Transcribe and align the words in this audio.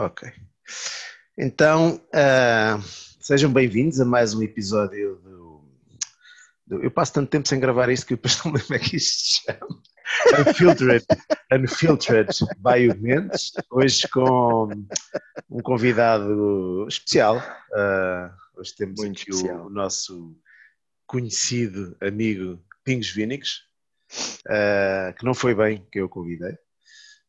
Ok. 0.00 0.32
Então, 1.36 2.00
uh, 2.14 2.80
sejam 3.18 3.52
bem-vindos 3.52 4.00
a 4.00 4.04
mais 4.04 4.32
um 4.32 4.40
episódio 4.44 5.16
do, 5.16 5.64
do, 6.64 6.84
Eu 6.84 6.90
passo 6.92 7.14
tanto 7.14 7.28
tempo 7.28 7.48
sem 7.48 7.58
gravar 7.58 7.90
isto 7.90 8.06
que 8.06 8.14
depois 8.14 8.38
não 8.44 8.52
lembro 8.52 8.68
como 8.68 8.76
é 8.76 8.78
que 8.78 8.94
isto 8.94 9.18
se 9.18 9.42
chama. 9.42 9.82
Unfiltered, 10.38 11.04
Unfiltered 11.52 12.30
by 12.58 12.96
Mendes, 12.96 13.50
hoje 13.72 14.06
com 14.06 14.68
um 15.50 15.60
convidado 15.62 16.86
especial. 16.86 17.38
Uh, 17.72 18.60
hoje 18.60 18.76
temos 18.76 19.00
Muito 19.00 19.22
aqui 19.22 19.32
o, 19.32 19.66
o, 19.66 19.68
nosso 19.68 20.40
conhecido 21.08 21.96
amigo 22.00 22.64
Pingos 22.84 23.10
Vínicos, 23.10 23.64
uh, 24.46 25.12
que 25.18 25.24
não 25.24 25.34
foi 25.34 25.56
bem 25.56 25.84
que 25.90 25.98
eu 25.98 26.08
convidei, 26.08 26.56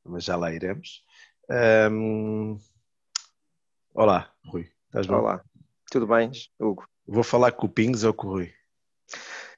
mas 0.05 0.23
já 0.23 0.35
lá 0.35 0.53
iremos. 0.53 1.08
Um, 1.51 2.59
olá, 3.95 4.31
Rui. 4.45 4.69
Estás 4.85 5.07
bom? 5.07 5.15
Olá, 5.15 5.41
tudo 5.89 6.05
bem, 6.05 6.29
Hugo? 6.59 6.87
Vou 7.07 7.23
falar 7.23 7.53
com 7.53 7.65
o 7.65 7.69
Pingos 7.69 8.03
ou 8.03 8.13
com 8.13 8.27
o 8.27 8.31
Rui? 8.33 8.53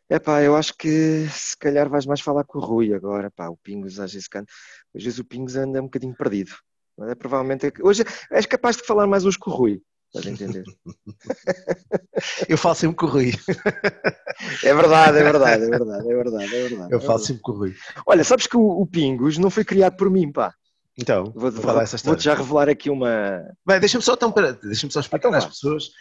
É 0.10 0.18
pá, 0.18 0.42
eu 0.42 0.56
acho 0.56 0.74
que 0.78 1.28
se 1.30 1.58
calhar 1.58 1.90
vais 1.90 2.06
mais 2.06 2.22
falar 2.22 2.46
com 2.46 2.60
o 2.60 2.62
Rui 2.62 2.94
agora, 2.94 3.30
pá, 3.30 3.50
o 3.50 3.58
Pingos 3.58 4.00
às 4.00 4.14
vezes, 4.14 4.30
às 4.34 5.04
vezes 5.04 5.20
o 5.20 5.26
Pingos 5.26 5.58
anda 5.58 5.82
um 5.82 5.86
bocadinho 5.86 6.16
perdido. 6.16 6.54
É, 7.02 7.14
provavelmente, 7.14 7.68
é 7.68 7.72
hoje 7.82 8.06
és 8.32 8.46
capaz 8.46 8.78
de 8.78 8.84
falar 8.84 9.06
mais 9.06 9.26
hoje 9.26 9.38
com 9.38 9.52
o 9.52 9.54
Rui, 9.54 9.82
estás 10.08 10.26
a 10.26 10.30
entender? 10.30 10.64
eu 12.48 12.58
falo 12.58 12.76
sempre 12.76 12.96
com 12.96 13.06
o 13.06 13.10
Rui. 13.10 13.32
É 14.64 14.74
verdade, 14.74 15.20
é 15.20 15.24
verdade, 15.24 15.66
é 15.66 15.70
verdade, 15.70 16.12
é 16.12 16.16
verdade, 16.16 16.56
é 16.56 16.68
verdade. 16.68 16.92
Eu 16.92 16.98
é 16.98 17.02
falo 17.02 17.20
verdade. 17.20 17.26
sempre 17.28 17.42
com 17.44 17.52
o 17.52 17.56
Rui. 17.58 17.76
Olha, 18.08 18.24
sabes 18.24 18.48
que 18.48 18.58
o, 18.58 18.82
o 18.82 18.88
Pingos 18.88 19.38
não 19.38 19.52
foi 19.52 19.64
criado 19.64 19.96
por 19.96 20.10
mim, 20.10 20.32
pá. 20.32 20.56
Então, 20.98 21.26
vou, 21.32 21.52
vou 21.52 21.64
falar 21.64 21.84
essa 21.84 21.96
história. 21.96 22.16
Vou-te 22.16 22.24
já 22.24 22.36
revelar 22.36 22.70
aqui 22.70 22.90
uma. 22.90 23.44
Bem, 23.66 23.80
deixa-me 23.80 24.04
só, 24.04 24.14
então, 24.14 24.34
deixa 24.62 24.90
só 24.90 25.00
explicar 25.00 25.30
então, 25.30 25.38
às 25.38 25.46
pessoas, 25.46 25.92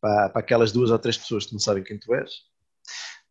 para, 0.00 0.30
para, 0.30 0.40
aquelas 0.40 0.72
duas 0.72 0.90
ou 0.90 0.98
três 0.98 1.16
pessoas 1.16 1.46
que 1.46 1.52
não 1.52 1.60
sabem 1.60 1.84
quem 1.84 1.98
tu 1.98 2.14
és. 2.14 2.32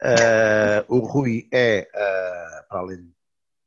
Uh, 0.02 0.86
o 0.96 1.00
Rui 1.00 1.48
é, 1.52 1.90
uh, 1.90 2.68
para 2.70 2.80
além 2.80 3.06
de 3.06 3.14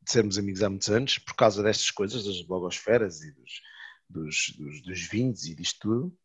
sermos 0.06 0.38
amigos 0.38 0.62
há 0.62 0.70
muitos 0.70 0.88
anos, 0.88 1.18
por 1.18 1.34
causa 1.34 1.62
destas 1.62 1.90
coisas, 1.90 2.24
das 2.24 2.40
blogosferas 2.42 3.20
e 3.22 3.32
dos, 3.32 3.60
dos, 4.08 4.54
dos, 4.56 4.82
dos 4.82 5.00
vinhos 5.08 5.44
e 5.46 5.54
disto 5.56 5.80
tudo, 5.80 6.18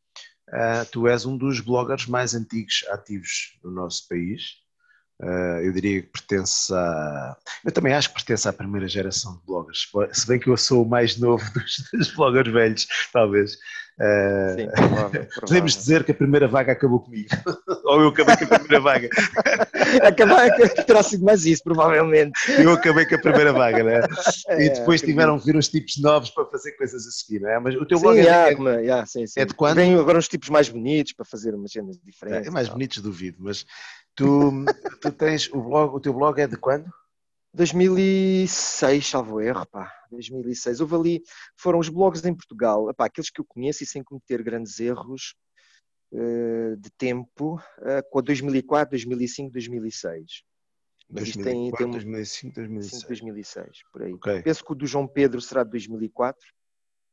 uh, 0.50 0.86
tu 0.92 1.08
és 1.08 1.26
um 1.26 1.36
dos 1.36 1.60
bloggers 1.60 2.06
mais 2.06 2.36
antigos 2.36 2.86
ativos 2.90 3.58
no 3.64 3.72
nosso 3.72 4.08
país. 4.08 4.64
Uh, 5.22 5.62
eu 5.64 5.72
diria 5.72 6.02
que 6.02 6.10
pertence 6.10 6.74
a. 6.74 7.38
Eu 7.64 7.72
também 7.72 7.94
acho 7.94 8.10
que 8.10 8.16
pertence 8.16 8.50
à 8.50 8.54
primeira 8.54 8.86
geração 8.88 9.38
de 9.38 9.46
bloggers, 9.46 9.90
se 10.12 10.28
bem 10.28 10.38
que 10.38 10.50
eu 10.50 10.58
sou 10.58 10.84
o 10.84 10.90
mais 10.90 11.18
novo 11.18 11.44
dos, 11.54 11.90
dos 11.94 12.14
bloggers 12.14 12.52
velhos, 12.52 12.88
talvez. 13.14 13.54
Uh, 13.98 14.60
Sim, 14.60 14.68
provável, 14.76 15.28
Podemos 15.40 15.78
dizer 15.78 16.04
que 16.04 16.12
a 16.12 16.16
primeira 16.16 16.50
vaga 16.50 16.74
acabou 16.74 17.00
comigo, 17.00 17.30
ou 17.86 18.02
eu 18.02 18.10
acabei 18.10 18.36
com 18.36 18.44
a 18.44 18.60
primeira 18.60 18.80
vaga. 18.82 19.10
Acabar, 20.04 20.50
terá 20.86 21.02
sido 21.02 21.24
mais 21.24 21.46
isso, 21.46 21.64
provavelmente. 21.64 22.34
Eu 22.60 22.74
acabei 22.74 23.06
com 23.06 23.16
a 23.16 23.20
primeira 23.20 23.54
vaga, 23.54 23.84
né? 23.86 24.02
É, 24.50 24.66
e 24.66 24.70
depois 24.70 25.02
tiveram 25.02 25.40
que 25.40 25.46
vir 25.46 25.56
uns 25.56 25.70
tipos 25.70 25.98
novos 26.02 26.30
para 26.30 26.46
fazer 26.48 26.74
coisas 26.74 27.08
a 27.08 27.12
seguir, 27.12 27.40
não 27.40 27.50
é? 27.50 27.58
Mas 27.58 27.76
o 27.76 27.86
teu 27.86 27.98
blog 28.02 28.22
sim, 28.22 28.28
é, 28.28 28.52
é, 28.52 28.82
yeah, 28.82 29.06
sim, 29.06 29.26
sim. 29.26 29.40
é 29.40 29.46
de 29.46 29.54
quando? 29.54 29.76
Vêm 29.76 29.98
agora 29.98 30.18
uns 30.18 30.28
tipos 30.28 30.50
mais 30.50 30.68
bonitos 30.68 31.14
para 31.14 31.24
fazer 31.24 31.56
umas 31.56 31.72
cenas 31.72 31.98
diferentes. 32.04 32.48
É, 32.48 32.52
mais 32.52 32.68
bonitos, 32.68 33.02
duvido, 33.02 33.38
mas 33.40 33.66
Tu, 34.16 34.66
tu 35.02 35.12
tens 35.12 35.50
o 35.52 35.62
blog, 35.62 35.96
o 35.96 36.00
teu 36.00 36.14
blog 36.14 36.40
é 36.40 36.48
de 36.48 36.58
quando? 36.58 36.90
2006, 37.54 39.08
salvo 39.08 39.40
erro, 39.40 39.66
pá, 39.66 39.92
2006. 40.12 40.82
Houve 40.82 40.96
ali, 40.96 41.24
foram 41.58 41.80
os 41.80 41.90
blogs 41.90 42.24
em 42.26 42.36
Portugal, 42.36 42.94
pá, 42.94 43.06
aqueles 43.06 43.30
que 43.30 43.40
eu 43.40 43.46
conheço 43.46 43.84
e 43.84 43.88
sem 43.88 44.04
cometer 44.04 44.44
grandes 44.44 44.80
erros 44.80 45.36
uh, 46.12 46.76
de 46.78 46.90
tempo, 46.98 47.56
uh, 47.80 48.10
com 48.10 48.20
a 48.20 48.22
2004, 48.22 48.92
2005, 48.92 49.52
2006. 49.52 50.44
Mas 51.10 51.24
2004, 51.36 51.44
tem, 51.44 51.72
tem 51.78 51.92
2005, 51.92 52.56
2006. 52.56 53.04
2006, 53.04 53.68
por 53.92 54.04
aí. 54.04 54.14
Okay. 54.14 54.42
Penso 54.42 54.66
que 54.66 54.72
o 54.72 54.76
do 54.76 54.88
João 54.88 55.08
Pedro 55.08 55.40
será 55.40 55.64
de 55.64 55.70
2004, 55.72 56.46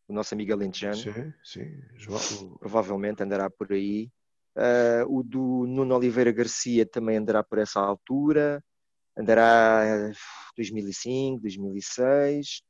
o 0.09 0.13
nosso 0.13 0.35
amigo 0.35 0.53
Alentejano. 0.53 0.97
Sim, 0.97 1.33
sim. 1.45 1.83
João... 1.97 2.19
Provavelmente 2.59 3.23
andará 3.23 3.49
por 3.51 3.73
aí. 3.73 4.11
Uh, 4.55 5.07
o 5.09 5.23
do 5.23 5.67
Nuno 5.67 5.97
Oliveira 5.97 6.31
Garcia 6.31 6.85
também 6.85 7.17
andará 7.17 7.43
por 7.43 7.59
essa 7.59 7.81
altura, 7.81 8.63
andará 9.17 10.13
2005, 10.57 11.41
2006. 11.41 12.63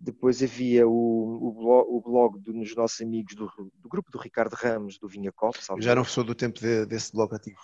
Depois 0.00 0.42
havia 0.42 0.86
o, 0.88 1.48
o, 1.48 1.52
blog, 1.52 1.86
o 1.88 2.00
blog 2.00 2.38
dos 2.40 2.74
nossos 2.74 3.00
amigos 3.00 3.36
do, 3.36 3.48
do, 3.74 3.88
grupo 3.88 4.10
do 4.10 4.18
Ricardo 4.18 4.54
Ramos, 4.54 4.98
do 4.98 5.06
Vinha 5.06 5.30
Cop. 5.30 5.56
Já 5.78 5.94
não 5.94 6.04
sou 6.04 6.24
do 6.24 6.34
tempo 6.34 6.58
de, 6.58 6.84
desse 6.86 7.12
blog 7.12 7.34
ativo. 7.34 7.60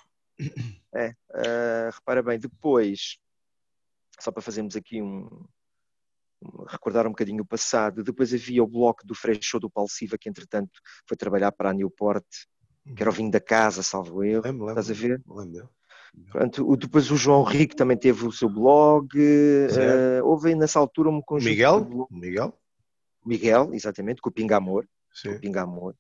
É, 0.95 1.11
uh, 1.11 1.91
repara 1.93 2.23
bem, 2.23 2.39
depois, 2.39 3.19
só 4.21 4.31
para 4.31 4.41
fazermos 4.41 4.77
aqui 4.77 5.03
um, 5.03 5.29
recordar 6.69 7.07
um 7.07 7.11
bocadinho 7.11 7.43
o 7.43 7.47
passado, 7.47 8.05
depois 8.05 8.33
havia 8.33 8.63
o 8.63 8.67
blog 8.67 8.99
do 9.05 9.15
Fresh 9.15 9.41
Show 9.43 9.61
do 9.61 9.71
Paulo 9.71 9.91
Silva, 9.91 10.17
que 10.19 10.29
entretanto 10.29 10.81
foi 11.07 11.17
trabalhar 11.17 11.53
para 11.53 11.71
a 11.71 11.75
Newport 11.75 12.25
que 12.95 13.03
era 13.03 13.11
o 13.11 13.13
vinho 13.13 13.31
da 13.31 13.41
casa, 13.41 13.83
salvo 13.83 14.25
eu. 14.25 14.43
Lembro, 14.43 14.67
lembro, 14.67 14.81
Estás 14.81 14.91
a 14.91 14.95
ver? 14.95 15.23
Lembro. 15.29 15.69
Pronto, 16.31 16.77
depois 16.77 17.11
o 17.11 17.17
João 17.17 17.43
Rico 17.43 17.77
também 17.77 17.97
teve 17.97 18.27
o 18.27 18.33
seu 18.33 18.49
blog. 18.49 19.09
Uh, 19.17 20.25
houve 20.25 20.55
nessa 20.55 20.79
altura 20.79 21.11
um 21.11 21.21
conjunto. 21.21 21.51
Miguel? 21.51 21.85
De... 21.85 22.19
Miguel? 22.19 22.55
Miguel, 23.25 23.71
exatamente, 23.75 24.21
com 24.21 24.31
o 24.31 24.33
Pinga 24.33 24.57
Amor. 24.57 24.89
Sim. 25.13 25.31
O 25.31 25.41
Pinga 25.41 25.63
Amor. 25.63 25.95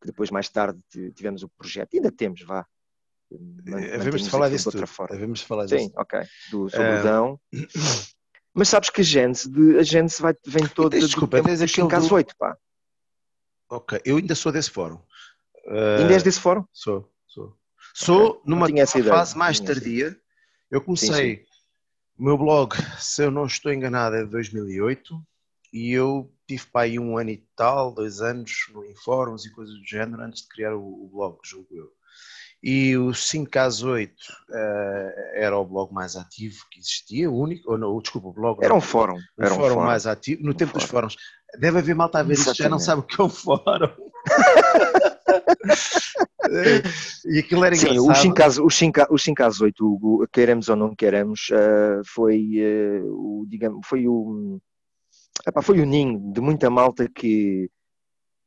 Que 0.00 0.08
depois, 0.08 0.30
mais 0.30 0.48
tarde, 0.48 0.78
tivemos 1.14 1.42
o 1.42 1.48
projeto. 1.48 1.94
ainda 1.94 2.12
temos, 2.12 2.42
vá. 2.42 2.66
Havemos 3.94 4.22
de 4.22 4.30
falar 4.30 4.50
disso. 4.50 4.68
Outra 4.68 4.86
forma. 4.86 5.16
Havemos 5.16 5.40
de 5.40 5.46
falar 5.46 5.68
Sim, 5.68 5.76
disso. 5.76 5.92
ok. 5.96 6.20
Do 6.50 6.68
Sobredão. 6.68 7.40
Uh... 7.52 7.58
Mas 8.56 8.68
sabes 8.68 8.88
que 8.88 9.00
a 9.00 9.04
Gênese, 9.04 9.50
de, 9.50 9.78
a 9.78 9.82
Gênese 9.82 10.22
vai, 10.22 10.32
vem 10.46 10.68
toda. 10.68 10.96
Desculpa, 10.96 11.38
do 11.38 11.44
tens 11.44 11.60
aquele. 11.60 11.88
Do... 11.88 12.14
8, 12.14 12.36
pá. 12.38 12.56
Ok, 13.68 14.00
eu 14.04 14.18
ainda 14.18 14.34
sou 14.36 14.52
desse 14.52 14.70
fórum. 14.70 15.00
Uh, 15.66 16.00
Ainda 16.00 16.14
és 16.14 16.22
desse 16.22 16.40
fórum? 16.40 16.64
Sou, 16.72 17.10
sou. 17.26 17.56
Sou 17.94 18.26
okay. 18.30 18.42
numa 18.46 18.68
fase 18.86 19.36
mais 19.36 19.60
tardia. 19.60 20.16
Eu 20.70 20.80
comecei, 20.80 21.36
sim, 21.36 21.42
sim. 21.42 21.48
o 22.18 22.24
meu 22.24 22.36
blog, 22.36 22.74
se 22.98 23.22
eu 23.22 23.30
não 23.30 23.46
estou 23.46 23.72
enganado, 23.72 24.16
é 24.16 24.24
de 24.24 24.30
2008 24.30 25.14
e 25.72 25.92
eu 25.92 26.32
tive 26.46 26.66
para 26.66 26.82
aí 26.82 26.98
um 26.98 27.16
ano 27.16 27.30
e 27.30 27.44
tal, 27.56 27.92
dois 27.92 28.20
anos 28.20 28.52
em 28.88 28.94
fóruns 28.96 29.44
e 29.44 29.52
coisas 29.52 29.74
do 29.74 29.86
género 29.86 30.22
antes 30.22 30.42
de 30.42 30.48
criar 30.48 30.74
o, 30.74 31.04
o 31.04 31.10
blog, 31.12 31.38
julgo 31.44 31.68
eu. 31.72 31.90
E 32.62 32.96
o 32.96 33.08
5K8 33.08 34.08
uh, 34.08 34.54
era 35.34 35.56
o 35.58 35.64
blog 35.64 35.92
mais 35.92 36.16
ativo 36.16 36.64
que 36.70 36.78
existia, 36.80 37.30
o 37.30 37.38
único, 37.38 37.70
ou 37.70 37.76
não, 37.76 37.98
desculpa, 38.00 38.28
o 38.28 38.32
blog. 38.32 38.64
Era 38.64 38.74
um 38.74 38.80
fórum. 38.80 39.16
Um 39.16 39.44
era 39.44 39.52
um 39.52 39.56
fórum, 39.56 39.80
mais 39.80 40.06
ativo, 40.06 40.42
no 40.42 40.52
um 40.52 40.54
tempo 40.54 40.72
fórum. 40.72 40.82
dos 40.82 40.90
fóruns. 40.90 41.16
Deve 41.58 41.78
haver 41.78 41.94
malta 41.94 42.20
a 42.20 42.22
ver 42.22 42.34
isto, 42.34 42.54
já 42.54 42.68
não 42.68 42.78
sabe 42.78 43.00
o 43.00 43.04
que 43.04 43.20
é 43.20 43.24
um 43.24 43.28
fórum. 43.28 43.92
e 47.26 47.38
aquilo 47.38 47.64
era 47.64 47.74
Sim, 47.74 47.90
engraçado. 47.90 48.64
o 48.64 48.68
5K8, 48.68 49.74
o 49.80 50.26
queremos 50.28 50.68
ou 50.68 50.76
não 50.76 50.94
queremos, 50.94 51.48
uh, 51.50 52.02
foi, 52.06 52.60
uh, 53.02 53.06
o, 53.06 53.46
digamos, 53.48 53.86
foi 53.86 54.06
o 54.06 54.60
epá, 55.46 55.62
foi 55.62 55.80
o 55.80 55.86
ninho 55.86 56.32
de 56.32 56.40
muita 56.40 56.70
malta 56.70 57.08
que 57.08 57.70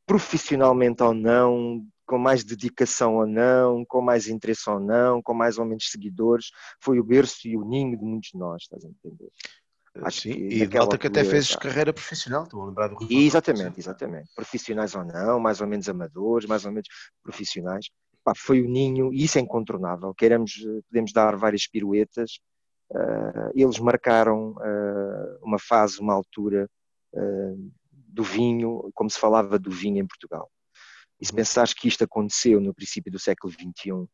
profissionalmente 0.06 1.04
ou 1.04 1.14
não, 1.14 1.86
com 2.06 2.18
mais 2.18 2.44
dedicação 2.44 3.18
ou 3.18 3.28
não, 3.28 3.84
com 3.86 4.02
mais 4.02 4.28
interesse 4.30 4.70
ou 4.70 4.80
não, 4.80 5.22
com 5.22 5.34
mais 5.34 5.58
ou 5.58 5.66
menos 5.66 5.92
seguidores, 5.92 6.50
foi 6.80 7.00
o 7.00 7.04
berço 7.04 7.48
e 7.48 7.58
o 7.58 7.66
ninho 7.66 7.98
de 7.98 8.04
muitos 8.04 8.30
de 8.32 8.40
nós, 8.40 8.64
estás 8.64 8.86
a 8.86 8.88
entender? 8.88 9.30
Acho 10.04 10.22
Sim, 10.22 10.32
e 10.32 10.68
malta 10.68 10.98
que 10.98 11.08
até 11.08 11.24
fez 11.24 11.50
tá. 11.50 11.60
carreira 11.60 11.94
profissional, 11.94 12.44
estou 12.44 12.64
a 12.64 12.66
lembrar 12.68 12.88
do 12.90 12.96
Rio 12.96 13.22
Exatamente, 13.22 13.80
exatamente. 13.80 14.30
Profissionais 14.36 14.96
ou 14.96 15.04
não, 15.04 15.40
mais 15.40 15.62
ou 15.62 15.68
menos 15.68 15.88
amadores, 15.90 16.48
mais 16.48 16.66
ou 16.66 16.72
menos 16.72 16.88
profissionais. 17.24 17.88
Pá, 18.24 18.34
foi 18.36 18.62
o 18.62 18.68
ninho, 18.68 19.14
e 19.14 19.24
isso 19.24 19.38
é 19.38 19.42
incontornável. 19.42 20.14
Queremos, 20.14 20.54
podemos 20.90 21.14
dar 21.14 21.36
várias 21.36 21.68
piruetas. 21.68 22.40
Uh, 22.90 23.52
eles 23.54 23.80
marcaram 23.80 24.52
uh, 24.52 25.40
uma 25.42 25.60
fase, 25.60 26.00
uma 26.00 26.14
altura 26.14 26.70
uh, 27.14 27.72
do 27.92 28.24
vinho, 28.24 28.90
como 28.94 29.10
se 29.10 29.20
falava 29.20 29.60
do 29.60 29.72
vinho 29.72 30.02
em 30.02 30.08
Portugal. 30.08 30.50
E 31.20 31.26
se 31.26 31.32
uhum. 31.32 31.38
pensares 31.38 31.74
que 31.74 31.88
isto 31.88 32.04
aconteceu 32.04 32.60
no 32.60 32.74
princípio 32.74 33.12
do 33.12 33.20
século 33.20 33.52
XXI, 33.52 34.08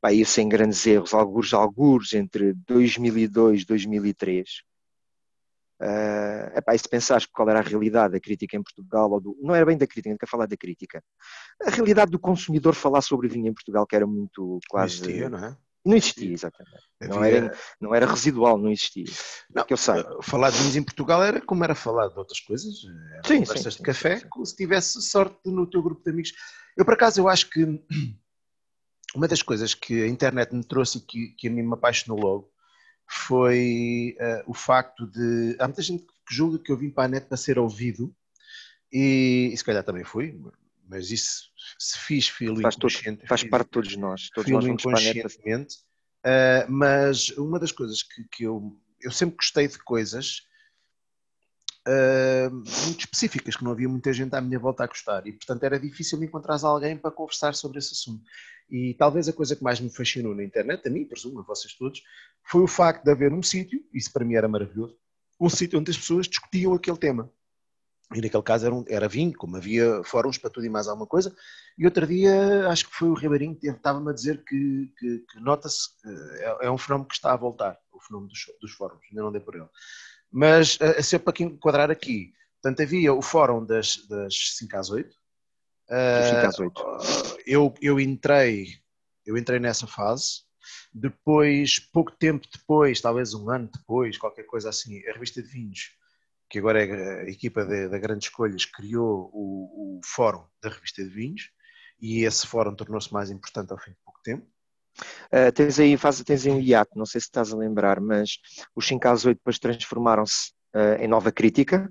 pá, 0.00 0.12
eu 0.12 0.26
sem 0.26 0.48
grandes 0.48 0.86
erros, 0.86 1.14
alguns, 1.14 1.54
alguns 1.54 2.12
entre 2.12 2.52
2002 2.66 3.62
e 3.62 3.64
2003, 3.64 4.62
Uh, 5.82 6.56
epá, 6.56 6.76
e 6.76 6.78
se 6.78 6.88
pensares 6.88 7.26
qual 7.26 7.48
era 7.48 7.58
a 7.58 7.62
realidade 7.62 8.12
da 8.12 8.20
crítica 8.20 8.56
em 8.56 8.62
Portugal, 8.62 9.10
ou 9.10 9.20
do, 9.20 9.36
não 9.42 9.52
era 9.52 9.66
bem 9.66 9.76
da 9.76 9.84
crítica, 9.84 10.10
não 10.10 10.16
quero 10.16 10.30
falar 10.30 10.46
da 10.46 10.56
crítica, 10.56 11.02
a 11.60 11.70
realidade 11.70 12.12
do 12.12 12.20
consumidor 12.20 12.76
falar 12.76 13.00
sobre 13.00 13.26
vinho 13.26 13.48
em 13.48 13.52
Portugal, 13.52 13.84
que 13.84 13.96
era 13.96 14.06
muito 14.06 14.60
quase. 14.68 14.94
Existia, 14.94 15.28
não 15.28 15.44
é? 15.44 15.56
Não 15.84 15.96
existia, 15.96 16.32
exatamente. 16.32 16.84
Havia... 17.00 17.14
Não, 17.16 17.24
era, 17.24 17.58
não 17.80 17.94
era 17.94 18.06
residual, 18.06 18.56
não 18.56 18.70
existia. 18.70 19.06
Não, 19.52 19.64
que 19.64 19.72
eu 19.72 19.76
sei. 19.76 19.98
Eh, 19.98 20.04
falar 20.22 20.50
de 20.50 20.58
vinhos 20.58 20.76
em 20.76 20.84
Portugal 20.84 21.20
era 21.20 21.40
como 21.40 21.64
era 21.64 21.74
falar 21.74 22.06
de 22.06 22.16
outras 22.16 22.38
coisas. 22.38 22.84
Era 23.14 23.22
sim, 23.26 23.44
sim, 23.44 23.68
de 23.68 23.82
café, 23.82 24.18
sim, 24.18 24.28
sim. 24.32 24.44
se 24.44 24.56
tivesse 24.56 25.02
sorte 25.02 25.36
no 25.44 25.68
teu 25.68 25.82
grupo 25.82 26.00
de 26.04 26.10
amigos. 26.12 26.32
Eu, 26.76 26.84
por 26.84 26.94
acaso, 26.94 27.20
eu 27.20 27.28
acho 27.28 27.50
que 27.50 27.64
uma 29.16 29.26
das 29.26 29.42
coisas 29.42 29.74
que 29.74 30.04
a 30.04 30.06
internet 30.06 30.54
me 30.54 30.64
trouxe 30.64 30.98
e 30.98 31.00
que, 31.00 31.28
que 31.36 31.48
a 31.48 31.50
mim 31.50 31.62
me 31.62 31.74
apaixonou 31.74 32.20
logo 32.20 32.51
foi 33.06 34.16
uh, 34.20 34.50
o 34.50 34.54
facto 34.54 35.06
de. 35.06 35.56
Há 35.58 35.66
muita 35.66 35.82
gente 35.82 36.04
que 36.04 36.34
julga 36.34 36.58
que 36.58 36.70
eu 36.72 36.76
vim 36.76 36.90
para 36.90 37.04
a 37.04 37.08
net 37.08 37.26
para 37.26 37.36
ser 37.36 37.58
ouvido, 37.58 38.14
e, 38.92 39.50
e 39.52 39.56
se 39.56 39.64
calhar 39.64 39.82
também 39.82 40.04
fui, 40.04 40.38
mas 40.88 41.10
isso 41.10 41.50
se 41.78 41.98
fiz 41.98 42.28
filo 42.28 42.60
faz, 42.60 42.76
todo, 42.76 42.92
faz 43.26 43.44
parte 43.44 43.66
de 43.66 43.70
todos 43.70 43.96
nós, 43.96 44.30
todos 44.30 44.50
nós 44.50 44.66
inconscientemente. 44.66 45.76
Uh, 46.24 46.70
mas 46.70 47.30
uma 47.30 47.58
das 47.58 47.72
coisas 47.72 48.02
que, 48.02 48.24
que, 48.30 48.44
eu, 48.44 48.78
eu 49.00 49.10
sempre 49.10 49.36
gostei 49.36 49.66
de 49.66 49.78
coisas 49.78 50.42
muito 52.50 53.00
específicas, 53.00 53.56
que 53.56 53.64
não 53.64 53.72
havia 53.72 53.88
muita 53.88 54.12
gente 54.12 54.34
à 54.34 54.40
minha 54.40 54.58
volta 54.58 54.84
a 54.84 54.86
gostar, 54.86 55.26
e 55.26 55.32
portanto 55.32 55.62
era 55.64 55.78
difícil 55.78 56.22
encontrar 56.22 56.58
alguém 56.62 56.96
para 56.96 57.10
conversar 57.10 57.54
sobre 57.54 57.78
esse 57.78 57.92
assunto. 57.92 58.22
E 58.70 58.94
talvez 58.94 59.28
a 59.28 59.32
coisa 59.32 59.54
que 59.56 59.62
mais 59.62 59.80
me 59.80 59.90
fascinou 59.90 60.34
na 60.34 60.44
internet, 60.44 60.86
a 60.86 60.90
mim, 60.90 61.04
presumo, 61.04 61.40
a 61.40 61.42
vocês 61.42 61.74
todos, 61.74 62.02
foi 62.44 62.62
o 62.62 62.68
facto 62.68 63.04
de 63.04 63.10
haver 63.10 63.32
um 63.32 63.42
sítio, 63.42 63.84
isso 63.92 64.12
para 64.12 64.24
mim 64.24 64.34
era 64.34 64.48
maravilhoso, 64.48 64.96
um 65.40 65.48
sítio 65.50 65.78
onde 65.78 65.90
as 65.90 65.98
pessoas 65.98 66.26
discutiam 66.26 66.72
aquele 66.72 66.96
tema. 66.96 67.30
E 68.14 68.20
naquele 68.20 68.42
caso 68.42 68.66
era, 68.66 68.74
um, 68.74 68.84
era 68.88 69.08
vinho, 69.08 69.32
como 69.36 69.56
havia 69.56 70.02
fóruns 70.04 70.36
para 70.36 70.50
tudo 70.50 70.66
e 70.66 70.68
mais 70.68 70.86
alguma 70.86 71.06
coisa. 71.06 71.34
E 71.78 71.84
outro 71.84 72.06
dia, 72.06 72.68
acho 72.68 72.88
que 72.88 72.94
foi 72.94 73.08
o 73.08 73.14
Ribeirinho 73.14 73.56
que 73.56 73.68
estava-me 73.68 74.10
a 74.10 74.12
dizer 74.12 74.44
que, 74.44 74.92
que, 74.98 75.18
que 75.20 75.40
nota-se 75.40 75.88
é, 76.04 76.66
é, 76.66 76.70
um 76.70 76.76
fenómeno 76.76 77.08
que 77.08 77.14
está 77.14 77.32
a 77.32 77.36
voltar, 77.36 77.78
o 77.90 78.00
fenómeno 78.00 78.28
dos, 78.28 78.40
dos 78.60 78.72
fóruns, 78.72 79.00
ainda 79.10 79.22
não 79.22 79.32
dei 79.32 79.40
por 79.40 79.54
ele. 79.54 79.68
Mas, 80.32 80.78
a, 80.80 80.98
a 80.98 81.02
ser 81.02 81.18
para 81.18 81.34
enquadrar 81.42 81.90
aqui, 81.90 82.32
portanto, 82.60 82.82
havia 82.82 83.12
o 83.12 83.20
fórum 83.20 83.64
das, 83.64 84.06
das 84.08 84.34
5 84.56 84.76
às 84.76 84.90
8. 84.90 85.08
Uh, 85.08 86.34
5 86.34 86.46
às 86.46 86.58
8. 86.58 86.82
Eu, 87.46 87.74
eu, 87.82 88.00
entrei, 88.00 88.68
eu 89.26 89.36
entrei 89.36 89.58
nessa 89.58 89.86
fase. 89.86 90.42
Depois, 90.94 91.78
pouco 91.78 92.12
tempo 92.12 92.46
depois, 92.52 93.00
talvez 93.00 93.34
um 93.34 93.50
ano 93.50 93.68
depois, 93.72 94.16
qualquer 94.16 94.44
coisa 94.44 94.68
assim, 94.70 95.06
a 95.08 95.12
revista 95.12 95.42
de 95.42 95.48
vinhos 95.48 95.90
que 96.52 96.58
agora 96.58 96.84
é 96.84 97.22
a 97.22 97.30
equipa 97.30 97.64
da 97.64 97.98
Grandes 97.98 98.28
Escolhas, 98.28 98.66
criou 98.66 99.30
o, 99.32 99.96
o, 99.96 100.00
fórum 100.04 100.44
da 100.62 100.68
revista 100.68 101.02
de 101.02 101.08
vinhos 101.08 101.50
e 101.98 102.24
esse 102.24 102.46
fórum 102.46 102.74
tornou-se 102.74 103.10
mais 103.10 103.30
importante 103.30 103.72
ao 103.72 103.78
fim 103.78 103.92
de 103.92 103.96
pouco 104.04 104.20
tempo. 104.22 104.46
Uh, 105.32 105.50
tens, 105.54 105.78
aí, 105.78 105.96
faz, 105.96 106.22
tens 106.22 106.46
aí 106.46 106.52
um 106.52 106.60
hiato, 106.60 106.96
não 106.96 107.06
sei 107.06 107.20
se 107.20 107.26
estás 107.26 107.52
a 107.52 107.56
lembrar, 107.56 108.00
mas 108.00 108.38
os 108.74 108.86
5 108.86 109.08
às 109.08 109.24
8 109.24 109.38
depois 109.38 109.58
transformaram-se 109.58 110.52
uh, 110.74 111.00
em 111.00 111.08
nova 111.08 111.32
crítica. 111.32 111.90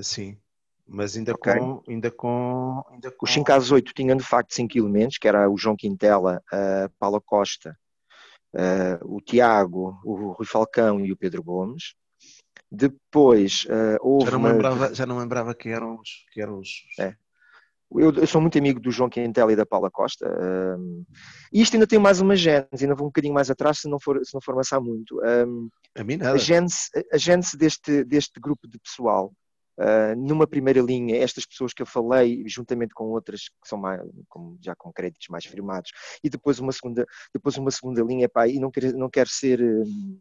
Sim, 0.00 0.38
mas 0.86 1.16
ainda, 1.16 1.32
okay. 1.32 1.58
com, 1.58 1.82
ainda, 1.88 2.10
com, 2.10 2.82
ainda 2.90 3.10
com. 3.10 3.26
Os 3.26 3.32
5 3.32 3.52
às 3.52 3.70
8 3.70 3.92
tinham 3.92 4.16
de 4.16 4.24
facto 4.24 4.54
5 4.54 4.78
elementos, 4.78 5.18
que 5.18 5.28
era 5.28 5.48
o 5.50 5.58
João 5.58 5.76
Quintela, 5.76 6.42
a 6.50 6.88
Paula 6.98 7.20
Costa, 7.20 7.76
uh, 8.54 9.16
o 9.16 9.20
Tiago, 9.20 9.98
o 10.04 10.32
Rui 10.32 10.46
Falcão 10.46 11.04
e 11.04 11.12
o 11.12 11.16
Pedro 11.16 11.42
Gomes. 11.42 11.94
Depois 12.70 13.66
houve. 14.00 14.26
Já 14.26 14.32
não, 14.32 14.38
uma... 14.40 14.52
lembrava, 14.52 14.94
já 14.94 15.06
não 15.06 15.18
lembrava 15.18 15.54
que 15.54 15.70
eram 15.70 15.98
os. 15.98 16.26
Que 16.32 16.42
eram 16.42 16.58
os... 16.58 16.68
É. 16.98 17.16
Eu, 17.90 18.12
eu, 18.12 18.26
sou 18.26 18.40
muito 18.40 18.58
amigo 18.58 18.78
do 18.78 18.90
João 18.90 19.08
Quintela 19.08 19.52
e 19.52 19.56
da 19.56 19.64
Paula 19.64 19.90
Costa. 19.90 20.28
Um, 20.78 21.04
e 21.52 21.62
isto 21.62 21.74
ainda 21.74 21.86
tem 21.86 21.98
mais 21.98 22.20
uma 22.20 22.36
gênese, 22.36 22.82
ainda 22.82 22.94
vou 22.94 23.06
um 23.06 23.10
bocadinho 23.10 23.32
mais 23.32 23.50
atrás 23.50 23.78
se 23.78 23.88
não 23.88 23.98
for, 23.98 24.20
se 24.24 24.34
não 24.34 24.40
for 24.40 24.52
avançar 24.52 24.80
muito. 24.80 25.18
Um, 25.22 25.70
a 25.96 26.04
mim 26.04 26.16
nada. 26.16 26.34
A 26.34 26.36
gênese, 26.36 26.90
a 27.10 27.16
gênese 27.16 27.56
deste, 27.56 28.04
deste 28.04 28.38
grupo 28.38 28.68
de 28.68 28.78
pessoal, 28.78 29.32
uh, 29.78 30.14
numa 30.16 30.46
primeira 30.46 30.80
linha, 30.80 31.16
estas 31.16 31.46
pessoas 31.46 31.72
que 31.72 31.80
eu 31.80 31.86
falei, 31.86 32.44
juntamente 32.46 32.92
com 32.92 33.04
outras 33.06 33.48
que 33.48 33.68
são 33.68 33.78
mais, 33.78 34.02
com, 34.28 34.58
já 34.60 34.74
com 34.76 34.92
créditos 34.92 35.28
mais 35.28 35.46
firmados, 35.46 35.90
e 36.22 36.28
depois 36.28 36.58
uma 36.58 36.72
segunda, 36.72 37.06
depois 37.32 37.56
uma 37.56 37.70
segunda 37.70 38.02
linha, 38.02 38.28
pá, 38.28 38.46
e 38.46 38.58
não 38.58 38.70
quero, 38.70 38.96
não 38.98 39.08
quero 39.08 39.30
ser. 39.30 39.62
Um, 39.62 40.20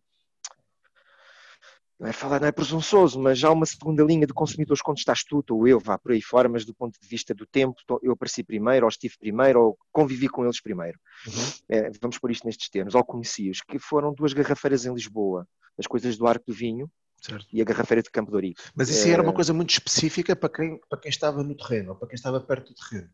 não 1.99 2.07
é 2.07 2.13
falar, 2.13 2.39
não 2.39 2.47
é 2.47 2.51
presunçoso, 2.51 3.19
mas 3.19 3.43
há 3.43 3.51
uma 3.51 3.65
segunda 3.65 4.03
linha 4.03 4.27
de 4.27 4.33
consumidores 4.33 4.81
quando 4.81 4.97
estás 4.97 5.23
tu 5.23 5.43
ou 5.49 5.67
eu, 5.67 5.79
vá 5.79 5.97
por 5.97 6.11
aí 6.11 6.21
fora, 6.21 6.47
mas 6.47 6.63
do 6.63 6.73
ponto 6.73 6.99
de 6.99 7.07
vista 7.07 7.33
do 7.33 7.45
tempo, 7.45 7.75
eu 8.03 8.11
apareci 8.11 8.43
primeiro, 8.43 8.85
ou 8.85 8.89
estive 8.89 9.15
primeiro, 9.17 9.61
ou 9.61 9.77
convivi 9.91 10.27
com 10.27 10.43
eles 10.43 10.61
primeiro. 10.61 10.99
Uhum. 11.25 11.33
É, 11.69 11.91
vamos 11.99 12.19
pôr 12.19 12.29
isto 12.31 12.45
nestes 12.45 12.69
termos, 12.69 12.93
ou 12.93 13.03
conheci-os, 13.03 13.61
que 13.61 13.79
foram 13.79 14.13
duas 14.13 14.33
garrafeiras 14.33 14.85
em 14.85 14.93
Lisboa, 14.93 15.47
as 15.77 15.87
coisas 15.87 16.17
do 16.17 16.27
Arco 16.27 16.45
do 16.47 16.53
Vinho 16.53 16.89
certo. 17.19 17.47
e 17.51 17.61
a 17.61 17.65
garrafeira 17.65 18.03
de 18.03 18.11
Campo 18.11 18.29
de 18.29 18.35
Ourique. 18.35 18.61
Mas 18.75 18.89
isso 18.89 19.07
é... 19.07 19.11
era 19.11 19.23
uma 19.23 19.33
coisa 19.33 19.53
muito 19.53 19.71
específica 19.71 20.35
para 20.35 20.49
quem, 20.49 20.79
para 20.87 20.99
quem 20.99 21.09
estava 21.09 21.43
no 21.43 21.55
terreno, 21.55 21.91
ou 21.91 21.95
para 21.95 22.07
quem 22.07 22.15
estava 22.15 22.39
perto 22.39 22.73
do 22.73 22.75
terreno. 22.75 23.09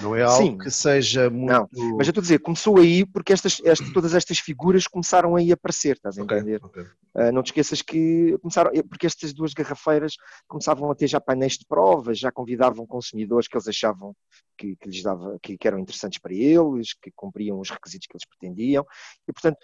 Não 0.00 0.14
é 0.14 0.22
algo 0.22 0.42
Sim. 0.42 0.58
que 0.58 0.70
seja 0.70 1.28
muito. 1.28 1.52
Não, 1.52 1.96
mas 1.96 2.06
eu 2.06 2.10
estou 2.10 2.20
a 2.20 2.22
dizer, 2.22 2.38
começou 2.38 2.78
aí 2.78 3.04
porque 3.04 3.32
estas, 3.32 3.60
estas, 3.64 3.92
todas 3.92 4.14
estas 4.14 4.38
figuras 4.38 4.86
começaram 4.86 5.36
aí 5.36 5.50
a 5.50 5.54
aparecer, 5.54 5.96
estás 5.96 6.18
a 6.18 6.22
entender? 6.22 6.62
Okay, 6.64 6.82
okay. 6.82 6.92
Uh, 7.14 7.32
não 7.32 7.42
te 7.42 7.46
esqueças 7.46 7.82
que 7.82 8.38
começaram, 8.40 8.70
porque 8.88 9.06
estas 9.06 9.32
duas 9.32 9.52
garrafeiras 9.52 10.14
começavam 10.46 10.90
a 10.90 10.94
ter 10.94 11.08
já 11.08 11.20
painéis 11.20 11.54
de 11.54 11.66
provas, 11.66 12.18
já 12.18 12.30
convidavam 12.30 12.86
consumidores 12.86 13.48
que 13.48 13.56
eles 13.56 13.66
achavam 13.66 14.14
que, 14.56 14.76
que 14.76 14.88
lhes 14.88 15.02
dava, 15.02 15.36
que, 15.42 15.58
que, 15.58 15.66
eram 15.66 15.78
interessantes 15.78 16.20
para 16.20 16.32
eles, 16.32 16.94
que 16.94 17.10
cumpriam 17.14 17.58
os 17.58 17.68
requisitos 17.68 18.06
que 18.06 18.16
eles 18.16 18.26
pretendiam, 18.26 18.86
e 19.26 19.32
portanto 19.32 19.58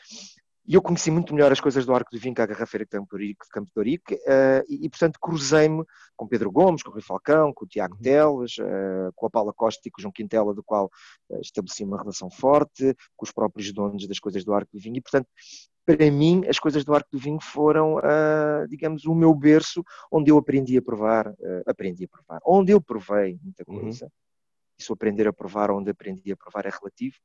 e 0.67 0.75
eu 0.75 0.83
conheci 0.83 1.11
muito 1.11 1.33
melhor 1.33 1.53
as 1.53 1.61
coisas 1.61 1.87
do 1.87 1.95
Arco 1.95 2.11
do 2.11 2.19
Vinho 2.19 2.35
que 2.35 2.41
a 2.41 2.47
Garrafeira 2.47 2.85
de 2.85 2.91
Campo 2.91 3.09
de 3.73 3.79
Orique, 3.79 4.15
uh, 4.15 4.65
e, 4.69 4.85
e, 4.85 4.89
portanto 4.89 5.19
cruzei-me 5.21 5.85
com 6.17 6.27
Pedro 6.27 6.51
Gomes, 6.51 6.83
com 6.83 6.91
o 6.91 6.93
Rui 6.93 7.03
Falcão, 7.03 7.53
com 7.53 7.65
o 7.65 7.69
Tiago 7.69 7.95
uhum. 7.95 8.03
Teles, 8.03 8.59
uh, 8.59 9.13
com 9.15 9.27
a 9.27 9.31
Paula 9.31 9.53
Costa 9.53 9.87
e 9.87 9.91
com 9.91 10.01
o 10.01 10.03
João 10.03 10.13
Quintela, 10.13 10.53
do 10.53 10.65
qual 10.65 10.91
uh, 11.31 11.41
estabeleci 11.41 11.85
uma 11.85 11.99
relação 11.99 12.29
forte, 12.29 12.95
com 13.17 13.25
os 13.25 13.31
próprios 13.31 13.73
donos 13.73 14.09
das 14.09 14.19
coisas 14.19 14.45
do 14.45 14.53
Arco 14.53 14.73
do 14.73 14.81
Vinho, 14.81 14.97
e 14.97 15.01
portanto 15.01 15.29
para 15.85 16.11
mim, 16.11 16.45
as 16.49 16.59
coisas 16.59 16.85
do 16.85 16.93
Arco 16.93 17.11
do 17.13 17.19
Vinho 17.19 17.39
foram, 17.41 17.99
uh, 17.99 18.67
digamos, 18.69 19.05
o 19.05 19.15
meu 19.15 19.33
berço 19.33 19.85
onde 20.11 20.33
eu 20.33 20.37
aprendi 20.37 20.77
a 20.77 20.83
provar, 20.83 21.33
aprendi 21.65 22.07
a 22.07 22.09
provar, 22.09 22.41
onde 22.45 22.73
eu 22.73 22.81
provei 22.81 23.39
muita 23.41 23.63
uhum. 23.69 23.83
coisa. 23.83 24.07
Uhum. 24.07 24.11
Isso 24.77 24.93
aprender 24.93 25.29
a 25.29 25.33
provar, 25.33 25.71
onde 25.71 25.89
aprendi 25.89 26.33
a 26.33 26.37
provar 26.37 26.67
é 26.67 26.71
relativo 26.71 27.17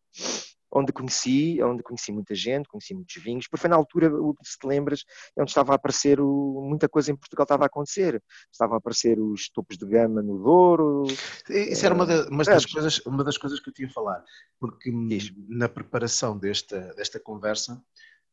onde 0.72 0.94
conheci, 0.94 1.62
onde 1.62 1.84
conheci 1.84 2.12
muita 2.12 2.34
gente, 2.34 2.70
conheci 2.70 2.94
muitos 2.94 3.16
vinhos, 3.22 3.48
porque 3.48 3.62
foi 3.62 3.70
na 3.70 3.76
altura, 3.76 4.10
se 4.44 4.58
te 4.58 4.66
lembras, 4.66 5.04
é 5.36 5.42
onde 5.42 5.52
estava 5.52 5.74
a 5.74 5.76
aparecer 5.76 6.20
o, 6.20 6.62
muita 6.68 6.88
coisa 6.88 7.12
em 7.12 7.16
Portugal 7.16 7.44
estava 7.44 7.64
a 7.64 7.68
acontecer. 7.68 8.24
Estavam 8.52 8.76
a 8.76 8.78
aparecer 8.78 9.20
os 9.20 9.50
topos 9.50 9.78
de 9.78 9.86
gama 9.86 10.22
no 10.22 10.42
Douro. 10.42 11.04
Isso 11.50 11.86
era 11.86 11.94
uma, 11.94 12.06
da, 12.06 12.28
uma 12.30 12.44
das, 12.44 12.66
coisas, 12.66 13.00
uma 13.06 13.24
das 13.24 13.38
coisas 13.38 13.60
que 13.60 13.70
eu 13.70 13.74
tinha 13.74 13.88
a 13.88 13.92
falar, 13.92 14.24
porque 14.60 14.90
Isso. 14.90 15.34
na 15.50 15.68
preparação 15.68 16.38
desta, 16.38 16.94
desta 16.94 17.20
conversa 17.20 17.82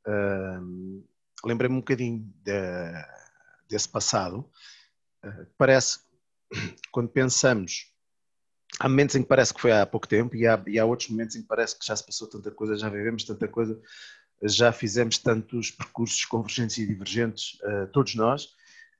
uh, 0.06 1.04
lembrei-me 1.44 1.76
um 1.76 1.80
bocadinho 1.80 2.32
de, 2.42 2.92
desse 3.68 3.88
passado. 3.88 4.48
Uh, 5.24 5.46
parece, 5.56 6.00
quando 6.92 7.08
pensamos 7.08 7.92
há 8.78 8.88
momentos 8.88 9.16
em 9.16 9.22
que 9.22 9.28
parece 9.28 9.52
que 9.52 9.60
foi 9.60 9.72
há 9.72 9.84
pouco 9.86 10.06
tempo 10.06 10.36
e 10.36 10.46
há, 10.46 10.62
e 10.66 10.78
há 10.78 10.84
outros 10.84 11.08
momentos 11.08 11.36
em 11.36 11.42
que 11.42 11.48
parece 11.48 11.78
que 11.78 11.86
já 11.86 11.96
se 11.96 12.04
passou 12.04 12.28
tanta 12.28 12.50
coisa, 12.50 12.76
já 12.76 12.88
vivemos 12.88 13.24
tanta 13.24 13.48
coisa, 13.48 13.80
já 14.42 14.72
fizemos 14.72 15.18
tantos 15.18 15.70
percursos 15.70 16.24
convergentes 16.24 16.78
e 16.78 16.86
divergentes, 16.86 17.58
uh, 17.62 17.86
todos 17.92 18.14
nós, 18.14 18.48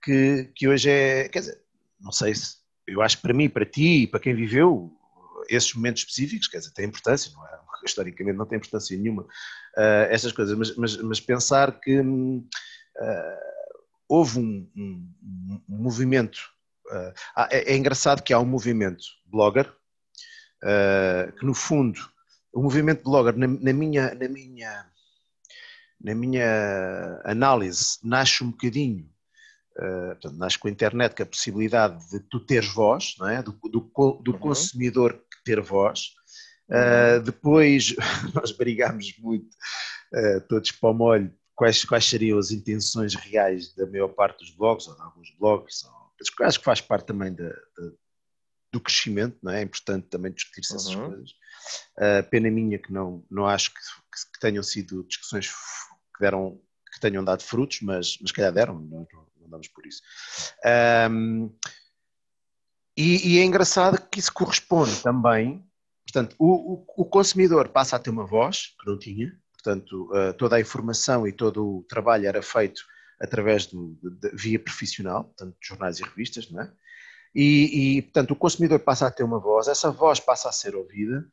que, 0.02 0.50
que 0.54 0.68
hoje 0.68 0.90
é, 0.90 1.28
quer 1.28 1.40
dizer, 1.40 1.60
não 2.00 2.12
sei 2.12 2.34
se, 2.34 2.56
eu 2.86 3.02
acho 3.02 3.16
que 3.16 3.22
para 3.22 3.34
mim, 3.34 3.48
para 3.48 3.66
ti 3.66 4.02
e 4.02 4.06
para 4.06 4.20
quem 4.20 4.34
viveu 4.34 4.92
esses 5.48 5.72
momentos 5.74 6.02
específicos, 6.02 6.48
quer 6.48 6.58
dizer, 6.58 6.72
tem 6.72 6.86
importância, 6.86 7.32
não 7.32 7.46
é? 7.46 7.58
historicamente 7.84 8.36
não 8.36 8.46
tem 8.46 8.56
importância 8.56 8.96
nenhuma, 8.96 9.22
uh, 9.22 10.08
essas 10.10 10.32
coisas, 10.32 10.56
mas, 10.56 10.74
mas, 10.76 10.96
mas 10.96 11.20
pensar 11.20 11.78
que 11.80 12.00
uh, 12.00 12.44
houve 14.08 14.40
um, 14.40 14.68
um, 14.76 15.60
um 15.68 15.76
movimento 15.76 16.40
é, 17.50 17.72
é, 17.72 17.76
engraçado 17.76 18.22
que 18.22 18.32
há 18.32 18.38
um 18.38 18.44
movimento 18.44 19.04
blogger 19.26 19.68
uh, 20.62 21.32
que, 21.38 21.44
no 21.44 21.54
fundo, 21.54 22.00
o 22.52 22.62
movimento 22.62 23.02
blogger, 23.02 23.36
na, 23.36 23.46
na, 23.46 23.72
minha, 23.72 24.14
na, 24.14 24.28
minha, 24.28 24.86
na 26.00 26.14
minha 26.14 27.20
análise, 27.24 27.98
nasce 28.02 28.42
um 28.42 28.50
bocadinho. 28.50 29.08
Uh, 29.76 30.08
portanto, 30.08 30.36
nasce 30.36 30.58
com 30.58 30.66
a 30.66 30.70
internet 30.70 31.14
com 31.14 31.22
a 31.22 31.26
possibilidade 31.26 32.10
de 32.10 32.18
tu 32.20 32.40
teres 32.40 32.72
voz, 32.72 33.14
não 33.18 33.28
é? 33.28 33.42
do, 33.42 33.52
do, 33.52 33.80
do 34.22 34.32
uhum. 34.32 34.38
consumidor 34.38 35.22
ter 35.44 35.60
voz. 35.60 36.14
Uh, 36.68 37.22
depois 37.22 37.94
nós 38.34 38.50
brigámos 38.50 39.16
muito, 39.18 39.48
uh, 40.14 40.40
todos 40.48 40.72
para 40.72 40.90
o 40.90 40.94
molho, 40.94 41.32
quais, 41.54 41.84
quais 41.84 42.04
seriam 42.04 42.38
as 42.38 42.50
intenções 42.50 43.14
reais 43.14 43.74
da 43.74 43.86
maior 43.86 44.08
parte 44.08 44.44
dos 44.44 44.50
blogs, 44.54 44.86
ou 44.88 44.94
de 44.94 45.02
alguns 45.02 45.30
blogs, 45.38 45.84
ou 45.84 46.07
acho 46.42 46.58
que 46.58 46.64
faz 46.64 46.80
parte 46.80 47.06
também 47.06 47.32
da, 47.32 47.48
da, 47.48 47.90
do 48.72 48.80
crescimento, 48.80 49.38
não 49.42 49.52
é? 49.52 49.60
É 49.60 49.62
importante 49.62 50.08
também 50.08 50.32
discutir-se 50.32 50.74
essas 50.74 50.94
uhum. 50.94 51.08
coisas. 51.08 51.30
Uh, 51.96 52.28
pena 52.30 52.50
minha 52.50 52.78
que 52.78 52.92
não, 52.92 53.24
não 53.30 53.46
acho 53.46 53.72
que, 53.72 53.80
que, 53.80 54.40
tenham 54.40 54.62
sido 54.62 55.04
discussões 55.04 55.48
que 55.48 56.20
deram 56.20 56.60
que 56.92 57.00
tenham 57.00 57.24
dado 57.24 57.42
frutos, 57.42 57.80
mas, 57.82 58.18
mas 58.20 58.32
calhar 58.32 58.52
deram, 58.52 58.78
não, 58.80 59.06
não 59.40 59.48
damos 59.48 59.68
por 59.68 59.86
isso. 59.86 60.02
Um, 61.10 61.54
e, 62.96 63.34
e, 63.34 63.38
é 63.38 63.44
engraçado 63.44 64.00
que 64.10 64.18
isso 64.18 64.32
corresponde 64.32 65.02
também, 65.02 65.64
portanto, 66.04 66.34
o, 66.38 66.74
o, 66.74 66.84
o, 66.96 67.04
consumidor 67.04 67.68
passa 67.68 67.94
a 67.94 67.98
ter 67.98 68.10
uma 68.10 68.26
voz 68.26 68.74
que 68.80 68.90
não 68.90 68.98
tinha, 68.98 69.38
portanto, 69.52 70.10
uh, 70.12 70.32
toda 70.32 70.56
a 70.56 70.60
informação 70.60 71.26
e 71.26 71.32
todo 71.32 71.78
o 71.78 71.84
trabalho 71.84 72.26
era 72.26 72.42
feito 72.42 72.82
através 73.20 73.66
do, 73.66 73.98
de, 74.02 74.10
de, 74.10 74.36
via 74.36 74.58
profissional, 74.58 75.24
portanto, 75.24 75.56
jornais 75.60 75.98
e 75.98 76.02
revistas, 76.02 76.50
não 76.50 76.62
é? 76.62 76.72
E, 77.34 77.98
e, 77.98 78.02
portanto, 78.02 78.30
o 78.30 78.36
consumidor 78.36 78.80
passa 78.80 79.06
a 79.06 79.10
ter 79.10 79.22
uma 79.22 79.38
voz, 79.38 79.68
essa 79.68 79.90
voz 79.90 80.18
passa 80.18 80.48
a 80.48 80.52
ser 80.52 80.74
ouvida, 80.74 81.28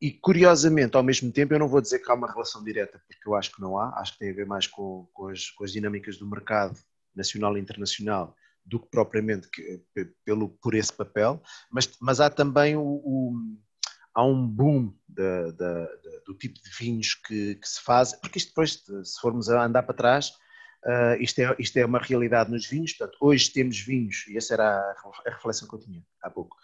e 0.00 0.10
curiosamente, 0.10 0.96
ao 0.96 1.02
mesmo 1.02 1.32
tempo, 1.32 1.54
eu 1.54 1.58
não 1.58 1.68
vou 1.68 1.80
dizer 1.80 2.00
que 2.00 2.10
há 2.10 2.14
uma 2.14 2.30
relação 2.30 2.62
direta, 2.62 3.00
porque 3.08 3.28
eu 3.28 3.34
acho 3.34 3.52
que 3.52 3.60
não 3.60 3.78
há, 3.78 3.98
acho 3.98 4.12
que 4.12 4.18
tem 4.18 4.30
a 4.30 4.34
ver 4.34 4.46
mais 4.46 4.66
com, 4.66 5.08
com, 5.12 5.28
as, 5.28 5.50
com 5.50 5.64
as, 5.64 5.72
dinâmicas 5.72 6.18
do 6.18 6.28
mercado 6.28 6.78
nacional 7.14 7.56
e 7.56 7.60
internacional 7.60 8.36
do 8.64 8.80
que 8.80 8.88
propriamente 8.88 9.48
que, 9.48 9.82
pelo, 10.24 10.50
por 10.50 10.74
esse 10.74 10.92
papel, 10.92 11.42
mas, 11.70 11.90
mas 12.00 12.20
há 12.20 12.28
também 12.28 12.76
o, 12.76 12.82
o 12.82 13.34
há 14.12 14.24
um 14.24 14.46
boom 14.46 14.92
do 16.26 16.34
tipo 16.34 16.54
de 16.54 16.70
vinhos 16.78 17.14
que, 17.14 17.54
que, 17.54 17.68
se 17.68 17.80
faz, 17.80 18.12
porque 18.14 18.38
isto 18.38 18.48
depois, 18.48 18.82
se 19.04 19.20
formos 19.20 19.48
a 19.48 19.64
andar 19.64 19.82
para 19.82 19.94
trás, 19.94 20.32
Uh, 20.84 21.20
isto, 21.20 21.40
é, 21.40 21.56
isto 21.58 21.76
é 21.78 21.84
uma 21.84 21.98
realidade 21.98 22.50
nos 22.50 22.66
vinhos, 22.66 22.92
portanto, 22.92 23.18
hoje 23.20 23.50
temos 23.50 23.78
vinhos, 23.80 24.24
e 24.28 24.36
essa 24.36 24.54
era 24.54 24.64
a, 24.64 25.30
reflexão 25.30 25.68
que 25.68 25.74
eu 25.74 25.80
tinha 25.80 26.02
há 26.22 26.30
pouco, 26.30 26.56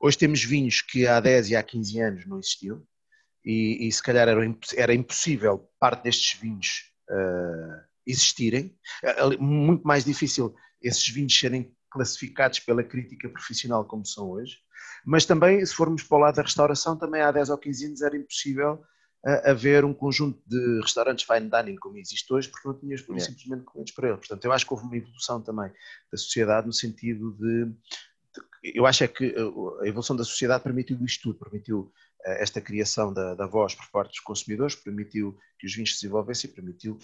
hoje 0.00 0.18
temos 0.18 0.42
vinhos 0.42 0.80
que 0.80 1.06
há 1.06 1.20
10 1.20 1.50
e 1.50 1.56
há 1.56 1.62
15 1.62 2.00
anos 2.00 2.26
não 2.26 2.38
existiam, 2.40 2.82
e, 3.44 3.86
e 3.86 3.92
se 3.92 4.02
calhar 4.02 4.28
era, 4.28 4.40
era, 4.76 4.94
impossível 4.94 5.70
parte 5.78 6.02
destes 6.02 6.40
vinhos 6.40 6.92
uh, 7.08 7.80
existirem, 8.04 8.76
uh, 9.04 9.40
muito 9.42 9.86
mais 9.86 10.04
difícil 10.04 10.54
esses 10.82 11.08
vinhos 11.08 11.38
serem 11.38 11.72
classificados 11.90 12.58
pela 12.60 12.82
crítica 12.82 13.28
profissional 13.28 13.84
como 13.84 14.04
são 14.04 14.30
hoje, 14.30 14.58
mas 15.04 15.24
também, 15.24 15.64
se 15.64 15.74
formos 15.74 16.02
para 16.02 16.16
o 16.16 16.20
lado 16.20 16.34
da 16.34 16.42
restauração, 16.42 16.98
também 16.98 17.22
há 17.22 17.30
10 17.30 17.50
ou 17.50 17.58
15 17.58 17.86
anos 17.86 18.02
era 18.02 18.16
impossível 18.16 18.82
a 19.24 19.50
haver 19.50 19.84
um 19.84 19.92
conjunto 19.92 20.40
de 20.46 20.80
restaurantes 20.80 21.26
fine 21.26 21.50
dining 21.50 21.76
como 21.76 21.98
existe 21.98 22.32
hoje, 22.32 22.48
porque 22.48 22.68
não 22.68 22.78
tinhas 22.78 23.00
yeah. 23.00 23.24
simplesmente 23.24 23.64
clientes 23.64 23.94
para 23.94 24.08
ele. 24.08 24.16
Portanto, 24.16 24.44
eu 24.44 24.52
acho 24.52 24.66
que 24.66 24.72
houve 24.72 24.84
uma 24.84 24.96
evolução 24.96 25.42
também 25.42 25.70
da 26.10 26.18
sociedade 26.18 26.66
no 26.66 26.72
sentido 26.72 27.32
de. 27.32 27.66
de 27.66 28.74
eu 28.74 28.86
acho 28.86 29.04
é 29.04 29.08
que 29.08 29.34
a 29.82 29.86
evolução 29.86 30.16
da 30.16 30.24
sociedade 30.24 30.62
permitiu 30.62 30.96
isto 31.04 31.22
tudo, 31.22 31.38
permitiu 31.38 31.92
eh, 32.24 32.42
esta 32.42 32.60
criação 32.60 33.12
da, 33.12 33.34
da 33.34 33.46
voz 33.46 33.74
por 33.74 33.88
parte 33.90 34.10
dos 34.10 34.20
consumidores, 34.20 34.76
permitiu 34.76 35.36
que 35.58 35.66
os 35.66 35.74
vinhos 35.74 35.90
se 35.90 36.02
desenvolvessem 36.02 36.50
e 36.50 36.54
permitiu 36.54 36.98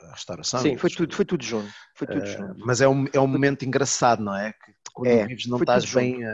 a 0.00 0.12
restauração. 0.12 0.60
Sim, 0.60 0.76
foi 0.76 0.90
tudo, 0.90 1.14
foi 1.14 1.24
tudo 1.24 1.44
junto. 1.44 1.72
Foi 1.94 2.06
tudo 2.06 2.22
uh, 2.22 2.26
junto. 2.26 2.66
Mas 2.66 2.80
é 2.80 2.88
um, 2.88 3.06
é 3.12 3.18
um 3.18 3.26
momento 3.26 3.64
engraçado, 3.64 4.22
não 4.22 4.34
é? 4.34 4.52
Que 4.52 4.72
quando 4.92 5.08
é, 5.08 5.26
vives 5.26 5.46
não 5.46 5.58
estás 5.58 5.92
bem 5.92 6.24
a, 6.24 6.30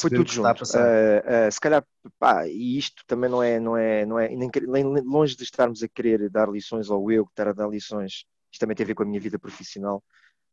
foi 0.00 0.10
tudo 0.10 0.30
junto. 0.30 0.48
Uh, 0.48 1.48
uh, 1.48 1.52
se 1.52 1.60
calhar, 1.60 1.84
pá, 2.18 2.46
e 2.46 2.78
isto 2.78 3.02
também 3.06 3.30
não 3.30 3.42
é, 3.42 3.60
não 3.60 3.76
é, 3.76 4.06
não 4.06 4.18
é 4.18 4.28
nem, 4.28 4.50
nem, 4.66 4.84
longe 4.84 5.36
de 5.36 5.42
estarmos 5.44 5.82
a 5.82 5.88
querer 5.88 6.30
dar 6.30 6.48
lições, 6.48 6.90
ou 6.90 7.10
eu 7.10 7.24
que 7.24 7.32
estar 7.32 7.48
a 7.48 7.52
dar 7.52 7.68
lições, 7.68 8.24
isto 8.50 8.60
também 8.60 8.76
tem 8.76 8.84
a 8.84 8.86
ver 8.86 8.94
com 8.94 9.02
a 9.02 9.06
minha 9.06 9.20
vida 9.20 9.38
profissional. 9.38 10.02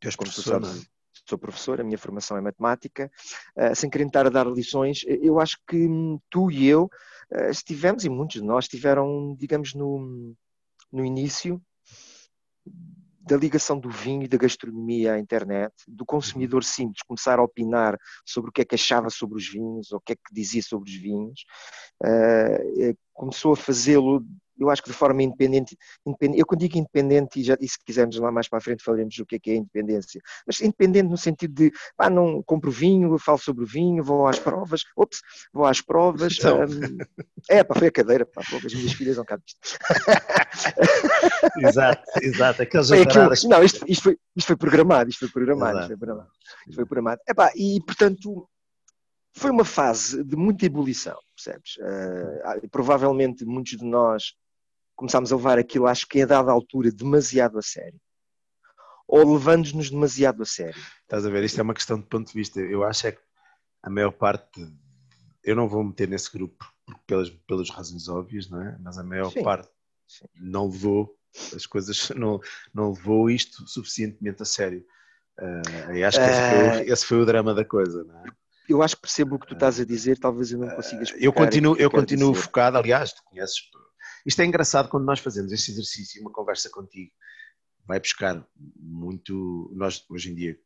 Deus 0.00 0.16
como 0.16 0.30
tu 0.30 0.42
sabes, 0.42 0.82
é? 0.82 0.86
sou 1.28 1.38
professor, 1.38 1.80
a 1.80 1.84
minha 1.84 1.98
formação 1.98 2.36
é 2.36 2.40
matemática, 2.40 3.10
uh, 3.56 3.74
sem 3.74 3.90
querer 3.90 4.06
estar 4.06 4.26
a 4.26 4.30
dar 4.30 4.46
lições, 4.46 5.00
eu 5.06 5.40
acho 5.40 5.58
que 5.66 5.88
tu 6.28 6.50
e 6.50 6.66
eu 6.66 6.90
estivemos, 7.48 8.04
e 8.04 8.08
muitos 8.08 8.40
de 8.40 8.46
nós 8.46 8.64
estiveram, 8.64 9.36
digamos, 9.38 9.72
no, 9.72 10.34
no 10.90 11.04
início 11.04 11.62
da 13.20 13.36
ligação 13.36 13.78
do 13.78 13.90
vinho 13.90 14.22
e 14.22 14.28
da 14.28 14.38
gastronomia 14.38 15.14
à 15.14 15.18
internet, 15.18 15.72
do 15.86 16.06
consumidor 16.06 16.64
simples 16.64 17.02
começar 17.02 17.38
a 17.38 17.42
opinar 17.42 17.98
sobre 18.24 18.50
o 18.50 18.52
que 18.52 18.62
é 18.62 18.64
que 18.64 18.74
achava 18.74 19.10
sobre 19.10 19.36
os 19.36 19.48
vinhos, 19.48 19.92
ou 19.92 19.98
o 19.98 20.00
que 20.00 20.14
é 20.14 20.16
que 20.16 20.32
dizia 20.32 20.62
sobre 20.62 20.90
os 20.90 20.96
vinhos, 20.96 21.44
uh, 22.02 22.96
começou 23.12 23.52
a 23.52 23.56
fazê-lo 23.56 24.24
eu 24.60 24.70
acho 24.70 24.82
que 24.82 24.90
de 24.90 24.96
forma 24.96 25.22
independente, 25.22 25.76
independente, 26.06 26.40
eu 26.40 26.46
quando 26.46 26.60
digo 26.60 26.78
independente, 26.78 27.40
e, 27.40 27.44
já, 27.44 27.56
e 27.60 27.68
se 27.68 27.78
quisermos 27.84 28.16
lá 28.16 28.30
mais 28.30 28.48
para 28.48 28.58
a 28.58 28.60
frente 28.60 28.82
falaremos 28.82 29.16
do 29.16 29.26
que 29.26 29.36
é 29.36 29.38
que 29.38 29.50
é 29.50 29.56
independência, 29.56 30.20
mas 30.46 30.60
independente 30.60 31.08
no 31.08 31.16
sentido 31.16 31.54
de, 31.54 31.72
pá, 31.96 32.10
não 32.10 32.42
compro 32.42 32.70
vinho, 32.70 33.18
falo 33.18 33.38
sobre 33.38 33.64
o 33.64 33.66
vinho, 33.66 34.02
vou 34.02 34.26
às 34.26 34.38
provas, 34.38 34.82
ops, 34.96 35.20
vou 35.52 35.64
às 35.64 35.80
provas, 35.80 36.36
então. 36.38 36.60
um, 36.60 36.98
é, 37.48 37.64
pá, 37.64 37.74
foi 37.74 37.88
a 37.88 37.92
cadeira, 37.92 38.26
pá, 38.26 38.42
pô, 38.48 38.56
as 38.56 38.74
minhas 38.74 38.92
filhas 38.92 39.16
não 39.16 39.24
cabem 39.24 39.44
isto. 39.46 39.78
exato, 41.58 42.02
exato, 42.22 42.62
aqueles 42.62 42.88
foi 42.88 43.02
aquilo, 43.02 43.30
Não, 43.48 43.62
isto, 43.62 43.84
isto, 43.88 44.02
foi, 44.02 44.18
isto 44.36 44.46
foi 44.46 44.56
programado, 44.56 45.10
isto 45.10 45.20
foi 45.20 45.28
programado, 45.28 45.78
isto 45.78 45.88
foi 45.88 45.96
programado, 45.96 46.30
isto 46.66 46.74
foi 46.74 46.84
programado. 46.84 47.20
Epá, 47.28 47.52
e 47.56 47.80
portanto, 47.84 48.48
foi 49.32 49.50
uma 49.50 49.64
fase 49.64 50.22
de 50.24 50.36
muita 50.36 50.66
ebulição, 50.66 51.16
percebes? 51.34 51.76
Uh, 51.76 52.68
provavelmente 52.70 53.44
muitos 53.44 53.78
de 53.78 53.84
nós 53.84 54.34
começámos 55.00 55.32
a 55.32 55.36
levar 55.36 55.58
aquilo, 55.58 55.86
acho 55.86 56.06
que 56.06 56.20
a 56.20 56.26
dada 56.26 56.52
altura, 56.52 56.92
demasiado 56.92 57.58
a 57.58 57.62
sério. 57.62 57.98
Ou 59.08 59.32
levando-nos 59.32 59.90
demasiado 59.90 60.42
a 60.42 60.46
sério. 60.46 60.80
Estás 61.02 61.24
a 61.24 61.30
ver, 61.30 61.42
isto 61.42 61.58
é 61.58 61.62
uma 61.62 61.74
questão 61.74 61.98
de 61.98 62.06
ponto 62.06 62.28
de 62.28 62.34
vista. 62.34 62.60
Eu 62.60 62.84
acho 62.84 63.06
é 63.06 63.12
que 63.12 63.20
a 63.82 63.88
maior 63.88 64.12
parte, 64.12 64.60
eu 65.42 65.56
não 65.56 65.66
vou 65.66 65.82
meter 65.82 66.06
nesse 66.06 66.30
grupo 66.30 66.64
pelas, 67.06 67.30
pelas 67.30 67.70
razões 67.70 68.08
óbvias, 68.08 68.50
não 68.50 68.60
é? 68.60 68.76
Mas 68.78 68.98
a 68.98 69.02
maior 69.02 69.32
Sim. 69.32 69.42
parte 69.42 69.70
Sim. 70.06 70.26
não 70.36 70.68
levou 70.68 71.16
as 71.56 71.64
coisas, 71.64 72.10
não, 72.14 72.38
não 72.74 72.90
levou 72.90 73.30
isto 73.30 73.66
suficientemente 73.66 74.42
a 74.42 74.46
sério. 74.46 74.84
Uh, 75.38 75.92
e 75.94 76.04
acho 76.04 76.18
que 76.18 76.24
esse, 76.24 76.50
foi, 76.50 76.58
uh... 76.58 76.92
esse, 76.92 77.06
foi, 77.06 77.20
o 77.22 77.26
drama 77.26 77.54
da 77.54 77.64
coisa, 77.64 78.04
não 78.04 78.18
é? 78.18 78.24
Eu 78.68 78.82
acho 78.82 78.96
que 78.96 79.02
percebo 79.02 79.34
o 79.34 79.38
que 79.38 79.46
tu 79.46 79.54
estás 79.54 79.80
a 79.80 79.84
dizer, 79.84 80.18
talvez 80.18 80.52
eu 80.52 80.58
não 80.58 80.68
consiga 80.68 81.02
explicar. 81.02 81.24
Eu 81.24 81.32
continuo, 81.32 81.76
eu 81.76 81.90
continuo 81.90 82.34
focado, 82.34 82.76
aliás, 82.76 83.12
tu 83.12 83.22
conheces 83.24 83.56
isto 84.24 84.40
é 84.40 84.44
engraçado 84.44 84.88
quando 84.88 85.04
nós 85.04 85.20
fazemos 85.20 85.52
este 85.52 85.70
exercício, 85.70 86.20
uma 86.20 86.32
conversa 86.32 86.70
contigo, 86.70 87.12
vai 87.86 87.98
buscar 87.98 88.46
muito. 88.76 89.70
Nós, 89.74 90.04
hoje 90.08 90.30
em 90.30 90.34
dia, 90.34 90.58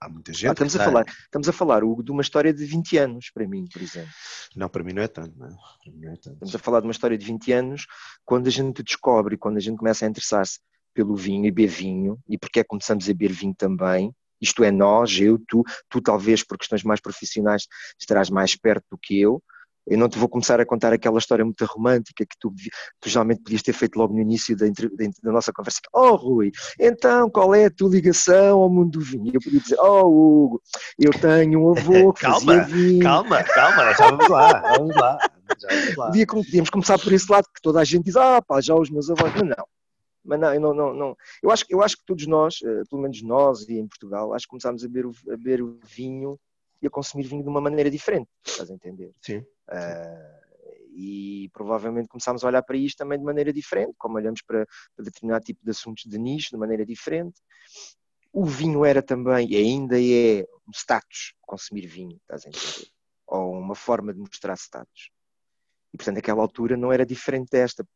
há 0.00 0.08
muita 0.08 0.32
gente. 0.32 0.48
Ah, 0.48 0.52
estamos, 0.52 0.76
a 0.76 0.84
falar, 0.84 1.04
estamos 1.06 1.48
a 1.48 1.52
falar, 1.52 1.84
Hugo, 1.84 2.02
de 2.02 2.10
uma 2.10 2.22
história 2.22 2.52
de 2.52 2.64
20 2.64 2.98
anos, 2.98 3.30
para 3.30 3.46
mim, 3.46 3.66
por 3.72 3.82
exemplo. 3.82 4.10
Não, 4.54 4.68
para 4.68 4.82
mim 4.82 4.92
não 4.92 5.02
é 5.02 5.08
tanto. 5.08 5.38
Não, 5.38 5.48
não 5.48 6.12
é 6.12 6.16
tanto. 6.16 6.34
Estamos 6.34 6.54
a 6.54 6.58
falar 6.58 6.80
de 6.80 6.86
uma 6.86 6.92
história 6.92 7.16
de 7.16 7.24
20 7.24 7.52
anos, 7.52 7.86
quando 8.24 8.46
a 8.46 8.50
gente 8.50 8.82
descobre, 8.82 9.36
quando 9.36 9.56
a 9.56 9.60
gente 9.60 9.76
começa 9.76 10.04
a 10.04 10.08
interessar-se 10.08 10.60
pelo 10.94 11.14
vinho 11.14 11.44
e 11.46 11.50
beber 11.50 11.68
vinho, 11.68 12.18
e 12.28 12.38
porque 12.38 12.60
é 12.60 12.62
que 12.62 12.68
começamos 12.68 13.04
a 13.04 13.08
beber 13.08 13.32
vinho 13.32 13.54
também. 13.54 14.12
Isto 14.40 14.64
é, 14.64 14.70
nós, 14.70 15.18
eu, 15.18 15.38
tu, 15.46 15.62
tu 15.88 16.00
talvez 16.00 16.42
por 16.42 16.58
questões 16.58 16.82
mais 16.82 17.00
profissionais 17.00 17.66
estarás 17.98 18.28
mais 18.30 18.54
perto 18.56 18.84
do 18.90 18.98
que 18.98 19.20
eu, 19.20 19.42
eu 19.86 19.96
não 19.96 20.08
te 20.08 20.18
vou 20.18 20.28
começar 20.28 20.60
a 20.60 20.66
contar 20.66 20.92
aquela 20.92 21.18
história 21.18 21.44
muito 21.44 21.64
romântica 21.64 22.24
que 22.26 22.36
tu, 22.40 22.52
tu 23.00 23.08
geralmente 23.08 23.42
podias 23.42 23.62
ter 23.62 23.72
feito 23.72 23.96
logo 23.96 24.12
no 24.12 24.20
início 24.20 24.56
da, 24.56 24.66
da, 24.66 25.32
nossa 25.32 25.52
conversa. 25.52 25.80
Oh, 25.92 26.16
Rui, 26.16 26.50
então 26.78 27.30
qual 27.30 27.54
é 27.54 27.66
a 27.66 27.70
tua 27.70 27.90
ligação 27.90 28.60
ao 28.60 28.68
mundo 28.68 28.98
do 28.98 29.00
vinho? 29.00 29.30
Eu 29.32 29.40
podia 29.40 29.60
dizer, 29.60 29.76
oh, 29.78 30.06
Hugo, 30.06 30.62
eu 30.98 31.12
tenho 31.12 31.60
um 31.60 31.70
avô 31.70 32.12
que 32.14 32.22
calma, 32.22 32.40
fazia 32.40 32.62
vinho. 32.64 33.02
Calma, 33.02 33.44
calma, 33.44 33.92
já 33.94 34.10
vamos 34.10 34.28
lá, 34.28 34.60
vamos 34.76 34.96
lá. 34.96 35.18
Já 35.58 35.68
vamos 35.68 35.96
lá. 35.96 36.06
Podia, 36.16 36.26
podíamos 36.26 36.70
começar 36.70 36.98
por 36.98 37.12
esse 37.12 37.30
lado, 37.30 37.44
que 37.44 37.62
toda 37.62 37.80
a 37.80 37.84
gente 37.84 38.04
diz, 38.04 38.16
ah, 38.16 38.42
pá, 38.42 38.60
já 38.60 38.74
os 38.74 38.90
meus 38.90 39.08
avós. 39.08 39.32
Mas 39.32 39.48
não, 39.48 39.66
mas 40.24 40.40
não, 40.40 40.54
eu 40.54 40.60
não, 40.60 40.74
não, 40.74 40.94
não. 40.94 41.16
Eu, 41.42 41.50
acho, 41.50 41.64
eu 41.68 41.82
acho 41.82 41.96
que 41.96 42.04
todos 42.04 42.26
nós, 42.26 42.56
eh, 42.64 42.82
pelo 42.90 43.02
menos 43.02 43.22
nós 43.22 43.68
e 43.68 43.78
em 43.78 43.86
Portugal, 43.86 44.34
acho 44.34 44.44
que 44.44 44.50
começámos 44.50 44.84
a 44.84 44.88
beber 44.88 45.06
o, 45.06 45.12
a 45.32 45.36
beber 45.36 45.62
o 45.62 45.78
vinho 45.84 46.38
e 46.82 46.86
a 46.86 46.90
consumir 46.90 47.24
vinho 47.24 47.42
de 47.42 47.48
uma 47.48 47.60
maneira 47.60 47.90
diferente, 47.90 48.28
estás 48.44 48.70
a 48.70 48.74
entender? 48.74 49.12
Sim. 49.22 49.44
Uh, 49.68 50.36
e 50.96 51.50
provavelmente 51.52 52.08
começámos 52.08 52.42
a 52.42 52.48
olhar 52.48 52.62
para 52.62 52.76
isto 52.76 52.96
também 52.96 53.18
de 53.18 53.24
maneira 53.24 53.52
diferente, 53.52 53.94
como 53.98 54.16
olhamos 54.16 54.40
para, 54.42 54.66
para 54.94 55.04
determinado 55.04 55.44
tipo 55.44 55.62
de 55.62 55.70
assuntos 55.70 56.04
de 56.04 56.18
nicho 56.18 56.50
de 56.50 56.56
maneira 56.56 56.86
diferente. 56.86 57.40
O 58.32 58.44
vinho 58.44 58.84
era 58.84 59.02
também, 59.02 59.50
e 59.50 59.56
ainda 59.56 60.00
é, 60.00 60.46
um 60.66 60.72
status, 60.72 61.34
consumir 61.42 61.86
vinho, 61.86 62.16
estás 62.16 62.46
a 62.46 62.48
entender? 62.48 62.90
Ou 63.26 63.52
uma 63.52 63.74
forma 63.74 64.12
de 64.12 64.20
mostrar 64.20 64.56
status. 64.56 65.10
E 65.92 65.96
portanto, 65.96 66.16
naquela 66.16 66.40
altura 66.40 66.76
não 66.76 66.92
era 66.92 67.04
diferente 67.04 67.50
desta 67.50 67.86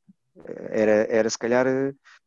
era, 0.70 1.06
era 1.10 1.28
se 1.28 1.38
calhar 1.38 1.66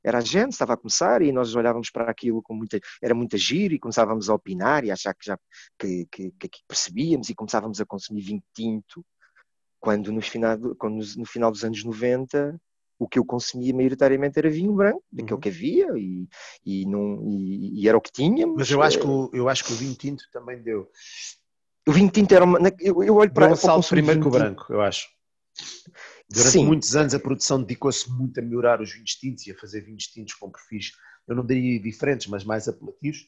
era 0.04 0.18
a 0.18 0.22
gente, 0.22 0.52
estava 0.52 0.74
a 0.74 0.78
começar 0.78 1.22
e 1.22 1.32
nós 1.32 1.56
olhávamos 1.56 1.90
para 1.90 2.12
aquilo 2.12 2.42
com 2.42 2.54
muita, 2.54 2.80
era 3.02 3.16
muita 3.16 3.38
giro 3.38 3.74
e 3.74 3.80
começávamos 3.80 4.30
a 4.30 4.36
opinar 4.36 4.84
e 4.84 4.92
a 4.92 4.94
achar 4.94 5.14
que 5.14 5.26
já 5.26 5.38
que, 5.80 6.06
que, 6.12 6.32
que 6.32 6.60
percebíamos 6.68 7.30
e 7.30 7.36
começávamos 7.36 7.80
a 7.80 7.86
consumir 7.86 8.22
vinho 8.22 8.44
tinto 8.54 9.04
quando 9.84 10.14
no 10.14 10.22
final, 10.22 10.58
quando 10.78 11.04
no 11.18 11.26
final 11.26 11.52
dos 11.52 11.66
anos 11.66 11.84
90 11.84 12.58
o 12.98 13.06
que 13.06 13.20
eu 13.20 13.26
consumia 13.26 13.74
maioritariamente 13.74 14.40
era 14.40 14.50
vinho 14.50 14.72
branco, 14.72 15.04
daquele 15.12 15.34
uhum. 15.34 15.40
que 15.42 15.50
havia 15.50 15.88
e, 15.98 16.26
e, 16.66 16.86
não, 16.86 17.22
e, 17.28 17.82
e, 17.82 17.90
era 17.90 17.98
o 17.98 18.00
que 18.00 18.10
tínhamos. 18.10 18.56
Mas 18.56 18.72
eu 18.72 18.82
acho 18.82 18.98
que, 18.98 19.06
o, 19.06 19.30
eu 19.34 19.50
acho 19.50 19.66
que 19.66 19.74
o 19.74 19.76
vinho 19.76 19.94
tinto 19.94 20.24
também 20.32 20.58
deu 20.62 20.90
O 21.86 21.92
vinho 21.92 22.10
tinto 22.10 22.34
era 22.34 22.46
uma. 22.46 22.60
Eu, 22.80 23.04
eu 23.04 23.16
olho 23.16 23.34
para. 23.34 23.52
o 23.52 23.58
salto 23.58 23.90
primeiro 23.90 24.22
que 24.22 24.28
o 24.28 24.32
branco, 24.32 24.72
eu 24.72 24.80
acho. 24.80 25.10
Durante 26.30 26.52
Sim. 26.54 26.66
muitos 26.66 26.96
anos 26.96 27.14
a 27.14 27.20
produção 27.20 27.62
dedicou-se 27.62 28.10
muito 28.10 28.40
a 28.40 28.42
melhorar 28.42 28.80
os 28.80 28.94
vinhos 28.94 29.16
tintos 29.16 29.46
e 29.48 29.52
a 29.52 29.58
fazer 29.58 29.82
vinhos 29.82 30.08
tintos 30.08 30.34
com 30.36 30.50
perfis, 30.50 30.94
eu 31.28 31.36
não 31.36 31.46
diria 31.46 31.78
diferentes, 31.82 32.28
mas 32.28 32.46
mais 32.46 32.70
apelativos. 32.70 33.28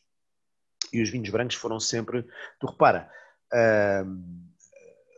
E 0.93 1.01
os 1.01 1.09
vinhos 1.09 1.29
brancos 1.29 1.57
foram 1.57 1.81
sempre. 1.81 2.25
Tu 2.61 2.65
repara, 2.65 3.11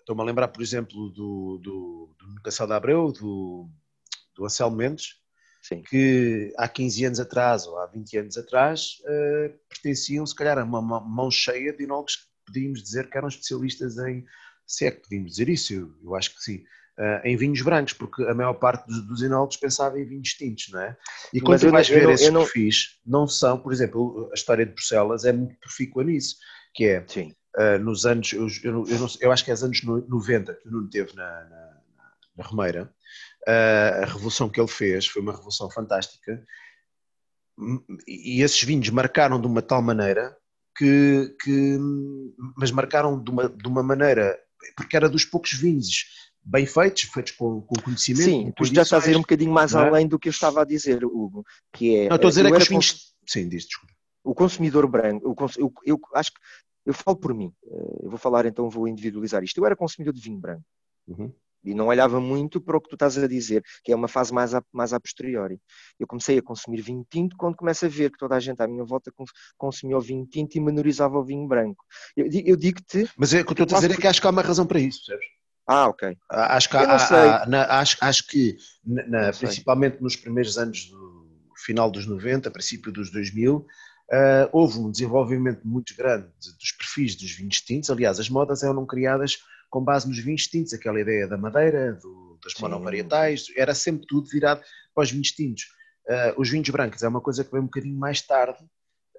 estou-me 0.08 0.22
a 0.22 0.26
lembrar, 0.26 0.48
por 0.48 0.62
exemplo, 0.62 1.10
do, 1.10 1.58
do, 1.58 2.16
do 2.18 2.42
Cassel 2.42 2.66
da 2.66 2.78
Abreu, 2.78 3.12
do, 3.12 3.70
do 4.34 4.46
Anselmo 4.46 4.78
Mendes, 4.78 5.16
Sim. 5.62 5.82
que 5.82 6.54
há 6.58 6.70
15 6.70 7.06
anos 7.06 7.20
atrás 7.20 7.68
ou 7.68 7.78
há 7.78 7.88
20 7.88 8.18
anos 8.20 8.38
atrás 8.38 9.00
uh, 9.02 9.54
pertenciam, 9.68 10.26
se 10.26 10.34
calhar, 10.34 10.58
a 10.58 10.64
uma, 10.64 10.82
mão 10.82 11.30
cheia 11.30 11.74
de 11.74 11.84
enólogos 11.84 12.16
que 12.16 12.24
podíamos 12.46 12.82
dizer 12.82 13.10
que 13.10 13.18
eram 13.18 13.28
especialistas 13.28 13.98
em. 13.98 14.24
Se 14.66 14.86
é 14.86 14.92
que 14.92 15.02
podíamos 15.02 15.32
dizer 15.32 15.50
isso, 15.50 15.74
eu, 15.74 15.94
eu 16.02 16.16
acho 16.16 16.34
que 16.36 16.42
sim. 16.42 16.64
Uh, 16.98 17.22
em 17.26 17.38
vinhos 17.38 17.62
brancos, 17.62 17.94
porque 17.94 18.24
a 18.24 18.34
maior 18.34 18.54
parte 18.54 18.88
dos, 18.88 19.06
dos 19.06 19.22
enólogos 19.22 19.58
pensava 19.58 20.00
em 20.00 20.06
vinhos 20.06 20.30
tintos, 20.30 20.70
não 20.70 20.82
é? 20.82 20.98
E 21.34 21.40
quando 21.40 21.60
tu 21.60 21.70
vais 21.70 21.88
ver 21.88 22.04
não, 22.04 22.12
esses 22.12 22.32
não... 22.32 22.42
perfis, 22.42 23.00
não 23.06 23.28
são, 23.28 23.60
por 23.60 23.72
exemplo, 23.72 24.30
a 24.32 24.34
história 24.34 24.66
de 24.66 24.72
Bruxelas 24.72 25.26
é 25.26 25.32
muito 25.32 25.60
profícua 25.60 26.04
nisso, 26.04 26.38
que 26.74 26.86
é 26.86 27.02
uh, 27.58 27.80
nos 27.80 28.06
anos, 28.06 28.32
eu, 28.34 28.48
eu, 28.64 28.88
eu, 28.88 29.00
não, 29.00 29.08
eu, 29.20 29.32
acho 29.32 29.44
que 29.44 29.52
é 29.52 29.54
os 29.54 29.64
anos 29.64 29.82
90 29.84 30.54
que 30.54 30.68
o 30.68 30.72
Nuno 30.72 30.90
teve 30.90 31.16
na, 31.16 31.26
na, 31.46 31.78
na 32.38 32.44
Romeira, 32.44 32.94
uh, 33.48 34.04
a 34.04 34.06
revolução 34.06 34.50
que 34.50 34.60
ele 34.60 34.70
fez 34.70 35.08
foi 35.08 35.22
uma 35.22 35.34
revolução 35.34 35.70
fantástica, 35.70 36.44
e 38.08 38.44
esses 38.44 38.62
vinhos 38.62 38.90
marcaram 38.90 39.42
de 39.42 39.48
uma 39.48 39.64
tal 39.64 39.82
maneira 39.82 40.38
que, 40.78 41.36
que 41.42 41.78
mas 42.56 42.70
marcaram 42.70 43.22
de 43.22 43.32
uma, 43.32 43.50
de 43.50 43.68
uma 43.68 43.82
maneira, 43.82 44.38
porque 44.76 44.96
era 44.96 45.10
dos 45.10 45.26
poucos 45.26 45.54
vinhos 45.54 46.06
bem 46.44 46.66
feitos, 46.66 47.04
feitos 47.04 47.34
com, 47.34 47.62
com 47.62 47.82
conhecimento. 47.82 48.24
Sim, 48.24 48.54
tu 48.56 48.64
já 48.66 48.84
estás 48.84 49.06
a 49.06 49.12
ir 49.12 49.18
um 49.18 49.22
bocadinho 49.22 49.52
mais 49.52 49.74
é? 49.74 49.80
além 49.80 50.08
do 50.08 50.20
que 50.20 50.30
eu 50.30 50.32
estava 50.32 50.62
a 50.62 50.66
dizer, 50.66 51.04
Hugo, 51.04 51.44
que 51.74 51.98
é... 51.98 52.10
Não, 52.10 52.16
estou 52.16 52.28
a 52.28 52.32
dizer 52.32 52.46
é 52.46 52.52
que 52.52 52.58
os 52.58 52.68
vinhos... 52.68 52.92
Cons... 52.92 53.16
Sim, 53.26 53.50
diz, 53.50 53.66
desculpa. 53.66 53.94
O 54.24 54.36
consumidor 54.36 54.88
branco, 54.88 55.36
eu, 55.58 55.74
eu, 55.86 56.00
acho 56.14 56.32
que, 56.32 56.40
eu 56.88 56.94
falo 56.94 57.17
por 57.17 57.34
mim, 57.34 57.53
eh, 57.70 58.00
eu 58.03 58.10
vou 58.10 58.17
falar 58.17 58.46
então, 58.46 58.70
vou 58.70 58.88
individualizar 58.88 59.44
isto. 59.44 59.58
Eu 59.58 59.65
era 59.65 59.75
consumidor 59.75 60.13
de 60.13 60.22
vinho 60.22 60.39
branco. 60.39 60.63
Uhum. 61.06 61.34
E 61.65 61.74
não 61.74 61.88
olhava 61.88 62.22
muito 62.22 62.62
para 62.62 62.77
o 62.77 62.82
que 62.82 62.88
tu 62.88 62.96
estás 62.96 63.17
a 63.17 63.27
dizer, 63.27 63.62
que 63.84 63.91
é 63.91 63.96
uma 63.96 64.08
fase 64.08 64.34
mais 64.34 64.53
a, 64.53 64.63
mais 64.72 64.94
a 64.94 65.00
posteriori. 65.00 65.60
Eu 66.00 66.08
comecei 66.08 66.38
a 66.38 66.41
consumir 66.41 66.82
vinho 66.82 67.06
tinto 67.10 67.36
quando 67.36 67.58
começo 67.58 67.86
a 67.86 67.89
ver 67.89 68.10
que 68.10 68.17
toda 68.17 68.36
a 68.36 68.39
gente 68.39 68.62
à 68.62 68.67
minha 68.67 68.86
volta 68.86 69.12
consumia 69.58 69.98
o 69.98 70.01
vinho 70.01 70.25
tinto 70.25 70.56
e 70.56 70.62
menorizava 70.62 71.20
o 71.20 71.25
vinho 71.25 71.46
branco. 71.46 71.84
Eu, 72.15 72.25
eu 72.46 72.56
digo-te. 72.56 73.10
Mas 73.17 73.34
é, 73.34 73.41
o 73.41 73.46
que 73.46 73.62
eu 73.62 73.63
estou 73.63 73.77
a 73.77 73.82
dizer 73.82 73.94
é 73.94 73.98
que 73.98 74.08
acho 74.08 74.22
que 74.22 74.27
há 74.27 74.29
uma 74.29 74.41
razão 74.41 74.65
para 74.65 74.79
isso, 74.79 75.00
percebes? 75.06 75.27
Ah, 75.67 75.89
ok. 75.89 76.17
Acho 76.29 76.70
que, 76.70 76.77
há, 76.77 77.41
há, 77.41 77.46
na, 77.46 77.65
acho, 77.79 77.98
acho 78.00 78.27
que 78.27 78.56
na, 78.86 79.34
principalmente 79.34 80.01
nos 80.01 80.15
primeiros 80.15 80.58
anos 80.58 80.86
do 80.86 81.27
final 81.58 81.91
dos 81.91 82.06
90, 82.06 82.50
princípio 82.50 82.94
dos 82.94 83.12
2000, 83.12 83.65
uh, 84.12 84.50
houve 84.52 84.80
um 84.80 84.92
desenvolvimento 84.92 85.68
muito 85.68 85.96
grande 85.96 86.28
dos 86.60 86.72
perfis 86.72 87.16
dos 87.16 87.32
vinhos 87.32 87.62
tintos. 87.62 87.90
Aliás, 87.90 88.20
as 88.20 88.30
modas 88.30 88.64
eram 88.64 88.86
criadas 88.86 89.38
com 89.70 89.84
base 89.84 90.08
nos 90.08 90.20
vinhos 90.20 90.48
tintos, 90.48 90.74
aquela 90.74 91.00
ideia 91.00 91.28
da 91.28 91.38
madeira, 91.38 91.94
do, 91.94 92.40
das 92.44 92.54
monovarietais, 92.60 93.48
era 93.56 93.76
sempre 93.76 94.08
tudo 94.08 94.30
virado 94.30 94.62
para 94.94 95.04
os 95.04 95.12
vinhos 95.12 95.32
tintos. 95.32 95.64
Uh, 96.08 96.40
os 96.40 96.50
vinhos 96.50 96.70
brancos 96.70 97.04
é 97.04 97.08
uma 97.08 97.20
coisa 97.20 97.44
que 97.44 97.52
vem 97.52 97.62
um 97.62 97.66
bocadinho 97.66 97.98
mais 97.98 98.22
tarde, 98.22 98.64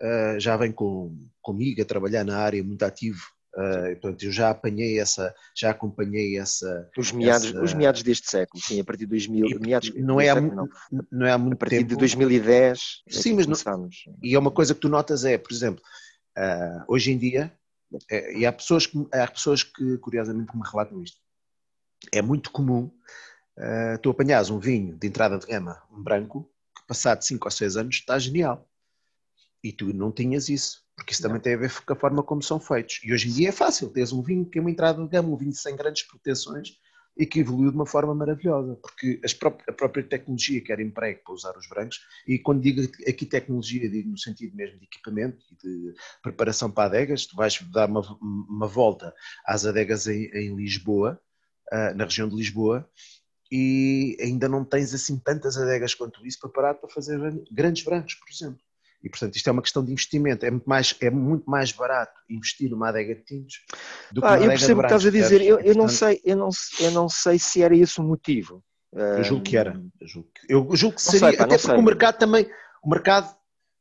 uh, 0.00 0.40
já 0.40 0.56
vem 0.56 0.72
com, 0.72 1.14
comigo 1.42 1.82
a 1.82 1.84
trabalhar 1.84 2.24
na 2.24 2.38
área 2.38 2.64
muito 2.64 2.82
ativo 2.82 3.20
Uh, 3.56 3.98
portanto, 4.00 4.22
eu 4.22 4.30
já 4.30 4.50
apanhei 4.50 5.00
essa, 5.00 5.34
já 5.56 5.70
acompanhei 5.70 6.38
essa. 6.38 6.88
Os 6.96 7.10
meados, 7.10 7.48
essa... 7.48 7.62
os 7.62 7.74
meados 7.74 8.02
deste 8.02 8.30
século, 8.30 8.62
sim, 8.62 8.78
a 8.80 8.84
partir 8.84 9.04
de 9.04 9.10
2000. 9.10 9.46
E, 9.46 9.58
meados 9.58 9.92
não, 9.96 10.20
é 10.20 10.28
há 10.28 10.34
século, 10.34 10.54
não. 10.54 10.68
não 11.10 11.26
é 11.26 11.32
há 11.32 11.38
muito 11.38 11.54
A 11.54 11.56
partir 11.56 11.78
tempo. 11.78 11.88
de 11.88 11.96
2010. 11.96 12.80
É 13.08 13.12
sim, 13.12 13.34
mas 13.34 13.46
não, 13.46 13.88
E 14.22 14.34
é 14.34 14.38
uma 14.38 14.50
coisa 14.50 14.74
que 14.74 14.80
tu 14.80 14.88
notas 14.88 15.24
é, 15.24 15.38
por 15.38 15.52
exemplo, 15.52 15.82
uh, 16.36 16.84
hoje 16.86 17.10
em 17.10 17.18
dia, 17.18 17.52
é, 18.10 18.36
e 18.36 18.46
há 18.46 18.52
pessoas, 18.52 18.86
que, 18.86 19.06
há 19.12 19.26
pessoas 19.26 19.62
que, 19.62 19.98
curiosamente, 19.98 20.54
me 20.54 20.62
relatam 20.64 21.02
isto. 21.02 21.18
É 22.12 22.22
muito 22.22 22.50
comum 22.50 22.90
uh, 23.58 23.98
tu 24.02 24.10
apanhares 24.10 24.50
um 24.50 24.58
vinho 24.58 24.96
de 24.96 25.06
entrada 25.06 25.38
de 25.38 25.46
gama, 25.46 25.82
um 25.90 26.02
branco, 26.02 26.50
que 26.76 26.86
passado 26.86 27.22
5 27.22 27.46
ou 27.46 27.50
6 27.50 27.76
anos 27.76 27.96
está 27.96 28.18
genial. 28.18 28.68
E 29.62 29.72
tu 29.72 29.92
não 29.92 30.12
tinhas 30.12 30.48
isso 30.48 30.88
porque 30.98 31.12
isso 31.12 31.22
também 31.22 31.40
tem 31.40 31.54
a 31.54 31.56
ver 31.56 31.72
com 31.84 31.92
a 31.92 31.96
forma 31.96 32.22
como 32.24 32.42
são 32.42 32.58
feitos. 32.58 33.00
E 33.04 33.12
hoje 33.12 33.28
em 33.28 33.32
dia 33.32 33.48
é 33.50 33.52
fácil, 33.52 33.88
tens 33.88 34.12
um 34.12 34.20
vinho 34.20 34.44
que 34.44 34.58
é 34.58 34.60
uma 34.60 34.70
entrada 34.70 35.00
de 35.00 35.08
gama, 35.08 35.28
um 35.28 35.36
vinho 35.36 35.52
sem 35.52 35.76
grandes 35.76 36.02
proteções 36.02 36.72
e 37.16 37.24
que 37.24 37.40
evoluiu 37.40 37.70
de 37.70 37.76
uma 37.76 37.86
forma 37.86 38.14
maravilhosa, 38.14 38.76
porque 38.76 39.20
a 39.68 39.72
própria 39.72 40.04
tecnologia 40.04 40.60
que 40.60 40.72
era 40.72 40.82
emprego 40.82 41.20
para 41.24 41.34
usar 41.34 41.56
os 41.56 41.68
brancos, 41.68 42.00
e 42.26 42.38
quando 42.38 42.62
digo 42.62 42.80
aqui 43.08 43.26
tecnologia, 43.26 43.88
digo 43.88 44.10
no 44.10 44.18
sentido 44.18 44.54
mesmo 44.54 44.78
de 44.78 44.84
equipamento 44.84 45.44
e 45.50 45.56
de 45.56 45.94
preparação 46.22 46.70
para 46.70 46.84
adegas, 46.84 47.26
tu 47.26 47.34
vais 47.34 47.60
dar 47.72 47.88
uma, 47.88 48.02
uma 48.20 48.68
volta 48.68 49.12
às 49.44 49.66
adegas 49.66 50.06
em, 50.06 50.26
em 50.26 50.54
Lisboa, 50.54 51.20
uh, 51.72 51.94
na 51.96 52.04
região 52.04 52.28
de 52.28 52.36
Lisboa, 52.36 52.88
e 53.50 54.16
ainda 54.20 54.48
não 54.48 54.64
tens 54.64 54.94
assim 54.94 55.18
tantas 55.18 55.56
adegas 55.56 55.94
quanto 55.94 56.24
isso 56.24 56.38
preparado 56.38 56.78
para 56.78 56.90
fazer 56.90 57.18
grandes 57.50 57.82
brancos, 57.82 58.14
por 58.14 58.28
exemplo. 58.30 58.60
E, 59.02 59.08
portanto, 59.08 59.36
isto 59.36 59.48
é 59.48 59.52
uma 59.52 59.62
questão 59.62 59.84
de 59.84 59.92
investimento. 59.92 60.44
É 60.44 60.50
muito 60.50 60.68
mais, 60.68 60.94
é 61.00 61.10
muito 61.10 61.48
mais 61.48 61.70
barato 61.70 62.20
investir 62.28 62.68
numa 62.70 62.88
adega 62.88 63.14
de 63.14 63.22
tintos 63.22 63.60
do 64.10 64.20
que 64.20 64.26
ah, 64.26 64.36
numa 64.36 64.44
Eu 64.44 64.48
percebo 64.48 64.80
o 64.80 64.82
que 64.82 64.86
estás 64.86 65.06
a 65.06 65.10
dizer. 65.10 65.40
Eu, 65.40 65.60
eu, 65.60 65.74
não 65.74 65.88
sei, 65.88 66.20
eu, 66.24 66.36
não, 66.36 66.48
eu 66.80 66.90
não 66.90 67.08
sei 67.08 67.38
se 67.38 67.62
era 67.62 67.76
esse 67.76 68.00
o 68.00 68.04
motivo. 68.04 68.62
Eu 68.92 69.22
julgo 69.22 69.44
que 69.44 69.56
era. 69.56 69.80
Eu 70.00 70.08
julgo 70.08 70.28
que, 70.34 70.52
eu 70.52 70.76
julgo 70.76 70.96
que 70.96 71.02
seria. 71.02 71.28
Sei, 71.28 71.36
pá, 71.36 71.44
até 71.44 71.56
porque 71.56 71.72
sei. 71.72 71.76
o 71.76 71.82
mercado 71.82 72.18
também. 72.18 72.50
O 72.82 72.88
mercado, 72.88 73.36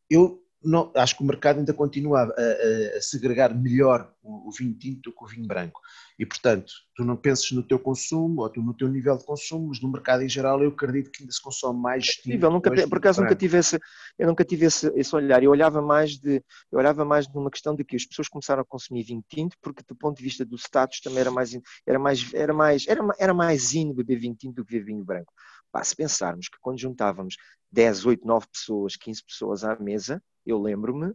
eu 0.10 0.40
não, 0.68 0.92
acho 0.96 1.16
que 1.16 1.24
o 1.24 1.26
mercado 1.26 1.60
ainda 1.60 1.74
continua 1.74 2.24
a, 2.24 2.98
a, 2.98 3.02
segregar 3.02 3.56
melhor 3.56 4.14
o, 4.22 4.50
o, 4.50 4.52
vinho 4.52 4.74
tinto 4.74 5.10
do 5.10 5.16
que 5.16 5.24
o 5.24 5.28
vinho 5.28 5.48
branco. 5.48 5.80
E, 6.20 6.26
portanto, 6.26 6.72
tu 6.94 7.06
não 7.06 7.16
penses 7.16 7.52
no 7.52 7.64
teu 7.64 7.80
consumo 7.80 8.42
ou 8.42 8.50
tu 8.50 8.62
no 8.62 8.74
teu 8.74 8.90
nível 8.90 9.18
de 9.18 9.24
consumo, 9.24 9.70
mas 9.70 9.82
no 9.82 9.90
mercado 9.90 10.24
em 10.24 10.30
geral 10.30 10.62
eu 10.62 10.70
acredito 10.70 11.10
que 11.10 11.24
ainda 11.24 11.32
se 11.32 11.42
consome 11.42 11.80
mais 11.80 12.04
é 12.04 12.22
tinto. 12.22 12.44
Eu 12.44 12.52
nunca, 12.52 12.70
por 12.88 12.98
acaso 12.98 13.22
nunca 13.22 13.36
tive, 13.36 13.58
esse, 13.58 13.80
eu 14.20 14.28
nunca 14.28 14.44
tive 14.44 14.66
esse, 14.66 14.92
esse, 14.96 15.16
olhar. 15.16 15.42
Eu 15.42 15.52
olhava 15.52 15.82
mais 15.82 16.18
de 16.18 16.44
eu 16.72 16.80
olhava 16.80 17.06
mais 17.06 17.28
numa 17.30 17.50
questão 17.50 17.74
de 17.74 17.86
que 17.86 17.96
as 17.96 18.06
pessoas 18.06 18.28
começaram 18.28 18.62
a 18.62 18.66
consumir 18.66 19.04
vinho 19.04 19.24
tinto 19.30 19.56
porque 19.62 19.84
do 19.88 19.96
ponto 19.96 20.18
de 20.18 20.24
vista 20.24 20.44
do 20.44 20.58
status 20.58 21.00
também 21.00 21.20
era 21.20 21.32
mais 21.32 21.58
era 21.86 22.00
mais 22.00 22.34
era 22.34 22.54
mais 22.54 22.88
era, 22.88 23.02
era 23.18 23.34
mais 23.34 23.74
in 23.74 23.94
beber 23.94 24.20
vinho 24.20 24.36
tinto 24.36 24.56
do 24.56 24.66
que 24.66 24.74
beber 24.74 24.86
vinho 24.86 25.06
branco. 25.06 25.32
Pá, 25.72 25.84
se 25.84 25.96
pensarmos 25.96 26.50
que 26.50 26.58
quando 26.60 26.80
juntávamos 26.80 27.36
10, 27.72 28.06
8, 28.06 28.26
9 28.26 28.48
pessoas, 28.52 28.96
15 28.96 29.24
pessoas 29.24 29.64
à 29.64 29.76
mesa, 29.78 30.22
eu 30.50 30.62
lembro-me, 30.62 31.14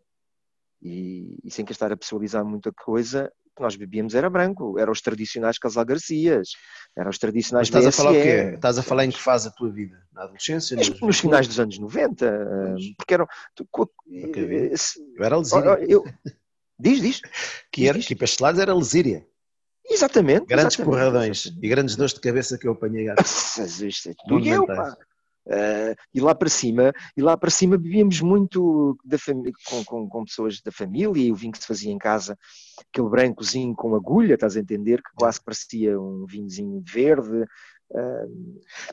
e, 0.80 1.38
e, 1.44 1.50
sem 1.50 1.64
que 1.64 1.72
estar 1.72 1.92
a 1.92 1.96
pessoalizar 1.96 2.44
muita 2.44 2.72
coisa, 2.72 3.32
que 3.54 3.62
nós 3.62 3.76
bebíamos 3.76 4.14
era 4.14 4.28
branco, 4.28 4.78
eram 4.78 4.92
os 4.92 5.00
tradicionais 5.00 5.58
Casal 5.58 5.84
Garcias, 5.84 6.50
eram 6.96 7.10
os 7.10 7.18
tradicionais 7.18 7.70
Mas 7.70 7.84
estás 7.84 7.94
BSE. 7.94 8.00
a 8.00 8.04
falar 8.04 8.18
o 8.18 8.22
quê? 8.22 8.54
Estás 8.54 8.78
a 8.78 8.82
falar 8.82 9.04
em 9.04 9.10
que 9.10 9.20
fase 9.20 9.48
a 9.48 9.50
tua 9.50 9.70
vida? 9.70 10.02
Na 10.12 10.24
adolescência? 10.24 10.76
Nos, 10.76 11.00
nos 11.00 11.20
finais 11.20 11.46
dos 11.46 11.60
anos 11.60 11.78
90, 11.78 12.74
porque 12.96 13.14
eram... 13.14 13.26
Tu, 13.54 13.66
eu 14.06 15.24
era 15.24 15.36
Lesíria. 15.36 15.78
Eu, 15.86 16.04
diz, 16.78 17.00
diz. 17.00 17.20
Que 17.70 17.88
era, 17.88 17.98
diz. 17.98 18.08
que 18.08 18.16
pastelados 18.16 18.60
era 18.60 18.74
Lesíria. 18.74 19.26
Exatamente. 19.88 20.46
Grandes 20.46 20.74
exatamente, 20.74 20.90
porradões 20.90 21.40
exatamente. 21.40 21.66
e 21.66 21.68
grandes 21.68 21.96
dores 21.96 22.14
de 22.14 22.20
cabeça 22.20 22.58
que 22.58 22.66
eu 22.66 22.72
apanhei. 22.72 23.06
Isto 23.20 24.10
é 24.10 24.14
tudo 24.26 24.48
eu, 24.48 24.66
pá. 24.66 24.96
Uh, 25.44 25.96
e 26.14 26.20
lá 26.20 26.34
para 26.34 26.48
cima, 26.48 26.92
e 27.16 27.20
lá 27.20 27.36
para 27.36 27.50
cima 27.50 27.76
bebíamos 27.76 28.20
muito 28.20 28.96
com, 29.68 29.84
com, 29.84 30.08
com, 30.08 30.24
pessoas 30.24 30.60
da 30.60 30.70
família 30.70 31.20
e 31.20 31.32
o 31.32 31.34
vinho 31.34 31.52
que 31.52 31.58
se 31.58 31.66
fazia 31.66 31.90
em 31.90 31.98
casa, 31.98 32.38
aquele 32.88 33.08
brancozinho 33.08 33.74
com 33.74 33.94
agulha, 33.96 34.34
estás 34.34 34.56
a 34.56 34.60
entender, 34.60 35.02
que 35.02 35.10
quase 35.16 35.42
parecia 35.42 36.00
um 36.00 36.26
vinhozinho 36.28 36.80
verde, 36.86 37.44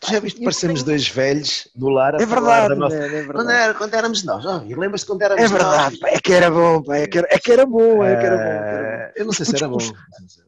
tu 0.02 0.12
já 0.12 0.20
viste, 0.20 0.42
parecemos 0.42 0.84
dois 0.84 1.08
velhos 1.08 1.70
no 1.76 1.90
lar 1.90 2.16
a 2.16 2.22
é 2.22 2.26
verdade, 2.26 2.76
nossa... 2.76 2.96
é 2.96 3.08
verdade. 3.08 3.32
Quando, 3.34 3.50
era, 3.50 3.74
quando 3.74 3.94
éramos 3.94 4.24
nós, 4.24 4.46
oh, 4.46 4.62
lembras-te 4.68 5.08
quando 5.08 5.22
éramos 5.22 5.44
É 5.44 5.48
verdade, 5.48 6.00
nós? 6.02 6.14
é 6.14 6.20
que 6.20 6.34
era 6.34 6.52
bom, 6.52 6.82
pá, 6.84 6.98
é, 6.98 7.08
que 7.08 7.18
era, 7.18 7.28
é 7.32 7.40
que 7.40 7.52
era 7.52 7.66
bom, 7.66 8.04
é 8.04 8.16
que 8.16 8.26
era 8.26 8.38
bom. 8.38 8.44
Eh, 8.44 8.89
eu 9.16 9.26
não 9.26 9.34
sei 9.34 9.46
se 9.46 9.56
era 9.56 9.68
bom. 9.68 9.78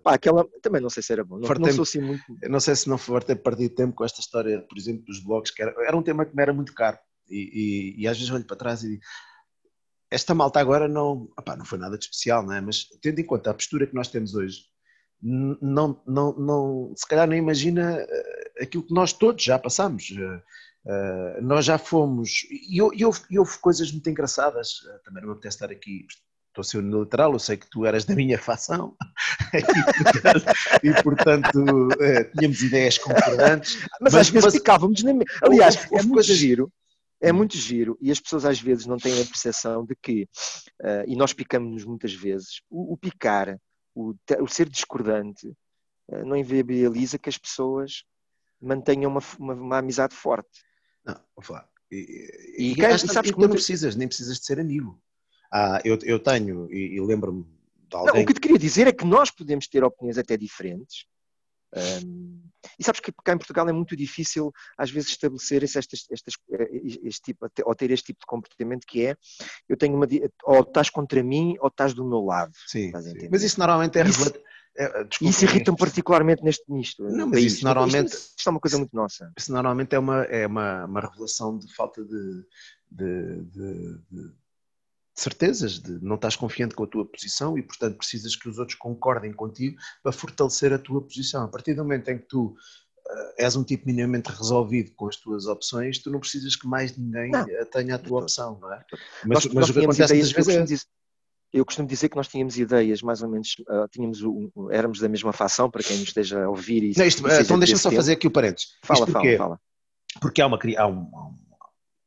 Pá, 0.04 0.16
aquela, 0.16 0.48
também 0.62 0.82
não 0.82 0.90
sei 0.90 1.04
se 1.04 1.14
era 1.14 1.24
bom, 1.24 1.40
não, 1.40 1.50
não 1.50 1.72
sou 1.72 1.84
assim 1.84 2.02
muito... 2.02 2.24
Eu 2.42 2.50
não 2.50 2.60
sei 2.60 2.76
se 2.76 2.90
não 2.90 2.98
for 2.98 3.24
ter 3.24 3.36
perdido 3.36 3.76
tempo 3.76 3.96
com 3.96 4.04
esta 4.04 4.20
história, 4.20 4.62
por 4.62 4.78
exemplo, 4.78 5.04
dos 5.06 5.20
blogs, 5.24 5.52
que 5.52 5.62
era, 5.62 5.74
era 5.86 5.96
um 5.96 6.04
tema 6.04 6.26
que 6.26 6.36
me 6.36 6.42
era 6.42 6.54
muito 6.54 6.74
caro 6.74 6.98
e, 7.30 7.96
e, 7.98 8.02
e 8.04 8.08
às 8.08 8.18
vezes 8.18 8.32
olho 8.32 8.46
para 8.46 8.58
trás 8.58 8.84
e 8.84 8.90
digo 8.90 9.04
esta 10.12 10.36
malta 10.36 10.60
agora 10.60 10.90
não, 10.90 11.30
opá, 11.40 11.56
não 11.56 11.64
foi 11.64 11.80
nada 11.80 11.98
de 11.98 12.04
especial, 12.04 12.46
não 12.46 12.54
é? 12.54 12.60
mas 12.60 12.86
tendo 13.02 13.20
em 13.20 13.26
conta 13.26 13.50
a 13.50 13.54
postura 13.54 13.88
que 13.88 13.96
nós 13.96 14.10
temos 14.10 14.36
hoje, 14.36 14.66
não, 15.22 16.02
não, 16.06 16.34
não, 16.34 16.94
se 16.98 17.08
calhar 17.08 17.28
não 17.28 17.36
imagina 17.36 17.98
eh, 17.98 18.64
aquilo 18.64 18.84
que 18.84 18.94
nós 18.94 19.14
todos 19.14 19.44
já 19.44 19.58
passamos. 19.58 20.10
Uh, 20.84 21.40
nós 21.44 21.64
já 21.64 21.78
fomos, 21.78 22.44
e, 22.50 22.78
e, 22.78 23.06
houve, 23.06 23.22
e 23.30 23.38
houve 23.38 23.56
coisas 23.60 23.92
muito 23.92 24.10
engraçadas, 24.10 24.80
uh, 24.82 25.04
também 25.06 25.22
não 25.22 25.30
me 25.30 25.36
apetece 25.36 25.58
estar 25.58 25.72
aqui, 25.72 26.08
estou 26.52 26.62
a 26.62 26.64
ser 26.64 26.78
unilateral, 26.80 27.34
eu 27.34 27.40
sei 27.40 27.58
que 27.58 27.70
tu 27.70 27.86
eras 27.86 28.06
da 28.06 28.14
minha 28.14 28.38
facção, 28.38 28.96
e, 30.84 31.02
portanto, 31.02 31.60
e, 32.00 32.04
eh, 32.04 32.24
tínhamos 32.26 32.62
ideias 32.62 32.98
concordantes. 32.98 33.78
Mas, 34.00 34.14
mas 34.14 34.16
às 34.16 34.30
vezes 34.30 34.46
mas, 34.46 34.54
picávamos. 34.54 35.02
Na... 35.02 35.12
Aliás, 35.42 35.88
é 35.92 35.96
muito 35.96 36.14
coisas... 36.14 36.38
giro. 36.38 36.72
É 37.24 37.32
hum. 37.32 37.38
muito 37.38 37.56
giro 37.56 37.98
e 38.02 38.12
as 38.12 38.20
pessoas 38.20 38.46
às 38.46 38.60
vezes 38.60 38.88
não 38.88 38.98
têm 38.98 39.14
a 39.22 39.26
percepção 39.26 39.86
de 39.86 39.96
que, 39.96 40.24
uh, 40.82 41.06
e 41.08 41.16
nós 41.16 41.34
picamos-nos 41.34 41.86
muitas 41.86 42.14
vezes, 42.14 42.62
o, 42.70 42.94
o 42.94 42.98
picar, 42.98 43.60
o, 43.94 44.16
o, 44.40 44.48
ser 44.48 44.68
discordante, 44.68 45.48
uh, 46.08 46.26
não 46.26 46.36
inviabiliza 46.36 47.20
que 47.20 47.30
as 47.30 47.38
pessoas 47.38 48.04
mantenham 48.60 49.12
uma, 49.12 49.22
uma, 49.38 49.54
uma 49.54 49.78
amizade 49.78 50.16
forte. 50.16 50.64
Não, 51.06 51.16
vou 51.36 51.44
falar. 51.44 51.70
E, 51.92 52.56
e, 52.58 52.74
e, 52.74 52.82
e 52.82 52.98
sabes 53.08 53.32
que 53.32 53.40
não 53.40 53.50
precisas, 53.50 53.96
nem 53.96 54.08
precisas 54.08 54.40
de 54.40 54.46
ser 54.46 54.60
amigo. 54.60 55.00
Ah, 55.52 55.82
eu, 55.84 55.98
eu 56.04 56.20
tenho, 56.20 56.72
e, 56.72 56.96
e 56.96 57.02
lembro-me 57.02 57.44
de 57.90 57.96
alguém... 57.96 58.14
Não, 58.14 58.22
o 58.22 58.26
que 58.26 58.34
te 58.34 58.40
queria 58.40 58.60
dizer 58.60 58.88
é 58.88 58.92
que 58.92 59.06
nós 59.06 59.30
podemos 59.30 59.68
ter 59.68 59.84
opiniões 59.84 60.18
até 60.18 60.38
diferentes, 60.38 61.06
um, 61.74 62.42
e 62.78 62.84
sabes 62.84 63.00
que 63.00 63.14
cá 63.24 63.34
em 63.34 63.38
Portugal 63.38 63.68
é 63.70 63.72
muito 63.72 63.96
difícil 63.96 64.52
às 64.78 64.92
vezes 64.92 65.12
estabelecer 65.12 65.64
estas, 65.64 65.86
estas, 66.12 66.34
este 67.04 67.22
tipo, 67.22 67.50
ou 67.64 67.76
ter 67.76 67.92
este 67.92 68.08
tipo 68.08 68.20
de 68.20 68.26
comportamento 68.26 68.86
que 68.86 69.06
é 69.06 69.16
eu 69.70 69.78
tenho 69.78 69.96
uma 69.96 70.06
ou 70.44 70.62
estás 70.62 70.90
contra 70.90 71.24
mim 71.24 71.56
ou 71.62 71.70
estás 71.70 71.94
do 71.94 72.06
meu 72.06 72.20
lado. 72.26 72.52
Sim, 72.68 72.92
sim. 73.02 73.30
mas 73.32 73.44
isso 73.44 73.58
normalmente 73.58 73.98
é 73.98 74.04
isso, 74.04 74.34
é, 74.78 75.08
isso 75.22 75.46
irrita-me 75.46 75.78
particularmente 75.78 76.44
neste 76.44 76.70
nisto. 76.70 77.04
Não, 77.04 77.28
mas 77.28 77.42
isso 77.42 77.64
normalmente 77.64 78.08
isto, 78.08 78.34
isto, 78.38 78.48
é 78.48 78.52
uma 78.52 78.60
coisa 78.60 78.78
muito 78.78 78.94
nossa. 78.94 79.32
Isso 79.38 79.54
normalmente 79.54 79.96
é 79.96 80.00
uma, 80.00 80.24
é 80.24 80.46
uma, 80.46 80.86
uma 80.86 81.00
revelação 81.00 81.58
de 81.58 81.74
falta 81.74 82.04
de, 82.04 82.46
de, 82.92 83.44
de, 83.46 83.98
de 84.12 84.34
certezas, 85.14 85.80
de 85.80 86.00
não 86.04 86.16
estás 86.16 86.36
confiante 86.36 86.76
com 86.76 86.84
a 86.84 86.88
tua 86.88 87.06
posição 87.06 87.58
e, 87.58 87.62
portanto, 87.62 87.98
precisas 87.98 88.36
que 88.36 88.50
os 88.50 88.58
outros 88.58 88.78
concordem 88.78 89.34
contigo 89.34 89.78
para 90.02 90.12
fortalecer 90.12 90.74
a 90.74 90.80
tua 90.80 91.02
posição. 91.02 91.44
A 91.44 91.48
partir 91.48 91.74
do 91.74 91.84
momento 91.84 92.10
em 92.10 92.18
que 92.18 92.28
tu 92.28 92.48
uh, 92.48 93.34
és 93.38 93.56
um 93.56 93.64
tipo 93.64 93.88
minimamente 93.88 94.32
resolvido 94.32 94.92
com 94.96 95.08
as 95.08 95.18
tuas 95.18 95.46
opções, 95.48 96.00
tu 96.00 96.10
não 96.10 96.20
precisas 96.20 96.56
que 96.56 96.68
mais 96.68 96.96
ninguém 96.98 97.32
não. 97.32 97.46
tenha 97.72 97.96
a 97.96 98.00
tua 98.00 98.22
opção, 98.22 98.58
não 98.60 98.74
é? 98.74 98.84
Mas, 99.26 99.46
nós, 99.46 99.46
mas 99.46 99.56
nós 99.56 99.70
o 99.70 99.74
que 99.74 99.80
acontece 99.80 100.14
muitas 100.14 100.46
vezes 100.46 100.84
é... 100.84 101.02
Eu 101.54 101.66
costumo 101.66 101.86
dizer 101.86 102.08
que 102.08 102.16
nós 102.16 102.30
tínhamos 102.30 102.58
ideias, 102.58 103.02
mais 103.02 103.22
ou 103.22 103.28
menos, 103.28 103.58
uh, 103.68 103.86
tínhamos 103.92 104.22
um, 104.24 104.50
éramos 104.72 105.00
da 105.00 105.10
mesma 105.10 105.34
facção, 105.34 105.70
para 105.70 105.84
quem 105.84 105.98
nos 105.98 106.08
esteja 106.08 106.46
a 106.46 106.50
ouvir. 106.50 106.82
E, 106.82 106.98
não, 106.98 107.06
isto, 107.06 107.28
e 107.28 107.42
então 107.42 107.60
deixa-me 107.60 107.80
só 107.80 107.90
tempo. 107.90 108.02
fazer 108.02 108.14
aqui 108.14 108.26
o 108.26 108.32
parênteses. 108.32 108.70
Fala, 108.86 109.06
fala, 109.06 109.38
fala. 109.38 109.60
Porque 110.22 110.42
há 110.42 110.48
uma, 110.48 110.58
há, 110.78 110.88
um, 110.88 111.36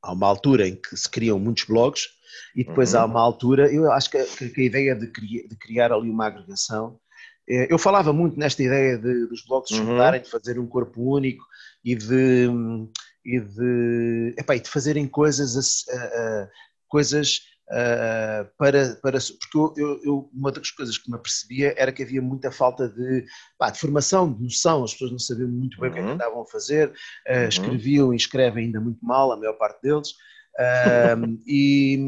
há 0.05 0.13
uma 0.13 0.27
altura 0.27 0.69
em 0.69 0.77
que 0.77 0.97
se 0.97 1.09
criam 1.09 1.39
muitos 1.39 1.65
blogs 1.65 2.09
e 2.55 2.65
depois 2.65 2.95
uhum. 2.95 3.01
há 3.01 3.05
uma 3.05 3.21
altura, 3.21 3.73
eu 3.73 3.91
acho 3.91 4.11
que, 4.11 4.23
que, 4.51 4.61
a 4.61 4.65
ideia 4.65 4.95
de 4.95 5.07
criar, 5.09 5.49
de 5.49 5.57
criar, 5.57 5.93
ali 5.93 6.11
uma 6.11 6.27
agregação, 6.27 6.99
eh, 7.49 7.67
eu 7.71 7.79
falava 7.79 8.13
muito 8.13 8.39
nesta 8.39 8.63
ideia 8.63 8.99
de, 8.99 9.27
dos 9.27 9.45
blogs 9.45 9.69
se 9.69 9.77
juntarem, 9.77 10.21
uhum. 10.21 10.25
de 10.25 10.31
fazer 10.31 10.59
um 10.59 10.67
corpo 10.67 11.03
único 11.03 11.45
e 11.85 11.95
de, 11.95 12.49
e 13.25 13.41
de, 13.41 14.35
epá, 14.39 14.57
e 14.57 14.61
de 14.61 14.69
fazerem 14.69 15.07
coisas, 15.07 15.85
uh, 15.89 16.45
uh, 16.45 16.49
coisas 16.89 17.41
uh, 17.71 18.51
para, 18.59 18.97
para. 19.03 19.19
Porque 19.19 19.81
eu, 19.81 20.01
eu, 20.03 20.31
uma 20.33 20.51
das 20.51 20.71
coisas 20.71 20.99
que 20.99 21.11
me 21.11 21.17
apercebia 21.17 21.75
era 21.77 21.93
que 21.93 22.03
havia 22.03 22.23
muita 22.23 22.51
falta 22.51 22.89
de, 22.89 23.25
pá, 23.59 23.71
de 23.71 23.79
formação, 23.79 24.33
de 24.33 24.43
noção, 24.43 24.85
as 24.85 24.93
pessoas 24.93 25.13
não 25.13 25.19
sabiam 25.19 25.49
muito 25.49 25.81
bem 25.81 25.91
uhum. 25.91 25.93
o 25.93 25.95
que 25.95 25.99
é 25.99 26.03
que 26.03 26.09
uhum. 26.09 26.15
andavam 26.15 26.43
a 26.43 26.47
fazer, 26.47 26.93
uhum. 27.29 27.49
escreviam 27.49 28.13
e 28.13 28.17
escrevem 28.17 28.67
ainda 28.67 28.81
muito 28.81 29.05
mal, 29.05 29.33
a 29.33 29.37
maior 29.37 29.55
parte 29.55 29.83
deles 29.83 30.15
e, 31.47 31.99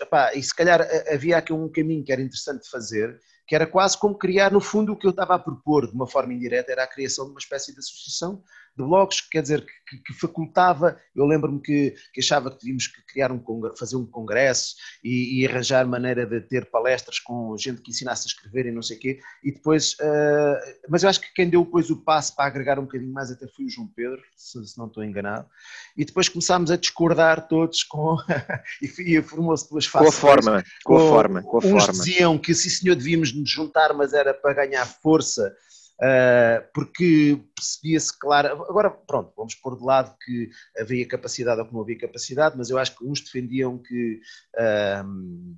epá, 0.00 0.34
e 0.34 0.42
se 0.42 0.54
calhar 0.54 0.86
havia 1.12 1.36
aqui 1.36 1.52
um 1.52 1.68
caminho 1.68 2.04
que 2.04 2.12
era 2.12 2.22
interessante 2.22 2.62
de 2.62 2.70
fazer, 2.70 3.18
que 3.52 3.56
era 3.56 3.66
quase 3.66 3.98
como 3.98 4.16
criar, 4.16 4.50
no 4.50 4.62
fundo, 4.62 4.92
o 4.92 4.96
que 4.96 5.06
eu 5.06 5.10
estava 5.10 5.34
a 5.34 5.38
propor 5.38 5.86
de 5.86 5.92
uma 5.92 6.06
forma 6.06 6.32
indireta, 6.32 6.72
era 6.72 6.84
a 6.84 6.86
criação 6.86 7.26
de 7.26 7.32
uma 7.32 7.38
espécie 7.38 7.70
de 7.70 7.80
associação 7.80 8.42
de 8.76 8.82
blogs, 8.82 9.20
quer 9.20 9.42
dizer, 9.42 9.66
que, 9.86 9.98
que 9.98 10.14
facultava, 10.14 10.98
eu 11.14 11.26
lembro-me 11.26 11.60
que, 11.60 11.94
que, 12.12 12.20
achava 12.20 12.50
que 12.50 12.58
devíamos 12.58 12.86
criar 12.86 13.30
um 13.30 13.42
fazer 13.76 13.96
um 13.96 14.06
congresso 14.06 14.76
e, 15.04 15.40
e, 15.40 15.46
arranjar 15.46 15.86
maneira 15.86 16.24
de 16.24 16.40
ter 16.40 16.70
palestras 16.70 17.18
com 17.18 17.54
gente 17.58 17.82
que 17.82 17.90
ensinasse 17.90 18.26
a 18.26 18.28
escrever 18.28 18.66
e 18.66 18.72
não 18.72 18.80
sei 18.80 18.96
o 18.96 19.00
quê, 19.00 19.20
e 19.44 19.52
depois, 19.52 19.92
uh, 19.94 20.88
mas 20.88 21.02
eu 21.02 21.10
acho 21.10 21.20
que 21.20 21.32
quem 21.34 21.50
deu 21.50 21.64
depois 21.64 21.90
o 21.90 22.02
passo 22.02 22.34
para 22.34 22.46
agregar 22.46 22.78
um 22.78 22.84
bocadinho 22.84 23.12
mais 23.12 23.30
até 23.30 23.46
foi 23.48 23.66
o 23.66 23.68
João 23.68 23.88
Pedro, 23.94 24.22
se, 24.34 24.66
se 24.66 24.78
não 24.78 24.86
estou 24.86 25.04
enganado, 25.04 25.46
e 25.94 26.06
depois 26.06 26.30
começámos 26.30 26.70
a 26.70 26.76
discordar 26.76 27.46
todos 27.48 27.82
com, 27.82 28.16
e, 28.80 29.18
e 29.18 29.22
formou-se 29.22 29.68
duas 29.68 29.84
fases. 29.84 30.08
Com 30.08 30.26
a 30.26 30.30
forma, 30.30 30.64
com, 30.82 30.94
com 30.94 30.96
a 30.96 31.08
forma, 31.10 31.42
com 31.42 31.56
a 31.56 31.60
uns 31.60 31.84
forma. 31.84 31.92
diziam 31.92 32.38
que 32.38 32.54
sim 32.54 32.70
senhor 32.70 32.96
devíamos 32.96 33.30
nos 33.42 33.50
juntar, 33.50 33.92
mas 33.92 34.12
era 34.12 34.32
para 34.32 34.54
ganhar 34.54 34.86
força, 34.86 35.54
Uh, 36.02 36.66
porque 36.74 37.40
percebia-se 37.54 38.18
claro. 38.18 38.64
Agora, 38.64 38.90
pronto, 38.90 39.32
vamos 39.36 39.54
pôr 39.54 39.76
de 39.76 39.84
lado 39.84 40.16
que 40.24 40.50
havia 40.76 41.06
capacidade 41.06 41.60
ou 41.60 41.66
que 41.68 41.72
não 41.72 41.80
havia 41.80 41.96
capacidade, 41.96 42.58
mas 42.58 42.70
eu 42.70 42.78
acho 42.78 42.96
que 42.96 43.04
uns 43.04 43.20
defendiam 43.20 43.78
que 43.78 44.20
uh, 44.56 45.56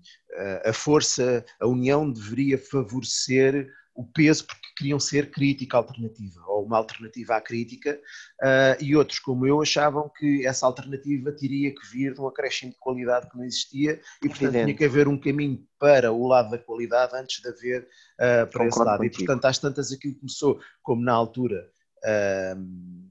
a 0.69 0.73
força, 0.75 1.43
a 1.59 1.67
união 1.67 2.11
deveria 2.11 2.59
favorecer 2.59 3.73
o 3.95 4.05
peso 4.05 4.47
porque 4.47 4.65
queriam 4.77 4.99
ser 4.99 5.31
crítica 5.31 5.77
alternativa, 5.77 6.43
ou 6.49 6.65
uma 6.65 6.79
alternativa 6.79 7.37
à 7.37 7.41
crítica, 7.41 8.01
uh, 8.43 8.83
e 8.83 8.97
outros, 8.97 9.21
como 9.21 9.47
eu, 9.47 9.63
achavam 9.63 10.11
que 10.19 10.45
essa 10.47 10.67
alternativa 10.67 11.31
teria 11.31 11.73
que 11.73 11.87
vir 11.93 12.13
de 12.13 12.21
um 12.21 12.27
acréscimo 12.27 12.73
de 12.73 12.79
qualidade 12.79 13.31
que 13.31 13.37
não 13.37 13.45
existia, 13.45 14.01
e 14.23 14.29
portanto 14.29 14.49
Evidente. 14.49 14.65
tinha 14.65 14.77
que 14.77 14.85
haver 14.85 15.07
um 15.07 15.19
caminho 15.19 15.65
para 15.79 16.13
o 16.13 16.27
lado 16.27 16.51
da 16.51 16.59
qualidade 16.59 17.15
antes 17.15 17.41
de 17.41 17.49
haver 17.49 17.83
uh, 17.83 17.87
para 18.19 18.47
Concordo 18.47 18.69
esse 18.69 18.79
lado. 18.81 18.99
Contigo. 18.99 19.15
E 19.15 19.27
portanto, 19.27 19.45
às 19.45 19.59
tantas 19.59 19.93
aquilo 19.93 20.15
começou, 20.17 20.61
como 20.83 21.03
na 21.03 21.13
altura. 21.13 21.69
Uh, 22.05 23.04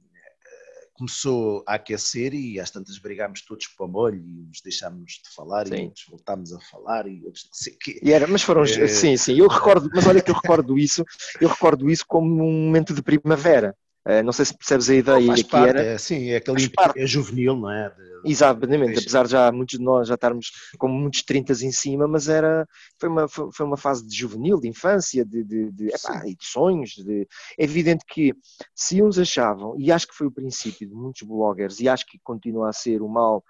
começou 0.94 1.64
a 1.68 1.76
aquecer 1.76 2.34
e 2.34 2.60
às 2.60 2.70
tantas 2.70 2.98
brigámos 3.00 3.42
todos 3.42 3.68
para 3.68 3.86
o 3.86 3.90
molho 3.90 4.24
e 4.26 4.48
uns 4.50 4.62
deixámos 4.62 5.22
de 5.24 5.34
falar 5.36 5.68
sim. 5.68 5.76
e 5.76 5.86
outros 5.86 6.06
voltámos 6.08 6.54
a 6.54 6.60
falar 6.60 7.08
e 7.08 7.24
outros 7.26 7.46
não 7.46 7.54
sei 7.54 7.74
o 7.74 7.78
quê. 7.80 8.00
E 8.02 8.12
era, 8.12 8.28
mas 8.28 8.44
foram, 8.44 8.64
é... 8.64 8.88
sim, 8.88 9.18
sim, 9.18 9.38
eu 9.38 9.48
recordo, 9.48 9.90
mas 9.94 10.06
olha 10.06 10.22
que 10.22 10.30
eu 10.30 10.36
recordo 10.36 10.78
isso, 10.78 11.04
eu 11.42 11.50
recordo 11.50 11.90
isso 11.90 12.06
como 12.08 12.44
um 12.44 12.66
momento 12.66 12.94
de 12.94 13.02
primavera. 13.02 13.76
Uh, 14.06 14.22
não 14.24 14.34
sei 14.34 14.46
se 14.46 14.58
percebes 14.58 14.90
a 14.90 14.96
ideia 14.96 15.26
não, 15.26 15.36
que 15.36 15.56
era. 15.56 15.82
É, 15.82 15.98
sim, 15.98 16.30
é 16.30 16.38
aquele 16.38 16.70
é 16.98 17.08
juvenil, 17.08 17.56
não 17.56 17.72
é? 17.72 17.90
De, 17.90 18.14
Exatamente, 18.26 19.00
apesar 19.00 19.26
de 19.26 19.32
já 19.32 19.52
muitos 19.52 19.78
de 19.78 19.84
nós 19.84 20.08
já 20.08 20.16
estarmos 20.16 20.52
com 20.78 20.88
muitos 20.88 21.24
30 21.24 21.54
em 21.54 21.72
cima, 21.72 22.08
mas 22.08 22.30
era, 22.30 22.68
foi, 23.00 23.10
uma, 23.10 23.28
foi 23.28 23.66
uma 23.66 23.78
fase 23.78 24.06
de 24.08 24.16
juvenil, 24.16 24.60
de 24.60 24.68
infância, 24.68 25.26
de, 25.26 25.44
de, 25.44 25.72
de, 25.72 25.88
epá, 25.88 26.20
de 26.24 26.38
sonhos. 26.40 26.92
De... 26.96 27.28
É 27.58 27.64
evidente 27.64 28.06
que 28.08 28.34
se 28.74 29.02
uns 29.02 29.20
achavam, 29.20 29.76
e 29.78 29.92
acho 29.92 30.08
que 30.08 30.16
foi 30.16 30.28
o 30.28 30.32
princípio 30.32 30.88
de 30.88 30.94
muitos 30.94 31.28
bloggers, 31.28 31.80
e 31.80 31.90
acho 31.90 32.06
que 32.06 32.20
continua 32.24 32.70
a 32.70 32.74
ser 32.74 33.02
o 33.02 33.10
mal 33.10 33.44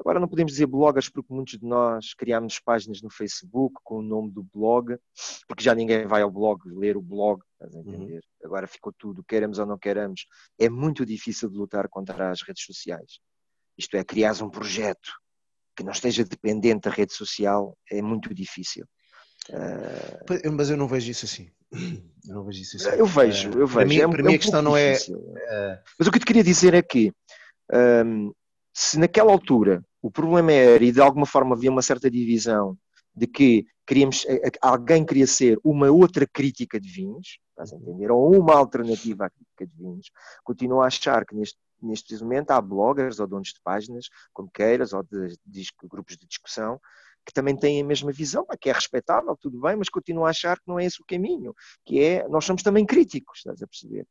Agora 0.00 0.18
não 0.18 0.26
podemos 0.26 0.52
dizer 0.52 0.66
bloggers 0.66 1.10
porque 1.10 1.32
muitos 1.32 1.58
de 1.58 1.66
nós 1.66 2.14
criámos 2.14 2.58
páginas 2.58 3.02
no 3.02 3.10
Facebook 3.10 3.74
com 3.84 3.98
o 3.98 4.02
nome 4.02 4.32
do 4.32 4.42
blog, 4.42 4.96
porque 5.46 5.62
já 5.62 5.74
ninguém 5.74 6.06
vai 6.06 6.22
ao 6.22 6.30
blog 6.30 6.58
ler 6.66 6.96
o 6.96 7.02
blog, 7.02 7.42
estás 7.52 7.74
a 7.74 7.78
uhum. 7.78 7.84
entender? 7.86 8.14
Uhum. 8.14 8.46
Agora 8.46 8.66
ficou 8.66 8.94
tudo, 8.98 9.22
queremos 9.22 9.58
ou 9.58 9.66
não 9.66 9.78
queremos. 9.78 10.24
É 10.58 10.70
muito 10.70 11.04
difícil 11.04 11.50
de 11.50 11.58
lutar 11.58 11.86
contra 11.90 12.30
as 12.30 12.40
redes 12.40 12.64
sociais. 12.64 13.20
Isto 13.76 13.98
é, 13.98 14.02
criar 14.02 14.42
um 14.42 14.48
projeto 14.48 15.12
que 15.76 15.84
não 15.84 15.92
esteja 15.92 16.24
dependente 16.24 16.88
da 16.88 16.90
rede 16.90 17.12
social 17.12 17.76
é 17.90 18.00
muito 18.00 18.34
difícil. 18.34 18.86
Uh... 19.50 20.50
Mas 20.52 20.70
eu 20.70 20.78
não 20.78 20.88
vejo 20.88 21.10
isso 21.10 21.26
assim. 21.26 21.50
Eu 22.28 22.34
não 22.34 22.44
vejo 22.44 22.60
isso 22.60 22.76
assim. 22.76 22.98
Eu 22.98 23.06
vejo, 23.06 23.48
eu 23.48 23.66
vejo. 23.66 23.72
Para 23.72 23.86
mim, 23.86 23.96
é 23.96 24.06
para 24.06 24.22
mim 24.22 24.28
é 24.28 24.32
um 24.32 24.34
a 24.34 24.38
questão 24.38 24.62
não 24.62 24.76
é. 24.76 24.92
Uh... 24.92 25.78
Mas 25.98 26.06
o 26.06 26.10
que 26.10 26.18
eu 26.18 26.20
te 26.20 26.26
queria 26.26 26.44
dizer 26.44 26.74
é 26.74 26.82
que 26.82 27.10
um, 27.72 28.30
se 28.74 28.98
naquela 28.98 29.32
altura 29.32 29.82
o 30.02 30.10
problema 30.10 30.52
era, 30.52 30.84
e 30.84 30.92
de 30.92 31.00
alguma 31.00 31.26
forma 31.26 31.54
havia 31.54 31.70
uma 31.70 31.82
certa 31.82 32.10
divisão, 32.10 32.76
de 33.14 33.26
que 33.26 33.66
queríamos, 33.86 34.26
alguém 34.62 35.04
queria 35.04 35.26
ser 35.26 35.58
uma 35.64 35.90
outra 35.90 36.26
crítica 36.26 36.80
de 36.80 36.88
vinhos, 36.88 37.38
estás 37.50 37.72
a 37.72 37.76
entender? 37.76 38.10
Ou 38.10 38.40
uma 38.40 38.54
alternativa 38.54 39.26
à 39.26 39.30
crítica 39.30 39.66
de 39.66 39.76
vinhos, 39.76 40.10
continuo 40.44 40.80
a 40.80 40.86
achar 40.86 41.26
que 41.26 41.34
neste 41.34 41.58
neste 41.82 42.14
momento 42.22 42.50
há 42.50 42.60
bloggers 42.60 43.20
ou 43.20 43.26
donos 43.26 43.48
de 43.48 43.60
páginas, 43.62 44.08
como 44.32 44.50
queiras, 44.50 44.92
ou 44.92 45.02
de, 45.02 45.36
de, 45.46 45.64
grupos 45.84 46.16
de 46.16 46.26
discussão, 46.26 46.80
que 47.24 47.32
também 47.32 47.56
têm 47.56 47.80
a 47.80 47.84
mesma 47.84 48.12
visão, 48.12 48.46
que 48.60 48.70
é 48.70 48.72
respeitável, 48.72 49.36
tudo 49.40 49.60
bem, 49.60 49.76
mas 49.76 49.88
continuam 49.88 50.26
a 50.26 50.30
achar 50.30 50.58
que 50.58 50.68
não 50.68 50.78
é 50.78 50.84
esse 50.84 51.00
o 51.00 51.06
caminho, 51.06 51.54
que 51.84 52.02
é, 52.02 52.28
nós 52.28 52.44
somos 52.44 52.62
também 52.62 52.84
críticos, 52.84 53.38
estás 53.38 53.62
a 53.62 53.66
perceber? 53.66 54.06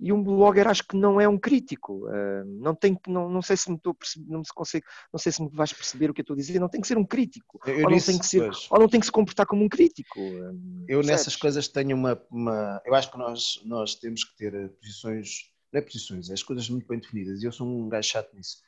E 0.00 0.12
um 0.12 0.22
blogger 0.22 0.66
acho 0.66 0.86
que 0.86 0.96
não 0.96 1.20
é 1.20 1.28
um 1.28 1.38
crítico, 1.38 2.08
uh, 2.08 2.44
não 2.44 2.74
tem 2.74 2.98
não, 3.06 3.28
não 3.28 3.42
sei 3.42 3.56
se 3.56 3.70
me 3.70 3.76
estou 3.76 3.94
não 4.26 4.42
se 4.42 4.52
consegue, 4.54 4.86
não 5.12 5.18
sei 5.18 5.30
se 5.30 5.42
me 5.42 5.50
vais 5.52 5.72
perceber 5.72 6.10
o 6.10 6.14
que 6.14 6.20
eu 6.20 6.22
estou 6.22 6.34
a 6.34 6.38
dizer, 6.38 6.58
não 6.58 6.68
tem 6.68 6.80
que 6.80 6.88
ser 6.88 6.96
um 6.96 7.04
crítico, 7.04 7.60
eu 7.66 7.84
ou, 7.84 7.90
não 7.90 8.00
tem 8.00 8.18
que 8.18 8.26
ser, 8.26 8.50
ou 8.70 8.80
não 8.80 8.88
tem 8.88 8.98
que 8.98 9.06
se 9.06 9.12
comportar 9.12 9.46
como 9.46 9.62
um 9.62 9.68
crítico. 9.68 10.18
Uh, 10.18 10.84
eu 10.88 11.02
nessas 11.02 11.36
coisas 11.36 11.68
tenho 11.68 11.94
uma, 11.96 12.20
uma, 12.30 12.80
eu 12.86 12.94
acho 12.94 13.10
que 13.10 13.18
nós, 13.18 13.60
nós 13.64 13.94
temos 13.94 14.24
que 14.24 14.36
ter 14.36 14.70
posições 14.80 15.50
não 15.72 15.78
é 15.78 15.82
posições, 15.82 16.30
é 16.30 16.34
as 16.34 16.42
coisas 16.42 16.68
muito 16.68 16.86
bem 16.86 16.98
definidas. 16.98 17.42
E 17.42 17.46
eu 17.46 17.52
sou 17.52 17.66
um 17.66 17.88
gajo 17.88 18.08
chato 18.08 18.34
nisso. 18.34 18.58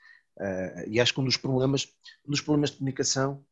E 0.86 1.00
acho 1.00 1.12
que 1.12 1.20
um 1.20 1.24
dos 1.24 1.36
problemas, 1.36 1.88
um 2.26 2.30
dos 2.30 2.40
problemas 2.40 2.70
de 2.70 2.76
comunicação 2.76 3.44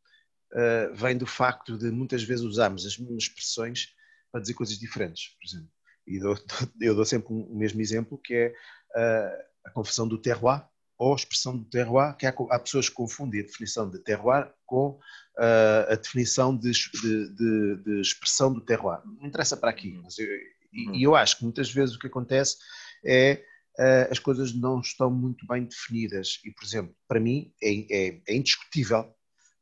vem 0.94 1.16
do 1.16 1.26
facto 1.26 1.76
de 1.76 1.90
muitas 1.90 2.22
vezes 2.22 2.44
usarmos 2.44 2.86
as 2.86 2.96
mesmas 2.96 3.24
expressões 3.24 3.94
para 4.30 4.40
dizer 4.40 4.54
coisas 4.54 4.78
diferentes, 4.78 5.36
por 5.36 5.46
exemplo. 5.46 5.70
E 6.10 6.18
dou, 6.20 6.36
eu 6.80 6.94
dou 6.94 7.04
sempre 7.04 7.32
o 7.32 7.56
mesmo 7.56 7.80
exemplo, 7.80 8.18
que 8.18 8.34
é 8.34 8.48
uh, 8.96 9.44
a 9.64 9.70
confissão 9.70 10.06
do 10.08 10.18
terroir 10.18 10.64
ou 10.98 11.14
a 11.14 11.16
expressão 11.16 11.56
do 11.56 11.64
terroir, 11.64 12.14
que 12.16 12.26
há, 12.26 12.34
há 12.50 12.58
pessoas 12.58 12.88
que 12.90 12.94
confundem 12.94 13.40
a 13.40 13.44
definição 13.44 13.88
de 13.88 13.98
terroir 14.00 14.52
com 14.66 14.90
uh, 14.90 15.90
a 15.90 15.94
definição 15.94 16.54
de, 16.54 16.70
de, 16.70 17.76
de, 17.82 18.00
expressão 18.02 18.52
do 18.52 18.60
terroir. 18.60 19.00
Não 19.06 19.26
interessa 19.26 19.56
para 19.56 19.70
aqui, 19.70 19.98
mas 20.02 20.18
eu, 20.18 20.26
e, 20.72 20.88
uhum. 20.88 20.94
e, 20.94 21.02
eu 21.02 21.16
acho 21.16 21.38
que 21.38 21.44
muitas 21.44 21.70
vezes 21.72 21.94
o 21.94 21.98
que 21.98 22.06
acontece 22.06 22.58
é 23.02 23.42
uh, 23.78 24.10
as 24.12 24.18
coisas 24.18 24.52
não 24.52 24.80
estão 24.80 25.10
muito 25.10 25.46
bem 25.46 25.64
definidas. 25.64 26.38
E, 26.44 26.50
por 26.50 26.64
exemplo, 26.64 26.94
para 27.08 27.18
mim 27.18 27.50
é, 27.62 27.70
é, 27.90 28.22
é 28.28 28.36
indiscutível 28.36 29.10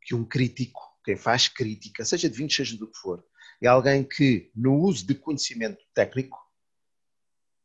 que 0.02 0.16
um 0.16 0.24
crítico, 0.24 0.80
quem 1.04 1.16
faz 1.16 1.46
crítica, 1.46 2.04
seja 2.04 2.28
de 2.28 2.36
vinho, 2.36 2.50
seja 2.50 2.76
do 2.76 2.90
que 2.90 2.98
for, 2.98 3.22
é 3.60 3.68
alguém 3.68 4.04
que, 4.04 4.50
no 4.54 4.74
uso 4.76 5.06
de 5.06 5.14
conhecimento 5.14 5.84
técnico, 5.92 6.38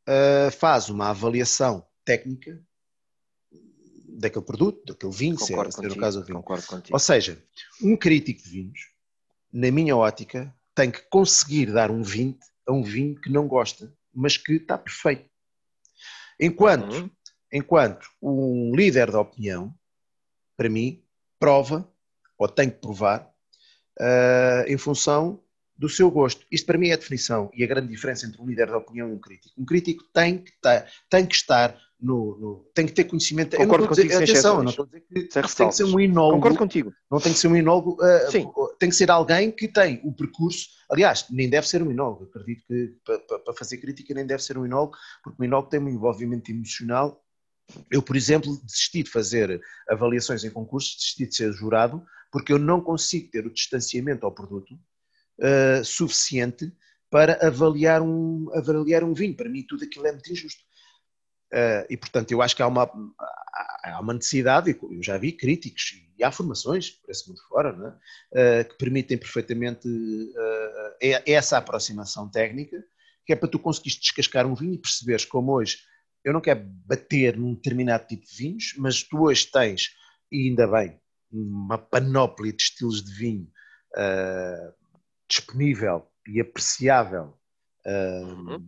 uh, 0.08 0.50
faz 0.50 0.88
uma 0.88 1.10
avaliação 1.10 1.86
técnica 2.04 2.60
daquele 4.08 4.44
produto, 4.44 4.84
daquele 4.86 5.12
vinho, 5.12 5.38
se 5.38 5.52
é, 5.52 5.56
é 5.56 5.88
no 5.88 5.96
caso 5.96 6.20
do 6.20 6.26
vinho. 6.26 6.38
Concordo 6.38 6.66
contigo. 6.66 6.94
Ou 6.94 6.98
seja, 6.98 7.42
um 7.82 7.96
crítico 7.96 8.42
de 8.42 8.50
vinhos, 8.50 8.90
na 9.52 9.70
minha 9.70 9.96
ótica, 9.96 10.54
tem 10.74 10.90
que 10.90 11.00
conseguir 11.08 11.72
dar 11.72 11.90
um 11.90 12.02
20 12.02 12.38
a 12.66 12.72
um 12.72 12.82
vinho 12.82 13.20
que 13.20 13.30
não 13.30 13.46
gosta, 13.46 13.92
mas 14.12 14.36
que 14.36 14.54
está 14.54 14.76
perfeito. 14.78 15.28
Enquanto, 16.40 16.92
uhum. 16.92 17.10
enquanto 17.52 18.08
um 18.20 18.74
líder 18.74 19.10
da 19.10 19.20
opinião, 19.20 19.74
para 20.56 20.68
mim, 20.68 21.04
prova, 21.38 21.88
ou 22.36 22.48
tem 22.48 22.70
que 22.70 22.78
provar, 22.78 23.30
uh, 24.00 24.66
em 24.66 24.76
função 24.76 25.43
do 25.76 25.88
seu 25.88 26.10
gosto. 26.10 26.46
Isto 26.50 26.66
para 26.66 26.78
mim 26.78 26.88
é 26.88 26.94
a 26.94 26.96
definição 26.96 27.50
e 27.54 27.64
a 27.64 27.66
grande 27.66 27.88
diferença 27.88 28.26
entre 28.26 28.40
um 28.40 28.46
líder 28.46 28.68
da 28.68 28.78
opinião 28.78 29.08
e 29.08 29.12
um 29.12 29.18
crítico. 29.18 29.54
Um 29.58 29.64
crítico 29.64 30.04
tem 30.12 30.38
que, 30.38 30.50
estar, 30.50 30.86
tem 31.10 31.26
que 31.26 31.34
estar 31.34 31.76
no, 32.00 32.38
no, 32.38 32.70
tem 32.74 32.86
que 32.86 32.92
ter 32.92 33.04
conhecimento. 33.04 33.56
Concordo 33.56 33.88
contigo, 33.88 34.08
dizer, 34.08 34.24
atenção, 34.24 34.62
não 34.62 34.70
estou 34.70 34.84
a 34.84 34.86
dizer 34.86 35.00
que 35.08 35.28
tem 35.56 35.68
que 35.68 35.74
ser 35.74 35.84
um 35.84 35.98
inólogo. 35.98 36.36
Concordo 36.36 36.58
contigo. 36.58 36.92
Não 37.10 37.18
tem 37.18 37.32
que 37.32 37.38
ser 37.38 37.48
um 37.48 37.56
inólogo, 37.56 37.96
uh, 38.02 38.76
tem 38.78 38.88
que 38.88 38.94
ser 38.94 39.10
alguém 39.10 39.50
que 39.50 39.66
tem 39.66 40.00
o 40.04 40.12
percurso. 40.12 40.68
Aliás, 40.90 41.26
nem 41.30 41.48
deve 41.48 41.66
ser 41.66 41.82
um 41.82 41.90
inólogo. 41.90 42.24
Acredito 42.24 42.64
que 42.66 42.94
para, 43.04 43.38
para 43.40 43.54
fazer 43.54 43.78
crítica 43.78 44.14
nem 44.14 44.26
deve 44.26 44.42
ser 44.42 44.58
um 44.58 44.66
inólogo, 44.66 44.96
porque 45.22 45.42
o 45.42 45.44
inólogo 45.44 45.70
tem 45.70 45.80
um 45.80 45.88
envolvimento 45.88 46.50
emocional. 46.50 47.20
Eu, 47.90 48.02
por 48.02 48.14
exemplo, 48.14 48.60
desisti 48.62 49.02
de 49.02 49.10
fazer 49.10 49.60
avaliações 49.88 50.44
em 50.44 50.50
concursos, 50.50 50.96
desisti 50.96 51.26
de 51.26 51.34
ser 51.34 51.52
jurado, 51.52 52.04
porque 52.30 52.52
eu 52.52 52.58
não 52.58 52.80
consigo 52.80 53.30
ter 53.30 53.46
o 53.46 53.52
distanciamento 53.52 54.26
ao 54.26 54.32
produto 54.32 54.78
uh, 55.40 55.84
suficiente 55.84 56.72
para 57.10 57.46
avaliar 57.46 58.02
um, 58.02 58.50
avaliar 58.54 59.04
um 59.04 59.14
vinho. 59.14 59.36
Para 59.36 59.48
mim, 59.48 59.64
tudo 59.68 59.84
aquilo 59.84 60.06
é 60.06 60.12
muito 60.12 60.32
injusto. 60.32 60.62
Uh, 61.52 61.86
e, 61.88 61.96
portanto, 61.96 62.32
eu 62.32 62.42
acho 62.42 62.56
que 62.56 62.62
há 62.62 62.66
uma, 62.66 62.90
há 63.84 64.00
uma 64.00 64.14
necessidade, 64.14 64.76
eu 64.82 65.00
já 65.00 65.16
vi 65.16 65.30
críticos 65.30 65.92
e 66.18 66.24
há 66.24 66.32
formações, 66.32 66.90
por 66.90 67.10
esse 67.12 67.28
mundo 67.28 67.40
fora, 67.48 67.72
uh, 67.72 68.68
que 68.68 68.76
permitem 68.76 69.16
perfeitamente 69.16 69.86
uh, 69.86 71.22
essa 71.24 71.58
aproximação 71.58 72.28
técnica, 72.28 72.84
que 73.24 73.32
é 73.32 73.36
para 73.36 73.48
tu 73.48 73.60
conseguires 73.60 74.00
descascar 74.00 74.44
um 74.46 74.54
vinho 74.56 74.74
e 74.74 74.78
perceberes 74.78 75.24
como 75.24 75.52
hoje, 75.52 75.78
eu 76.24 76.32
não 76.32 76.40
quero 76.40 76.64
bater 76.64 77.36
num 77.36 77.54
determinado 77.54 78.08
tipo 78.08 78.26
de 78.26 78.36
vinhos, 78.36 78.74
mas 78.76 79.04
tu 79.04 79.22
hoje 79.22 79.46
tens, 79.46 79.90
e 80.32 80.48
ainda 80.48 80.66
bem, 80.66 80.98
uma 81.30 81.78
panóplia 81.78 82.52
de 82.52 82.62
estilos 82.62 83.04
de 83.04 83.12
vinho 83.12 83.48
disponível 85.28 86.06
e 86.26 86.40
apreciável, 86.40 87.38
uhum. 87.86 88.66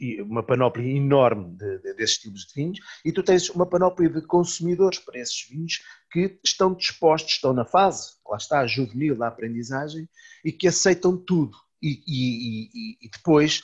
e 0.00 0.22
uma 0.22 0.42
panóplia 0.42 0.96
enorme 0.96 1.56
de, 1.56 1.78
de, 1.78 1.94
desses 1.94 2.18
tipos 2.18 2.46
de 2.46 2.54
vinhos, 2.54 2.78
e 3.04 3.12
tu 3.12 3.22
tens 3.22 3.48
uma 3.50 3.66
panóplia 3.66 4.08
de 4.08 4.22
consumidores 4.22 4.98
para 4.98 5.18
esses 5.18 5.46
vinhos 5.48 5.82
que 6.10 6.38
estão 6.44 6.74
dispostos, 6.74 7.32
estão 7.32 7.52
na 7.52 7.64
fase, 7.64 8.12
lá 8.28 8.36
está, 8.36 8.66
juvenil 8.66 9.16
da 9.16 9.28
aprendizagem, 9.28 10.08
e 10.44 10.52
que 10.52 10.68
aceitam 10.68 11.16
tudo. 11.16 11.56
E, 11.82 12.02
e, 12.06 12.70
e, 12.72 13.06
e 13.06 13.10
depois, 13.10 13.62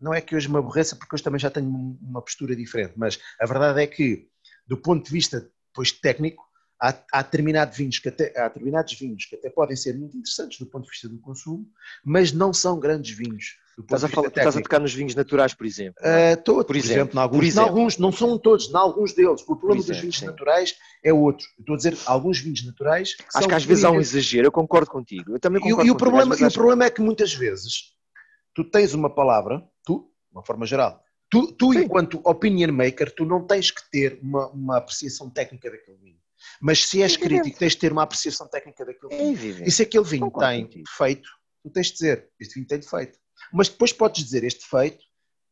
não 0.00 0.12
é 0.12 0.20
que 0.20 0.34
hoje 0.34 0.50
me 0.50 0.58
aborreça, 0.58 0.96
porque 0.96 1.14
hoje 1.14 1.22
também 1.22 1.38
já 1.38 1.50
tenho 1.50 1.68
uma 1.68 2.20
postura 2.20 2.56
diferente, 2.56 2.94
mas 2.96 3.18
a 3.40 3.46
verdade 3.46 3.80
é 3.80 3.86
que, 3.86 4.28
do 4.66 4.76
ponto 4.76 5.04
de 5.04 5.10
vista 5.10 5.48
depois 5.68 5.92
técnico, 5.92 6.44
há, 6.82 6.94
há, 7.12 7.22
determinados 7.22 7.76
vinhos 7.76 8.00
que 8.00 8.08
até, 8.08 8.32
há 8.36 8.48
determinados 8.48 8.92
vinhos 8.94 9.24
que 9.24 9.36
até 9.36 9.48
podem 9.48 9.76
ser 9.76 9.96
muito 9.96 10.16
interessantes 10.16 10.58
do 10.58 10.66
ponto 10.66 10.84
de 10.84 10.90
vista 10.90 11.08
do 11.08 11.18
consumo, 11.20 11.64
mas 12.04 12.32
não 12.32 12.52
são 12.52 12.80
grandes 12.80 13.16
vinhos. 13.16 13.56
Estás 13.78 14.04
a, 14.04 14.08
falar, 14.08 14.28
estás 14.28 14.54
a 14.56 14.60
tocar 14.60 14.80
nos 14.80 14.92
vinhos 14.92 15.14
naturais, 15.14 15.54
por 15.54 15.64
exemplo? 15.64 15.94
Uh, 16.02 16.36
tô, 16.42 16.56
por, 16.56 16.66
por, 16.66 16.76
exemplo, 16.76 17.02
exemplo, 17.02 17.20
alguns, 17.20 17.38
por 17.38 17.44
exemplo. 17.44 17.68
alguns, 17.70 17.98
não 17.98 18.12
são 18.12 18.38
todos, 18.38 18.68
em 18.68 18.76
alguns 18.76 19.14
deles. 19.14 19.40
O 19.42 19.56
problema 19.56 19.76
exemplo, 19.76 19.92
dos 19.92 20.00
vinhos 20.00 20.18
sim. 20.18 20.26
naturais 20.26 20.74
é 21.02 21.12
outro. 21.12 21.46
Eu 21.56 21.62
estou 21.62 21.74
a 21.74 21.76
dizer, 21.78 21.96
alguns 22.04 22.38
vinhos 22.38 22.66
naturais. 22.66 23.16
Acho 23.34 23.48
que 23.48 23.54
às 23.54 23.64
vezes 23.64 23.84
há 23.84 23.90
um 23.90 24.00
exagero, 24.00 24.48
eu 24.48 24.52
concordo 24.52 24.90
contigo. 24.90 25.34
Eu 25.34 25.40
também 25.40 25.60
concordo 25.60 25.84
e, 25.84 25.88
e 25.88 25.90
o, 25.90 25.96
problema, 25.96 26.36
e 26.38 26.44
o 26.44 26.52
problema 26.52 26.84
é 26.84 26.90
que 26.90 27.00
muitas 27.00 27.32
vezes 27.32 27.92
tu 28.54 28.62
tens 28.62 28.92
uma 28.92 29.08
palavra, 29.08 29.64
tu, 29.84 30.10
de 30.30 30.36
uma 30.36 30.44
forma 30.44 30.66
geral, 30.66 31.02
tu, 31.30 31.50
tu 31.52 31.72
enquanto 31.72 32.20
opinion 32.24 32.72
maker, 32.72 33.14
tu 33.14 33.24
não 33.24 33.46
tens 33.46 33.70
que 33.70 33.90
ter 33.90 34.18
uma, 34.22 34.48
uma 34.48 34.76
apreciação 34.76 35.30
técnica 35.30 35.70
daquele 35.70 35.96
vinho. 35.96 36.21
Mas 36.60 36.84
se 36.86 37.02
és 37.02 37.14
é 37.14 37.18
crítico, 37.18 37.58
tens 37.58 37.72
de 37.72 37.78
ter 37.78 37.92
uma 37.92 38.02
apreciação 38.02 38.48
técnica 38.48 38.84
daquele 38.84 39.14
é 39.14 39.34
vinho. 39.34 39.66
E 39.66 39.70
se 39.70 39.82
aquele 39.82 40.04
vinho 40.04 40.30
tem 40.30 40.68
defeito, 40.68 41.28
tu 41.62 41.70
tens 41.70 41.88
de 41.88 41.92
dizer, 41.94 42.28
este 42.40 42.54
vinho 42.54 42.66
tem 42.66 42.78
defeito. 42.78 43.18
Mas 43.52 43.68
depois 43.68 43.92
podes 43.92 44.24
dizer, 44.24 44.44
este 44.44 44.60
defeito 44.60 45.04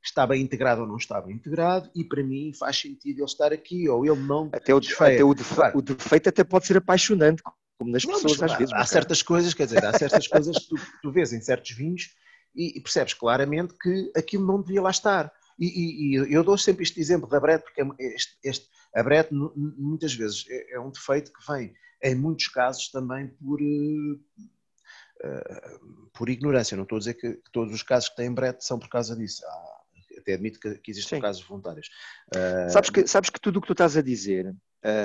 está 0.02 0.26
bem 0.26 0.42
integrado 0.42 0.82
ou 0.82 0.86
não 0.86 0.96
está 0.96 1.20
bem 1.20 1.36
integrado, 1.36 1.90
e 1.94 2.04
para 2.04 2.22
mim 2.22 2.52
faz 2.54 2.78
sentido 2.78 3.18
ele 3.18 3.24
estar 3.24 3.52
aqui, 3.52 3.88
ou 3.88 4.04
ele 4.04 4.20
não. 4.20 4.48
Até 4.52 4.74
o 4.74 4.80
defeito, 4.80 5.14
até 5.14 5.24
o 5.24 5.34
defeito, 5.34 5.54
claro. 5.56 5.78
o 5.78 5.82
defeito 5.82 6.28
até 6.28 6.44
pode 6.44 6.66
ser 6.66 6.78
apaixonante, 6.78 7.42
como 7.78 7.92
nas 7.92 8.04
pessoas 8.04 8.38
não, 8.38 8.46
às 8.46 8.58
vezes. 8.58 8.72
Há, 8.72 8.86
certas 8.86 9.22
coisas, 9.22 9.54
quer 9.54 9.64
dizer, 9.66 9.84
há 9.84 9.98
certas 9.98 10.26
coisas 10.26 10.58
que 10.58 10.68
tu, 10.68 10.76
tu 11.02 11.12
vês 11.12 11.32
em 11.32 11.40
certos 11.40 11.72
vinhos 11.72 12.14
e, 12.54 12.78
e, 12.78 12.80
percebes 12.80 13.14
claramente 13.14 13.74
que 13.80 14.10
aquilo 14.16 14.46
não 14.46 14.60
devia 14.60 14.82
lá 14.82 14.90
estar. 14.90 15.32
E, 15.60 15.66
e, 15.66 16.16
e 16.16 16.32
eu 16.32 16.42
dou 16.42 16.56
sempre 16.56 16.82
este 16.82 16.98
exemplo 16.98 17.28
da 17.28 17.38
Brett, 17.38 17.62
porque 17.62 17.82
é 17.82 17.86
este, 18.14 18.38
este 18.42 18.66
a 18.94 19.02
Brett 19.02 19.32
muitas 19.32 20.14
vezes 20.14 20.46
é, 20.48 20.74
é, 20.74 20.80
um 20.80 20.90
defeito 20.90 21.30
que 21.32 21.52
vem, 21.52 21.74
em 22.02 22.14
muitos 22.14 22.48
casos, 22.48 22.90
também 22.90 23.28
por, 23.28 23.60
uh, 23.60 24.20
por 26.14 26.30
ignorância. 26.30 26.76
Não 26.76 26.84
estou 26.84 26.96
a 26.96 27.00
dizer 27.00 27.14
que, 27.14 27.34
que, 27.34 27.52
todos 27.52 27.74
os 27.74 27.82
casos 27.82 28.08
que 28.08 28.16
têm 28.16 28.32
Brett 28.32 28.64
são 28.64 28.78
por 28.78 28.88
causa 28.88 29.14
disso. 29.14 29.44
Há, 29.46 29.80
até 30.18 30.34
admito 30.34 30.58
que, 30.58 30.74
que 30.78 30.90
existem 30.90 31.18
Sim. 31.18 31.22
casos 31.22 31.42
voluntários. 31.46 31.88
Uh, 32.34 32.70
sabes, 32.70 32.90
que, 32.90 33.06
sabes 33.06 33.30
que 33.30 33.40
tudo 33.40 33.58
o 33.58 33.60
que 33.60 33.68
tu 33.68 33.72
estás 33.72 33.96
a 33.96 34.02
dizer 34.02 34.54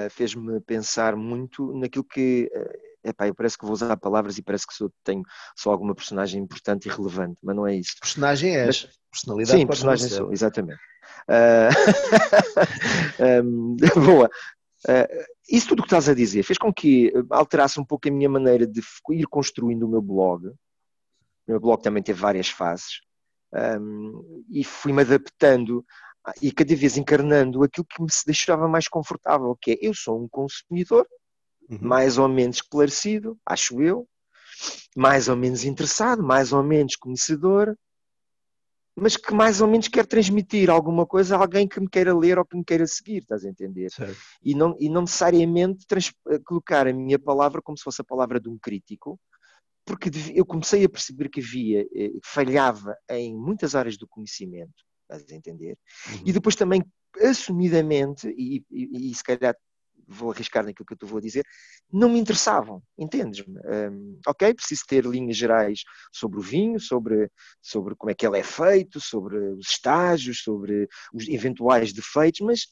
fez-me 0.10 0.62
pensar 0.62 1.18
muito 1.18 1.78
naquilo 1.78 2.06
que. 2.06 2.50
Epá, 3.06 3.28
eu 3.28 3.36
parece 3.36 3.58
que 3.58 3.66
vou 3.66 3.74
usar 3.74 3.96
palavras 3.98 4.38
e 4.38 4.42
parece 4.42 4.66
que 4.66 4.74
sou, 4.74 4.92
tenho 5.04 5.24
só 5.56 5.72
alguma 5.72 5.94
personagem 5.94 6.42
importante 6.42 6.88
e 6.88 6.92
relevante, 6.92 7.40
mas 7.44 7.56
não 7.56 7.68
é 7.68 7.76
isso. 7.76 7.96
Personagem 8.02 8.58
é. 8.58 8.66
Mas, 8.66 8.90
personalidade 9.12 9.60
Sim, 9.60 9.68
personagem 9.68 10.10
sou, 10.10 10.34
exatamente. 10.34 10.80
Uh, 11.30 11.70
um, 13.46 13.76
boa. 14.04 14.30
Uh, 14.88 15.26
isso 15.48 15.68
tudo 15.70 15.80
o 15.80 15.84
que 15.84 15.88
estás 15.88 16.10
a 16.10 16.16
dizer 16.16 16.44
fez 16.44 16.58
com 16.58 16.74
que 16.74 17.14
alterasse 17.30 17.80
um 17.80 17.86
pouco 17.86 18.08
a 18.08 18.12
minha 18.12 18.30
maneira 18.30 18.66
de 18.66 18.82
ir 19.12 19.28
construindo 19.28 19.84
o 19.84 19.90
meu 19.90 20.02
blog. 20.02 20.48
O 20.48 20.54
meu 21.48 21.60
blog 21.60 21.82
também 21.82 22.02
teve 22.02 22.20
várias 22.20 22.50
fases. 22.50 23.02
Um, 23.54 24.44
e 24.50 24.64
fui-me 24.64 25.04
adaptando 25.04 25.86
e 26.42 26.52
cada 26.52 26.76
vez 26.76 26.98
encarnando 26.98 27.64
aquilo 27.64 27.86
que 27.86 28.02
me 28.02 28.08
deixava 28.26 28.68
mais 28.68 28.88
confortável, 28.88 29.56
que 29.62 29.72
é 29.72 29.78
eu 29.82 29.94
sou 29.94 30.22
um 30.22 30.28
consumidor 30.28 31.08
uhum. 31.70 31.80
mais 31.82 32.18
ou 32.18 32.28
menos 32.28 32.58
esclarecido, 32.58 33.38
acho 33.46 33.82
eu, 33.82 34.08
mais 34.96 35.28
ou 35.28 35.36
menos 35.36 35.64
interessado, 35.64 36.24
mais 36.24 36.54
ou 36.54 36.64
menos 36.64 36.96
conhecedor, 36.96 37.78
mas 38.96 39.18
que 39.18 39.34
mais 39.34 39.60
ou 39.60 39.68
menos 39.68 39.90
quer 39.90 40.06
transmitir 40.06 40.70
alguma 40.70 41.06
coisa 41.06 41.36
a 41.36 41.40
alguém 41.40 41.68
que 41.68 41.80
me 41.82 41.90
queira 41.90 42.18
ler 42.18 42.40
ou 42.40 42.46
que 42.46 42.56
me 42.56 42.64
queira 42.64 42.88
seguir, 42.88 43.18
estás 43.18 43.44
a 43.44 43.50
entender? 43.50 43.90
E 44.42 44.56
não, 44.56 44.76
e 44.80 44.88
não 44.88 45.02
necessariamente 45.02 45.86
trans, 45.86 46.14
eh, 46.30 46.40
colocar 46.46 46.88
a 46.88 46.94
minha 46.94 47.20
palavra 47.20 47.62
como 47.62 47.78
se 47.78 47.84
fosse 47.84 48.02
a 48.02 48.06
palavra 48.06 48.40
de 48.40 48.48
um 48.48 48.58
crítico, 48.58 49.20
porque 49.86 50.10
eu 50.34 50.46
comecei 50.46 50.86
a 50.86 50.90
perceber 50.90 51.30
que 51.30 51.42
havia, 51.42 51.82
eh, 51.94 52.12
falhava 52.24 52.96
em 53.10 53.36
muitas 53.36 53.76
áreas 53.76 53.98
do 53.98 54.08
conhecimento, 54.08 54.74
estás 55.02 55.30
a 55.30 55.36
entender? 55.36 55.78
Uhum. 56.10 56.24
E 56.26 56.32
depois 56.32 56.56
também, 56.56 56.82
assumidamente, 57.22 58.30
e, 58.30 58.64
e, 58.72 59.12
e 59.12 59.14
se 59.14 59.24
calhar 59.24 59.56
vou 60.08 60.32
arriscar 60.32 60.64
naquilo 60.64 60.86
que 60.86 60.94
eu 60.94 60.98
te 60.98 61.06
vou 61.06 61.22
dizer, 61.22 61.44
não 61.92 62.10
me 62.10 62.20
interessavam, 62.20 62.82
entendes-me? 62.98 63.58
Um, 63.66 64.20
ok, 64.28 64.54
preciso 64.54 64.84
ter 64.88 65.06
linhas 65.06 65.38
gerais 65.38 65.84
sobre 66.12 66.40
o 66.40 66.42
vinho, 66.42 66.80
sobre, 66.80 67.30
sobre 67.62 67.96
como 67.96 68.12
é 68.12 68.14
que 68.14 68.26
ele 68.26 68.40
é 68.40 68.44
feito, 68.44 69.00
sobre 69.00 69.38
os 69.38 69.68
estágios, 69.70 70.42
sobre 70.42 70.88
os 71.14 71.28
eventuais 71.28 71.94
defeitos, 71.94 72.42
mas 72.42 72.68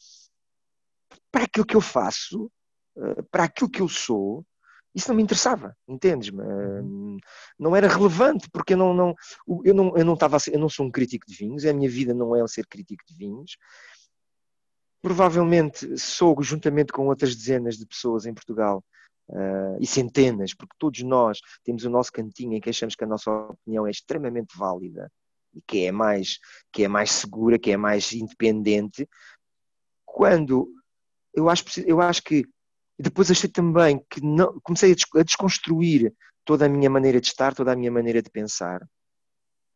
para 1.31 1.45
aquilo 1.45 1.65
que 1.65 1.75
eu 1.75 1.81
faço, 1.81 2.51
uh, 2.97 3.23
para 3.31 3.45
aquilo 3.45 3.69
que 3.69 3.81
eu 3.81 3.89
sou, 3.89 4.45
Isso 4.95 5.09
não 5.09 5.15
me 5.15 5.23
interessava, 5.23 5.75
entendes-me? 5.87 6.39
Uhum. 6.39 7.17
Não 7.57 7.75
era 7.75 7.87
relevante, 7.87 8.47
porque 8.51 8.73
eu 8.73 8.77
não, 8.77 8.93
não, 8.93 9.15
eu 9.65 9.73
não, 9.73 9.97
eu 9.97 10.05
não 10.05 10.13
estava 10.13 10.37
eu 10.51 10.59
não 10.59 10.69
sou 10.69 10.85
um 10.85 10.91
crítico 10.91 11.25
de 11.25 11.35
vinhos, 11.35 11.65
a 11.65 11.73
minha 11.73 11.89
vida 11.89 12.13
não 12.13 12.35
é 12.35 12.47
ser 12.47 12.67
crítico 12.67 13.03
de 13.07 13.15
vinhos. 13.15 13.57
Provavelmente 15.03 15.97
sou, 15.99 16.41
juntamente 16.41 16.91
com 16.91 17.07
outras 17.07 17.35
dezenas 17.35 17.77
de 17.77 17.85
pessoas 17.85 18.25
em 18.25 18.33
Portugal, 18.33 18.83
uh, 19.29 19.77
e 19.79 19.85
centenas, 19.85 20.53
porque 20.53 20.75
todos 20.77 21.01
nós 21.03 21.39
temos 21.63 21.83
o 21.83 21.89
nosso 21.89 22.11
cantinho 22.11 22.53
em 22.53 22.61
que 22.61 22.69
achamos 22.69 22.95
que 22.95 23.03
a 23.03 23.07
nossa 23.07 23.29
opinião 23.31 23.85
é 23.85 23.91
extremamente 23.91 24.57
válida 24.57 25.11
e 25.53 25.61
que 25.61 25.85
é 25.85 25.91
mais, 25.91 26.39
que 26.71 26.83
é 26.83 26.87
mais 26.87 27.11
segura, 27.11 27.59
que 27.59 27.71
é 27.71 27.77
mais 27.77 28.11
independente, 28.11 29.07
quando 30.05 30.67
eu 31.33 31.49
acho, 31.49 31.63
eu 31.85 32.01
acho 32.01 32.23
que 32.23 32.45
depois 32.97 33.29
achei 33.29 33.49
também 33.49 34.03
que 34.09 34.21
não, 34.21 34.59
comecei 34.61 34.93
a 35.15 35.23
desconstruir 35.23 36.13
toda 36.45 36.65
a 36.65 36.69
minha 36.69 36.89
maneira 36.89 37.19
de 37.19 37.27
estar, 37.27 37.53
toda 37.53 37.71
a 37.71 37.75
minha 37.75 37.91
maneira 37.91 38.21
de 38.21 38.29
pensar 38.29 38.81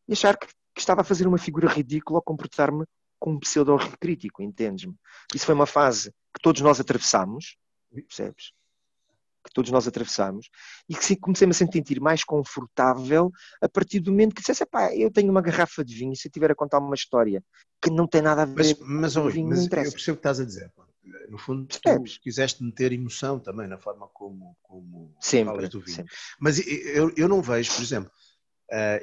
e 0.08 0.14
achar 0.14 0.38
que, 0.38 0.48
que 0.48 0.80
estava 0.80 1.02
a 1.02 1.04
fazer 1.04 1.28
uma 1.28 1.38
figura 1.38 1.68
ridícula 1.68 2.20
ao 2.20 2.24
comportar-me 2.24 2.86
como 3.20 3.38
um 3.38 3.40
pseudo-crítico, 3.40 4.42
entendes-me? 4.44 4.96
Isso 5.34 5.46
foi 5.46 5.56
uma 5.56 5.66
fase 5.66 6.12
que 6.34 6.42
todos 6.42 6.62
nós 6.62 6.80
atravessamos, 6.80 7.58
percebes? 8.08 8.52
Que 9.44 9.54
todos 9.54 9.72
nós 9.72 9.88
atravessamos 9.88 10.50
e 10.90 10.96
que 10.96 11.16
comecei-me 11.16 11.52
a 11.52 11.54
sentir 11.54 12.02
mais 12.02 12.24
confortável 12.24 13.32
a 13.62 13.70
partir 13.70 14.02
do 14.02 14.12
momento 14.12 14.36
que 14.36 14.42
dissesse, 14.42 14.66
pá, 14.66 14.94
eu 14.94 15.10
tenho 15.10 15.32
uma 15.32 15.42
garrafa 15.42 15.86
de 15.86 15.96
vinho 15.96 16.12
e 16.12 16.18
se 16.18 16.28
eu 16.28 16.32
tiver 16.32 16.52
a 16.52 16.56
contar 16.56 16.80
uma 16.80 16.96
história 16.96 17.42
que 17.82 17.90
não 17.90 18.06
tem 18.06 18.22
nada 18.22 18.42
a 18.42 18.46
ver 18.46 18.56
mas, 18.56 18.80
mas, 18.80 19.14
com 19.14 19.22
o 19.22 19.30
vinho, 19.30 19.48
mas, 19.48 19.60
não 19.60 19.66
interessa. 19.66 19.88
Eu 19.88 19.94
percebo 19.94 20.16
o 20.16 20.18
que 20.18 20.20
estás 20.20 20.40
a 20.42 20.46
dizer, 20.46 20.72
no 21.30 21.38
fundo, 21.38 21.66
tu 21.66 21.80
quiseste 22.22 22.64
meter 22.64 22.92
emoção 22.92 23.40
também 23.40 23.68
na 23.68 23.78
forma 23.78 24.08
como, 24.08 24.56
como 24.62 25.16
sempre, 25.20 25.54
falas 25.54 25.70
do 25.70 25.80
vinho. 25.80 25.96
Sempre. 25.96 26.14
Mas 26.40 26.60
eu, 26.60 27.12
eu 27.16 27.28
não 27.28 27.42
vejo, 27.42 27.74
por 27.74 27.82
exemplo, 27.82 28.12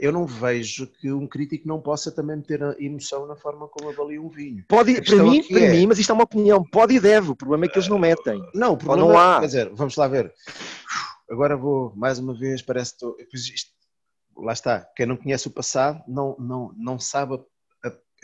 eu 0.01 0.13
não 0.13 0.27
vejo 0.27 0.87
que 0.87 1.11
um 1.11 1.27
crítico 1.27 1.67
não 1.67 1.81
possa 1.81 2.13
também 2.13 2.37
meter 2.37 2.61
emoção 2.79 3.27
na 3.27 3.35
forma 3.35 3.67
como 3.69 3.91
avalia 3.91 4.21
um 4.21 4.29
vinho. 4.29 4.65
Pode, 4.69 5.01
para 5.03 5.23
mim, 5.23 5.43
para 5.43 5.61
é... 5.61 5.71
mim, 5.71 5.87
mas 5.87 5.99
isto 5.99 6.11
é 6.11 6.15
uma 6.15 6.25
opinião, 6.25 6.63
pode 6.63 6.95
e 6.95 7.01
deve, 7.01 7.31
o 7.31 7.37
problema 7.37 7.65
é 7.65 7.69
que 7.69 7.79
eles 7.79 7.89
não 7.89 7.99
metem. 7.99 8.41
Uh, 8.41 8.51
não, 8.55 8.73
o 8.75 8.77
problema 8.77 9.09
não 9.09 9.19
há. 9.19 9.41
Quer 9.41 9.47
dizer, 9.47 9.71
vamos 9.73 9.97
lá 9.97 10.07
ver. 10.07 10.33
Agora 11.31 11.57
vou, 11.57 11.93
mais 11.97 12.19
uma 12.19 12.35
vez, 12.35 12.61
parece 12.61 12.95
que 12.99 13.37
isto, 13.37 13.71
lá 14.37 14.53
está, 14.53 14.81
quem 14.97 15.07
não 15.07 15.17
conhece 15.17 15.49
o 15.49 15.51
passado 15.51 16.03
não, 16.07 16.37
não, 16.39 16.73
não 16.77 16.99
sabe 16.99 17.39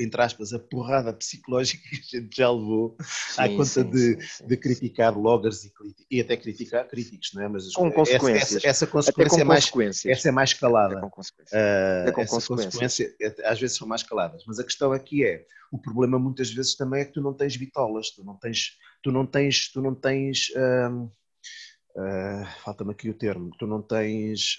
entre 0.01 0.23
aspas, 0.23 0.53
a 0.53 0.59
porrada 0.59 1.13
psicológica 1.13 1.83
que 1.89 2.17
a 2.17 2.21
gente 2.21 2.37
já 2.37 2.51
levou 2.51 2.97
sim, 3.01 3.41
à 3.41 3.49
conta 3.49 3.65
sim, 3.65 3.91
de, 3.91 4.27
sim, 4.27 4.47
de, 4.47 4.57
criticar 4.57 5.13
bloggers 5.13 5.65
e, 5.65 5.73
e, 6.11 6.21
até 6.21 6.37
criticar 6.37 6.89
críticos, 6.89 7.33
não 7.35 7.43
é? 7.43 7.49
Mas 7.49 7.73
com 7.73 7.93
consequências. 7.93 8.57
Essa, 8.57 8.67
essa 8.67 8.87
consequência 8.87 9.43
é 9.43 9.45
mais, 9.45 9.71
essa 10.07 10.29
é 10.29 10.33
mais 10.33 10.55
calada. 10.55 10.99
É 10.99 11.01
com 11.01 11.11
consequência. 11.11 11.57
Uh, 11.57 12.09
é 12.09 12.13
com 12.13 12.27
consequência 12.27 13.15
às 13.45 13.61
vezes 13.61 13.77
são 13.77 13.87
mais 13.87 14.03
caladas, 14.03 14.43
mas 14.47 14.59
a 14.59 14.65
questão 14.65 14.93
aqui 14.93 15.25
é, 15.25 15.45
o 15.71 15.79
problema 15.79 16.19
muitas 16.19 16.51
vezes 16.51 16.75
também 16.75 17.03
é 17.03 17.05
que 17.05 17.13
tu 17.13 17.21
não 17.21 17.35
tens 17.35 17.55
vitolas, 17.57 18.11
tu 18.11 18.25
não 18.25 18.37
tens, 18.37 18.79
tu 19.03 19.13
não 19.13 19.27
tens, 19.27 19.71
tu 19.71 19.81
não 19.81 19.95
tens, 19.95 20.49
uh, 20.51 21.05
uh, 21.05 22.47
falta-me 22.65 22.93
aqui 22.93 23.11
o 23.11 23.15
termo, 23.15 23.51
tu 23.59 23.67
não 23.67 23.83
tens 23.83 24.59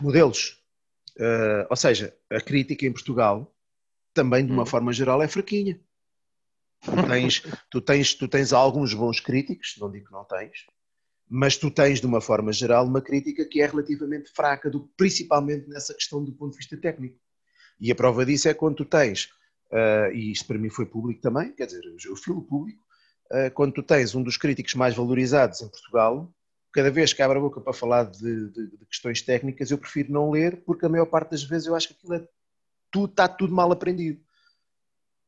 modelos, 0.00 0.62
Uh, 1.16 1.66
ou 1.70 1.76
seja, 1.76 2.14
a 2.30 2.40
crítica 2.40 2.86
em 2.86 2.92
Portugal 2.92 3.54
também, 4.12 4.44
de 4.44 4.52
uma 4.52 4.62
hum. 4.62 4.66
forma 4.66 4.92
geral, 4.92 5.22
é 5.22 5.28
fraquinha. 5.28 5.80
Tu 6.82 7.06
tens, 7.08 7.42
tu, 7.70 7.80
tens, 7.80 8.14
tu 8.14 8.28
tens 8.28 8.52
alguns 8.52 8.94
bons 8.94 9.20
críticos, 9.20 9.76
não 9.78 9.90
digo 9.90 10.06
que 10.06 10.12
não 10.12 10.24
tens, 10.24 10.66
mas 11.28 11.56
tu 11.56 11.70
tens, 11.70 12.00
de 12.00 12.06
uma 12.06 12.20
forma 12.20 12.52
geral, 12.52 12.86
uma 12.86 13.00
crítica 13.00 13.44
que 13.44 13.60
é 13.60 13.66
relativamente 13.66 14.30
fraca, 14.30 14.70
do, 14.70 14.88
principalmente 14.96 15.68
nessa 15.68 15.94
questão 15.94 16.22
do 16.22 16.32
ponto 16.32 16.52
de 16.52 16.58
vista 16.58 16.76
técnico. 16.76 17.18
E 17.80 17.90
a 17.90 17.94
prova 17.94 18.24
disso 18.24 18.48
é 18.48 18.54
quando 18.54 18.76
tu 18.76 18.84
tens, 18.84 19.26
uh, 19.72 20.12
e 20.12 20.32
isto 20.32 20.46
para 20.46 20.58
mim 20.58 20.70
foi 20.70 20.86
público 20.86 21.20
também, 21.20 21.52
quer 21.52 21.66
dizer, 21.66 21.82
eu 22.04 22.16
filo 22.16 22.42
público, 22.42 22.82
uh, 23.32 23.50
quando 23.52 23.72
tu 23.72 23.82
tens 23.82 24.14
um 24.14 24.22
dos 24.22 24.36
críticos 24.36 24.74
mais 24.74 24.94
valorizados 24.94 25.60
em 25.60 25.68
Portugal, 25.68 26.32
cada 26.76 26.90
vez 26.90 27.14
que 27.14 27.22
abre 27.22 27.38
a 27.38 27.40
boca 27.40 27.58
para 27.58 27.72
falar 27.72 28.04
de, 28.04 28.50
de, 28.50 28.66
de, 28.66 28.86
questões 28.86 29.22
técnicas, 29.22 29.70
eu 29.70 29.78
prefiro 29.78 30.12
não 30.12 30.30
ler, 30.30 30.62
porque 30.62 30.84
a 30.84 30.88
maior 30.90 31.06
parte 31.06 31.30
das 31.30 31.42
vezes 31.42 31.66
eu 31.66 31.74
acho 31.74 31.88
que 31.88 31.94
aquilo 31.94 32.14
é 32.14 32.28
tudo, 32.90 33.10
está 33.10 33.26
tudo 33.26 33.54
mal 33.54 33.72
aprendido. 33.72 34.20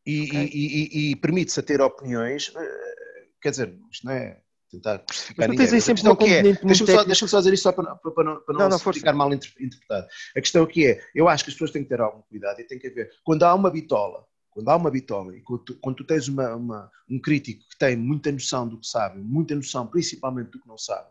E, 0.05 0.25
okay. 0.25 0.51
e, 0.53 1.09
e, 1.09 1.11
e 1.13 1.17
permite-se 1.17 1.59
a 1.59 1.63
ter 1.63 1.81
opiniões, 1.81 2.53
eh, 2.55 3.27
quer 3.41 3.51
dizer, 3.51 3.75
isto 3.91 4.05
não 4.05 4.13
é 4.13 4.43
tentar 4.71 5.03
justificar 5.11 5.49
ninguém. 5.49 5.71
Mas 5.71 5.85
sempre 5.85 6.17
que 6.17 6.25
é, 6.31 6.43
deixa-me 6.43 6.91
só, 6.91 7.05
deixa 7.05 7.27
só 7.27 7.39
dizer 7.39 7.55
isto 7.55 7.63
só 7.63 7.73
para, 7.73 7.97
para, 7.97 8.11
para 8.11 8.25
não, 8.25 8.41
para 8.43 8.55
não, 8.55 8.69
não, 8.69 8.79
não 8.85 8.93
ficar 8.93 9.15
mal 9.15 9.33
interpretado. 9.33 10.07
A 10.37 10.41
questão 10.43 10.65
aqui 10.65 10.87
é, 10.87 11.03
eu 11.15 11.31
acho 11.31 11.45
que 11.45 11.51
as 11.51 11.55
pessoas 11.55 11.71
têm 11.71 11.83
que 11.83 11.89
ter 11.89 12.01
algum 12.01 12.21
cuidado 12.29 12.61
e 12.61 12.65
têm 12.65 12.79
que 12.79 12.91
ver, 12.91 13.11
quando 13.25 13.43
há 13.45 13.55
uma 13.55 13.71
bitola, 13.71 14.27
quando 14.51 14.69
há 14.69 14.77
uma 14.77 14.91
bitola 14.91 15.35
e 15.35 15.41
quando 15.41 15.65
tu, 15.65 15.79
quando 15.81 15.97
tu 15.97 16.05
tens 16.05 16.29
uma, 16.29 16.55
uma, 16.55 16.91
um 17.09 17.19
crítico 17.19 17.65
que 17.71 17.79
tem 17.79 17.97
muita 17.97 18.31
noção 18.31 18.69
do 18.69 18.79
que 18.79 18.87
sabe, 18.87 19.19
muita 19.19 19.55
noção 19.55 19.87
principalmente 19.87 20.51
do 20.51 20.61
que 20.61 20.69
não 20.69 20.77
sabe, 20.77 21.09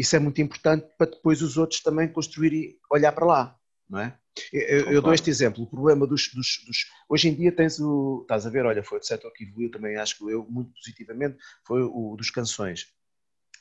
isso 0.00 0.16
é 0.16 0.18
muito 0.18 0.40
importante 0.40 0.88
para 0.96 1.10
depois 1.10 1.42
os 1.42 1.58
outros 1.58 1.80
também 1.80 2.08
construírem, 2.08 2.78
olhar 2.90 3.12
para 3.12 3.26
lá, 3.26 3.56
não 3.88 4.00
é? 4.00 4.18
Eu, 4.50 4.92
eu 4.92 5.02
dou 5.02 5.12
este 5.12 5.28
exemplo, 5.28 5.64
o 5.64 5.66
problema 5.66 6.06
dos, 6.06 6.28
dos, 6.32 6.64
dos, 6.66 6.86
Hoje 7.06 7.28
em 7.28 7.34
dia 7.34 7.52
tens 7.52 7.78
o... 7.78 8.20
Estás 8.22 8.46
a 8.46 8.50
ver, 8.50 8.64
olha, 8.64 8.82
foi 8.82 8.98
o 8.98 9.02
setor 9.02 9.30
que 9.32 9.44
evoluiu 9.44 9.70
também, 9.70 9.96
acho 9.96 10.16
que 10.16 10.24
eu 10.24 10.46
muito 10.48 10.72
positivamente, 10.72 11.36
foi 11.66 11.82
o 11.82 12.16
dos 12.16 12.30
canções. 12.30 12.86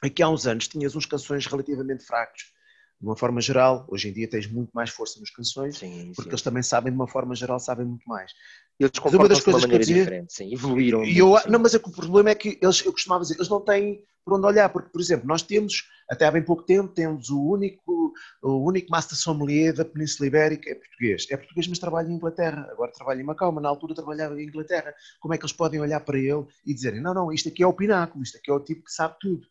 Aqui 0.02 0.24
há 0.24 0.30
uns 0.30 0.48
anos 0.48 0.70
tinhas 0.70 0.96
uns 0.96 1.06
canções 1.06 1.46
relativamente 1.46 2.06
fracos, 2.06 2.54
de 3.00 3.08
uma 3.08 3.16
forma 3.16 3.40
geral, 3.40 3.86
hoje 3.88 4.10
em 4.10 4.14
dia 4.14 4.30
tens 4.30 4.46
muito 4.46 4.72
mais 4.74 4.90
força 4.90 5.20
nos 5.20 5.30
canções, 5.30 5.78
sim, 5.78 6.12
porque 6.16 6.24
sim. 6.24 6.30
eles 6.30 6.42
também 6.42 6.62
sabem, 6.62 6.92
de 6.92 6.98
uma 6.98 7.08
forma 7.08 7.34
geral, 7.34 7.60
sabem 7.60 7.86
muito 7.86 8.08
mais. 8.08 8.32
Eles 8.78 8.92
comportam 8.98 9.22
uma 9.22 9.30
das 9.30 9.42
coisas 9.42 9.62
de 9.62 9.68
uma 9.68 9.72
maneira 9.72 9.86
dizia, 9.86 10.04
diferente, 10.04 10.34
sim, 10.34 10.54
evoluíram. 10.54 11.04
E 11.04 11.18
eu, 11.18 11.36
não, 11.48 11.60
mas 11.60 11.74
é 11.74 11.80
que 11.80 11.90
o 11.90 11.92
problema 11.92 12.30
é 12.30 12.36
que 12.36 12.60
eles, 12.62 12.86
eu 12.86 12.92
costumava 12.92 13.24
dizer, 13.24 13.36
eles 13.36 13.50
não 13.50 13.62
têm 13.62 14.04
por 14.30 14.38
onde 14.38 14.46
olhar, 14.46 14.70
porque, 14.70 14.90
por 14.90 15.02
exemplo, 15.02 15.28
nós 15.28 15.42
temos, 15.42 15.86
até 16.10 16.26
há 16.26 16.32
bem 16.32 16.44
pouco 16.44 16.64
tempo, 16.64 16.94
temos 16.94 17.30
o 17.30 17.42
único, 17.42 18.14
o 18.44 18.68
único 18.68 18.92
Master 18.92 19.18
Sommelier 19.18 19.74
da 19.74 19.84
Península 19.84 20.28
Ibérica, 20.28 20.70
é 20.70 20.76
português. 20.76 21.26
É 21.32 21.38
português, 21.38 21.68
mas 21.68 21.80
trabalha 21.80 22.08
em 22.08 22.14
Inglaterra. 22.14 22.68
Agora 22.72 22.92
trabalha 22.92 23.22
em 23.22 23.24
Macau, 23.24 23.52
mas 23.52 23.64
na 23.64 23.70
altura 23.70 23.96
trabalhava 23.96 24.40
em 24.40 24.46
Inglaterra. 24.46 24.94
Como 25.20 25.34
é 25.34 25.38
que 25.38 25.44
eles 25.44 25.54
podem 25.54 25.80
olhar 25.80 26.00
para 26.02 26.20
ele 26.20 26.46
e 26.66 26.74
dizerem, 26.74 27.02
não, 27.02 27.14
não, 27.14 27.32
isto 27.32 27.50
aqui 27.50 27.64
é 27.64 27.68
o 27.68 27.74
pináculo, 27.74 28.24
isto 28.24 28.38
aqui 28.38 28.52
é 28.52 28.54
o 28.54 28.60
tipo 28.60 28.84
que 28.84 28.92
sabe 28.92 29.16
tudo. 29.20 29.48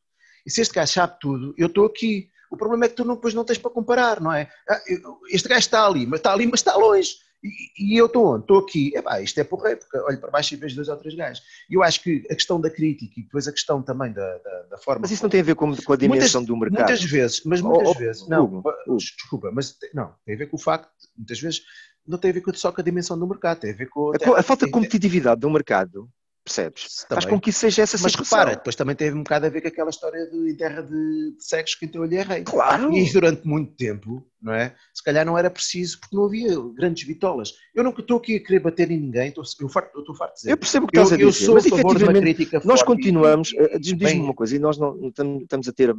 E 0.47 0.51
se 0.51 0.61
este 0.61 0.75
gajo 0.75 0.93
sabe 0.93 1.19
tudo, 1.21 1.55
eu 1.59 1.67
estou 1.67 1.87
aqui. 1.87 2.31
O 2.51 2.57
problema 2.57 2.85
é 2.85 2.89
que 2.89 2.95
tu 2.95 3.05
não, 3.05 3.15
depois 3.15 3.35
não 3.35 3.45
tens 3.45 3.59
para 3.59 3.71
comparar, 3.71 4.21
não 4.21 4.33
é? 4.33 4.49
Ah, 4.69 4.81
este 5.31 5.49
gajo 5.49 5.61
está 5.61 5.87
ali, 5.87 6.07
mas 6.07 6.21
está 6.21 6.33
ali, 6.33 6.47
mas 6.47 6.61
está 6.61 6.77
longe. 6.77 7.17
E, 7.43 7.95
e 7.95 7.97
eu 7.97 8.07
estou 8.07 8.35
onde? 8.35 8.43
Estou 8.43 8.59
aqui. 8.59 8.93
Epá, 8.97 9.21
isto 9.21 9.39
é 9.39 9.45
porreiro, 9.45 9.81
porque 9.81 9.97
olho 9.99 10.21
para 10.21 10.31
baixo 10.31 10.55
e 10.55 10.57
vejo 10.57 10.75
dois 10.75 10.89
ou 10.89 10.97
três 10.97 11.15
gajos. 11.15 11.43
E 11.71 11.75
eu 11.75 11.83
acho 11.83 12.03
que 12.03 12.27
a 12.31 12.35
questão 12.35 12.61
da 12.61 12.69
crítica 12.69 13.15
e 13.17 13.23
depois 13.23 13.47
a 13.47 13.53
questão 13.53 13.83
também 13.83 14.13
da, 14.13 14.39
da, 14.39 14.63
da 14.71 14.79
forma. 14.79 15.03
Mas 15.03 15.13
isso 15.13 15.23
não 15.23 15.31
tem 15.31 15.41
a 15.41 15.45
ver 15.45 15.55
com, 15.55 15.75
com 15.77 15.93
a 15.93 15.97
dimensão 15.97 16.41
muitas, 16.41 16.47
do 16.47 16.57
mercado. 16.57 16.89
Muitas 16.89 17.05
vezes, 17.05 17.43
mas 17.45 17.61
muitas 17.61 17.89
oh, 17.89 17.91
oh, 17.91 17.95
vezes. 17.95 18.29
Não, 18.29 18.45
Hugo, 18.45 18.75
desculpa, 18.97 19.51
mas 19.53 19.77
não, 19.95 20.15
tem 20.25 20.35
a 20.35 20.39
ver 20.39 20.47
com 20.47 20.57
o 20.57 20.61
facto, 20.61 20.91
muitas 21.17 21.41
vezes, 21.41 21.63
não 22.07 22.19
tem 22.19 22.31
a 22.31 22.35
ver 22.35 22.43
só 22.55 22.73
com 22.73 22.81
a 22.81 22.85
dimensão 22.85 23.19
do 23.19 23.27
mercado, 23.27 23.61
tem 23.61 23.71
a 23.71 23.77
ver 23.77 23.89
com. 23.89 24.11
A, 24.11 24.41
a 24.41 24.43
falta 24.43 24.67
de 24.67 24.73
competitividade 24.73 25.41
do 25.41 25.51
mercado 25.51 26.11
percebes? 26.49 27.05
Também. 27.09 27.23
Faz 27.23 27.25
com 27.27 27.41
que 27.41 27.51
isso 27.51 27.61
seja 27.61 27.83
essa 27.83 27.99
Mas 28.01 28.15
repara, 28.15 28.57
depois 28.57 28.75
também 28.75 28.97
teve 28.97 29.17
um 29.17 29.23
bocado 29.23 29.47
a 29.47 29.49
ver 29.49 29.61
com 29.61 29.69
aquela 29.69 29.91
história 29.91 30.27
de, 30.27 30.55
terra 30.55 30.83
de, 30.83 31.37
de 31.37 31.45
cegos 31.45 31.75
que 31.75 31.85
entrou 31.85 32.05
ali 32.05 32.17
é 32.17 32.23
rei. 32.23 32.43
Claro! 32.43 32.93
E 32.93 33.13
durante 33.13 33.47
muito 33.47 33.75
tempo, 33.77 34.27
não 34.41 34.53
é? 34.53 34.75
Se 34.95 35.03
calhar 35.03 35.27
não 35.27 35.37
era 35.37 35.51
preciso, 35.51 36.01
porque 36.01 36.17
não 36.17 36.25
havia 36.25 36.57
grandes 36.75 37.07
bitolas. 37.07 37.53
Eu 37.75 37.85
nunca 37.85 38.01
estou 38.01 38.19
aqui 38.19 38.37
a 38.37 38.43
querer 38.43 38.61
bater 38.61 38.91
em 38.91 38.99
ninguém, 38.99 39.29
estou, 39.29 39.45
eu, 39.61 39.69
farto, 39.69 39.95
eu 39.95 40.01
estou 40.01 40.15
farto 40.15 40.35
de 40.35 40.41
dizer. 40.41 40.51
Eu 40.53 40.57
percebo 40.57 40.87
o 40.87 40.89
que 40.89 40.97
estás 40.97 41.13
a 41.13 41.17
dizer, 41.17 41.29
eu 41.29 41.33
sou 41.33 41.55
mas 41.55 41.67
a 41.67 41.71
favor 41.71 41.99
de 41.99 42.05
uma 42.05 42.13
crítica 42.13 42.61
Nós 42.65 42.83
continuamos, 42.83 43.53
eh, 43.55 43.79
diz-me 43.79 44.21
uma 44.21 44.35
coisa, 44.35 44.57
e 44.57 44.59
nós 44.59 44.79
não, 44.79 45.09
estamos 45.09 45.69
a 45.69 45.73
ter, 45.73 45.95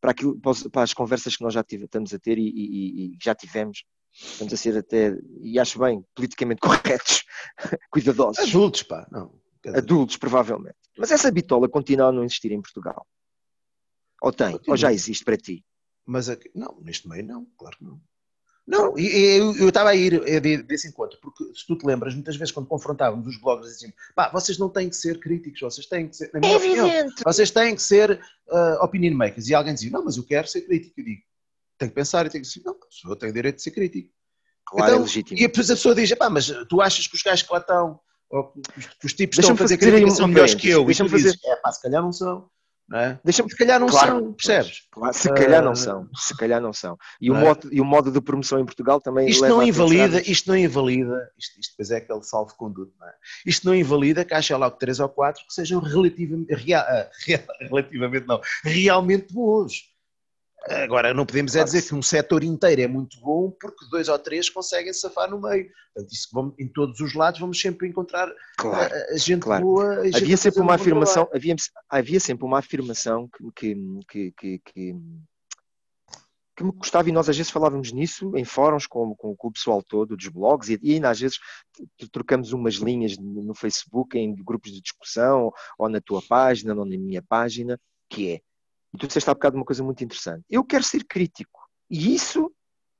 para, 0.00 0.10
aquilo, 0.10 0.38
para 0.70 0.82
as 0.82 0.94
conversas 0.94 1.36
que 1.36 1.42
nós 1.42 1.54
já 1.54 1.64
tive, 1.64 1.84
estamos 1.84 2.14
a 2.14 2.18
ter 2.18 2.38
e, 2.38 2.48
e, 2.48 3.06
e 3.06 3.18
já 3.22 3.34
tivemos, 3.34 3.84
estamos 4.12 4.52
a 4.52 4.56
ser 4.56 4.76
até, 4.76 5.16
e 5.42 5.58
acho 5.58 5.78
bem, 5.78 6.04
politicamente 6.14 6.60
corretos, 6.62 7.24
cuidadosos. 7.90 8.48
Adultos, 8.48 8.82
pá, 8.82 9.06
não 9.10 9.43
adultos, 9.68 10.16
provavelmente. 10.16 10.76
Mas 10.96 11.10
essa 11.10 11.30
bitola 11.30 11.68
continua 11.68 12.08
a 12.08 12.12
não 12.12 12.24
existir 12.24 12.52
em 12.52 12.60
Portugal. 12.60 13.06
Ou 14.22 14.32
tem? 14.32 14.52
Continua. 14.52 14.72
Ou 14.72 14.76
já 14.76 14.92
existe 14.92 15.24
para 15.24 15.36
ti? 15.36 15.64
Mas 16.06 16.28
aqui, 16.28 16.50
não, 16.54 16.78
neste 16.80 17.08
meio 17.08 17.24
não, 17.24 17.46
claro 17.56 17.76
que 17.76 17.84
não. 17.84 18.00
Não, 18.66 18.96
eu, 18.96 19.54
eu 19.56 19.68
estava 19.68 19.90
a 19.90 19.94
ir 19.94 20.62
desse 20.62 20.88
encontro, 20.88 21.18
porque 21.20 21.44
se 21.54 21.66
tu 21.66 21.76
te 21.76 21.84
lembras, 21.84 22.14
muitas 22.14 22.36
vezes 22.36 22.50
quando 22.50 22.66
confrontávamos 22.66 23.26
os 23.26 23.38
bloggers, 23.38 23.74
diziam, 23.74 23.92
pá, 24.14 24.30
vocês 24.32 24.56
não 24.56 24.70
têm 24.70 24.88
que 24.88 24.96
ser 24.96 25.20
críticos, 25.20 25.60
vocês 25.60 25.86
têm 25.86 26.08
que 26.08 26.16
ser, 26.16 26.30
na 26.32 26.40
minha 26.40 26.54
é 26.54 26.56
opinião, 26.56 27.10
vocês 27.22 27.50
têm 27.50 27.74
que 27.74 27.82
ser 27.82 28.18
uh, 28.48 28.82
opinion 28.82 29.14
makers. 29.14 29.48
E 29.48 29.54
alguém 29.54 29.74
dizia, 29.74 29.90
não, 29.90 30.02
mas 30.02 30.16
eu 30.16 30.24
quero 30.24 30.48
ser 30.48 30.62
crítico. 30.62 30.98
Eu 30.98 31.04
digo, 31.04 31.22
tenho 31.76 31.90
que 31.90 31.94
pensar 31.94 32.24
e 32.24 32.30
tenho 32.30 32.42
que 32.42 32.48
dizer, 32.48 32.62
não, 32.64 32.74
eu 33.10 33.16
tenho 33.16 33.34
direito 33.34 33.56
de 33.56 33.62
ser 33.62 33.70
crítico. 33.70 34.10
Claro, 34.66 34.84
é 34.84 34.88
então, 34.88 34.98
é 34.98 35.06
legítimo. 35.06 35.38
E 35.38 35.42
depois 35.42 35.70
a 35.70 35.74
pessoa 35.74 35.94
diz, 35.94 36.14
pá, 36.14 36.30
mas 36.30 36.50
tu 36.66 36.80
achas 36.80 37.06
que 37.06 37.16
os 37.16 37.22
gajos 37.22 37.46
que 37.46 37.52
lá 37.52 37.58
estão 37.58 38.00
os 39.04 39.12
tipos 39.12 39.38
estão 39.38 39.54
a 39.54 39.58
fazer 39.58 39.76
críticas 39.76 40.18
melhores 40.20 40.54
que 40.54 40.68
eu. 40.68 40.90
E 40.90 40.94
tu 40.94 41.08
fazer... 41.08 41.38
é 41.44 41.56
pá, 41.56 41.70
se 41.70 41.82
calhar 41.82 42.02
não 42.02 42.12
são. 42.12 42.48
é? 42.92 43.18
Deixa-me, 43.24 43.50
se 43.50 43.56
calhar 43.56 43.78
não 43.78 43.86
claro, 43.86 44.12
são, 44.12 44.32
percebes? 44.32 44.82
Claro, 44.90 45.14
se 45.14 45.32
calhar 45.32 45.62
não 45.62 45.72
ah, 45.72 45.76
são, 45.76 46.08
se 46.14 46.36
calhar 46.36 46.60
não 46.60 46.72
são. 46.72 46.98
E, 47.20 47.30
o, 47.30 47.36
é? 47.36 47.40
modo, 47.40 47.68
e 47.72 47.80
o 47.80 47.84
modo 47.84 48.10
de 48.10 48.20
promoção 48.20 48.58
em 48.58 48.64
Portugal 48.64 49.00
também 49.00 49.28
isto 49.28 49.46
não 49.46 49.62
invalida, 49.62 50.20
isto 50.22 50.48
não 50.48 50.56
invalida, 50.56 51.30
isto, 51.38 51.60
isto 51.60 51.70
depois 51.72 51.90
é 51.90 51.96
aquele 51.98 52.22
salvo-conduto, 52.22 52.92
não 52.98 53.06
é? 53.06 53.12
Isto 53.46 53.66
não 53.66 53.74
invalida 53.74 54.24
que 54.24 54.34
haja 54.34 54.56
logo 54.56 54.76
três 54.76 54.98
ou 55.00 55.08
quatro 55.08 55.44
que 55.46 55.54
sejam 55.54 55.80
relativamente, 55.80 56.54
real, 56.54 56.84
relativamente 57.70 58.26
não, 58.26 58.40
realmente 58.64 59.32
bons. 59.32 59.93
Agora, 60.68 61.12
não 61.12 61.26
podemos 61.26 61.54
é 61.54 61.62
dizer 61.62 61.82
que 61.82 61.94
um 61.94 62.00
setor 62.00 62.42
inteiro 62.42 62.80
é 62.80 62.86
muito 62.86 63.20
bom 63.20 63.50
porque 63.60 63.84
dois 63.90 64.08
ou 64.08 64.18
três 64.18 64.48
conseguem 64.48 64.92
safar 64.92 65.30
no 65.30 65.40
meio. 65.40 65.70
Portanto, 65.92 66.12
isso 66.12 66.28
vamos, 66.32 66.54
em 66.58 66.66
todos 66.66 67.00
os 67.00 67.14
lados 67.14 67.38
vamos 67.38 67.60
sempre 67.60 67.86
encontrar 67.86 68.32
claro, 68.56 68.94
a, 68.94 69.14
a 69.14 69.16
gente 69.16 69.42
claro. 69.42 69.62
boa. 69.62 70.00
A 70.00 70.04
gente 70.04 70.22
havia 70.22 70.36
sempre 70.36 70.60
uma 70.60 70.74
afirmação, 70.74 71.28
havia, 71.34 71.54
havia 71.88 72.20
sempre 72.20 72.46
uma 72.46 72.58
afirmação 72.58 73.28
que, 73.54 73.74
que, 74.08 74.32
que, 74.32 74.58
que, 74.64 74.96
que 76.56 76.64
me 76.64 76.72
gostava, 76.72 77.08
e 77.08 77.12
nós 77.12 77.28
às 77.28 77.36
vezes 77.36 77.52
falávamos 77.52 77.92
nisso 77.92 78.32
em 78.36 78.44
fóruns 78.44 78.86
com, 78.86 79.14
com, 79.16 79.36
com 79.36 79.48
o 79.48 79.52
pessoal 79.52 79.82
todo 79.82 80.16
dos 80.16 80.28
blogs, 80.28 80.70
e, 80.70 80.78
e, 80.82 80.94
ainda 80.94 81.10
às 81.10 81.20
vezes 81.20 81.38
trocamos 82.10 82.52
umas 82.52 82.74
linhas 82.76 83.18
no 83.18 83.54
Facebook, 83.54 84.16
em 84.16 84.34
grupos 84.34 84.72
de 84.72 84.80
discussão, 84.80 85.52
ou 85.78 85.88
na 85.88 86.00
tua 86.00 86.22
página, 86.22 86.74
ou 86.74 86.84
na 86.84 86.96
minha 86.96 87.22
página, 87.22 87.78
que 88.08 88.32
é 88.32 88.40
e 88.94 88.96
tu 88.96 89.08
disseste 89.08 89.28
há 89.28 89.34
bocado 89.34 89.56
uma 89.56 89.64
coisa 89.64 89.82
muito 89.82 90.04
interessante. 90.04 90.44
Eu 90.48 90.64
quero 90.64 90.84
ser 90.84 91.04
crítico. 91.04 91.60
E 91.90 92.14
isso 92.14 92.50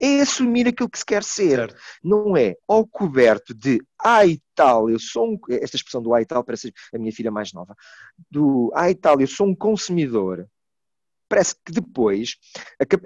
é 0.00 0.20
assumir 0.20 0.66
aquilo 0.66 0.90
que 0.90 0.98
se 0.98 1.06
quer 1.06 1.22
ser. 1.22 1.56
Certo. 1.56 1.76
Não 2.02 2.36
é 2.36 2.56
ao 2.66 2.84
coberto 2.84 3.54
de 3.54 3.80
ai 4.02 4.38
tal, 4.56 4.90
eu 4.90 4.98
sou 4.98 5.32
um. 5.32 5.38
Esta 5.50 5.76
expressão 5.76 6.02
do 6.02 6.12
ai 6.12 6.26
tal 6.26 6.42
parece 6.42 6.72
a 6.92 6.98
minha 6.98 7.12
filha 7.12 7.30
mais 7.30 7.52
nova. 7.52 7.76
Do 8.28 8.72
ai 8.74 8.94
tal, 8.94 9.20
eu 9.20 9.26
sou 9.28 9.46
um 9.46 9.54
consumidor. 9.54 10.48
Parece 11.28 11.54
que 11.64 11.72
depois 11.72 12.34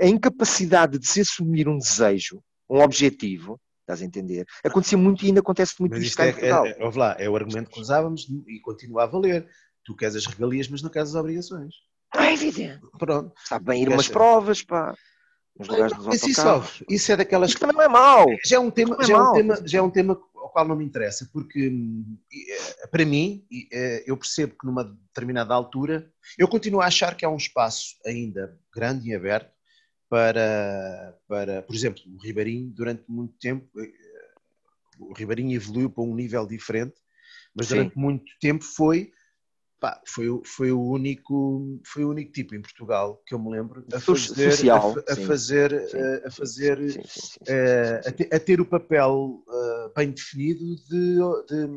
a, 0.00 0.06
incapacidade 0.06 0.98
de 0.98 1.06
se 1.06 1.20
assumir 1.20 1.68
um 1.68 1.78
desejo, 1.78 2.42
um 2.68 2.80
objetivo, 2.80 3.60
estás 3.82 4.00
a 4.00 4.04
entender? 4.04 4.46
Acontecia 4.64 4.98
muito 4.98 5.22
e 5.24 5.28
ainda 5.28 5.40
acontece 5.40 5.74
muito 5.78 5.92
mas 5.92 6.02
isto 6.02 6.20
é, 6.20 6.30
é, 6.30 6.48
é, 6.48 6.90
lá, 6.94 7.16
é 7.18 7.28
o 7.28 7.36
argumento 7.36 7.70
que 7.70 7.80
usávamos 7.80 8.26
e 8.46 8.58
continua 8.60 9.04
a 9.04 9.06
valer. 9.06 9.46
Tu 9.84 9.94
queres 9.94 10.16
as 10.16 10.26
regalias, 10.26 10.68
mas 10.68 10.82
não 10.82 10.90
queres 10.90 11.10
as 11.10 11.14
obrigações. 11.14 11.74
É 12.16 12.32
evidente. 12.32 12.80
Pronto. 12.98 13.32
Sabe 13.44 13.66
bem 13.66 13.82
ir 13.82 13.88
umas 13.88 14.08
provas, 14.08 14.62
pá. 14.62 14.94
Nos 15.58 15.68
lugares 15.68 15.96
dos 15.96 16.06
Mas 16.06 16.22
isso, 16.22 16.84
isso 16.88 17.12
é 17.12 17.16
daquelas. 17.16 17.50
Isso 17.50 17.58
também 17.58 17.76
não 17.76 17.82
é 17.82 17.88
mau. 17.88 18.26
Já 18.46 18.56
é 18.56 18.60
um 18.60 18.70
tema, 18.70 18.96
é 19.00 19.04
já, 19.04 19.14
é 19.14 19.20
um 19.20 19.32
tema, 19.32 19.62
já 19.66 19.78
é 19.78 19.82
um 19.82 19.90
tema 19.90 20.20
ao 20.36 20.50
qual 20.50 20.66
não 20.66 20.76
me 20.76 20.84
interessa, 20.84 21.28
porque 21.32 21.70
eh, 22.32 22.86
para 22.86 23.04
mim, 23.04 23.44
eh, 23.72 24.04
eu 24.06 24.16
percebo 24.16 24.54
que 24.58 24.66
numa 24.66 24.84
determinada 24.84 25.52
altura, 25.52 26.10
eu 26.38 26.48
continuo 26.48 26.80
a 26.80 26.86
achar 26.86 27.16
que 27.16 27.24
há 27.24 27.28
um 27.28 27.36
espaço 27.36 27.96
ainda 28.06 28.58
grande 28.72 29.10
e 29.10 29.14
aberto 29.14 29.52
para, 30.08 31.14
para 31.26 31.62
por 31.62 31.74
exemplo, 31.74 32.02
o 32.06 32.22
Ribeirinho, 32.22 32.70
durante 32.70 33.04
muito 33.08 33.34
tempo, 33.38 33.68
eh, 33.78 33.92
o 34.98 35.12
Ribeirinho 35.12 35.54
evoluiu 35.54 35.90
para 35.90 36.04
um 36.04 36.14
nível 36.14 36.46
diferente, 36.46 36.94
mas 37.54 37.68
durante 37.68 37.94
Sim. 37.94 38.00
muito 38.00 38.32
tempo 38.40 38.64
foi 38.64 39.12
Pá, 39.80 40.00
foi, 40.04 40.26
foi, 40.44 40.72
o 40.72 40.82
único, 40.82 41.80
foi 41.86 42.04
o 42.04 42.10
único 42.10 42.32
tipo 42.32 42.52
em 42.52 42.60
Portugal 42.60 43.22
que 43.24 43.32
eu 43.32 43.38
me 43.38 43.50
lembro 43.50 43.84
a 43.92 44.00
fazer, 44.00 44.50
Social, 44.50 44.96
a, 45.08 45.12
a 45.12 45.16
fazer, 45.16 45.88
sim, 45.88 45.98
a, 46.26 46.30
fazer 46.32 46.90
sim, 46.90 47.00
a, 48.04 48.10
ter, 48.10 48.34
a, 48.34 48.40
ter, 48.40 48.60
o 48.60 48.66
papel 48.66 49.40
uh, 49.46 49.92
bem 49.94 50.10
definido 50.10 50.74
de, 50.88 51.18
de 51.48 51.68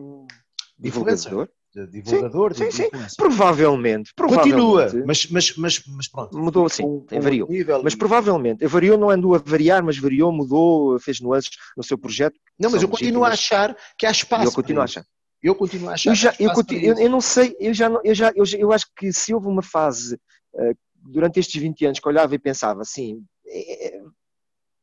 divulgador. 0.80 1.48
De 1.74 1.88
divulgador, 1.88 2.56
sim, 2.56 2.72
sim, 2.72 2.90
sim. 2.92 3.16
Provavelmente, 3.16 4.12
provavelmente. 4.16 4.56
Continua, 4.56 5.06
mas, 5.06 5.28
mas, 5.28 5.56
mas, 5.56 5.84
mas 5.86 6.08
pronto. 6.08 6.38
Mudou 6.38 6.68
sim, 6.68 6.84
um, 6.84 7.06
variou. 7.22 7.48
Mas 7.84 7.94
provavelmente, 7.94 8.66
variou 8.66 8.98
não 8.98 9.12
andou 9.12 9.36
a 9.36 9.38
variar, 9.38 9.84
mas 9.84 9.98
variou, 9.98 10.32
mudou, 10.32 11.00
fez 11.00 11.22
nuances 11.22 11.52
no 11.78 11.84
seu 11.84 12.00
projeto. 12.00 12.38
Não, 12.60 12.72
mas 12.72 12.82
eu 12.82 12.90
continuo 12.90 13.24
a 13.24 13.30
achar 13.30 13.78
que 13.98 14.08
há 14.08 14.12
espaço. 14.12 14.46
Eu 14.46 14.52
continuo 14.52 14.82
a 14.82 14.86
achar. 14.86 15.06
Eu 15.42 15.56
continuo 15.56 15.90
a 15.90 15.94
achar. 15.94 16.12
Eu, 16.12 16.16
já, 16.16 16.36
eu, 16.40 16.54
continuo, 16.54 16.84
eu, 16.84 17.00
eu, 17.00 17.10
não 17.10 17.22
sei, 17.22 17.56
eu 17.60 17.74
já, 17.74 17.90
eu 18.04 18.14
já 18.14 18.32
eu, 18.36 18.44
eu 18.60 18.72
acho 18.72 18.86
que 18.96 19.12
se 19.12 19.34
houve 19.34 19.48
uma 19.48 19.64
fase 19.64 20.16
uh, 20.54 20.78
durante 20.96 21.40
estes 21.40 21.60
20 21.60 21.86
anos 21.86 22.00
que 22.00 22.08
olhava 22.08 22.36
e 22.36 22.40
pensava 22.40 22.82
assim, 22.82 23.26
é, 23.46 23.98
é, 23.98 24.02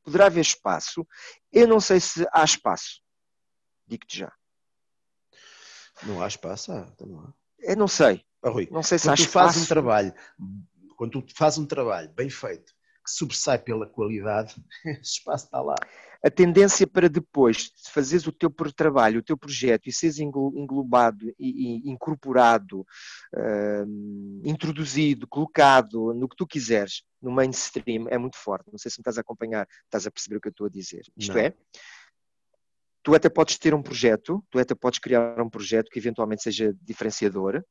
poderá 0.02 0.26
haver 0.26 0.40
espaço. 0.40 1.06
Eu 1.52 1.68
não 1.68 1.80
sei 1.80 2.00
se 2.00 2.26
há 2.32 2.44
espaço. 2.44 3.00
Digo-te 3.86 4.18
já. 4.18 4.32
Não 6.02 6.22
há 6.22 6.26
espaço. 6.26 6.72
Então 6.72 7.06
não 7.06 7.20
há. 7.20 7.32
Eu 7.61 7.76
não 7.76 7.88
sei. 7.88 8.24
Oh, 8.42 8.50
Rui, 8.50 8.68
não 8.70 8.82
sei 8.82 8.98
se 8.98 9.09
há 9.09 9.14
espaço. 9.14 9.54
Faz 9.54 9.64
um 9.64 9.66
trabalho, 9.66 10.14
quando 10.96 11.22
tu 11.22 11.34
fazes 11.34 11.59
um 11.59 11.66
trabalho 11.66 12.11
bem 12.11 12.30
feito, 12.30 12.72
que 13.09 13.18
sobressai 13.18 13.59
pela 13.59 13.86
qualidade, 13.86 14.54
esse 14.84 15.18
espaço 15.18 15.46
está 15.46 15.61
lá 15.61 15.76
a 16.22 16.30
tendência 16.30 16.86
para 16.86 17.09
depois 17.09 17.70
de 17.84 17.90
fazeres 17.90 18.26
o 18.26 18.32
teu 18.32 18.50
trabalho, 18.74 19.20
o 19.20 19.22
teu 19.22 19.36
projeto 19.36 19.88
e 19.88 19.92
seres 19.92 20.18
englobado 20.18 21.32
e, 21.38 21.88
incorporado, 21.88 22.80
uh, 22.80 24.42
introduzido, 24.44 25.28
colocado 25.28 26.12
no 26.14 26.28
que 26.28 26.36
tu 26.36 26.46
quiseres 26.46 27.02
no 27.22 27.30
mainstream 27.30 28.09
é 28.09 28.18
muito 28.18 28.36
forte. 28.36 28.70
Não 28.70 28.78
sei 28.78 28.90
se 28.90 28.98
me 28.98 29.02
estás 29.02 29.18
a 29.18 29.20
acompanhar, 29.20 29.66
estás 29.84 30.06
a 30.06 30.11
perceber 30.11 30.36
o 30.36 30.40
que 30.40 30.48
eu 30.48 30.52
estou 30.52 30.66
a 30.66 30.70
dizer. 30.70 31.02
Isto 31.16 31.34
Não. 31.34 31.40
é, 31.40 31.54
tu 33.02 33.14
até 33.14 33.28
podes 33.28 33.56
ter 33.59 33.74
um 33.74 33.82
projeto, 33.82 34.44
tu 34.50 34.59
até 34.59 34.74
podes 34.74 34.98
criar 34.98 35.40
um 35.40 35.50
projeto 35.50 35.90
que 35.90 35.98
eventualmente 35.98 36.42
seja 36.42 36.74
diferenciador, 36.82 37.62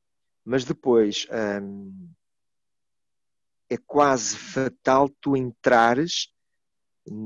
mas 0.45 0.63
depois 0.63 1.27
hum, 1.61 2.09
é 3.69 3.77
quase 3.77 4.37
fatal 4.37 5.09
tu 5.21 5.35
entrares 5.35 6.29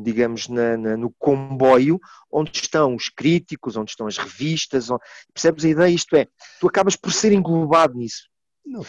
digamos, 0.03 0.47
na, 0.47 0.77
na, 0.77 0.95
no 0.95 1.11
comboio 1.17 1.99
onde 2.31 2.51
estão 2.55 2.95
os 2.95 3.09
críticos, 3.09 3.75
onde 3.75 3.91
estão 3.91 4.05
as 4.05 4.17
revistas, 4.17 4.89
onde... 4.89 5.01
percebes 5.33 5.65
a 5.65 5.69
ideia? 5.69 5.93
Isto 5.93 6.15
é, 6.15 6.27
tu 6.59 6.67
acabas 6.67 6.95
por 6.95 7.11
ser 7.11 7.31
englobado 7.31 7.97
nisso 7.97 8.29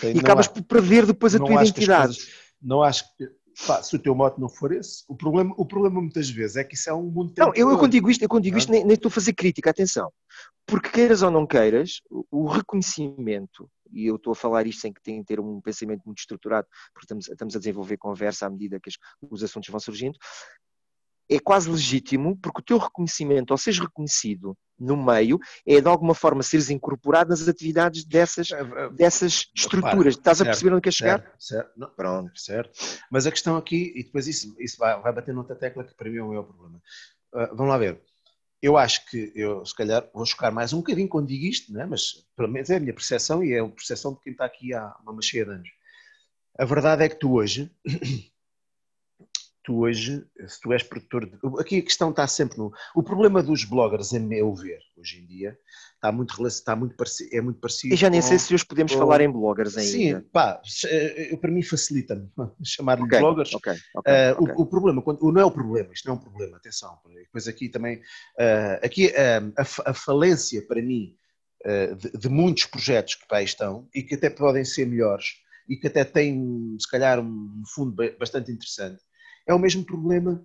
tem, 0.00 0.16
e 0.16 0.20
acabas 0.20 0.46
há, 0.46 0.50
por 0.50 0.62
prever 0.62 1.06
depois 1.06 1.34
a 1.34 1.38
tua 1.38 1.54
identidade. 1.54 2.16
Coisas, 2.16 2.32
não 2.60 2.82
acho 2.82 3.04
que 3.16 3.28
pá, 3.66 3.82
se 3.82 3.94
o 3.94 3.98
teu 3.98 4.14
mote 4.14 4.40
não 4.40 4.48
for 4.48 4.72
esse, 4.72 5.04
o 5.08 5.16
problema, 5.16 5.54
o 5.56 5.66
problema 5.66 6.00
muitas 6.00 6.28
vezes 6.30 6.56
é 6.56 6.64
que 6.64 6.74
isso 6.74 6.88
é 6.88 6.94
um 6.94 7.10
mundo 7.10 7.32
Não, 7.36 7.52
eu, 7.54 7.70
eu 7.70 7.78
quando 7.78 7.92
digo 7.92 8.10
isto, 8.10 8.22
eu 8.22 8.28
quando 8.28 8.44
digo 8.44 8.58
isto 8.58 8.70
nem, 8.70 8.84
nem 8.84 8.94
estou 8.94 9.08
a 9.08 9.12
fazer 9.12 9.32
crítica, 9.32 9.70
atenção, 9.70 10.10
porque 10.66 10.90
queiras 10.90 11.22
ou 11.22 11.30
não 11.30 11.46
queiras, 11.46 12.00
o 12.30 12.46
reconhecimento 12.46 13.68
e 13.92 14.06
eu 14.06 14.16
estou 14.16 14.32
a 14.32 14.36
falar 14.36 14.66
isto 14.66 14.80
sem 14.80 14.92
que 14.92 15.02
tenha 15.02 15.20
que 15.20 15.26
ter 15.26 15.38
um 15.38 15.60
pensamento 15.60 16.02
muito 16.06 16.18
estruturado, 16.18 16.66
porque 16.94 17.04
estamos, 17.04 17.28
estamos 17.28 17.56
a 17.56 17.58
desenvolver 17.58 17.98
conversa 17.98 18.46
à 18.46 18.50
medida 18.50 18.80
que 18.80 18.90
os 19.30 19.42
assuntos 19.42 19.68
vão 19.68 19.78
surgindo, 19.78 20.18
é 21.28 21.38
quase 21.38 21.70
legítimo, 21.70 22.36
porque 22.36 22.60
o 22.60 22.64
teu 22.64 22.78
reconhecimento, 22.78 23.50
ou 23.52 23.58
seres 23.58 23.78
reconhecido 23.78 24.56
no 24.78 24.96
meio, 24.96 25.38
é 25.66 25.80
de 25.80 25.88
alguma 25.88 26.14
forma 26.14 26.42
seres 26.42 26.70
incorporado 26.70 27.30
nas 27.30 27.46
atividades 27.46 28.04
dessas, 28.04 28.50
é, 28.50 28.60
é, 28.60 28.90
dessas 28.90 29.46
estruturas. 29.54 30.14
Estás 30.14 30.38
certo, 30.38 30.48
a 30.48 30.50
perceber 30.50 30.72
onde 30.74 30.82
quer 30.82 30.92
chegar? 30.92 31.20
Certo, 31.20 31.36
certo. 31.38 31.72
Não, 31.76 31.90
Pronto. 31.90 32.32
Certo. 32.38 32.78
Mas 33.10 33.26
a 33.26 33.30
questão 33.30 33.56
aqui, 33.56 33.92
e 33.94 34.02
depois 34.02 34.26
isso, 34.26 34.54
isso 34.58 34.76
vai, 34.78 35.00
vai 35.00 35.12
bater 35.12 35.32
noutra 35.32 35.56
tecla 35.56 35.84
que 35.84 35.94
para 35.94 36.10
mim 36.10 36.18
é 36.18 36.22
o 36.22 36.28
maior 36.28 36.44
problema. 36.44 36.82
Uh, 37.32 37.54
vamos 37.54 37.68
lá 37.68 37.78
ver. 37.78 38.02
Eu 38.60 38.76
acho 38.76 39.04
que 39.06 39.32
eu, 39.34 39.64
se 39.66 39.74
calhar, 39.74 40.08
vou 40.14 40.24
chocar 40.24 40.52
mais 40.52 40.72
um 40.72 40.78
bocadinho 40.78 41.08
quando 41.08 41.26
digo 41.26 41.46
isto, 41.46 41.72
né? 41.72 41.84
mas 41.84 42.24
pelo 42.36 42.48
menos 42.48 42.70
é 42.70 42.76
a 42.76 42.80
minha 42.80 42.94
percepção 42.94 43.42
e 43.42 43.52
é 43.52 43.60
a 43.60 43.68
percepção 43.68 44.14
de 44.14 44.20
quem 44.20 44.32
está 44.32 44.44
aqui 44.44 44.72
há 44.72 44.94
uma 45.04 45.20
cheia 45.20 45.44
de 45.44 45.50
anos. 45.50 45.68
A 46.56 46.64
verdade 46.64 47.02
é 47.02 47.08
que 47.08 47.18
tu 47.18 47.32
hoje 47.32 47.72
tu 49.62 49.80
hoje, 49.80 50.24
se 50.46 50.60
tu 50.60 50.72
és 50.72 50.82
produtor, 50.82 51.26
de, 51.26 51.38
aqui 51.60 51.78
a 51.78 51.82
questão 51.82 52.10
está 52.10 52.26
sempre 52.26 52.58
no, 52.58 52.72
o 52.94 53.02
problema 53.02 53.42
dos 53.42 53.64
bloggers, 53.64 54.12
a 54.12 54.18
meu 54.18 54.54
ver, 54.54 54.80
hoje 54.96 55.20
em 55.20 55.26
dia, 55.26 55.56
está 55.94 56.10
muito, 56.10 56.46
está 56.46 56.76
muito 56.76 56.96
parecido, 56.96 57.30
é 57.32 57.40
muito 57.40 57.60
parecido 57.60 57.94
E 57.94 57.96
já 57.96 58.10
nem 58.10 58.20
com, 58.20 58.26
sei 58.26 58.38
se 58.38 58.52
hoje 58.52 58.66
podemos 58.66 58.92
com, 58.92 58.98
falar 58.98 59.20
em 59.20 59.30
bloggers 59.30 59.76
ainda. 59.76 60.20
Sim, 60.20 60.20
pá, 60.32 60.60
eh, 60.86 61.36
para 61.36 61.50
mim 61.50 61.62
facilita-me 61.62 62.28
chamar-lhe 62.64 63.04
okay, 63.04 63.20
bloggers. 63.20 63.54
Okay, 63.54 63.76
okay, 63.96 64.32
uh, 64.32 64.42
o, 64.42 64.62
o, 64.62 64.66
problema, 64.66 65.00
quando, 65.00 65.20
não 65.32 65.40
é 65.40 65.44
o 65.44 65.50
problema, 65.50 65.92
isto 65.92 66.06
não 66.06 66.14
é 66.14 66.18
um 66.18 66.20
problema, 66.20 66.56
atenção, 66.56 66.98
depois 67.14 67.46
aqui 67.46 67.68
também, 67.68 67.98
uh, 67.98 68.84
aqui 68.84 69.06
uh, 69.06 69.52
a, 69.56 69.90
a, 69.90 69.94
falência 69.94 70.66
para 70.66 70.82
mim 70.82 71.16
de, 71.96 72.18
de, 72.18 72.28
muitos 72.28 72.66
projetos 72.66 73.14
que 73.14 73.24
aí 73.30 73.44
estão 73.44 73.88
e 73.94 74.02
que 74.02 74.16
até 74.16 74.28
podem 74.28 74.64
ser 74.64 74.84
melhores 74.84 75.36
e 75.68 75.76
que 75.76 75.86
até 75.86 76.04
têm, 76.04 76.76
se 76.76 76.90
calhar, 76.90 77.20
um 77.20 77.62
fundo 77.72 77.94
bastante 78.18 78.50
interessante, 78.50 79.00
é 79.46 79.54
o 79.54 79.58
mesmo 79.58 79.84
problema, 79.84 80.44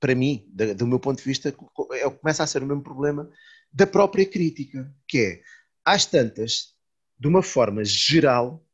para 0.00 0.14
mim, 0.14 0.44
do 0.76 0.86
meu 0.86 0.98
ponto 0.98 1.18
de 1.18 1.24
vista, 1.24 1.48
é, 1.92 2.10
começa 2.10 2.42
a 2.42 2.46
ser 2.46 2.62
o 2.62 2.66
mesmo 2.66 2.82
problema 2.82 3.28
da 3.72 3.86
própria 3.86 4.26
crítica, 4.26 4.92
que 5.06 5.18
é, 5.18 5.40
às 5.84 6.04
tantas, 6.04 6.74
de 7.18 7.28
uma 7.28 7.42
forma 7.42 7.84
geral, 7.84 8.64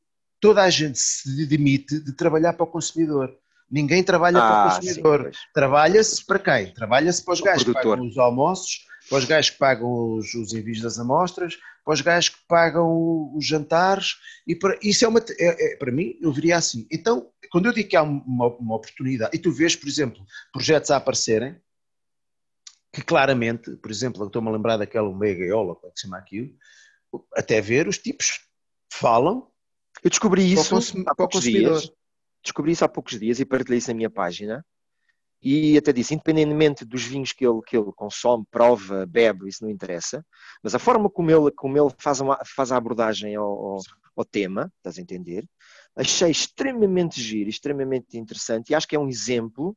toda 0.41 0.63
a 0.63 0.71
gente 0.71 0.99
se 0.99 1.47
demite 1.47 2.01
de 2.01 2.13
trabalhar 2.13 2.55
para 2.55 2.65
o 2.65 2.67
consumidor. 2.67 3.37
Ninguém 3.71 4.03
trabalha 4.03 4.39
ah, 4.39 4.41
para 4.41 4.57
o 4.57 4.61
ah, 4.61 4.75
consumidor. 4.77 5.31
Trabalha-se 5.53 6.25
para 6.25 6.39
quem? 6.39 6.73
Trabalha-se 6.73 7.23
para 7.23 7.35
os 7.35 7.41
gajos 7.41 7.65
que 7.65 7.73
pagam 7.73 8.07
os 8.07 8.17
almoços, 8.17 8.87
para 9.09 9.19
os 9.19 9.25
gajos 9.25 9.51
que 9.51 9.59
pagam 9.59 10.15
os, 10.17 10.35
os 10.35 10.53
envios 10.55 10.81
das 10.81 10.99
amostras, 10.99 11.59
para 11.89 11.95
os 11.95 12.03
gajos 12.03 12.29
que 12.29 12.47
pagam 12.47 13.35
os 13.35 13.47
jantares, 13.47 14.17
e 14.47 14.55
para, 14.55 14.79
isso 14.83 15.07
é 15.07 15.09
uma, 15.09 15.21
é, 15.21 15.73
é, 15.73 15.77
para 15.77 15.91
mim, 15.91 16.19
eu 16.21 16.31
viria 16.31 16.55
assim. 16.55 16.87
Então, 16.93 17.33
quando 17.51 17.65
eu 17.65 17.73
digo 17.73 17.89
que 17.89 17.97
há 17.97 18.03
uma, 18.03 18.47
uma 18.57 18.77
oportunidade, 18.77 19.35
e 19.35 19.39
tu 19.39 19.51
vês, 19.51 19.75
por 19.75 19.89
exemplo, 19.89 20.23
projetos 20.53 20.91
a 20.91 20.99
aparecerem, 20.99 21.59
que 22.93 23.01
claramente, 23.01 23.75
por 23.77 23.91
exemplo, 23.91 24.23
eu 24.23 24.27
estou-me 24.27 24.49
a 24.49 24.53
lembrar 24.53 24.77
daquela 24.77 25.09
Omega 25.09 25.43
Eola, 25.43 25.77
como 25.77 25.89
é 25.89 25.91
que 25.91 25.99
se 25.99 26.07
chama 26.07 26.19
aquilo, 26.19 26.55
até 27.35 27.59
ver, 27.59 27.89
os 27.89 27.97
tipos 27.97 28.39
falam. 28.93 29.51
Eu 30.05 30.11
descobri 30.11 30.53
isso 30.53 30.77
há 31.07 31.15
poucos 31.15 31.41
dias. 31.41 31.91
Descobri 32.43 32.73
isso 32.73 32.85
há 32.85 32.89
poucos 32.91 33.19
dias 33.19 33.41
e 33.41 33.47
partilhei 33.47 33.79
isso 33.79 33.89
na 33.89 33.95
minha 33.95 34.11
página. 34.11 34.63
E 35.41 35.79
até 35.79 35.93
disse, 35.93 36.15
independentemente 36.15 36.85
dos 36.85 37.05
vinhos 37.05 37.33
que 37.33 37.47
ele, 37.47 37.61
que 37.65 37.77
ele 37.77 37.93
consome, 37.95 38.45
prova, 38.51 39.07
bebe, 39.07 39.49
isso 39.49 39.63
não 39.63 39.71
interessa, 39.71 40.25
mas 40.63 40.75
a 40.75 40.79
forma 40.79 41.09
como 41.09 41.31
ele, 41.31 41.51
como 41.53 41.79
ele 41.79 41.95
faz, 41.99 42.21
uma, 42.21 42.39
faz 42.45 42.73
a 42.73 42.77
abordagem 42.77 43.37
ao, 43.37 43.47
ao, 43.47 43.79
ao 44.17 44.25
tema, 44.25 44.73
estás 44.79 44.99
a 44.99 45.01
entender, 45.01 45.49
achei 45.95 46.31
extremamente 46.31 47.21
giro, 47.21 47.49
extremamente 47.49 48.19
interessante 48.19 48.71
e 48.71 48.75
acho 48.75 48.89
que 48.89 48.97
é 48.97 48.99
um 48.99 49.09
exemplo 49.09 49.77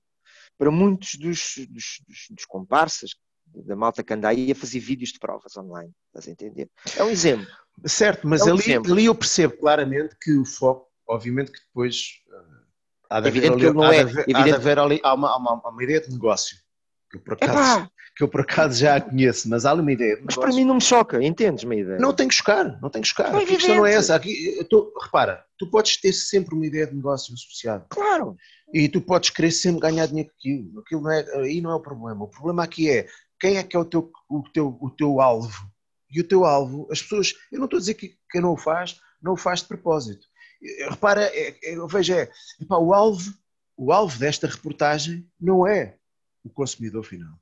para 0.57 0.72
muitos 0.72 1.16
dos, 1.16 1.53
dos, 1.70 2.01
dos, 2.07 2.28
dos 2.32 2.45
comparsas 2.45 3.12
da 3.53 3.76
malta 3.76 4.03
que 4.03 4.14
anda 4.14 4.30
aí 4.30 4.51
a 4.51 4.55
fazer 4.55 4.80
vídeos 4.80 5.12
de 5.12 5.20
provas 5.20 5.55
online, 5.57 5.91
estás 6.07 6.28
a 6.28 6.32
entender? 6.32 6.70
É 6.95 7.03
um 7.03 7.09
exemplo. 7.09 7.47
Certo, 7.86 8.28
mas 8.28 8.47
é 8.47 8.53
um 8.53 8.57
ali, 8.57 8.76
ali 8.76 9.05
eu 9.05 9.16
percebo 9.16 9.57
claramente 9.57 10.16
que 10.22 10.34
o 10.38 10.45
foco, 10.45 10.88
obviamente 11.07 11.51
que 11.51 11.59
depois 11.59 12.20
há 13.12 13.20
de 13.20 13.28
haver, 13.28 13.51
ali, 13.51 13.66
há, 13.66 13.93
é, 13.93 14.03
de 14.03 14.20
haver, 14.20 14.36
há 14.36 14.43
de 14.43 14.51
haver 14.51 14.80
ali 14.80 15.01
há 15.03 15.14
uma, 15.14 15.30
há 15.30 15.38
uma, 15.38 15.70
uma, 15.70 15.84
ideia 15.84 16.01
de 16.01 16.09
negócio 16.09 16.57
que 17.09 17.18
eu 17.18 17.22
por 17.22 17.34
acaso, 17.34 17.89
que 18.16 18.24
eu 18.24 18.28
por 18.28 18.41
acaso 18.41 18.80
já 18.80 18.95
a 18.95 19.01
conheço, 19.01 19.49
mas 19.49 19.66
há 19.66 19.72
ali 19.72 19.82
uma 19.82 19.91
ideia 19.91 20.16
de 20.16 20.22
negócio. 20.22 20.41
Mas 20.41 20.49
para 20.49 20.55
mim 20.55 20.66
não 20.66 20.76
me 20.76 20.82
choca, 20.82 21.22
entendes 21.22 21.64
uma 21.66 21.76
ideia? 21.76 21.99
Não 21.99 22.14
tem 22.14 22.28
que 22.28 22.36
chocar, 22.36 22.80
não 22.82 22.89
tem 22.89 23.01
que 23.01 23.09
chocar. 23.09 23.34
É 23.34 23.43
a 23.43 23.45
questão 23.45 23.76
não 23.76 23.86
é 23.86 23.93
essa. 23.93 24.16
Aqui, 24.16 24.66
tô, 24.70 24.93
repara, 25.01 25.43
tu 25.57 25.68
podes 25.68 25.97
ter 25.97 26.14
sempre 26.14 26.55
uma 26.55 26.66
ideia 26.66 26.88
de 26.88 26.95
negócio 26.95 27.34
associada. 27.34 27.86
Claro. 27.89 28.38
E 28.74 28.88
tu 28.88 29.01
podes 29.01 29.30
querer 29.30 29.51
sempre 29.51 29.82
ganhar 29.82 30.05
dinheiro 30.05 30.30
com 30.30 30.36
aquilo. 30.38 30.80
aquilo 30.80 31.01
não 31.01 31.12
é, 31.12 31.36
aí 31.41 31.59
não 31.59 31.72
é 31.72 31.76
o 31.76 31.82
problema. 31.82 32.24
O 32.24 32.30
problema 32.30 32.64
aqui 32.64 32.89
é 32.89 33.07
quem 33.39 33.57
é 33.57 33.64
que 33.64 33.76
é 33.76 33.80
o 33.80 33.86
teu, 33.86 34.09
o 34.30 34.43
teu, 34.53 34.78
o 34.80 34.89
teu 34.89 35.20
alvo. 35.20 35.70
E 36.09 36.22
o 36.22 36.28
teu 36.28 36.45
alvo, 36.45 36.88
as 36.91 37.01
pessoas, 37.01 37.34
eu 37.51 37.59
não 37.59 37.66
estou 37.66 37.78
a 37.78 37.80
dizer 37.80 37.93
que 37.95 38.16
quem 38.30 38.41
não 38.41 38.53
o 38.53 38.57
faz, 38.57 38.99
não 39.22 39.34
o 39.34 39.38
faz 39.38 39.62
de 39.62 39.68
propósito. 39.68 40.26
Repara, 40.89 41.24
é, 41.24 41.55
é, 41.64 41.76
eu 41.76 41.88
vejo, 41.88 42.14
é, 42.14 42.30
epá, 42.59 42.78
o, 42.78 42.93
alvo, 42.93 43.34
o 43.76 43.91
alvo 43.91 44.18
desta 44.20 44.47
reportagem 44.47 45.28
não 45.39 45.68
é 45.68 45.95
o 46.43 46.49
consumidor 46.49 47.03
final. 47.03 47.34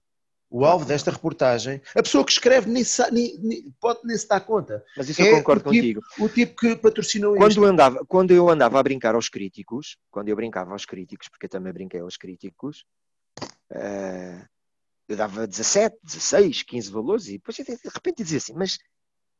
O 0.51 0.65
alvo 0.65 0.83
desta 0.83 1.11
reportagem, 1.11 1.79
a 1.95 2.01
pessoa 2.01 2.25
que 2.25 2.31
escreve 2.31 2.67
nem, 2.69 2.83
nem, 3.11 3.37
nem 3.39 3.71
pode 3.79 3.99
nem 4.03 4.17
se 4.17 4.27
dar 4.27 4.39
conta. 4.39 4.83
Mas 4.97 5.07
isso 5.07 5.21
é 5.21 5.31
eu 5.31 5.37
concordo 5.37 5.69
o 5.69 5.71
tipo, 5.71 6.01
contigo. 6.01 6.01
O 6.17 6.29
tipo 6.29 6.55
que 6.55 6.75
patrocinou 6.75 7.35
quando 7.35 7.51
isto. 7.51 7.63
Andava, 7.63 8.05
quando 8.07 8.31
eu 8.31 8.49
andava 8.49 8.79
a 8.79 8.83
brincar 8.83 9.13
aos 9.13 9.29
críticos, 9.29 9.97
quando 10.09 10.29
eu 10.29 10.35
brincava 10.35 10.71
aos 10.71 10.85
críticos, 10.85 11.27
porque 11.27 11.45
eu 11.45 11.49
também 11.49 11.71
brinquei 11.71 11.99
aos 11.99 12.17
críticos, 12.17 12.83
uh, 13.71 14.43
eu 15.07 15.15
dava 15.15 15.45
17, 15.45 15.97
16, 16.03 16.63
15 16.63 16.91
valores 16.91 17.27
e 17.27 17.33
depois 17.33 17.57
de 17.57 17.63
repente 17.93 18.23
dizia 18.23 18.37
assim, 18.39 18.53
mas 18.53 18.79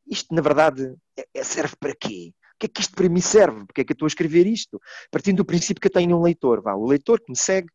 isto 0.06 0.34
na 0.34 0.42
verdade 0.42 0.94
é, 1.16 1.26
é, 1.34 1.44
serve 1.44 1.74
para 1.78 1.94
quê? 1.94 2.32
Que 2.60 2.66
é 2.66 2.68
que 2.68 2.82
isto 2.82 2.94
para 2.94 3.08
mim 3.08 3.22
serve? 3.22 3.64
Porque 3.64 3.80
é 3.80 3.84
que 3.84 3.92
eu 3.92 3.94
estou 3.94 4.04
a 4.04 4.08
escrever 4.08 4.46
isto? 4.46 4.78
Partindo 5.10 5.38
do 5.38 5.46
princípio 5.46 5.80
que 5.80 5.86
eu 5.86 5.92
tenho 5.92 6.14
um 6.14 6.22
leitor, 6.22 6.60
vá, 6.60 6.74
o 6.74 6.86
leitor 6.86 7.18
que 7.18 7.30
me 7.30 7.36
segue 7.36 7.70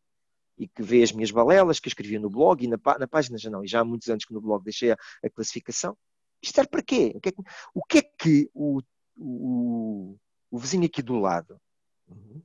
e 0.56 0.68
que 0.68 0.80
vê 0.80 1.02
as 1.02 1.10
minhas 1.10 1.32
balelas 1.32 1.80
que 1.80 1.88
eu 1.88 1.90
escrevia 1.90 2.20
no 2.20 2.30
blog 2.30 2.64
e 2.64 2.68
na, 2.68 2.78
na 2.98 3.08
página 3.08 3.36
já 3.36 3.50
não, 3.50 3.64
e 3.64 3.66
já 3.66 3.80
há 3.80 3.84
muitos 3.84 4.08
anos 4.08 4.24
que 4.24 4.32
no 4.32 4.40
blog 4.40 4.62
deixei 4.62 4.92
a, 4.92 4.96
a 5.24 5.28
classificação. 5.28 5.98
Isto 6.40 6.54
serve 6.54 6.70
para 6.70 6.82
quê? 6.82 7.12
O 7.16 7.20
que 7.20 7.28
é 7.28 7.32
que 7.32 7.42
o, 7.74 7.84
que 7.84 7.98
é 7.98 8.02
que 8.02 8.50
o, 8.54 8.80
o, 9.16 10.16
o 10.52 10.58
vizinho 10.58 10.86
aqui 10.86 11.02
do 11.02 11.18
lado 11.18 11.60
uhum. 12.06 12.40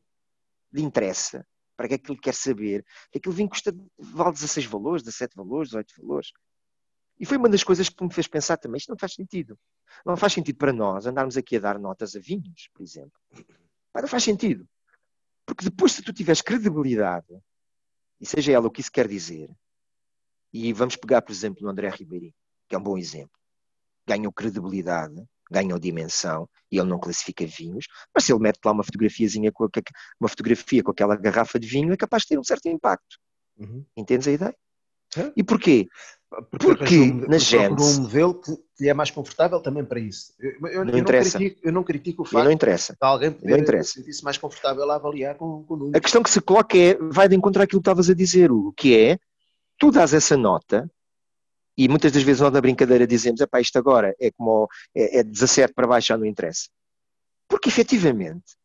lhe 0.74 0.82
interessa? 0.82 1.46
Para 1.78 1.88
que 1.90 1.94
é 1.94 1.98
que 2.00 2.12
ele 2.12 2.20
quer 2.20 2.34
saber? 2.34 2.84
Que 3.12 3.20
aquele 3.20 3.36
vinho 3.36 3.50
custa, 3.50 3.72
vale 4.00 4.34
16 4.34 4.66
valores, 4.66 5.04
17 5.04 5.36
valores, 5.36 5.70
18 5.70 5.94
valores. 6.02 6.32
E 7.22 7.26
foi 7.26 7.38
uma 7.38 7.48
das 7.48 7.64
coisas 7.64 7.88
que 7.88 8.04
me 8.04 8.12
fez 8.12 8.26
pensar 8.26 8.58
também, 8.58 8.80
isto 8.80 8.90
não 8.90 8.98
faz 8.98 9.14
sentido. 9.14 9.56
Não 10.04 10.18
faz 10.18 10.34
sentido 10.34 10.58
para 10.58 10.74
nós 10.74 11.06
andarmos 11.06 11.38
aqui 11.38 11.56
a 11.56 11.60
dar 11.60 11.78
notas 11.78 12.16
a 12.16 12.20
vinhos, 12.20 12.68
por 12.74 12.82
exemplo. 12.82 13.12
Não 13.94 14.08
faz 14.08 14.24
sentido. 14.24 14.68
Porque 15.46 15.64
depois, 15.66 15.92
se 15.92 16.02
tu 16.02 16.12
tiveres 16.12 16.42
credibilidade 16.42 17.40
e 18.20 18.26
seja 18.26 18.52
ela 18.52 18.66
o 18.66 18.72
que 18.72 18.82
isso 18.82 18.92
quer 18.92 19.08
dizer, 19.08 19.56
e 20.52 20.74
vamos 20.74 20.96
pegar, 20.96 21.22
por 21.22 21.32
exemplo, 21.32 21.62
no 21.62 21.70
André 21.70 21.90
Ribeiro, 21.90 22.34
que 22.68 22.74
é 22.74 22.80
um 22.80 22.84
bom 22.84 22.98
exemplo, 22.98 23.38
ganhou 24.08 24.34
credibilidade, 24.34 25.24
ganhou 25.52 25.78
dimensão, 25.78 26.50
e 26.72 26.80
ele 26.80 26.90
não 26.90 27.00
classifica 27.00 27.46
vinhos, 27.46 27.86
mas 28.16 28.24
se 28.24 28.34
ele 28.34 28.42
mete 28.42 28.60
lá 28.66 28.72
uma 28.72 28.84
fotografiazinha 28.84 29.52
com, 29.52 29.70
uma 30.20 30.28
fotografia 30.28 30.82
com 30.82 30.90
aquela 30.90 31.16
garrafa 31.16 31.60
de 31.60 31.68
vinho, 31.68 31.94
é 31.94 31.98
capaz 31.98 32.24
de 32.24 32.30
ter 32.30 32.40
um 32.40 32.44
certo 32.44 32.68
impacto. 32.68 33.20
Uhum. 33.58 33.86
Entendes 33.96 34.28
a 34.28 34.32
ideia? 34.32 34.58
E 35.36 35.44
porquê? 35.44 35.88
Porque, 36.50 36.66
porque 36.66 37.00
um, 37.00 37.28
na 37.28 37.38
Gênesis... 37.38 37.98
um 37.98 38.02
modelo 38.04 38.36
que 38.36 38.52
lhe 38.80 38.88
é 38.88 38.94
mais 38.94 39.12
confortável 39.12 39.60
também 39.60 39.84
para 39.84 40.00
isso. 40.00 40.34
Eu, 40.40 40.68
eu, 40.70 40.86
não, 40.86 40.94
eu 40.94 41.00
interessa. 41.00 41.38
Não 41.38 41.46
critico, 41.46 41.68
eu 41.68 41.74
não 41.74 41.84
critico 41.84 42.22
o 42.22 42.26
facto 42.26 42.46
não 42.46 42.52
interessa. 42.52 42.94
de 42.94 42.98
alguém 43.02 43.32
poder 43.34 43.84
sentir-se 43.84 44.24
mais 44.24 44.38
confortável 44.38 44.90
a 44.90 44.96
avaliar 44.96 45.36
com, 45.36 45.64
com 45.64 45.76
números. 45.76 45.96
A 45.96 46.00
questão 46.00 46.24
que 46.24 46.30
se 46.30 46.40
coloca 46.40 46.78
é, 46.78 46.96
vai 46.96 47.28
de 47.28 47.36
encontrar 47.36 47.64
aquilo 47.64 47.82
que 47.82 47.84
estavas 47.84 48.10
a 48.10 48.14
dizer, 48.14 48.50
o 48.50 48.72
que 48.72 48.98
é, 48.98 49.20
tu 49.78 49.92
dás 49.92 50.14
essa 50.14 50.38
nota, 50.38 50.90
e 51.78 51.90
muitas 51.90 52.14
das 52.14 52.24
vezes 52.24 52.42
nós 52.42 52.54
na 52.54 52.62
brincadeira 52.62 53.06
dizemos, 53.06 53.42
epá, 53.42 53.60
isto 53.60 53.78
agora 53.78 54.16
é 54.20 54.32
como 54.32 54.70
é, 54.96 55.20
é 55.20 55.24
17 55.24 55.74
para 55.74 55.88
baixo, 55.88 56.08
já 56.08 56.18
não 56.18 56.26
interessa. 56.26 56.70
Porque 57.50 57.68
efetivamente, 57.68 58.56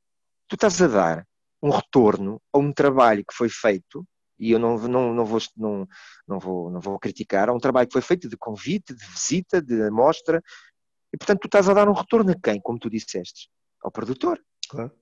tu 0.47 0.55
estás 0.55 0.81
a 0.81 0.87
dar 0.87 1.27
um 1.61 1.71
retorno 1.71 2.41
a 2.53 2.59
um 2.59 2.73
trabalho 2.73 3.25
que 3.27 3.35
foi 3.35 3.49
feito 3.49 4.07
e 4.39 4.51
eu 4.51 4.59
não, 4.59 4.77
não, 4.79 5.15
não, 5.15 5.25
vou, 5.25 5.41
não, 5.57 5.89
não, 6.27 6.39
vou, 6.39 6.71
não 6.71 6.81
vou 6.81 6.99
criticar, 6.99 7.49
há 7.49 7.53
um 7.53 7.59
trabalho 7.59 7.87
que 7.87 7.93
foi 7.93 8.03
feito 8.03 8.29
de 8.29 8.37
convite, 8.37 8.95
de 8.95 9.07
visita, 9.07 9.61
de 9.61 9.83
amostra, 9.83 10.43
e 11.13 11.17
portanto 11.17 11.41
tu 11.41 11.47
estás 11.47 11.69
a 11.69 11.75
dar 11.75 11.89
um 11.89 11.95
retorno 11.95 12.31
a 12.31 12.35
quem, 12.35 12.61
como 12.61 12.79
tu 12.79 12.91
disseste? 12.91 13.49
Ao 13.83 13.91
produtor. 13.91 14.41
Claro. 14.69 14.93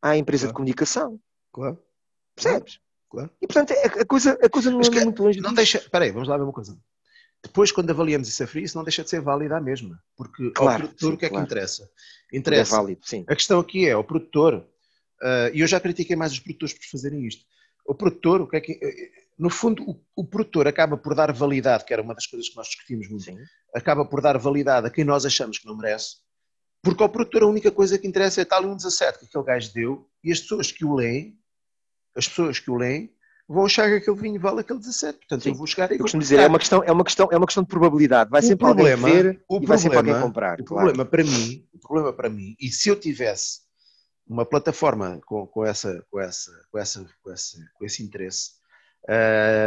À 0.00 0.16
empresa 0.16 0.44
claro. 0.44 0.52
de 0.52 0.56
comunicação. 0.56 1.20
Claro. 1.52 1.82
Percebes? 2.34 2.80
Claro. 3.10 3.30
E 3.40 3.46
portanto 3.46 3.72
a, 3.72 4.04
coisa, 4.04 4.38
a 4.42 4.48
coisa 4.48 4.70
não 4.70 4.78
Mas 4.78 4.88
é 4.88 5.04
muito 5.04 5.22
longe 5.22 5.40
Não 5.40 5.52
deixa, 5.52 5.78
espera 5.78 6.04
aí, 6.04 6.10
vamos 6.10 6.28
lá 6.28 6.36
ver 6.36 6.44
uma 6.44 6.52
coisa. 6.52 6.76
Depois, 7.42 7.72
quando 7.72 7.90
avaliamos 7.90 8.28
isso 8.28 8.42
a 8.44 8.46
frio, 8.46 8.64
isso 8.64 8.76
não 8.76 8.84
deixa 8.84 9.02
de 9.02 9.10
ser 9.10 9.20
válida 9.20 9.56
a 9.56 9.60
mesma. 9.60 10.00
Porque 10.16 10.50
claro, 10.52 10.84
ao 10.84 10.88
produtor 10.88 11.10
sim, 11.10 11.14
o 11.14 11.18
que 11.18 11.26
é 11.26 11.28
claro. 11.28 11.44
que 11.44 11.52
interessa? 11.52 11.90
Interessa. 12.32 12.74
É 12.74 12.78
válido, 12.78 13.00
sim. 13.04 13.24
A 13.28 13.34
questão 13.34 13.58
aqui 13.58 13.88
é, 13.88 13.96
o 13.96 14.04
produtor, 14.04 14.54
uh, 15.20 15.50
e 15.52 15.60
eu 15.60 15.66
já 15.66 15.80
critiquei 15.80 16.14
mais 16.14 16.32
os 16.32 16.38
produtores 16.38 16.72
por 16.72 16.84
fazerem 16.84 17.26
isto, 17.26 17.44
o 17.86 17.94
produtor, 17.94 18.40
o 18.40 18.48
que 18.48 18.56
é 18.56 18.60
que. 18.60 18.80
No 19.38 19.50
fundo, 19.50 19.82
o, 19.88 20.00
o, 20.14 20.24
produtor 20.24 20.68
acaba 20.68 20.96
por 20.96 21.14
dar 21.14 21.32
validade, 21.32 21.84
que 21.84 21.92
era 21.92 22.02
uma 22.02 22.14
das 22.14 22.26
coisas 22.26 22.48
que 22.48 22.56
nós 22.56 22.68
discutimos 22.68 23.08
muito, 23.08 23.24
Sim. 23.24 23.36
acaba 23.74 24.04
por 24.04 24.20
dar 24.20 24.38
validade 24.38 24.86
a 24.86 24.90
quem 24.90 25.04
nós 25.04 25.24
achamos 25.26 25.58
que 25.58 25.66
não 25.66 25.76
merece, 25.76 26.16
porque 26.82 27.02
ao 27.02 27.08
produtor 27.08 27.42
a 27.42 27.46
única 27.46 27.70
coisa 27.70 27.98
que 27.98 28.06
interessa 28.06 28.42
é 28.42 28.44
tal 28.44 28.64
um 28.64 28.76
17 28.76 29.18
que 29.18 29.24
aquele 29.26 29.44
gajo 29.44 29.72
deu, 29.72 30.08
e 30.22 30.30
as 30.30 30.40
pessoas 30.40 30.70
que 30.70 30.84
o 30.84 30.94
leem, 30.94 31.36
as 32.14 32.28
pessoas 32.28 32.58
que 32.58 32.70
o 32.70 32.76
leem, 32.76 33.12
vão 33.48 33.64
achar 33.64 33.88
que 33.88 33.96
aquele 33.96 34.16
vinho 34.16 34.40
vale 34.40 34.60
aquele 34.60 34.78
17. 34.78 35.18
Portanto, 35.18 35.42
Sim. 35.42 35.50
eu 35.50 35.54
vou 35.54 35.66
chegar 35.66 35.90
e 35.90 35.94
eu 35.94 36.00
costumo 36.00 36.22
dizer, 36.22 36.38
é 36.38 36.46
uma, 36.46 36.58
questão, 36.58 36.82
é, 36.84 36.92
uma 36.92 37.04
questão, 37.04 37.28
é 37.32 37.36
uma 37.36 37.46
questão 37.46 37.62
de 37.62 37.68
probabilidade. 37.68 38.30
Vai 38.30 38.40
o 38.40 38.44
sempre 38.44 38.64
problema, 38.64 39.08
alguém 39.08 39.22
ver 39.22 39.28
o 39.28 39.30
e 39.30 39.36
problema, 39.46 39.66
vai 39.66 39.78
sempre 39.78 39.98
alguém 39.98 40.20
comprar. 40.20 40.60
O 40.60 40.64
claro. 40.64 40.86
problema 40.86 41.04
para 41.04 41.24
mim, 41.24 41.68
o 41.72 41.78
problema 41.78 42.12
para 42.12 42.30
mim, 42.30 42.54
e 42.60 42.68
se 42.68 42.88
eu 42.88 42.96
tivesse 42.96 43.61
uma 44.32 44.46
plataforma 44.46 45.20
com, 45.26 45.46
com, 45.46 45.64
essa, 45.64 46.04
com, 46.10 46.18
essa, 46.18 46.66
com, 46.70 46.78
essa, 46.78 47.06
com, 47.22 47.30
esse, 47.30 47.68
com 47.74 47.84
esse 47.84 48.02
interesse. 48.02 48.52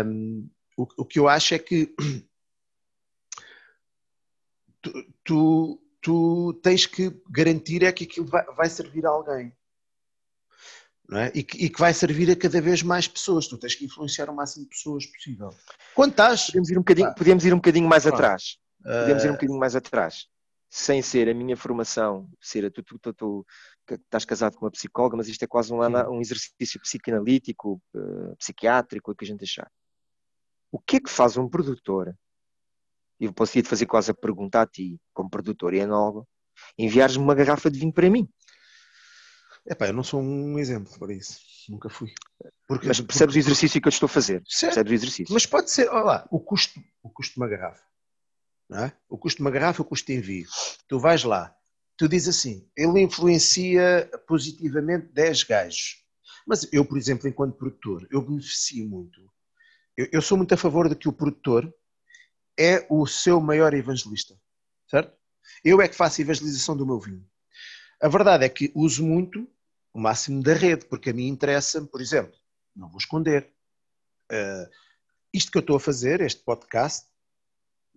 Um, 0.05 0.49
o, 0.75 0.87
o, 0.97 1.05
que 1.05 1.19
eu 1.19 1.27
acho 1.27 1.53
é 1.53 1.59
que 1.59 1.93
tu, 4.81 5.13
tu, 5.23 5.81
tu, 6.01 6.53
tens 6.63 6.87
que 6.87 7.15
garantir 7.29 7.83
é 7.83 7.91
que 7.91 8.05
aquilo 8.05 8.25
vai, 8.25 8.43
vai 8.45 8.67
servir 8.67 9.05
a 9.05 9.09
alguém. 9.09 9.55
Não 11.07 11.19
é? 11.19 11.31
e, 11.35 11.43
que, 11.43 11.63
e, 11.63 11.69
que, 11.69 11.79
vai 11.79 11.93
servir 11.93 12.31
a 12.31 12.35
cada 12.35 12.59
vez 12.59 12.81
mais 12.81 13.07
pessoas. 13.07 13.47
Tu 13.47 13.59
tens 13.59 13.75
que 13.75 13.85
influenciar 13.85 14.31
o 14.31 14.35
máximo 14.35 14.63
de 14.63 14.71
pessoas 14.71 15.05
possível. 15.05 15.53
Quando 15.93 16.11
estás. 16.11 16.47
Podemos 16.47 16.71
ir 16.71 16.77
um 16.77 16.81
bocadinho, 16.81 17.13
podemos 17.13 17.45
ir 17.45 17.53
um 17.53 17.57
bocadinho 17.57 17.87
mais 17.87 18.07
atrás. 18.07 18.57
Podemos 18.81 19.23
ir 19.23 19.29
um 19.29 19.33
bocadinho 19.33 19.59
mais 19.59 19.75
atrás. 19.75 20.25
Sem 20.67 21.03
ser 21.03 21.29
a 21.29 21.33
minha 21.35 21.55
formação, 21.55 22.27
ser 22.41 22.65
a 22.65 22.71
tu, 22.71 22.81
tu, 22.81 22.97
tu, 22.97 23.13
tu 23.13 23.45
estás 23.93 24.25
casado 24.25 24.57
com 24.57 24.65
uma 24.65 24.71
psicóloga, 24.71 25.15
mas 25.15 25.27
isto 25.27 25.43
é 25.43 25.47
quase 25.47 25.73
um, 25.73 25.79
um 25.79 26.19
exercício 26.19 26.79
psicanalítico, 26.81 27.81
uh, 27.93 28.35
psiquiátrico, 28.37 29.11
o 29.11 29.15
que 29.15 29.23
a 29.23 29.27
gente 29.27 29.43
achar. 29.43 29.71
O 30.71 30.79
que 30.79 30.97
é 30.97 30.99
que 30.99 31.09
faz 31.09 31.37
um 31.37 31.47
produtor? 31.47 32.17
E 33.19 33.25
eu 33.25 33.33
posso 33.33 33.53
te 33.53 33.63
fazer 33.63 33.85
quase 33.85 34.11
a 34.11 34.13
pergunta 34.13 34.61
a 34.61 34.67
ti, 34.67 34.99
como 35.13 35.29
produtor 35.29 35.73
e 35.73 35.79
enólogo, 35.79 36.27
enviares-me 36.77 37.23
uma 37.23 37.35
garrafa 37.35 37.69
de 37.69 37.79
vinho 37.79 37.93
para 37.93 38.09
mim. 38.09 38.27
Epá, 39.65 39.87
eu 39.87 39.93
não 39.93 40.03
sou 40.03 40.21
um 40.21 40.59
exemplo 40.59 40.97
para 40.99 41.13
isso. 41.13 41.39
Nunca 41.69 41.89
fui. 41.89 42.13
Porque, 42.67 42.87
mas 42.87 43.01
percebes 43.01 43.33
porque... 43.33 43.39
o 43.39 43.41
exercício 43.41 43.81
que 43.81 43.87
eu 43.87 43.89
estou 43.89 44.05
a 44.05 44.09
fazer? 44.09 44.43
Certo. 44.45 44.73
Percebes 44.73 44.91
o 44.91 44.95
exercício? 44.95 45.33
Mas 45.33 45.45
pode 45.45 45.71
ser, 45.71 45.89
olha 45.89 46.03
lá, 46.03 46.27
o 46.29 46.39
custo, 46.39 46.79
o 47.01 47.09
custo 47.09 47.33
de 47.33 47.39
uma 47.39 47.47
garrafa. 47.47 47.83
É? 48.73 48.91
O 49.09 49.17
custo 49.17 49.37
de 49.37 49.41
uma 49.41 49.51
garrafa, 49.51 49.81
o 49.81 49.85
custo 49.85 50.07
de 50.07 50.17
envio. 50.17 50.47
Tu 50.87 50.99
vais 50.99 51.23
lá, 51.23 51.55
tu 51.97 52.07
dizes 52.07 52.37
assim, 52.37 52.69
ele 52.75 53.01
influencia 53.01 54.09
positivamente 54.27 55.07
10 55.13 55.43
gajos. 55.43 56.03
Mas 56.45 56.67
eu, 56.71 56.85
por 56.85 56.97
exemplo, 56.97 57.27
enquanto 57.27 57.57
produtor, 57.57 58.07
eu 58.11 58.21
beneficio 58.21 58.87
muito. 58.87 59.21
Eu, 59.97 60.07
eu 60.11 60.21
sou 60.21 60.37
muito 60.37 60.53
a 60.53 60.57
favor 60.57 60.87
de 60.89 60.95
que 60.95 61.07
o 61.07 61.13
produtor 61.13 61.73
é 62.57 62.85
o 62.89 63.05
seu 63.07 63.41
maior 63.41 63.73
evangelista, 63.73 64.35
certo? 64.89 65.15
Eu 65.63 65.81
é 65.81 65.87
que 65.87 65.95
faço 65.95 66.21
a 66.21 66.23
evangelização 66.23 66.75
do 66.75 66.85
meu 66.85 66.99
vinho. 66.99 67.25
A 68.01 68.07
verdade 68.07 68.45
é 68.45 68.49
que 68.49 68.71
uso 68.75 69.05
muito 69.05 69.47
o 69.93 69.99
máximo 69.99 70.43
da 70.43 70.53
rede, 70.53 70.85
porque 70.85 71.09
a 71.09 71.13
mim 71.13 71.27
interessa-me, 71.27 71.87
por 71.87 72.01
exemplo, 72.01 72.33
não 72.75 72.89
vou 72.89 72.97
esconder, 72.97 73.49
uh, 74.31 74.69
isto 75.33 75.51
que 75.51 75.57
eu 75.57 75.61
estou 75.61 75.77
a 75.77 75.79
fazer, 75.79 76.21
este 76.21 76.43
podcast, 76.43 77.07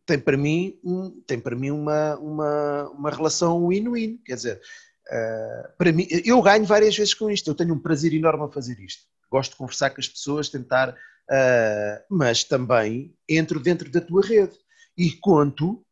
tem 0.09 0.19
para 0.19 0.39
mim, 0.39 0.81
um, 0.83 1.11
tem 1.27 1.39
para 1.39 1.55
mim 1.55 1.71
uma, 1.71 2.17
uma, 2.17 2.89
uma 2.89 3.11
relação 3.11 3.69
win-win. 3.69 4.17
Quer 4.25 4.37
dizer, 4.37 4.61
uh, 5.07 5.77
para 5.77 5.93
mim, 5.93 6.09
eu 6.25 6.41
ganho 6.41 6.65
várias 6.65 6.97
vezes 6.97 7.13
com 7.13 7.31
isto, 7.31 7.51
eu 7.51 7.55
tenho 7.55 7.75
um 7.75 7.79
prazer 7.79 8.15
enorme 8.15 8.45
a 8.45 8.49
fazer 8.49 8.81
isto. 8.81 9.03
Gosto 9.31 9.51
de 9.51 9.59
conversar 9.59 9.91
com 9.91 10.01
as 10.01 10.09
pessoas, 10.09 10.49
tentar, 10.49 10.89
uh, 10.89 12.05
mas 12.09 12.43
também 12.43 13.15
entro 13.29 13.61
dentro 13.61 13.91
da 13.91 14.01
tua 14.01 14.25
rede 14.25 14.57
e 14.97 15.13
conto 15.13 15.85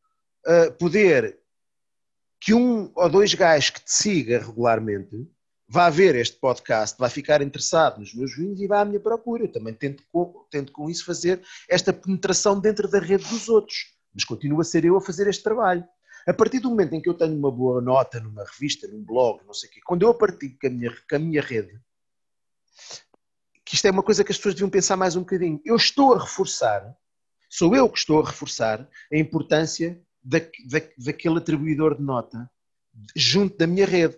uh, 0.46 0.72
poder 0.78 1.38
que 2.40 2.54
um 2.54 2.90
ou 2.94 3.10
dois 3.10 3.34
gajos 3.34 3.68
que 3.68 3.84
te 3.84 3.92
siga 3.92 4.38
regularmente 4.38 5.28
vá 5.68 5.90
ver 5.90 6.14
este 6.14 6.38
podcast, 6.38 6.96
vai 6.98 7.10
ficar 7.10 7.42
interessado 7.42 7.98
nos 7.98 8.14
meus 8.14 8.34
vinhos 8.34 8.60
e 8.60 8.66
vai 8.66 8.80
à 8.80 8.84
minha 8.84 9.00
procura. 9.00 9.44
Eu 9.44 9.52
também 9.52 9.74
tento 9.74 10.02
com, 10.10 10.46
tento 10.50 10.72
com 10.72 10.88
isso 10.88 11.04
fazer 11.04 11.42
esta 11.68 11.92
penetração 11.92 12.58
dentro 12.58 12.88
da 12.88 12.98
rede 12.98 13.28
dos 13.28 13.48
outros 13.48 13.95
mas 14.16 14.24
continuo 14.24 14.62
a 14.62 14.64
ser 14.64 14.86
eu 14.86 14.96
a 14.96 15.00
fazer 15.00 15.28
este 15.28 15.42
trabalho. 15.42 15.86
A 16.26 16.32
partir 16.32 16.58
do 16.58 16.70
momento 16.70 16.94
em 16.94 17.02
que 17.02 17.08
eu 17.08 17.14
tenho 17.14 17.36
uma 17.36 17.52
boa 17.52 17.82
nota 17.82 18.18
numa 18.18 18.42
revista, 18.44 18.88
num 18.88 19.04
blog, 19.04 19.44
não 19.44 19.52
sei 19.52 19.68
o 19.68 19.72
quê, 19.72 19.80
quando 19.84 20.02
eu 20.04 20.14
partilho 20.14 20.56
com 20.58 20.66
a 20.66 20.70
minha, 20.70 20.90
com 20.90 21.16
a 21.16 21.18
minha 21.18 21.42
rede, 21.42 21.78
que 23.62 23.74
isto 23.74 23.86
é 23.86 23.90
uma 23.90 24.02
coisa 24.02 24.24
que 24.24 24.32
as 24.32 24.38
pessoas 24.38 24.54
deviam 24.54 24.70
pensar 24.70 24.96
mais 24.96 25.16
um 25.16 25.20
bocadinho, 25.20 25.60
eu 25.66 25.76
estou 25.76 26.14
a 26.14 26.20
reforçar, 26.20 26.96
sou 27.50 27.76
eu 27.76 27.88
que 27.90 27.98
estou 27.98 28.22
a 28.22 28.26
reforçar 28.26 28.88
a 29.12 29.16
importância 29.16 30.00
da, 30.24 30.38
da, 30.38 30.80
daquele 30.96 31.36
atribuidor 31.36 31.94
de 31.94 32.02
nota 32.02 32.50
junto 33.14 33.56
da 33.58 33.66
minha 33.66 33.84
rede. 33.84 34.16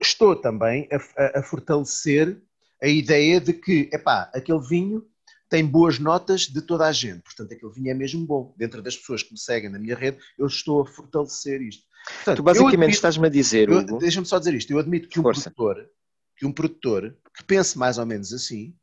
Estou 0.00 0.36
também 0.36 0.88
a, 0.92 0.96
a, 1.20 1.40
a 1.40 1.42
fortalecer 1.42 2.40
a 2.80 2.86
ideia 2.86 3.40
de 3.40 3.52
que, 3.52 3.90
epá, 3.92 4.30
aquele 4.32 4.60
vinho 4.60 5.06
tem 5.52 5.66
boas 5.66 5.98
notas 5.98 6.46
de 6.46 6.62
toda 6.62 6.86
a 6.86 6.92
gente. 6.92 7.20
Portanto, 7.20 7.52
aquele 7.52 7.70
vinho 7.70 7.90
é 7.90 7.94
mesmo 7.94 8.24
bom. 8.24 8.54
Dentro 8.56 8.80
das 8.80 8.96
pessoas 8.96 9.22
que 9.22 9.32
me 9.32 9.38
seguem 9.38 9.68
na 9.68 9.78
minha 9.78 9.94
rede, 9.94 10.16
eu 10.38 10.46
estou 10.46 10.80
a 10.80 10.86
fortalecer 10.86 11.60
isto. 11.60 11.82
Portanto, 12.06 12.36
tu 12.38 12.42
basicamente 12.42 12.94
estás-me 12.94 13.26
a 13.26 13.30
dizer, 13.30 13.70
Hugo... 13.70 13.98
Deixa-me 13.98 14.24
só 14.24 14.38
dizer 14.38 14.54
isto. 14.54 14.70
Eu 14.70 14.78
admito 14.78 15.10
que 15.10 15.20
um, 15.20 15.22
produtor, 15.22 15.90
que 16.38 16.46
um 16.46 16.52
produtor 16.52 17.14
que 17.36 17.44
pense 17.44 17.76
mais 17.76 17.98
ou 17.98 18.06
menos 18.06 18.32
assim, 18.32 18.74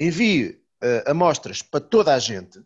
envie 0.00 0.62
uh, 0.82 1.10
amostras 1.10 1.60
para 1.60 1.80
toda 1.80 2.14
a 2.14 2.18
gente, 2.18 2.58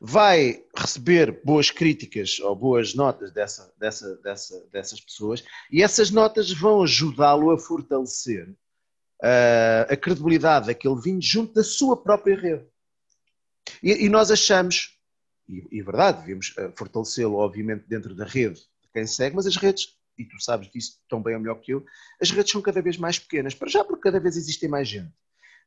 vai 0.00 0.64
receber 0.76 1.40
boas 1.44 1.70
críticas 1.70 2.40
ou 2.40 2.56
boas 2.56 2.92
notas 2.92 3.30
dessa, 3.30 3.72
dessa, 3.78 4.16
dessa, 4.16 4.66
dessas 4.72 5.00
pessoas 5.00 5.44
e 5.70 5.80
essas 5.80 6.10
notas 6.10 6.50
vão 6.50 6.82
ajudá-lo 6.82 7.52
a 7.52 7.58
fortalecer 7.58 8.52
a 9.20 9.96
credibilidade 9.96 10.66
daquele 10.66 11.00
vinho 11.00 11.20
junto 11.20 11.54
da 11.54 11.64
sua 11.64 11.96
própria 11.96 12.36
rede. 12.36 12.66
E, 13.82 14.04
e 14.04 14.08
nós 14.08 14.30
achamos, 14.30 14.98
e, 15.48 15.66
e 15.70 15.82
verdade, 15.82 16.20
devemos 16.20 16.54
uh, 16.58 16.72
fortalecê-lo, 16.76 17.36
obviamente, 17.36 17.84
dentro 17.86 18.14
da 18.14 18.24
rede 18.24 18.60
de 18.60 18.88
quem 18.92 19.06
segue, 19.06 19.36
mas 19.36 19.46
as 19.46 19.56
redes, 19.56 19.96
e 20.18 20.24
tu 20.24 20.40
sabes 20.40 20.70
disso 20.70 20.98
tão 21.08 21.22
bem 21.22 21.34
ou 21.34 21.40
melhor 21.40 21.56
que 21.56 21.72
eu, 21.72 21.84
as 22.20 22.30
redes 22.30 22.52
são 22.52 22.62
cada 22.62 22.82
vez 22.82 22.96
mais 22.96 23.18
pequenas, 23.18 23.54
para 23.54 23.68
já 23.68 23.84
porque 23.84 24.02
cada 24.02 24.20
vez 24.20 24.36
existem 24.36 24.68
mais 24.68 24.88
gente. 24.88 25.12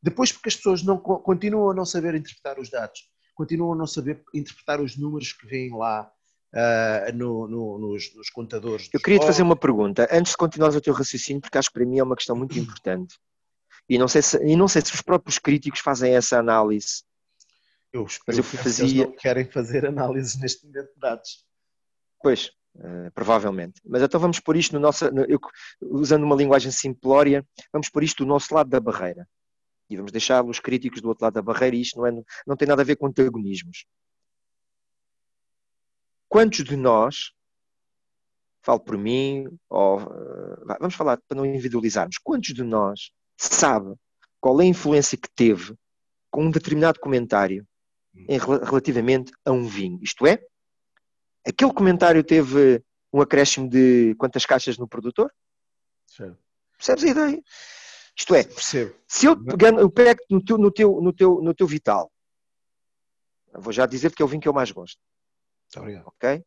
Depois 0.01 0.31
porque 0.31 0.49
as 0.49 0.55
pessoas 0.55 0.83
não, 0.83 0.97
continuam 0.97 1.69
a 1.69 1.73
não 1.73 1.85
saber 1.85 2.15
interpretar 2.15 2.59
os 2.59 2.69
dados, 2.69 3.07
continuam 3.35 3.73
a 3.73 3.75
não 3.75 3.87
saber 3.87 4.23
interpretar 4.33 4.81
os 4.81 4.97
números 4.97 5.33
que 5.33 5.47
vêm 5.47 5.75
lá, 5.75 6.11
Uh, 6.53 7.15
no, 7.15 7.47
no, 7.47 7.79
nos, 7.79 8.13
nos, 8.13 8.29
contadores. 8.29 8.89
Eu 8.91 8.99
queria 8.99 9.19
te 9.19 9.25
fazer 9.25 9.41
uma 9.41 9.55
pergunta, 9.55 10.05
antes 10.11 10.33
de 10.33 10.37
continuares 10.37 10.75
o 10.75 10.81
teu 10.81 10.93
raciocínio, 10.93 11.41
porque 11.41 11.57
acho 11.57 11.69
que 11.69 11.75
para 11.75 11.85
mim 11.85 11.97
é 11.97 12.03
uma 12.03 12.13
questão 12.13 12.35
muito 12.35 12.59
importante. 12.59 13.15
E 13.91 13.97
não 13.97 14.07
sei 14.07 14.21
se, 14.21 14.37
e 14.41 14.55
não 14.55 14.69
sei 14.69 14.81
se 14.81 14.93
os 14.93 15.01
próprios 15.01 15.37
críticos 15.37 15.81
fazem 15.81 16.15
essa 16.15 16.39
análise. 16.39 17.03
Eu, 17.91 18.07
mas 18.25 18.37
eu 18.37 18.43
fazia. 18.45 19.05
não 19.05 19.11
querem 19.11 19.43
fazer 19.43 19.85
análises 19.85 20.39
neste 20.39 20.65
momento 20.65 20.93
de 20.93 20.97
dados. 20.97 21.45
Pois, 22.23 22.51
uh, 22.75 23.11
provavelmente. 23.13 23.81
Mas 23.83 24.01
então 24.01 24.17
vamos 24.17 24.39
pôr 24.39 24.55
isto 24.55 24.71
no 24.71 24.79
nosso. 24.79 25.11
No, 25.11 25.25
eu, 25.25 25.37
usando 25.81 26.23
uma 26.23 26.37
linguagem 26.37 26.71
simplória, 26.71 27.45
vamos 27.73 27.89
pôr 27.89 28.05
isto 28.05 28.23
do 28.23 28.29
nosso 28.29 28.55
lado 28.55 28.69
da 28.69 28.79
barreira. 28.79 29.27
E 29.89 29.97
vamos 29.97 30.13
deixar 30.13 30.41
os 30.45 30.61
críticos 30.61 31.01
do 31.01 31.09
outro 31.09 31.25
lado 31.25 31.33
da 31.33 31.41
barreira, 31.41 31.75
e 31.75 31.81
isto 31.81 31.99
não, 31.99 32.07
é, 32.07 32.11
não 32.47 32.55
tem 32.55 32.69
nada 32.69 32.83
a 32.83 32.85
ver 32.85 32.95
com 32.95 33.07
antagonismos. 33.07 33.85
Quantos 36.29 36.63
de 36.63 36.77
nós, 36.77 37.33
falo 38.61 38.79
por 38.79 38.97
mim, 38.97 39.49
ou, 39.69 40.01
uh, 40.01 40.77
vamos 40.79 40.95
falar 40.95 41.17
para 41.27 41.35
não 41.35 41.45
individualizarmos, 41.45 42.17
quantos 42.19 42.53
de 42.53 42.63
nós 42.63 43.11
sabe 43.47 43.95
qual 44.39 44.59
é 44.61 44.63
a 44.63 44.67
influência 44.67 45.17
que 45.17 45.29
teve 45.29 45.75
com 46.29 46.45
um 46.45 46.51
determinado 46.51 46.99
comentário 46.99 47.67
em, 48.15 48.37
relativamente 48.37 49.31
a 49.45 49.51
um 49.51 49.65
vinho. 49.65 49.99
Isto 50.01 50.25
é, 50.25 50.39
aquele 51.45 51.73
comentário 51.73 52.23
teve 52.23 52.83
um 53.13 53.21
acréscimo 53.21 53.69
de 53.69 54.15
quantas 54.15 54.45
caixas 54.45 54.77
no 54.77 54.87
produtor? 54.87 55.33
Sim. 56.07 56.35
Percebes 56.77 57.03
a 57.03 57.07
ideia? 57.07 57.43
Isto 58.15 58.35
é, 58.35 58.43
Percebo. 58.43 58.95
se 59.07 59.25
eu, 59.25 59.41
pegando, 59.41 59.79
eu 59.79 59.89
pego 59.89 60.21
no 60.29 60.43
teu, 60.43 60.57
no, 60.57 60.71
teu, 60.71 61.01
no, 61.01 61.13
teu, 61.13 61.41
no 61.41 61.53
teu 61.53 61.67
Vital, 61.67 62.11
vou 63.53 63.71
já 63.71 63.85
dizer 63.85 64.09
porque 64.09 64.21
é 64.21 64.25
o 64.25 64.27
vinho 64.27 64.41
que 64.41 64.47
eu 64.47 64.53
mais 64.53 64.71
gosto. 64.71 64.99
Obrigado. 65.75 66.07
Ok? 66.07 66.43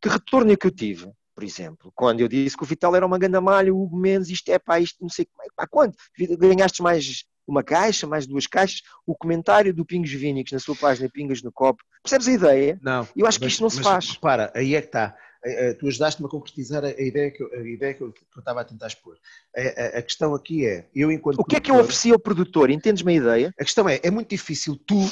Que 0.00 0.08
retorno 0.08 0.52
é 0.52 0.56
que 0.56 0.66
eu 0.66 0.70
tive? 0.70 1.12
Por 1.38 1.44
exemplo, 1.44 1.92
quando 1.94 2.18
eu 2.18 2.26
disse 2.26 2.56
que 2.56 2.64
o 2.64 2.66
Vital 2.66 2.96
era 2.96 3.06
uma 3.06 3.16
grande 3.16 3.38
malha, 3.38 3.72
o 3.72 3.80
Hugo 3.80 3.96
Mendes, 3.96 4.28
isto 4.28 4.48
é 4.48 4.58
pá, 4.58 4.80
isto 4.80 5.00
não 5.00 5.08
sei 5.08 5.24
como 5.24 5.44
é, 5.44 5.46
pá, 5.54 5.68
quanto? 5.68 5.96
Ganhaste 6.36 6.82
mais 6.82 7.26
uma 7.46 7.62
caixa, 7.62 8.08
mais 8.08 8.26
duas 8.26 8.48
caixas, 8.48 8.82
o 9.06 9.14
comentário 9.14 9.72
do 9.72 9.84
Pingos 9.84 10.10
Vínicos 10.10 10.50
na 10.50 10.58
sua 10.58 10.74
página 10.74 11.08
Pingas 11.08 11.40
no 11.40 11.52
Copo, 11.52 11.80
percebes 12.02 12.26
a 12.26 12.32
ideia? 12.32 12.80
Não. 12.82 13.06
Eu 13.14 13.24
acho 13.24 13.38
que 13.38 13.46
isto 13.46 13.62
não 13.62 13.70
se 13.70 13.80
faz. 13.80 14.16
Para, 14.16 14.50
aí 14.52 14.74
é 14.74 14.80
que 14.80 14.88
está. 14.88 15.16
Eh, 15.44 15.68
eh, 15.68 15.74
tu 15.74 15.86
ajudaste-me 15.86 16.26
a 16.26 16.28
concretizar 16.28 16.84
a 16.84 16.90
ideia 16.90 17.30
que 17.30 17.40
eu, 17.40 17.52
a 17.52 17.68
ideia 17.68 17.94
que 17.94 18.00
eu, 18.00 18.12
que 18.12 18.20
eu 18.20 18.40
estava 18.40 18.62
a 18.62 18.64
tentar 18.64 18.88
expor. 18.88 19.16
A, 19.56 19.60
a, 19.60 19.98
a, 20.00 20.02
questão 20.02 20.34
aqui 20.34 20.66
é, 20.66 20.88
eu 20.92 21.12
enquanto 21.12 21.38
O 21.38 21.44
que 21.44 21.54
é 21.54 21.60
que 21.60 21.70
eu 21.70 21.76
ofereci 21.76 22.10
ao 22.10 22.18
produtor? 22.18 22.68
Entendes-me 22.68 23.12
a 23.12 23.16
ideia? 23.16 23.54
A 23.56 23.62
questão 23.62 23.88
é, 23.88 24.00
é 24.02 24.10
muito 24.10 24.30
difícil 24.30 24.76
tu 24.76 25.08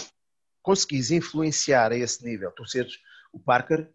conseguires 0.60 1.12
influenciar 1.12 1.92
a 1.92 1.96
esse 1.96 2.24
nível, 2.24 2.50
tu 2.50 2.66
seres 2.66 2.94
o 3.32 3.38
Parker 3.38 3.88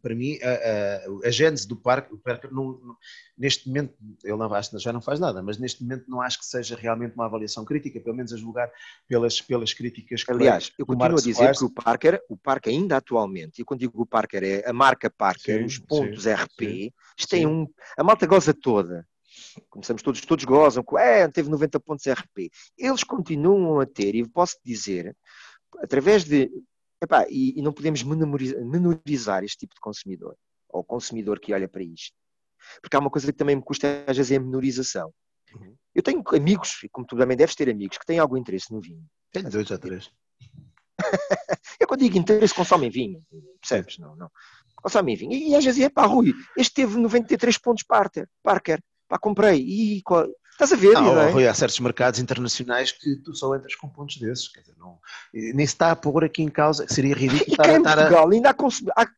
para 0.00 0.14
mim, 0.14 0.38
a, 0.42 1.24
a, 1.24 1.28
a 1.28 1.30
gênese 1.30 1.68
do 1.68 1.76
parque, 1.76 2.14
o 2.14 2.18
Parker 2.18 2.52
não, 2.52 2.78
não, 2.80 2.96
neste 3.36 3.68
momento, 3.68 3.94
ele 4.24 4.36
não, 4.36 4.50
já 4.78 4.92
não 4.92 5.02
faz 5.02 5.20
nada, 5.20 5.42
mas 5.42 5.58
neste 5.58 5.82
momento 5.82 6.04
não 6.08 6.20
acho 6.20 6.38
que 6.38 6.46
seja 6.46 6.74
realmente 6.76 7.14
uma 7.14 7.26
avaliação 7.26 7.64
crítica, 7.64 8.00
pelo 8.00 8.16
menos 8.16 8.32
a 8.32 8.36
julgar 8.36 8.70
pelas, 9.06 9.40
pelas 9.40 9.74
críticas 9.74 10.24
que 10.24 10.32
Aliás, 10.32 10.72
eu 10.78 10.86
continuo 10.86 11.18
a 11.18 11.22
dizer 11.22 11.54
que 11.54 11.64
o 11.64 11.70
Parker, 11.70 12.22
o 12.28 12.36
Parker 12.36 12.72
ainda 12.72 12.96
atualmente, 12.96 13.60
e 13.60 13.64
quando 13.64 13.80
digo 13.80 14.00
o 14.00 14.06
Parker 14.06 14.42
é 14.42 14.68
a 14.68 14.72
marca 14.72 15.10
Parker, 15.10 15.58
sim, 15.58 15.64
os 15.64 15.78
pontos 15.78 16.22
sim, 16.22 16.32
RP, 16.32 16.60
sim, 16.60 16.92
isto 17.18 17.28
tem 17.28 17.46
um. 17.46 17.68
A 17.98 18.02
malta 18.02 18.26
goza 18.26 18.54
toda. 18.54 19.06
Começamos 19.68 20.02
todos, 20.02 20.20
todos 20.22 20.44
gozam, 20.44 20.82
é, 20.98 21.28
teve 21.28 21.50
90 21.50 21.78
pontos 21.80 22.06
RP. 22.06 22.50
Eles 22.78 23.04
continuam 23.04 23.80
a 23.80 23.86
ter, 23.86 24.14
e 24.14 24.26
posso 24.26 24.56
dizer, 24.64 25.14
através 25.82 26.24
de 26.24 26.50
Epá, 27.02 27.26
e, 27.28 27.58
e, 27.58 27.62
não 27.62 27.72
podemos 27.72 28.02
menorizar 28.02 29.44
este 29.44 29.58
tipo 29.58 29.74
de 29.74 29.80
consumidor, 29.80 30.36
ou 30.68 30.82
consumidor 30.82 31.38
que 31.38 31.52
olha 31.52 31.68
para 31.68 31.82
isto. 31.82 32.14
Porque 32.80 32.96
há 32.96 33.00
uma 33.00 33.10
coisa 33.10 33.26
que 33.26 33.36
também 33.38 33.56
me 33.56 33.62
custa 33.62 34.04
às 34.06 34.16
vezes 34.16 34.32
é 34.32 34.36
a 34.36 34.40
menorização. 34.40 35.12
Uhum. 35.54 35.76
Eu 35.94 36.02
tenho 36.02 36.22
amigos, 36.34 36.82
e 36.82 36.88
como 36.88 37.06
tu 37.06 37.16
também 37.16 37.36
deves 37.36 37.54
ter 37.54 37.68
amigos, 37.68 37.98
que 37.98 38.06
têm 38.06 38.18
algum 38.18 38.36
interesse 38.36 38.72
no 38.72 38.80
vinho. 38.80 39.04
Tenho 39.30 39.50
dois 39.50 39.70
ou 39.70 39.78
três. 39.78 40.10
eu 41.80 41.86
quando 41.86 42.00
digo 42.00 42.18
interesse, 42.18 42.54
consomem 42.54 42.90
vinho. 42.90 43.22
Percebes? 43.60 43.98
Não, 43.98 44.16
não. 44.16 44.30
Consomem 44.76 45.16
vinho. 45.16 45.32
E, 45.32 45.50
e 45.50 45.54
às 45.54 45.64
vezes 45.64 45.82
é 45.82 45.88
pá, 45.88 46.06
Rui, 46.06 46.32
este 46.56 46.74
teve 46.74 46.96
93 46.96 47.58
pontos 47.58 47.84
Parker. 47.84 48.28
Parker. 48.42 48.82
Pá, 49.08 49.18
comprei. 49.18 49.60
E 49.60 50.02
Estás 50.56 50.72
a 50.72 50.76
ver? 50.76 50.94
Não, 50.94 51.14
não 51.14 51.20
é? 51.20 51.30
Rui, 51.30 51.46
há 51.46 51.52
certos 51.52 51.78
mercados 51.80 52.18
internacionais 52.18 52.90
que 52.90 53.16
tu 53.16 53.34
só 53.34 53.54
entras 53.54 53.74
com 53.74 53.90
pontos 53.90 54.16
desses. 54.16 54.48
Quer 54.48 54.60
dizer, 54.60 54.74
não, 54.78 54.98
nem 55.34 55.66
se 55.66 55.74
está 55.74 55.90
a 55.90 55.96
pôr 55.96 56.24
aqui 56.24 56.42
em 56.42 56.48
causa. 56.48 56.88
Seria 56.88 57.14
ridículo 57.14 57.44
e 57.46 57.52
estar, 57.52 57.68
em 57.68 57.82
Portugal 57.82 58.26
a... 58.26 58.32
ainda 58.32 58.48
há 58.48 58.54
consumidores. 58.54 59.10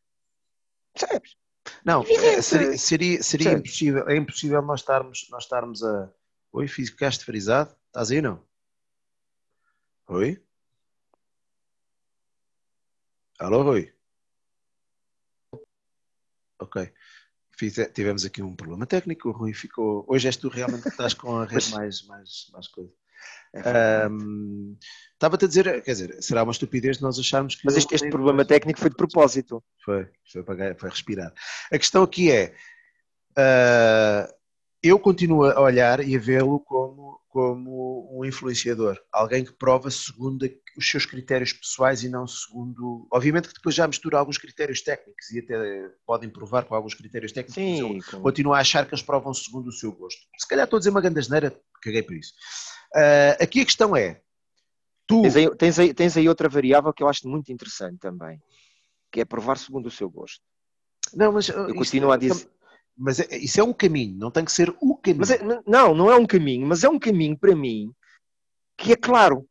Percebes? 0.93 1.36
Não, 1.84 2.03
é, 2.03 2.43
seria, 2.43 2.76
seria, 2.76 3.22
seria 3.22 3.53
impossível, 3.53 4.09
é 4.09 4.16
impossível 4.16 4.61
nós 4.62 4.80
estarmos, 4.80 5.28
nós 5.30 5.45
estarmos 5.45 5.84
a. 5.84 6.11
Oi, 6.51 6.66
ficaste 6.66 7.24
frisado? 7.24 7.72
Estás 7.86 8.11
aí 8.11 8.20
não? 8.20 8.45
Oi? 10.09 10.43
Alô, 13.39 13.62
Rui? 13.62 13.95
Ok. 16.59 16.93
Fiz, 17.59 17.77
é, 17.77 17.87
tivemos 17.87 18.25
aqui 18.25 18.41
um 18.41 18.55
problema 18.55 18.87
técnico, 18.87 19.31
o 19.31 19.33
Rui 19.33 19.53
ficou. 19.53 20.05
Hoje 20.07 20.29
és 20.29 20.37
tu 20.37 20.49
realmente 20.49 20.83
que 20.83 20.89
estás 20.91 21.13
com 21.13 21.39
a 21.39 21.45
rede 21.45 21.71
mais, 21.73 22.07
mais, 22.07 22.49
mais 22.53 22.69
coisa. 22.69 22.93
Um, 24.11 24.77
Estava-te 25.15 25.47
a 25.47 25.49
dizer, 25.49 25.83
quer 25.83 25.91
dizer, 25.91 26.23
será 26.23 26.45
uma 26.45 26.53
estupidez 26.53 27.01
nós 27.01 27.19
acharmos 27.19 27.57
que. 27.57 27.63
Mas 27.65 27.77
este, 27.77 27.93
este 27.97 28.09
problema 28.11 28.45
técnico 28.45 28.79
foi 28.79 28.91
de 28.91 28.97
propósito. 28.97 29.65
Foi, 29.85 30.09
foi 30.31 30.45
para, 30.45 30.77
para 30.77 30.89
respirar. 30.89 31.33
A 31.73 31.79
questão 31.79 32.05
aqui 32.05 32.31
é. 32.31 32.55
Uh, 33.33 34.38
eu 34.83 34.99
continuo 34.99 35.45
a 35.45 35.61
olhar 35.61 36.07
e 36.07 36.16
a 36.16 36.20
vê-lo 36.20 36.61
como, 36.61 37.20
como 37.29 38.09
um 38.12 38.24
influenciador, 38.24 38.99
alguém 39.12 39.45
que 39.45 39.53
prova 39.53 39.91
segundo 39.91 40.49
os 40.76 40.89
seus 40.89 41.05
critérios 41.05 41.53
pessoais 41.53 42.03
e 42.05 42.09
não 42.09 42.26
segundo. 42.26 43.07
Obviamente 43.12 43.49
que 43.49 43.55
depois 43.55 43.74
já 43.74 43.87
mistura 43.87 44.18
alguns 44.18 44.39
critérios 44.39 44.81
técnicos 44.81 45.31
e 45.31 45.41
até 45.41 45.91
podem 46.07 46.31
provar 46.31 46.64
com 46.64 46.74
alguns 46.74 46.95
critérios 46.95 47.33
técnicos. 47.33 47.55
Sim, 47.55 48.01
eu 48.12 48.20
continuo 48.20 48.55
a 48.55 48.61
achar 48.61 48.87
que 48.87 48.95
eles 48.95 49.03
provam 49.03 49.35
segundo 49.35 49.68
o 49.68 49.72
seu 49.72 49.93
gosto. 49.93 50.20
Se 50.39 50.47
calhar 50.47 50.64
estou 50.64 50.76
a 50.76 50.81
dizer 50.81 50.91
uma 50.91 51.01
grande 51.01 51.18
asneira, 51.18 51.59
caguei 51.83 52.03
por 52.03 52.14
isso. 52.14 52.33
Uh, 52.95 53.43
aqui 53.43 53.61
a 53.61 53.64
questão 53.64 53.97
é. 53.97 54.20
Tu... 55.07 55.22
Tens 55.22 55.37
aí, 55.37 55.57
tens, 55.57 55.79
aí, 55.79 55.95
tens 55.95 56.16
aí 56.16 56.29
outra 56.29 56.49
variável 56.49 56.93
que 56.93 57.03
eu 57.03 57.09
acho 57.09 57.26
muito 57.26 57.51
interessante 57.51 57.99
também, 57.99 58.41
que 59.11 59.20
é 59.20 59.24
provar 59.24 59.57
segundo 59.57 59.87
o 59.87 59.91
seu 59.91 60.09
gosto. 60.09 60.43
Não, 61.14 61.33
mas 61.33 61.49
eu 61.49 61.74
continuo 61.74 62.12
a 62.12 62.16
é 62.16 62.18
dizer. 62.18 62.49
Mas 62.99 63.21
é, 63.21 63.37
isso 63.37 63.61
é 63.61 63.63
um 63.63 63.73
caminho, 63.73 64.19
não 64.19 64.31
tem 64.31 64.45
que 64.45 64.51
ser 64.51 64.75
o 64.81 64.97
caminho. 64.97 65.33
É, 65.33 65.63
não, 65.65 65.95
não 65.95 66.11
é 66.11 66.17
um 66.17 66.27
caminho, 66.27 66.67
mas 66.67 66.83
é 66.83 66.89
um 66.89 66.99
caminho 66.99 67.39
para 67.39 67.55
mim 67.55 67.93
que 68.77 68.93
é 68.93 68.97
claro. 68.97 69.47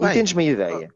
Bem, 0.00 0.10
Entendes-me 0.10 0.48
a 0.48 0.52
ideia? 0.52 0.94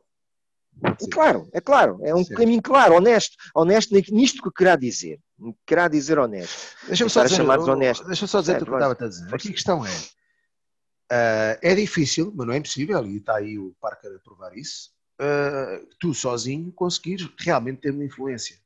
É 0.83 1.11
claro, 1.11 1.49
é 1.53 1.61
claro, 1.61 1.99
é 2.05 2.15
um 2.15 2.25
Sim. 2.25 2.35
caminho 2.35 2.63
claro, 2.63 2.95
honesto, 2.95 3.37
honesto 3.53 3.93
nisto 4.13 4.41
que 4.41 4.51
querá 4.53 4.77
dizer, 4.77 5.19
querá 5.67 5.89
dizer 5.89 6.19
honesto. 6.19 6.77
Deixa-me 6.87 7.11
só, 7.11 7.25
dizer, 7.25 7.43
honesto. 7.43 8.07
Deixa 8.07 8.27
só 8.29 8.41
dizer 8.41 8.63
o 8.63 8.65
que 8.65 8.71
eu 8.71 8.75
estava 8.75 8.97
a 9.05 9.09
dizer. 9.09 9.35
Aqui 9.35 9.49
a 9.49 9.53
questão 9.53 9.85
é, 9.85 9.91
uh, 9.91 11.59
é 11.61 11.75
difícil, 11.75 12.33
mas 12.35 12.47
não 12.47 12.55
é 12.55 12.59
impossível, 12.59 13.05
e 13.05 13.17
está 13.17 13.37
aí 13.37 13.59
o 13.59 13.75
Parker 13.81 14.15
a 14.15 14.19
provar 14.21 14.57
isso, 14.57 14.91
uh, 15.21 15.85
tu 15.99 16.15
sozinho 16.15 16.71
conseguires 16.71 17.29
realmente 17.41 17.81
ter 17.81 17.91
uma 17.91 18.05
influência, 18.05 18.57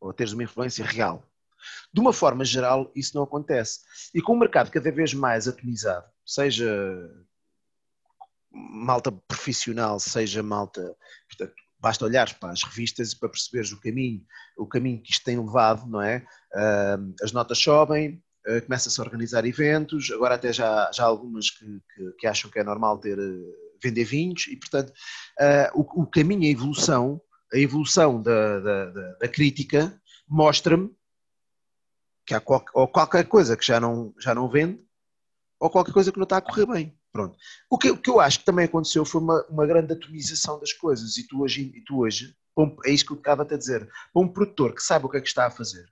ou 0.00 0.12
teres 0.12 0.32
uma 0.32 0.42
influência 0.42 0.84
real. 0.84 1.29
De 1.92 2.00
uma 2.00 2.12
forma 2.12 2.44
geral, 2.44 2.90
isso 2.94 3.16
não 3.16 3.22
acontece. 3.22 3.80
E 4.14 4.20
com 4.20 4.32
o 4.32 4.38
mercado 4.38 4.70
cada 4.70 4.90
vez 4.90 5.14
mais 5.14 5.48
atomizado, 5.48 6.06
seja 6.24 6.70
malta 8.52 9.12
profissional, 9.12 9.98
seja 10.00 10.42
malta. 10.42 10.94
Portanto, 11.28 11.54
basta 11.80 12.04
olhar 12.04 12.32
para 12.38 12.50
as 12.50 12.62
revistas 12.62 13.14
para 13.14 13.28
perceberes 13.28 13.72
o 13.72 13.80
caminho, 13.80 14.22
o 14.56 14.66
caminho 14.66 15.00
que 15.02 15.12
isto 15.12 15.24
tem 15.24 15.38
levado, 15.38 15.86
não 15.88 16.02
é? 16.02 16.24
As 17.22 17.32
notas 17.32 17.58
sobem, 17.58 18.22
uh, 18.46 18.62
começa-se 18.62 19.00
a 19.00 19.04
organizar 19.04 19.46
eventos, 19.46 20.10
agora 20.10 20.34
até 20.34 20.52
já, 20.52 20.90
já 20.92 21.04
há 21.04 21.06
algumas 21.06 21.50
que, 21.50 21.64
que, 21.64 22.12
que 22.18 22.26
acham 22.26 22.50
que 22.50 22.58
é 22.58 22.64
normal 22.64 22.98
ter, 22.98 23.18
uh, 23.18 23.54
vender 23.82 24.04
vinhos, 24.04 24.46
e 24.48 24.56
portanto 24.56 24.92
o, 25.74 26.02
o, 26.02 26.06
caminho, 26.06 26.42
a 26.42 26.50
evolução, 26.52 27.20
a 27.52 27.58
evolução 27.58 28.22
da, 28.22 28.60
da, 28.60 28.84
da, 28.90 29.12
da 29.14 29.28
crítica 29.28 29.98
mostra-me 30.28 30.90
que 32.30 32.34
há 32.34 32.40
qual, 32.40 32.64
ou 32.74 32.86
qualquer 32.86 33.26
coisa 33.26 33.56
que 33.56 33.66
já 33.66 33.80
não, 33.80 34.14
já 34.16 34.32
não 34.32 34.48
vende, 34.48 34.86
ou 35.58 35.68
qualquer 35.68 35.92
coisa 35.92 36.12
que 36.12 36.18
não 36.18 36.22
está 36.22 36.36
a 36.36 36.40
correr 36.40 36.64
bem. 36.64 36.96
Pronto. 37.12 37.36
O 37.68 37.76
que, 37.76 37.90
o 37.90 37.96
que 37.96 38.08
eu 38.08 38.20
acho 38.20 38.38
que 38.38 38.44
também 38.44 38.66
aconteceu 38.66 39.04
foi 39.04 39.20
uma, 39.20 39.44
uma 39.46 39.66
grande 39.66 39.92
atomização 39.92 40.60
das 40.60 40.72
coisas, 40.72 41.16
e 41.16 41.26
tu 41.26 41.42
hoje, 41.42 41.72
e 41.74 41.80
tu 41.80 41.98
hoje 41.98 42.36
é 42.84 42.90
isso 42.92 43.04
que 43.04 43.12
eu 43.12 43.16
estava 43.16 43.42
a 43.42 43.56
dizer, 43.56 43.84
para 44.12 44.22
um 44.22 44.28
produtor 44.28 44.72
que 44.72 44.82
sabe 44.82 45.06
o 45.06 45.08
que 45.08 45.16
é 45.16 45.20
que 45.20 45.26
está 45.26 45.46
a 45.46 45.50
fazer, 45.50 45.84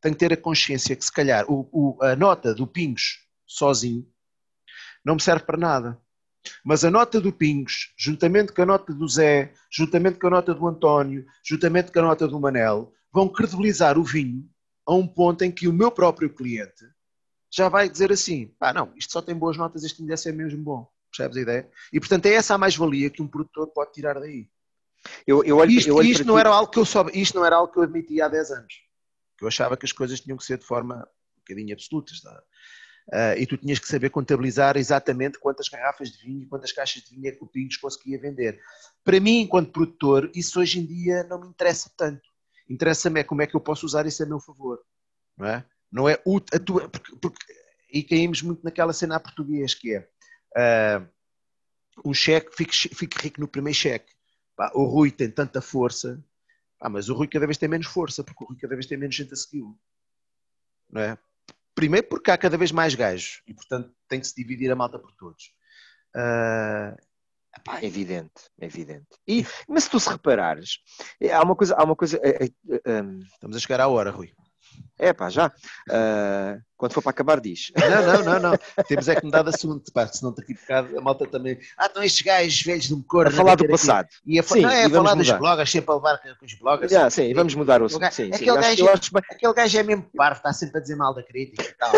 tem 0.00 0.14
que 0.14 0.18
ter 0.18 0.32
a 0.32 0.36
consciência 0.36 0.96
que 0.96 1.04
se 1.04 1.12
calhar 1.12 1.44
o, 1.46 1.68
o, 1.70 2.02
a 2.02 2.16
nota 2.16 2.54
do 2.54 2.66
Pingos 2.66 3.26
sozinho 3.46 4.06
não 5.04 5.16
me 5.16 5.22
serve 5.22 5.44
para 5.44 5.58
nada. 5.58 6.00
Mas 6.64 6.84
a 6.84 6.90
nota 6.90 7.20
do 7.20 7.32
Pingos, 7.32 7.92
juntamente 7.98 8.52
com 8.52 8.62
a 8.62 8.66
nota 8.66 8.94
do 8.94 9.06
Zé, 9.06 9.52
juntamente 9.70 10.18
com 10.18 10.28
a 10.28 10.30
nota 10.30 10.54
do 10.54 10.66
António, 10.66 11.26
juntamente 11.44 11.92
com 11.92 11.98
a 11.98 12.02
nota 12.02 12.26
do 12.26 12.40
Manel, 12.40 12.94
vão 13.12 13.28
credibilizar 13.28 13.98
o 13.98 14.04
vinho 14.04 14.48
a 14.86 14.94
um 14.94 15.06
ponto 15.06 15.42
em 15.42 15.50
que 15.50 15.66
o 15.66 15.72
meu 15.72 15.90
próprio 15.90 16.32
cliente 16.32 16.84
já 17.50 17.68
vai 17.68 17.88
dizer 17.88 18.12
assim: 18.12 18.46
pá, 18.58 18.72
não, 18.72 18.92
isto 18.96 19.12
só 19.12 19.20
tem 19.20 19.34
boas 19.34 19.56
notas, 19.56 19.82
isto 19.82 20.02
ainda 20.02 20.16
ser 20.16 20.32
mesmo 20.32 20.62
bom. 20.62 20.88
Percebes 21.10 21.36
a 21.38 21.40
ideia? 21.40 21.70
E 21.92 21.98
portanto 21.98 22.26
é 22.26 22.34
essa 22.34 22.54
a 22.54 22.58
mais-valia 22.58 23.10
que 23.10 23.22
um 23.22 23.28
produtor 23.28 23.68
pode 23.68 23.92
tirar 23.92 24.20
daí. 24.20 24.48
Eu, 25.26 25.44
eu 25.44 25.56
olho, 25.56 25.70
isto, 25.70 25.88
eu 25.88 26.02
isto 26.02 26.24
não 26.24 26.38
era 26.38 26.50
algo 26.50 26.70
que 26.70 26.78
eu 26.78 26.84
soube, 26.84 27.12
isto 27.18 27.38
não 27.38 27.44
era 27.44 27.56
algo 27.56 27.72
que 27.72 27.78
eu 27.78 27.84
admitia 27.84 28.26
há 28.26 28.28
10 28.28 28.50
anos. 28.50 28.74
Eu 29.40 29.48
achava 29.48 29.76
que 29.76 29.86
as 29.86 29.92
coisas 29.92 30.20
tinham 30.20 30.36
que 30.36 30.44
ser 30.44 30.58
de 30.58 30.64
forma 30.64 31.08
um 31.36 31.38
bocadinho 31.38 31.72
absoluta. 31.72 32.12
Uh, 33.08 33.38
e 33.38 33.46
tu 33.46 33.56
tinhas 33.56 33.78
que 33.78 33.86
saber 33.86 34.10
contabilizar 34.10 34.76
exatamente 34.76 35.38
quantas 35.38 35.68
garrafas 35.68 36.10
de 36.10 36.24
vinho 36.24 36.42
e 36.42 36.46
quantas 36.46 36.72
caixas 36.72 37.02
de 37.04 37.14
vinho 37.14 37.28
é 37.28 37.32
que 37.32 37.44
o 37.44 37.46
Pingos 37.46 37.76
conseguia 37.76 38.18
vender. 38.18 38.60
Para 39.04 39.20
mim, 39.20 39.42
enquanto 39.42 39.70
produtor, 39.70 40.30
isso 40.34 40.58
hoje 40.60 40.80
em 40.80 40.86
dia 40.86 41.22
não 41.24 41.40
me 41.40 41.48
interessa 41.48 41.90
tanto. 41.96 42.28
Interessa-me 42.68 43.20
é 43.20 43.24
como 43.24 43.42
é 43.42 43.46
que 43.46 43.54
eu 43.54 43.60
posso 43.60 43.86
usar 43.86 44.06
isso 44.06 44.22
a 44.22 44.26
meu 44.26 44.40
favor, 44.40 44.80
não 45.36 45.46
é? 45.46 45.64
Não 45.90 46.08
é 46.08 46.14
a 46.14 46.58
tua, 46.58 46.88
porque, 46.88 47.16
porque, 47.16 47.38
e 47.92 48.02
caímos 48.02 48.42
muito 48.42 48.64
naquela 48.64 48.92
cena 48.92 49.16
a 49.16 49.20
português 49.20 49.74
que 49.74 49.94
é 49.94 50.08
uh, 52.04 52.14
cheque, 52.14 52.54
fique, 52.54 52.74
fique 52.74 53.22
rico 53.22 53.40
no 53.40 53.48
primeiro 53.48 53.78
cheque. 53.78 54.12
Pá, 54.56 54.72
o 54.74 54.84
Rui 54.84 55.10
tem 55.10 55.30
tanta 55.30 55.60
força, 55.60 56.22
pá, 56.78 56.88
mas 56.88 57.08
o 57.08 57.14
Rui 57.14 57.28
cada 57.28 57.46
vez 57.46 57.56
tem 57.56 57.68
menos 57.68 57.86
força, 57.86 58.24
porque 58.24 58.42
o 58.42 58.48
Rui 58.48 58.56
cada 58.58 58.74
vez 58.74 58.86
tem 58.86 58.98
menos 58.98 59.14
gente 59.14 59.32
a 59.32 59.36
segui-lo. 59.36 59.78
Não 60.90 61.00
é? 61.00 61.18
Primeiro 61.74 62.06
porque 62.08 62.30
há 62.30 62.38
cada 62.38 62.56
vez 62.56 62.72
mais 62.72 62.94
gajos 62.94 63.42
e, 63.46 63.52
portanto, 63.52 63.94
tem 64.08 64.18
que 64.18 64.26
se 64.26 64.34
dividir 64.34 64.70
a 64.70 64.76
malta 64.76 64.98
por 64.98 65.12
todos. 65.12 65.52
Uh, 66.14 66.96
Epá, 67.56 67.80
é 67.80 67.86
evidente, 67.86 68.50
é 68.60 68.66
evidente. 68.66 69.06
E, 69.26 69.46
mas 69.68 69.84
se 69.84 69.90
tu 69.90 69.98
se 69.98 70.08
reparares, 70.08 70.78
é, 71.20 71.32
há 71.32 71.42
uma 71.42 71.56
coisa. 71.56 71.74
Há 71.76 71.84
uma 71.84 71.96
coisa 71.96 72.20
é, 72.22 72.44
é, 72.44 73.02
um... 73.02 73.20
Estamos 73.20 73.56
a 73.56 73.60
chegar 73.60 73.80
à 73.80 73.88
hora, 73.88 74.10
Rui. 74.10 74.32
É 74.98 75.12
pá, 75.12 75.28
já. 75.28 75.48
Uh, 75.88 76.60
quando 76.76 76.92
for 76.92 77.02
para 77.02 77.10
acabar, 77.10 77.40
diz. 77.40 77.70
Não, 77.76 77.90
não, 77.90 78.24
não, 78.24 78.50
não. 78.50 78.58
Temos 78.86 79.08
é 79.08 79.14
que 79.14 79.24
mudar 79.24 79.42
de 79.42 79.50
assunto, 79.50 79.92
pá, 79.92 80.06
senão 80.06 80.30
está 80.30 80.42
aqui 80.42 80.54
bocado, 80.54 80.98
a 80.98 81.02
malta 81.02 81.26
também. 81.26 81.58
Ah, 81.76 81.86
estão 81.86 82.02
estes 82.02 82.22
gajos 82.22 82.62
velhos 82.62 82.84
de 82.86 82.94
um 82.94 83.02
cor. 83.02 83.26
A 83.26 83.30
falar 83.30 83.56
do 83.56 83.68
passado. 83.68 84.06
Aqui. 84.06 84.34
E 84.34 84.38
a, 84.38 84.42
sim, 84.42 84.60
não, 84.62 84.70
é 84.70 84.84
a 84.84 84.90
falar 84.90 85.14
dos 85.14 85.30
bloggers, 85.30 85.70
sempre 85.70 85.90
a 85.90 85.94
levar 85.94 86.18
com 86.18 86.46
os 86.46 86.54
bloggers. 86.54 86.92
Yeah, 86.92 87.10
sim, 87.10 87.34
vamos 87.34 87.54
mudar 87.54 87.82
o 87.82 87.86
assunto. 87.86 88.10
Sim, 88.10 88.30
aquele, 88.32 88.38
sim, 88.38 88.60
gajo, 88.60 88.88
acho, 88.88 89.10
é, 89.16 89.34
aquele 89.34 89.54
gajo 89.54 89.78
é 89.78 89.82
mesmo 89.82 90.10
parvo, 90.16 90.38
está 90.38 90.52
sempre 90.52 90.78
a 90.78 90.80
dizer 90.80 90.96
mal 90.96 91.14
da 91.14 91.22
crítica 91.22 91.62
e 91.62 91.74
tal. 91.74 91.92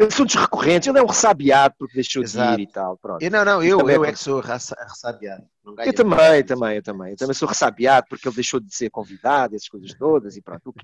Assuntos 0.00 0.34
recorrentes, 0.34 0.88
ele 0.88 0.98
é 0.98 1.02
um 1.02 1.06
ressabiado 1.06 1.74
porque 1.78 1.94
deixou 1.94 2.22
Exato. 2.22 2.56
de 2.56 2.62
ir 2.62 2.64
e 2.64 2.72
tal. 2.72 2.96
Pronto. 2.96 3.22
Eu, 3.22 3.30
não, 3.30 3.44
não, 3.44 3.62
eu, 3.62 3.80
eu 3.88 4.04
é 4.04 4.12
que 4.12 4.18
sou 4.18 4.40
ressabiado. 4.40 5.44
Eu 5.78 5.94
também, 5.94 6.44
também, 6.44 6.76
eu 6.76 6.82
também. 6.82 7.10
Eu 7.10 7.16
também 7.16 7.34
sou 7.34 7.48
ressabiado 7.48 8.06
porque 8.08 8.28
ele 8.28 8.34
deixou 8.34 8.60
de 8.60 8.74
ser 8.74 8.90
convidado, 8.90 9.54
essas 9.54 9.68
coisas 9.68 9.94
todas 9.94 10.36
e 10.36 10.42
pronto. 10.42 10.74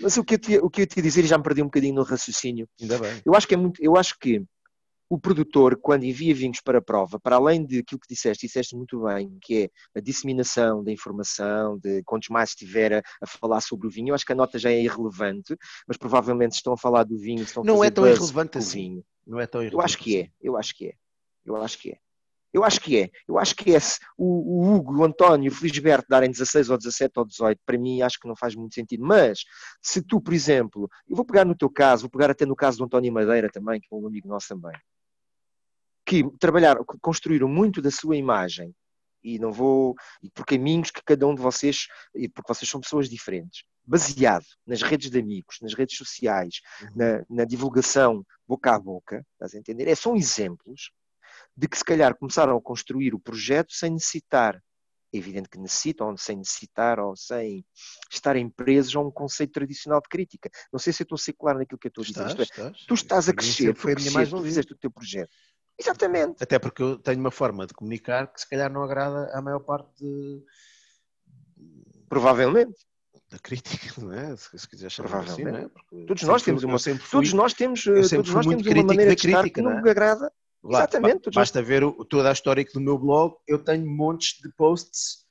Mas 0.00 0.16
o 0.16 0.24
que 0.24 0.34
eu 0.34 0.38
te, 0.38 0.58
o 0.58 0.68
que 0.68 0.82
eu 0.82 0.86
te 0.86 0.98
ia 0.98 1.02
dizer, 1.02 1.24
já 1.24 1.38
me 1.38 1.44
perdi 1.44 1.62
um 1.62 1.66
bocadinho 1.66 1.94
no 1.94 2.02
raciocínio. 2.02 2.68
Ainda 2.80 2.98
bem. 2.98 3.22
Eu 3.24 3.34
acho 3.34 3.46
que 3.46 3.54
é 3.54 3.56
muito, 3.56 3.82
eu 3.82 3.96
acho 3.96 4.18
que 4.18 4.42
o 5.10 5.18
produtor, 5.18 5.76
quando 5.80 6.04
envia 6.04 6.34
vinhos 6.34 6.60
para 6.60 6.78
a 6.78 6.82
prova, 6.82 7.18
para 7.18 7.36
além 7.36 7.64
de 7.64 7.78
aquilo 7.78 8.00
que 8.00 8.12
disseste, 8.12 8.46
disseste 8.46 8.76
muito 8.76 9.02
bem, 9.04 9.38
que 9.40 9.64
é 9.64 9.98
a 9.98 10.00
disseminação 10.00 10.84
da 10.84 10.92
informação, 10.92 11.78
de 11.78 12.02
quantos 12.04 12.28
mais 12.28 12.50
estiver 12.50 12.92
a, 12.92 13.02
a, 13.22 13.26
falar 13.26 13.60
sobre 13.62 13.86
o 13.86 13.90
vinho, 13.90 14.10
eu 14.10 14.14
acho 14.14 14.26
que 14.26 14.32
a 14.32 14.36
nota 14.36 14.58
já 14.58 14.70
é 14.70 14.82
irrelevante, 14.82 15.56
mas 15.86 15.96
provavelmente 15.96 16.52
estão 16.52 16.74
a 16.74 16.78
falar 16.78 17.04
do 17.04 17.16
vinho, 17.18 17.42
estão 17.42 17.62
a 17.62 17.66
Não 17.66 17.82
é 17.82 17.90
tão 17.90 18.06
irrelevante 18.06 18.58
assim. 18.58 18.78
Vinho. 18.78 19.04
Não 19.26 19.40
é 19.40 19.46
tão 19.46 19.62
irrelevante. 19.62 19.80
Eu 19.80 19.84
acho 19.84 19.98
que 19.98 20.18
é, 20.18 20.30
eu 20.40 20.56
acho 20.56 20.74
que 20.74 20.88
é. 20.88 20.94
Eu 21.44 21.56
acho 21.56 21.78
que 21.78 21.90
é. 21.90 21.98
Eu 22.52 22.64
acho 22.64 22.80
que 22.80 22.98
é. 22.98 23.10
Eu 23.26 23.38
acho 23.38 23.54
que 23.54 23.74
é. 23.74 23.78
O, 24.16 24.24
o 24.26 24.74
Hugo, 24.74 24.98
o 24.98 25.04
António, 25.04 25.50
o 25.50 25.54
Felisberto 25.54 26.06
darem 26.08 26.30
16 26.30 26.70
ou 26.70 26.78
17 26.78 27.12
ou 27.18 27.24
18, 27.26 27.60
para 27.64 27.78
mim 27.78 28.02
acho 28.02 28.18
que 28.18 28.28
não 28.28 28.36
faz 28.36 28.54
muito 28.54 28.74
sentido. 28.74 29.04
Mas, 29.04 29.40
se 29.82 30.02
tu, 30.02 30.20
por 30.20 30.34
exemplo, 30.34 30.88
eu 31.08 31.16
vou 31.16 31.24
pegar 31.24 31.44
no 31.44 31.54
teu 31.54 31.70
caso, 31.70 32.02
vou 32.02 32.10
pegar 32.10 32.30
até 32.30 32.44
no 32.46 32.56
caso 32.56 32.78
do 32.78 32.84
António 32.84 33.12
Madeira 33.12 33.50
também, 33.50 33.80
que 33.80 33.88
é 33.90 33.96
um 33.96 34.06
amigo 34.06 34.28
nosso 34.28 34.48
também 34.48 34.72
que 36.08 36.24
trabalharam, 36.38 36.82
construíram 37.02 37.46
muito 37.46 37.82
da 37.82 37.90
sua 37.90 38.16
imagem. 38.16 38.74
E 39.22 39.38
não 39.38 39.52
vou 39.52 39.94
e 40.22 40.30
por 40.30 40.46
caminhos 40.46 40.90
que 40.90 41.02
cada 41.04 41.26
um 41.26 41.34
de 41.34 41.42
vocês 41.42 41.86
e 42.14 42.28
porque 42.28 42.54
vocês 42.54 42.70
são 42.70 42.80
pessoas 42.80 43.10
diferentes. 43.10 43.64
Baseado 43.84 44.46
nas 44.66 44.80
redes 44.80 45.10
de 45.10 45.18
amigos 45.18 45.56
nas 45.60 45.74
redes 45.74 45.96
sociais 45.96 46.60
uhum. 46.80 46.88
na, 46.94 47.24
na, 47.28 47.44
divulgação 47.44 48.24
boca 48.46 48.74
a 48.74 48.78
boca 48.78 49.26
estás 49.32 49.54
a 49.54 49.58
entender? 49.58 49.88
É 49.88 49.94
são 49.94 50.14
exemplos 50.14 50.92
de 51.56 51.66
que 51.68 51.76
se 51.76 51.84
calhar 51.84 52.16
começaram 52.16 52.56
a 52.56 52.62
construir 52.62 53.12
o 53.12 53.18
projeto 53.18 53.72
sem 53.72 53.90
necessitar 53.90 54.62
é 55.12 55.16
evidente 55.16 55.48
que 55.48 55.58
necessitam 55.58 56.16
sem 56.16 56.36
necessitar 56.36 57.00
ou 57.00 57.16
sem 57.16 57.64
estarem 58.10 58.48
presos 58.48 58.94
a 58.94 59.00
um 59.00 59.10
conceito 59.10 59.52
tradicional 59.52 60.02
de 60.02 60.08
crítica. 60.08 60.50
Não 60.70 60.78
sei 60.78 60.92
se 60.92 61.02
eu 61.02 61.04
estou 61.04 61.16
a 61.16 61.18
ser 61.18 61.32
claro 61.32 61.58
naquilo 61.58 61.78
que 61.78 61.86
eu 61.86 61.88
estou 61.88 62.02
a 62.02 62.06
dizer 62.06 62.26
estás, 62.26 62.38
é, 62.38 62.42
estás. 62.42 62.86
tu 62.86 62.94
estás 62.94 63.28
a 63.28 63.32
crescer, 63.32 63.74
foi 63.74 63.94
a 63.94 63.96
minha 63.96 64.10
mais 64.10 64.28
tu 64.28 64.42
fizeste 64.42 64.72
o 64.72 64.76
teu 64.76 64.90
projeto 64.90 65.34
Exatamente. 65.78 66.42
Até 66.42 66.58
porque 66.58 66.82
eu 66.82 66.98
tenho 66.98 67.20
uma 67.20 67.30
forma 67.30 67.66
de 67.66 67.72
comunicar 67.74 68.26
que 68.32 68.40
se 68.40 68.48
calhar 68.48 68.70
não 68.72 68.82
agrada 68.82 69.30
à 69.32 69.40
maior 69.40 69.60
parte 69.60 69.88
de, 70.02 70.42
Provavelmente. 72.08 72.74
Da 73.30 73.38
crítica, 73.38 74.00
não 74.00 74.12
é? 74.12 74.34
Se, 74.36 74.58
se 74.58 74.66
quiser 74.68 74.90
chamar 74.90 75.20
assim, 75.20 75.44
não 75.44 75.56
é? 75.56 75.68
Porque 75.68 76.04
Todos 76.06 76.22
nós 76.22 76.42
temos 76.42 76.64
uma- 76.64 76.78
Todos 77.10 77.32
nós 77.34 77.52
temos, 77.52 77.84
todos 77.84 78.10
nós 78.32 78.46
temos 78.46 78.66
uma 78.66 78.82
maneira 78.84 79.14
de 79.14 79.20
crítica, 79.22 79.50
que 79.50 79.60
não 79.62 79.72
é? 79.72 79.82
me 79.82 79.90
agrada. 79.90 80.32
Lá, 80.62 80.78
Exatamente, 80.80 81.14
ba- 81.14 81.20
todos 81.20 81.36
nós- 81.36 81.48
Basta 81.48 81.62
ver 81.62 81.84
o- 81.84 82.04
toda 82.04 82.30
a 82.30 82.32
histórica 82.32 82.72
do 82.72 82.80
meu 82.80 82.98
blog, 82.98 83.36
eu 83.46 83.58
tenho 83.62 83.86
montes 83.86 84.40
de 84.42 84.50
posts 84.56 85.26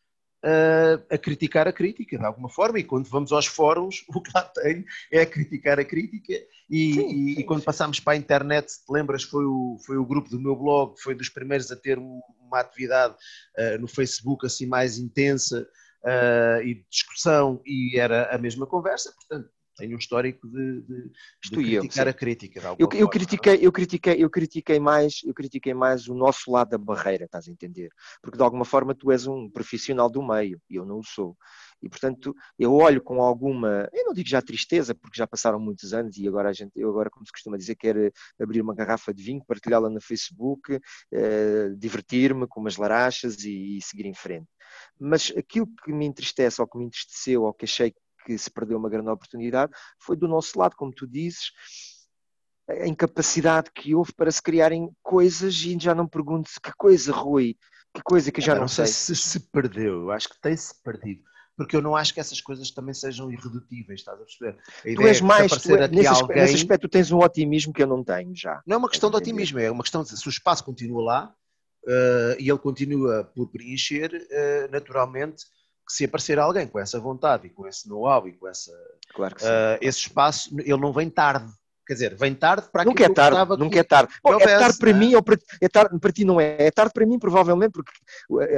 ah, 0.48 1.04
a 1.16 1.18
criticar 1.18 1.68
a 1.68 1.74
crítica, 1.74 2.18
de 2.18 2.26
alguma 2.26 2.48
forma, 2.50 2.80
e 2.80 2.84
quando 2.84 3.10
vamos 3.10 3.32
aos 3.34 3.46
fóruns, 3.46 4.06
o 4.16 4.22
que 4.22 4.32
lá 4.34 4.44
tenho 4.44 4.86
é 5.12 5.22
a 5.22 5.26
criticar 5.26 5.80
a 5.80 5.84
crítica, 5.86 6.34
e, 6.70 6.94
Sim, 6.94 7.10
sim, 7.10 7.40
e 7.40 7.44
quando 7.44 7.64
passámos 7.64 8.00
para 8.00 8.14
a 8.14 8.18
internet, 8.18 8.72
se 8.72 8.86
te 8.86 8.92
lembras, 8.92 9.24
foi 9.24 9.46
o, 9.46 9.78
foi 9.86 9.98
o 9.98 10.06
grupo 10.06 10.30
do 10.30 10.40
meu 10.40 10.56
blog, 10.56 10.96
foi 11.02 11.16
dos 11.16 11.30
primeiros 11.30 11.72
a 11.72 11.76
ter 11.76 11.98
um- 12.00 12.22
uma 12.40 12.60
atividade 12.62 13.16
ah, 13.58 13.78
no 13.78 13.88
Facebook 13.88 14.46
assim 14.46 14.66
mais 14.66 14.98
intensa 14.98 15.68
ah, 16.06 16.60
e 16.64 16.76
de 16.76 16.86
discussão, 16.90 17.62
e 17.66 18.00
era 18.00 18.34
a 18.34 18.38
mesma 18.38 18.66
conversa, 18.66 19.12
portanto, 19.14 19.50
tenho 19.78 19.96
um 19.96 20.00
histórico 20.00 20.48
de, 20.48 20.82
de- 20.82 21.12
de 21.46 21.56
eu, 21.74 21.82
criticar 21.82 22.06
sim. 22.06 22.10
a 22.10 22.14
crítica. 22.14 22.60
Eu, 22.60 22.76
eu 22.80 22.88
forma, 22.90 23.10
critiquei, 23.10 23.60
eu 23.62 23.72
critiquei, 23.72 24.24
eu 24.24 24.30
critiquei 24.30 24.80
mais, 24.80 25.22
eu 25.24 25.34
critiquei 25.34 25.74
mais 25.74 26.08
o 26.08 26.14
nosso 26.16 26.52
lado 26.52 26.70
da 26.70 26.78
barreira, 26.78 27.26
estás 27.26 27.48
a 27.48 27.52
entender? 27.52 27.90
Porque 28.22 28.38
de 28.38 28.44
alguma 28.44 28.66
forma 28.66 28.94
tu 28.96 29.12
és 29.12 29.28
um 29.28 29.50
profissional 29.50 30.10
do 30.10 30.22
meio 30.22 30.62
e 30.70 30.76
eu 30.76 30.86
não 30.86 31.00
o 31.00 31.04
sou. 31.04 31.36
E 31.82 31.88
portanto 31.90 32.36
eu 32.58 32.74
olho 32.74 33.02
com 33.02 33.22
alguma, 33.22 33.88
eu 33.94 34.06
não 34.06 34.14
digo 34.14 34.28
já 34.28 34.42
tristeza, 34.42 34.96
porque 34.96 35.18
já 35.18 35.28
passaram 35.28 35.60
muitos 35.60 35.94
anos 35.94 36.18
e 36.18 36.28
agora 36.28 36.50
a 36.50 36.54
gente, 36.54 36.72
eu 36.76 36.90
agora 36.90 37.10
como 37.10 37.26
se 37.26 37.32
costuma 37.32 37.58
dizer, 37.58 37.76
quero 37.76 38.12
abrir 38.40 38.62
uma 38.62 38.74
garrafa 38.76 39.14
de 39.14 39.24
vinho, 39.24 39.44
partilhá-la 39.46 39.90
no 39.90 40.02
Facebook, 40.02 40.80
eh, 41.12 41.70
divertir-me 41.78 42.48
com 42.48 42.60
umas 42.62 42.78
larachas 42.78 43.44
e, 43.44 43.78
e 43.78 43.82
seguir 43.82 44.06
em 44.06 44.14
frente. 44.14 44.48
Mas 45.00 45.32
aquilo 45.38 45.68
que 45.84 45.92
me 45.94 46.06
entristece 46.06 46.62
ou 46.62 46.68
que 46.68 46.78
me 46.78 46.86
entristeceu 46.86 47.44
ou 47.44 47.54
que 47.54 47.66
achei 47.66 47.94
que 48.28 48.38
se 48.38 48.52
perdeu 48.52 48.78
uma 48.78 48.90
grande 48.90 49.10
oportunidade 49.10 49.72
foi 49.98 50.18
do 50.18 50.28
nosso 50.28 50.60
lado, 50.60 50.76
como 50.76 50.92
tu 50.94 51.08
dizes, 51.08 51.52
a 52.70 52.86
incapacidade 52.86 53.72
que 53.74 53.96
houve 53.96 54.12
para 54.14 54.30
se 54.30 54.42
criarem 54.42 54.90
coisas 55.02 55.56
e 55.64 55.78
já 55.80 55.96
não 55.96 56.06
pergunto 56.06 56.50
que 56.62 56.72
coisa, 56.78 57.14
Rui, 57.14 57.56
que 57.94 58.02
coisa 58.04 58.30
que 58.30 58.42
eu 58.42 58.44
já 58.44 58.52
Epá, 58.52 58.62
não, 58.62 58.68
sei. 58.68 58.88
se 58.88 59.16
se 59.16 59.40
perdeu, 59.50 60.02
eu 60.02 60.12
acho 60.12 60.28
que 60.28 60.40
tem-se 60.42 60.74
perdido. 60.84 61.24
Porque 61.56 61.76
eu 61.76 61.82
não 61.82 61.96
acho 61.96 62.14
que 62.14 62.20
essas 62.20 62.40
coisas 62.40 62.70
também 62.70 62.94
sejam 62.94 63.32
irredutíveis, 63.32 64.02
estás 64.02 64.20
a 64.20 64.24
perceber? 64.24 64.60
A 64.60 64.96
Tu 64.96 65.08
és 65.08 65.22
mais, 65.22 65.52
tu, 65.64 65.76
é- 65.76 65.88
nesse, 65.88 66.08
aspecto, 66.08 66.24
alguém, 66.24 66.42
nesse 66.44 66.56
aspecto 66.56 66.88
tu 66.88 66.92
tens 66.92 67.12
um 67.12 67.18
otimismo 67.20 67.74
que 67.74 67.82
eu 67.82 67.88
não 67.88 68.04
tenho 68.04 68.36
já. 68.36 68.62
não 68.68 68.76
é 68.76 68.78
uma 68.78 68.90
questão 68.90 69.10
de 69.10 69.16
otimismo, 69.16 69.58
é 69.58 69.72
uma 69.72 69.82
questão 69.82 70.04
de 70.04 70.16
se 70.16 70.28
o 70.28 70.30
espaço 70.30 70.64
continua 70.64 71.02
lá 71.02 71.36
eh, 71.88 72.38
e 72.42 72.50
ele 72.50 72.60
continua 72.60 73.24
por 73.24 73.50
preencher, 73.50 74.12
eh, 74.30 74.68
naturalmente, 74.70 75.46
que 75.88 75.94
se 75.94 76.04
aparecer 76.04 76.38
alguém 76.38 76.68
com 76.68 76.78
essa 76.78 77.00
vontade 77.00 77.48
e 77.48 77.50
com 77.50 77.66
esse 77.66 77.88
know-how 77.88 78.28
e 78.28 78.34
com 78.34 78.48
essa, 78.48 78.72
Claro 79.16 79.36
eh, 79.42 79.80
esse 79.82 80.00
espaço, 80.00 80.54
ele 80.60 80.78
não 80.78 80.92
vem 80.92 81.10
tarde. 81.10 81.50
Quer 81.88 81.94
dizer, 81.94 82.16
vem 82.16 82.36
tarde 82.36 82.68
para 82.72 82.84
Nunca 82.84 83.04
é 83.04 83.08
eu 83.08 83.14
tarde, 83.14 83.52
que- 83.52 83.58
nunca 83.58 83.80
é 83.80 83.84
tarde. 83.84 84.14
Bom, 84.22 84.34
é 84.34 84.46
tarde 84.46 84.78
para 84.78 84.92
não 84.92 84.98
é? 84.98 85.00
mim 85.00 85.16
ou 85.16 85.24
para, 85.24 85.38
é 85.62 85.70
tarde, 85.70 86.00
para 86.00 86.12
ti 86.12 86.26
não 86.26 86.42
é. 86.42 86.56
É 86.60 86.70
tarde 86.72 86.92
para 86.94 87.06
mim, 87.06 87.18
provavelmente, 87.18 87.72
porque 87.72 87.92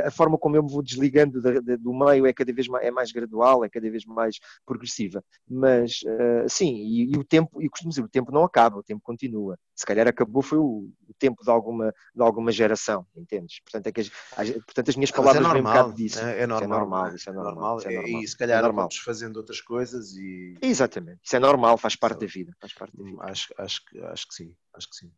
a 0.03 0.09
forma 0.11 0.37
como 0.37 0.55
eu 0.55 0.63
me 0.63 0.71
vou 0.71 0.81
desligando 0.81 1.41
da- 1.41 1.59
da- 1.59 1.75
do 1.75 1.93
meio 1.93 2.25
é 2.25 2.33
cada 2.33 2.51
vez 2.51 2.67
mais, 2.67 2.85
é 2.85 2.91
mais 2.91 3.11
gradual, 3.11 3.63
é 3.63 3.69
cada 3.69 3.89
vez 3.89 4.03
mais 4.05 4.37
progressiva. 4.65 5.23
Mas, 5.47 5.99
eh, 6.05 6.45
sim, 6.47 6.75
e, 6.75 7.11
e 7.13 7.17
o 7.17 7.23
tempo, 7.23 7.61
e 7.61 7.69
costumo 7.69 7.89
dizer, 7.91 8.01
o 8.03 8.09
tempo 8.09 8.31
não 8.31 8.43
acaba, 8.43 8.77
o 8.79 8.83
tempo 8.83 9.01
continua. 9.03 9.57
Se 9.75 9.85
calhar 9.85 10.07
acabou 10.07 10.41
foi 10.41 10.57
o, 10.57 10.89
o 11.07 11.13
tempo 11.17 11.43
de 11.43 11.49
alguma, 11.49 11.93
de 12.15 12.21
alguma 12.21 12.51
geração, 12.51 13.05
entendes? 13.15 13.61
Portanto, 13.63 13.87
é 13.87 13.91
que 13.91 14.01
as, 14.01 14.11
as- 14.35 14.49
portanto, 14.51 14.89
as 14.89 14.95
minhas 14.95 15.11
Mas 15.11 15.17
palavras 15.17 15.45
é 15.45 15.49
vêm 15.53 15.61
um 15.61 15.63
normal, 15.63 15.73
bocado 15.83 15.95
disso. 15.95 16.19
é, 16.19 16.41
é 16.41 16.47
normal, 16.47 16.79
normal, 16.79 17.07
é? 17.07 17.15
isso 17.15 17.29
é 17.29 17.33
normal, 17.33 17.77
isso 17.77 17.87
é 17.87 17.91
normal. 17.95 18.21
E 18.23 18.27
se 18.27 18.37
calhar 18.37 18.59
É 18.59 18.61
normal. 18.63 18.83
vamos 18.85 18.97
fazendo 18.97 19.37
outras 19.37 19.61
coisas 19.61 20.13
e 20.17 20.55
Exatamente, 20.61 21.19
isso 21.23 21.35
é 21.35 21.39
normal, 21.39 21.77
faz 21.77 21.95
parte 21.95 22.19
da 22.21 22.27
vida. 22.27 22.51
Faz 22.59 22.73
parte 22.73 22.97
da 22.97 23.03
vida. 23.03 23.18
Acho, 23.21 23.53
acho, 23.57 23.85
que- 23.85 23.99
acho 23.99 24.27
que 24.27 24.33
sim, 24.33 24.55
acho 24.73 24.89
que 24.89 24.95
sim. 24.95 25.11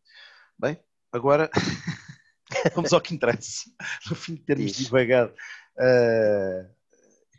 Bem, 0.58 0.80
agora 1.12 1.50
vamos 2.76 2.94
ao 2.94 3.02
que 3.02 3.14
interessa. 3.16 3.70
No 4.10 4.16
fim 4.16 4.36
de 4.36 4.42
termos 4.42 4.72
Diz. 4.72 4.78
divagado. 4.78 5.34
eh, 5.80 6.70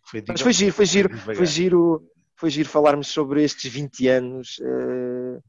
foi, 0.05 0.25
Mas 0.29 0.41
foi 0.41 0.53
giro, 0.53 0.73
foi 0.73 0.87
giro, 0.87 1.19
foi 1.19 1.47
giro, 1.47 2.11
foi 2.37 2.51
giro 2.51 2.69
falarmos 2.69 3.09
sobre 3.09 3.43
estes 3.45 3.71
20 3.73 4.09
anos. 4.09 4.61
eh, 4.63 5.41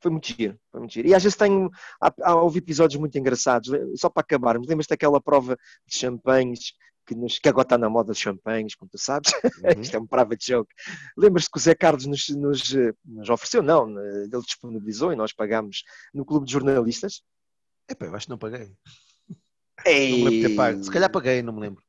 foi 0.00 0.10
muito 0.10 0.26
giro, 0.26 0.58
foi 0.70 0.80
muito 0.80 0.92
giro. 0.92 1.08
E 1.08 1.14
às 1.14 1.22
vezes 1.22 1.36
tenho, 1.38 1.70
há, 2.00 2.12
há, 2.22 2.34
houve 2.34 2.58
episódios 2.58 2.98
muito 2.98 3.16
engraçados, 3.16 3.70
só 3.96 4.10
para 4.10 4.22
acabarmos, 4.22 4.66
lembras-te 4.66 4.90
daquela 4.90 5.20
prova 5.20 5.56
de 5.86 5.96
champanhes 5.96 6.72
que, 7.06 7.14
nos, 7.14 7.38
que 7.38 7.48
agora 7.48 7.64
está 7.64 7.78
na 7.78 7.88
moda 7.88 8.12
de 8.12 8.18
champanhes, 8.18 8.74
como 8.74 8.90
tu 8.90 8.98
sabes, 8.98 9.32
Uhum. 9.64 9.80
isto 9.80 9.96
é 9.96 10.00
um 10.00 10.06
private 10.06 10.46
joke. 10.46 10.72
Lembras-te 11.16 11.50
que 11.50 11.58
o 11.58 11.60
Zé 11.60 11.74
Carlos 11.74 12.06
nos, 12.06 12.28
nos, 12.30 12.74
eh, 12.74 12.92
nos 13.04 13.28
ofereceu? 13.28 13.62
Não, 13.62 13.86
né, 13.86 14.24
ele 14.24 14.42
disponibilizou 14.42 15.12
e 15.12 15.16
nós 15.16 15.32
pagámos 15.32 15.84
no 16.12 16.24
clube 16.24 16.46
de 16.46 16.52
jornalistas. 16.52 17.22
Epá, 17.88 18.06
eu 18.06 18.14
acho 18.14 18.26
que 18.26 18.30
não 18.30 18.38
paguei. 18.38 18.72
Não 19.28 19.86
me 19.86 20.24
lembro 20.24 20.30
de 20.30 20.42
ter 20.42 20.56
pago. 20.56 20.84
Se 20.84 20.90
calhar 20.90 21.10
paguei, 21.10 21.42
não 21.42 21.52
me 21.52 21.60
lembro. 21.60 21.82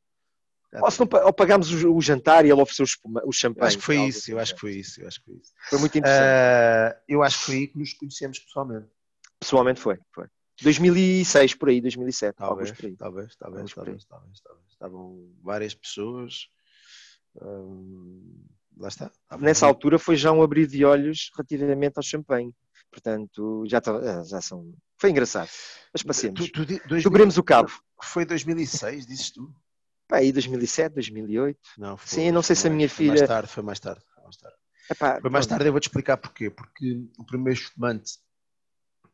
Ou, 0.82 0.90
se 0.90 1.00
não, 1.00 1.08
ou 1.26 1.34
pagámos 1.34 1.72
o, 1.84 1.96
o 1.96 2.02
jantar 2.02 2.46
e 2.46 2.50
ele 2.50 2.60
ofereceu 2.60 2.86
os, 2.86 2.98
os 3.26 3.36
champanhes. 3.36 3.68
acho 3.68 3.78
que 3.78 3.84
foi 3.84 3.98
isso, 4.08 4.20
assim, 4.20 4.32
eu 4.32 4.40
acho 4.40 4.52
né? 4.52 4.56
que 4.56 4.62
foi 4.62 4.72
isso, 4.74 5.02
eu 5.02 5.08
acho 5.08 5.20
que 5.20 5.26
foi 5.26 5.36
isso. 5.36 5.52
Foi 5.70 5.80
muito 5.80 5.98
interessante. 5.98 6.26
Eh, 6.26 7.02
eu 7.08 7.24
acho 7.24 7.40
que 7.40 7.46
foi 7.46 7.56
aí 7.56 7.68
que 7.68 7.78
nos 7.78 7.94
conhecemos 7.94 8.40
pessoalmente. 8.40 8.88
Pessoalmente 9.40 9.80
foi, 9.80 10.00
foi. 10.12 10.28
2006 10.62 11.56
por 11.56 11.70
aí, 11.70 11.82
2007, 11.82 12.36
Talvez, 12.38 12.72
por 12.72 12.86
aí. 12.86 12.96
talvez, 12.96 13.36
talvez, 13.36 13.74
talvez, 13.74 14.06
talvez, 14.06 14.40
talvez. 14.42 14.68
Estavam 14.72 15.32
várias 15.42 15.74
pessoas. 15.74 16.48
hum, 17.42 18.46
lá 18.78 18.88
está. 18.88 19.12
Nessa 19.40 19.66
altura 19.66 19.98
foi 20.00 20.16
já 20.16 20.32
um 20.32 20.42
abrir 20.42 20.68
de 20.68 20.84
olhos 20.86 21.32
relativamente 21.36 21.98
ao 21.98 22.04
champanhe. 22.04 22.54
Portanto, 22.92 23.64
já, 23.68 23.82
tá- 23.82 24.00
eh, 24.04 24.24
já 24.26 24.40
são. 24.42 24.72
Foi 25.00 25.10
engraçado. 25.10 25.50
Mas 25.92 26.04
passemos. 26.04 26.40
Tu, 26.46 26.52
tu, 26.52 26.66
di- 26.66 26.80
2000 26.88 27.02
Dobremos 27.04 27.38
o 27.38 27.44
cabo. 27.44 27.72
Foi 28.04 28.26
2006, 28.26 29.08
dizes 29.08 29.32
tu? 29.32 29.52
Pá, 30.08 30.18
aí 30.18 30.32
2007, 30.32 30.94
2008. 30.94 31.60
Não, 31.78 31.98
foi, 31.98 32.08
Sim, 32.08 32.32
não 32.32 32.44
sei 32.44 32.56
se 32.56 32.68
a 32.68 32.70
minha 32.70 32.88
foi 32.90 33.08
Mais 33.08 33.20
filha- 33.20 33.28
tarde, 33.28 33.50
foi 33.50 33.64
mais 33.64 33.80
tarde. 33.80 34.02
Foi 34.14 34.24
mais 34.24 34.38
tarde, 34.38 34.58
Epá, 34.92 35.22
foi 35.22 35.30
mais 35.30 35.48
tarde 35.48 35.66
eu 35.66 35.72
vou-te 35.72 35.88
explicar 35.88 36.18
porquê. 36.18 36.50
Porque 36.52 37.04
o 37.18 37.24
primeiro 37.26 37.60
espumante, 37.60 38.20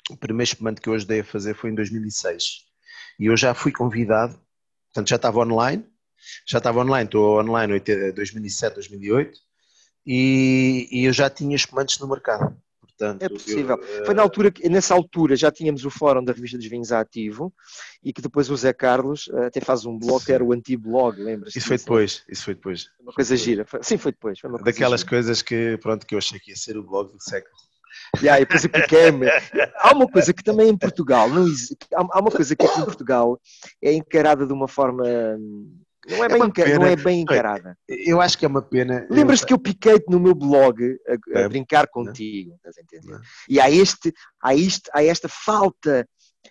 o 0.10 0.18
primeiro 0.18 0.50
espumante 0.50 0.82
que 0.82 0.90
eu 0.90 0.94
ajudei 0.94 1.20
a 1.22 1.24
fazer 1.24 1.54
foi 1.56 1.70
em 1.70 1.76
2006. 1.76 2.66
E 3.20 3.26
eu 3.28 3.38
já 3.38 3.54
fui 3.54 3.72
convidado, 3.72 4.40
portanto 4.88 5.10
já 5.10 5.16
estava 5.18 5.40
online, 5.40 5.86
já 6.48 6.58
estava 6.58 6.80
online, 6.82 7.06
estou 7.06 7.40
online 7.40 7.78
em 7.78 8.12
2007, 8.14 8.76
2008, 8.76 9.40
e, 10.06 10.88
e 10.92 11.06
eu 11.06 11.14
já 11.14 11.30
tinha 11.30 11.56
espumantes 11.56 12.00
no 12.00 12.08
mercado. 12.08 12.56
Portanto, 12.82 13.22
É 13.24 13.30
possível. 13.30 13.78
eu, 13.78 14.06
Foi 14.06 14.14
na 14.14 14.22
altura 14.22 14.52
que, 14.52 14.68
nessa 14.68 14.94
altura, 14.94 15.34
já 15.36 15.50
tínhamos 15.50 15.86
o 15.86 15.90
fórum 15.90 16.22
da 16.24 16.34
revista 16.34 16.58
dos 16.58 16.68
vinhos 16.68 16.92
ativo 16.92 17.54
e 18.04 18.12
que 18.12 18.22
depois 18.22 18.50
o 18.50 18.58
Zé 18.58 18.74
Carlos 18.74 19.30
eh, 19.34 19.46
até 19.46 19.62
faz 19.62 19.86
um 19.86 19.98
blog 19.98 20.26
que 20.26 20.34
era 20.34 20.44
o 20.44 20.52
anti-blog, 20.52 21.18
lembras? 21.22 21.56
Isso 21.56 21.66
foi 21.68 21.78
depois, 21.78 22.24
isso 22.28 22.44
foi 22.44 22.56
depois. 22.56 22.88
Uma 23.00 23.14
coisa 23.14 23.38
gira. 23.38 23.64
Foi- 23.66 23.82
Sim, 23.84 23.98
foi 23.98 24.12
depois. 24.12 24.38
Foi 24.40 24.52
Daquelas 24.64 25.00
gira. 25.00 25.10
coisas 25.10 25.42
que, 25.42 25.78
pronto, 25.78 26.06
que 26.06 26.14
eu 26.14 26.18
achei 26.18 26.40
que 26.40 26.52
ia 26.52 26.58
ser 26.58 26.76
o 26.78 26.84
blog 26.84 27.10
do 27.14 27.22
século. 27.24 27.56
Yeah, 28.18 28.42
e 28.42 28.46
depois 28.46 28.64
eu 28.64 28.70
piquei-me. 28.70 29.28
Há 29.78 29.94
uma 29.94 30.08
coisa 30.08 30.34
que 30.34 30.44
também 30.44 30.70
em 30.70 30.78
Portugal, 30.78 31.30
não 31.30 31.46
há, 31.94 32.20
uma 32.20 32.32
coisa 32.32 32.56
que 32.56 32.66
aqui 32.66 32.80
em 32.82 32.86
Portugal 32.86 33.40
é 33.82 33.94
encarada 33.94 34.46
de 34.48 34.54
uma 34.54 34.68
forma. 34.68 35.04
Não 36.08 36.24
é 36.24 36.26
É 36.26 36.30
bem, 36.30 36.40
não 36.80 36.86
é 36.86 36.96
bem 36.96 37.22
encarada. 37.22 37.78
Eu 37.88 38.20
acho 38.20 38.38
que 38.38 38.46
é 38.46 38.48
uma 38.48 38.62
pena. 38.62 39.06
Lembras-te 39.10 39.46
que 39.46 39.54
eu 39.54 39.60
piquei-te 39.60 40.06
no 40.10 40.20
meu 40.20 40.34
blog 40.34 40.98
a, 41.08 41.38
a 41.38 41.42
É. 41.42 41.50
brincar 41.50 41.88
contigo, 41.88 42.56
estás 42.56 42.78
a 42.78 42.82
entender? 42.82 43.20
E 43.48 43.60
há, 43.60 43.70
este, 43.70 44.14
há, 44.42 44.56
este, 44.56 44.90
há 44.94 45.04
esta 45.04 45.28
falta 45.30 46.08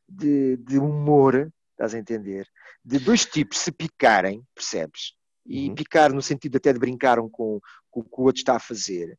de, 0.08 0.56
de 0.58 0.78
humor, 0.78 1.50
estás 1.72 1.94
a 1.94 1.98
entender? 1.98 2.46
De 2.84 2.98
dois 2.98 3.24
tipos 3.24 3.58
se 3.58 3.72
picarem, 3.72 4.42
percebes? 4.54 5.12
E 5.46 5.68
Uhum. 5.68 5.74
picar 5.74 6.12
no 6.12 6.20
sentido 6.22 6.56
até 6.56 6.72
de 6.72 6.78
brincar 6.78 7.18
um 7.18 7.28
com, 7.28 7.58
com 7.90 8.00
o 8.00 8.04
que 8.04 8.20
o 8.20 8.24
outro 8.24 8.38
está 8.40 8.56
a 8.56 8.60
fazer. 8.60 9.18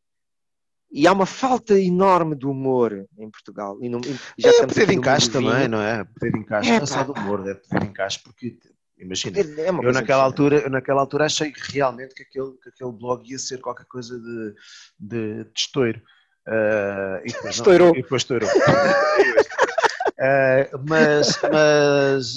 E 0.92 1.08
há 1.08 1.12
uma 1.12 1.26
falta 1.26 1.80
enorme 1.80 2.36
de 2.36 2.46
humor 2.48 3.06
em 3.18 3.30
Portugal. 3.30 3.78
E 3.82 3.88
não, 3.90 4.00
e 4.38 4.42
já 4.42 4.50
é 4.50 4.66
poder 4.66 4.88
de 4.88 4.96
encaixe 4.96 5.30
também, 5.30 5.56
vinho. 5.58 5.70
não 5.70 5.82
é? 5.82 6.04
Poder 6.04 6.32
de 6.32 6.40
encaixe. 6.40 6.70
É, 6.70 6.78
não 6.78 6.84
é 6.84 6.86
só 6.88 7.04
do 7.04 7.14
humor, 7.14 7.48
é 7.48 7.54
poder 7.54 7.80
de 7.82 7.88
encaixe, 7.88 8.20
porque 8.24 8.58
imagina. 8.98 9.40
É 9.40 9.70
Eu 9.70 9.94
naquela, 9.94 10.24
altura, 10.24 10.58
eu 10.58 10.70
naquela 10.70 11.02
altura 11.02 11.26
achei 11.26 11.54
realmente 11.72 12.16
que 12.16 12.24
aquele, 12.24 12.52
que 12.64 12.70
aquele 12.70 12.92
blog 12.92 13.30
ia 13.32 13.38
ser 13.38 13.60
qualquer 13.60 13.86
coisa 13.86 14.20
de, 14.20 14.54
de, 15.00 15.44
de 15.44 15.52
estouro. 15.56 16.02
Ah, 16.48 17.22
e 17.24 17.28
depois 17.28 17.44
não- 17.44 17.50
Estourou. 17.52 17.90
e 17.96 18.02
depois 18.02 18.22
estourou. 18.24 18.50
Ah, 20.22 20.68
mas, 20.86 21.40
mas 21.50 22.36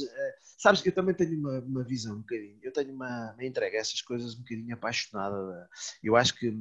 ah, 0.62 0.68
sabes, 0.68 0.86
eu 0.86 0.92
também 0.92 1.14
tenho 1.14 1.38
uma, 1.38 1.58
uma 1.60 1.84
visão 1.84 2.14
um 2.14 2.20
bocadinho, 2.20 2.58
eu 2.62 2.72
tenho 2.72 2.92
uma, 2.94 3.32
uma 3.32 3.44
entrega 3.44 3.76
a 3.76 3.80
essas 3.80 4.00
coisas 4.00 4.34
um 4.34 4.38
bocadinho 4.38 4.74
apaixonada. 4.74 5.68
Eu 6.02 6.14
acho 6.16 6.34
que 6.34 6.52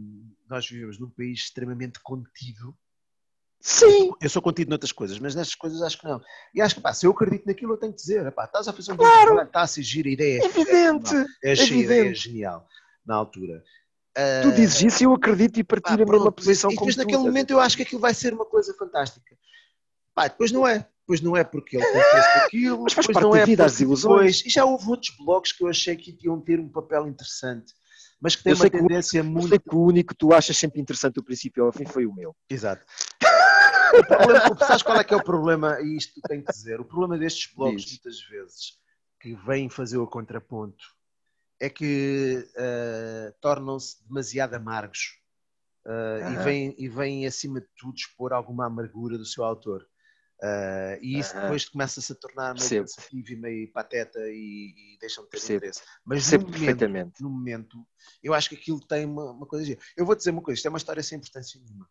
nós 0.49 0.67
vivemos 0.67 0.99
num 0.99 1.09
país 1.09 1.39
extremamente 1.39 1.99
contido. 2.01 2.75
Sim, 3.59 4.11
Eu 4.19 4.27
sou 4.27 4.41
contido 4.41 4.69
noutras 4.69 4.91
coisas, 4.91 5.19
mas 5.19 5.35
nestas 5.35 5.53
coisas 5.53 5.83
acho 5.83 5.99
que 5.99 6.05
não. 6.05 6.19
E 6.53 6.59
acho 6.61 6.73
que, 6.73 6.81
pá, 6.81 6.91
se 6.93 7.05
eu 7.05 7.11
acredito 7.11 7.45
naquilo, 7.45 7.73
eu 7.73 7.77
tenho 7.77 7.93
que 7.93 7.99
dizer, 7.99 8.31
pá, 8.31 8.45
estás 8.45 8.67
a 8.67 8.73
fazer 8.73 8.93
um 8.93 8.95
bom 8.95 9.03
Claro. 9.03 9.25
trabalho, 9.27 9.47
está 9.47 9.61
a 9.61 9.67
gira, 9.67 10.09
a 10.09 10.11
ideia 10.11 10.41
é 10.41 10.45
evidente. 10.45 11.13
eu 11.43 11.51
achei 11.51 11.77
a 11.77 11.81
ideia 11.83 11.99
evidente. 11.99 12.19
genial. 12.19 12.67
na 13.05 13.15
altura. 13.15 13.63
Uh, 14.17 14.41
tu 14.49 14.51
dizes 14.53 14.81
isso 14.81 15.03
e 15.03 15.05
eu 15.05 15.13
acredito 15.13 15.57
e 15.59 15.63
partilho 15.63 16.05
pá, 16.05 16.11
a 16.11 16.15
mesma 16.15 16.31
posição 16.31 16.69
e 16.69 16.73
depois, 16.73 16.97
naquele 16.97 17.19
momento 17.19 17.51
eu 17.51 17.61
acho 17.61 17.77
que 17.77 17.83
aquilo 17.83 18.01
vai 18.01 18.13
ser 18.13 18.33
uma 18.33 18.45
coisa 18.45 18.73
fantástica. 18.73 19.37
Pá, 20.13 20.27
depois 20.27 20.51
não 20.51 20.67
é. 20.67 20.85
Depois 21.11 21.21
não 21.21 21.35
é 21.35 21.43
porque 21.43 21.75
ele 21.75 21.85
tem 21.85 22.01
aquilo, 22.45 22.83
mas 22.83 22.93
faz 22.93 23.07
parte 23.07 23.21
não 23.21 23.35
é 23.35 23.39
da 23.39 23.45
vida, 23.45 23.65
as 23.65 23.81
ilusões. 23.81 24.37
Depois, 24.37 24.45
e 24.45 24.49
já 24.49 24.63
houve 24.63 24.87
outros 24.87 25.13
blogs 25.17 25.51
que 25.51 25.61
eu 25.61 25.67
achei 25.67 25.97
que 25.97 26.17
iam 26.23 26.39
ter 26.39 26.57
um 26.57 26.69
papel 26.69 27.05
interessante, 27.05 27.73
mas 28.21 28.33
que 28.33 28.43
tem 28.43 28.53
uma 28.53 28.69
tendência 28.69 29.21
que, 29.21 29.27
muito. 29.27 29.45
Eu 29.45 29.49
sei 29.49 29.59
que 29.59 29.75
o 29.75 29.83
único 29.83 30.13
que 30.13 30.17
tu 30.17 30.33
achas 30.33 30.55
sempre 30.55 30.79
interessante 30.79 31.15
do 31.15 31.23
princípio 31.23 31.65
ao 31.65 31.73
fim 31.73 31.85
foi 31.85 32.05
o 32.05 32.13
meu. 32.13 32.33
Exato. 32.49 32.85
o 33.99 34.05
problema, 34.05 34.57
sabes 34.59 34.83
qual 34.83 34.97
é 34.97 35.03
que 35.03 35.13
é 35.13 35.17
o 35.17 35.23
problema? 35.23 35.81
E 35.81 35.97
isto 35.97 36.21
tem 36.21 36.41
que 36.41 36.49
dizer. 36.49 36.79
O 36.79 36.85
problema 36.85 37.17
destes 37.17 37.53
blogs, 37.53 37.81
Diz. 37.81 37.91
muitas 37.91 38.21
vezes, 38.29 38.77
que 39.19 39.35
vêm 39.35 39.69
fazer 39.69 39.97
o 39.97 40.07
contraponto, 40.07 40.85
é 41.59 41.69
que 41.69 42.47
uh, 42.55 43.33
tornam-se 43.41 44.01
demasiado 44.07 44.53
amargos. 44.53 45.19
Uh, 45.85 46.23
uhum. 46.23 46.33
e, 46.33 46.43
vêm, 46.43 46.75
e 46.77 46.87
vêm, 46.87 47.25
acima 47.25 47.59
de 47.59 47.67
tudo, 47.75 47.97
expor 47.97 48.31
alguma 48.31 48.65
amargura 48.65 49.17
do 49.17 49.25
seu 49.25 49.43
autor. 49.43 49.85
Uh, 50.43 50.97
e 51.01 51.19
isso 51.19 51.35
uhum. 51.35 51.43
depois 51.43 51.69
começa-se 51.69 52.11
a 52.11 52.15
tornar 52.15 52.55
meio 52.55 52.81
cansativo 52.81 53.31
e 53.31 53.35
meio 53.35 53.71
pateta 53.71 54.19
e, 54.21 54.95
e 54.95 54.97
deixam 54.99 55.23
de 55.23 55.29
ter 55.29 55.37
Percebo. 55.37 55.57
interesse. 55.57 55.83
Mas 56.03 56.31
no 56.31 56.39
momento, 56.39 57.23
no 57.23 57.29
momento, 57.29 57.87
eu 58.23 58.33
acho 58.33 58.49
que 58.49 58.55
aquilo 58.55 58.79
tem 58.79 59.05
uma, 59.05 59.31
uma 59.31 59.45
coisa. 59.45 59.77
Eu 59.95 60.03
vou 60.03 60.15
dizer 60.15 60.31
uma 60.31 60.41
coisa: 60.41 60.57
isto 60.57 60.65
é 60.65 60.69
uma 60.69 60.79
história 60.79 61.03
sem 61.03 61.19
importância 61.19 61.61
nenhuma. 61.61 61.87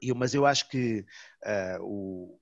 Eu, 0.00 0.14
mas 0.14 0.32
eu 0.32 0.46
acho 0.46 0.66
que 0.70 1.04
uh, 1.44 1.82
o, 1.82 2.40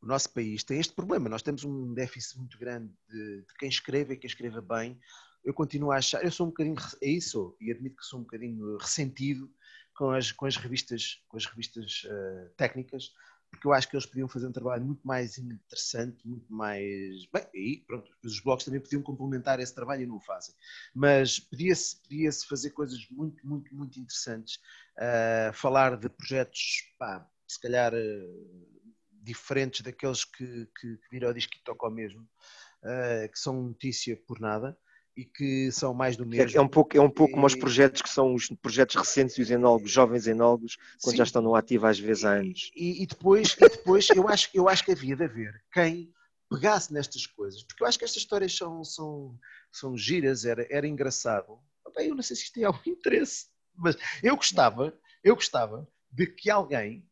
o, 0.00 0.06
nosso 0.06 0.32
país 0.32 0.64
tem 0.64 0.80
este 0.80 0.94
problema. 0.94 1.28
Nós 1.28 1.42
temos 1.42 1.62
um 1.62 1.92
déficit 1.92 2.38
muito 2.38 2.58
grande 2.58 2.90
de, 3.10 3.42
de, 3.42 3.54
quem 3.58 3.68
escreve 3.68 4.14
e 4.14 4.16
quem 4.16 4.28
escreva 4.28 4.62
bem. 4.62 4.98
Eu 5.44 5.52
continuo 5.52 5.92
a 5.92 5.98
achar, 5.98 6.24
eu 6.24 6.32
sou 6.32 6.46
um 6.46 6.50
bocadinho, 6.50 6.76
é 7.02 7.08
isso, 7.08 7.54
e 7.60 7.70
admito 7.70 7.96
que 7.96 8.06
sou 8.06 8.20
um 8.20 8.22
bocadinho 8.22 8.78
ressentido 8.78 9.52
com 9.94 10.10
as, 10.10 10.32
com 10.32 10.46
as 10.46 10.56
revistas, 10.56 11.22
com 11.28 11.36
as 11.36 11.44
revistas 11.46 12.02
uh, 12.04 12.50
técnicas, 12.56 13.12
porque 13.56 13.66
eu 13.66 13.72
acho 13.72 13.88
que 13.88 13.96
eles 13.96 14.06
podiam 14.06 14.28
fazer 14.28 14.46
um 14.46 14.52
trabalho 14.52 14.84
muito 14.84 15.06
mais 15.06 15.38
interessante, 15.38 16.26
muito 16.26 16.52
mais. 16.52 17.26
Bem, 17.32 17.46
e 17.54 17.84
pronto, 17.86 18.10
os 18.22 18.40
blogs 18.40 18.64
também 18.64 18.80
podiam 18.80 19.02
complementar 19.02 19.58
esse 19.58 19.74
trabalho 19.74 20.02
e 20.02 20.06
não 20.06 20.16
o 20.16 20.20
fazem. 20.20 20.54
Mas 20.94 21.40
podia-se 21.40 22.00
podia 22.02 22.30
fazer 22.32 22.70
coisas 22.70 23.06
muito, 23.10 23.46
muito, 23.46 23.74
muito 23.74 23.98
interessantes. 23.98 24.56
Uh, 24.96 25.52
falar 25.52 25.96
de 25.96 26.08
projetos, 26.08 26.82
pá, 26.98 27.28
se 27.48 27.60
calhar 27.60 27.92
uh, 27.94 28.86
diferentes 29.22 29.80
daqueles 29.80 30.24
que, 30.24 30.68
que, 30.78 30.98
que 30.98 31.32
disco 31.34 31.56
e 31.56 31.64
tocam 31.64 31.90
mesmo, 31.90 32.22
uh, 32.22 33.30
que 33.32 33.38
são 33.38 33.62
notícia 33.62 34.16
por 34.26 34.38
nada 34.38 34.78
e 35.16 35.24
que 35.24 35.72
são 35.72 35.94
mais 35.94 36.16
do 36.16 36.26
mesmo. 36.26 36.50
É, 36.50 36.58
é 36.58 36.60
um 36.60 36.68
pouco, 36.68 36.96
é 36.96 37.00
um 37.00 37.10
pouco 37.10 37.32
e... 37.32 37.34
como 37.34 37.46
os 37.46 37.54
projetos 37.54 38.02
que 38.02 38.08
são 38.08 38.34
os 38.34 38.48
projetos 38.60 38.96
recentes 38.96 39.38
e 39.38 39.42
os 39.42 39.50
enólogos, 39.50 39.90
jovens 39.90 40.26
enólogos, 40.26 40.76
quando 41.02 41.12
Sim. 41.12 41.16
já 41.16 41.24
estão 41.24 41.40
no 41.40 41.54
ativo 41.54 41.86
às 41.86 41.98
vezes 41.98 42.24
há 42.24 42.34
anos. 42.34 42.70
E, 42.76 43.02
e 43.02 43.06
depois, 43.06 43.56
e 43.58 43.68
depois 43.68 44.08
eu, 44.10 44.28
acho, 44.28 44.50
eu 44.52 44.68
acho 44.68 44.84
que 44.84 44.92
havia 44.92 45.16
de 45.16 45.24
haver 45.24 45.64
quem 45.72 46.12
pegasse 46.50 46.92
nestas 46.92 47.26
coisas, 47.26 47.62
porque 47.62 47.82
eu 47.82 47.86
acho 47.86 47.98
que 47.98 48.04
estas 48.04 48.22
histórias 48.22 48.54
são, 48.54 48.84
são, 48.84 49.38
são 49.72 49.96
giras, 49.96 50.44
era, 50.44 50.66
era 50.70 50.86
engraçado. 50.86 51.58
Bem, 51.96 52.08
eu 52.08 52.14
não 52.14 52.22
sei 52.22 52.36
se 52.36 52.42
isto 52.42 52.54
tem 52.54 52.64
algum 52.64 52.78
interesse, 52.86 53.46
mas 53.74 53.96
eu 54.22 54.36
gostava, 54.36 54.94
eu 55.24 55.34
gostava 55.34 55.88
de 56.12 56.26
que 56.26 56.50
alguém 56.50 57.04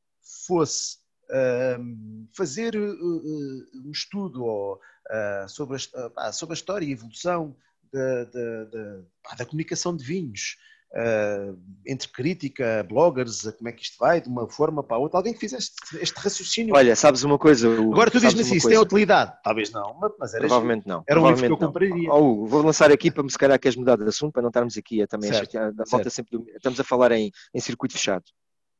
fosse 0.46 0.98
uh, 1.30 2.28
fazer 2.36 2.76
uh, 2.76 3.86
um 3.86 3.90
estudo 3.90 4.44
uh, 4.44 5.48
sobre, 5.48 5.78
a, 6.16 6.32
sobre 6.32 6.52
a 6.52 6.58
história 6.58 6.86
e 6.86 6.92
evolução 6.92 7.56
da, 7.94 8.24
da, 8.24 8.64
da, 8.64 9.36
da 9.38 9.46
comunicação 9.46 9.96
de 9.96 10.04
vinhos. 10.04 10.56
Uh, 10.96 11.58
entre 11.84 12.08
crítica, 12.08 12.86
bloggers, 12.88 13.42
como 13.58 13.68
é 13.68 13.72
que 13.72 13.82
isto 13.82 13.96
vai, 13.98 14.20
de 14.20 14.28
uma 14.28 14.48
forma 14.48 14.80
para 14.80 14.96
a 14.96 15.00
outra, 15.00 15.18
alguém 15.18 15.34
que 15.34 15.40
fizesse 15.40 15.72
este, 15.82 16.00
este 16.00 16.16
raciocínio. 16.20 16.72
Olha, 16.72 16.94
sabes 16.94 17.24
uma 17.24 17.36
coisa? 17.36 17.68
O, 17.68 17.92
Agora 17.92 18.12
tu 18.12 18.20
dizes-me 18.20 18.42
assim, 18.42 18.54
isso 18.54 18.68
tem 18.68 18.78
utilidade? 18.78 19.32
Talvez 19.42 19.72
não, 19.72 19.98
mas 20.20 20.34
era 20.34 20.46
Provavelmente 20.46 20.86
não. 20.86 21.02
Era 21.08 21.20
um 21.20 21.26
livro 21.26 21.46
que 21.46 21.52
eu 21.52 21.56
compraria. 21.56 22.12
Oh, 22.12 22.46
vou 22.46 22.62
lançar 22.62 22.92
aqui 22.92 23.10
para 23.10 23.24
me 23.24 23.30
se 23.30 23.36
calhar 23.36 23.58
queres 23.58 23.76
mudar 23.76 23.96
de 23.96 24.04
assunto, 24.04 24.32
para 24.34 24.42
não 24.42 24.50
estarmos 24.50 24.76
aqui 24.76 25.02
a 25.02 25.08
também 25.08 25.32
certo, 25.32 25.58
a, 25.58 25.66
a 25.66 25.84
volta 25.90 26.10
sempre 26.10 26.38
do, 26.38 26.48
Estamos 26.50 26.78
a 26.78 26.84
falar 26.84 27.10
em, 27.10 27.32
em 27.52 27.60
circuito 27.60 27.94
fechado. 27.94 28.24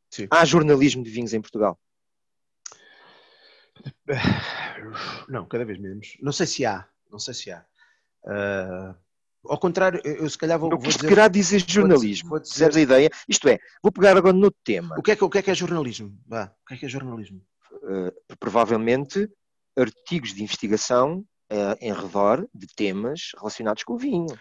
Sim. 0.09 0.29
Há 0.31 0.45
jornalismo 0.45 1.03
de 1.03 1.11
vinhos 1.11 1.35
em 1.35 1.41
Portugal? 1.41 1.77
Não, 5.29 5.47
cada 5.47 5.65
vez 5.65 5.81
menos. 5.81 6.17
Não 6.23 6.31
sei 6.31 6.47
se 6.47 6.65
há. 6.65 6.87
Não 7.11 7.19
sei 7.19 7.35
se 7.35 7.51
há. 7.51 7.65
Uh, 8.25 8.95
ao 9.47 9.59
contrário, 9.59 10.01
eu 10.05 10.29
se 10.29 10.39
calhar 10.39 10.59
vou, 10.59 10.71
vou 10.71 10.79
dizer... 10.79 11.07
querá 11.07 11.29
dizer 11.29 11.65
jornalismo, 11.67 12.31
vou 12.31 12.41
dizer, 12.41 12.75
a 12.75 12.81
ideia. 12.81 13.11
Isto 13.29 13.49
é, 13.49 13.59
vou 13.83 13.93
pegar 13.93 14.17
agora 14.17 14.35
no 14.35 14.51
tema. 14.51 14.97
O 14.99 15.03
que 15.03 15.13
é 15.13 15.17
que, 15.17 15.25
o 15.25 15.31
que, 15.31 15.39
é, 15.39 15.43
que 15.43 15.51
é 15.51 15.55
jornalismo? 15.55 16.17
Vá, 16.27 16.53
o 16.63 16.67
que 16.67 16.75
é 16.75 16.77
que 16.77 16.87
é 16.87 16.89
jornalismo? 16.89 17.41
Uh, 17.73 18.37
provavelmente 18.39 19.29
artigos 19.77 20.33
de 20.33 20.43
investigação 20.43 21.25
uh, 21.53 21.77
em 21.81 21.93
redor 21.93 22.47
de 22.55 22.67
temas 22.67 23.33
relacionados 23.37 23.83
com 23.85 23.95
o 23.95 23.99
vinho. 23.99 24.39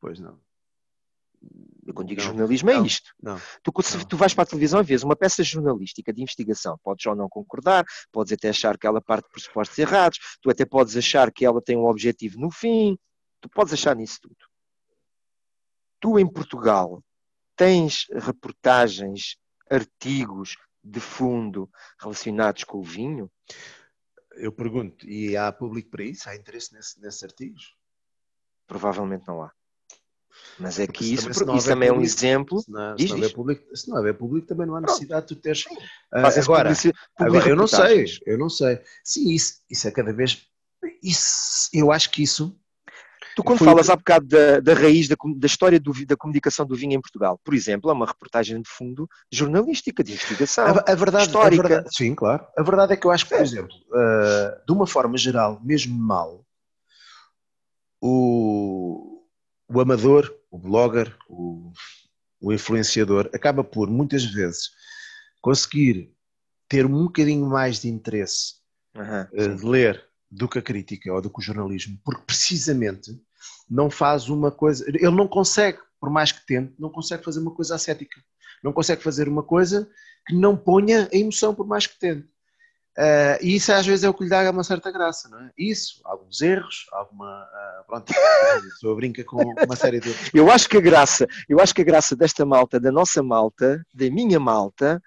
Pois 0.00 0.20
não. 0.20 0.38
Eu 1.86 1.92
quando 1.92 2.08
digo 2.08 2.22
não, 2.22 2.28
jornalismo 2.28 2.70
é 2.70 2.78
isto. 2.78 3.12
Não, 3.22 3.38
tu, 3.62 3.72
se 3.82 4.06
tu 4.06 4.16
vais 4.16 4.32
para 4.32 4.44
a 4.44 4.46
televisão 4.46 4.80
e 4.80 4.84
vês 4.84 5.02
uma 5.02 5.14
peça 5.14 5.42
jornalística 5.42 6.12
de 6.12 6.22
investigação, 6.22 6.78
podes 6.82 7.04
ou 7.04 7.14
não 7.14 7.28
concordar, 7.28 7.84
podes 8.10 8.32
até 8.32 8.48
achar 8.48 8.78
que 8.78 8.86
ela 8.86 9.02
parte 9.02 9.26
de 9.26 9.32
pressupostos 9.32 9.78
errados, 9.78 10.18
tu 10.40 10.50
até 10.50 10.64
podes 10.64 10.96
achar 10.96 11.30
que 11.30 11.44
ela 11.44 11.60
tem 11.60 11.76
um 11.76 11.86
objetivo 11.86 12.40
no 12.40 12.50
fim, 12.50 12.96
Tu 13.44 13.48
podes 13.50 13.74
achar 13.74 13.94
nisso 13.94 14.20
tudo. 14.22 14.38
Tu, 16.00 16.18
em 16.18 16.26
Portugal, 16.26 17.04
tens 17.54 18.06
reportagens, 18.10 19.36
artigos 19.70 20.56
de 20.82 20.98
fundo 20.98 21.70
relacionados 22.00 22.64
com 22.64 22.78
o 22.78 22.82
vinho? 22.82 23.30
Eu 24.32 24.50
pergunto, 24.50 25.06
e 25.06 25.36
há 25.36 25.52
público 25.52 25.90
para 25.90 26.04
isso? 26.04 26.26
Há 26.26 26.34
interesse 26.34 26.72
nesse, 26.72 26.98
nesses 27.02 27.22
artigos? 27.22 27.76
Provavelmente 28.66 29.28
não 29.28 29.42
há. 29.42 29.52
Mas 30.58 30.78
é 30.78 30.86
que 30.86 31.12
isso, 31.12 31.30
também, 31.30 31.56
isso 31.58 31.68
também 31.68 31.88
é 31.90 31.92
um 31.92 32.00
exemplo. 32.00 32.60
Se 32.60 32.70
não, 32.70 32.96
se, 32.96 33.14
não 33.14 33.30
público, 33.30 33.76
se 33.76 33.90
não 33.90 33.98
houver 33.98 34.16
público, 34.16 34.46
também 34.46 34.66
não 34.66 34.76
há 34.76 34.80
necessidade 34.80 35.26
de 35.26 35.34
tu 35.34 35.40
teres. 35.42 35.66
Uh, 35.66 36.40
agora, 36.42 36.72
agora 37.18 37.46
eu 37.50 37.56
não 37.56 37.66
sei, 37.66 38.06
eu 38.24 38.38
não 38.38 38.48
sei. 38.48 38.80
Sim, 39.04 39.28
isso, 39.28 39.62
isso 39.68 39.86
é 39.86 39.90
cada 39.90 40.14
vez. 40.14 40.46
Isso, 41.02 41.68
eu 41.74 41.92
acho 41.92 42.10
que 42.10 42.22
isso 42.22 42.58
Tu, 43.34 43.42
quando 43.42 43.58
Foi 43.58 43.66
falas 43.66 43.90
há 43.90 43.96
bocado 43.96 44.26
da, 44.26 44.60
da 44.60 44.74
raiz 44.74 45.08
da, 45.08 45.16
da 45.36 45.46
história 45.46 45.80
do, 45.80 45.92
da 46.06 46.16
comunicação 46.16 46.64
do 46.64 46.76
vinho 46.76 46.92
em 46.92 47.00
Portugal, 47.00 47.40
por 47.42 47.52
exemplo, 47.52 47.90
é 47.90 47.92
uma 47.92 48.06
reportagem 48.06 48.60
de 48.62 48.68
fundo 48.68 49.08
jornalística, 49.32 50.04
de 50.04 50.12
investigação, 50.12 50.66
a, 50.66 50.92
a 50.92 50.94
verdade, 50.94 51.26
histórica. 51.26 51.64
A 51.64 51.68
verdade, 51.68 51.96
sim, 51.96 52.14
claro. 52.14 52.46
A 52.56 52.62
verdade 52.62 52.92
é 52.92 52.96
que 52.96 53.06
eu 53.06 53.10
acho 53.10 53.24
que, 53.24 53.30
por 53.30 53.40
é. 53.40 53.42
exemplo, 53.42 53.74
uh, 53.90 54.64
de 54.66 54.72
uma 54.72 54.86
forma 54.86 55.18
geral, 55.18 55.60
mesmo 55.64 55.98
mal, 55.98 56.46
o, 58.00 59.24
o 59.68 59.80
amador, 59.80 60.32
o 60.50 60.58
blogger, 60.58 61.16
o, 61.28 61.72
o 62.40 62.52
influenciador, 62.52 63.30
acaba 63.34 63.64
por, 63.64 63.90
muitas 63.90 64.24
vezes, 64.24 64.70
conseguir 65.40 66.12
ter 66.68 66.86
um 66.86 67.04
bocadinho 67.04 67.46
mais 67.46 67.80
de 67.80 67.88
interesse 67.88 68.54
uhum, 68.94 69.22
uh, 69.32 69.56
de 69.56 69.66
ler 69.66 70.04
do 70.30 70.48
que 70.48 70.58
a 70.58 70.62
crítica 70.62 71.12
ou 71.12 71.20
do 71.20 71.30
que 71.30 71.38
o 71.38 71.42
jornalismo, 71.42 71.98
porque 72.04 72.22
precisamente 72.26 73.18
não 73.68 73.90
faz 73.90 74.28
uma 74.28 74.50
coisa, 74.50 74.84
ele 74.88 75.10
não 75.10 75.28
consegue, 75.28 75.78
por 76.00 76.10
mais 76.10 76.32
que 76.32 76.44
tente, 76.46 76.74
não 76.78 76.90
consegue 76.90 77.24
fazer 77.24 77.40
uma 77.40 77.54
coisa 77.54 77.74
ascética, 77.74 78.20
não 78.62 78.72
consegue 78.72 79.02
fazer 79.02 79.28
uma 79.28 79.42
coisa 79.42 79.88
que 80.26 80.34
não 80.34 80.56
ponha 80.56 81.08
a 81.12 81.16
emoção 81.16 81.54
por 81.54 81.66
mais 81.66 81.86
que 81.86 81.98
tente. 81.98 82.28
Uh, 82.96 83.34
e 83.42 83.56
isso 83.56 83.72
às 83.72 83.84
vezes 83.84 84.04
é 84.04 84.08
o 84.08 84.14
que 84.14 84.22
lhe 84.22 84.30
dá 84.30 84.48
uma 84.52 84.62
certa 84.62 84.88
graça, 84.92 85.28
não 85.28 85.40
é? 85.40 85.50
Isso, 85.58 86.00
alguns 86.04 86.40
erros, 86.40 86.86
alguma. 86.92 87.42
Uh, 87.42 87.86
pronto, 87.88 88.12
a 88.14 88.94
brinca 88.94 89.24
com 89.24 89.42
uma 89.42 89.74
série 89.74 89.98
de 89.98 90.10
outros. 90.10 90.30
Eu 90.32 90.48
acho 90.48 90.68
que 90.68 90.76
a 90.76 90.80
graça, 90.80 91.26
eu 91.48 91.58
acho 91.58 91.74
que 91.74 91.82
a 91.82 91.84
graça 91.84 92.14
desta 92.14 92.46
malta, 92.46 92.78
da 92.78 92.92
nossa 92.92 93.20
malta, 93.20 93.84
da 93.92 94.08
minha 94.10 94.38
malta, 94.38 95.02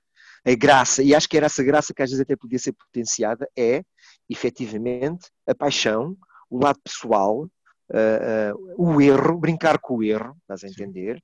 a 0.45 0.55
graça, 0.55 1.01
e 1.01 1.15
acho 1.15 1.29
que 1.29 1.37
era 1.37 1.45
essa 1.45 1.63
graça 1.63 1.93
que 1.93 2.01
às 2.01 2.09
vezes 2.09 2.21
até 2.21 2.35
podia 2.35 2.59
ser 2.59 2.73
potenciada, 2.73 3.47
é 3.57 3.83
efetivamente 4.29 5.29
a 5.47 5.55
paixão, 5.55 6.17
o 6.49 6.61
lado 6.61 6.79
pessoal, 6.83 7.49
uh, 7.91 8.55
uh, 8.55 8.95
o 8.95 9.01
erro, 9.01 9.37
brincar 9.37 9.79
com 9.79 9.97
o 9.97 10.03
erro, 10.03 10.35
estás 10.41 10.63
a 10.63 10.67
entender? 10.67 11.21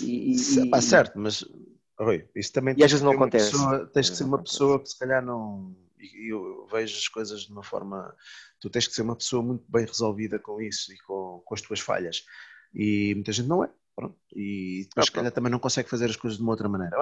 E, 0.00 0.34
e, 0.34 0.70
Pá, 0.70 0.80
certo, 0.80 1.18
mas 1.18 1.44
Rui, 1.98 2.28
isso 2.34 2.52
também 2.52 2.74
e 2.76 2.84
às 2.84 2.90
vezes 2.90 3.04
não 3.04 3.12
acontece. 3.12 3.52
Pessoa, 3.52 3.86
tens 3.86 4.10
que 4.10 4.16
ser 4.16 4.24
uma 4.24 4.42
pessoa 4.42 4.82
que 4.82 4.88
se 4.88 4.98
calhar 4.98 5.24
não. 5.24 5.74
Eu 5.98 6.66
vejo 6.70 6.96
as 6.96 7.08
coisas 7.08 7.42
de 7.42 7.52
uma 7.52 7.62
forma. 7.62 8.14
Tu 8.60 8.68
tens 8.68 8.86
que 8.86 8.94
ser 8.94 9.02
uma 9.02 9.16
pessoa 9.16 9.42
muito 9.42 9.64
bem 9.68 9.86
resolvida 9.86 10.38
com 10.38 10.60
isso 10.60 10.92
e 10.92 10.98
com, 10.98 11.42
com 11.44 11.54
as 11.54 11.62
tuas 11.62 11.80
falhas. 11.80 12.22
E 12.74 13.14
muita 13.14 13.32
gente 13.32 13.48
não 13.48 13.64
é. 13.64 13.70
Pronto. 13.94 14.16
E 14.34 14.86
depois, 14.88 15.04
ah, 15.04 15.06
se 15.06 15.12
calhar, 15.12 15.32
também 15.32 15.50
não 15.50 15.58
consegue 15.58 15.88
fazer 15.88 16.04
as 16.10 16.16
coisas 16.16 16.36
de 16.36 16.42
uma 16.42 16.52
outra 16.52 16.68
maneira. 16.68 16.94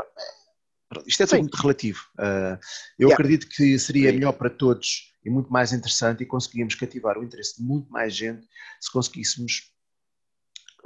Isto 1.07 1.25
é 1.25 1.27
tudo 1.27 1.41
muito 1.41 1.57
relativo. 1.57 2.01
Uh, 2.17 2.57
eu 2.97 3.09
yeah. 3.09 3.15
acredito 3.15 3.49
que 3.49 3.77
seria 3.81 4.13
melhor 4.13 4.33
para 4.33 4.49
todos 4.49 5.13
e 5.25 5.31
muito 5.31 5.53
mais 5.53 5.73
interessante 5.73 6.23
e 6.23 6.27
conseguíamos 6.27 6.75
cativar 6.75 7.19
o 7.19 7.25
interesse 7.25 7.59
de 7.59 7.63
muito 7.63 7.91
mais 7.91 8.15
gente 8.15 8.47
se 8.81 8.93
conseguíssemos 8.93 9.73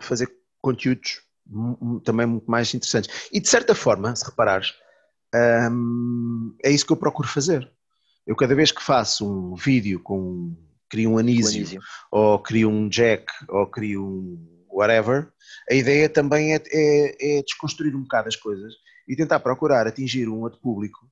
fazer 0.00 0.30
conteúdos 0.60 1.22
também 2.04 2.26
muito 2.26 2.50
mais 2.50 2.72
interessantes. 2.74 3.28
E 3.32 3.40
de 3.40 3.48
certa 3.48 3.74
forma, 3.74 4.14
se 4.14 4.24
reparares, 4.24 4.74
hum, 5.70 6.56
é 6.62 6.70
isso 6.70 6.86
que 6.86 6.92
eu 6.92 6.96
procuro 6.96 7.28
fazer. 7.28 7.70
Eu 8.26 8.36
cada 8.36 8.54
vez 8.54 8.70
que 8.70 8.82
faço 8.82 9.26
um 9.26 9.54
vídeo 9.54 10.00
com 10.00 10.54
crio 10.90 11.12
um 11.12 11.18
anísio, 11.18 11.60
anísio, 11.60 11.80
ou 12.10 12.38
crio 12.38 12.68
um 12.68 12.88
jack, 12.88 13.26
ou 13.48 13.66
crio 13.66 14.04
um 14.04 14.66
whatever, 14.70 15.32
a 15.70 15.74
ideia 15.74 16.08
também 16.08 16.54
é, 16.54 16.62
é, 16.70 17.38
é 17.38 17.42
desconstruir 17.42 17.94
um 17.96 18.02
bocado 18.02 18.28
as 18.28 18.36
coisas 18.36 18.74
e 19.08 19.16
tentar 19.16 19.40
procurar 19.40 19.86
atingir 19.86 20.28
um 20.28 20.40
outro 20.40 20.60
público 20.60 21.10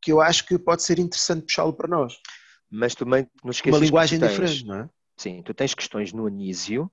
que 0.00 0.12
eu 0.12 0.20
acho 0.20 0.46
que 0.46 0.58
pode 0.58 0.82
ser 0.82 0.98
interessante 0.98 1.46
puxá-lo 1.46 1.72
para 1.72 1.88
nós. 1.88 2.14
Mas 2.70 2.94
também 2.94 3.26
não 3.42 3.50
esqueças 3.50 3.78
Uma 3.78 3.84
linguagem 3.84 4.18
tens, 4.18 4.30
diferente, 4.30 4.66
não 4.66 4.74
é? 4.76 4.90
Sim, 5.16 5.42
tu 5.42 5.54
tens 5.54 5.74
questões 5.74 6.12
no 6.12 6.26
anísio 6.26 6.90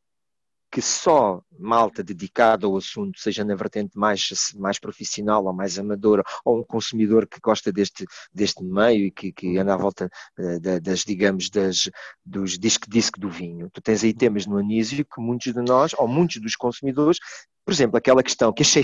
que 0.72 0.82
só 0.82 1.44
malta 1.60 2.02
dedicada 2.02 2.66
ao 2.66 2.78
assunto, 2.78 3.20
seja 3.20 3.44
na 3.44 3.54
vertente 3.56 3.98
mais, 3.98 4.30
mais 4.56 4.80
profissional 4.80 5.44
ou 5.44 5.54
mais 5.54 5.78
amadora, 5.78 6.24
ou 6.46 6.60
um 6.60 6.64
consumidor 6.64 7.28
que 7.28 7.42
gosta 7.42 7.74
deste, 7.74 8.06
deste 8.34 8.64
meio 8.64 9.08
e 9.08 9.12
que, 9.12 9.34
que 9.34 9.58
anda 9.58 9.74
à 9.74 9.78
volta 9.78 10.10
uh, 10.40 10.82
das, 10.82 11.00
digamos, 11.00 11.50
das, 11.50 11.90
dos 12.26 12.58
disque-disque 12.58 13.20
do 13.20 13.30
vinho. 13.30 13.70
Tu 13.70 13.82
tens 13.82 14.02
aí 14.02 14.14
temas 14.14 14.46
no 14.46 14.58
Anísio 14.58 15.04
que 15.04 15.20
muitos 15.20 15.54
de 15.54 15.62
nós, 15.62 15.94
ou 15.98 16.08
muitos 16.08 16.42
dos 16.42 16.56
consumidores, 16.56 17.20
por 17.66 17.74
exemplo, 17.74 17.98
aquela 17.98 18.24
questão 18.24 18.54
que 18.54 18.64
achei 18.64 18.84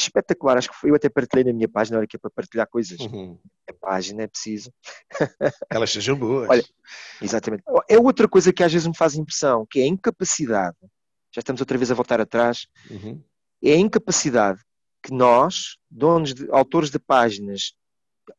espetacular, 0.00 0.58
acho 0.58 0.70
que 0.70 0.76
foi, 0.76 0.90
eu 0.90 0.94
até 0.94 1.08
partilhei 1.08 1.44
na 1.44 1.52
minha 1.52 1.68
página, 1.68 1.96
na 1.96 1.98
hora 2.00 2.06
que 2.06 2.16
é 2.16 2.18
para 2.18 2.30
partilhar 2.30 2.66
coisas. 2.68 2.98
Uhum. 3.00 3.38
A 3.68 3.72
página 3.72 4.22
é 4.22 4.26
preciso. 4.26 4.72
Elas 5.70 5.90
sejam 5.90 6.16
boas. 6.16 6.48
Olha, 6.48 6.64
exatamente. 7.20 7.62
É 7.88 7.98
outra 7.98 8.28
coisa 8.28 8.52
que 8.52 8.62
às 8.62 8.72
vezes 8.72 8.86
me 8.86 8.96
faz 8.96 9.14
impressão, 9.14 9.66
que 9.68 9.80
é 9.80 9.84
a 9.84 9.86
incapacidade 9.86 10.76
já 11.34 11.40
estamos 11.40 11.60
outra 11.60 11.78
vez 11.78 11.90
a 11.90 11.94
voltar 11.94 12.20
atrás, 12.20 12.66
uhum. 12.90 13.22
é 13.62 13.72
a 13.72 13.78
incapacidade 13.78 14.60
que 15.02 15.12
nós, 15.12 15.76
donos 15.90 16.34
de 16.34 16.50
autores 16.50 16.90
de 16.90 16.98
páginas 16.98 17.74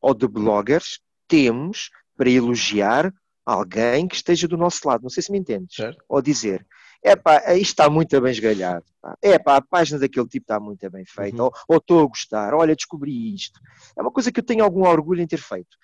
ou 0.02 0.14
de 0.14 0.28
bloggers, 0.28 1.00
temos 1.28 1.90
para 2.18 2.30
elogiar 2.30 3.14
alguém 3.46 4.08
que 4.08 4.16
esteja 4.16 4.48
do 4.48 4.58
nosso 4.58 4.88
lado. 4.88 5.04
Não 5.04 5.10
sei 5.10 5.24
se 5.24 5.32
me 5.32 5.38
entendes. 5.38 5.76
Certo. 5.76 6.04
Ou 6.08 6.22
dizer, 6.22 6.66
é 7.04 7.16
pá, 7.16 7.54
isto 7.54 7.72
está 7.72 7.90
muito 7.90 8.20
bem 8.20 8.32
esgalhado. 8.32 8.86
É 9.22 9.40
pá, 9.40 9.58
a 9.58 9.62
página 9.62 10.00
daquele 10.00 10.28
tipo 10.28 10.44
está 10.44 10.60
muito 10.60 10.90
bem 10.90 11.06
feita. 11.06 11.44
Uhum. 11.44 11.50
Ou 11.68 11.78
estou 11.78 12.04
a 12.04 12.08
gostar. 12.08 12.54
Olha, 12.54 12.76
descobri 12.76 13.34
isto. 13.34 13.60
É 13.98 14.02
uma 14.02 14.12
coisa 14.12 14.32
que 14.32 14.40
eu 14.40 14.46
tenho 14.46 14.64
algum 14.64 14.86
orgulho 14.86 15.22
em 15.22 15.28
ter 15.28 15.40
feito. 15.40 15.78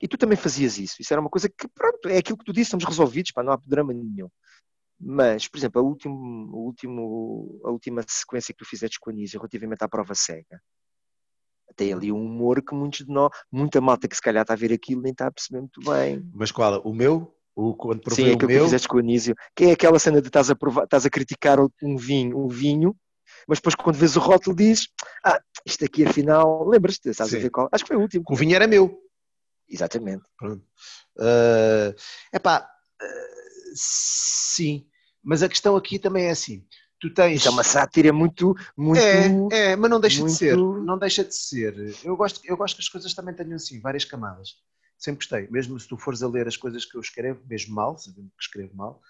E 0.00 0.08
tu 0.08 0.16
também 0.16 0.36
fazias 0.36 0.78
isso. 0.78 0.96
Isso 1.00 1.12
era 1.12 1.20
uma 1.20 1.30
coisa 1.30 1.48
que, 1.48 1.68
pronto, 1.68 2.08
é 2.08 2.18
aquilo 2.18 2.38
que 2.38 2.44
tu 2.44 2.52
disse, 2.52 2.68
estamos 2.68 2.84
resolvidos, 2.84 3.32
pá, 3.32 3.42
não 3.42 3.52
há 3.52 3.60
drama 3.64 3.92
nenhum. 3.92 4.28
Mas, 4.98 5.46
por 5.46 5.58
exemplo, 5.58 5.80
a, 5.80 5.84
último, 5.84 6.50
a, 6.52 6.58
último, 6.58 7.60
a 7.64 7.70
última 7.70 8.02
sequência 8.06 8.52
que 8.52 8.58
tu 8.64 8.68
fizeste 8.68 8.98
com 9.00 9.10
a 9.10 9.12
Anísio 9.12 9.38
relativamente 9.38 9.82
à 9.82 9.88
prova 9.88 10.14
cega, 10.14 10.60
tem 11.76 11.92
ali 11.92 12.10
um 12.10 12.22
humor 12.22 12.62
que 12.62 12.74
muitos 12.74 13.06
de 13.06 13.12
nós, 13.12 13.30
muita 13.50 13.80
malta 13.80 14.08
que 14.08 14.16
se 14.16 14.20
calhar 14.20 14.42
está 14.42 14.54
a 14.54 14.56
ver 14.56 14.72
aquilo 14.72 15.00
nem 15.00 15.12
está 15.12 15.26
a 15.26 15.30
perceber 15.30 15.60
muito 15.60 15.80
bem. 15.80 16.28
Mas 16.34 16.50
qual? 16.50 16.80
O 16.82 16.92
meu? 16.92 17.34
O, 17.54 17.74
quando 17.74 18.00
provei 18.00 18.26
Sim, 18.26 18.32
aquilo 18.32 18.46
o 18.46 18.48
meu? 18.48 18.58
que 18.60 18.64
fizeste 18.64 18.88
com 18.88 18.96
o 18.96 19.00
Anísio, 19.00 19.34
que 19.54 19.64
é 19.64 19.72
aquela 19.72 19.98
cena 19.98 20.20
de 20.20 20.28
estás 20.28 20.50
a, 20.50 20.56
provar, 20.56 20.84
estás 20.84 21.04
a 21.04 21.10
criticar 21.10 21.58
um 21.60 21.96
vinho, 21.96 22.38
um 22.38 22.48
vinho, 22.48 22.96
mas 23.46 23.58
depois 23.58 23.74
quando 23.74 23.96
vês 23.96 24.16
o 24.16 24.20
rótulo 24.20 24.56
dizes, 24.56 24.88
ah, 25.24 25.40
isto 25.66 25.84
aqui 25.84 26.06
afinal, 26.06 26.66
lembras-te, 26.66 27.12
sabes 27.12 27.34
a 27.34 27.38
ver 27.38 27.50
qual? 27.50 27.68
Acho 27.72 27.84
que 27.84 27.88
foi 27.88 27.96
o 27.96 28.00
último. 28.00 28.24
O 28.28 28.36
vinho 28.36 28.54
era 28.54 28.66
meu. 28.66 28.98
Exatamente. 29.68 30.24
Pronto. 30.36 30.64
Uh, 31.16 31.94
epá, 32.32 32.68
uh, 33.02 33.72
sim, 33.74 34.86
mas 35.22 35.42
a 35.42 35.48
questão 35.48 35.76
aqui 35.76 35.98
também 35.98 36.26
é 36.26 36.30
assim. 36.30 36.64
Tu 37.00 37.12
tens... 37.14 37.46
é 37.46 37.50
uma 37.50 37.62
sátira 37.62 38.12
muito, 38.12 38.54
muito. 38.76 39.00
É, 39.00 39.72
é 39.72 39.76
mas 39.76 39.90
não 39.90 39.98
deixa 39.98 40.20
muito... 40.20 40.32
de 40.32 40.38
ser. 40.38 40.56
Não 40.56 40.98
deixa 40.98 41.24
de 41.24 41.34
ser. 41.34 41.74
Eu 42.04 42.14
gosto, 42.16 42.40
eu 42.44 42.56
gosto 42.56 42.76
que 42.76 42.82
as 42.82 42.88
coisas 42.88 43.14
também 43.14 43.34
tenham 43.34 43.54
assim, 43.54 43.80
várias 43.80 44.04
camadas. 44.04 44.56
Sempre 45.00 45.26
gostei. 45.26 45.48
Mesmo 45.50 45.80
se 45.80 45.88
tu 45.88 45.96
fores 45.96 46.22
a 46.22 46.28
ler 46.28 46.46
as 46.46 46.58
coisas 46.58 46.84
que 46.84 46.94
eu 46.94 47.00
escrevo, 47.00 47.40
mesmo 47.48 47.74
mal, 47.74 47.96
sabendo 47.96 48.28
que 48.36 48.42
escrevo 48.42 48.76
mal, 48.76 49.00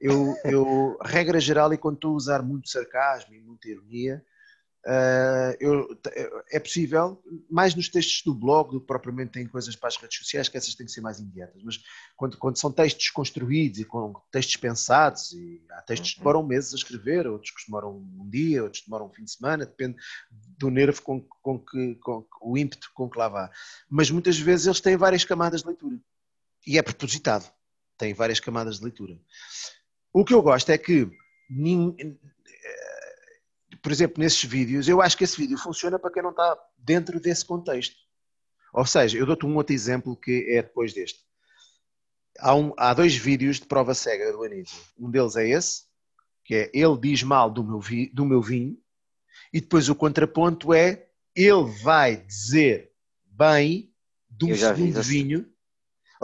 eu, 0.00 0.34
eu 0.44 0.98
regra 1.00 1.38
geral, 1.38 1.72
e 1.72 1.78
quando 1.78 1.94
estou 1.94 2.12
a 2.12 2.16
usar 2.16 2.42
muito 2.42 2.68
sarcasmo 2.68 3.32
e 3.32 3.40
muita 3.40 3.68
ironia, 3.68 4.24
Uh, 4.86 5.50
eu, 5.58 6.00
é 6.52 6.60
possível, 6.60 7.20
mais 7.50 7.74
nos 7.74 7.88
textos 7.88 8.22
do 8.22 8.32
blog 8.32 8.70
do 8.70 8.80
que 8.80 8.86
propriamente 8.86 9.36
em 9.40 9.48
coisas 9.48 9.74
para 9.74 9.88
as 9.88 9.96
redes 9.96 10.16
sociais, 10.16 10.48
que 10.48 10.56
essas 10.56 10.76
têm 10.76 10.86
que 10.86 10.92
ser 10.92 11.00
mais 11.00 11.18
imediatas, 11.18 11.60
mas 11.64 11.80
quando, 12.16 12.38
quando 12.38 12.56
são 12.56 12.70
textos 12.70 13.10
construídos 13.10 13.80
e 13.80 13.84
com 13.84 14.14
textos 14.30 14.56
pensados, 14.58 15.32
e 15.32 15.60
há 15.72 15.82
textos 15.82 16.12
que 16.12 16.18
uhum. 16.20 16.22
demoram 16.22 16.46
meses 16.46 16.72
a 16.72 16.76
escrever, 16.76 17.26
outros 17.26 17.50
que 17.50 17.66
demoram 17.66 17.96
um 17.96 18.30
dia, 18.30 18.62
outros 18.62 18.84
demoram 18.84 19.06
um 19.06 19.12
fim 19.12 19.24
de 19.24 19.32
semana, 19.32 19.66
depende 19.66 19.96
do 20.30 20.70
nervo 20.70 21.02
com, 21.02 21.20
com, 21.42 21.58
que, 21.58 21.96
com 21.96 22.24
o 22.40 22.56
ímpeto 22.56 22.88
com 22.94 23.10
que 23.10 23.18
lá 23.18 23.28
vá. 23.28 23.50
Mas 23.90 24.08
muitas 24.08 24.38
vezes 24.38 24.66
eles 24.66 24.80
têm 24.80 24.96
várias 24.96 25.24
camadas 25.24 25.62
de 25.62 25.66
leitura 25.66 25.98
e 26.64 26.78
é 26.78 26.82
propositado, 26.82 27.44
têm 27.98 28.14
várias 28.14 28.38
camadas 28.38 28.76
de 28.76 28.84
leitura. 28.84 29.18
O 30.12 30.24
que 30.24 30.32
eu 30.32 30.42
gosto 30.42 30.70
é 30.70 30.78
que 30.78 31.10
por 33.86 33.92
exemplo, 33.92 34.20
nesses 34.20 34.42
vídeos, 34.42 34.88
eu 34.88 35.00
acho 35.00 35.16
que 35.16 35.22
esse 35.22 35.36
vídeo 35.36 35.56
funciona 35.56 35.96
para 35.96 36.10
quem 36.10 36.20
não 36.20 36.30
está 36.30 36.58
dentro 36.76 37.20
desse 37.20 37.44
contexto. 37.44 37.94
Ou 38.72 38.84
seja, 38.84 39.16
eu 39.16 39.24
dou-te 39.24 39.46
um 39.46 39.54
outro 39.54 39.72
exemplo 39.72 40.16
que 40.16 40.44
é 40.48 40.60
depois 40.60 40.92
deste. 40.92 41.20
Há, 42.40 42.52
um, 42.52 42.72
há 42.76 42.92
dois 42.92 43.14
vídeos 43.14 43.60
de 43.60 43.66
prova 43.66 43.94
cega 43.94 44.32
do 44.32 44.42
Anísio. 44.42 44.76
Um 44.98 45.08
deles 45.08 45.36
é 45.36 45.48
esse, 45.48 45.84
que 46.44 46.56
é 46.56 46.70
ele 46.74 46.98
diz 46.98 47.22
mal 47.22 47.48
do 47.48 47.62
meu, 47.62 47.78
vi, 47.78 48.10
do 48.12 48.24
meu 48.24 48.42
vinho, 48.42 48.76
e 49.52 49.60
depois 49.60 49.88
o 49.88 49.94
contraponto 49.94 50.74
é 50.74 51.06
ele 51.32 51.70
vai 51.84 52.16
dizer 52.16 52.90
bem 53.24 53.94
do 54.28 54.52
segundo 54.56 55.00
vinho. 55.00 55.48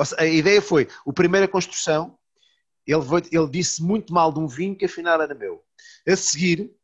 Seja, 0.04 0.20
a 0.20 0.26
ideia 0.26 0.60
foi, 0.60 0.88
o 1.06 1.12
primeiro 1.12 1.46
a 1.46 1.48
construção, 1.48 2.18
ele, 2.84 3.04
ele 3.30 3.48
disse 3.48 3.80
muito 3.80 4.12
mal 4.12 4.32
de 4.32 4.40
um 4.40 4.48
vinho 4.48 4.74
que 4.74 4.86
afinal 4.86 5.22
era 5.22 5.32
meu. 5.32 5.62
A 6.08 6.16
seguir, 6.16 6.74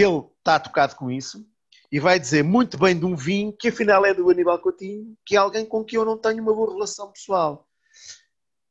ele 0.00 0.24
está 0.38 0.58
tocado 0.58 0.96
com 0.96 1.10
isso 1.10 1.46
e 1.90 2.00
vai 2.00 2.18
dizer 2.18 2.42
muito 2.42 2.76
bem 2.76 2.98
de 2.98 3.04
um 3.04 3.14
vinho 3.14 3.52
que 3.52 3.68
afinal 3.68 4.04
é 4.04 4.12
do 4.12 4.28
Aníbal 4.28 4.58
Coutinho, 4.58 5.16
que 5.24 5.36
é 5.36 5.38
alguém 5.38 5.64
com 5.64 5.84
quem 5.84 5.98
eu 5.98 6.04
não 6.04 6.18
tenho 6.18 6.42
uma 6.42 6.52
boa 6.52 6.72
relação 6.72 7.12
pessoal. 7.12 7.68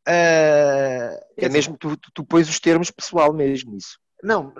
Uh, 0.08 1.16
é 1.38 1.48
mesmo, 1.50 1.78
tu, 1.78 1.96
tu, 1.96 2.12
tu 2.14 2.26
pões 2.26 2.50
os 2.50 2.60
termos 2.60 2.92
pessoal 2.92 3.32
mesmo, 3.32 3.78
isso. 3.78 3.98
Não, 4.22 4.54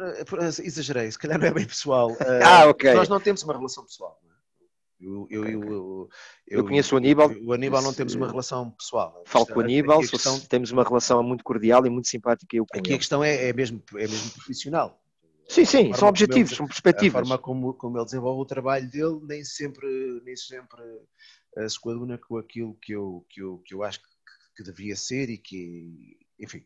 exagerei, 0.64 1.12
se 1.12 1.20
calhar 1.20 1.38
não 1.38 1.48
é 1.48 1.54
bem 1.54 1.66
pessoal. 1.66 2.12
Uh, 2.12 2.18
ah, 2.46 2.70
ok. 2.70 2.94
Nós 2.94 3.10
não 3.10 3.20
temos 3.20 3.44
uma 3.44 3.54
relação 3.54 3.84
pessoal. 3.84 4.18
É? 4.26 4.34
Eu, 5.06 5.28
eu, 5.30 5.46
eu, 5.46 5.64
eu, 5.64 6.10
eu, 6.48 6.64
conheço 6.64 6.96
o 6.96 6.98
Aníbal. 6.98 7.30
O 7.44 7.52
Aníbal 7.52 7.82
não 7.82 7.94
temos 7.94 8.16
uma 8.16 8.28
relação 8.28 8.72
pessoal. 8.72 9.22
Falo 9.26 9.46
com 9.46 9.60
o 9.60 9.62
Aníbal, 9.62 10.00
questão, 10.00 10.40
temos 10.40 10.72
uma 10.72 10.84
relação 10.84 11.22
muito 11.22 11.44
cordial 11.44 11.86
e 11.86 11.90
muito 11.90 12.08
simpática. 12.08 12.56
Eu 12.56 12.66
aqui 12.74 12.94
a 12.94 12.98
questão 12.98 13.22
é, 13.22 13.50
é, 13.50 13.54
mesmo, 13.54 13.84
é 13.96 14.08
mesmo 14.08 14.32
profissional. 14.32 15.03
Sim, 15.48 15.66
sim, 15.66 15.94
são 15.94 16.08
objetivos, 16.08 16.52
ele, 16.52 16.58
são 16.58 16.68
perspectivas. 16.68 17.22
A 17.22 17.26
forma 17.26 17.38
como, 17.38 17.74
como 17.74 17.98
ele 17.98 18.06
desenvolve 18.06 18.42
o 18.42 18.46
trabalho 18.46 18.90
dele 18.90 19.20
nem 19.24 19.44
sempre, 19.44 19.88
nem 20.24 20.36
sempre 20.36 20.82
uh, 21.58 21.70
se 21.70 21.80
coaduna 21.80 22.18
com 22.18 22.38
aquilo 22.38 22.78
que 22.82 22.94
eu, 22.94 23.26
que 23.30 23.42
eu, 23.42 23.62
que 23.66 23.76
eu 23.76 23.84
acho 23.84 24.00
que, 24.00 24.08
que 24.58 24.64
devia 24.64 24.96
ser 24.96 25.30
e 25.30 25.38
que, 25.38 26.18
enfim. 26.40 26.60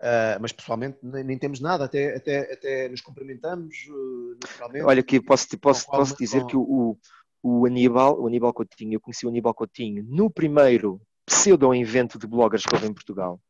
Uh, 0.00 0.40
mas 0.40 0.52
pessoalmente 0.52 0.98
nem, 1.02 1.24
nem, 1.24 1.38
temos 1.38 1.60
nada, 1.60 1.84
até, 1.84 2.16
até, 2.16 2.52
até 2.52 2.88
nos 2.88 3.00
cumprimentamos 3.00 3.74
uh, 3.88 4.38
naturalmente. 4.42 4.84
Olha, 4.84 5.00
aqui 5.00 5.20
posso, 5.20 5.58
posso, 5.58 5.86
posso 5.86 6.16
dizer 6.16 6.42
com... 6.42 6.46
que 6.46 6.56
o, 6.56 6.98
o 7.42 7.66
Aníbal, 7.66 8.20
o 8.20 8.26
Aníbal 8.26 8.52
Coutinho, 8.52 8.94
eu 8.94 9.00
conheci 9.00 9.24
o 9.24 9.28
Aníbal 9.28 9.54
Coutinho 9.54 10.04
no 10.08 10.30
primeiro 10.30 11.00
pseudo-invento 11.24 12.18
de 12.18 12.26
bloggers 12.26 12.64
que 12.64 12.74
houve 12.74 12.86
em 12.86 12.94
Portugal 12.94 13.40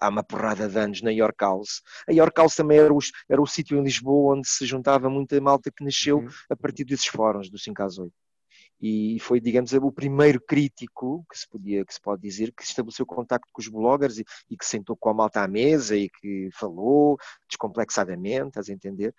há 0.00 0.08
uma 0.08 0.22
porrada 0.22 0.68
de 0.68 0.78
anos 0.78 1.02
na 1.02 1.10
York 1.10 1.36
House. 1.40 1.82
A 2.08 2.12
York 2.12 2.38
House 2.38 2.54
também 2.54 2.78
era 2.78 2.92
o, 2.92 2.98
era 3.28 3.40
o 3.40 3.46
sítio 3.46 3.78
em 3.78 3.82
Lisboa 3.82 4.36
onde 4.36 4.48
se 4.48 4.66
juntava 4.66 5.08
muita 5.08 5.40
malta 5.40 5.70
que 5.70 5.84
nasceu 5.84 6.18
uhum. 6.18 6.28
a 6.50 6.56
partir 6.56 6.84
desses 6.84 7.06
fóruns 7.06 7.50
do 7.50 7.58
5 7.58 7.82
às 7.82 7.98
8 7.98 8.12
e 8.80 9.18
foi, 9.20 9.40
digamos, 9.40 9.72
o 9.72 9.90
primeiro 9.90 10.40
crítico 10.40 11.24
que 11.30 11.38
se 11.38 11.48
podia, 11.48 11.84
que 11.84 11.94
se 11.94 12.00
pode 12.00 12.20
dizer, 12.20 12.52
que 12.52 12.62
estabeleceu 12.62 13.06
contacto 13.06 13.48
com 13.52 13.60
os 13.60 13.68
bloggers 13.68 14.18
e, 14.18 14.24
e 14.50 14.56
que 14.56 14.66
sentou 14.66 14.96
com 14.96 15.08
a 15.08 15.14
malta 15.14 15.40
à 15.40 15.48
mesa 15.48 15.96
e 15.96 16.10
que 16.10 16.50
falou 16.52 17.16
descomplexadamente, 17.48 18.48
estás 18.48 18.68
a 18.68 18.72
entender? 18.72 19.14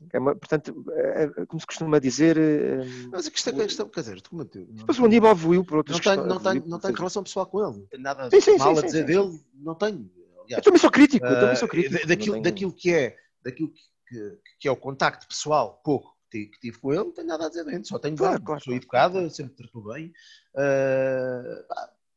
Uhum. 0.00 0.08
É 0.12 0.18
uma, 0.18 0.34
portanto, 0.34 0.84
é, 0.92 1.24
é, 1.24 1.46
como 1.46 1.60
se 1.60 1.66
costuma 1.66 1.98
dizer... 1.98 2.38
É, 2.38 2.84
Mas 3.10 3.26
a 3.26 3.30
questão, 3.30 3.54
a 3.54 3.62
questão 3.62 3.88
quer 3.88 4.00
dizer, 4.00 4.20
tu 4.22 4.44
Depois 4.44 4.98
o 4.98 5.04
Aníbal 5.04 5.34
voou 5.34 5.64
por 5.64 5.78
outras 5.78 5.98
não 5.98 6.14
tenho, 6.14 6.26
não 6.26 6.40
tenho, 6.40 6.66
não 6.66 6.80
tenho 6.80 6.94
relação 6.94 7.22
pessoal 7.22 7.46
com 7.46 7.58
ele, 7.62 7.78
não 7.78 7.86
tenho 7.86 8.02
nada 8.02 8.30
sim, 8.30 8.40
sim, 8.40 8.56
mal 8.56 8.74
sim, 8.74 8.82
a 8.82 8.84
dizer 8.86 9.04
dele, 9.04 9.38
não 9.54 9.74
tenho. 9.74 10.10
Aliás, 10.52 10.58
eu 10.58 10.62
também 10.62 10.80
sou 10.80 10.90
crítico, 10.90 11.26
eu 11.26 11.40
também 11.40 11.56
sou 11.56 11.66
ah, 11.66 11.70
crítico. 11.70 12.06
Daquilo, 12.06 12.32
tenho... 12.32 12.42
daquilo 12.42 12.72
que 12.72 12.92
é, 12.92 13.16
daquilo 13.42 13.72
que, 14.08 14.38
que, 14.60 14.68
é 14.68 14.70
o 14.70 14.76
contacto 14.76 15.26
pessoal, 15.26 15.80
pouco, 15.84 16.16
que 16.30 16.50
tive 16.60 16.78
com 16.78 16.92
ele, 16.92 17.04
não 17.04 17.12
tenho 17.12 17.26
nada 17.26 17.46
a 17.46 17.48
dizer 17.48 17.64
dentro, 17.64 17.88
só 17.88 17.98
tenho 17.98 18.16
claro, 18.16 18.38
bem, 18.38 18.44
claro, 18.44 18.64
sou 18.64 18.74
educada, 18.74 19.14
claro. 19.14 19.30
sempre 19.30 19.54
tratou 19.54 19.82
bem. 19.92 20.12
Uh, 20.54 21.64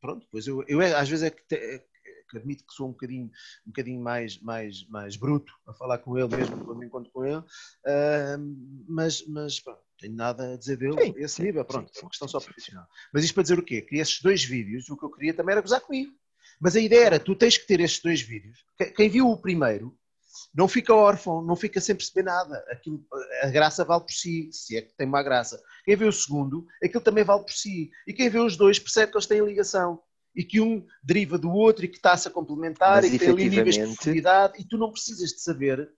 pronto, 0.00 0.26
pois 0.30 0.46
eu, 0.46 0.64
eu 0.68 0.80
é, 0.80 0.94
às 0.94 1.08
vezes 1.08 1.24
é 1.24 1.30
que, 1.30 1.42
te, 1.46 1.54
é 1.54 1.84
que, 2.30 2.38
admito 2.38 2.64
que 2.66 2.74
sou 2.74 2.88
um 2.88 2.92
bocadinho, 2.92 3.26
um 3.66 3.70
bocadinho 3.70 4.00
mais, 4.00 4.38
mais, 4.40 4.86
mais 4.88 5.16
bruto 5.16 5.52
a 5.66 5.74
falar 5.74 5.98
com 5.98 6.16
ele 6.18 6.34
mesmo 6.34 6.64
quando 6.64 6.78
me 6.78 6.86
encontro 6.86 7.10
com 7.12 7.24
ele, 7.24 7.38
uh, 7.38 8.84
mas, 8.88 9.26
mas 9.26 9.60
pronto, 9.60 9.80
tenho 9.98 10.14
nada 10.14 10.54
a 10.54 10.56
dizer 10.56 10.76
dele 10.76 11.02
sim, 11.02 11.14
esse 11.16 11.34
sim, 11.34 11.42
nível, 11.44 11.64
pronto, 11.64 11.90
sim, 11.92 12.00
é 12.00 12.02
uma 12.02 12.10
questão 12.10 12.28
só 12.28 12.40
profissional. 12.40 12.86
Mas 13.12 13.24
isto 13.24 13.34
para 13.34 13.42
dizer 13.42 13.58
o 13.58 13.62
quê? 13.62 13.82
Que 13.82 13.96
esses 13.96 14.20
dois 14.22 14.44
vídeos, 14.44 14.88
o 14.88 14.96
que 14.96 15.04
eu 15.04 15.10
queria 15.10 15.34
também 15.34 15.52
era 15.52 15.60
gozar 15.60 15.80
comigo. 15.80 16.12
Mas 16.60 16.76
a 16.76 16.80
ideia 16.80 17.06
era, 17.06 17.20
tu 17.20 17.34
tens 17.34 17.58
que 17.58 17.66
ter 17.66 17.80
estes 17.80 18.02
dois 18.02 18.20
vídeos. 18.20 18.64
Quem 18.96 19.08
viu 19.08 19.28
o 19.28 19.36
primeiro 19.36 19.96
não 20.54 20.68
fica 20.68 20.94
órfão, 20.94 21.42
não 21.42 21.54
fica 21.56 21.80
sem 21.80 21.94
perceber 21.94 22.22
nada. 22.22 22.64
Aquilo, 22.70 23.04
a 23.42 23.48
graça 23.48 23.84
vale 23.84 24.04
por 24.04 24.12
si, 24.12 24.48
se 24.52 24.76
é 24.76 24.82
que 24.82 24.94
tem 24.96 25.06
uma 25.06 25.22
graça. 25.22 25.60
Quem 25.84 25.96
vê 25.96 26.04
o 26.04 26.12
segundo, 26.12 26.66
aquilo 26.82 27.02
também 27.02 27.24
vale 27.24 27.42
por 27.42 27.52
si. 27.52 27.90
E 28.06 28.12
quem 28.12 28.28
vê 28.28 28.38
os 28.38 28.56
dois 28.56 28.78
percebe 28.78 29.12
que 29.12 29.18
eles 29.18 29.26
têm 29.26 29.44
ligação. 29.44 30.00
E 30.34 30.44
que 30.44 30.60
um 30.60 30.86
deriva 31.02 31.38
do 31.38 31.50
outro 31.50 31.84
e 31.84 31.88
que 31.88 31.96
está-se 31.96 32.28
a 32.28 32.30
complementar 32.30 33.02
Mas, 33.02 33.06
e 33.06 33.10
que 33.12 33.18
tem 33.18 33.30
ali 33.30 33.48
níveis 33.48 33.76
de 33.76 33.82
profundidade. 33.82 34.60
E 34.60 34.64
tu 34.64 34.76
não 34.76 34.92
precisas 34.92 35.30
de 35.30 35.40
saber 35.40 35.88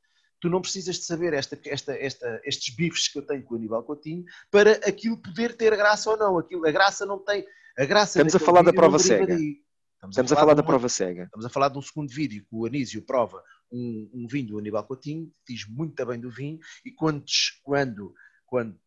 tu 0.40 0.48
não 0.48 0.60
precisas 0.60 0.96
de 0.96 1.04
saber 1.04 1.32
esta, 1.32 1.58
esta, 1.66 1.92
esta, 1.94 2.40
estes 2.44 2.74
bifes 2.74 3.08
que 3.08 3.18
eu 3.18 3.26
tenho 3.26 3.42
com 3.42 3.54
o 3.54 3.56
Aníbal 3.56 3.82
Coutinho 3.82 4.24
para 4.50 4.72
aquilo 4.86 5.16
poder 5.16 5.56
ter 5.56 5.76
graça 5.76 6.10
ou 6.10 6.16
não. 6.16 6.38
Aquilo, 6.38 6.66
a 6.66 6.70
graça 6.70 7.04
não 7.04 7.18
tem. 7.18 7.44
A 7.76 7.84
graça 7.84 8.18
Estamos 8.18 8.36
a 8.36 8.38
falar 8.38 8.62
da 8.62 8.72
prova 8.72 8.98
cega. 8.98 9.36
Estamos, 9.98 10.14
Estamos, 10.14 10.32
a 10.32 10.34
falar, 10.36 10.42
a 10.42 10.46
falar 10.46 10.54
da 10.54 10.62
prova 10.62 10.88
cega. 10.88 11.24
Estamos 11.24 11.44
a 11.44 11.48
falar 11.48 11.68
de 11.70 11.78
um 11.78 11.82
segundo 11.82 12.08
vídeo 12.08 12.42
que 12.42 12.54
o 12.54 12.66
Anísio 12.66 13.02
prova 13.02 13.42
um, 13.70 14.08
um 14.14 14.26
vinho 14.28 14.46
do 14.46 14.58
Aníbal 14.58 14.84
Coutinho, 14.84 15.28
diz 15.46 15.68
muito 15.68 16.06
bem 16.06 16.20
do 16.20 16.30
vinho, 16.30 16.60
e 16.84 16.92
quando, 16.92 17.24
quando, 17.64 18.14
quando, 18.46 18.78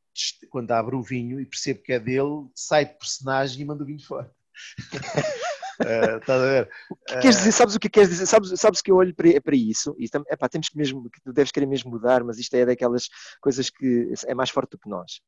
quando 0.49 0.71
abre 0.71 0.95
o 0.95 1.03
vinho 1.03 1.41
e 1.41 1.45
percebe 1.45 1.81
que 1.81 1.91
é 1.91 1.99
dele, 1.99 2.47
sai 2.55 2.85
de 2.85 2.97
personagem 2.97 3.61
e 3.61 3.65
manda 3.65 3.83
o 3.83 3.85
vinho 3.85 4.03
fora. 4.03 4.31
Uh, 5.81 6.31
a 6.31 6.37
ver? 6.37 6.69
O 6.91 6.95
que 6.95 7.19
queres 7.21 7.37
dizer? 7.37 7.51
Sabes 7.53 7.73
o 7.73 7.79
que 7.79 7.89
queres 7.89 8.09
dizer? 8.09 8.27
Sabes, 8.27 8.51
sabes 8.59 8.81
que 8.83 8.91
eu 8.91 8.97
olho 8.97 9.15
para, 9.15 9.41
para 9.41 9.55
isso 9.55 9.95
e 9.97 10.05
epá, 10.29 10.47
temos 10.47 10.69
que 10.69 10.77
mesmo, 10.77 11.09
que 11.09 11.19
tu 11.21 11.33
deves 11.33 11.51
querer 11.51 11.65
mesmo 11.65 11.89
mudar, 11.89 12.23
mas 12.23 12.37
isto 12.37 12.53
é 12.53 12.67
daquelas 12.67 13.09
coisas 13.41 13.71
que 13.71 14.13
é 14.27 14.35
mais 14.35 14.51
forte 14.51 14.71
do 14.71 14.77
que 14.77 14.87
nós. 14.87 15.21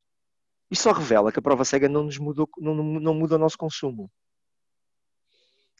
Isto 0.70 0.82
só 0.82 0.92
revela 0.92 1.32
que 1.32 1.40
a 1.40 1.42
prova 1.42 1.64
cega 1.64 1.88
não 1.88 2.04
nos 2.04 2.18
mudou, 2.18 2.48
não, 2.58 2.72
não 2.72 3.14
muda 3.14 3.34
o 3.34 3.38
nosso 3.38 3.58
consumo. 3.58 4.08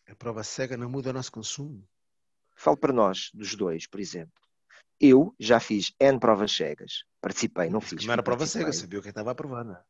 A 0.08 0.14
prova 0.14 0.42
cega 0.44 0.76
não 0.76 0.88
muda 0.88 1.10
o 1.10 1.12
nosso 1.12 1.32
consumo? 1.32 1.82
Falo 2.54 2.76
para 2.76 2.92
nós, 2.92 3.30
dos 3.34 3.54
dois, 3.54 3.86
por 3.86 4.00
exemplo. 4.00 4.32
Eu 5.00 5.34
já 5.38 5.58
fiz 5.58 5.92
N 5.98 6.18
provas 6.20 6.52
cegas. 6.52 7.04
Participei, 7.20 7.68
não 7.68 7.80
fiz. 7.80 8.04
Não 8.04 8.12
era 8.12 8.22
prova 8.22 8.46
cega, 8.46 8.72
sabia 8.72 8.98
o 8.98 9.02
que 9.02 9.08
estava 9.08 9.30
a 9.30 9.34
provar, 9.34 9.64
não 9.64 9.74
é? 9.74 9.82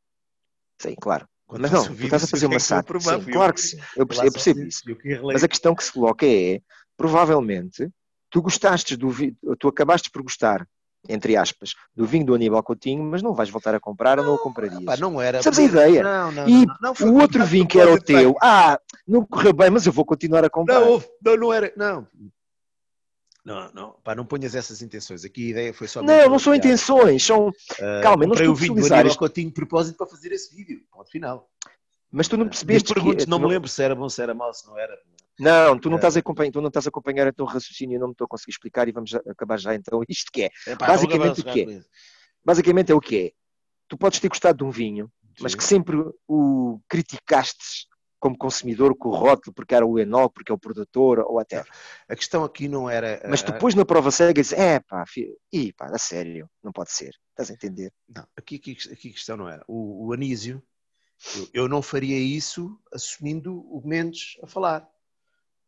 Sim, 0.78 0.94
claro. 0.94 1.28
Quando 1.46 1.62
mas 1.62 1.70
não, 1.70 1.84
tu 1.84 2.04
estás 2.04 2.24
a 2.24 2.26
fazer 2.26 2.46
uma 2.46 2.58
sátira. 2.58 3.00
Sim, 3.00 3.24
claro 3.30 3.52
que 3.52 3.60
sim, 3.60 3.78
eu 3.96 4.06
percebo, 4.06 4.26
eu 4.28 4.32
percebo 4.32 4.60
isso. 4.62 4.82
Mas 5.24 5.44
a 5.44 5.48
questão 5.48 5.74
que 5.74 5.84
se 5.84 5.92
coloca 5.92 6.26
é, 6.26 6.60
provavelmente, 6.96 7.90
tu 8.30 8.40
gostaste 8.40 8.96
do 8.96 9.10
vinho, 9.10 9.36
tu 9.58 9.68
acabaste 9.68 10.10
por 10.10 10.22
gostar, 10.22 10.66
entre 11.08 11.36
aspas, 11.36 11.74
do 11.94 12.06
vinho 12.06 12.26
do 12.26 12.34
Aníbal 12.34 12.62
Coutinho, 12.62 13.02
mas 13.04 13.22
não 13.22 13.34
vais 13.34 13.50
voltar 13.50 13.74
a 13.74 13.80
comprar 13.80 14.16
não, 14.16 14.24
ou 14.24 14.30
não 14.30 14.36
o 14.36 14.38
comprarias. 14.38 14.84
Pá, 14.84 14.96
não 14.96 15.20
era. 15.20 15.42
Sabes 15.42 15.58
a 15.58 15.62
ideia? 15.62 16.02
Não, 16.02 16.32
não, 16.32 16.48
e 16.48 16.66
não, 16.66 16.76
não, 16.80 16.94
não 16.98 17.12
o 17.12 17.20
outro 17.20 17.44
vinho 17.44 17.66
que 17.66 17.78
era 17.78 17.92
o 17.92 18.00
teu, 18.00 18.36
ah, 18.40 18.78
não 19.06 19.24
correu 19.24 19.52
bem, 19.52 19.70
mas 19.70 19.86
eu 19.86 19.92
vou 19.92 20.04
continuar 20.04 20.44
a 20.44 20.50
comprar. 20.50 20.80
Não, 20.80 21.02
não, 21.22 21.36
não 21.36 21.52
era, 21.52 21.72
não, 21.76 22.06
não, 23.44 23.70
não, 23.74 23.90
pá, 24.02 24.14
não 24.14 24.24
ponhas 24.24 24.54
essas 24.54 24.80
intenções. 24.80 25.22
Aqui 25.22 25.48
a 25.48 25.50
ideia 25.50 25.74
foi 25.74 25.86
só. 25.86 26.02
Não, 26.02 26.30
não 26.30 26.38
são 26.38 26.54
intenções, 26.54 27.22
são. 27.22 27.48
Uh, 27.48 28.02
Calma, 28.02 28.24
eu 28.24 28.28
não 28.28 28.34
estou 28.34 28.48
a 28.48 28.54
utilizar. 28.54 29.06
Eu 29.06 29.28
tinha 29.28 29.50
propósito 29.50 29.98
para 29.98 30.06
fazer 30.06 30.32
esse 30.32 30.54
vídeo, 30.54 30.80
ponto 30.90 31.10
final. 31.10 31.50
Mas 32.14 32.28
tu 32.28 32.36
não 32.36 32.48
percebeste. 32.48 32.94
Pergunto, 32.94 33.24
que, 33.24 33.28
não 33.28 33.40
me 33.40 33.48
lembro 33.48 33.68
se 33.68 33.82
era 33.82 33.92
bom, 33.92 34.08
se 34.08 34.22
era 34.22 34.32
mau, 34.32 34.54
se 34.54 34.64
não 34.68 34.78
era. 34.78 34.96
Não, 35.36 35.76
tu 35.76 35.90
não, 35.90 35.96
estás 35.96 36.16
a 36.16 36.20
acompanhar, 36.20 36.52
tu 36.52 36.60
não 36.60 36.68
estás 36.68 36.86
a 36.86 36.88
acompanhar 36.88 37.26
o 37.26 37.32
teu 37.32 37.44
raciocínio, 37.44 37.96
eu 37.96 38.00
não 38.00 38.06
me 38.06 38.12
estou 38.12 38.26
a 38.26 38.28
conseguir 38.28 38.52
explicar 38.52 38.86
e 38.86 38.92
vamos 38.92 39.12
acabar 39.28 39.58
já 39.58 39.74
então. 39.74 40.00
Isto 40.08 40.30
que 40.32 40.44
é? 40.44 40.50
é 40.68 40.76
pá, 40.76 40.86
basicamente 40.86 41.40
o 41.40 41.44
que 41.44 41.62
é? 41.62 41.80
Basicamente 42.44 42.92
é 42.92 42.94
o 42.94 43.00
que 43.00 43.16
é. 43.18 43.32
Tu 43.88 43.98
podes 43.98 44.20
ter 44.20 44.28
gostado 44.28 44.58
de 44.58 44.64
um 44.64 44.70
vinho, 44.70 45.10
Sim. 45.36 45.42
mas 45.42 45.56
que 45.56 45.64
sempre 45.64 45.96
o 46.28 46.78
criticaste 46.88 47.88
como 48.20 48.38
consumidor 48.38 48.96
com 48.96 49.08
o 49.08 49.14
rótulo, 49.14 49.52
porque 49.52 49.74
era 49.74 49.84
o 49.84 49.98
enol, 49.98 50.30
porque 50.30 50.52
é 50.52 50.54
o 50.54 50.58
produtor, 50.58 51.18
ou 51.18 51.40
até. 51.40 51.64
A 52.08 52.14
questão 52.14 52.44
aqui 52.44 52.68
não 52.68 52.88
era. 52.88 53.20
Mas 53.28 53.42
depois 53.42 53.74
na 53.74 53.84
prova 53.84 54.12
cega 54.12 54.32
dizes, 54.32 54.52
é 54.52 54.78
pá, 54.78 55.04
filho, 55.04 55.36
e 55.52 55.72
pá, 55.72 55.90
a 55.92 55.98
sério, 55.98 56.48
não 56.62 56.70
pode 56.70 56.92
ser. 56.92 57.10
Estás 57.30 57.50
a 57.50 57.54
entender? 57.54 57.92
Não, 58.08 58.24
aqui, 58.36 58.54
aqui, 58.54 58.78
aqui 58.92 59.08
a 59.08 59.12
questão 59.12 59.36
não 59.36 59.48
era. 59.48 59.64
O, 59.66 60.06
o 60.06 60.12
Anísio, 60.12 60.62
eu, 61.36 61.48
eu, 61.54 61.68
não 61.68 61.82
faria 61.82 62.18
isso 62.18 62.78
assumindo 62.92 63.54
o 63.54 63.82
Mendes 63.84 64.36
a 64.42 64.46
falar. 64.46 64.88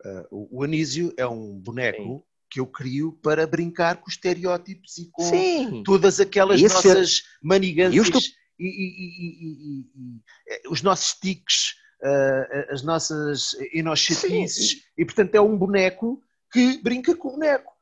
Uh, 0.05 0.27
o, 0.31 0.59
o, 0.59 0.62
Anísio 0.62 1.12
é 1.16 1.27
um 1.27 1.59
boneco 1.59 2.02
Sim. 2.02 2.23
que 2.51 2.60
eu 2.60 2.66
crio 2.66 3.12
para 3.23 3.47
brincar 3.47 3.97
com 3.97 4.09
os 4.09 4.14
estereótipos 4.14 4.98
e 4.98 5.10
com 5.10 5.24
Sim. 5.24 5.82
todas 5.82 6.20
aquelas 6.20 6.60
Esse 6.60 6.74
nossas 6.74 7.18
é... 7.18 7.23
manigâncias 7.43 8.06
estou... 8.06 8.20
e, 8.59 8.66
e, 8.66 9.20
e, 9.27 10.60
e, 10.64 10.68
os 10.68 10.82
nossos 10.82 11.14
tiques 11.14 11.74
uh, 12.02 12.73
as 12.73 12.82
nossas 12.82 13.55
inochatices 13.73 14.82
e, 14.97 15.05
portanto, 15.05 15.35
é 15.35 15.40
um 15.40 15.56
boneco 15.56 16.20
que 16.52 16.81
brinca 16.82 17.14
com 17.14 17.28
o 17.28 17.32
boneco. 17.32 17.76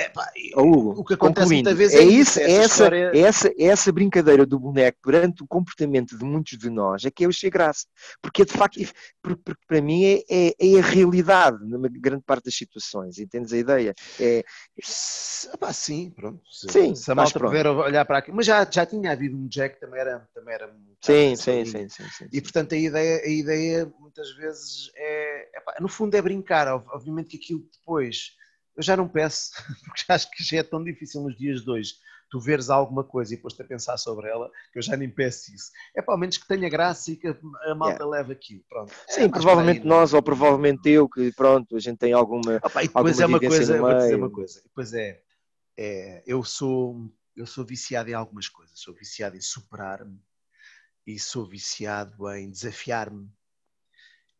Epá, 0.00 0.32
Hugo, 0.56 0.98
o 0.98 1.04
que 1.04 1.12
acontece 1.12 1.52
muitas 1.52 1.76
vezes 1.76 1.94
é, 1.94 1.98
é 1.98 2.04
isso, 2.04 2.40
essa, 2.40 2.50
essa, 2.50 2.64
história... 2.64 3.12
essa, 3.14 3.52
essa 3.58 3.92
brincadeira 3.92 4.46
do 4.46 4.58
boneco 4.58 4.98
perante 5.02 5.42
o 5.42 5.46
comportamento 5.46 6.16
de 6.16 6.24
muitos 6.24 6.56
de 6.56 6.70
nós 6.70 7.04
é 7.04 7.10
que 7.10 7.26
eu 7.26 7.28
achei 7.28 7.50
graça. 7.50 7.86
Porque 8.22 8.46
de 8.46 8.52
facto, 8.52 8.80
porque, 9.22 9.42
porque 9.44 9.62
para 9.68 9.82
mim 9.82 10.04
é, 10.04 10.22
é, 10.30 10.54
é, 10.58 10.78
a 10.78 10.82
realidade 10.82 11.58
numa 11.66 11.88
grande 11.88 12.22
parte 12.24 12.44
das 12.44 12.54
situações, 12.54 13.18
entendes 13.18 13.52
a 13.52 13.58
ideia? 13.58 13.94
É... 14.18 14.42
Epá, 15.52 15.70
sim, 15.72 16.10
pronto. 16.10 16.40
Se, 16.50 16.72
sim, 16.72 16.94
se 16.94 17.10
a 17.10 17.14
malta 17.14 17.38
puder 17.38 17.66
olhar 17.66 18.04
para 18.06 18.18
aqui. 18.18 18.32
Mas 18.32 18.46
já, 18.46 18.66
já 18.70 18.86
tinha 18.86 19.12
havido 19.12 19.36
um 19.36 19.46
Jack 19.48 19.78
também 19.78 20.00
era, 20.00 20.26
também 20.34 20.54
era 20.54 20.74
sim, 21.02 21.36
sim, 21.36 21.64
sim, 21.66 21.88
sim, 21.90 22.04
sim, 22.10 22.28
E 22.32 22.40
portanto 22.40 22.74
a 22.74 22.78
ideia, 22.78 23.20
a 23.22 23.28
ideia 23.28 23.92
muitas 24.00 24.30
vezes 24.36 24.90
é, 24.96 25.58
epá, 25.58 25.74
no 25.78 25.88
fundo 25.88 26.14
é 26.14 26.22
brincar, 26.22 26.68
obviamente 26.68 27.28
que 27.28 27.36
aquilo 27.36 27.68
depois 27.70 28.39
eu 28.80 28.82
já 28.82 28.96
não 28.96 29.06
peço, 29.06 29.50
porque 29.84 30.04
acho 30.08 30.30
que 30.30 30.42
já 30.42 30.58
é 30.58 30.62
tão 30.62 30.82
difícil 30.82 31.22
nos 31.22 31.36
dias 31.36 31.62
de 31.62 31.70
hoje 31.70 31.94
tu 32.30 32.38
veres 32.38 32.70
alguma 32.70 33.02
coisa 33.02 33.34
e 33.34 33.36
depois-te 33.36 33.60
a 33.60 33.64
pensar 33.64 33.98
sobre 33.98 34.28
ela, 34.28 34.48
que 34.72 34.78
eu 34.78 34.82
já 34.82 34.96
nem 34.96 35.10
peço 35.10 35.52
isso. 35.52 35.72
É 35.96 36.00
pelo 36.00 36.16
menos 36.16 36.38
que 36.38 36.46
tenha 36.46 36.68
graça 36.68 37.10
e 37.10 37.16
que 37.16 37.26
a 37.26 37.74
malta 37.74 38.04
yeah. 38.04 38.06
leve 38.06 38.32
aquilo. 38.32 38.62
Pronto. 38.68 38.94
Sim, 39.08 39.22
é 39.22 39.28
provavelmente 39.28 39.84
nós, 39.84 40.14
ou 40.14 40.22
provavelmente 40.22 40.88
eu, 40.88 41.08
que 41.08 41.32
pronto, 41.32 41.74
a 41.74 41.80
gente 41.80 41.98
tem 41.98 42.12
alguma. 42.12 42.60
Opa, 42.62 42.84
e 42.84 42.86
depois 42.86 43.20
alguma 43.20 43.22
é 43.22 43.26
uma 43.26 43.40
coisa, 43.40 43.78
vou 43.78 43.94
dizer 43.94 44.14
uma 44.14 44.30
coisa, 44.30 44.62
depois 44.62 44.94
é, 44.94 45.20
é, 45.76 46.22
eu 46.24 46.44
sou 46.44 47.10
eu 47.36 47.46
sou 47.46 47.64
viciado 47.64 48.10
em 48.10 48.14
algumas 48.14 48.48
coisas, 48.48 48.78
sou 48.78 48.94
viciado 48.94 49.36
em 49.36 49.40
superar-me 49.40 50.20
e 51.06 51.18
sou 51.18 51.46
viciado 51.46 52.30
em 52.30 52.50
desafiar-me. 52.50 53.28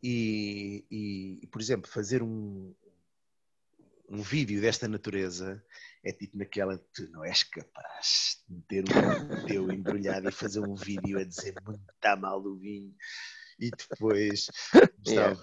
E, 0.03 0.87
e, 1.43 1.47
por 1.49 1.61
exemplo, 1.61 1.91
fazer 1.91 2.23
um, 2.23 2.75
um 4.11 4.21
vídeo 4.23 4.61
desta 4.61 4.89
natureza 4.89 5.63
é 6.05 6.13
tipo 6.13 6.37
naquela 6.37 6.77
tu 6.93 7.09
não 7.11 7.25
és 7.25 7.45
capaz 7.45 8.43
de 8.49 8.55
meter 8.57 8.85
um 8.85 9.47
teu 9.47 9.73
embrulhado 9.73 10.29
e 10.29 10.33
fazer 10.33 10.61
um 10.61 10.75
vídeo 10.75 11.19
a 11.19 11.25
dizer 11.25 11.55
muito 11.65 11.81
está 11.95 12.17
mal 12.17 12.43
do 12.43 12.57
vinho 12.59 12.93
e 13.61 13.71
depois 13.71 14.51
está, 14.73 14.89
yeah. 15.07 15.41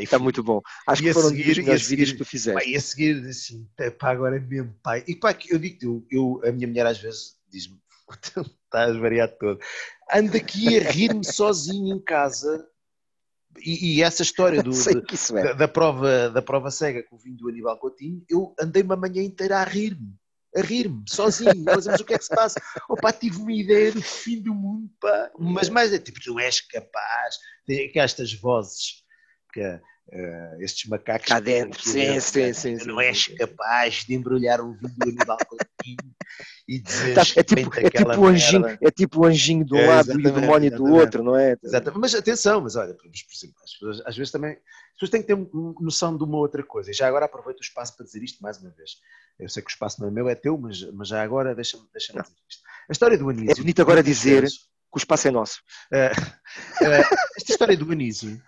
está 0.00 0.18
muito 0.18 0.42
bom. 0.42 0.60
Acho 0.88 1.02
que 1.02 1.12
foram 1.12 1.28
seguir, 1.28 1.56
melhores 1.58 1.86
vídeos 1.86 2.12
que 2.12 2.18
tu 2.18 2.24
fizeste. 2.24 2.60
Pá, 2.60 2.68
e 2.68 2.74
a 2.74 2.80
seguir 2.80 3.24
assim, 3.28 3.68
pá, 3.98 4.10
agora 4.10 4.40
mesmo, 4.40 4.74
pai. 4.82 5.04
E 5.06 5.14
pá, 5.14 5.36
eu 5.48 5.58
digo 5.58 6.04
eu, 6.10 6.40
eu, 6.42 6.48
a 6.48 6.52
minha 6.52 6.66
mulher 6.66 6.86
às 6.86 6.98
vezes 6.98 7.38
diz-me, 7.48 7.80
estás 8.64 8.96
variado 8.96 9.36
todo. 9.38 9.60
Ando 10.12 10.36
aqui 10.36 10.78
a 10.78 10.90
rir-me 10.90 11.24
sozinho 11.24 11.96
em 11.96 12.02
casa 12.02 12.68
e, 13.58 13.96
e, 13.96 14.02
essa 14.02 14.22
história 14.22 14.62
do, 14.62 14.70
de, 14.72 15.38
é. 15.38 15.42
da, 15.42 15.52
da, 15.52 15.68
prova, 15.68 16.30
da 16.30 16.42
prova 16.42 16.70
cega 16.70 17.02
com 17.02 17.16
o 17.16 17.18
vinho 17.18 17.36
do 17.36 17.48
Aníbal 17.48 17.78
Coutinho, 17.78 18.24
eu 18.28 18.54
andei 18.60 18.82
uma 18.82 18.96
manhã 18.96 19.22
inteira 19.22 19.58
a 19.58 19.64
rir-me, 19.64 20.14
a 20.56 20.60
rir-me, 20.60 21.04
sozinho. 21.08 21.64
Mas, 21.64 21.86
mas 21.86 22.00
o 22.00 22.04
que 22.04 22.14
é 22.14 22.18
que 22.18 22.24
se 22.24 22.34
passa? 22.34 22.60
Opa, 22.88 23.12
tive 23.12 23.38
uma 23.38 23.52
ideia 23.52 23.92
do 23.92 24.02
fim 24.02 24.40
do 24.40 24.54
mundo, 24.54 24.90
pá. 25.00 25.30
Mas 25.38 25.68
mais 25.68 25.92
é 25.92 25.98
tipo, 25.98 26.20
tu 26.20 26.38
és 26.38 26.60
capaz, 26.60 27.36
tem 27.66 27.90
estas 27.96 28.32
vozes 28.32 29.04
que 29.52 29.60
uh, 30.12 30.62
estes 30.62 30.88
macacos. 30.88 31.28
Cá 31.28 31.40
dentro, 31.40 31.82
sim, 31.82 32.20
sim, 32.20 32.52
sim, 32.52 32.76
Não 32.86 33.00
és 33.00 33.28
capaz 33.28 34.04
de 34.04 34.14
embrulhar 34.14 34.60
um 34.60 34.72
vinho 34.72 34.94
do 34.96 35.08
Aníbal 35.08 35.38
Coutinho 35.46 36.14
e 36.68 36.80
dizer. 36.80 37.14
Tá, 37.14 37.22
é, 37.36 37.42
tipo, 37.42 37.78
é, 37.78 37.90
tipo 37.90 38.20
o 38.20 38.26
anjinho, 38.26 38.66
é 38.66 38.90
tipo 38.90 39.20
o 39.20 39.24
anjinho 39.24 39.64
do 39.64 39.76
é, 39.76 39.86
lado 39.86 40.20
e 40.20 40.26
o 40.26 40.32
demónio 40.32 40.70
do 40.70 40.84
outro, 40.86 41.22
não 41.22 41.36
é? 41.36 41.56
Exatamente. 41.62 42.00
Mas 42.00 42.14
atenção, 42.14 42.60
mas 42.60 42.76
olha, 42.76 42.94
por 42.94 43.06
exemplo, 43.06 43.56
as 43.62 43.72
pessoas, 43.72 44.02
às 44.06 44.16
vezes 44.16 44.32
também. 44.32 44.52
As 44.52 45.00
pessoas 45.00 45.10
têm 45.10 45.22
que 45.22 45.26
ter 45.26 45.48
noção 45.80 46.16
de 46.16 46.22
uma 46.22 46.36
outra 46.36 46.62
coisa. 46.62 46.88
E 46.88 46.94
já 46.94 47.08
agora 47.08 47.24
aproveito 47.24 47.58
o 47.58 47.64
espaço 47.64 47.96
para 47.96 48.06
dizer 48.06 48.22
isto 48.22 48.40
mais 48.40 48.58
uma 48.58 48.70
vez. 48.70 48.92
Eu 49.40 49.48
sei 49.48 49.60
que 49.60 49.68
o 49.68 49.72
espaço 49.72 50.00
não 50.00 50.06
é 50.06 50.10
meu, 50.12 50.28
é 50.28 50.36
teu, 50.36 50.56
mas, 50.56 50.82
mas 50.92 51.08
já 51.08 51.20
agora 51.20 51.52
deixa-me 51.52 51.82
deixa 51.92 52.12
dizer 52.12 52.34
isto. 52.48 52.62
A 52.88 52.92
história 52.92 53.18
do 53.18 53.28
Anísio. 53.28 53.50
É 53.50 53.54
bonito 53.56 53.82
agora 53.82 54.04
dizer 54.04 54.44
que 54.44 54.96
o 54.96 54.98
espaço 54.98 55.26
é 55.26 55.32
nosso. 55.32 55.58
Uh, 55.92 56.14
uh, 56.84 57.16
esta 57.36 57.50
história 57.50 57.76
do 57.76 57.90
Anísio 57.90 58.40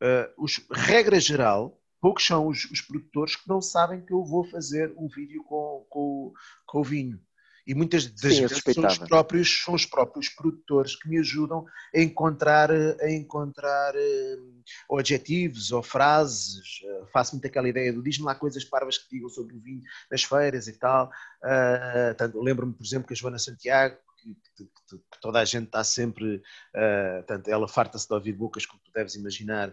uh, 0.00 0.42
os, 0.42 0.60
regra 0.70 1.20
geral, 1.20 1.78
poucos 2.00 2.26
são 2.26 2.46
os, 2.46 2.64
os, 2.70 2.80
produtores 2.80 3.36
que 3.36 3.48
não 3.48 3.60
sabem 3.60 4.00
que 4.00 4.12
eu 4.12 4.24
vou 4.24 4.44
fazer 4.44 4.92
um 4.96 5.08
vídeo 5.08 5.42
com, 5.44 5.86
com, 5.88 6.32
com 6.66 6.80
o 6.80 6.84
vinho. 6.84 7.20
E 7.66 7.74
muitas 7.74 8.06
das 8.06 8.34
Sim, 8.34 8.40
vezes 8.40 8.62
são 8.74 8.86
os, 8.86 8.98
próprios, 8.98 9.62
são 9.62 9.74
os 9.74 9.86
próprios 9.86 10.28
produtores 10.28 10.96
que 10.96 11.08
me 11.08 11.18
ajudam 11.18 11.64
a 11.94 12.00
encontrar, 12.00 12.70
a 12.70 13.10
encontrar 13.10 13.94
uh, 13.94 14.98
adjetivos 14.98 15.70
ou 15.70 15.82
frases. 15.82 16.80
Uh, 16.82 17.06
faço 17.12 17.32
muito 17.32 17.46
aquela 17.46 17.68
ideia 17.68 17.92
do 17.92 18.02
diz-me 18.02 18.24
lá 18.24 18.34
coisas 18.34 18.64
parvas 18.64 18.98
que 18.98 19.10
digam 19.10 19.28
sobre 19.28 19.54
o 19.54 19.60
vinho 19.60 19.82
nas 20.10 20.24
feiras 20.24 20.66
e 20.66 20.72
tal. 20.72 21.10
Uh, 21.44 22.42
Lembro-me, 22.42 22.72
por 22.72 22.84
exemplo, 22.84 23.06
que 23.06 23.14
a 23.14 23.16
Joana 23.16 23.38
Santiago, 23.38 23.96
que, 24.20 24.34
que, 24.56 24.64
que, 24.64 25.20
toda 25.20 25.40
a 25.40 25.44
gente 25.44 25.66
está 25.66 25.82
sempre, 25.84 26.36
uh, 26.36 27.22
tanto 27.26 27.48
ela 27.50 27.68
farta-se 27.68 28.06
de 28.06 28.14
ouvir 28.14 28.32
bocas, 28.32 28.66
como 28.66 28.80
tu 28.82 28.90
deves 28.92 29.14
imaginar, 29.14 29.72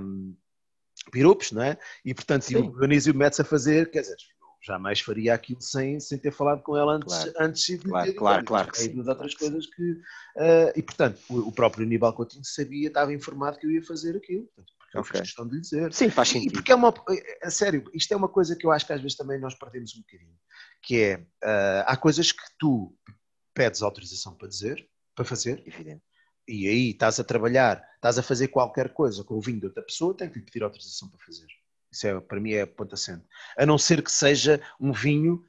um, 0.00 0.36
piropos, 1.10 1.52
não 1.52 1.62
é? 1.62 1.78
E 2.04 2.14
portanto, 2.14 2.42
Sim. 2.42 2.56
o 2.56 2.72
Dionísio 2.72 3.14
mete-se 3.14 3.42
a 3.42 3.44
fazer, 3.44 3.90
quer 3.90 4.02
dizer, 4.02 4.16
jamais 4.64 5.00
faria 5.00 5.34
aquilo 5.34 5.60
sem, 5.60 6.00
sem 6.00 6.18
ter 6.18 6.32
falado 6.32 6.62
com 6.62 6.76
ela 6.76 6.94
antes, 6.94 7.14
claro. 7.14 7.32
antes 7.38 7.64
de 7.64 7.78
claro, 7.78 8.06
ter 8.06 8.14
claro, 8.14 8.44
claro 8.44 8.72
que 8.72 8.78
sim. 8.78 8.98
outras 8.98 9.34
coisas 9.34 9.66
que 9.66 9.92
uh, 9.92 10.72
e 10.74 10.82
portanto 10.82 11.20
o, 11.28 11.48
o, 11.48 11.52
próprio 11.52 11.84
Aníbal 11.84 12.14
Coutinho 12.14 12.44
sabia, 12.44 12.88
estava 12.88 13.12
informado 13.12 13.58
que 13.58 13.66
eu 13.66 13.70
ia 13.70 13.82
fazer 13.82 14.16
aquilo, 14.16 14.44
portanto, 14.46 14.72
porque 14.78 14.98
okay. 14.98 15.00
eu 15.00 15.04
fiz 15.04 15.20
questão 15.20 15.46
de 15.46 15.60
dizer. 15.60 15.92
Sim, 15.92 16.08
faz 16.08 16.28
sentido. 16.28 16.50
E 16.50 16.52
porque 16.52 16.72
é 16.72 16.74
uma, 16.74 16.94
a 17.42 17.50
sério, 17.50 17.84
isto 17.92 18.12
é 18.12 18.16
uma 18.16 18.28
coisa 18.28 18.56
que 18.56 18.66
eu 18.66 18.72
acho 18.72 18.86
que 18.86 18.92
às 18.92 19.00
vezes 19.00 19.16
também 19.16 19.38
nós 19.38 19.54
perdemos 19.54 19.94
um 19.96 20.00
bocadinho, 20.00 20.38
que 20.82 21.02
é, 21.02 21.16
uh, 21.16 21.84
há 21.86 21.96
coisas 21.96 22.32
que 22.32 22.42
tu 22.58 22.96
pedes 23.54 23.82
autorização 23.82 24.34
para 24.34 24.48
dizer, 24.48 24.86
para 25.14 25.24
fazer. 25.24 25.62
Evidente. 25.66 26.02
E 26.46 26.68
aí 26.68 26.90
estás 26.90 27.18
a 27.18 27.24
trabalhar, 27.24 27.82
estás 27.94 28.18
a 28.18 28.22
fazer 28.22 28.48
qualquer 28.48 28.92
coisa 28.92 29.24
com 29.24 29.34
o 29.34 29.40
vinho 29.40 29.60
de 29.60 29.66
outra 29.66 29.82
pessoa, 29.82 30.14
tem 30.14 30.28
que 30.28 30.38
lhe 30.38 30.44
pedir 30.44 30.62
autorização 30.62 31.08
para 31.08 31.18
fazer. 31.24 31.46
Isso 31.90 32.06
é, 32.06 32.20
para 32.20 32.40
mim 32.40 32.52
é 32.52 32.66
ponto 32.66 32.94
assente. 32.94 33.24
A 33.56 33.64
não 33.64 33.78
ser 33.78 34.02
que 34.02 34.10
seja 34.10 34.60
um 34.78 34.92
vinho 34.92 35.42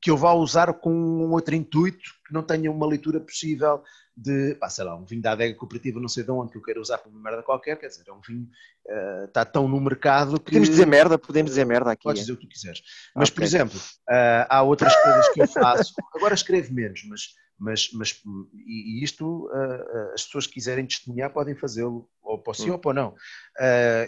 que 0.00 0.10
eu 0.10 0.16
vá 0.16 0.32
usar 0.32 0.72
com 0.74 0.92
um 0.92 1.30
outro 1.32 1.54
intuito, 1.54 2.10
que 2.26 2.32
não 2.32 2.42
tenha 2.42 2.70
uma 2.70 2.86
leitura 2.86 3.20
possível 3.20 3.82
de, 4.16 4.54
pá, 4.54 4.70
sei 4.70 4.84
lá, 4.84 4.96
um 4.96 5.04
vinho 5.04 5.20
da 5.20 5.32
adega 5.32 5.54
cooperativa, 5.54 6.00
não 6.00 6.08
sei 6.08 6.24
de 6.24 6.30
onde, 6.30 6.50
que 6.50 6.58
eu 6.58 6.62
quero 6.62 6.80
usar 6.80 6.98
para 6.98 7.10
uma 7.10 7.20
merda 7.20 7.42
qualquer, 7.42 7.78
quer 7.78 7.88
dizer, 7.88 8.04
é 8.08 8.12
um 8.12 8.20
vinho 8.26 8.48
uh, 8.88 9.24
está 9.26 9.44
tão 9.44 9.68
no 9.68 9.78
mercado 9.78 10.38
que... 10.38 10.46
Podemos 10.46 10.70
dizer 10.70 10.86
merda, 10.86 11.18
podemos 11.18 11.50
dizer 11.50 11.66
merda 11.66 11.92
aqui. 11.92 12.04
Podes 12.04 12.22
dizer 12.22 12.32
o 12.32 12.36
que 12.36 12.46
tu 12.46 12.50
quiseres. 12.50 12.80
Mas, 13.14 13.28
okay. 13.28 13.34
por 13.34 13.44
exemplo, 13.44 13.78
uh, 13.78 14.46
há 14.48 14.62
outras 14.62 14.94
coisas 15.02 15.28
que 15.28 15.42
eu 15.42 15.48
faço, 15.48 15.94
agora 16.14 16.34
escrevo 16.34 16.72
menos, 16.72 17.02
mas 17.08 17.20
mas, 17.58 17.88
mas 17.94 18.20
e, 18.66 19.02
isto 19.02 19.46
uh, 19.46 20.12
as 20.12 20.24
pessoas 20.24 20.46
que 20.46 20.52
quiserem 20.52 20.84
testemunhar 20.84 21.32
podem 21.32 21.54
fazê-lo, 21.54 22.06
ou 22.22 22.38
para 22.38 22.52
sim 22.52 22.68
hum. 22.68 22.74
ou 22.74 22.78
para 22.78 22.92
não. 22.92 23.14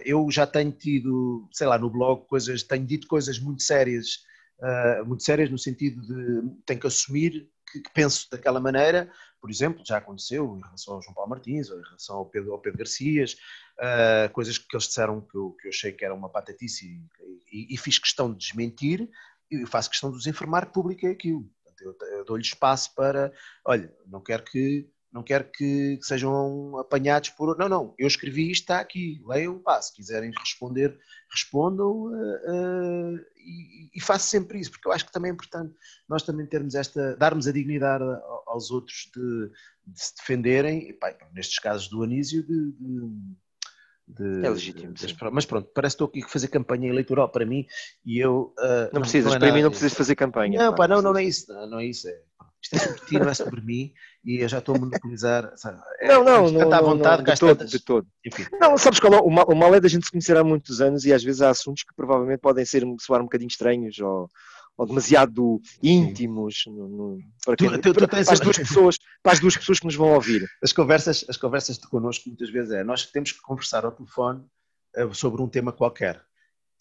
Eu 0.05 0.31
já 0.31 0.47
tenho 0.47 0.70
tido, 0.70 1.48
sei 1.51 1.66
lá, 1.66 1.78
no 1.78 1.89
blog, 1.89 2.27
coisas, 2.27 2.62
tenho 2.62 2.85
dito 2.85 3.06
coisas 3.06 3.39
muito 3.39 3.62
sérias, 3.62 4.19
uh, 4.61 5.05
muito 5.05 5.23
sérias 5.23 5.51
no 5.51 5.59
sentido 5.59 6.01
de 6.03 6.63
tenho 6.65 6.81
que 6.81 6.87
assumir 6.87 7.49
que, 7.71 7.81
que, 7.81 7.91
penso 7.93 8.29
daquela 8.31 8.61
maneira, 8.61 9.11
por 9.41 9.51
exemplo, 9.51 9.85
já 9.85 9.99
aconteceu 9.99 10.57
em 10.57 10.63
relação 10.63 10.95
ao 10.95 11.03
João 11.03 11.15
Paulo 11.15 11.31
Martins, 11.31 11.71
ou 11.71 11.79
em 11.79 11.85
relação 11.85 12.17
ao 12.17 12.27
Pedro, 12.27 12.53
ao 12.53 12.59
Pedro 12.59 12.79
Garcias, 12.79 13.37
coisas 14.33 14.57
que 14.57 14.75
eles 14.75 14.87
disseram 14.87 15.21
que 15.21 15.37
eu, 15.37 15.51
que 15.53 15.67
eu 15.67 15.71
achei 15.71 15.93
que 15.93 16.05
era 16.05 16.15
uma 16.15 16.31
patatice 16.31 16.87
e, 16.87 17.71
e, 17.71 17.75
e 17.75 17.77
fiz 17.77 17.99
questão 17.99 18.33
de 18.33 18.39
desmentir, 18.39 19.09
e 19.51 19.67
faço 19.67 19.91
questão 19.91 20.11
de 20.11 20.17
os 20.17 20.27
informar 20.27 20.67
que 20.67 20.73
publiquei 20.73 21.11
aquilo. 21.11 21.49
Eu, 21.81 21.97
eu 22.11 22.25
dou-lhe 22.25 22.43
espaço 22.43 22.95
para, 22.95 23.33
olha, 23.65 23.95
não 24.07 24.21
quero 24.21 24.45
que 24.45 24.89
não 25.13 25.23
quero 25.23 25.45
que 25.51 25.99
sejam 26.03 26.79
apanhados 26.79 27.31
por. 27.31 27.57
Não, 27.57 27.69
não, 27.69 27.95
eu 27.99 28.07
escrevi 28.07 28.51
isto, 28.51 28.63
está 28.63 28.81
aqui, 28.81 29.21
leiam, 29.27 29.59
pá, 29.59 29.81
se 29.81 29.95
quiserem 29.95 30.31
responder, 30.39 30.99
respondam 31.31 32.07
uh, 32.07 32.13
uh, 32.13 33.19
e, 33.37 33.91
e, 33.95 34.01
faço 34.01 34.29
sempre 34.29 34.61
isso, 34.61 34.71
porque 34.71 34.87
eu 34.87 34.93
acho 34.93 35.07
que 35.07 35.13
também 35.13 35.31
é 35.31 35.35
importante 35.35 35.75
nós 36.09 36.23
também 36.23 36.47
termos 36.47 36.75
esta, 36.75 37.17
darmos 37.17 37.47
a 37.47 37.53
dignidade 37.53 38.05
aos 38.47 38.71
outros 38.71 39.11
de, 39.15 39.51
de 39.87 40.01
se 40.01 40.15
defenderem, 40.17 40.91
e, 40.91 40.93
pá, 40.93 41.15
nestes 41.33 41.59
casos 41.59 41.89
do 41.89 42.03
Anísio, 42.03 42.43
de, 42.47 42.73
de 42.73 43.37
de, 44.09 44.45
é 44.45 44.49
legítimo. 44.49 44.93
De, 44.95 45.17
mas 45.31 45.45
pronto, 45.45 45.71
parece 45.75 45.95
que 45.95 46.03
estou 46.03 46.09
aqui 46.09 46.27
a 46.27 46.33
fazer 46.33 46.49
campanha 46.49 46.89
eleitoral 46.89 47.29
para 47.29 47.45
mim 47.45 47.67
e 48.05 48.19
eu. 48.19 48.55
Uh, 48.59 48.89
não 48.93 49.03
precisas, 49.03 49.31
não 49.31 49.37
é 49.37 49.39
para 49.39 49.53
mim 49.53 49.63
não 49.63 49.71
precisas 49.71 49.93
fazer 49.93 50.15
campanha. 50.17 50.59
Não, 50.59 50.75
pá, 50.75 50.89
não, 50.89 51.03
não, 51.03 51.13
não 51.13 51.19
é 51.19 51.25
isso, 51.25 51.53
não, 51.53 51.67
não 51.69 51.79
é 51.79 51.87
isso. 51.87 52.09
É, 52.09 52.23
isto 52.73 52.77
é 52.77 52.78
sobre 52.78 53.01
ti, 53.07 53.19
não 53.19 53.28
é 53.28 53.35
sobre 53.35 53.61
mim 53.62 53.93
e 54.24 54.43
eu 54.43 54.49
já 54.49 54.59
estou 54.59 54.77
a 54.77 54.78
monopolizar. 54.78 55.53
Sabe, 55.57 55.81
é, 56.01 56.09
não, 56.09 56.24
não, 56.24 56.51
não. 56.51 56.73
à 56.73 56.81
vontade, 56.81 57.23
não, 57.23 57.35
de 57.35 57.40
todo, 57.40 57.65
de 57.65 57.85
todo. 57.85 58.07
Enfim. 58.27 58.47
Não, 58.61 58.77
sabes 58.77 59.01
qual 59.01 59.15
é? 59.15 59.20
O 59.20 59.31
mal, 59.31 59.47
o 59.49 59.55
mal 59.55 59.74
é 59.74 59.81
da 59.81 59.89
gente 59.89 60.05
se 60.05 60.11
conhecer 60.11 60.36
há 60.36 60.45
muitos 60.45 60.81
anos 60.81 61.05
e 61.05 61.12
às 61.12 61.23
vezes 61.23 61.40
há 61.40 61.51
assuntos 61.51 61.82
que 61.82 61.95
provavelmente 61.95 62.40
podem 62.40 62.65
ser, 62.65 62.85
soar 63.01 63.20
um 63.20 63.24
bocadinho 63.24 63.49
estranhos 63.49 63.99
ou 63.99 64.28
ou 64.78 64.86
demasiado 64.86 65.61
íntimos 65.82 66.62
no, 66.69 66.89
no, 66.89 67.19
para, 67.45 67.57
tu, 67.57 67.81
tu, 67.81 67.93
tu 67.93 68.09
para, 68.09 68.20
as 68.20 68.39
duas 68.39 68.59
pessoas, 68.59 68.97
para 69.20 69.32
as 69.32 69.40
duas 69.40 69.57
pessoas 69.57 69.81
que 69.81 69.86
nos 69.86 69.97
vão 69.97 70.15
ouvir. 70.15 70.49
As 70.62 70.73
conversas, 70.73 71.24
as 71.28 71.36
conversas 71.36 71.78
de 71.78 71.89
connosco 71.89 72.28
muitas 72.28 72.49
vezes 72.49 72.70
é 72.70 72.85
nós 72.85 73.05
temos 73.05 73.32
que 73.32 73.40
conversar 73.40 73.85
ao 73.85 73.90
telefone 73.90 74.45
uh, 74.97 75.12
sobre 75.12 75.43
um 75.43 75.49
tema 75.49 75.73
qualquer. 75.73 76.23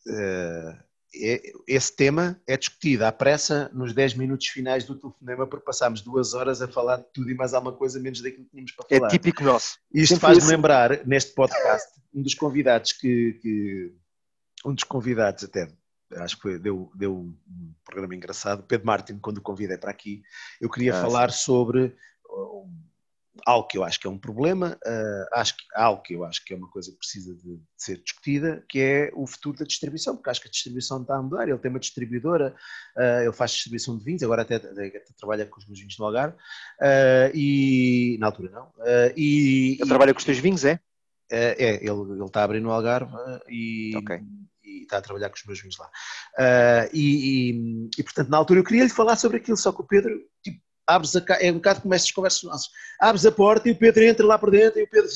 Uh, 0.05 0.77
esse 1.13 1.95
tema 1.95 2.39
é 2.45 2.57
discutido 2.57 3.05
à 3.05 3.11
pressa 3.11 3.69
nos 3.73 3.93
10 3.93 4.15
minutos 4.15 4.47
finais 4.47 4.83
do 4.83 4.95
telefonema, 4.95 5.47
porque 5.47 5.65
passámos 5.65 6.01
duas 6.01 6.33
horas 6.33 6.61
a 6.61 6.67
falar 6.67 6.97
de 6.97 7.05
tudo 7.13 7.31
e 7.31 7.33
mais 7.33 7.53
alguma 7.53 7.73
coisa, 7.73 7.99
menos 7.99 8.21
daquilo 8.21 8.43
que 8.45 8.51
tínhamos 8.51 8.71
para 8.73 8.85
é 8.89 8.95
falar. 8.97 9.07
É 9.07 9.11
típico 9.11 9.43
nosso. 9.43 9.79
Isto 9.93 10.19
faz-me 10.19 10.49
lembrar, 10.49 11.05
neste 11.05 11.33
podcast, 11.33 11.99
um 12.13 12.21
dos 12.21 12.33
convidados 12.33 12.91
que, 12.91 13.33
que 13.41 13.93
um 14.65 14.73
dos 14.73 14.83
convidados 14.83 15.43
até 15.43 15.67
acho 16.15 16.35
que 16.37 16.41
foi, 16.41 16.59
deu, 16.59 16.91
deu 16.95 17.15
um 17.15 17.73
programa 17.83 18.15
engraçado. 18.15 18.63
Pedro 18.63 18.87
Martin, 18.87 19.19
quando 19.19 19.39
o 19.39 19.41
convidei 19.41 19.77
para 19.77 19.91
aqui, 19.91 20.23
eu 20.61 20.69
queria 20.69 20.97
ah, 20.97 21.01
falar 21.01 21.31
sim. 21.31 21.39
sobre 21.39 21.95
uh, 22.29 22.69
algo 23.45 23.67
que 23.67 23.77
eu 23.77 23.83
acho 23.83 23.99
que 23.99 24.07
é 24.07 24.09
um 24.09 24.17
problema, 24.17 24.77
uh, 24.85 25.27
acho 25.33 25.55
que, 25.57 25.63
algo 25.75 26.01
que 26.01 26.13
eu 26.13 26.23
acho 26.23 26.43
que 26.43 26.53
é 26.53 26.57
uma 26.57 26.69
coisa 26.69 26.91
que 26.91 26.97
precisa 26.97 27.35
de, 27.35 27.57
de, 27.57 27.61
ser 27.77 27.97
discutida, 28.01 28.63
que 28.69 28.79
é 28.79 29.11
o 29.13 29.25
futuro 29.27 29.57
da 29.57 29.65
distribuição, 29.65 30.15
porque 30.15 30.29
acho 30.29 30.41
que 30.41 30.47
a 30.47 30.51
distribuição 30.51 31.01
está 31.01 31.15
a 31.15 31.21
mudar. 31.21 31.47
Ele 31.47 31.57
tem 31.57 31.69
uma 31.69 31.79
distribuidora, 31.79 32.55
uh, 32.97 33.21
ele 33.21 33.33
faz 33.33 33.51
distribuição 33.51 33.97
de 33.97 34.03
vinhos, 34.03 34.23
agora 34.23 34.41
até, 34.41 34.55
até, 34.55 35.03
trabalha 35.17 35.45
com 35.45 35.59
os 35.59 35.67
meus 35.67 35.79
vinhos 35.79 35.97
no 35.97 36.05
Algarve, 36.05 36.35
uh, 36.35 37.31
e 37.35 38.17
na 38.19 38.27
altura 38.27 38.51
não. 38.51 38.71
e, 39.15 39.75
ele 39.79 39.83
e, 39.83 39.87
trabalha 39.87 40.13
com 40.13 40.19
os 40.19 40.25
teus 40.25 40.39
vinhos, 40.39 40.65
é? 40.65 40.79
É, 41.29 41.83
ele, 41.83 41.89
ele 41.89 42.23
está 42.23 42.41
a 42.41 42.43
abrir 42.45 42.61
no 42.61 42.71
Algarve 42.71 43.13
e, 43.49 43.91
okay 43.97 44.21
e 44.67 44.81
está 44.81 44.97
a 44.97 45.01
trabalhar 45.01 45.29
com 45.29 45.35
os 45.35 45.45
meus 45.45 45.59
vinhos 45.59 45.77
lá. 45.77 45.87
Uh, 46.37 46.89
e, 46.93 47.51
e, 47.51 47.89
e, 47.97 48.03
portanto, 48.03 48.29
na 48.29 48.37
altura 48.37 48.59
eu 48.59 48.63
queria 48.63 48.83
lhe 48.83 48.89
falar 48.89 49.15
sobre 49.15 49.37
aquilo, 49.37 49.57
só 49.57 49.71
que 49.71 49.81
o 49.81 49.85
Pedro, 49.85 50.21
tipo, 50.43 50.61
abres 50.87 51.15
a 51.15 51.21
é 51.39 51.51
um 51.51 51.55
bocado 51.55 51.81
como 51.81 51.93
essas 51.93 52.11
conversas 52.11 52.43
nossas, 52.43 52.69
abres 52.99 53.25
a 53.25 53.31
porta 53.31 53.67
e 53.67 53.73
o 53.73 53.75
Pedro 53.75 54.03
entra 54.03 54.25
lá 54.25 54.37
por 54.37 54.49
dentro 54.49 54.79
e 54.79 54.83
o 54.83 54.87
Pedro 54.87 55.09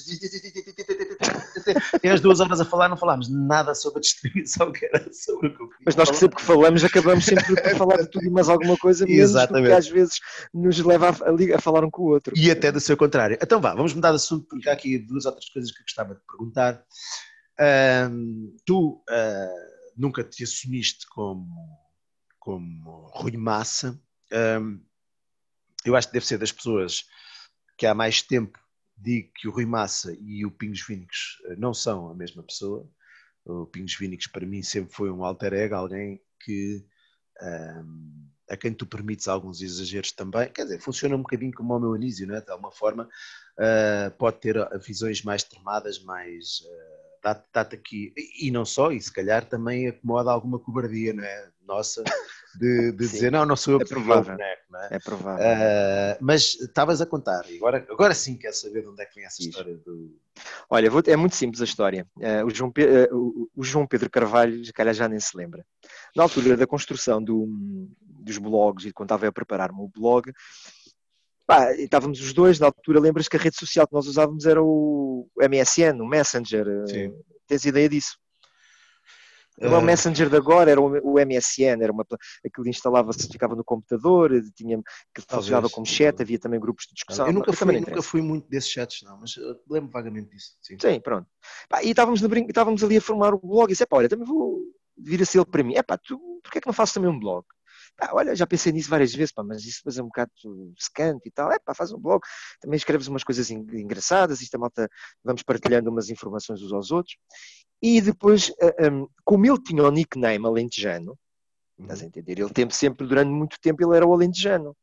tem 2.02 2.12
as 2.12 2.20
duas 2.20 2.40
horas 2.40 2.60
a 2.60 2.66
falar, 2.66 2.90
não 2.90 2.98
falámos 2.98 3.30
nada 3.30 3.74
sobre 3.74 4.00
a 4.00 4.02
distribuição, 4.02 4.72
que 4.72 4.86
era 4.86 5.12
sobre 5.14 5.48
o 5.48 5.56
que 5.56 5.64
eu 5.64 5.70
Mas 5.86 5.96
nós 5.96 6.12
que 6.12 6.18
sempre 6.18 6.38
que 6.38 6.44
falamos 6.44 6.84
acabamos 6.84 7.26
sempre 7.26 7.56
por 7.56 7.76
falar 7.78 7.98
de 7.98 8.08
tudo 8.08 8.26
e 8.26 8.30
mais 8.30 8.50
alguma 8.50 8.78
coisa, 8.78 9.06
mesmo 9.06 9.22
Exatamente. 9.22 9.64
porque 9.64 9.78
às 9.78 9.88
vezes 9.88 10.20
nos 10.54 10.78
leva 10.80 11.10
a, 11.10 11.56
a, 11.56 11.62
falar 11.62 11.86
um 11.86 11.90
com 11.90 12.04
o 12.04 12.10
outro. 12.10 12.34
E 12.36 12.52
até 12.52 12.72
do 12.72 12.80
seu 12.80 12.98
contrário. 12.98 13.38
Então 13.42 13.62
vá, 13.62 13.74
vamos 13.74 13.94
mudar 13.94 14.10
de 14.10 14.18
assunto 14.18 14.46
porque 14.48 14.70
há 14.70 14.74
aqui 14.74 15.00
duas 15.00 15.26
outras 15.26 15.50
coisas 15.50 15.72
que 15.72 15.80
eu 15.80 15.84
gostava 15.84 16.16
de 16.16 16.22
perguntar. 16.28 16.84
Um, 18.12 18.56
tu 18.66 19.04
uh, 19.10 19.72
nunca 19.96 20.24
te 20.24 20.44
assumiste 20.44 21.08
como, 21.08 21.48
como 22.40 23.10
Rui 23.14 23.38
Massa. 23.38 24.00
Um, 24.60 24.80
eu 25.86 25.96
acho 25.96 26.08
que 26.08 26.14
deve 26.14 26.26
ser 26.26 26.38
das 26.38 26.52
pessoas 26.52 27.06
que 27.78 27.86
há 27.86 27.94
mais 27.94 28.22
tempo 28.22 28.60
digo 28.98 29.32
que 29.36 29.48
o 29.48 29.52
Rui 29.52 29.66
Massa 29.66 30.16
e 30.22 30.46
o 30.46 30.52
Pingos 30.52 30.86
Vínicos 30.88 31.42
ah, 31.48 31.56
não 31.58 31.74
são 31.74 32.10
a 32.10 32.16
mesma 32.16 32.44
pessoa. 32.44 32.88
O 33.44 33.66
Pingos 33.66 33.96
Vínicos 33.96 34.28
para 34.28 34.46
mim 34.46 34.62
sempre 34.62 34.94
foi 34.94 35.10
um 35.10 35.26
alter 35.26 35.54
ego, 35.54 35.76
alguém 35.76 36.22
que 36.40 36.86
um, 37.42 38.30
a 38.50 38.58
quem 38.58 38.74
tu 38.74 38.86
permites 38.86 39.28
alguns 39.28 39.62
exageros 39.62 40.12
também, 40.12 40.50
quer 40.50 40.64
dizer, 40.64 40.80
funciona 40.80 41.16
um 41.16 41.22
bocadinho 41.22 41.54
como 41.54 41.76
o 41.76 41.80
meu 41.80 41.94
Anísio, 41.94 42.28
não 42.28 42.36
é? 42.36 42.42
de 42.42 42.52
alguma 42.52 42.72
forma, 42.72 43.10
uh, 43.58 44.12
pode 44.18 44.40
ter 44.40 44.58
visões 44.80 45.24
mais 45.24 45.44
tramadas, 45.44 46.04
mais 46.04 46.60
uh, 46.62 47.01
dá-te 47.22 47.76
aqui, 47.76 48.14
e 48.40 48.50
não 48.52 48.66
só, 48.66 48.92
e 48.92 49.00
se 49.00 49.12
calhar 49.12 49.46
também 49.46 49.88
acomoda 49.88 50.32
alguma 50.32 50.60
cobardia, 50.60 51.14
não 51.14 51.24
é? 51.24 51.50
Nossa, 51.68 52.04
de, 52.60 52.92
de 52.92 52.98
dizer, 52.98 53.32
não, 53.32 53.46
não 53.46 53.56
sou 53.56 53.76
eu 53.76 53.82
é 53.82 53.86
que 53.86 53.94
é 53.94 53.96
provável. 53.96 54.34
Boneco, 54.34 54.62
não 54.70 54.80
é? 54.82 54.88
é 54.92 55.00
provável. 55.00 55.46
Uh, 55.46 56.18
mas 56.20 56.56
estavas 56.56 57.02
a 57.02 57.06
contar, 57.06 57.50
e 57.50 57.58
agora, 57.58 57.86
agora 57.90 58.14
sim 58.14 58.36
quero 58.36 58.56
saber 58.56 58.82
de 58.82 58.88
onde 58.88 59.02
é 59.02 59.06
que 59.06 59.16
vem 59.16 59.26
essa 59.26 59.42
história 59.42 59.78
do. 59.78 60.20
Olha, 60.70 60.90
vou, 60.90 61.02
é 61.06 61.16
muito 61.16 61.36
simples 61.36 61.62
a 61.62 61.66
história. 61.66 62.06
Uh, 62.18 62.46
o, 62.46 62.50
João 62.50 62.70
uh, 62.70 63.16
o, 63.16 63.50
o, 63.56 63.64
João 63.64 63.88
Pedro 63.88 64.10
Carvalho, 64.10 64.66
se 64.66 64.74
calhar 64.74 64.94
já 64.94 65.08
nem 65.08 65.20
se 65.20 65.38
lembra. 65.38 65.66
Na 66.16 66.24
altura 66.24 66.58
da 66.58 66.68
construção 66.68 67.24
do, 67.24 67.48
dos 68.22 68.38
blogs 68.38 68.86
e 68.86 68.92
quando 68.92 69.08
estava 69.08 69.28
a 69.28 69.32
preparar-me 69.32 69.80
o 69.80 69.88
blog, 69.88 70.32
Pá, 71.52 71.74
estávamos 71.74 72.22
os 72.22 72.32
dois, 72.32 72.62
na 72.62 72.68
altura, 72.68 72.98
lembras 72.98 73.28
que 73.28 73.36
a 73.36 73.40
rede 73.40 73.58
social 73.58 73.86
que 73.86 73.94
nós 73.94 74.08
usávamos 74.08 74.46
era 74.46 74.64
o 74.64 75.30
MSN, 75.38 76.00
o 76.00 76.08
Messenger. 76.08 76.66
Sim. 76.88 77.14
Tens 77.46 77.66
ideia 77.66 77.90
disso? 77.90 78.18
Era 79.60 79.78
o 79.78 79.82
Messenger 79.82 80.30
de 80.30 80.38
agora, 80.38 80.72
era 80.72 80.80
o 80.80 81.20
MSN, 81.20 81.84
era 81.84 81.92
uma, 81.92 82.06
aquilo 82.46 82.70
instalava-se, 82.70 83.28
ficava 83.28 83.54
no 83.54 83.66
computador, 83.66 84.32
tinha, 84.56 84.82
que 85.14 85.22
funcionava 85.28 85.70
como 85.70 85.86
chat, 85.86 86.22
havia 86.22 86.40
também 86.40 86.58
grupos 86.58 86.86
de 86.88 86.94
discussão. 86.94 87.28
Eu 87.28 87.34
nunca 87.34 87.52
fui, 87.52 87.80
nunca 87.82 88.02
fui 88.02 88.22
muito 88.22 88.50
desses 88.50 88.72
chats, 88.72 89.02
não, 89.04 89.20
mas 89.20 89.34
lembro 89.70 89.92
vagamente 89.92 90.30
disso. 90.30 90.56
Sim, 90.62 90.78
sim 90.80 91.02
pronto. 91.02 91.28
Pá, 91.68 91.84
e 91.84 91.90
estávamos, 91.90 92.22
brin... 92.22 92.46
estávamos 92.48 92.82
ali 92.82 92.96
a 92.96 93.02
formar 93.02 93.34
o 93.34 93.40
blog 93.40 93.66
e 93.66 93.74
disse, 93.74 93.86
pá, 93.86 93.98
olha, 93.98 94.08
também 94.08 94.26
vou 94.26 94.62
vir 94.98 95.22
a 95.22 95.26
ser 95.26 95.40
ele 95.40 95.46
para 95.46 95.64
mim. 95.64 95.76
É 95.76 95.84
pá, 95.84 95.98
tu, 95.98 96.18
porquê 96.42 96.60
é 96.60 96.62
que 96.62 96.68
não 96.68 96.74
faço 96.74 96.94
também 96.94 97.10
um 97.10 97.20
blog? 97.20 97.46
Olha, 98.12 98.36
já 98.36 98.48
pensei 98.48 98.72
nisso 98.72 98.90
várias 98.90 99.14
vezes, 99.14 99.32
pá, 99.32 99.44
mas 99.44 99.64
isso 99.64 99.80
depois 99.80 99.98
é 99.98 100.02
um 100.02 100.08
bocado 100.08 100.32
secante 100.78 101.28
e 101.28 101.32
tal. 101.32 101.52
É 101.52 101.60
pá, 101.60 101.74
faz 101.74 101.92
um 101.92 102.00
blog, 102.00 102.22
também 102.60 102.78
escreves 102.78 103.08
umas 103.08 103.24
coisas 103.24 103.52
engraçadas, 103.52 104.42
isto 104.42 104.56
a 104.56 104.60
malta, 104.60 104.90
vamos 105.24 105.44
partilhando 105.44 105.90
umas 105.90 106.10
informações 106.10 106.62
uns 106.62 106.74
aos 106.74 106.92
outros. 106.92 107.16
E 107.82 108.02
depois, 108.02 108.52
como 109.24 109.46
ele 109.46 109.62
tinha 109.62 109.84
o 109.84 109.92
nickname 109.92 110.46
Alentejano, 110.46 111.18
estás 111.80 112.02
a 112.02 112.06
entender? 112.06 112.40
Ele 112.40 112.50
tem 112.50 112.70
sempre, 112.70 113.08
durante 113.08 113.30
muito 113.30 113.58
tempo, 113.60 113.84
ele 113.84 113.96
era 113.96 114.06
o 114.06 114.14
Alentejano. 114.14 114.76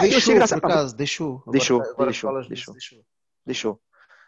Deixou, 0.00 0.34
graça, 0.34 0.60
por 0.60 0.70
acaso, 0.70 0.96
deixou. 0.96 1.42
Deixou, 1.46 1.80
agora, 1.80 1.92
agora 1.94 2.10
deixou, 2.10 2.32
deixou, 2.48 2.74
deixou, 2.74 3.04
deixou. 3.44 3.80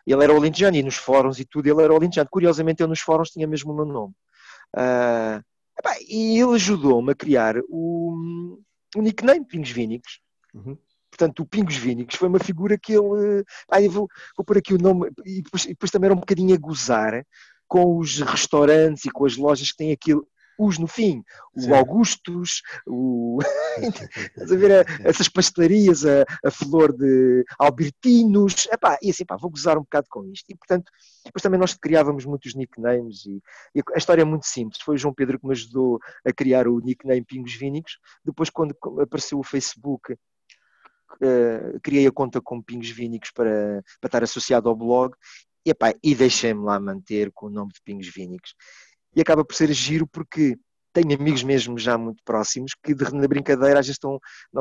Ele 0.07 0.25
era 0.25 0.33
o 0.33 0.37
Alentejano 0.37 0.77
e 0.77 0.83
nos 0.83 0.97
fóruns 0.97 1.39
e 1.39 1.45
tudo, 1.45 1.69
ele 1.69 1.83
era 1.83 1.93
o 1.93 1.97
Alentejano. 1.97 2.29
Curiosamente, 2.31 2.83
eu 2.83 2.89
nos 2.89 3.01
fóruns 3.01 3.31
tinha 3.31 3.47
mesmo 3.47 3.73
o 3.73 3.77
meu 3.77 3.85
nome. 3.85 4.15
Uh, 4.75 5.43
e 6.09 6.39
ele 6.41 6.55
ajudou-me 6.55 7.13
a 7.13 7.15
criar 7.15 7.57
o, 7.69 8.59
o 8.97 9.03
nickname 9.03 9.45
Pingos 9.45 9.71
Vínicos. 9.71 10.21
Uhum. 10.55 10.77
Portanto, 11.11 11.41
o 11.41 11.47
Pingos 11.47 11.77
Vínicos 11.77 12.17
foi 12.17 12.29
uma 12.29 12.39
figura 12.39 12.79
que 12.79 12.93
ele. 12.93 13.45
Ah, 13.71 13.81
eu 13.81 13.91
vou, 13.91 14.09
vou 14.37 14.45
pôr 14.45 14.59
aqui 14.59 14.75
o 14.75 14.79
nome. 14.79 15.11
E 15.25 15.43
depois, 15.43 15.65
e 15.65 15.69
depois, 15.69 15.91
também 15.91 16.07
era 16.07 16.15
um 16.15 16.21
bocadinho 16.21 16.55
a 16.55 16.59
gozar 16.59 17.25
com 17.67 17.99
os 17.99 18.21
restaurantes 18.21 19.05
e 19.05 19.11
com 19.11 19.25
as 19.25 19.37
lojas 19.37 19.71
que 19.71 19.77
têm 19.77 19.93
aquilo. 19.93 20.27
Os 20.59 20.77
no 20.77 20.89
fim, 20.89 21.23
o 21.55 21.61
Sim. 21.61 21.73
Augustus, 21.73 22.63
o... 22.87 23.39
Estás 23.79 24.51
a 24.51 24.57
ver 24.57 24.73
a, 24.73 25.09
essas 25.09 25.29
pastelarias, 25.29 26.05
a, 26.05 26.25
a, 26.45 26.51
flor 26.51 26.93
de 26.93 27.45
Albertinos, 27.59 28.67
epá, 28.73 28.99
e 29.01 29.11
assim, 29.11 29.25
pá, 29.25 29.37
vou 29.37 29.51
gozar 29.51 29.79
um 29.79 29.83
bocado 29.83 30.09
com 30.11 30.27
isto. 30.27 30.51
E 30.51 30.57
portanto, 30.57 30.91
depois 31.25 31.43
também 31.43 31.61
nós 31.61 31.75
criávamos 31.75 32.25
muitos 32.25 32.55
nicknames 32.55 33.25
e, 33.25 33.41
e, 33.75 33.83
a 33.95 33.99
história 33.99 34.23
é 34.23 34.25
muito 34.25 34.47
simples. 34.47 34.83
Foi 34.83 34.97
o 34.97 34.99
João 34.99 35.15
Pedro 35.15 35.39
que 35.39 35.47
me 35.47 35.53
ajudou 35.53 36.01
a 36.27 36.33
criar 36.33 36.67
o 36.67 36.81
nickname 36.81 37.25
Pingos 37.25 37.55
Vínicos. 37.55 37.99
Depois, 38.25 38.51
quando 38.51 38.77
apareceu 39.01 39.39
o 39.39 39.45
Facebook 39.45 40.13
uh, 40.13 41.81
criei 41.83 42.07
a 42.07 42.13
conta 42.13 42.41
com 42.41 42.63
Pingos 42.63 42.91
Vínicos 42.91 43.31
para, 43.31 43.83
para 44.01 44.09
estar 44.09 44.23
associado 44.23 44.69
ao 44.69 44.77
blog 44.77 45.15
e, 45.65 45.73
e 46.03 46.15
deixei-me 46.15 46.65
lá 46.65 46.79
manter 46.81 47.31
com 47.33 47.47
o 47.47 47.51
nome 47.51 47.73
de 47.73 47.81
Pingos 47.83 48.09
Vínicos. 48.09 48.55
E 49.19 49.21
acaba 49.21 49.45
por 49.45 49.53
ser 49.53 49.73
giro 49.73 50.07
porque 50.07 50.57
tenho 50.93 51.13
amigos 51.13 51.43
mesmo 51.43 51.77
já 51.77 51.99
muito 51.99 52.23
próximos 52.25 52.73
que 52.81 52.95
de, 52.95 53.13
na 53.13 53.27
brincadeira 53.27 53.81
às 53.81 53.87
vezes 53.87 53.97
estão 53.97 54.21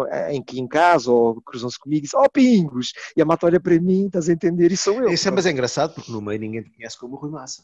eh, 0.09 0.33
em, 0.33 0.43
em 0.53 0.67
casa 0.67 1.11
ou 1.11 1.39
cruzam-se 1.43 1.79
comigo 1.79 1.99
e 1.99 2.01
dizem, 2.01 2.19
oh 2.19 2.27
Pingos! 2.27 2.91
E 3.15 3.21
a 3.21 3.25
mata 3.25 3.45
olha 3.45 3.59
para 3.59 3.79
mim, 3.79 4.07
estás 4.07 4.27
a 4.27 4.33
entender, 4.33 4.71
e 4.71 4.77
sou 4.77 4.95
eu. 4.95 5.09
Isso 5.09 5.27
é, 5.27 5.31
mas 5.31 5.45
é 5.45 5.51
engraçado 5.51 5.93
porque 5.93 6.11
no 6.11 6.19
meio 6.19 6.39
ninguém 6.39 6.63
te 6.63 6.71
conhece 6.71 6.97
como 6.97 7.17
Rui 7.17 7.29
Massa. 7.29 7.63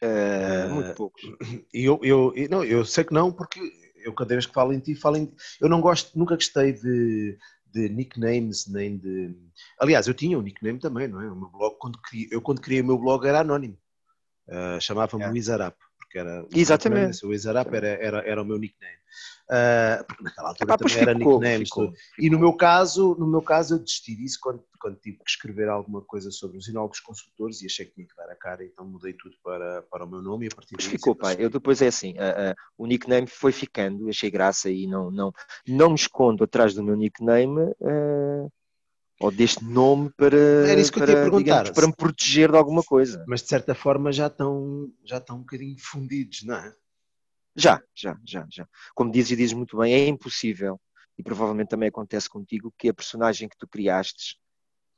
É? 0.00 0.66
Uh, 0.66 0.74
muito 0.74 0.94
poucos. 0.94 1.22
E 1.74 1.84
eu, 1.84 2.00
eu, 2.02 2.32
não, 2.48 2.64
eu 2.64 2.82
sei 2.86 3.04
que 3.04 3.12
não, 3.12 3.30
porque 3.30 3.60
eu 4.02 4.14
cada 4.14 4.34
vez 4.34 4.46
que 4.46 4.54
falo 4.54 4.72
em 4.72 4.80
ti, 4.80 4.94
falo 4.94 5.18
em 5.18 5.30
Eu 5.60 5.68
não 5.68 5.82
gosto, 5.82 6.18
nunca 6.18 6.34
gostei 6.34 6.72
de, 6.72 7.36
de 7.70 7.90
nicknames, 7.90 8.66
nem 8.66 8.96
de. 8.96 9.36
Aliás, 9.78 10.06
eu 10.06 10.14
tinha 10.14 10.38
um 10.38 10.42
nickname 10.42 10.78
também, 10.78 11.08
não 11.08 11.20
é? 11.20 11.30
O 11.30 11.36
meu 11.36 11.50
blog, 11.50 11.76
quando 11.78 12.00
criei, 12.00 12.28
eu 12.30 12.40
quando 12.40 12.62
criei 12.62 12.80
o 12.80 12.86
meu 12.86 12.98
blog 12.98 13.26
era 13.26 13.40
anónimo. 13.40 13.76
Uh, 14.48 14.80
Chamava-me 14.80 15.22
yeah. 15.22 15.34
Wizarap, 15.34 15.76
porque 16.16 16.18
era. 16.18 16.46
Exatamente. 16.54 17.24
O 17.24 17.28
Wizarap 17.28 17.72
era, 17.72 17.88
era, 17.88 18.18
era 18.26 18.42
o 18.42 18.44
meu 18.44 18.58
nickname. 18.58 18.96
Uh, 19.48 20.04
porque 20.06 20.24
naquela 20.24 20.48
altura 20.48 20.74
Epá, 20.74 20.78
também 20.78 20.96
era 20.98 21.16
ficou, 21.16 21.32
nicknames. 21.34 21.68
Ficou, 21.68 21.92
ficou. 21.92 22.04
E 22.18 22.30
no 22.30 22.38
meu 22.38 22.52
caso, 22.52 23.16
no 23.18 23.26
meu 23.26 23.42
caso, 23.42 23.74
eu 23.74 23.78
desisti 23.78 24.16
disso 24.16 24.38
quando, 24.40 24.64
quando 24.80 24.96
tive 24.96 25.18
que 25.18 25.30
escrever 25.30 25.68
alguma 25.68 26.02
coisa 26.02 26.30
sobre 26.30 26.58
os 26.58 26.66
inólogos 26.66 27.00
consultores 27.00 27.62
e 27.62 27.66
achei 27.66 27.86
que 27.86 27.94
tinha 27.94 28.06
que 28.06 28.16
dar 28.16 28.30
a 28.30 28.34
cara, 28.34 28.64
então 28.64 28.84
mudei 28.84 29.12
tudo 29.12 29.36
para, 29.42 29.82
para 29.82 30.04
o 30.04 30.08
meu 30.08 30.22
nome 30.22 30.46
e 30.46 30.48
a 30.52 30.54
partir 30.54 30.76
daí. 30.76 30.86
ficou, 30.86 31.14
pai. 31.14 31.36
Eu 31.38 31.50
depois 31.50 31.80
é 31.80 31.88
assim, 31.88 32.12
uh, 32.14 32.52
uh, 32.52 32.54
o 32.76 32.86
nickname 32.86 33.26
foi 33.26 33.52
ficando, 33.52 34.08
achei 34.08 34.30
graça 34.30 34.70
e 34.70 34.86
não, 34.86 35.10
não, 35.10 35.32
não 35.66 35.90
me 35.90 35.94
escondo 35.96 36.44
atrás 36.44 36.74
do 36.74 36.82
meu 36.82 36.96
nickname. 36.96 37.60
Uh, 37.80 38.50
ou 39.18 39.30
deste 39.30 39.64
nome 39.64 40.10
para, 40.16 40.36
Era 40.36 40.80
isso 40.80 40.92
que 40.92 40.98
para, 40.98 41.10
eu 41.10 41.16
te 41.16 41.20
perguntar. 41.22 41.42
Digamos, 41.42 41.70
para 41.70 41.86
me 41.86 41.96
proteger 41.96 42.50
de 42.50 42.56
alguma 42.56 42.82
coisa. 42.82 43.24
Mas 43.26 43.42
de 43.42 43.48
certa 43.48 43.74
forma 43.74 44.12
já 44.12 44.26
estão, 44.26 44.90
já 45.04 45.18
estão 45.18 45.36
um 45.36 45.40
bocadinho 45.40 45.76
fundidos, 45.78 46.42
não 46.42 46.56
é? 46.56 46.74
Já, 47.54 47.82
já, 47.94 48.18
já, 48.24 48.46
já. 48.50 48.68
Como 48.94 49.10
dizes 49.10 49.30
e 49.30 49.36
dizes 49.36 49.54
muito 49.54 49.78
bem, 49.78 49.94
é 49.94 50.06
impossível, 50.06 50.78
e 51.16 51.22
provavelmente 51.22 51.68
também 51.68 51.88
acontece 51.88 52.28
contigo, 52.28 52.72
que 52.76 52.88
a 52.88 52.94
personagem 52.94 53.48
que 53.48 53.56
tu 53.56 53.66
criastes 53.66 54.36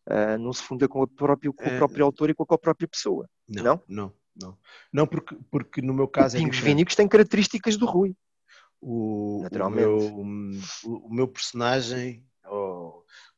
uh, 0.09 0.37
não 0.39 0.53
se 0.53 0.65
funda 0.65 0.89
com, 0.89 1.07
próprio, 1.07 1.53
com 1.53 1.65
o 1.65 1.69
é. 1.69 1.77
próprio 1.77 2.05
autor 2.05 2.31
e 2.31 2.35
com 2.35 2.43
a 2.43 2.59
própria 2.59 2.89
pessoa. 2.89 3.29
Não, 3.49 3.63
não, 3.63 3.83
não. 3.89 4.19
Não, 4.41 4.59
não 4.93 5.07
porque, 5.07 5.37
porque 5.51 5.83
no 5.83 5.93
meu 5.93 6.07
caso... 6.07 6.37
O 6.37 6.41
Pingos 6.41 6.59
é 6.59 6.63
Vínicos 6.63 6.95
tem 6.95 7.09
características 7.09 7.77
do 7.77 7.87
Rui. 7.87 8.17
O, 8.81 9.41
Naturalmente. 9.43 9.87
O 9.87 10.25
meu, 10.25 10.61
o, 10.85 11.07
o 11.09 11.15
meu 11.15 11.27
personagem, 11.27 12.25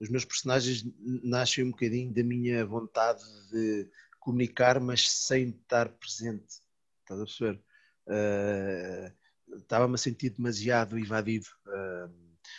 os 0.01 0.09
meus 0.09 0.24
personagens 0.24 0.85
nascem 1.22 1.64
um 1.64 1.70
bocadinho 1.70 2.12
da 2.12 2.22
minha 2.22 2.64
vontade 2.64 3.22
de 3.51 3.89
comunicar, 4.18 4.81
mas 4.81 5.10
sem 5.10 5.51
estar 5.51 5.89
presente. 5.90 6.60
Estás 7.05 7.20
a 7.20 7.24
perceber? 7.24 7.60
uh, 8.10 9.56
estava-me 9.56 9.94
a 9.94 9.98
sentir 9.98 10.31
demasiado 10.31 10.98
invadido. 10.98 11.47
Uh, 11.66 12.10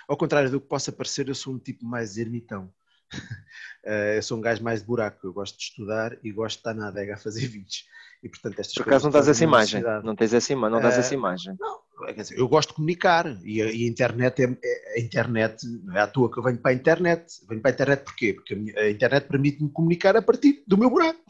ao 0.08 0.18
contrário 0.18 0.50
do 0.50 0.62
que 0.62 0.68
possa 0.68 0.92
parecer, 0.92 1.28
eu 1.28 1.36
sou 1.36 1.54
um 1.54 1.60
tipo 1.60 1.86
mais 1.86 2.18
ermitão. 2.18 2.74
uh, 3.14 3.90
eu 4.16 4.24
sou 4.24 4.38
um 4.38 4.42
gajo 4.42 4.64
mais 4.64 4.82
de 4.82 4.88
buraco, 4.88 5.26
eu 5.26 5.34
gosto 5.34 5.58
de 5.58 5.64
estudar 5.64 6.18
e 6.24 6.32
gosto 6.32 6.58
de 6.58 6.60
estar 6.60 6.74
na 6.74 6.88
adega 6.88 7.16
a 7.16 7.18
fazer 7.18 7.48
vídeos. 7.48 7.86
E, 8.24 8.30
portanto, 8.30 8.60
estas 8.60 8.76
Por 8.76 8.84
acaso 8.84 9.06
não 9.06 9.12
tens 9.12 9.28
essa 9.28 9.44
imagem? 9.44 9.82
Não 10.04 10.16
tens 10.16 10.34
essa, 10.34 10.56
não 10.56 10.82
tens 10.82 10.98
essa 10.98 11.14
imagem? 11.14 11.58
Não, 11.60 11.82
dizer, 12.16 12.38
eu 12.38 12.48
gosto 12.48 12.70
de 12.70 12.76
comunicar 12.76 13.38
e 13.44 13.62
a, 13.62 13.72
e 13.72 13.86
a 13.86 13.88
internet 13.88 14.42
é, 14.42 14.58
é, 14.64 15.00
a 15.00 15.00
internet, 15.00 15.66
não 15.84 15.96
é 15.96 16.02
à 16.02 16.08
toa 16.08 16.32
que 16.32 16.40
eu 16.40 16.44
venho 16.44 16.58
para 16.58 16.72
a 16.72 16.74
internet. 16.74 17.26
Venho 17.48 17.62
para 17.62 17.72
a 17.72 17.74
internet 17.74 18.04
porquê? 18.04 18.34
Porque 18.34 18.54
a, 18.54 18.58
minha, 18.58 18.80
a 18.80 18.90
internet 18.90 19.28
permite-me 19.28 19.70
comunicar 19.70 20.16
a 20.16 20.22
partir 20.22 20.64
do 20.68 20.78
meu 20.78 20.90
buraco. 20.90 21.22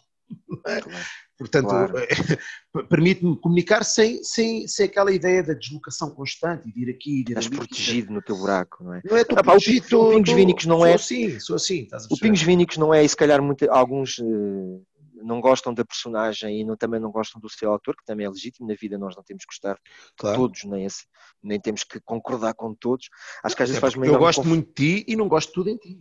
É? 0.65 0.81
Claro. 0.81 0.91
Portanto, 1.37 1.69
claro. 1.69 1.93
permite-me 2.87 3.35
comunicar 3.37 3.83
sem, 3.83 4.23
sem, 4.23 4.67
sem 4.67 4.85
aquela 4.85 5.11
ideia 5.11 5.41
da 5.41 5.53
deslocação 5.53 6.11
constante 6.11 6.69
e 6.69 6.71
de 6.71 6.81
ir 6.81 6.89
aqui 6.91 7.21
e 7.21 7.23
de 7.23 7.31
ir 7.31 7.37
Estás 7.37 7.47
ali. 7.47 7.57
protegido 7.57 8.13
no 8.13 8.21
teu 8.21 8.37
buraco, 8.37 8.83
não 8.83 8.93
é? 8.93 9.01
Não 9.03 9.17
é 9.17 9.21
ah, 9.21 9.43
pá, 9.43 9.53
o, 9.53 9.57
o 9.57 10.11
Pingos 10.11 10.31
Vínicos 10.31 10.65
não 10.67 10.77
sou 10.77 10.85
é. 10.85 10.93
Assim, 10.93 11.39
sou 11.39 11.55
assim, 11.55 11.87
o 12.11 12.17
Pingos 12.17 12.43
Vínicos 12.43 12.77
não 12.77 12.93
é, 12.93 13.03
e 13.03 13.09
se 13.09 13.17
calhar 13.17 13.41
muito, 13.41 13.69
alguns 13.71 14.19
uh, 14.19 14.85
não 15.23 15.41
gostam 15.41 15.73
da 15.73 15.85
personagem 15.85 16.61
e 16.61 16.63
não, 16.63 16.75
também 16.75 16.99
não 16.99 17.11
gostam 17.11 17.39
do 17.39 17.49
seu 17.49 17.71
autor, 17.71 17.95
que 17.95 18.05
também 18.05 18.25
é 18.25 18.29
legítimo. 18.29 18.67
Na 18.67 18.75
vida 18.75 18.97
nós 18.97 19.15
não 19.15 19.23
temos 19.23 19.43
que 19.45 19.53
gostar 19.53 19.79
claro. 20.17 20.35
de 20.35 20.41
todos, 20.41 20.63
nem, 20.65 20.85
esse, 20.85 21.05
nem 21.41 21.59
temos 21.59 21.83
que 21.83 21.99
concordar 22.01 22.53
com 22.53 22.73
todos. 22.73 23.09
Acho 23.43 23.55
que 23.55 23.63
às 23.63 23.69
vezes 23.69 23.77
é 23.77 23.81
faz 23.81 23.95
Eu 23.95 24.19
gosto 24.19 24.47
muito 24.47 24.67
de 24.67 25.03
ti 25.03 25.05
e 25.07 25.15
não 25.15 25.27
gosto 25.27 25.49
de 25.49 25.53
tudo 25.53 25.69
em 25.69 25.77
ti. 25.77 25.99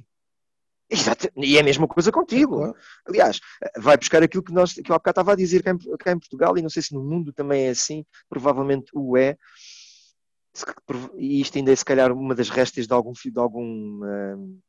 Exato. 0.90 1.28
E 1.36 1.56
é 1.56 1.60
a 1.60 1.64
mesma 1.64 1.86
coisa 1.86 2.10
contigo. 2.10 2.74
Aliás, 3.06 3.38
vai 3.78 3.97
buscar 3.97 4.22
aquilo 4.22 4.42
que, 4.42 4.52
nós, 4.52 4.72
que 4.72 4.90
eu 4.90 4.94
há 4.94 4.98
bocado 4.98 5.12
estava 5.12 5.32
a 5.32 5.36
dizer 5.36 5.62
cá 5.62 5.70
em, 5.70 5.78
cá 5.97 6.12
em, 6.12 6.18
Portugal, 6.18 6.59
e 6.59 6.62
não 6.62 6.68
sei 6.68 6.82
se 6.82 6.92
no 6.92 7.02
mundo 7.02 7.32
também 7.32 7.66
é 7.66 7.70
assim, 7.70 8.05
provavelmente 8.28 8.90
o 8.92 9.16
é. 9.16 9.36
E 11.16 11.40
isto 11.40 11.56
ainda 11.56 11.72
é 11.72 11.76
se 11.76 11.84
calhar 11.84 12.10
uma 12.10 12.34
das 12.34 12.51
restas 12.51 12.88
de 12.88 12.92
algum. 12.92 13.12
De 13.12 13.38
algum 13.38 14.05
eu 14.05 14.60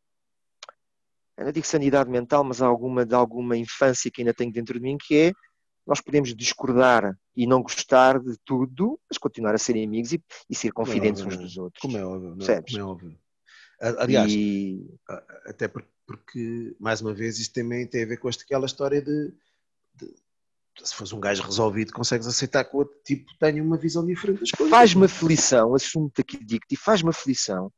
não 1.46 1.52
digo 1.52 1.66
sanidade 1.66 2.10
mental, 2.10 2.44
mas 2.44 2.62
alguma, 2.62 3.06
de 3.06 3.16
alguma 3.16 3.58
infância 3.58 4.12
que 4.12 4.22
ainda 4.22 4.34
tenho 4.34 4.52
dentro 4.52 4.76
de 4.76 4.82
mim, 4.82 4.98
que 4.98 5.16
é 5.16 5.32
nós 5.86 6.00
podemos 6.00 6.36
discordar 6.36 7.18
e 7.36 7.48
não 7.48 7.62
gostar 7.62 8.20
de 8.20 8.38
tudo, 8.46 9.00
mas 9.10 9.18
continuar 9.18 9.56
a 9.56 9.58
ser 9.58 9.74
amigos 9.84 10.14
e, 10.14 10.24
e 10.50 10.56
ser 10.56 10.72
confidentes 10.72 11.24
uns 11.24 11.38
dos 11.38 11.58
outros. 11.58 11.82
Como 11.82 11.98
é 11.98 12.06
óbvio. 12.06 12.36
Não, 12.36 12.46
é? 12.46 12.62
como 12.62 12.78
é 12.78 12.84
óbvio. 12.84 13.18
Aliás, 13.98 14.32
e... 14.32 14.94
até 15.46 15.68
porque 15.68 16.76
mais 16.80 17.02
uma 17.02 17.14
vez, 17.14 17.40
isto 17.40 17.54
também 17.54 17.88
tem 17.88 18.04
a 18.04 18.08
ver 18.08 18.18
com 18.18 18.30
aquela 18.30 18.66
história 18.66 19.02
de, 19.02 19.34
de 19.96 20.14
se 20.84 20.96
fores 20.96 21.12
um 21.14 21.20
gajo 21.20 21.44
resolvido, 21.44 21.92
consegues 21.92 22.28
aceitar 22.28 22.64
que 22.64 22.76
o 22.76 22.80
outro 22.80 22.98
tipo 23.04 23.32
tenha 23.40 23.64
uma 23.64 23.78
visão 23.78 24.06
diferente 24.06 24.42
das 24.42 24.52
coisas. 24.52 24.70
Faz-me 24.70 25.06
aflição, 25.06 25.74
assumo-te 25.74 26.22
aqui, 26.22 26.44
digo-te, 26.44 26.76
faz-me 26.76 27.10
aflição 27.10 27.72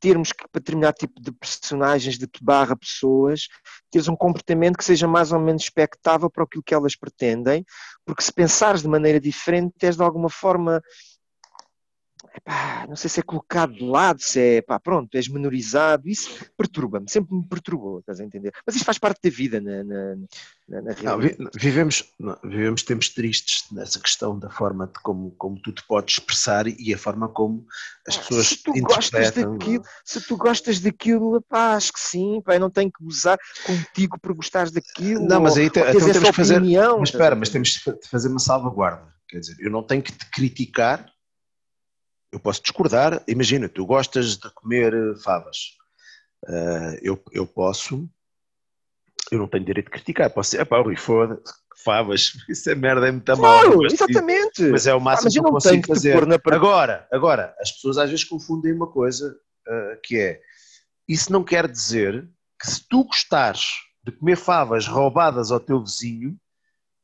termos 0.00 0.32
que, 0.32 0.48
para 0.48 0.60
determinado 0.60 0.96
tipo 0.96 1.20
de 1.20 1.32
personagens, 1.32 2.18
de 2.18 2.28
barra 2.40 2.76
pessoas, 2.76 3.48
teres 3.90 4.08
um 4.08 4.16
comportamento 4.16 4.76
que 4.76 4.84
seja 4.84 5.06
mais 5.06 5.32
ou 5.32 5.40
menos 5.40 5.62
expectável 5.62 6.30
para 6.30 6.44
aquilo 6.44 6.62
que 6.62 6.74
elas 6.74 6.96
pretendem, 6.96 7.64
porque 8.04 8.22
se 8.22 8.32
pensares 8.32 8.82
de 8.82 8.88
maneira 8.88 9.20
diferente, 9.20 9.74
tens 9.78 9.96
de 9.96 10.02
alguma 10.02 10.28
forma 10.28 10.82
Epá, 12.36 12.84
não 12.86 12.96
sei 12.96 13.08
se 13.08 13.20
é 13.20 13.22
colocado 13.22 13.72
de 13.72 13.82
lado, 13.82 14.20
se 14.20 14.38
é, 14.38 14.62
pá, 14.62 14.78
pronto, 14.78 15.14
és 15.14 15.26
menorizado, 15.26 16.06
isso 16.06 16.28
perturba-me, 16.54 17.08
sempre 17.08 17.34
me 17.34 17.42
perturbou, 17.48 18.00
estás 18.00 18.20
a 18.20 18.24
entender? 18.24 18.52
Mas 18.66 18.76
isso 18.76 18.84
faz 18.84 18.98
parte 18.98 19.20
da 19.22 19.34
vida 19.34 19.58
na, 19.58 19.82
na, 19.82 20.16
na, 20.68 20.82
na 20.82 20.92
realidade. 20.92 21.36
Não, 21.42 21.50
vivemos, 21.54 22.04
não, 22.20 22.38
vivemos 22.44 22.82
tempos 22.82 23.08
tristes 23.08 23.64
nessa 23.72 23.98
questão 23.98 24.38
da 24.38 24.50
forma 24.50 24.86
de 24.86 25.00
como, 25.02 25.30
como 25.38 25.58
tu 25.62 25.72
te 25.72 25.82
podes 25.84 26.18
expressar 26.18 26.66
e 26.66 26.92
a 26.92 26.98
forma 26.98 27.26
como 27.26 27.64
as 28.06 28.18
pessoas 28.18 28.48
se 28.48 28.62
tu 28.62 28.72
gostas 28.82 29.30
daquilo, 29.30 29.84
se 30.04 30.20
tu 30.20 30.36
gostas 30.36 30.80
daquilo, 30.80 31.40
pá, 31.48 31.74
acho 31.74 31.90
que 31.90 32.00
sim, 32.00 32.42
pá, 32.44 32.58
não 32.58 32.68
tenho 32.68 32.92
que 32.92 33.02
gozar 33.02 33.38
contigo 33.64 34.20
por 34.20 34.34
gostares 34.34 34.70
daquilo. 34.70 35.26
Não, 35.26 35.40
mas 35.40 35.56
aí 35.56 35.70
te, 35.70 35.80
então 35.80 35.92
temos 35.94 36.18
que 36.18 36.32
fazer. 36.32 36.60
Mas 36.60 37.08
espera, 37.08 37.34
mas 37.34 37.48
temos 37.48 37.70
de 37.70 38.08
fazer 38.10 38.28
uma 38.28 38.38
salvaguarda. 38.38 39.16
Quer 39.26 39.40
dizer, 39.40 39.56
eu 39.58 39.70
não 39.70 39.82
tenho 39.82 40.02
que 40.02 40.12
te 40.12 40.30
criticar 40.30 41.15
eu 42.32 42.40
posso 42.40 42.62
discordar. 42.62 43.22
Imagina, 43.26 43.68
tu 43.68 43.84
gostas 43.86 44.36
de 44.36 44.50
comer 44.54 44.94
eh, 44.94 45.16
favas. 45.22 45.76
Uh, 46.44 46.98
eu, 47.02 47.22
eu 47.32 47.46
posso, 47.46 48.08
eu 49.32 49.38
não 49.38 49.48
tenho 49.48 49.64
direito 49.64 49.86
de 49.86 49.92
criticar. 49.92 50.30
Posso 50.30 50.50
dizer, 50.50 50.64
pá, 50.64 50.80
Rui, 50.80 50.96
foda 50.96 51.40
favas, 51.84 52.32
isso 52.48 52.68
é 52.70 52.74
merda, 52.74 53.08
é 53.08 53.12
muito 53.12 53.24
claro, 53.24 53.76
mal. 53.76 53.86
exatamente. 53.86 54.62
Mas 54.62 54.86
é 54.86 54.94
o 54.94 55.00
máximo 55.00 55.28
ah, 55.28 55.32
que 55.32 55.38
eu 55.38 55.52
consigo 55.52 55.86
fazer. 55.86 56.26
Na... 56.26 56.36
Agora, 56.52 57.06
agora, 57.12 57.54
as 57.60 57.72
pessoas 57.72 57.98
às 57.98 58.10
vezes 58.10 58.24
confundem 58.24 58.72
uma 58.72 58.86
coisa 58.86 59.36
uh, 59.68 60.00
que 60.02 60.18
é, 60.18 60.40
isso 61.08 61.32
não 61.32 61.44
quer 61.44 61.68
dizer 61.68 62.28
que 62.60 62.68
se 62.68 62.86
tu 62.88 63.04
gostares 63.04 63.66
de 64.02 64.12
comer 64.12 64.36
favas 64.36 64.86
roubadas 64.86 65.50
ao 65.50 65.60
teu 65.60 65.82
vizinho, 65.82 66.36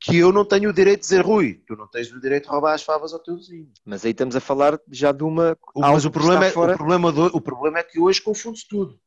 que 0.02 0.16
eu 0.18 0.32
não 0.32 0.44
tenho 0.44 0.68
o 0.68 0.72
direito 0.72 1.00
de 1.00 1.04
dizer, 1.04 1.24
Rui, 1.24 1.62
tu 1.64 1.76
não 1.76 1.86
tens 1.86 2.12
o 2.12 2.20
direito 2.20 2.44
de 2.44 2.50
roubar 2.50 2.74
as 2.74 2.82
favas 2.82 3.12
ao 3.12 3.20
teu 3.20 3.36
vizinho. 3.36 3.70
Mas 3.84 4.04
aí 4.04 4.10
estamos 4.10 4.34
a 4.34 4.40
falar 4.40 4.78
já 4.90 5.12
de 5.12 5.22
uma. 5.22 5.56
Mas 5.76 6.04
o 6.04 6.10
problema, 6.10 6.46
é, 6.46 6.50
fora... 6.50 6.74
o, 6.74 6.76
problema 6.76 7.12
do, 7.12 7.26
o 7.26 7.40
problema 7.40 7.78
é 7.78 7.82
que 7.84 8.00
hoje 8.00 8.20
confunde-se 8.20 8.66
tudo. 8.66 8.98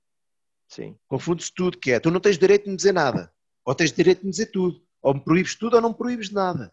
Sim. 0.70 0.96
Confunde-se 1.08 1.54
tudo, 1.54 1.78
que 1.78 1.92
é, 1.92 2.00
tu 2.00 2.10
não 2.10 2.22
tens 2.22 2.38
direito 2.38 2.64
de 2.64 2.70
me 2.72 2.78
dizer 2.78 2.94
nada. 2.94 3.32
Ou 3.66 3.76
tens 3.76 3.92
direito 3.92 4.20
de 4.20 4.26
me 4.26 4.32
dizer 4.32 4.48
tudo. 4.48 4.82
Ou 5.02 5.14
me 5.14 5.20
proíbes 5.20 5.56
tudo 5.56 5.76
ou 5.76 5.82
não 5.82 5.90
me 5.90 5.98
proíbes 5.98 6.32
nada. 6.32 6.72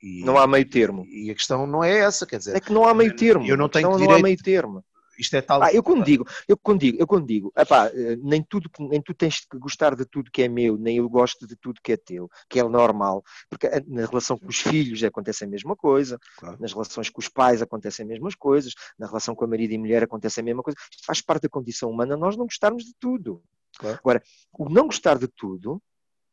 E, 0.00 0.24
não 0.24 0.38
há 0.38 0.46
meio 0.46 0.68
termo. 0.68 1.04
E 1.06 1.30
a 1.30 1.34
questão 1.34 1.66
não 1.66 1.82
é 1.82 1.98
essa, 1.98 2.24
quer 2.24 2.38
dizer. 2.38 2.56
É 2.56 2.60
que 2.60 2.72
não 2.72 2.86
há 2.86 2.94
meio 2.94 3.16
termo. 3.16 3.44
Eu 3.46 3.56
não 3.56 3.68
tenho 3.68 3.90
direito. 3.92 4.10
Não 4.10 4.16
há 4.16 4.22
meio 4.22 4.36
termo 4.36 4.84
isto 5.18 5.34
é 5.34 5.40
tal. 5.40 5.62
Ah, 5.62 5.72
eu 5.72 5.82
quando 5.82 6.04
digo, 6.04 6.26
eu 6.48 6.56
quando 6.56 6.80
digo, 6.80 6.98
eu 6.98 7.06
quando 7.06 7.26
digo, 7.26 7.52
epá, 7.56 7.90
nem 8.22 8.42
tudo, 8.42 8.70
nem 8.78 9.00
tu 9.00 9.14
tens 9.14 9.40
que 9.40 9.58
gostar 9.58 9.94
de 9.94 10.04
tudo 10.04 10.30
que 10.30 10.42
é 10.42 10.48
meu, 10.48 10.76
nem 10.76 10.98
eu 10.98 11.08
gosto 11.08 11.46
de 11.46 11.56
tudo 11.56 11.80
que 11.82 11.92
é 11.92 11.96
teu, 11.96 12.30
que 12.48 12.60
é 12.60 12.64
normal, 12.64 13.22
porque 13.48 13.66
eh, 13.66 13.82
na 13.86 14.06
relação 14.06 14.38
com 14.38 14.48
os 14.48 14.58
filhos 14.58 15.02
acontece 15.02 15.44
a 15.44 15.46
mesma 15.46 15.76
coisa, 15.76 16.18
claro. 16.38 16.56
nas 16.60 16.72
relações 16.72 17.10
com 17.10 17.20
os 17.20 17.28
pais 17.28 17.62
acontecem 17.62 18.04
as 18.04 18.08
mesmas 18.08 18.34
coisas, 18.34 18.74
na 18.98 19.06
relação 19.06 19.34
com 19.34 19.44
a 19.44 19.48
marido 19.48 19.72
e 19.72 19.78
mulher 19.78 20.02
acontece 20.02 20.40
a 20.40 20.42
mesma 20.42 20.62
coisa. 20.62 20.78
Isto 20.90 21.04
faz 21.06 21.20
parte 21.20 21.42
da 21.42 21.48
condição 21.48 21.90
humana, 21.90 22.16
nós 22.16 22.36
não 22.36 22.44
gostarmos 22.44 22.84
de 22.84 22.94
tudo. 22.98 23.42
Claro. 23.78 23.98
Agora, 23.98 24.22
o 24.52 24.68
não 24.68 24.86
gostar 24.86 25.18
de 25.18 25.28
tudo 25.28 25.82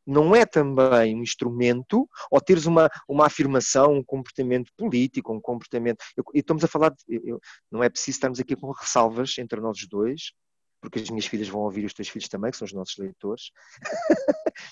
não 0.06 0.36
é 0.36 0.46
também 0.46 1.16
um 1.16 1.22
instrumento 1.22 2.08
ou 2.30 2.42
teres 2.42 2.66
uma, 2.66 2.90
uma 3.08 3.26
afirmação, 3.26 3.94
um 3.94 4.04
comportamento 4.04 4.72
político, 4.78 5.34
um 5.34 5.42
comportamento. 5.42 6.04
Eu, 6.16 6.24
estamos 6.34 6.64
a 6.64 6.68
falar, 6.68 6.90
de, 6.90 7.22
eu, 7.24 7.40
não 7.72 7.84
é 7.84 7.90
preciso 7.90 8.18
estarmos 8.18 8.40
aqui 8.40 8.56
com 8.56 8.72
ressalvas 8.72 9.38
entre 9.38 9.60
nós 9.60 9.78
dois, 9.90 10.34
porque 10.82 11.00
as 11.00 11.10
minhas 11.10 11.26
filhas 11.26 11.48
vão 11.48 11.62
ouvir 11.62 11.86
os 11.86 11.94
teus 11.94 12.10
filhos 12.10 12.28
também, 12.28 12.52
que 12.52 12.58
são 12.58 12.66
os 12.66 12.74
nossos 12.74 12.98
leitores. 12.98 13.52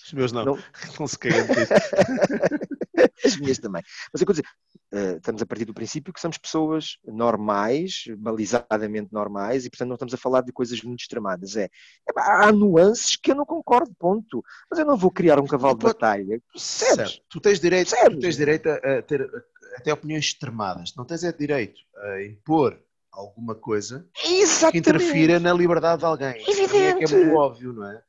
Os 0.06 0.14
meus 0.14 0.32
não, 0.32 0.44
não, 0.44 0.58
não 1.00 1.08
se 1.08 1.18
cagam 1.18 1.48
As 3.26 3.38
minhas 3.38 3.58
também. 3.58 3.82
Mas 4.12 4.22
eu 4.22 4.28
quero 4.28 4.42
dizer, 4.42 4.48
uh, 4.94 5.18
estamos 5.18 5.42
a 5.42 5.46
partir 5.46 5.66
do 5.66 5.74
princípio 5.74 6.14
que 6.14 6.20
somos 6.20 6.38
pessoas 6.38 6.98
normais, 7.06 8.04
balizadamente 8.18 9.12
normais, 9.12 9.66
e 9.66 9.70
portanto 9.70 9.90
não 9.90 9.96
estamos 9.96 10.14
a 10.14 10.18
falar 10.18 10.42
de 10.42 10.52
coisas 10.52 10.82
muito 10.82 11.02
extremadas. 11.02 11.56
É, 11.56 11.66
é 11.66 11.70
há 12.18 12.52
nuances 12.52 13.16
que 13.16 13.32
eu 13.32 13.36
não 13.36 13.46
concordo, 13.46 13.94
ponto. 13.98 14.44
Mas 14.70 14.80
eu 14.80 14.86
não 14.86 14.98
vou 14.98 15.12
criar 15.12 15.40
um 15.40 15.48
cavalo 15.48 15.78
de 15.78 15.86
batalha. 15.86 16.42
Certo. 16.56 17.22
Tu 17.30 17.40
tens 17.40 17.60
direito, 17.60 17.92
tu 17.92 18.20
tens 18.20 18.36
direito 18.36 18.70
a 18.70 19.02
ter 19.02 19.30
até 19.76 19.94
opiniões 19.94 20.26
extremadas. 20.26 20.94
Não 20.96 21.06
tens 21.06 21.24
é 21.24 21.32
direito 21.32 21.80
a 21.96 22.24
impor 22.24 22.80
alguma 23.12 23.56
coisa 23.56 24.08
Exatamente. 24.26 24.72
que 24.72 24.78
interfira 24.90 25.40
na 25.40 25.54
liberdade 25.54 26.00
de 26.00 26.06
alguém. 26.06 26.42
Evidente. 26.48 26.76
É, 26.76 26.94
que 26.96 27.14
é 27.14 27.18
muito 27.18 27.36
óbvio, 27.36 27.74
não 27.74 27.86
é? 27.86 28.02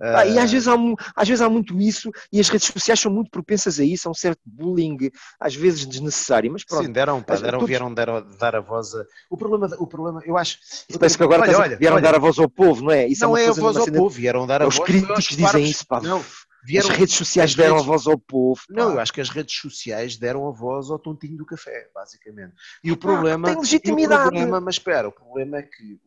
Ah, 0.00 0.26
e 0.26 0.38
às 0.38 0.50
vezes, 0.50 0.66
há, 0.66 0.74
às 1.14 1.28
vezes 1.28 1.40
há 1.40 1.48
muito 1.48 1.80
isso, 1.80 2.10
e 2.32 2.40
as 2.40 2.48
redes 2.48 2.66
sociais 2.66 2.98
são 2.98 3.12
muito 3.12 3.30
propensas 3.30 3.78
a 3.78 3.84
isso, 3.84 4.08
a 4.08 4.10
um 4.10 4.14
certo 4.14 4.40
bullying, 4.44 4.96
às 5.38 5.54
vezes 5.54 5.86
desnecessário, 5.86 6.50
mas 6.50 6.64
pronto. 6.64 6.84
Sim, 6.84 6.92
deram, 6.92 7.22
pá, 7.22 7.36
deram 7.36 7.60
todos... 7.60 7.68
vieram 7.68 7.94
dar, 7.94 8.20
dar 8.22 8.56
a 8.56 8.60
voz 8.60 8.92
a... 8.94 9.04
O 9.30 9.36
problema, 9.36 9.68
o 9.78 9.86
problema 9.86 10.20
eu 10.24 10.36
acho... 10.36 10.58
Eu 10.88 10.98
Parece 10.98 11.16
que 11.16 11.22
agora 11.22 11.42
olha, 11.42 11.58
olha, 11.58 11.76
vieram 11.76 11.96
olha, 11.96 12.02
dar 12.02 12.16
a 12.16 12.18
voz 12.18 12.38
ao 12.38 12.48
povo, 12.48 12.82
não 12.82 12.90
é? 12.90 13.06
Isso 13.06 13.24
é 13.24 13.28
não 13.28 13.36
é, 13.36 13.44
é 13.44 13.48
a 13.48 13.52
voz 13.52 13.76
ao 13.76 13.86
povo, 13.86 14.08
vieram 14.08 14.46
dar 14.46 14.62
a 14.62 14.64
voz... 14.64 14.78
Os 14.78 14.84
críticos 14.84 15.24
dizem 15.26 15.64
isso, 15.64 15.86
pá. 15.86 16.00
Não, 16.00 16.24
vieram, 16.64 16.90
as 16.90 16.96
redes 16.96 17.14
sociais 17.14 17.50
as 17.50 17.56
deram 17.56 17.74
redes... 17.76 17.88
a 17.88 17.90
voz 17.92 18.06
ao 18.08 18.18
povo. 18.18 18.60
Não, 18.68 18.94
eu 18.94 19.00
acho 19.00 19.12
que 19.12 19.20
as 19.20 19.28
redes 19.28 19.54
sociais 19.56 20.16
deram 20.16 20.48
a 20.48 20.50
voz 20.50 20.90
ao 20.90 20.98
tontinho 20.98 21.36
do 21.36 21.46
café, 21.46 21.88
basicamente. 21.94 22.52
E 22.82 22.90
o 22.90 22.96
problema... 22.96 23.46
tem 23.46 23.60
legitimidade. 23.60 24.22
O 24.22 24.30
problema, 24.30 24.60
mas 24.60 24.74
espera, 24.74 25.06
o 25.06 25.12
problema 25.12 25.58
é 25.58 25.62
que 25.62 26.00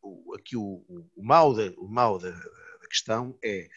o, 0.00 0.30
o, 0.30 0.34
aqui 0.36 0.56
o, 0.56 0.84
o, 1.16 1.24
mal, 1.24 1.52
da, 1.52 1.72
o 1.76 1.88
mal 1.88 2.20
da 2.20 2.32
questão 2.92 3.34
é 3.42 3.68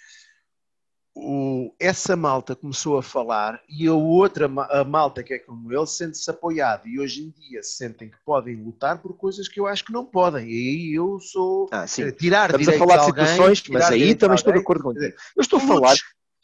o, 1.18 1.74
essa 1.80 2.14
malta 2.18 2.56
começou 2.56 2.98
a 2.98 3.04
falar 3.04 3.62
e 3.70 3.88
a 3.88 3.94
outra 3.94 4.52
a 4.70 4.84
malta 4.84 5.24
que 5.24 5.34
é 5.34 5.40
como 5.40 5.72
ele 5.72 5.88
sente-se 5.88 6.30
apoiado 6.30 6.88
e 6.88 7.00
hoje 7.00 7.24
em 7.24 7.30
dia 7.30 7.64
sentem 7.64 8.10
que 8.10 8.18
podem 8.26 8.58
lutar 8.58 9.02
por 9.02 9.16
coisas 9.16 9.48
que 9.48 9.58
eu 9.58 9.66
acho 9.66 9.86
que 9.86 9.94
não 9.94 10.06
podem. 10.06 10.46
E 10.46 10.52
aí 10.52 10.94
eu 10.94 11.18
sou 11.22 11.70
ah, 11.72 11.88
sim. 11.88 12.12
tirar 12.12 12.50
Estamos 12.50 12.68
a 12.68 12.78
falar 12.78 12.98
de 12.98 13.06
situações, 13.06 13.64
mas 13.70 13.86
aí 13.86 14.14
também 14.14 14.36
estou 14.36 14.52
de 14.52 14.60
acordo 14.60 14.84
contigo. 14.84 15.16
Eu 15.38 15.42
estou 15.42 15.58
a 15.58 15.62
falar 15.62 15.96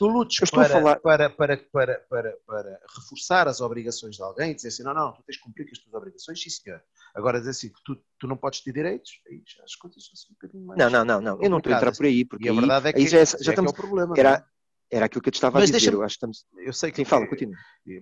tu 0.02 0.08
lutes 0.08 0.50
para, 0.50 0.68
falar... 0.68 1.00
para, 1.00 1.30
para, 1.30 1.58
para, 1.58 2.00
para, 2.10 2.38
para, 2.48 2.80
reforçar 2.96 3.48
as 3.48 3.62
obrigações 3.62 4.16
de 4.16 4.24
alguém, 4.24 4.56
dizer 4.56 4.70
assim, 4.70 4.82
não, 4.82 4.96
não, 4.96 5.12
tu 5.12 5.22
tens 5.22 5.38
que 5.38 5.44
cumprir 5.44 5.70
as 5.72 5.78
tuas 5.78 5.94
obrigações, 5.94 6.42
sim 6.42 6.50
senhor. 6.50 6.82
Agora 7.14 7.38
dizer 7.38 7.52
assim, 7.52 7.70
que 7.70 7.80
tu, 7.86 7.96
tu 8.18 8.26
não 8.26 8.36
podes 8.36 8.62
ter 8.62 8.74
direitos, 8.74 9.22
aí 9.30 9.44
já 9.46 9.64
as 9.64 9.76
coisas 9.76 10.04
são 10.04 10.32
um 10.32 10.34
bocadinho 10.34 10.66
mais... 10.66 10.80
Não, 10.80 10.90
não, 10.90 11.06
não, 11.06 11.22
não. 11.22 11.40
eu 11.40 11.50
não 11.52 11.60
estou 11.60 11.72
a 11.72 11.78
entrar 11.78 11.96
por 11.96 12.08
aí, 12.08 12.26
porque 12.26 12.48
e 12.48 12.50
a 12.50 12.54
verdade 12.54 12.88
é 12.88 12.94
que, 12.94 13.08
já, 13.08 13.20
é, 13.20 13.26
já, 13.26 13.38
já 13.40 13.52
estamos, 13.52 13.72
é, 13.72 13.76
é 13.76 13.78
o 13.78 13.78
problema. 13.78 14.16
Era, 14.18 14.48
é? 14.90 14.98
Era 14.98 15.06
aquilo 15.06 15.22
que 15.22 15.30
eu 15.30 15.32
te 15.32 15.36
estava 15.36 15.60
mas 15.60 15.70
a 15.70 15.74
dizer. 15.74 15.94
Eu 15.94 16.02
acho 16.02 16.16
que 16.16 16.18
estamos... 16.18 16.46
Eu 16.66 16.74
sei 16.74 16.90
que. 16.90 16.98
Sim, 16.98 17.06
fala, 17.06 17.28
continua. 17.28 17.56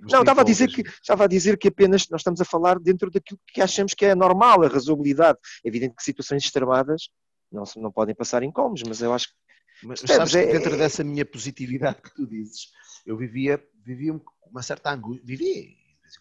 Não, 0.09 0.21
estava 0.21 0.39
a, 0.39 0.43
dizer 0.45 0.69
que, 0.69 0.81
estava 0.81 1.25
a 1.25 1.27
dizer 1.27 1.57
que 1.57 1.67
apenas 1.67 2.07
nós 2.09 2.21
estamos 2.21 2.39
a 2.39 2.45
falar 2.45 2.79
dentro 2.79 3.11
daquilo 3.11 3.39
que 3.45 3.61
achamos 3.61 3.93
que 3.93 4.05
é 4.05 4.15
normal, 4.15 4.63
a 4.63 4.69
razoabilidade. 4.69 5.37
É 5.65 5.67
evidente 5.67 5.95
que 5.95 6.03
situações 6.03 6.45
extremadas 6.45 7.09
não, 7.51 7.63
não 7.75 7.91
podem 7.91 8.15
passar 8.15 8.41
incómodos, 8.41 8.83
mas 8.87 9.01
eu 9.01 9.13
acho 9.13 9.27
que. 9.27 9.33
Mas, 9.83 9.99
sabes 10.01 10.35
é, 10.35 10.45
dentro 10.45 10.75
é... 10.75 10.77
dessa 10.77 11.03
minha 11.03 11.25
positividade 11.25 12.01
que 12.01 12.13
tu 12.13 12.27
dizes, 12.27 12.71
eu 13.05 13.17
vivia, 13.17 13.63
vivia 13.85 14.19
uma 14.45 14.61
certa 14.61 14.91
angústia. 14.91 15.25
Vivia, 15.25 15.65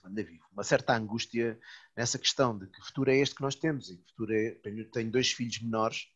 quando 0.01 0.16
vivo, 0.16 0.44
uma 0.52 0.64
certa 0.64 0.94
angústia 0.94 1.59
nessa 1.97 2.18
questão 2.18 2.56
de 2.56 2.66
que 2.66 2.80
futuro 2.82 3.10
é 3.10 3.16
este 3.16 3.35
que 3.35 3.43
nós 3.43 3.55
temos. 3.55 3.90
E 3.90 3.97
que 3.97 4.10
futuro 4.10 4.35
é, 4.35 4.51
tenho 4.93 5.10
dois 5.10 5.32
filhos 5.32 5.60
menores. 5.60 6.09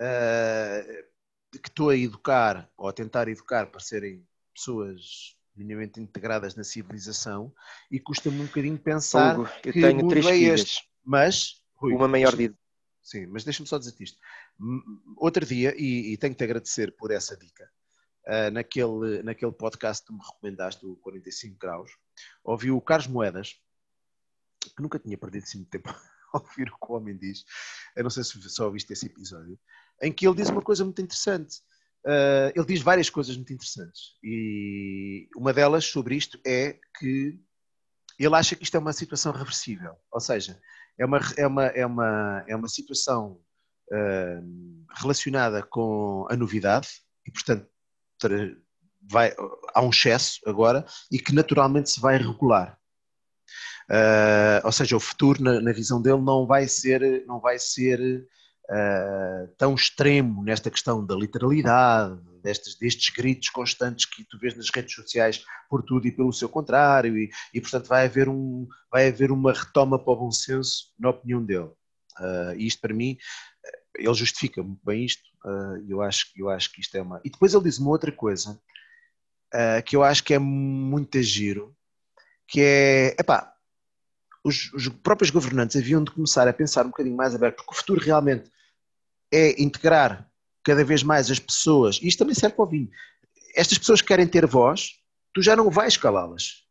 Uh, 0.00 1.12
que 1.58 1.68
estou 1.68 1.90
a 1.90 1.96
educar 1.96 2.68
ou 2.76 2.88
a 2.88 2.92
tentar 2.92 3.28
educar 3.28 3.66
para 3.66 3.80
serem 3.80 4.26
pessoas 4.54 5.36
minimamente 5.54 6.00
integradas 6.00 6.54
na 6.54 6.64
civilização 6.64 7.52
e 7.90 8.00
custa-me 8.00 8.40
um 8.40 8.46
bocadinho 8.46 8.78
pensar 8.78 9.38
Hugo, 9.38 9.50
eu 9.64 9.72
que 9.72 9.80
tenho 9.80 10.08
três 10.08 10.26
é 10.26 10.32
filhas, 10.32 10.60
este. 10.60 10.88
mas 11.04 11.62
Rui, 11.74 11.94
uma 11.94 12.08
maior 12.08 12.34
de 12.34 12.54
sim, 13.02 13.26
mas 13.26 13.44
deixa-me 13.44 13.68
só 13.68 13.78
dizer 13.78 13.94
isto 14.00 14.18
outro 15.16 15.44
dia 15.44 15.74
e, 15.76 16.12
e 16.12 16.16
tenho-te 16.16 16.44
agradecer 16.44 16.94
por 16.96 17.10
essa 17.10 17.36
dica 17.36 17.70
uh, 18.26 18.50
naquele, 18.50 19.22
naquele 19.22 19.52
podcast 19.52 20.06
que 20.06 20.12
me 20.12 20.20
recomendaste 20.20 20.86
o 20.86 20.96
45 20.96 21.58
graus 21.58 21.90
ouvi 22.44 22.70
o 22.70 22.80
Carlos 22.80 23.08
Moedas 23.08 23.60
que 24.76 24.82
nunca 24.82 24.98
tinha 24.98 25.18
perdido 25.18 25.42
assim 25.42 25.58
muito 25.58 25.70
tempo 25.70 25.88
a 26.32 26.38
ouvir 26.38 26.68
o 26.68 26.76
que 26.78 26.92
o 26.92 26.94
homem 26.94 27.16
diz 27.16 27.44
eu 27.96 28.02
não 28.02 28.10
sei 28.10 28.24
se 28.24 28.40
só 28.48 28.66
ouviste 28.66 28.92
esse 28.92 29.06
episódio 29.06 29.58
em 30.02 30.12
que 30.12 30.26
ele 30.26 30.36
diz 30.36 30.50
uma 30.50 30.60
coisa 30.60 30.84
muito 30.84 31.00
interessante. 31.00 31.58
Uh, 32.04 32.50
ele 32.54 32.66
diz 32.66 32.82
várias 32.82 33.08
coisas 33.08 33.36
muito 33.36 33.52
interessantes. 33.52 34.16
E 34.22 35.28
uma 35.36 35.52
delas 35.52 35.84
sobre 35.84 36.16
isto 36.16 36.38
é 36.44 36.78
que 36.98 37.38
ele 38.18 38.34
acha 38.34 38.56
que 38.56 38.64
isto 38.64 38.76
é 38.76 38.80
uma 38.80 38.92
situação 38.92 39.32
reversível. 39.32 39.94
Ou 40.10 40.20
seja, 40.20 40.60
é 40.98 41.06
uma, 41.06 41.20
é 41.36 41.46
uma, 41.46 41.66
é 41.66 41.86
uma, 41.86 42.44
é 42.48 42.56
uma 42.56 42.68
situação 42.68 43.40
uh, 43.92 44.84
relacionada 45.00 45.62
com 45.62 46.26
a 46.30 46.36
novidade 46.36 46.88
e, 47.26 47.30
portanto, 47.30 47.68
vai, 49.02 49.34
há 49.74 49.82
um 49.82 49.90
excesso 49.90 50.40
agora 50.46 50.84
e 51.10 51.18
que 51.18 51.34
naturalmente 51.34 51.90
se 51.90 52.00
vai 52.00 52.16
regular. 52.16 52.78
Uh, 53.90 54.64
ou 54.64 54.72
seja, 54.72 54.96
o 54.96 55.00
futuro, 55.00 55.42
na, 55.42 55.60
na, 55.60 55.72
visão 55.72 56.00
dele, 56.00 56.20
não 56.20 56.46
vai 56.46 56.66
ser, 56.66 57.24
não 57.26 57.40
vai 57.40 57.58
ser 57.58 58.26
uh, 58.70 59.48
tão 59.58 59.74
extremo 59.74 60.42
nesta 60.42 60.70
questão 60.70 61.04
da 61.04 61.14
literalidade, 61.14 62.18
destes, 62.42 62.78
destes 62.78 63.14
gritos 63.14 63.48
constantes 63.50 64.06
que 64.06 64.24
tu 64.24 64.38
vês 64.38 64.56
nas 64.56 64.70
redes 64.70 64.94
sociais 64.94 65.44
por 65.68 65.82
tudo 65.82 66.06
e 66.06 66.12
pelo 66.12 66.32
seu 66.32 66.48
contrário, 66.48 67.16
e, 67.18 67.30
e 67.52 67.60
portanto 67.60 67.88
vai 67.88 68.06
haver, 68.06 68.28
um, 68.28 68.66
vai 68.90 69.08
haver 69.08 69.30
uma 69.30 69.52
retoma 69.52 69.98
para 69.98 70.12
o 70.12 70.16
bom 70.16 70.30
senso 70.30 70.92
na 70.98 71.10
opinião 71.10 71.44
dele. 71.44 71.70
Uh, 72.18 72.54
e 72.56 72.66
isto 72.66 72.80
para 72.80 72.94
mim, 72.94 73.16
ele 73.96 74.14
justifica 74.14 74.62
muito 74.62 74.80
bem 74.84 75.04
isto, 75.04 75.22
uh, 75.44 75.84
eu, 75.88 76.00
acho, 76.02 76.26
eu 76.36 76.48
acho 76.48 76.72
que 76.72 76.80
isto 76.80 76.96
é 76.96 77.02
uma. 77.02 77.20
E 77.24 77.30
depois 77.30 77.54
ele 77.54 77.64
diz 77.64 77.78
uma 77.78 77.90
outra 77.90 78.10
coisa 78.10 78.60
uh, 79.54 79.82
que 79.84 79.96
eu 79.96 80.02
acho 80.02 80.24
que 80.24 80.34
é 80.34 80.38
muito 80.38 81.20
giro, 81.22 81.74
que 82.46 82.60
é, 82.60 83.16
epá, 83.18 83.52
os, 84.44 84.72
os 84.72 84.88
próprios 84.88 85.30
governantes 85.30 85.76
haviam 85.76 86.02
de 86.02 86.10
começar 86.10 86.48
a 86.48 86.52
pensar 86.52 86.84
um 86.84 86.90
bocadinho 86.90 87.16
mais 87.16 87.34
aberto, 87.34 87.56
porque 87.56 87.72
o 87.72 87.76
futuro 87.76 88.00
realmente 88.00 88.50
é 89.32 89.60
integrar 89.62 90.28
cada 90.62 90.84
vez 90.84 91.02
mais 91.02 91.30
as 91.30 91.38
pessoas, 91.38 91.98
e 92.02 92.08
isto 92.08 92.18
também 92.18 92.34
serve 92.34 92.56
para 92.56 92.64
o 92.64 92.68
vinho, 92.68 92.90
estas 93.54 93.78
pessoas 93.78 94.00
que 94.00 94.08
querem 94.08 94.26
ter 94.26 94.46
voz, 94.46 94.96
tu 95.32 95.42
já 95.42 95.56
não 95.56 95.70
vais 95.70 95.96
calá-las. 95.96 96.64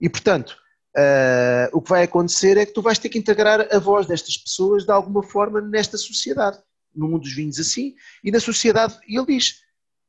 E 0.00 0.08
portanto, 0.08 0.56
uh, 0.96 1.68
o 1.72 1.80
que 1.80 1.90
vai 1.90 2.02
acontecer 2.02 2.56
é 2.56 2.66
que 2.66 2.72
tu 2.72 2.82
vais 2.82 2.98
ter 2.98 3.08
que 3.08 3.18
integrar 3.18 3.68
a 3.74 3.78
voz 3.78 4.06
destas 4.06 4.36
pessoas 4.36 4.84
de 4.84 4.92
alguma 4.92 5.22
forma 5.22 5.60
nesta 5.60 5.96
sociedade, 5.96 6.58
no 6.94 7.08
mundo 7.08 7.22
dos 7.22 7.32
vinhos 7.32 7.58
assim, 7.58 7.94
e 8.22 8.30
na 8.30 8.40
sociedade, 8.40 8.98
e 9.06 9.16
ele 9.16 9.26
diz, 9.26 9.62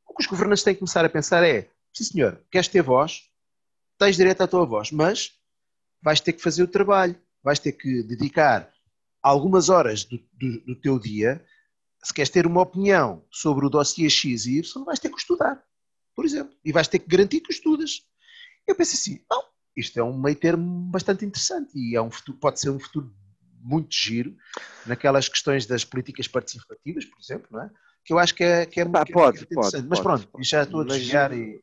o 0.06 0.14
que 0.14 0.22
os 0.22 0.26
governantes 0.26 0.64
têm 0.64 0.74
que 0.74 0.80
começar 0.80 1.04
a 1.04 1.08
pensar 1.08 1.42
é, 1.44 1.68
sim 1.92 2.04
senhor, 2.04 2.42
queres 2.50 2.68
ter 2.68 2.82
voz, 2.82 3.22
tens 3.98 4.16
direito 4.16 4.42
à 4.42 4.46
tua 4.46 4.66
voz, 4.66 4.90
mas 4.90 5.32
vais 6.02 6.20
ter 6.20 6.32
que 6.32 6.42
fazer 6.42 6.62
o 6.62 6.68
trabalho, 6.68 7.16
vais 7.42 7.58
ter 7.58 7.72
que 7.72 8.02
dedicar 8.02 8.72
algumas 9.22 9.68
horas 9.68 10.04
do, 10.04 10.18
do, 10.32 10.60
do 10.60 10.80
teu 10.80 10.98
dia 10.98 11.44
se 12.02 12.12
queres 12.12 12.30
ter 12.30 12.46
uma 12.46 12.62
opinião 12.62 13.24
sobre 13.30 13.64
o 13.64 13.70
dossiê 13.70 14.10
X 14.10 14.46
e 14.46 14.58
Y, 14.58 14.84
vais 14.84 14.98
ter 14.98 15.08
que 15.08 15.18
estudar, 15.18 15.62
por 16.16 16.24
exemplo, 16.24 16.52
e 16.64 16.72
vais 16.72 16.88
ter 16.88 16.98
que 16.98 17.08
garantir 17.08 17.40
que 17.40 17.52
estudas. 17.52 18.02
Eu 18.66 18.74
pensei 18.74 18.98
assim, 18.98 19.24
não, 19.30 19.44
isto 19.76 19.98
é 19.98 20.02
um 20.02 20.16
meio 20.18 20.36
termo 20.36 20.90
bastante 20.90 21.24
interessante 21.24 21.72
e 21.74 21.96
é 21.96 22.02
um 22.02 22.10
futuro, 22.10 22.38
pode 22.38 22.60
ser 22.60 22.70
um 22.70 22.78
futuro 22.78 23.12
muito 23.60 23.94
giro 23.94 24.36
naquelas 24.86 25.28
questões 25.28 25.66
das 25.66 25.84
políticas 25.84 26.26
participativas, 26.26 27.04
por 27.04 27.18
exemplo, 27.20 27.48
não 27.50 27.62
é? 27.62 27.70
que 28.04 28.12
eu 28.12 28.18
acho 28.18 28.34
que 28.34 28.42
é, 28.42 28.66
que 28.66 28.80
é, 28.80 28.84
ah, 28.94 29.04
que 29.04 29.12
pode, 29.12 29.38
é 29.38 29.42
interessante. 29.42 29.72
pode, 29.72 29.88
mas 29.88 30.00
pronto, 30.00 30.28
pode. 30.28 30.48
já 30.48 30.62
estou 30.62 30.80
a 30.80 30.84
desviar 30.84 31.32
e... 31.32 31.62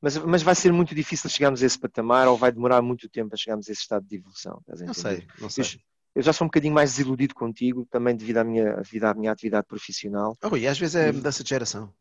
Mas, 0.00 0.16
mas 0.18 0.42
vai 0.42 0.54
ser 0.54 0.72
muito 0.72 0.94
difícil 0.94 1.30
chegarmos 1.30 1.62
a 1.62 1.66
esse 1.66 1.78
patamar 1.78 2.26
ou 2.26 2.36
vai 2.36 2.50
demorar 2.50 2.82
muito 2.82 3.08
tempo 3.08 3.34
a 3.34 3.36
chegarmos 3.36 3.68
a 3.68 3.72
esse 3.72 3.82
estado 3.82 4.04
de 4.04 4.16
evolução. 4.16 4.60
Não 4.66 4.92
sei, 4.92 5.26
não 5.40 5.48
sei. 5.48 5.64
Eu, 5.64 5.80
eu 6.16 6.22
já 6.22 6.32
sou 6.32 6.44
um 6.44 6.48
bocadinho 6.48 6.74
mais 6.74 6.90
desiludido 6.90 7.34
contigo, 7.34 7.86
também 7.88 8.16
devido 8.16 8.38
à 8.38 8.44
minha, 8.44 8.74
devido 8.78 9.04
à 9.04 9.14
minha 9.14 9.30
atividade 9.30 9.66
profissional. 9.66 10.36
Oh, 10.42 10.56
e 10.56 10.66
às 10.66 10.76
vezes 10.76 10.96
é 10.96 11.12
mudança 11.12 11.44
de 11.44 11.50
geração. 11.50 11.94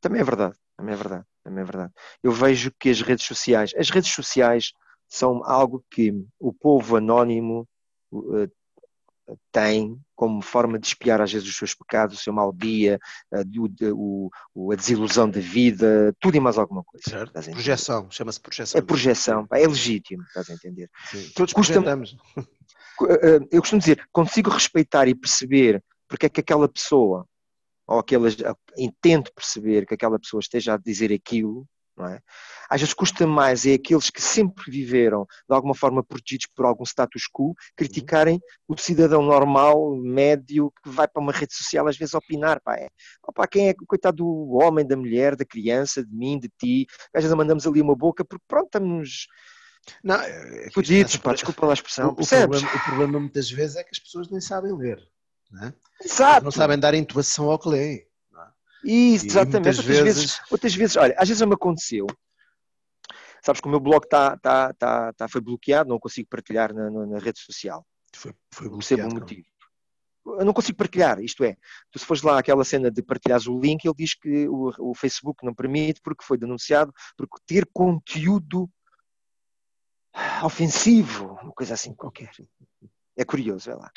Também 0.00 0.20
é 0.20 0.24
verdade, 0.24 0.56
também 0.76 0.94
é 0.94 0.96
verdade, 0.96 1.24
também 1.42 1.62
é 1.62 1.64
verdade. 1.64 1.92
Eu 2.22 2.32
vejo 2.32 2.70
que 2.78 2.90
as 2.90 3.00
redes 3.00 3.26
sociais, 3.26 3.72
as 3.76 3.90
redes 3.90 4.12
sociais 4.12 4.72
são 5.08 5.42
algo 5.44 5.84
que 5.90 6.12
o 6.38 6.52
povo 6.52 6.96
anónimo 6.96 7.68
uh, 8.12 8.50
tem 9.50 9.98
como 10.14 10.40
forma 10.40 10.78
de 10.78 10.86
espiar 10.86 11.20
às 11.20 11.32
vezes 11.32 11.48
os 11.48 11.56
seus 11.56 11.74
pecados, 11.74 12.18
o 12.18 12.22
seu 12.22 12.32
mau 12.32 12.52
dia, 12.52 12.98
a, 13.32 13.40
a 13.40 14.76
desilusão 14.76 15.28
da 15.28 15.40
vida, 15.40 16.14
tudo 16.20 16.36
e 16.36 16.40
mais 16.40 16.56
alguma 16.56 16.82
coisa. 16.84 17.04
Certo. 17.08 17.32
Projeção, 17.50 18.10
chama-se 18.10 18.40
projeção. 18.40 18.78
É 18.78 18.82
projeção, 18.82 19.46
é 19.52 19.66
legítimo, 19.66 20.22
estás 20.22 20.48
a 20.48 20.54
entender? 20.54 20.90
Sim. 21.10 21.30
Todos 21.34 21.52
projetamos. 21.52 22.16
Eh, 23.02 23.40
eu 23.50 23.60
costumo 23.60 23.80
dizer, 23.80 24.08
consigo 24.10 24.48
respeitar 24.50 25.06
e 25.06 25.14
perceber 25.14 25.84
porque 26.08 26.26
é 26.26 26.28
que 26.28 26.40
aquela 26.40 26.68
pessoa, 26.68 27.26
ou 27.86 27.98
aquelas, 27.98 28.36
intento 28.76 29.32
perceber 29.34 29.86
que 29.86 29.94
aquela 29.94 30.18
pessoa 30.18 30.40
esteja 30.40 30.74
a 30.74 30.78
dizer 30.78 31.12
aquilo, 31.12 31.66
não 31.96 32.06
é? 32.06 32.20
Às 32.68 32.80
vezes 32.80 32.94
custa 32.94 33.26
mais 33.26 33.64
é 33.64 33.74
aqueles 33.74 34.10
que 34.10 34.20
sempre 34.20 34.70
viveram 34.70 35.24
de 35.48 35.54
alguma 35.54 35.74
forma 35.74 36.04
protegidos 36.04 36.46
por 36.54 36.66
algum 36.66 36.84
status 36.84 37.22
quo 37.32 37.54
criticarem 37.74 38.40
o 38.68 38.76
cidadão 38.76 39.22
normal, 39.22 39.96
médio, 39.96 40.72
que 40.82 40.90
vai 40.90 41.08
para 41.08 41.22
uma 41.22 41.32
rede 41.32 41.54
social 41.54 41.88
às 41.88 41.96
vezes 41.96 42.14
opinar. 42.14 42.60
Pá, 42.60 42.76
é, 42.76 42.88
opa, 43.26 43.46
quem 43.46 43.68
é 43.68 43.74
coitado 43.86 44.18
do 44.18 44.58
homem, 44.60 44.86
da 44.86 44.96
mulher, 44.96 45.36
da 45.36 45.44
criança, 45.44 46.04
de 46.04 46.14
mim, 46.14 46.38
de 46.38 46.50
ti? 46.58 46.86
Às 47.14 47.22
vezes 47.22 47.36
mandamos 47.36 47.66
ali 47.66 47.80
uma 47.80 47.96
boca 47.96 48.24
porque 48.24 48.44
pronto, 48.46 48.66
estamos. 48.66 49.26
Não, 50.02 50.16
é 50.16 50.68
Fudidos, 50.74 51.16
pá, 51.16 51.32
desculpa 51.32 51.64
lá 51.64 51.72
a 51.72 51.74
expressão. 51.74 52.08
O, 52.08 52.12
o, 52.12 52.26
problema, 52.26 52.56
o, 52.56 52.84
problema, 52.84 53.20
muitas 53.20 53.50
vezes 53.50 53.76
é 53.76 53.84
que 53.84 53.90
as 53.92 54.00
pessoas 54.00 54.28
nem 54.28 54.40
sabem 54.40 54.76
ler. 54.76 55.00
Não 55.50 55.68
é? 55.68 55.74
Exato. 56.02 56.44
Não 56.44 56.50
sabem 56.50 56.78
dar 56.78 56.94
intuação 56.94 57.50
ao 57.50 57.58
que 57.58 57.68
leem. 57.68 58.06
Isso, 58.84 59.26
exatamente. 59.26 59.78
Outras 59.78 59.84
vezes... 59.84 60.04
vezes... 60.04 60.40
outras 60.50 60.74
vezes, 60.74 60.96
olha, 60.96 61.14
às 61.18 61.28
vezes 61.28 61.46
me 61.46 61.54
aconteceu. 61.54 62.06
Sabes 63.44 63.60
que 63.60 63.68
o 63.68 63.70
meu 63.70 63.80
blog 63.80 64.06
tá, 64.08 64.36
tá, 64.36 64.72
tá, 64.74 65.12
tá, 65.12 65.28
foi 65.28 65.40
bloqueado, 65.40 65.88
não 65.88 65.98
consigo 65.98 66.28
partilhar 66.28 66.72
na, 66.72 66.90
na, 66.90 67.18
rede 67.18 67.40
social. 67.40 67.86
Foi, 68.14 68.32
foi 68.52 68.68
bloqueado. 68.68 69.10
o 69.10 69.14
motivo. 69.20 69.46
Eu 70.26 70.44
não 70.44 70.52
consigo 70.52 70.76
partilhar, 70.76 71.20
isto 71.20 71.44
é, 71.44 71.56
tu 71.88 72.00
se 72.00 72.04
fores 72.04 72.20
lá 72.24 72.36
aquela 72.36 72.64
cena 72.64 72.90
de 72.90 73.00
partilhares 73.00 73.46
o 73.46 73.60
link, 73.60 73.84
ele 73.84 73.94
diz 73.96 74.12
que 74.12 74.48
o, 74.48 74.72
o 74.90 74.94
Facebook 74.94 75.46
não 75.46 75.54
permite 75.54 76.00
porque 76.02 76.24
foi 76.24 76.36
denunciado, 76.36 76.92
porque 77.16 77.36
ter 77.46 77.68
conteúdo 77.72 78.68
ofensivo, 80.42 81.38
uma 81.40 81.52
coisa 81.52 81.74
assim 81.74 81.94
qualquer. 81.94 82.30
É 83.16 83.24
curioso, 83.24 83.70
é 83.70 83.76
lá. 83.76 83.92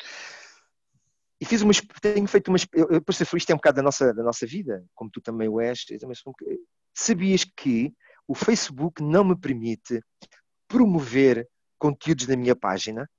E 1.40 1.44
fiz 1.46 1.62
umas, 1.62 1.80
tenho 2.02 2.26
feito 2.26 2.48
umas, 2.48 2.66
eu, 2.74 2.86
eu, 2.90 3.02
isto 3.36 3.50
é 3.50 3.54
um 3.54 3.56
bocado 3.56 3.76
da 3.76 3.82
nossa, 3.82 4.12
da 4.12 4.22
nossa 4.22 4.46
vida, 4.46 4.84
como 4.94 5.10
tu 5.10 5.20
também 5.22 5.48
o 5.48 5.58
és, 5.60 5.84
também 5.98 6.14
sou 6.14 6.32
um 6.32 6.56
sabias 6.92 7.44
que 7.44 7.94
o 8.28 8.34
Facebook 8.34 9.02
não 9.02 9.24
me 9.24 9.38
permite 9.38 10.02
promover 10.68 11.48
conteúdos 11.78 12.26
na 12.26 12.36
minha 12.36 12.54
página? 12.54 13.10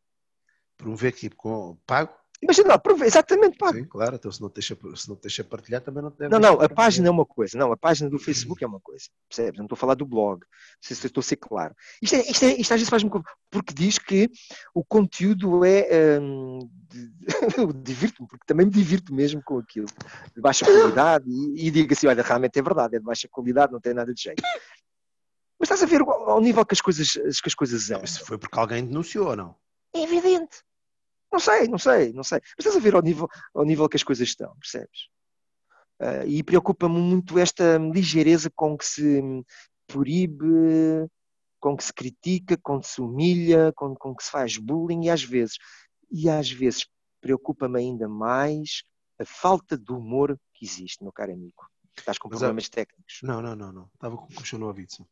Promover 0.78 1.14
tipo 1.14 1.36
com 1.36 1.78
pago? 1.86 2.21
Imagina 2.42 2.70
lá, 2.70 3.06
exatamente, 3.06 3.56
pá. 3.56 3.72
Sim, 3.72 3.84
claro, 3.86 4.16
então 4.16 4.32
se 4.32 4.42
não, 4.42 4.50
deixa, 4.50 4.76
se 4.96 5.08
não 5.08 5.16
deixa 5.16 5.44
partilhar 5.44 5.80
também 5.80 6.02
não 6.02 6.10
deve 6.10 6.32
Não, 6.32 6.40
não, 6.40 6.60
a 6.60 6.68
página 6.68 7.08
é 7.08 7.12
uma 7.12 7.26
coisa, 7.26 7.56
não, 7.56 7.72
a 7.72 7.78
página 7.78 8.10
do 8.10 8.18
Facebook 8.18 8.64
é 8.64 8.68
uma 8.68 8.80
coisa, 8.80 9.06
percebes? 9.30 9.60
Não 9.60 9.66
estou 9.66 9.76
a 9.76 9.80
falar 9.80 9.94
do 9.94 10.08
blog, 10.08 10.40
não 10.40 10.48
sei 10.82 10.96
se 10.96 11.06
estou 11.06 11.22
a 11.22 11.24
ser 11.24 11.36
claro. 11.36 11.76
Isto, 12.02 12.16
é, 12.16 12.22
isto, 12.22 12.44
é, 12.44 12.54
isto 12.54 12.74
às 12.74 12.80
vezes 12.80 12.90
faz-me. 12.90 13.12
Porque 13.52 13.74
diz 13.76 14.00
que 14.00 14.28
o 14.74 14.84
conteúdo 14.84 15.64
é. 15.64 16.20
Hum, 16.20 16.68
divirto-me, 17.84 18.28
porque 18.28 18.46
também 18.48 18.66
me 18.66 18.72
divirto 18.72 19.14
mesmo 19.14 19.42
com 19.44 19.60
aquilo, 19.60 19.88
de 20.36 20.42
baixa 20.42 20.66
qualidade, 20.66 21.26
e, 21.30 21.68
e 21.68 21.72
digo 21.72 21.94
assim: 21.94 22.08
olha, 22.08 22.24
realmente 22.24 22.58
é 22.58 22.62
verdade, 22.62 22.96
é 22.96 23.00
de 23.00 23.06
baixa 23.06 23.28
qualidade, 23.30 23.72
não 23.72 23.80
tem 23.80 23.94
nada 23.94 24.12
de 24.14 24.22
jeito. 24.24 24.42
Mas 25.60 25.70
estás 25.70 25.84
a 25.84 25.86
ver 25.86 26.02
ao 26.02 26.42
nível 26.42 26.66
que 26.66 26.74
as 26.74 26.82
coisas, 26.82 27.12
que 27.12 27.48
as 27.48 27.54
coisas 27.54 27.84
são. 27.84 28.02
Isso 28.04 28.26
foi 28.26 28.40
porque 28.40 28.58
alguém 28.58 28.84
denunciou 28.84 29.28
ou 29.28 29.36
não? 29.36 29.56
É 29.94 30.02
evidente. 30.02 30.64
Não 31.32 31.40
sei, 31.40 31.68
não 31.68 31.78
sei, 31.78 32.14
não 32.14 32.24
sei. 32.24 32.40
Mas 32.58 32.66
estás 32.66 32.76
a 32.76 32.80
ver 32.80 32.96
ao 32.96 33.02
nível, 33.02 33.28
ao 33.54 33.64
nível 33.64 33.88
que 33.88 33.96
as 33.96 34.04
coisas 34.04 34.28
estão, 34.28 34.56
percebes? 34.58 35.08
Uh, 36.00 36.28
e 36.28 36.44
preocupa-me 36.44 37.00
muito 37.00 37.38
esta 37.38 37.78
ligeireza 37.78 38.52
com 38.56 38.78
que 38.78 38.86
se 38.86 39.22
proíbe, 39.88 40.46
com 41.60 41.78
que 41.78 41.84
se 41.84 41.94
critica, 41.94 42.58
com 42.58 42.80
que 42.80 42.88
se 42.88 43.00
humilha, 43.00 43.72
com, 43.76 43.96
com 43.96 44.16
que 44.16 44.24
se 44.24 44.32
faz 44.32 44.58
bullying 44.58 45.06
e 45.06 45.10
às 45.10 45.24
vezes, 45.24 45.58
e 46.12 46.28
às 46.28 46.50
vezes 46.50 46.88
preocupa-me 47.22 47.80
ainda 47.80 48.10
mais 48.10 48.84
a 49.20 49.26
falta 49.26 49.78
de 49.78 49.92
humor 49.92 50.38
que 50.54 50.66
existe, 50.66 51.04
meu 51.04 51.14
caro 51.14 51.32
amigo. 51.32 51.70
Estás 51.96 52.18
com 52.18 52.30
problemas 52.30 52.68
técnicos. 52.68 53.20
Não, 53.22 53.42
não, 53.42 53.56
não, 53.56 53.72
não. 53.72 53.90
Estava 53.94 54.18
com 54.18 54.26
o 54.26 54.36
coxão 54.36 54.58
no 54.58 54.68
ouvido. 54.68 55.08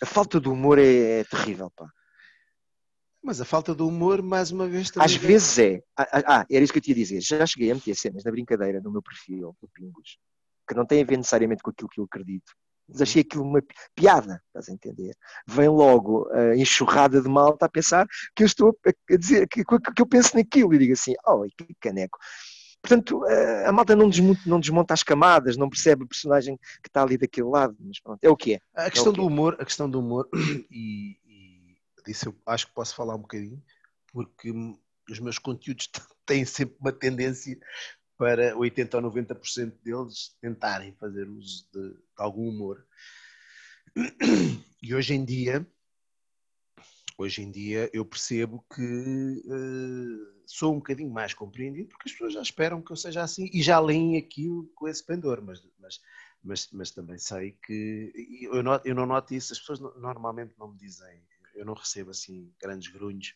A 0.00 0.06
falta 0.06 0.40
de 0.40 0.48
humor 0.48 0.78
é, 0.78 1.20
é 1.20 1.24
terrível, 1.24 1.70
pá. 1.70 1.90
Mas 3.22 3.40
a 3.40 3.44
falta 3.44 3.74
de 3.74 3.82
humor, 3.82 4.22
mais 4.22 4.50
uma 4.50 4.66
vez, 4.66 4.90
também. 4.90 5.04
Às 5.04 5.14
vezes 5.14 5.58
é. 5.58 5.82
Ah, 5.96 6.08
ah, 6.12 6.22
ah, 6.26 6.46
era 6.50 6.64
isso 6.64 6.72
que 6.72 6.78
eu 6.78 6.82
te 6.82 6.90
ia 6.90 6.94
dizer. 6.94 7.20
Já 7.20 7.44
cheguei 7.46 7.70
a 7.70 7.74
meter 7.74 7.94
cenas 7.94 8.24
na 8.24 8.30
brincadeira 8.30 8.80
no 8.80 8.90
meu 8.90 9.02
perfil, 9.02 9.54
do 9.60 9.68
Pingos, 9.74 10.18
que 10.66 10.74
não 10.74 10.86
tem 10.86 11.02
a 11.02 11.04
ver 11.04 11.18
necessariamente 11.18 11.62
com 11.62 11.70
aquilo 11.70 11.88
que 11.88 12.00
eu 12.00 12.04
acredito. 12.04 12.52
Mas 12.88 13.02
achei 13.02 13.22
aquilo 13.22 13.44
uma 13.44 13.62
piada, 13.94 14.42
estás 14.48 14.68
a 14.68 14.72
entender? 14.72 15.14
Vem 15.46 15.68
logo 15.68 16.28
a 16.32 16.56
enxurrada 16.56 17.20
de 17.20 17.28
malta 17.28 17.66
a 17.66 17.68
pensar 17.68 18.06
que 18.34 18.42
eu 18.42 18.46
estou 18.46 18.76
a 18.84 19.16
dizer, 19.16 19.46
que, 19.46 19.62
que 19.64 20.02
eu 20.02 20.06
penso 20.06 20.36
naquilo 20.36 20.74
e 20.74 20.78
digo 20.78 20.94
assim, 20.94 21.14
oh, 21.26 21.42
que 21.56 21.74
caneco. 21.80 22.18
Portanto, 22.82 23.24
eh, 23.26 23.66
a 23.66 23.72
malta 23.72 23.94
não 23.94 24.08
desmonta, 24.08 24.40
não 24.46 24.58
desmonta, 24.58 24.94
as 24.94 25.02
camadas, 25.02 25.56
não 25.56 25.68
percebe 25.68 26.04
o 26.04 26.08
personagem 26.08 26.56
que 26.82 26.88
está 26.88 27.02
ali 27.02 27.18
daquele 27.18 27.48
lado, 27.48 27.76
mas 27.78 28.00
pronto, 28.00 28.18
é 28.22 28.28
o 28.28 28.36
que 28.36 28.54
é. 28.54 28.60
A 28.74 28.90
questão 28.90 29.12
é 29.12 29.16
do 29.16 29.26
humor, 29.26 29.56
a 29.60 29.64
questão 29.64 29.88
do 29.88 30.00
humor, 30.00 30.28
e, 30.70 31.16
disso 32.04 32.28
eu 32.28 32.36
acho 32.46 32.66
que 32.66 32.74
posso 32.74 32.94
falar 32.94 33.14
um 33.14 33.22
bocadinho, 33.22 33.62
porque 34.12 34.50
os 35.10 35.18
meus 35.18 35.38
conteúdos 35.38 35.90
têm 36.26 36.44
sempre 36.44 36.76
uma 36.80 36.92
tendência 36.92 37.58
para 38.20 38.54
80 38.54 38.98
ou 38.98 39.02
90% 39.10 39.82
deles 39.82 40.36
tentarem 40.42 40.92
fazer 41.00 41.26
uso 41.26 41.66
de, 41.72 41.94
de, 41.94 41.98
algum 42.16 42.48
humor. 42.48 42.86
E 44.82 44.94
hoje 44.94 45.14
em 45.14 45.24
dia, 45.24 45.66
hoje 47.16 47.42
em 47.42 47.50
dia 47.50 47.90
eu 47.94 48.04
percebo 48.04 48.64
que 48.74 48.82
uh, 48.82 50.42
sou 50.46 50.74
um 50.74 50.76
bocadinho 50.76 51.10
mais 51.10 51.32
compreendido 51.32 51.88
porque 51.88 52.08
as 52.08 52.12
pessoas 52.12 52.34
já 52.34 52.42
esperam 52.42 52.82
que 52.82 52.92
eu 52.92 52.96
seja 52.96 53.22
assim 53.22 53.48
e 53.52 53.62
já 53.62 53.80
leem 53.80 54.18
aquilo 54.18 54.70
com 54.74 54.86
esse 54.86 55.04
pendor, 55.04 55.42
mas, 55.42 55.66
mas, 55.78 56.00
mas, 56.42 56.68
mas 56.72 56.90
também 56.90 57.16
sei 57.16 57.52
que 57.64 58.12
eu, 58.52 58.62
not, 58.62 58.86
eu 58.86 58.94
não 58.94 59.06
noto 59.06 59.32
isso, 59.34 59.52
as 59.52 59.58
pessoas 59.58 59.80
normalmente 59.80 60.54
não 60.58 60.72
me 60.72 60.78
dizem, 60.78 61.22
eu 61.54 61.64
não 61.64 61.74
recebo 61.74 62.10
assim 62.10 62.52
grandes 62.60 62.90
grunhos 62.92 63.34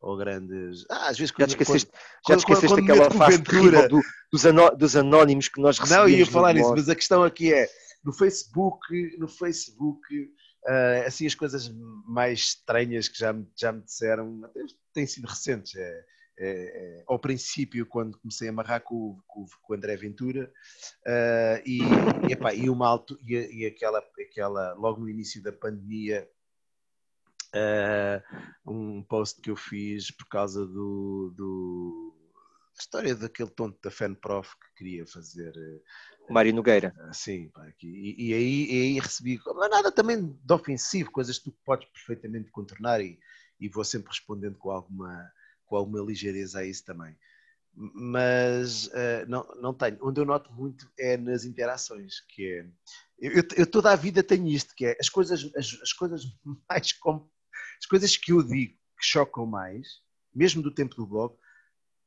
ou 0.00 0.16
grandes. 0.16 0.84
Ah, 0.90 1.08
às 1.08 1.18
vezes 1.18 1.30
quando, 1.30 1.50
já 1.50 1.56
te 1.56 1.62
esqueceste, 1.62 1.90
quando, 1.90 2.28
já 2.28 2.36
te 2.36 2.38
esqueceste 2.40 2.68
quando, 2.68 2.86
daquela 2.86 3.10
fase 3.10 3.42
terrível 3.42 3.88
do, 3.88 4.00
dos, 4.30 4.46
anó, 4.46 4.70
dos 4.70 4.96
anónimos 4.96 5.48
que 5.48 5.60
nós 5.60 5.78
recebemos. 5.78 6.10
Não, 6.10 6.18
ia 6.18 6.26
falar 6.26 6.52
nisso, 6.52 6.70
mas 6.70 6.88
a 6.88 6.94
questão 6.94 7.22
aqui 7.22 7.52
é 7.52 7.68
no 8.04 8.12
Facebook, 8.12 9.16
no 9.18 9.26
Facebook, 9.26 10.00
uh, 10.66 11.06
assim 11.06 11.26
as 11.26 11.34
coisas 11.34 11.70
mais 12.06 12.40
estranhas 12.40 13.08
que 13.08 13.18
já 13.18 13.32
me, 13.32 13.48
já 13.56 13.72
me 13.72 13.82
disseram, 13.82 14.42
têm 14.92 15.06
sido 15.06 15.26
recentes. 15.26 15.74
É, 15.74 16.04
é, 16.36 16.48
é, 16.48 17.04
ao 17.06 17.16
princípio, 17.16 17.86
quando 17.86 18.18
comecei 18.18 18.48
a 18.48 18.50
amarrar 18.50 18.80
com, 18.80 19.20
com, 19.24 19.46
com 19.62 19.72
o 19.72 19.76
André 19.76 19.96
Ventura, 19.96 20.52
uh, 21.06 21.62
e, 21.64 21.78
e, 22.28 22.32
epá, 22.32 22.52
e, 22.52 22.68
uma 22.68 22.88
alto, 22.88 23.16
e, 23.22 23.34
e, 23.60 23.66
aquela, 23.66 24.02
aquela, 24.20 24.74
logo 24.74 25.00
no 25.00 25.08
início 25.08 25.40
da 25.40 25.52
pandemia, 25.52 26.28
uh, 27.54 28.70
um 28.70 29.02
post 29.02 29.40
que 29.40 29.50
eu 29.50 29.56
fiz 29.56 30.10
por 30.10 30.26
causa 30.28 30.66
do, 30.66 31.32
do 31.36 32.14
história 32.78 33.14
daquele 33.14 33.50
tonto 33.50 33.78
da 33.82 33.90
FanProf 33.90 34.54
que 34.54 34.74
queria 34.78 35.06
fazer. 35.06 35.52
Mário 36.28 36.54
Nogueira. 36.54 36.92
Sim, 37.12 37.50
e, 37.82 38.30
e, 38.30 38.34
aí, 38.34 38.66
e 38.66 38.82
aí 38.82 39.00
recebi, 39.00 39.38
mas 39.54 39.70
nada 39.70 39.92
também 39.92 40.38
de 40.42 40.54
ofensivo, 40.54 41.10
coisas 41.10 41.38
que 41.38 41.50
tu 41.50 41.56
podes 41.64 41.88
perfeitamente 41.88 42.50
contornar 42.50 43.00
e, 43.00 43.18
e 43.60 43.68
vou 43.68 43.84
sempre 43.84 44.08
respondendo 44.10 44.58
com 44.58 44.70
alguma 44.70 45.30
com 45.66 45.76
alguma 45.76 46.00
ligeireza 46.00 46.60
a 46.60 46.64
isso 46.64 46.84
também. 46.84 47.16
Mas 47.76 48.86
uh, 48.86 49.26
não, 49.26 49.44
não 49.60 49.74
tenho. 49.74 49.98
Onde 50.00 50.20
eu 50.20 50.24
noto 50.24 50.52
muito 50.52 50.88
é 50.98 51.16
nas 51.16 51.44
interações, 51.44 52.20
que 52.20 52.46
é. 52.46 52.66
Eu, 53.18 53.42
eu 53.56 53.66
toda 53.66 53.90
a 53.90 53.96
vida 53.96 54.22
tenho 54.22 54.46
isto, 54.46 54.74
que 54.76 54.86
é 54.86 54.96
as 55.00 55.08
coisas, 55.08 55.50
as, 55.56 55.78
as 55.82 55.92
coisas 55.92 56.22
mais. 56.68 56.92
Com, 56.92 57.28
as 57.84 57.86
coisas 57.86 58.16
que 58.16 58.32
eu 58.32 58.42
digo 58.42 58.72
que 58.98 59.06
chocam 59.06 59.44
mais, 59.44 59.86
mesmo 60.34 60.62
do 60.62 60.74
tempo 60.74 60.96
do 60.96 61.06
blog, 61.06 61.36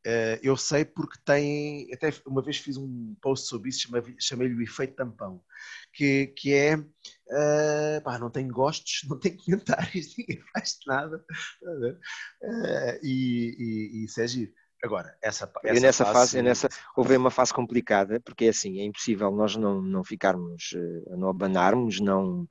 Uh, 0.06 0.40
eu 0.42 0.56
sei 0.56 0.86
porque 0.86 1.20
tem. 1.26 1.94
Até 1.94 2.14
uma 2.26 2.42
vez 2.42 2.56
fiz 2.60 2.78
um 2.78 3.14
post 3.22 3.46
sobre 3.46 3.70
isso, 3.70 3.90
chamei-lhe 4.22 4.54
o 4.54 4.62
efeito 4.62 4.96
tampão, 4.96 5.44
que, 5.92 6.28
que 6.28 6.54
é. 6.54 6.78
Uh, 6.78 8.02
pá, 8.06 8.18
não 8.18 8.30
tem 8.30 8.48
gostos, 8.48 9.02
não 9.10 9.20
tem 9.20 9.36
comentários, 9.36 10.16
ninguém 10.18 10.42
faz 10.54 10.78
nada. 10.88 11.26
Uh, 11.62 13.00
e, 13.04 13.56
e, 13.60 13.98
e 13.98 14.06
isso 14.06 14.22
é 14.22 14.28
giro. 14.28 14.54
Agora, 14.82 15.14
essa, 15.22 15.52
essa 15.66 15.82
nessa 15.82 16.06
fase, 16.06 16.18
fase 16.20 16.42
nessa, 16.42 16.70
houve 16.96 17.18
uma 17.18 17.32
fase 17.32 17.54
complicada, 17.54 18.22
porque 18.22 18.46
é 18.46 18.50
assim, 18.50 18.80
é 18.80 18.86
impossível 18.86 19.30
nós 19.32 19.58
não, 19.58 19.82
não 19.82 20.06
ficarmos, 20.06 20.74
não 21.18 21.28
abanarmos, 21.28 22.00
não. 22.00 22.48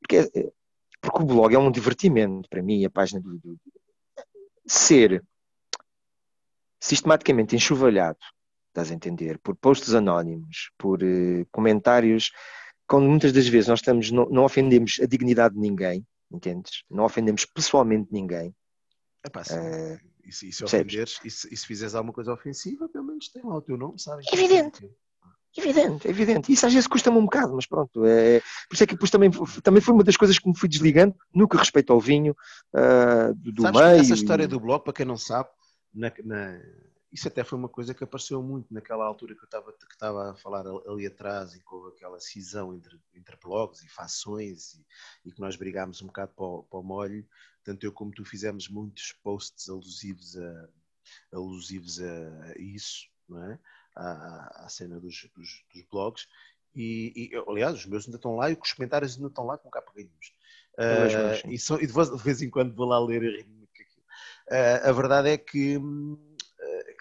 Porque, 0.00 0.30
porque 1.00 1.22
o 1.22 1.26
blog 1.26 1.54
é 1.54 1.58
um 1.58 1.70
divertimento 1.70 2.48
para 2.48 2.62
mim, 2.62 2.84
a 2.84 2.90
página 2.90 3.20
do, 3.20 3.38
do 3.38 3.58
ser 4.66 5.22
sistematicamente 6.80 7.56
enxovalhado, 7.56 8.18
estás 8.68 8.90
a 8.90 8.94
entender, 8.94 9.38
por 9.38 9.56
posts 9.56 9.94
anónimos, 9.94 10.70
por 10.76 11.02
uh, 11.02 11.46
comentários, 11.50 12.30
quando 12.86 13.08
muitas 13.08 13.32
das 13.32 13.48
vezes 13.48 13.68
nós 13.68 13.80
estamos, 13.80 14.10
não, 14.10 14.28
não, 14.28 14.44
ofendemos 14.44 14.98
a 15.02 15.06
dignidade 15.06 15.54
de 15.54 15.60
ninguém, 15.60 16.06
entendes? 16.30 16.84
Não 16.90 17.04
ofendemos 17.04 17.44
pessoalmente 17.44 18.12
ninguém. 18.12 18.54
Epá, 19.24 19.42
sim. 19.42 19.54
Uh, 19.54 19.98
e, 20.24 20.32
se, 20.32 20.48
e 20.48 20.52
se 20.52 20.64
ofenderes, 20.64 21.20
e 21.24 21.30
se, 21.30 21.52
e 21.52 21.56
se 21.56 21.66
fizeres 21.66 21.94
alguma 21.94 22.12
coisa 22.12 22.32
ofensiva, 22.32 22.88
pelo 22.88 23.04
menos 23.04 23.28
tem 23.28 23.42
lá 23.44 23.56
o 23.56 23.62
teu 23.62 23.76
nome, 23.76 23.98
sabes? 23.98 24.26
Evidente. 24.32 24.90
Evidente, 25.56 26.08
evidente. 26.08 26.52
Isso 26.52 26.66
às 26.66 26.72
vezes 26.72 26.86
custa-me 26.86 27.16
um 27.16 27.24
bocado, 27.24 27.54
mas 27.54 27.66
pronto. 27.66 28.04
É, 28.04 28.40
por 28.68 28.74
isso 28.74 28.84
é 28.84 28.86
que 28.86 28.94
depois 28.94 29.10
também, 29.10 29.30
também 29.62 29.80
foi 29.80 29.94
uma 29.94 30.04
das 30.04 30.16
coisas 30.16 30.38
que 30.38 30.48
me 30.48 30.56
fui 30.56 30.68
desligando 30.68 31.14
no 31.34 31.48
que 31.48 31.56
respeita 31.56 31.92
ao 31.92 32.00
vinho 32.00 32.36
uh, 32.74 33.34
do, 33.34 33.52
do 33.52 33.62
Sabes 33.62 33.80
meio. 33.80 34.00
Essa 34.00 34.14
história 34.14 34.46
do 34.46 34.60
blog, 34.60 34.84
para 34.84 34.92
quem 34.92 35.06
não 35.06 35.16
sabe, 35.16 35.48
na, 35.94 36.12
na, 36.24 36.60
isso 37.16 37.28
até 37.28 37.42
foi 37.42 37.58
uma 37.58 37.68
coisa 37.68 37.94
que 37.94 38.04
apareceu 38.04 38.42
muito 38.42 38.72
naquela 38.72 39.06
altura 39.06 39.34
que 39.34 39.40
eu 39.40 39.46
estava, 39.46 39.72
que 39.72 39.94
estava 39.94 40.30
a 40.30 40.34
falar 40.34 40.66
ali 40.86 41.06
atrás 41.06 41.54
e 41.54 41.60
com 41.60 41.86
aquela 41.86 42.20
cisão 42.20 42.74
entre, 42.74 43.00
entre 43.14 43.36
blogs 43.42 43.82
e 43.82 43.88
fações 43.88 44.74
e, 44.74 44.86
e 45.24 45.32
que 45.32 45.40
nós 45.40 45.56
brigámos 45.56 46.02
um 46.02 46.06
bocado 46.06 46.32
para 46.34 46.44
o, 46.44 46.62
para 46.64 46.78
o 46.78 46.82
molho. 46.82 47.26
Tanto 47.64 47.84
eu 47.84 47.92
como 47.92 48.12
tu 48.12 48.24
fizemos 48.24 48.68
muitos 48.68 49.12
posts 49.22 49.68
alusivos 49.70 50.36
a, 50.36 50.68
alusivos 51.32 52.00
a, 52.00 52.52
a 52.52 52.54
isso, 52.58 53.08
não 53.26 53.42
é? 53.50 53.58
À, 53.96 54.64
à 54.64 54.68
cena 54.68 55.00
dos, 55.00 55.28
dos, 55.34 55.64
dos 55.74 55.82
blogs. 55.90 56.26
E, 56.74 57.30
e, 57.32 57.44
aliás, 57.48 57.74
os 57.74 57.86
meus 57.86 58.04
ainda 58.04 58.16
estão 58.16 58.36
lá 58.36 58.50
e 58.50 58.58
os 58.60 58.72
comentários 58.72 59.16
ainda 59.16 59.28
estão 59.28 59.46
lá 59.46 59.56
com 59.56 59.70
capa 59.70 59.92
ganhos. 59.94 60.32
Uh, 60.78 61.48
e, 61.48 61.54
e 61.54 61.86
de, 61.86 62.22
vez, 62.22 62.42
em 62.42 62.50
quando 62.50 62.74
vou 62.74 62.86
lá 62.86 62.98
ler 62.98 63.22
e 63.22 63.56
Uh, 64.46 64.88
a 64.88 64.92
verdade 64.92 65.28
é 65.30 65.36
que, 65.36 65.76
uh, 65.76 66.36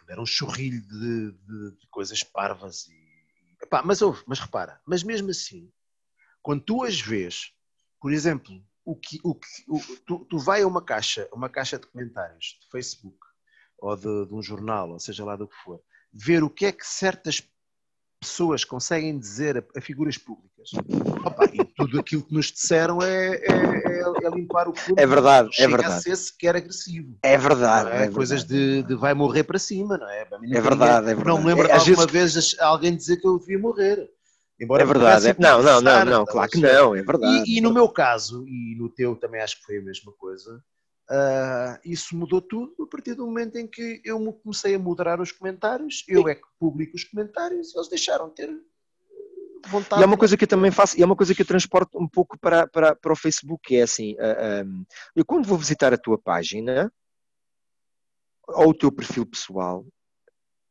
era 0.10 0.20
um 0.20 0.26
chorrilho 0.26 0.82
de, 0.82 1.32
de, 1.32 1.72
de 1.78 1.88
coisas 1.92 2.24
parvas. 2.24 2.88
E, 2.88 3.58
epá, 3.62 3.84
mas 3.84 4.02
ouve, 4.02 4.24
mas 4.26 4.40
repara, 4.40 4.82
mas 4.86 5.04
mesmo 5.04 5.30
assim, 5.30 5.72
quando 6.42 6.64
tu 6.64 6.84
as 6.84 7.00
vês, 7.00 7.54
por 8.02 8.12
exemplo, 8.12 8.64
o 8.84 8.96
que, 8.96 9.20
o 9.24 9.36
que, 9.36 9.48
o, 9.68 9.80
tu, 10.08 10.26
tu 10.26 10.40
vai 10.40 10.64
a 10.64 10.68
uma 10.68 10.84
caixa, 10.84 11.30
uma 11.32 11.50
caixa 11.50 11.78
de 11.78 11.86
comentários 11.88 12.58
de 12.62 12.70
Facebook 12.72 13.18
ou 13.78 13.96
de, 13.96 14.26
de 14.28 14.34
um 14.34 14.42
jornal, 14.42 14.92
ou 14.92 15.00
seja 15.00 15.24
lá 15.24 15.36
do 15.36 15.48
que 15.48 15.56
for, 15.58 15.82
ver 16.16 16.44
o 16.44 16.50
que 16.50 16.66
é 16.66 16.72
que 16.72 16.88
certas 16.88 17.44
pessoas 18.22 18.64
conseguem 18.64 19.20
dizer 19.20 19.58
a, 19.58 19.78
a 19.78 19.82
figuras 19.82 20.18
públicas. 20.18 20.72
Opa, 21.26 21.46
e 21.54 21.64
tudo 21.64 22.00
aquilo 22.00 22.24
que 22.24 22.34
nos 22.34 22.52
disseram 22.52 23.02
é, 23.02 23.36
é, 23.36 23.46
é, 23.46 24.26
é 24.26 24.30
limpar 24.34 24.68
o 24.68 24.74
corpo. 24.74 24.96
É 24.98 25.06
verdade, 25.06 25.50
é 25.60 25.68
verdade. 25.68 25.94
a 25.94 26.00
ser 26.00 26.16
sequer 26.16 26.56
agressivo. 26.56 27.18
É 27.22 27.38
verdade. 27.38 27.90
É? 27.92 28.06
é 28.06 28.10
Coisas 28.10 28.44
de, 28.44 28.82
de, 28.84 28.96
vai 28.96 29.14
morrer 29.14 29.44
para 29.44 29.60
cima, 29.60 29.98
não 29.98 30.10
é? 30.10 30.22
É 30.22 30.26
verdade, 30.26 31.12
é 31.12 31.16
verdade. 31.16 31.24
Não 31.26 31.38
me 31.40 31.46
lembro 31.46 31.68
de 31.68 31.74
alguma 31.74 32.08
vezes... 32.08 32.54
vez 32.54 32.60
alguém 32.60 32.96
dizer 32.96 33.18
que 33.18 33.28
eu 33.28 33.38
devia 33.38 33.60
morrer. 33.60 34.10
Embora 34.60 34.84
é 34.84 34.86
verdade. 34.86 35.28
É... 35.28 35.36
Não, 35.38 35.62
não, 35.62 35.82
não, 35.82 36.06
não, 36.06 36.26
claro 36.26 36.50
que 36.50 36.60
não, 36.60 36.96
é 36.96 37.04
verdade. 37.04 37.44
E, 37.46 37.58
e 37.58 37.62
no 37.62 37.74
meu 37.74 37.90
caso, 37.90 38.48
e 38.48 38.76
no 38.78 38.90
teu 38.90 39.16
também 39.16 39.42
acho 39.42 39.58
que 39.58 39.66
foi 39.66 39.78
a 39.78 39.84
mesma 39.84 40.14
coisa, 40.14 40.64
Uh, 41.08 41.78
isso 41.86 42.18
mudou 42.18 42.42
tudo 42.42 42.84
a 42.84 42.88
partir 42.88 43.14
do 43.14 43.26
momento 43.26 43.58
em 43.58 43.68
que 43.68 44.02
eu 44.04 44.20
comecei 44.34 44.74
a 44.74 44.80
moderar 44.80 45.22
os 45.22 45.32
comentários, 45.32 46.04
eu 46.08 46.28
é 46.28 46.34
que 46.34 46.42
publico 46.60 46.96
os 46.96 47.04
comentários, 47.04 47.76
eles 47.76 47.88
deixaram 47.88 48.30
de 48.30 48.36
ter 48.36 48.50
vontade. 49.68 50.02
E 50.02 50.04
é 50.04 50.08
uma 50.08 50.18
coisa 50.18 50.36
que 50.36 50.46
eu 50.46 50.48
também 50.48 50.72
faço, 50.72 50.98
e 50.98 51.04
é 51.04 51.06
uma 51.06 51.16
coisa 51.16 51.36
que 51.36 51.44
eu 51.44 51.46
transporto 51.46 52.00
um 52.00 52.08
pouco 52.08 52.40
para, 52.40 52.66
para, 52.68 52.96
para 52.96 53.14
o 53.14 53.16
Facebook, 53.16 53.76
é 53.76 53.84
assim, 53.84 54.14
uh, 54.14 54.18
ah, 54.20 54.64
um, 54.66 54.84
eu 55.16 55.24
quando 55.24 55.48
vou 55.48 55.60
visitar 55.60 55.94
a 55.94 55.98
tua 55.98 56.18
página, 56.18 56.92
ou 58.48 58.70
o 58.70 58.74
teu 58.74 58.92
perfil 58.92 59.28
pessoal, 59.28 59.86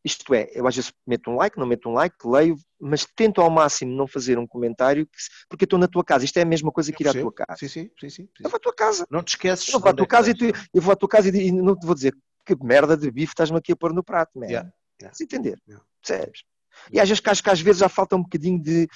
isto 0.05 0.35
é, 0.35 0.51
eu 0.53 0.67
às 0.67 0.77
vezes 0.77 0.93
meto 1.07 1.31
um 1.31 1.37
like, 1.37 1.59
não 1.59 1.67
meto 1.67 1.89
um 1.89 1.95
like, 1.95 2.17
leio, 2.25 2.57
mas 2.79 3.07
tento 3.17 3.41
ao 3.41 3.49
máximo 3.49 3.97
não 3.97 4.07
fazer 4.07 4.39
um 4.39 4.47
comentário, 4.47 5.09
porque 5.49 5.65
eu 5.65 5.67
estou 5.67 5.79
na 5.79 5.89
tua 5.89 6.05
casa. 6.05 6.27
Isto 6.27 6.37
é 6.37 6.43
a 6.43 6.47
mesma 6.47 6.71
coisa 6.71 6.93
que 6.93 7.03
ir 7.03 7.09
à 7.09 7.13
tua 7.13 7.33
casa. 7.33 7.57
Sim, 7.59 7.69
sim, 7.69 7.91
sim. 7.99 8.11
sim, 8.11 8.29
Eu 8.39 8.51
vou 8.51 8.57
à 8.59 8.61
tua 8.61 8.75
casa. 8.75 9.07
Não 9.11 9.23
te 9.23 9.29
esqueces. 9.29 9.73
Eu 9.73 9.81
vou 9.81 9.89
à 9.89 9.95
tua 9.95 10.07
casa, 10.07 10.31
e 10.31 10.35
tu, 10.35 10.45
eu 10.75 10.83
vou 10.83 10.93
à 10.93 10.97
tua 10.97 11.09
casa 11.09 11.29
e, 11.29 11.51
não 11.51 11.75
te 11.75 11.87
vou 11.87 11.95
dizer 11.95 12.15
que 12.45 12.55
merda 12.63 12.97
de 12.97 13.11
bife 13.11 13.33
estás-me 13.33 13.57
aqui 13.57 13.73
a 13.73 13.77
pôr 13.77 13.95
no 13.95 14.05
prato, 14.05 14.39
merda. 14.39 14.53
Yeah, 14.53 14.73
yeah. 15.01 15.17
Se 15.17 15.25
entender, 15.25 15.59
yeah. 15.67 15.83
percebes? 16.03 16.45
E 16.93 17.01
às 17.01 17.09
vezes 17.09 17.21
que 17.21 17.51
às 17.51 17.61
vezes 17.61 17.81
já 17.81 17.89
falta 17.89 18.15
um 18.15 18.23
bocadinho 18.23 18.61
de. 18.61 18.87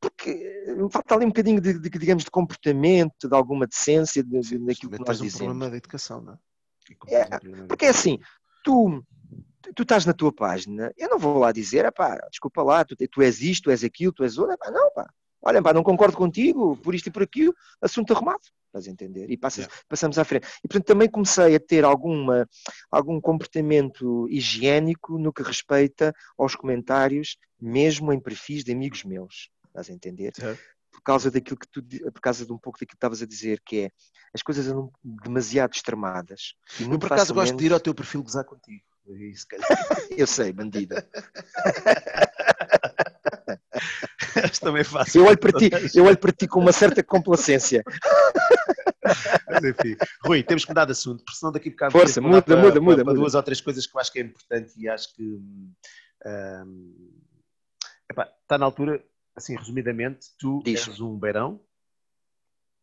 Porque 0.00 0.64
falta 0.92 1.14
ali 1.14 1.24
um 1.24 1.28
bocadinho 1.30 1.60
de, 1.60 1.78
de 1.78 1.90
digamos, 1.90 2.24
de 2.24 2.30
comportamento, 2.30 3.28
de 3.28 3.34
alguma 3.34 3.66
decência, 3.66 4.22
de, 4.22 4.40
de, 4.40 4.58
daquilo 4.58 4.92
que 4.92 4.98
nós 5.00 5.18
dizemos. 5.18 5.34
um 5.34 5.38
problema 5.38 5.70
de 5.70 5.76
educação, 5.76 6.20
não 6.22 6.34
é? 6.34 6.38
é 7.08 7.38
porque 7.66 7.84
é 7.84 7.88
assim, 7.90 8.18
tu 8.64 9.04
tu 9.74 9.82
estás 9.82 10.06
na 10.06 10.12
tua 10.12 10.32
página, 10.32 10.92
eu 10.96 11.08
não 11.08 11.18
vou 11.18 11.38
lá 11.38 11.52
dizer, 11.52 11.90
pá, 11.92 12.16
desculpa 12.30 12.62
lá, 12.62 12.84
tu, 12.84 12.96
tu 12.96 13.22
és 13.22 13.40
isto, 13.40 13.64
tu 13.64 13.70
és 13.70 13.84
aquilo, 13.84 14.12
tu 14.12 14.24
és 14.24 14.38
outro, 14.38 14.56
pá, 14.58 14.70
não, 14.70 14.90
pá, 14.92 15.08
olha, 15.42 15.62
pá, 15.62 15.72
não 15.72 15.82
concordo 15.82 16.16
contigo, 16.16 16.76
por 16.76 16.94
isto 16.94 17.08
e 17.08 17.12
por 17.12 17.22
aquilo, 17.22 17.54
assunto 17.80 18.12
arrumado, 18.12 18.40
estás 18.66 18.86
a 18.86 18.90
entender? 18.90 19.30
E 19.30 19.36
passas, 19.36 19.64
yeah. 19.64 19.82
passamos 19.88 20.18
à 20.18 20.24
frente. 20.24 20.46
E 20.64 20.68
portanto 20.68 20.86
também 20.86 21.08
comecei 21.08 21.54
a 21.54 21.60
ter 21.60 21.84
alguma, 21.84 22.48
algum 22.90 23.20
comportamento 23.20 24.28
higiênico 24.28 25.18
no 25.18 25.32
que 25.32 25.42
respeita 25.42 26.14
aos 26.38 26.54
comentários, 26.54 27.36
mesmo 27.60 28.12
em 28.12 28.20
perfis 28.20 28.64
de 28.64 28.72
amigos 28.72 29.04
meus, 29.04 29.50
estás 29.66 29.90
a 29.90 29.92
entender? 29.92 30.32
Yeah. 30.38 30.58
Por 30.90 31.02
causa 31.02 31.30
daquilo 31.30 31.56
que 31.56 31.68
tu, 31.68 31.82
por 31.82 32.20
causa 32.20 32.44
de 32.44 32.52
um 32.52 32.58
pouco 32.58 32.76
daquilo 32.76 32.90
que 32.90 32.96
estavas 32.96 33.22
a 33.22 33.26
dizer, 33.26 33.60
que 33.64 33.84
é 33.84 33.90
as 34.34 34.42
coisas 34.42 34.66
andam 34.68 34.92
demasiado 35.02 35.72
extremadas. 35.72 36.54
Eu 36.78 36.98
por 36.98 37.06
acaso 37.06 37.34
facilmente... 37.34 37.34
gosto 37.34 37.56
de 37.56 37.66
ir 37.66 37.72
ao 37.72 37.80
teu 37.80 37.94
perfil 37.94 38.22
gozar 38.22 38.44
contigo. 38.44 38.84
Eu 40.16 40.26
sei, 40.26 40.52
bandida. 40.52 41.06
também 44.60 44.84
faço. 44.84 45.18
Eu 45.18 45.26
olho, 45.26 45.38
para 45.38 45.52
ti, 45.52 45.70
eu 45.94 46.04
olho 46.04 46.18
para 46.18 46.32
ti 46.32 46.46
com 46.46 46.60
uma 46.60 46.72
certa 46.72 47.02
complacência. 47.02 47.82
Mas 49.48 49.64
enfim, 49.64 49.96
Rui, 50.24 50.42
temos 50.42 50.64
que 50.64 50.70
mudar 50.70 50.84
de 50.84 50.92
assunto, 50.92 51.24
porque 51.24 51.38
senão 51.38 51.52
daqui 51.52 51.68
a 51.68 51.72
bocado. 51.72 51.92
Força, 51.92 52.20
muda, 52.20 52.42
para, 52.42 52.56
muda, 52.56 52.80
muda, 52.80 52.96
para, 52.96 53.04
muda. 53.04 53.14
duas 53.14 53.34
ou 53.34 53.42
três 53.42 53.60
coisas 53.60 53.86
que 53.86 53.96
eu 53.96 54.00
acho 54.00 54.12
que 54.12 54.18
é 54.20 54.22
importante 54.22 54.72
e 54.76 54.88
acho 54.88 55.14
que. 55.14 55.22
Um, 56.26 57.20
epá, 58.10 58.30
está 58.42 58.58
na 58.58 58.66
altura 58.66 59.02
assim, 59.34 59.56
resumidamente, 59.56 60.28
tu 60.38 60.62
Diz. 60.64 60.86
és 60.86 61.00
um 61.00 61.18
beirão, 61.18 61.60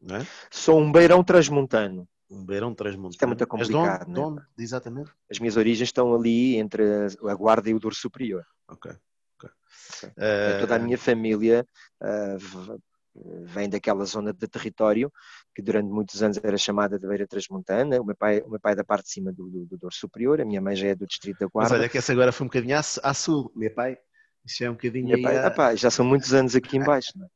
não 0.02 0.18
é? 0.18 0.28
Sou 0.50 0.80
um 0.80 0.92
beirão 0.92 1.24
transmontano. 1.24 2.08
Um 2.30 2.46
beirão 2.46 2.74
transmontano. 2.76 3.12
Isto 3.14 3.24
é 3.24 3.26
muito 3.28 3.44
És 3.58 3.68
de 3.70 3.76
onde? 3.76 3.88
complicado, 3.88 4.06
De 4.08 4.14
né? 4.14 4.20
onde? 4.20 4.42
Exatamente. 4.58 5.12
As 5.32 5.40
minhas 5.40 5.56
origens 5.58 5.88
estão 5.88 6.14
ali 6.14 6.58
entre 6.58 6.84
a 7.28 7.34
Guarda 7.36 7.70
e 7.70 7.74
o 7.74 7.80
Douro 7.80 7.96
Superior. 7.96 8.44
Ok. 8.68 8.92
ok. 8.92 9.50
Ok. 10.04 10.12
Eh, 10.18 10.58
Toda 10.60 10.76
a 10.76 10.80
minha 10.80 10.98
família 10.98 11.66
ah, 12.02 12.36
v- 12.38 12.78
vem 13.46 13.70
daquela 13.70 14.04
zona 14.06 14.34
de 14.34 14.48
território 14.48 15.12
que 15.56 15.62
durante 15.62 15.90
muitos 15.90 16.22
anos 16.22 16.38
era 16.44 16.58
chamada 16.58 17.00
de 17.00 17.08
Beira 17.08 17.26
Transmontana. 17.26 18.00
O 18.02 18.06
meu 18.06 18.16
pai, 18.16 18.42
o 18.42 18.50
meu 18.50 18.60
pai 18.60 18.74
é 18.74 18.76
da 18.76 18.84
parte 18.84 19.06
de 19.06 19.12
cima 19.12 19.32
do, 19.32 19.48
do, 19.50 19.66
do 19.66 19.78
Douro 19.78 19.96
Superior, 19.96 20.42
a 20.42 20.46
minha 20.46 20.62
mãe 20.62 20.76
já 20.76 20.88
é 20.88 20.96
do 20.96 21.08
Distrito 21.08 21.40
da 21.40 21.46
Mas 21.46 21.52
Guarda. 21.54 21.76
olha 21.76 21.90
que 21.90 21.98
essa 21.98 22.12
agora 22.12 22.32
foi 22.34 22.44
um 22.46 22.50
bocadinho 22.50 22.76
à, 22.78 22.82
à 23.04 23.14
sul. 23.14 23.52
Meu 23.56 23.74
pai, 23.74 23.98
isso 24.46 24.64
é 24.66 24.70
um 24.70 24.74
bocadinho 24.74 25.22
pai- 25.22 25.38
à- 25.40 25.48
epá, 25.48 25.76
já 25.76 25.90
são 25.90 26.06
muitos 26.06 26.34
anos 26.34 26.56
aqui 26.56 26.76
em 26.78 26.84
baixo. 26.84 27.14
não 27.16 27.26
é? 27.26 27.30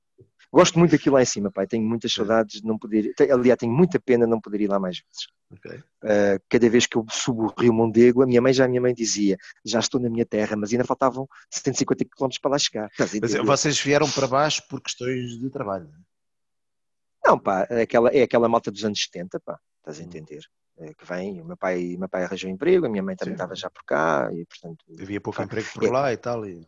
Gosto 0.54 0.78
muito 0.78 0.92
daquilo 0.92 1.16
lá 1.16 1.22
em 1.22 1.26
cima, 1.26 1.50
pai. 1.50 1.66
Tenho 1.66 1.88
muitas 1.88 2.12
saudades 2.14 2.60
de 2.62 2.68
não 2.68 2.78
poder. 2.78 3.14
Aliás, 3.32 3.58
tenho 3.58 3.72
muita 3.72 4.00
pena 4.00 4.26
de 4.26 4.32
não 4.32 4.42
poder 4.42 4.62
ir 4.62 4.68
lá 4.68 4.80
mais 4.80 5.00
vezes. 5.00 5.28
Ok. 5.50 5.72
Uh, 6.04 6.42
cada 6.50 6.70
vez 6.70 6.86
que 6.86 6.98
eu 6.98 7.06
subo 7.10 7.46
o 7.46 7.62
Rio 7.62 7.74
Mondego, 7.74 8.22
a 8.22 8.26
minha 8.28 8.42
mãe 8.42 8.52
já 8.54 8.66
a 8.66 8.68
minha 8.68 8.82
mãe 8.82 8.94
dizia, 8.94 9.38
já 9.66 9.80
estou 9.80 10.00
na 10.02 10.10
minha 10.10 10.26
terra, 10.26 10.56
mas 10.58 10.72
ainda 10.72 10.84
faltavam 10.84 11.28
150 11.50 12.04
km 12.06 12.28
para 12.42 12.52
lá 12.52 12.58
chegar. 12.58 12.90
Mas 13.22 13.34
vocês 13.46 13.80
vieram 13.80 14.10
para 14.12 14.28
baixo 14.28 14.62
por 14.70 14.82
questões 14.82 15.38
de 15.40 15.50
trabalho. 15.50 15.86
não 15.86 15.94
é? 15.98 16.02
Não, 17.24 17.40
pá, 17.40 17.68
é 17.70 17.82
aquela, 17.84 18.10
é 18.10 18.24
aquela 18.24 18.50
malta 18.50 18.72
dos 18.72 18.84
anos 18.84 19.02
70, 19.04 19.40
pá, 19.40 19.58
estás 19.80 20.00
a 20.00 20.02
Hum. 20.02 20.06
entender? 20.06 20.42
É 20.80 20.94
que 20.94 21.06
vem, 21.06 21.40
o 21.42 21.46
meu 21.46 21.56
pai, 21.56 21.96
meu 22.00 22.10
pai 22.10 22.24
arranjou 22.24 22.50
emprego, 22.50 22.86
a 22.88 22.90
minha 22.90 23.04
mãe 23.04 23.16
também 23.16 23.34
Sim. 23.34 23.36
estava 23.36 23.56
já 23.56 23.70
por 23.70 23.84
cá, 23.86 24.30
e 24.34 24.46
portanto. 24.46 24.84
Havia 25.00 25.22
pouco 25.22 25.38
Pá, 25.38 25.44
emprego 25.44 25.68
por 25.74 25.84
é- 25.86 25.90
lá 25.92 26.12
e 26.12 26.18
tal. 26.18 26.46
E... 26.46 26.66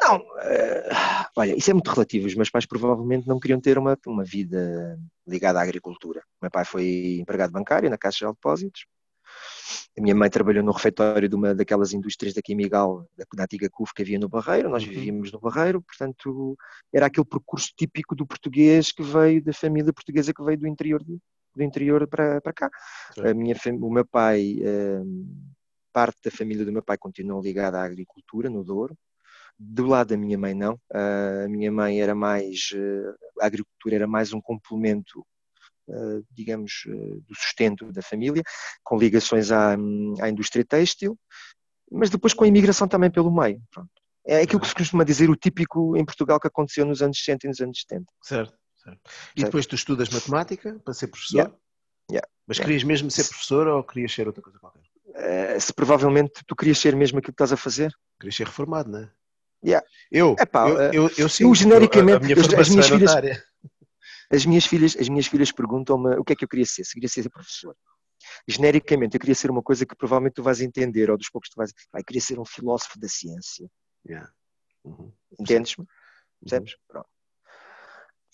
Não, 0.00 0.20
eh, 0.42 0.88
olha, 1.36 1.56
isso 1.56 1.70
é 1.70 1.74
muito 1.74 1.90
relativo. 1.90 2.26
Os 2.26 2.34
meus 2.34 2.50
pais 2.50 2.66
provavelmente 2.66 3.26
não 3.26 3.40
queriam 3.40 3.60
ter 3.60 3.76
uma, 3.78 3.98
uma 4.06 4.24
vida 4.24 4.98
ligada 5.26 5.58
à 5.58 5.62
agricultura. 5.62 6.20
O 6.40 6.44
meu 6.44 6.50
pai 6.50 6.64
foi 6.64 7.18
empregado 7.20 7.52
bancário 7.52 7.90
na 7.90 7.98
Caixa 7.98 8.26
de 8.26 8.32
Depósitos. 8.32 8.86
A 9.96 10.00
minha 10.00 10.14
mãe 10.14 10.30
trabalhou 10.30 10.62
no 10.62 10.70
refeitório 10.72 11.28
de 11.28 11.34
uma 11.34 11.54
daquelas 11.54 11.92
indústrias 11.92 12.32
daqui 12.32 12.52
em 12.52 12.56
Migal, 12.56 13.04
da, 13.16 13.24
da 13.34 13.42
antiga 13.42 13.68
CUF 13.68 13.92
que 13.92 14.02
havia 14.02 14.18
no 14.18 14.28
Barreiro. 14.28 14.68
Nós 14.70 14.84
Uhum. 14.84 14.90
vivíamos 14.90 15.32
no 15.32 15.40
Barreiro, 15.40 15.82
portanto, 15.82 16.56
era 16.92 17.06
aquele 17.06 17.26
percurso 17.26 17.72
típico 17.76 18.14
do 18.14 18.24
português 18.26 18.92
que 18.92 19.02
veio 19.02 19.42
da 19.42 19.52
família 19.52 19.92
portuguesa 19.92 20.32
que 20.32 20.42
veio 20.42 20.58
do 20.58 20.66
interior, 20.68 21.02
de- 21.02 21.18
do 21.54 21.62
interior 21.62 22.06
para, 22.06 22.40
para 22.40 22.52
cá. 22.52 22.70
A 23.18 23.34
minha, 23.34 23.56
o 23.80 23.90
meu 23.90 24.06
pai, 24.06 24.58
eh, 24.62 25.02
parte 25.92 26.18
da 26.24 26.30
família 26.30 26.64
do 26.64 26.72
meu 26.72 26.82
pai 26.82 26.96
continuou 26.96 27.42
ligada 27.42 27.80
à 27.80 27.84
agricultura 27.84 28.48
no 28.48 28.62
Douro. 28.62 28.96
Do 29.58 29.86
lado 29.86 30.08
da 30.08 30.16
minha 30.16 30.38
mãe, 30.38 30.54
não. 30.54 30.78
Ah, 30.92 31.44
a 31.46 31.48
minha 31.48 31.70
mãe 31.72 32.00
era 32.00 32.14
mais. 32.14 32.70
eh, 32.74 33.14
a 33.40 33.46
agricultura 33.46 33.96
era 33.96 34.06
mais 34.06 34.32
um 34.32 34.40
complemento, 34.40 35.26
eh, 35.88 36.20
digamos, 36.30 36.84
do 36.86 37.34
sustento 37.34 37.90
da 37.92 38.02
família, 38.02 38.42
com 38.84 38.96
ligações 38.98 39.50
à, 39.50 39.74
à 40.20 40.28
indústria 40.28 40.64
têxtil, 40.64 41.18
mas 41.90 42.08
depois 42.10 42.32
com 42.34 42.44
a 42.44 42.48
imigração 42.48 42.86
também 42.86 43.10
pelo 43.10 43.30
meio. 43.34 43.60
Pronto. 43.72 43.90
É 44.26 44.42
aquilo 44.42 44.60
que 44.60 44.68
se 44.68 44.74
costuma 44.74 45.04
dizer, 45.04 45.30
o 45.30 45.36
típico 45.36 45.96
em 45.96 46.04
Portugal 46.04 46.38
que 46.38 46.46
aconteceu 46.46 46.84
nos 46.84 47.00
anos 47.00 47.18
60 47.18 47.46
e 47.46 47.48
nos 47.48 47.60
anos 47.60 47.80
70. 47.80 48.04
Certo, 48.22 48.54
certo. 48.76 49.00
E 49.06 49.40
Certo. 49.40 49.44
depois 49.46 49.66
tu 49.66 49.74
estudas 49.74 50.08
matemática 50.10 50.78
para 50.84 50.92
ser 50.94 51.06
professor? 51.08 51.36
Yeah. 51.38 51.54
Yeah. 52.12 52.28
Mas 52.46 52.58
Yeah. 52.58 52.66
querias 52.66 52.84
mesmo 52.84 53.10
ser 53.10 53.24
professor 53.24 53.66
ou 53.68 53.82
querias 53.82 54.12
ser 54.12 54.26
outra 54.26 54.42
coisa 54.42 54.58
qualquer? 54.58 54.82
Eh, 55.14 55.58
se 55.58 55.72
provavelmente 55.72 56.42
tu 56.46 56.54
querias 56.54 56.78
ser 56.78 56.94
mesmo 56.94 57.18
aquilo 57.18 57.32
que 57.32 57.42
estás 57.42 57.52
a 57.52 57.56
fazer, 57.56 57.90
Querias 58.20 58.36
ser 58.36 58.46
reformado, 58.46 58.90
não 58.90 58.98
é? 59.00 59.10
Yeah. 59.64 59.86
Eu, 60.10 60.36
Epá, 60.38 60.68
eu, 60.68 60.80
eh, 60.80 60.90
eu, 60.94 61.10
eu, 61.18 61.28
sim, 61.28 61.52
genericamente, 61.54 62.24
a, 62.24 62.26
a 62.26 62.30
eu- 62.30 62.60
as 62.60 62.68
minhas 62.68 62.86
é 62.86 62.92
filhas-. 62.94 63.42
As 64.30 64.44
minhas 64.46 64.66
filhas, 64.66 64.96
as 64.96 65.08
minhas 65.08 65.26
filhas 65.26 65.50
perguntam-me 65.50 66.16
o 66.16 66.24
que 66.24 66.34
é 66.34 66.36
que 66.36 66.44
eu 66.44 66.48
queria 66.48 66.66
ser. 66.66 66.84
Se 66.84 66.92
queria 66.92 67.08
ser 67.08 67.28
professor. 67.30 67.74
Genericamente, 68.46 69.16
eu 69.16 69.20
queria 69.20 69.34
ser 69.34 69.50
uma 69.50 69.62
coisa 69.62 69.86
que 69.86 69.96
provavelmente 69.96 70.34
tu 70.34 70.42
vais 70.42 70.60
entender, 70.60 71.10
ou 71.10 71.16
dos 71.16 71.30
poucos 71.30 71.48
tu 71.48 71.56
vais. 71.56 71.72
Vai, 71.92 72.02
queria 72.04 72.20
ser 72.20 72.38
um 72.38 72.44
filósofo 72.44 72.98
da 73.00 73.08
ciência. 73.08 73.68
Yeah. 74.06 74.30
Uhum. 74.84 75.12
Entendes-me? 75.40 75.86
Percebes? 76.40 76.76
Pronto. 76.86 77.08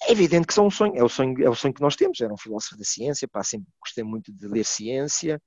É 0.02 0.12
evidente 0.12 0.46
que 0.46 0.52
são 0.55 0.66
um 0.66 0.70
sonho, 0.70 0.94
é 0.96 1.02
o 1.02 1.09
sonho, 1.09 1.42
é 1.42 1.48
o 1.48 1.55
sonho 1.55 1.72
que 1.72 1.80
nós 1.80 1.96
temos. 1.96 2.20
Era 2.20 2.32
um 2.32 2.36
filósofo 2.36 2.76
da 2.76 2.84
ciência, 2.84 3.26
pá, 3.28 3.42
sempre 3.42 3.68
gostei 3.80 4.05
muito 4.05 4.32
de 4.32 4.46
ler 4.48 4.64
ciência. 4.64 5.40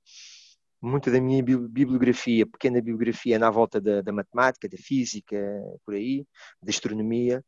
Muita 0.80 1.10
da 1.10 1.20
minha 1.20 1.42
bi- 1.42 1.56
bibliografia, 1.68 2.46
pequena 2.46 2.76
bibliografia, 2.76 3.34
é 3.36 3.38
na 3.38 3.50
volta 3.50 3.80
da, 3.80 4.00
da 4.00 4.12
matemática, 4.12 4.68
da 4.68 4.76
física, 4.78 5.36
por 5.84 5.94
aí, 5.94 6.24
da 6.62 6.70
astronomia. 6.70 7.44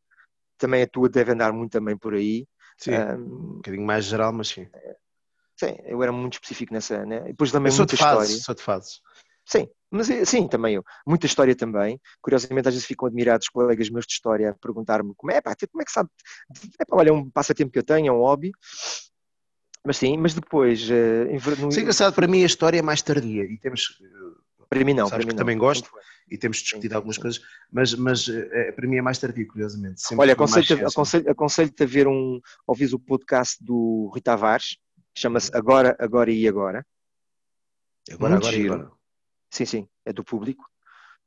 Também 0.59 0.83
a 0.83 0.87
tua 0.87 1.09
deve 1.09 1.33
andar 1.33 1.53
muito 1.53 1.73
também 1.73 1.97
por 1.97 2.15
aí. 2.15 2.47
Sim, 2.77 2.93
Ahm, 2.93 3.21
um 3.21 3.55
bocadinho 3.57 3.87
mais 3.87 4.05
geral, 4.05 4.33
mas 4.33 4.49
sim. 4.49 4.67
Sim, 5.57 5.77
eu 5.85 6.03
era 6.03 6.11
muito 6.11 6.35
específico 6.35 6.73
nessa, 6.73 7.05
né? 7.05 7.19
E 7.27 7.29
Depois 7.33 7.53
também 7.53 7.69
Eu 7.71 7.73
sou 7.77 7.85
muita 7.85 7.95
de 7.95 8.01
fases, 8.03 8.31
história. 8.31 8.45
sou 8.45 8.55
de 8.55 8.63
fases. 8.63 9.01
Sim, 9.45 9.69
mas 9.91 10.09
eh, 10.11 10.25
sim, 10.25 10.49
também 10.49 10.75
eu. 10.77 10.85
Muita 11.07 11.27
história 11.27 11.55
também. 11.57 12.01
Curiosamente, 12.23 12.69
às 12.69 12.75
vezes 12.75 12.87
ficam 12.87 13.07
admirados 13.09 13.49
colegas 13.49 13.91
meus 13.91 14.07
de 14.07 14.13
história 14.13 14.51
a 14.51 14.55
perguntar-me 14.55 15.13
como 15.17 15.33
é, 15.33 15.41
pá, 15.41 15.55
como 15.71 15.83
é 15.83 15.85
que 15.85 15.91
sabe? 15.93 16.09
É 16.79 16.85
pá, 16.85 16.97
olha, 16.97 17.11
é 17.11 17.13
um 17.13 17.29
passatempo 17.31 17.73
que 17.73 17.79
eu 17.79 17.83
tenho, 17.85 18.09
é 18.09 18.13
um 18.13 18.19
hobby. 18.21 18.53
Mas 19.85 19.97
sim, 19.97 20.17
mas 20.19 20.35
depois, 20.35 20.89
eh, 20.91 21.25
em 21.33 21.39
ver- 21.39 21.59
no- 21.59 21.69
Isso 21.69 21.79
é 21.79 21.83
engraçado, 21.83 22.15
para 22.15 22.27
mim 22.27 22.43
a 22.43 22.47
história 22.47 22.79
é 22.79 22.83
mais 22.83 23.01
tardia 23.01 23.45
e 23.45 23.57
temos, 23.57 24.01
para 24.69 24.85
mim 24.85 24.93
não, 24.93 25.09
sabes 25.09 25.11
para 25.11 25.21
que 25.21 25.27
mim 25.27 25.33
não. 25.33 25.39
também 25.39 25.59
gosto. 25.59 25.91
E 26.31 26.37
temos 26.39 26.59
discutido 26.59 26.93
Sim, 26.93 26.97
algumas 26.97 27.17
sim. 27.17 27.23
coisas, 27.23 27.41
mas, 27.73 27.95
mas 27.95 28.29
eh, 28.29 28.73
para 28.73 28.87
mim 28.87 28.97
é 28.97 29.03
mais 29.03 29.19
tardio, 29.19 29.47
curiosamente. 29.49 30.01
Sempre 30.01 30.23
Olha, 30.23 30.33
aconselho-te 30.35 30.75
aconselho, 30.85 31.31
aconselho-te 31.31 31.83
a 31.83 31.87
ver 31.87 32.07
um, 32.07 32.41
ouvires 32.67 32.93
o 32.93 32.99
podcast 33.01 33.57
do 33.65 34.09
Rui 34.13 34.21
Tavares, 34.21 34.77
que 35.15 35.21
chama-se 35.21 35.51
Agora, 35.55 35.97
Agora 35.99 36.31
e 36.31 36.47
Agora. 36.47 36.87
Agora, 38.13 38.31
muito 38.33 38.45
agora, 38.47 38.57
giro. 38.57 38.75
agora. 38.75 38.91
Sim, 39.51 39.65
sim, 39.65 39.89
é 40.05 40.13
do 40.13 40.23
público. 40.23 40.65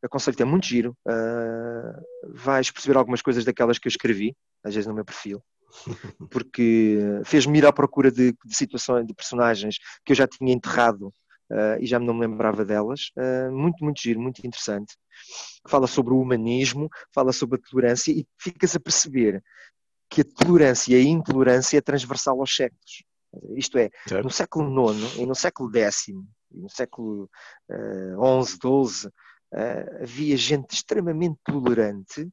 Aconselho-te, 0.02 0.42
é 0.42 0.46
muito 0.46 0.66
giro. 0.68 0.96
Ah, 1.08 2.00
vais 2.30 2.70
perceber 2.72 2.98
algumas 2.98 3.22
coisas 3.22 3.44
daquelas 3.44 3.78
que 3.80 3.88
eu 3.88 3.90
escrevi, 3.90 4.36
às 4.64 4.74
vezes 4.74 4.88
no 4.88 4.94
meu 4.94 5.04
perfil, 5.06 5.42
porque 6.30 6.98
fez-me 7.26 7.58
ir 7.58 7.66
à 7.66 7.74
procura 7.74 8.12
de, 8.12 8.32
de 8.46 8.56
situações, 8.56 9.06
de 9.06 9.14
personagens 9.14 9.78
que 10.06 10.12
eu 10.12 10.16
já 10.16 10.28
tinha 10.28 10.54
enterrado 10.54 11.14
ah, 11.52 11.78
e 11.80 11.86
já 11.86 12.00
não 12.00 12.14
me 12.14 12.22
lembrava 12.22 12.66
delas. 12.66 13.12
Ah, 13.18 13.50
muito, 13.52 13.84
muito 13.84 14.02
giro, 14.02 14.20
muito 14.20 14.46
interessante. 14.46 14.96
Fala 15.68 15.88
sobre 15.88 16.14
o 16.14 16.20
humanismo, 16.20 16.90
fala 17.14 17.32
sobre 17.32 17.60
a 17.60 17.70
tolerância 17.70 18.12
e 18.12 18.26
ficas 18.38 18.76
a 18.76 18.80
perceber 18.80 19.44
que 20.10 20.22
a 20.22 20.26
tolerância 20.26 20.96
e 20.96 21.00
a 21.00 21.04
intolerância 21.04 21.78
é 21.78 21.82
transversal 21.82 22.40
aos 22.40 22.56
séculos. 22.56 23.04
Isto 23.56 23.80
é, 23.80 23.90
Certo. 24.08 24.24
no 24.24 24.30
século 24.30 24.92
IX 24.92 25.16
e 25.18 25.26
no 25.26 25.34
século 25.34 25.76
X, 25.76 26.08
e 26.08 26.14
no 26.52 26.70
século 26.70 27.30
eh, 27.68 28.44
XI, 28.46 28.60
XII, 28.60 29.12
eh, 29.56 30.00
havia 30.04 30.38
gente 30.38 30.76
extremamente 30.76 31.40
tolerante 31.44 32.30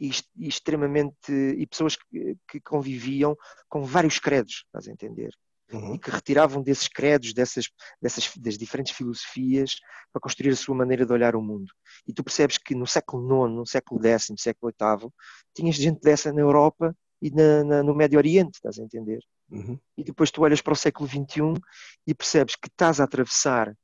e, 0.00 0.10
e 0.36 0.48
extremamente 0.48 1.30
e 1.32 1.66
pessoas 1.66 1.96
que, 1.96 2.36
que 2.48 2.60
conviviam 2.60 3.36
com 3.68 3.84
vários 3.84 4.18
credos, 4.18 4.64
estás 4.66 4.88
a 4.88 4.92
entender? 4.92 5.30
Uhum. 5.72 5.94
E 5.94 5.98
que 5.98 6.10
retiravam 6.10 6.60
desses 6.62 6.88
credos, 6.88 7.32
dessas, 7.32 7.66
dessas 8.02 8.28
das 8.38 8.58
diferentes 8.58 8.92
filosofias 8.92 9.76
para 10.12 10.20
construir 10.20 10.50
a 10.50 10.56
sua 10.56 10.74
maneira 10.74 11.06
de 11.06 11.12
olhar 11.12 11.36
o 11.36 11.42
mundo. 11.42 11.72
E 12.08 12.12
tu 12.12 12.24
percebes 12.24 12.58
que 12.58 12.74
no 12.74 12.86
século 12.86 13.46
IX, 13.46 13.54
no 13.54 13.66
século 13.66 14.04
X, 14.04 14.30
no 14.30 14.38
século 14.38 14.72
VIII, 14.80 15.10
tinhas 15.54 15.76
gente 15.76 16.00
dessa 16.00 16.32
na 16.32 16.40
Europa 16.40 16.96
e 17.22 17.30
na- 17.30 17.62
na- 17.62 17.82
no 17.84 17.94
Médio 17.94 18.18
Oriente, 18.18 18.54
estás 18.56 18.78
a 18.78 18.82
entender? 18.82 19.20
Uhum. 19.52 19.76
e 19.98 20.04
depois 20.04 20.30
tu 20.30 20.42
olhas 20.42 20.60
para 20.62 20.72
o 20.74 20.76
século 20.76 21.08
XXI 21.08 21.60
e 22.06 22.14
percebes 22.14 22.54
que 22.54 22.68
estás 22.68 23.00
a 23.00 23.04
atravessar, 23.04 23.76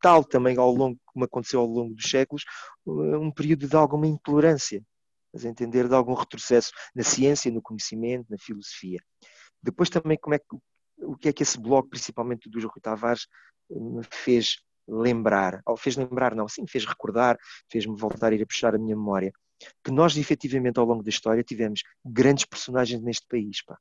tal 0.00 0.22
também 0.24 0.56
ao 0.56 0.72
longo, 0.72 0.98
como 1.04 1.24
aconteceu 1.24 1.58
ao 1.60 1.66
longo 1.66 1.94
dos 1.94 2.08
séculos, 2.08 2.44
um 2.86 3.30
período 3.32 3.66
de 3.68 3.74
alguma 3.74 4.06
intolerância, 4.06 4.80
estás 5.30 5.46
a 5.46 5.48
entender, 5.48 5.88
de 5.88 5.94
algum 5.94 6.14
retrocesso 6.14 6.70
na 6.94 7.02
ciência, 7.02 7.50
no 7.50 7.62
conhecimento, 7.62 8.26
na 8.28 8.36
filosofia. 8.38 8.98
Depois 9.62 9.88
também 9.88 10.18
como 10.18 10.34
é 10.34 10.38
que, 10.38 10.46
o 10.98 11.16
que 11.16 11.28
é 11.28 11.32
que 11.32 11.42
esse 11.42 11.58
blog, 11.58 11.88
principalmente 11.88 12.48
do 12.48 12.58
Rui 12.60 12.80
Tavares, 12.80 13.26
me 13.70 14.02
fez 14.02 14.56
lembrar, 14.88 15.62
ou 15.66 15.76
fez 15.76 15.96
lembrar 15.96 16.34
não, 16.34 16.48
sim, 16.48 16.66
fez 16.66 16.84
recordar, 16.84 17.38
fez-me 17.70 17.96
voltar 17.96 18.32
a 18.32 18.34
ir 18.34 18.42
a 18.42 18.46
puxar 18.46 18.74
a 18.74 18.78
minha 18.78 18.96
memória, 18.96 19.32
que 19.84 19.92
nós 19.92 20.16
efetivamente 20.16 20.78
ao 20.78 20.86
longo 20.86 21.02
da 21.02 21.10
história 21.10 21.44
tivemos 21.44 21.82
grandes 22.04 22.44
personagens 22.44 23.00
neste 23.00 23.26
país, 23.28 23.62
pá. 23.64 23.78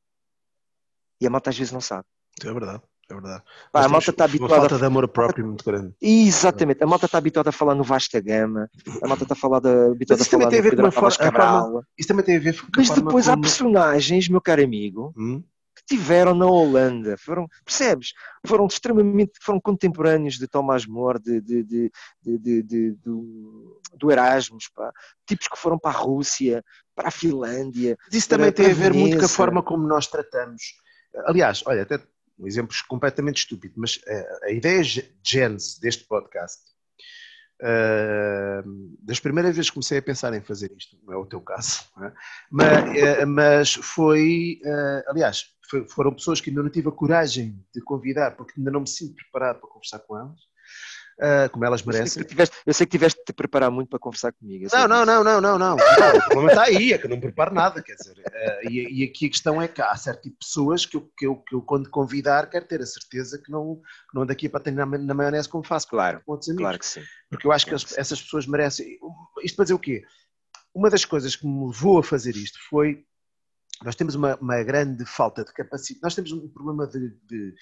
E 1.19 1.25
a 1.25 1.29
malta 1.29 1.49
às 1.49 1.57
vezes 1.57 1.73
não 1.73 1.81
sabe. 1.81 2.05
É 2.43 2.53
verdade, 2.53 2.83
é 3.09 3.13
verdade. 3.13 3.43
Pá, 3.71 3.85
a 3.85 3.89
malta 3.89 4.11
está 4.11 4.23
Uma 4.25 4.29
habituada 4.29 4.55
falta 4.55 4.75
a... 4.75 4.77
de 4.77 4.85
amor 4.85 5.07
próprio 5.07 5.45
muito 5.45 5.63
grande. 5.65 5.93
Exatamente, 6.01 6.83
a 6.83 6.87
malta 6.87 7.05
está 7.07 7.17
habituada 7.17 7.49
a 7.49 7.53
falar 7.53 7.75
no 7.75 7.83
Vasta 7.83 8.19
Gama, 8.21 8.69
a 9.01 9.07
malta 9.07 9.23
está 9.23 9.35
habituada 9.35 9.69
a 9.69 9.93
isso 9.93 10.29
também 10.29 10.47
falar 10.47 10.49
tem 10.49 10.59
a 10.59 10.61
no 10.61 10.63
ver 10.63 10.69
com 10.75 10.75
Pedro 10.83 10.91
forma- 10.91 11.17
Cabral. 11.17 11.83
Isso 11.97 12.07
também 12.07 12.25
tem 12.25 12.37
a 12.37 12.39
ver 12.39 12.59
com 12.59 12.67
a 12.67 12.69
Mas 12.77 12.89
depois 12.89 13.27
há 13.29 13.37
personagens, 13.37 14.29
meu 14.29 14.41
caro 14.41 14.63
amigo, 14.63 15.13
Hum? 15.17 15.43
que 15.75 15.95
tiveram 15.95 16.35
na 16.35 16.45
Holanda, 16.45 17.15
foram, 17.17 17.47
percebes? 17.65 18.13
Foram 18.45 18.67
extremamente, 18.67 19.31
foram 19.41 19.59
contemporâneos 19.61 20.35
de 20.35 20.45
Tomás 20.47 20.85
More, 20.85 21.17
de, 21.19 21.39
de, 21.41 21.63
de, 21.63 22.91
do, 23.03 23.79
Erasmus, 24.11 24.69
pá. 24.75 24.91
tipos 25.25 25.47
que 25.47 25.57
foram 25.57 25.79
para 25.79 25.97
a 25.97 25.99
Rússia, 25.99 26.63
para 26.93 27.07
a 27.07 27.11
Finlândia. 27.11 27.97
Isso 28.11 28.27
também 28.29 28.51
tem 28.51 28.67
a 28.69 28.73
ver 28.73 28.93
muito 28.93 29.17
com 29.17 29.25
a 29.25 29.29
forma 29.29 29.63
como 29.63 29.87
nós 29.87 30.05
tratamos. 30.05 30.61
Aliás, 31.25 31.63
olha, 31.65 31.81
até 31.83 31.99
um 32.39 32.47
exemplo 32.47 32.75
completamente 32.87 33.37
estúpido, 33.37 33.73
mas 33.77 33.99
a, 34.07 34.45
a 34.47 34.51
ideia 34.51 34.81
gens 35.23 35.77
deste 35.79 36.05
podcast 36.05 36.69
Uh, 37.61 38.95
das 39.01 39.19
primeiras 39.19 39.53
vezes 39.53 39.69
que 39.69 39.73
comecei 39.73 39.97
a 39.97 40.01
pensar 40.01 40.33
em 40.33 40.39
fazer 40.39 40.71
isto, 40.77 40.97
não 41.03 41.13
é 41.13 41.17
o 41.17 41.25
teu 41.25 41.41
caso, 41.41 41.81
é? 42.01 42.13
Mas, 42.49 43.23
uh, 43.23 43.27
mas, 43.27 43.73
foi, 43.73 44.61
uh, 44.63 45.09
aliás, 45.09 45.47
foi, 45.69 45.85
foram 45.85 46.13
pessoas 46.13 46.39
que 46.39 46.49
ainda 46.49 46.63
não 46.63 46.69
tive 46.69 46.87
a 46.87 46.91
coragem 46.93 47.61
de 47.75 47.81
convidar, 47.81 48.37
porque 48.37 48.53
ainda 48.57 48.71
não 48.71 48.79
me 48.81 48.87
sinto 48.87 49.15
preparado 49.15 49.59
para 49.59 49.69
conversar 49.69 49.99
com 49.99 50.17
elas, 50.17 50.39
uh, 51.19 51.49
como 51.51 51.65
elas 51.65 51.83
merecem. 51.83 52.05
Eu 52.05 52.07
sei, 52.07 52.23
tiveste, 52.23 52.57
eu 52.65 52.73
sei, 52.73 52.85
que 52.85 52.91
tiveste 52.91 53.19
de 53.19 53.25
te 53.25 53.33
preparar 53.33 53.69
muito 53.69 53.89
para 53.89 53.99
conversar 53.99 54.31
comigo. 54.31 54.67
Não, 54.71 54.87
não, 54.87 55.05
não, 55.05 55.23
não, 55.23 55.41
não, 55.41 55.57
não, 55.59 55.75
não. 55.75 55.75
O 55.75 56.23
problema 56.29 56.51
está 56.51 56.63
aí, 56.63 56.93
é 56.93 56.97
que 56.97 57.05
eu 57.05 57.09
não 57.09 57.19
preparo 57.19 57.53
nada, 57.53 57.81
quer 57.81 57.95
dizer. 57.95 58.17
Uh, 58.17 58.69
e, 58.69 59.01
e, 59.01 59.03
aqui 59.03 59.27
a 59.27 59.29
questão 59.29 59.61
é 59.61 59.67
que 59.67 59.81
há 59.81 59.95
certo 59.95 60.23
tipo 60.23 60.39
de 60.39 60.45
pessoas 60.45 60.85
que 60.85 60.97
eu, 60.97 61.11
que 61.17 61.25
eu, 61.25 61.35
que 61.35 61.55
eu 61.55 61.61
quando 61.61 61.89
convidar, 61.89 62.49
quero 62.49 62.65
ter 62.65 62.81
a 62.81 62.85
certeza 62.85 63.37
que 63.37 63.51
não, 63.51 63.75
que 64.09 64.15
não 64.15 64.25
daqui 64.25 64.47
para 64.47 64.61
ter 64.61 64.71
na, 64.71 64.85
na 64.85 65.13
maionese 65.13 65.49
como 65.49 65.63
faço 65.63 65.87
claro, 65.87 66.21
com 66.25 66.31
outros 66.31 66.49
amigos. 66.49 66.63
Claro 66.63 66.79
que 66.79 66.85
sim. 66.85 67.01
Porque 67.29 67.45
eu 67.45 67.51
acho 67.51 67.65
que, 67.65 67.75
que 67.75 67.99
essas 67.99 68.21
pessoas 68.21 68.47
merecem. 68.47 68.97
Isto 69.43 69.55
para 69.55 69.65
dizer 69.65 69.75
o 69.75 69.79
quê? 69.79 70.03
Uma 70.73 70.89
das 70.89 71.05
coisas 71.05 71.35
que 71.35 71.45
me 71.45 71.67
levou 71.67 71.99
a 71.99 72.03
fazer 72.03 72.35
isto 72.35 72.59
foi 72.69 73.03
nós 73.83 73.95
temos 73.95 74.13
uma, 74.15 74.35
uma, 74.35 74.61
grande 74.61 75.05
falta 75.05 75.43
de 75.43 75.53
capacidade, 75.53 76.03
nós 76.03 76.13
temos 76.13 76.31
um 76.31 76.49
problema 76.49 76.85
de, 76.85 77.11
de, 77.25 77.55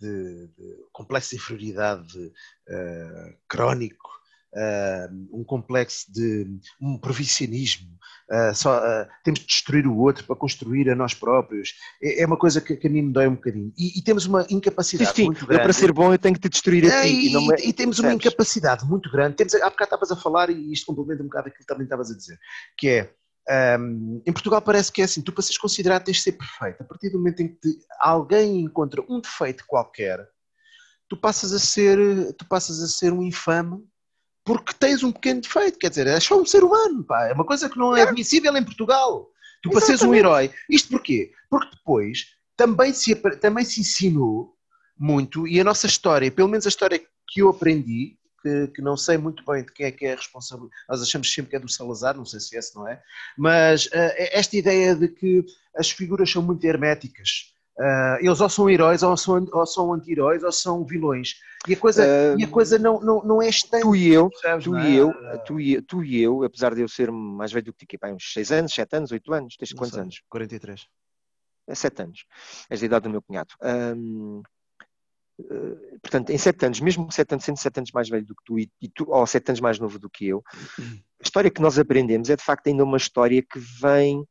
de, 0.00 0.48
de 0.48 0.76
complexo 0.92 1.30
de 1.30 1.36
inferioridade 1.36 2.18
uh, 2.18 3.36
crónico, 3.48 4.10
uh, 4.54 5.38
um 5.38 5.44
complexo 5.44 6.12
de 6.12 6.46
um 6.80 6.98
provisionismo, 6.98 7.90
uh, 8.30 8.54
só, 8.54 8.80
temos 9.22 9.40
de 9.40 9.46
destruir 9.46 9.86
o 9.86 9.96
outro 9.96 10.24
para 10.24 10.36
construir 10.36 10.90
a 10.90 10.94
nós 10.94 11.14
próprios, 11.14 11.74
é, 12.02 12.22
é 12.22 12.26
uma 12.26 12.36
coisa 12.36 12.60
que, 12.60 12.76
que, 12.76 12.86
a 12.86 12.90
mim 12.90 13.02
me 13.02 13.12
dói 13.12 13.26
um 13.26 13.34
bocadinho. 13.34 13.72
E, 13.76 13.98
e 13.98 14.02
temos 14.02 14.26
uma 14.26 14.46
incapacidade 14.50 15.10
sim, 15.10 15.16
sim, 15.16 15.24
muito 15.26 15.46
grande. 15.46 15.62
para 15.62 15.72
ser 15.72 15.92
bom 15.92 16.12
eu 16.12 16.18
tenho 16.18 16.34
que 16.34 16.40
te 16.40 16.48
destruir 16.48 16.86
a 16.86 17.02
ti. 17.02 17.08
E, 17.08 17.32
e, 17.32 17.48
me... 17.48 17.54
e 17.62 17.72
temos 17.72 17.98
uma 17.98 18.12
incapacidade 18.12 18.84
muito 18.84 19.10
grande, 19.10 19.36
temos, 19.36 19.54
há 19.54 19.70
bocado 19.70 19.84
estavas 19.84 20.10
a 20.10 20.16
falar 20.16 20.50
e 20.50 20.72
isto 20.72 20.86
complementa 20.86 21.22
um 21.22 21.26
bocado 21.26 21.48
aquilo 21.48 21.60
que 21.60 21.66
também 21.66 21.84
estavas 21.84 22.10
a 22.10 22.16
dizer, 22.16 22.38
que 22.76 22.88
é 22.88 23.10
um, 23.78 24.22
em 24.26 24.32
Portugal 24.32 24.62
parece 24.62 24.90
que 24.90 25.02
é 25.02 25.04
assim, 25.04 25.20
tu 25.20 25.32
para 25.32 25.42
seres 25.42 25.58
considerado 25.58 26.04
tens 26.04 26.18
de 26.18 26.22
ser 26.22 26.32
perfeito. 26.32 26.82
A 26.82 26.84
partir 26.84 27.10
do 27.10 27.18
momento 27.18 27.40
em 27.40 27.48
que 27.48 27.60
te, 27.60 27.78
alguém 28.00 28.60
encontra 28.60 29.02
um 29.08 29.20
defeito 29.20 29.64
qualquer, 29.66 30.26
tu 31.08 31.16
passas 31.16 31.52
a 31.52 31.58
ser, 31.58 31.98
tu 32.34 32.46
passas 32.46 32.80
a 32.80 32.88
ser 32.88 33.12
um 33.12 33.22
infame 33.22 33.82
porque 34.44 34.74
tens 34.74 35.02
um 35.02 35.10
pequeno 35.10 35.40
defeito, 35.40 35.78
quer 35.78 35.88
dizer, 35.88 36.06
é 36.06 36.20
só 36.20 36.38
um 36.38 36.44
ser 36.44 36.62
humano, 36.62 37.02
pá. 37.04 37.28
é 37.28 37.32
uma 37.32 37.46
coisa 37.46 37.68
que 37.68 37.78
não 37.78 37.96
é 37.96 38.02
admissível 38.02 38.54
em 38.54 38.64
Portugal. 38.64 39.30
Tu 39.62 39.70
para 39.70 39.80
seres 39.80 40.02
um 40.02 40.14
herói. 40.14 40.52
Isto 40.68 40.90
porquê? 40.90 41.32
Porque 41.48 41.74
depois 41.74 42.26
também 42.54 42.92
se, 42.92 43.14
também 43.40 43.64
se 43.64 43.80
ensinou 43.80 44.54
muito, 44.98 45.48
e 45.48 45.58
a 45.58 45.64
nossa 45.64 45.86
história, 45.86 46.30
pelo 46.30 46.48
menos 46.48 46.66
a 46.66 46.68
história 46.68 47.00
que 47.28 47.40
eu 47.40 47.48
aprendi, 47.48 48.18
que, 48.44 48.68
que, 48.68 48.82
não 48.82 48.96
sei 48.96 49.16
muito 49.16 49.42
bem 49.46 49.64
de 49.64 49.72
quem 49.72 49.86
é 49.86 49.90
que 49.90 50.04
é 50.04 50.14
responsável. 50.14 50.68
Nós 50.86 51.00
achamos 51.00 51.32
sempre 51.32 51.50
que 51.50 51.56
é 51.56 51.58
do 51.58 51.68
Salazar, 51.68 52.14
não 52.14 52.26
sei 52.26 52.38
se 52.40 52.54
é 52.54 52.58
esse 52.58 52.76
não 52.76 52.86
é, 52.86 53.02
mas 53.38 53.86
uh, 53.86 54.14
esta 54.32 54.54
ideia 54.56 54.94
de 54.94 55.08
que 55.08 55.44
as 55.74 55.90
figuras 55.90 56.30
são 56.30 56.42
muito 56.42 56.62
herméticas. 56.64 57.54
Uh, 57.76 58.20
eles 58.20 58.40
ou 58.40 58.48
são 58.48 58.70
heróis, 58.70 59.02
ou 59.02 59.16
são, 59.16 59.48
ou 59.52 59.66
são 59.66 59.92
anti-heróis, 59.92 60.44
ou 60.44 60.52
são 60.52 60.84
vilões. 60.84 61.34
E 61.66 61.72
a 61.72 61.76
coisa, 61.76 62.04
uh, 62.04 62.38
e 62.38 62.44
a 62.44 62.48
coisa 62.48 62.78
não, 62.78 63.00
não, 63.00 63.24
não 63.24 63.42
é 63.42 63.48
estranha. 63.48 63.82
Tu 63.82 63.96
e 63.96 64.12
eu, 64.12 64.30
tu, 64.62 64.76
é? 64.76 64.90
e 64.90 64.96
eu 64.96 65.12
tu, 65.44 65.60
e, 65.60 65.82
tu 65.82 66.04
e 66.04 66.22
eu, 66.22 66.44
apesar 66.44 66.74
de 66.74 66.82
eu 66.82 66.88
ser 66.88 67.10
mais 67.10 67.50
velho 67.50 67.64
do 67.64 67.72
que 67.72 67.86
ti, 67.86 67.98
uns 68.04 68.32
6 68.32 68.52
anos, 68.52 68.74
7 68.74 68.96
anos, 68.96 69.10
8 69.10 69.32
anos, 69.32 69.56
tens 69.56 69.72
quantos 69.72 69.98
anos? 69.98 70.22
43. 70.28 70.86
É 71.66 71.74
7 71.74 72.02
anos. 72.02 72.24
És 72.70 72.80
da 72.80 72.86
idade 72.86 73.04
do 73.04 73.10
meu 73.10 73.22
cunhado. 73.22 73.54
Um, 73.62 74.42
portanto, 76.00 76.30
em 76.30 76.38
sete 76.38 76.66
anos, 76.66 76.80
mesmo 76.80 77.10
sete 77.10 77.32
anos, 77.32 77.44
sendo 77.44 77.58
sete 77.58 77.78
anos 77.78 77.90
mais 77.92 78.08
velho 78.08 78.24
do 78.24 78.34
que 78.34 78.44
tu, 78.44 78.58
e, 78.58 78.70
tu, 78.94 79.06
ou 79.08 79.26
sete 79.26 79.50
anos 79.50 79.60
mais 79.60 79.78
novo 79.78 79.98
do 79.98 80.08
que 80.08 80.26
eu, 80.28 80.42
a 80.78 81.22
história 81.22 81.50
que 81.50 81.60
nós 81.60 81.78
aprendemos 81.78 82.30
é 82.30 82.36
de 82.36 82.42
facto 82.42 82.66
ainda 82.66 82.84
uma 82.84 82.96
história 82.96 83.42
que 83.42 83.58
vem, 83.58 84.24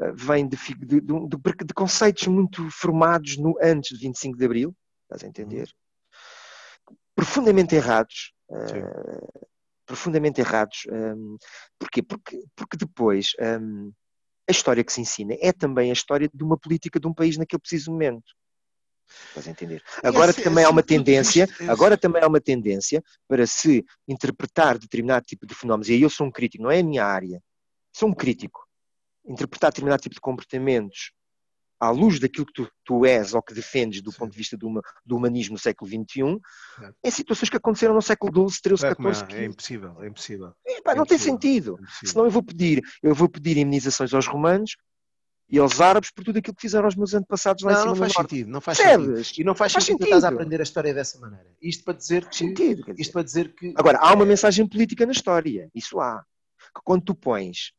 eh, 0.00 0.12
vem 0.12 0.46
de, 0.46 0.56
de, 0.56 1.00
de, 1.00 1.16
de 1.18 1.74
conceitos 1.74 2.26
muito 2.26 2.68
formados 2.70 3.36
no 3.36 3.56
antes 3.62 3.96
de 3.96 4.04
25 4.04 4.36
de 4.36 4.44
Abril, 4.44 4.76
estás 5.04 5.24
a 5.24 5.26
entender? 5.28 5.70
Profundamente 7.14 7.74
errados. 7.74 8.32
Uh, 8.50 9.46
profundamente 9.86 10.40
errados. 10.40 10.86
Um, 10.90 11.36
porquê? 11.78 12.02
Porque, 12.02 12.42
porque 12.56 12.76
depois 12.76 13.32
um, 13.60 13.92
a 14.48 14.50
história 14.50 14.84
que 14.84 14.92
se 14.92 15.00
ensina 15.00 15.34
é 15.40 15.52
também 15.52 15.90
a 15.90 15.92
história 15.92 16.28
de 16.32 16.42
uma 16.42 16.58
política 16.58 16.98
de 16.98 17.06
um 17.06 17.14
país 17.14 17.36
naquele 17.36 17.60
preciso 17.60 17.90
momento. 17.90 18.34
Estás 19.28 19.46
a 19.46 19.50
entender? 19.50 19.82
Agora 20.02 20.30
esse, 20.30 20.42
também 20.42 20.62
esse 20.62 20.68
há 20.68 20.72
uma 20.72 20.82
tendência, 20.82 21.48
agora 21.68 21.96
também 21.96 22.22
há 22.22 22.26
uma 22.26 22.40
tendência 22.40 23.02
para 23.28 23.46
se 23.46 23.84
interpretar 24.08 24.78
determinado 24.78 25.26
tipo 25.26 25.46
de 25.46 25.54
fenómenos, 25.54 25.88
e 25.88 25.92
aí 25.92 26.02
eu 26.02 26.10
sou 26.10 26.26
um 26.26 26.30
crítico, 26.30 26.62
não 26.62 26.70
é 26.70 26.80
a 26.80 26.84
minha 26.84 27.04
área, 27.04 27.42
sou 27.92 28.08
um 28.08 28.14
crítico. 28.14 28.64
Interpretar 29.26 29.70
determinado 29.70 30.02
tipo 30.02 30.14
de 30.14 30.20
comportamentos 30.20 31.12
à 31.80 31.90
luz 31.90 32.18
daquilo 32.18 32.46
que 32.46 32.52
tu, 32.52 32.70
tu 32.84 33.04
és 33.04 33.34
ou 33.34 33.42
que 33.42 33.54
defendes 33.54 34.00
do 34.00 34.12
Sim. 34.12 34.18
ponto 34.18 34.32
de 34.32 34.38
vista 34.38 34.56
do, 34.56 34.82
do, 35.04 35.16
humanismo 35.16 35.54
no 35.54 35.58
século 35.58 35.90
XXI, 35.90 36.40
é. 36.82 36.90
em 37.04 37.10
situações 37.10 37.50
que 37.50 37.56
aconteceram 37.56 37.94
no 37.94 38.02
século 38.02 38.48
XII, 38.48 38.76
XIII, 38.76 39.14
XIV. 39.14 39.34
É 39.34 39.44
impossível, 39.44 40.02
é 40.02 40.06
impossível. 40.08 40.52
É, 40.66 40.82
pá, 40.82 40.92
é 40.92 40.94
não 40.94 41.04
impossível, 41.04 41.06
tem 41.06 41.18
sentido. 41.18 41.78
É 42.02 42.06
Senão 42.06 42.24
eu 42.24 42.30
vou 42.30 42.42
pedir, 42.42 42.82
eu 43.02 43.14
vou 43.14 43.28
pedir 43.28 43.52
indemnizações 43.52 44.14
aos 44.14 44.26
romanos 44.26 44.76
e 45.48 45.58
aos 45.58 45.80
árabes 45.80 46.10
por 46.10 46.24
tudo 46.24 46.38
aquilo 46.38 46.54
que 46.54 46.62
fizeram 46.62 46.86
aos 46.86 46.96
meus 46.96 47.14
antepassados 47.14 47.62
lá 47.62 47.72
não, 47.72 47.78
em 47.78 47.82
cima 47.82 47.90
não 47.90 47.96
faz 47.96 48.12
sentido, 48.12 48.50
não 48.50 48.60
faz 48.60 48.78
sentido. 48.78 49.40
E 49.40 49.44
não 49.44 49.54
faz, 49.54 49.72
faz 49.72 49.84
sentido, 49.84 49.98
sentido 49.98 50.16
estás 50.16 50.24
a 50.24 50.28
aprender 50.28 50.60
a 50.60 50.62
história 50.62 50.94
dessa 50.94 51.18
maneira. 51.18 51.46
Isto 51.60 51.84
para 51.84 51.94
dizer 51.94 52.28
que, 52.28 52.36
sentido, 52.36 52.94
isto 52.96 53.12
para 53.12 53.22
dizer 53.22 53.54
que 53.54 53.74
Agora, 53.76 53.98
há 53.98 54.12
uma 54.14 54.24
mensagem 54.24 54.66
política 54.66 55.04
na 55.04 55.12
história, 55.12 55.70
isso 55.74 56.00
há. 56.00 56.24
Que 56.74 56.80
quando 56.82 57.04
tu 57.04 57.14
pões, 57.14 57.72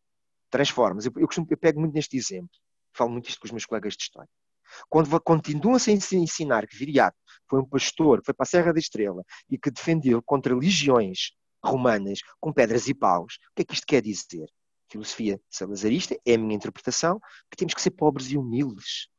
transformas, 0.50 1.06
eu, 1.06 1.12
eu, 1.18 1.26
costumo, 1.26 1.48
eu 1.50 1.58
pego 1.58 1.80
muito 1.80 1.94
neste 1.94 2.16
exemplo, 2.16 2.52
falo 2.94 3.12
muito 3.12 3.30
isto 3.30 3.40
com 3.40 3.46
os 3.46 3.52
meus 3.52 3.66
colegas 3.66 3.96
de 3.96 4.04
história. 4.04 4.30
Quando 4.90 5.20
continuam-se 5.22 5.92
a 5.92 5.94
ensinar 6.16 6.68
que 6.68 6.78
Viriato 6.78 7.18
foi 7.50 7.60
um 7.60 7.66
pastor, 7.66 8.22
foi 8.24 8.34
para 8.34 8.44
a 8.44 8.48
Serra 8.48 8.74
da 8.74 8.80
Estrela 8.80 9.24
e 9.50 9.58
que 9.58 9.72
defendeu 9.72 10.22
contra 10.24 10.56
legiões 10.56 11.32
romanas 11.64 12.20
com 12.40 12.54
pedras 12.54 12.88
e 12.88 12.94
paus, 12.94 13.36
o 13.52 13.56
que 13.56 13.62
é 13.62 13.66
que 13.66 13.74
isto 13.74 13.88
quer 13.88 14.02
dizer? 14.02 14.48
Filosofia 14.96 15.40
salazarista, 15.50 16.18
é 16.26 16.36
a 16.36 16.38
minha 16.38 16.56
interpretação, 16.56 17.20
que 17.50 17.58
temos 17.58 17.74
que 17.74 17.82
ser 17.82 17.92
pobres 17.92 18.30
e 18.32 18.38
humildes. 18.38 19.10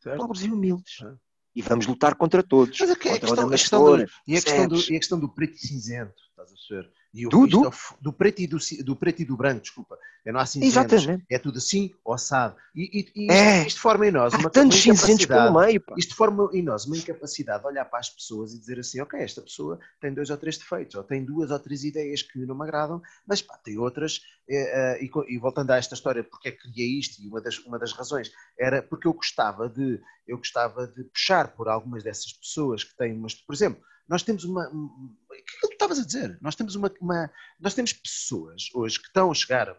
Certo. 0.00 0.18
Pobres 0.18 0.42
e 0.42 0.50
humildes. 0.50 1.00
É. 1.02 1.14
E 1.54 1.62
vamos 1.62 1.86
lutar 1.86 2.14
contra 2.14 2.42
todos. 2.42 2.78
Mas 2.78 2.90
a, 2.90 2.96
contra 2.96 3.18
questão, 3.18 3.46
a 3.46 3.50
questão 3.50 3.84
do, 3.84 4.02
e, 4.26 4.36
a 4.36 4.42
questão 4.42 4.68
do, 4.68 4.76
e 4.76 4.96
a 4.96 4.98
questão 4.98 5.20
do 5.20 5.34
preto 5.34 5.54
e 5.54 5.58
cinzento, 5.58 6.14
estás 6.30 6.50
a 6.50 6.74
ver? 6.74 6.90
E 7.14 7.26
o, 7.26 7.30
do, 7.30 7.46
do? 7.46 7.70
do, 8.00 8.12
preto 8.12 8.40
e 8.40 8.46
do, 8.46 8.56
do 8.84 8.96
preto 8.96 9.20
e 9.20 9.24
do 9.24 9.36
branco, 9.36 9.60
desculpa. 9.60 9.98
É 10.24 10.32
não 10.32 10.40
há 10.40 10.46
cinzentos, 10.46 10.92
Exatamente. 10.92 11.26
é 11.30 11.38
tudo 11.38 11.58
assim, 11.58 11.92
ossado. 12.04 12.56
E, 12.74 13.10
e, 13.14 13.26
e 13.26 13.30
é. 13.30 13.66
isto, 13.66 13.80
forma 13.80 14.06
em 14.06 14.10
nós 14.10 14.32
uma, 14.32 14.48
tantos 14.48 14.80
cinzentos 14.80 15.26
pelo 15.26 15.60
meio. 15.60 15.80
Pá. 15.80 15.94
Isto 15.98 16.14
forma 16.14 16.48
em 16.54 16.62
nós 16.62 16.86
uma 16.86 16.96
incapacidade 16.96 17.60
de 17.60 17.68
olhar 17.68 17.84
para 17.84 17.98
as 17.98 18.08
pessoas 18.08 18.54
e 18.54 18.58
dizer 18.58 18.78
assim, 18.78 19.00
ok, 19.00 19.20
esta 19.20 19.42
pessoa 19.42 19.78
tem 20.00 20.14
dois 20.14 20.30
ou 20.30 20.36
três 20.38 20.56
defeitos, 20.56 20.94
ou 20.94 21.02
tem 21.02 21.22
duas 21.22 21.50
ou 21.50 21.58
três 21.58 21.84
ideias 21.84 22.22
que 22.22 22.38
não 22.46 22.54
me 22.54 22.62
agradam, 22.62 23.02
mas 23.26 23.42
pá, 23.42 23.58
tem 23.58 23.76
outras. 23.76 24.20
É, 24.48 25.00
é, 25.00 25.04
e, 25.04 25.10
e, 25.28 25.38
voltando 25.38 25.70
a 25.70 25.76
esta 25.76 25.94
história, 25.94 26.24
porque 26.24 26.48
é 26.48 26.52
que 26.52 26.70
criei 26.70 26.98
isto, 26.98 27.22
e 27.22 27.28
uma 27.28 27.40
das, 27.40 27.58
uma 27.58 27.78
das 27.78 27.92
razões 27.92 28.30
era 28.58 28.82
porque 28.82 29.06
eu 29.06 29.12
gostava 29.12 29.68
de, 29.68 30.00
eu 30.26 30.38
gostava 30.38 30.86
de 30.86 31.04
puxar 31.04 31.48
por 31.48 31.68
algumas 31.68 32.02
dessas 32.02 32.32
pessoas 32.32 32.84
que 32.84 32.96
têm 32.96 33.12
umas, 33.12 33.34
por 33.34 33.54
exemplo, 33.54 33.82
nós 34.08 34.22
temos 34.22 34.44
uma. 34.44 34.68
O 34.68 35.34
que 35.34 35.60
tu 35.60 35.72
estavas 35.72 35.98
a 35.98 36.04
dizer? 36.04 36.38
Nós 36.40 36.54
temos 36.54 36.74
uma, 36.74 36.92
uma, 37.00 37.30
Nós 37.58 37.74
temos 37.74 37.92
pessoas 37.92 38.68
hoje 38.74 39.00
que 39.00 39.06
estão 39.06 39.30
a 39.30 39.34
chegar 39.34 39.76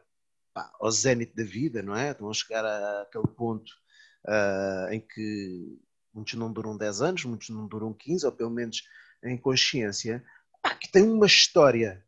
pá, 0.54 0.72
ao 0.80 0.92
zénite 0.92 1.36
da 1.36 1.44
vida, 1.44 1.82
não 1.82 1.96
é? 1.96 2.12
Estão 2.12 2.30
a 2.30 2.34
chegar 2.34 2.66
àquele 3.02 3.28
ponto 3.28 3.70
uh, 4.26 4.92
em 4.92 5.00
que 5.00 5.80
muitos 6.14 6.34
não 6.36 6.52
duram 6.52 6.78
10 6.78 7.02
anos, 7.02 7.26
muitos 7.26 7.50
não 7.50 7.68
duram 7.68 7.94
15, 7.94 8.26
ou 8.26 8.32
pelo 8.32 8.50
menos 8.50 8.84
em 9.24 9.38
consciência, 9.38 10.24
pá, 10.62 10.76
que 10.76 10.92
têm 10.92 11.04
uma 11.04 11.26
história. 11.26 12.06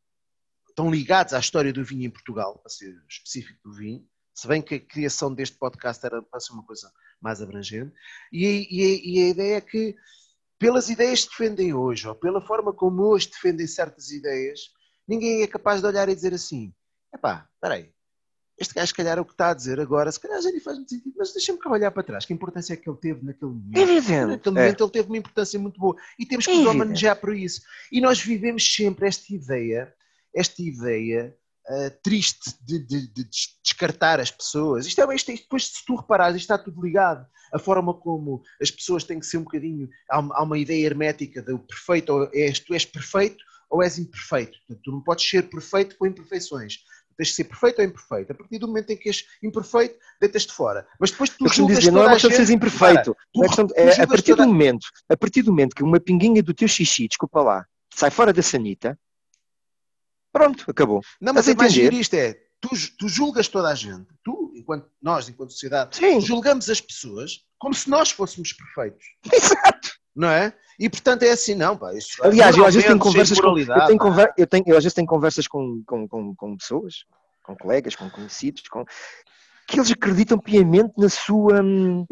Estão 0.69 0.91
ligados 0.91 1.33
à 1.33 1.39
história 1.39 1.71
do 1.71 1.85
vinho 1.85 2.05
em 2.05 2.09
Portugal, 2.09 2.59
para 2.59 2.69
ser 2.69 3.01
específico 3.07 3.59
do 3.63 3.73
vinho, 3.73 4.05
se 4.33 4.47
bem 4.47 4.61
que 4.61 4.75
a 4.75 4.79
criação 4.79 5.33
deste 5.33 5.57
podcast 5.57 6.05
era 6.05 6.21
para 6.21 6.39
ser 6.41 6.51
uma 6.51 6.63
coisa 6.63 6.91
mais 7.21 7.41
abrangente, 7.41 7.93
e, 8.31 8.67
e, 8.69 9.13
e 9.13 9.23
a 9.23 9.29
ideia 9.29 9.55
é 9.55 9.61
que 9.61 9.95
pelas 10.57 10.89
ideias 10.89 11.23
que 11.23 11.31
defendem 11.31 11.73
hoje, 11.73 12.07
ou 12.07 12.15
pela 12.15 12.41
forma 12.41 12.73
como 12.73 13.03
hoje 13.03 13.29
defendem 13.29 13.67
certas 13.67 14.11
ideias, 14.11 14.71
ninguém 15.07 15.43
é 15.43 15.47
capaz 15.47 15.81
de 15.81 15.87
olhar 15.87 16.07
e 16.09 16.15
dizer 16.15 16.33
assim: 16.33 16.73
epá, 17.13 17.47
espera 17.55 17.75
aí, 17.75 17.91
este 18.57 18.73
gajo, 18.73 18.87
se 18.87 18.93
calhar, 18.93 19.17
é 19.17 19.21
o 19.21 19.25
que 19.25 19.33
está 19.33 19.49
a 19.49 19.53
dizer 19.53 19.79
agora, 19.81 20.11
se 20.11 20.19
calhar 20.19 20.41
já 20.41 20.49
lhe 20.49 20.61
faz 20.61 20.77
muito 20.77 20.89
sentido, 20.89 21.13
mas 21.17 21.33
deixa-me 21.33 21.59
cá 21.59 21.69
olhar 21.69 21.91
para 21.91 22.03
trás. 22.03 22.25
Que 22.25 22.33
importância 22.33 22.73
é 22.73 22.77
que 22.77 22.89
ele 22.89 22.97
teve 22.97 23.25
naquele 23.25 23.51
momento? 23.51 23.77
Evidente. 23.77 24.25
Naquele 24.25 24.55
momento 24.55 24.83
ele 24.83 24.91
teve 24.91 25.07
uma 25.09 25.17
importância 25.17 25.59
muito 25.59 25.79
boa. 25.79 25.95
E 26.17 26.25
temos 26.25 26.45
que 26.45 26.55
nos 26.55 26.65
homenagear 26.65 27.19
por 27.19 27.35
isso. 27.35 27.61
E 27.91 27.99
nós 27.99 28.21
vivemos 28.21 28.73
sempre 28.73 29.07
esta 29.07 29.33
ideia, 29.33 29.93
esta 30.33 30.61
ideia 30.61 31.35
uh, 31.69 31.91
triste 32.03 32.53
de, 32.61 32.79
de, 32.79 33.07
de, 33.07 33.29
descartar 33.63 34.19
as 34.19 34.31
pessoas. 34.31 34.85
Isto 34.85 35.01
é, 35.01 35.15
isto, 35.15 35.31
isto, 35.31 35.43
depois, 35.43 35.67
se 35.67 35.85
tu 35.85 35.95
reparares, 35.95 36.37
isto 36.37 36.51
está 36.51 36.57
tudo 36.57 36.81
ligado. 36.81 37.25
A 37.53 37.59
forma 37.59 37.93
como 37.93 38.41
as 38.61 38.71
pessoas 38.71 39.03
têm 39.03 39.19
que 39.19 39.25
ser 39.25 39.37
um 39.37 39.43
bocadinho. 39.43 39.87
Há 40.09 40.19
uma, 40.19 40.35
há 40.35 40.43
uma 40.43 40.57
ideia 40.57 40.85
hermética 40.85 41.41
do 41.41 41.59
perfeito, 41.59 42.11
ou 42.11 42.29
és, 42.33 42.59
tu 42.59 42.73
és 42.73 42.85
perfeito 42.85 43.43
ou 43.69 43.83
és 43.83 43.97
imperfeito. 43.97 44.57
Portanto, 44.59 44.83
tu 44.83 44.91
não 44.91 45.01
podes 45.01 45.27
ser 45.27 45.49
perfeito 45.49 45.97
com 45.97 46.05
imperfeições 46.05 46.79
tens 47.17 47.29
de 47.29 47.33
ser 47.35 47.45
perfeito 47.45 47.79
ou 47.79 47.85
imperfeito. 47.85 48.31
A 48.31 48.35
partir 48.35 48.59
do 48.59 48.67
momento 48.67 48.89
em 48.91 48.97
que 48.97 49.09
és 49.09 49.25
imperfeito, 49.41 49.95
deitas-te 50.19 50.53
fora. 50.53 50.85
Mas 50.99 51.11
depois 51.11 51.29
tu 51.29 51.47
julgas 51.47 51.79
dizer, 51.79 51.91
não 51.91 52.01
é 52.01 52.05
uma 52.05 52.11
questão 52.13 52.29
de 52.29 52.35
seres 52.35 52.49
imperfeito. 52.49 53.15
Para, 53.33 53.49
tu, 53.49 53.73
é, 53.75 53.83
é 53.83 54.01
a, 54.01 54.07
partir 54.07 54.35
do 54.35 54.47
momento, 54.47 54.87
a 55.09 55.17
partir 55.17 55.41
do 55.41 55.51
momento 55.51 55.75
que 55.75 55.83
uma 55.83 55.99
pinguinha 55.99 56.43
do 56.43 56.53
teu 56.53 56.67
xixi, 56.67 57.07
desculpa 57.07 57.41
lá, 57.41 57.65
sai 57.93 58.11
fora 58.11 58.33
da 58.33 58.41
sanita, 58.41 58.97
pronto, 60.35 60.65
acabou. 60.69 60.99
Não, 61.21 61.33
mas 61.33 61.47
é 61.47 61.55
mais 61.55 61.73
isto 61.73 62.13
é, 62.13 62.33
tu, 62.59 62.69
tu, 62.99 63.07
julgas 63.07 63.47
toda 63.47 63.69
a 63.69 63.75
gente, 63.75 64.05
tu, 64.21 64.51
enquanto 64.53 64.89
nós, 65.01 65.29
enquanto 65.29 65.53
sociedade, 65.53 65.95
Sim. 65.95 66.19
julgamos 66.19 66.69
as 66.69 66.81
pessoas 66.81 67.45
como 67.57 67.73
se 67.73 67.89
nós 67.89 68.11
fôssemos 68.11 68.51
perfeitos. 68.51 69.05
Exato. 69.31 69.91
Não 70.13 70.29
é? 70.29 70.53
E 70.77 70.89
portanto 70.89 71.23
é 71.23 71.29
assim, 71.29 71.55
não, 71.55 71.77
pá. 71.77 71.93
Isto, 71.93 72.21
Aliás, 72.21 72.57
eu 72.57 72.65
às 72.65 72.73
vezes 72.73 72.85
tenho 72.85 72.99
conversas 72.99 73.39
com, 73.39 73.57
eu 73.57 73.85
tenho, 73.87 73.97
conver, 73.97 74.33
eu, 74.37 74.45
tenho, 74.45 74.63
eu 74.67 74.77
às 74.77 74.83
vezes 74.83 74.93
tenho 74.93 75.07
conversas 75.07 75.47
com, 75.47 75.81
com, 75.87 76.05
com, 76.05 76.35
com 76.35 76.57
pessoas, 76.57 77.05
com 77.41 77.55
colegas, 77.55 77.95
com 77.95 78.09
conhecidos, 78.09 78.63
com, 78.67 78.83
que 79.65 79.79
eles 79.79 79.91
acreditam 79.91 80.37
piamente 80.37 80.93
na 80.97 81.07
sua 81.07 81.61
hum, 81.61 82.05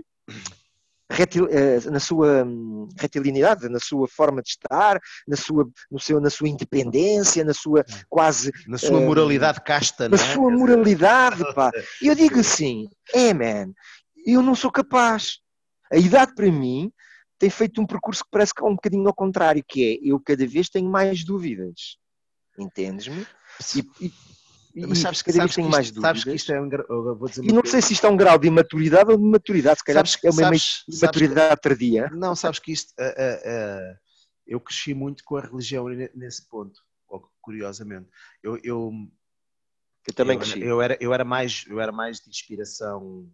retil, 1.14 1.48
eh, 1.50 1.80
na 1.90 2.00
sua 2.00 2.44
hum, 2.44 2.90
retilinidade, 3.00 3.70
na 3.70 3.80
sua 3.80 4.08
forma 4.08 4.42
de 4.42 4.50
estar, 4.50 5.00
na 5.28 5.38
sua, 5.38 5.68
no 5.90 6.00
seu, 6.00 6.20
na 6.20 6.30
sua 6.30 6.50
independência, 6.50 7.44
na 7.44 7.54
sua 7.54 7.86
quase. 8.10 8.52
Na 8.68 8.78
sua 8.78 9.00
uh, 9.00 9.06
moralidade 9.06 9.62
casta, 9.62 10.10
Na 10.10 10.16
é? 10.16 10.34
sua 10.34 10.52
moralidade, 10.52 11.44
pá. 11.54 11.72
E 12.02 12.08
eu 12.08 12.16
digo 12.16 12.40
assim, 12.42 12.90
é, 13.14 13.34
man, 13.34 13.72
eu 14.26 14.42
não 14.42 14.56
sou 14.56 14.72
capaz. 14.72 15.40
A 15.92 15.98
idade 15.98 16.34
para 16.34 16.52
mim 16.52 16.92
tem 17.38 17.50
feito 17.50 17.82
um 17.82 17.86
percurso 17.86 18.24
que 18.24 18.32
parece 18.32 18.54
que 18.54 18.64
é 18.64 18.66
um 18.66 18.76
bocadinho 18.76 19.08
ao 19.08 19.14
contrário, 19.14 19.64
que 19.68 19.84
é 19.84 20.10
eu 20.10 20.20
cada 20.20 20.46
vez 20.48 20.70
tenho 20.70 20.90
mais 20.90 21.24
dúvidas. 21.24 21.98
Entendes-me? 22.58 23.26
E, 23.76 24.06
e, 24.06 24.12
mas 24.76 25.00
sabes, 25.00 25.22
cada 25.22 25.38
vez 25.38 25.56
tenho 25.56 25.70
mais 25.70 25.92
dúvidas. 25.92 26.10
Sabes 26.10 26.24
que 26.24 26.34
isto 26.34 26.52
é 26.52 26.60
um, 26.60 26.70
e 27.44 27.54
não 27.54 27.64
sei 27.64 27.82
se 27.82 27.94
isto 27.94 28.08
é 28.08 28.10
um 28.10 28.18
grau 28.18 28.40
de 28.40 28.48
imaturidade 28.48 29.12
ou 29.12 29.18
de 29.18 29.24
maturidade, 29.24 29.80
se 29.80 29.86
calhar 29.86 30.06
sabes, 30.06 30.24
é 30.24 30.30
uma 30.30 30.44
sabes, 30.44 30.84
imaturidade 30.88 31.48
sabes, 31.48 31.62
tardia. 31.62 32.10
Não, 32.12 32.36
sabes 32.36 32.60
que 32.60 32.72
isto. 32.72 32.92
Uh, 33.00 33.04
uh, 33.04 33.94
uh, 33.94 33.98
eu 34.48 34.60
cresci 34.60 34.94
muito 34.94 35.24
com 35.24 35.38
a 35.38 35.42
religião 35.42 35.86
nesse 36.16 36.48
ponto, 36.50 36.82
curiosamente. 37.42 38.10
Eu, 38.42 38.58
eu, 38.64 38.92
eu 40.08 40.14
também 40.14 40.36
eu, 40.36 40.42
cresci. 40.42 40.62
Eu 40.62 40.82
era, 40.82 40.98
eu, 41.00 41.14
era 41.14 41.24
mais, 41.24 41.66
eu 41.68 41.80
era 41.80 41.92
mais 41.92 42.20
de 42.20 42.30
inspiração 42.30 43.30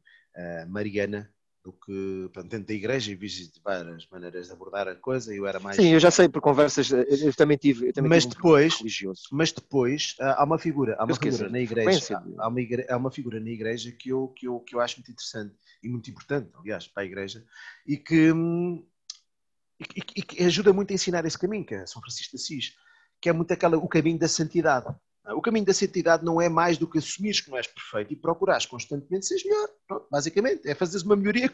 mariana 0.68 1.34
do 1.64 1.74
que 1.74 2.30
portanto, 2.34 2.52
dentro 2.52 2.68
da 2.68 2.74
igreja 2.74 3.12
e 3.12 3.16
vi 3.16 3.28
várias 3.64 4.08
maneiras 4.10 4.48
de 4.48 4.54
abordar 4.54 4.88
a 4.88 4.96
coisa 4.96 5.34
e 5.34 5.38
eu 5.38 5.46
era 5.46 5.60
mais 5.60 5.76
sim 5.76 5.90
eu 5.94 6.00
já 6.00 6.10
sei 6.10 6.30
por 6.30 6.42
conversas 6.42 6.90
eu 6.90 7.34
também 7.34 7.58
tive 7.58 7.88
eu 7.88 7.94
também 7.94 8.10
mas 8.10 8.24
tive 8.24 8.36
depois 8.36 8.76
um 8.76 8.78
religioso. 8.78 9.24
mas 9.32 9.52
depois 9.52 10.16
há 10.20 10.44
uma 10.44 10.58
figura 10.58 10.96
há 10.98 11.04
uma 11.04 11.16
figura 11.16 11.50
na 11.50 11.60
igreja 11.60 12.24
há 12.38 12.48
uma, 12.48 12.62
igreja, 12.62 12.88
há 12.90 12.98
uma 12.98 13.12
figura 13.12 13.40
na 13.40 13.50
igreja 13.50 13.92
que 13.92 14.10
eu 14.10 14.30
que 14.30 14.48
eu 14.48 14.60
que 14.62 14.76
eu 14.76 14.80
acho 14.80 14.98
muito 14.98 15.12
interessante 15.12 15.54
e 15.84 15.90
muito 15.90 16.10
importante 16.10 16.50
aliás 16.58 16.88
para 16.88 17.04
a 17.04 17.06
igreja 17.06 17.44
e 17.86 17.98
que 17.98 18.30
e, 19.80 20.02
e 20.18 20.22
que 20.22 20.44
ajuda 20.44 20.72
muito 20.72 20.92
a 20.92 20.94
ensinar 20.94 21.26
esse 21.26 21.38
caminho 21.38 21.66
que 21.66 21.76
é 21.76 21.86
São 21.86 22.02
Francisco 22.02 22.38
de 22.38 22.42
Assis 22.42 22.76
que 23.22 23.28
é 23.28 23.34
muito 23.34 23.52
aquela 23.52 23.78
o 23.78 23.88
caminho 23.88 24.18
da 24.18 24.30
santidade 24.30 24.88
o 25.34 25.42
caminho 25.42 25.66
da 25.66 25.74
santidade 25.74 26.24
não 26.24 26.42
é 26.42 26.50
mais 26.50 26.78
do 26.78 26.88
que 26.88 26.98
assumires 26.98 27.42
que 27.42 27.50
não 27.50 27.58
és 27.58 27.68
perfeito 27.68 28.14
e 28.14 28.16
procurares 28.16 28.66
constantemente 28.66 29.26
seres 29.26 29.44
melhor. 29.44 29.70
Pronto, 29.88 30.08
basicamente, 30.12 30.68
é 30.68 30.76
fazeres 30.76 31.04
uma 31.04 31.16
melhoria. 31.16 31.54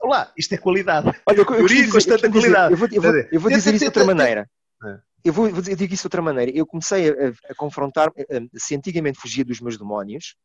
Olá, 0.00 0.32
isto 0.36 0.54
é 0.54 0.58
qualidade. 0.58 1.08
Olha, 1.26 1.38
eu, 1.38 1.50
melhoria 1.50 1.90
constante 1.90 2.28
qualidade. 2.28 2.72
Eu 2.72 2.78
vou, 2.78 2.88
eu 2.90 3.02
vou, 3.02 3.14
eu 3.14 3.40
vou 3.40 3.50
dizer 3.50 3.74
isso 3.74 3.80
de 3.80 3.86
outra 3.86 4.04
maneira. 4.04 4.50
É. 4.84 4.98
Eu 5.24 5.32
vou, 5.32 5.50
vou 5.50 5.60
dizer 5.60 5.80
isso 5.80 6.02
de 6.02 6.06
outra 6.06 6.22
maneira. 6.22 6.52
Eu 6.54 6.66
comecei 6.66 7.10
a, 7.10 7.32
a 7.50 7.54
confrontar, 7.56 8.12
se 8.54 8.76
antigamente 8.76 9.18
fugia 9.18 9.44
dos 9.44 9.60
meus 9.60 9.76
demónios, 9.76 10.36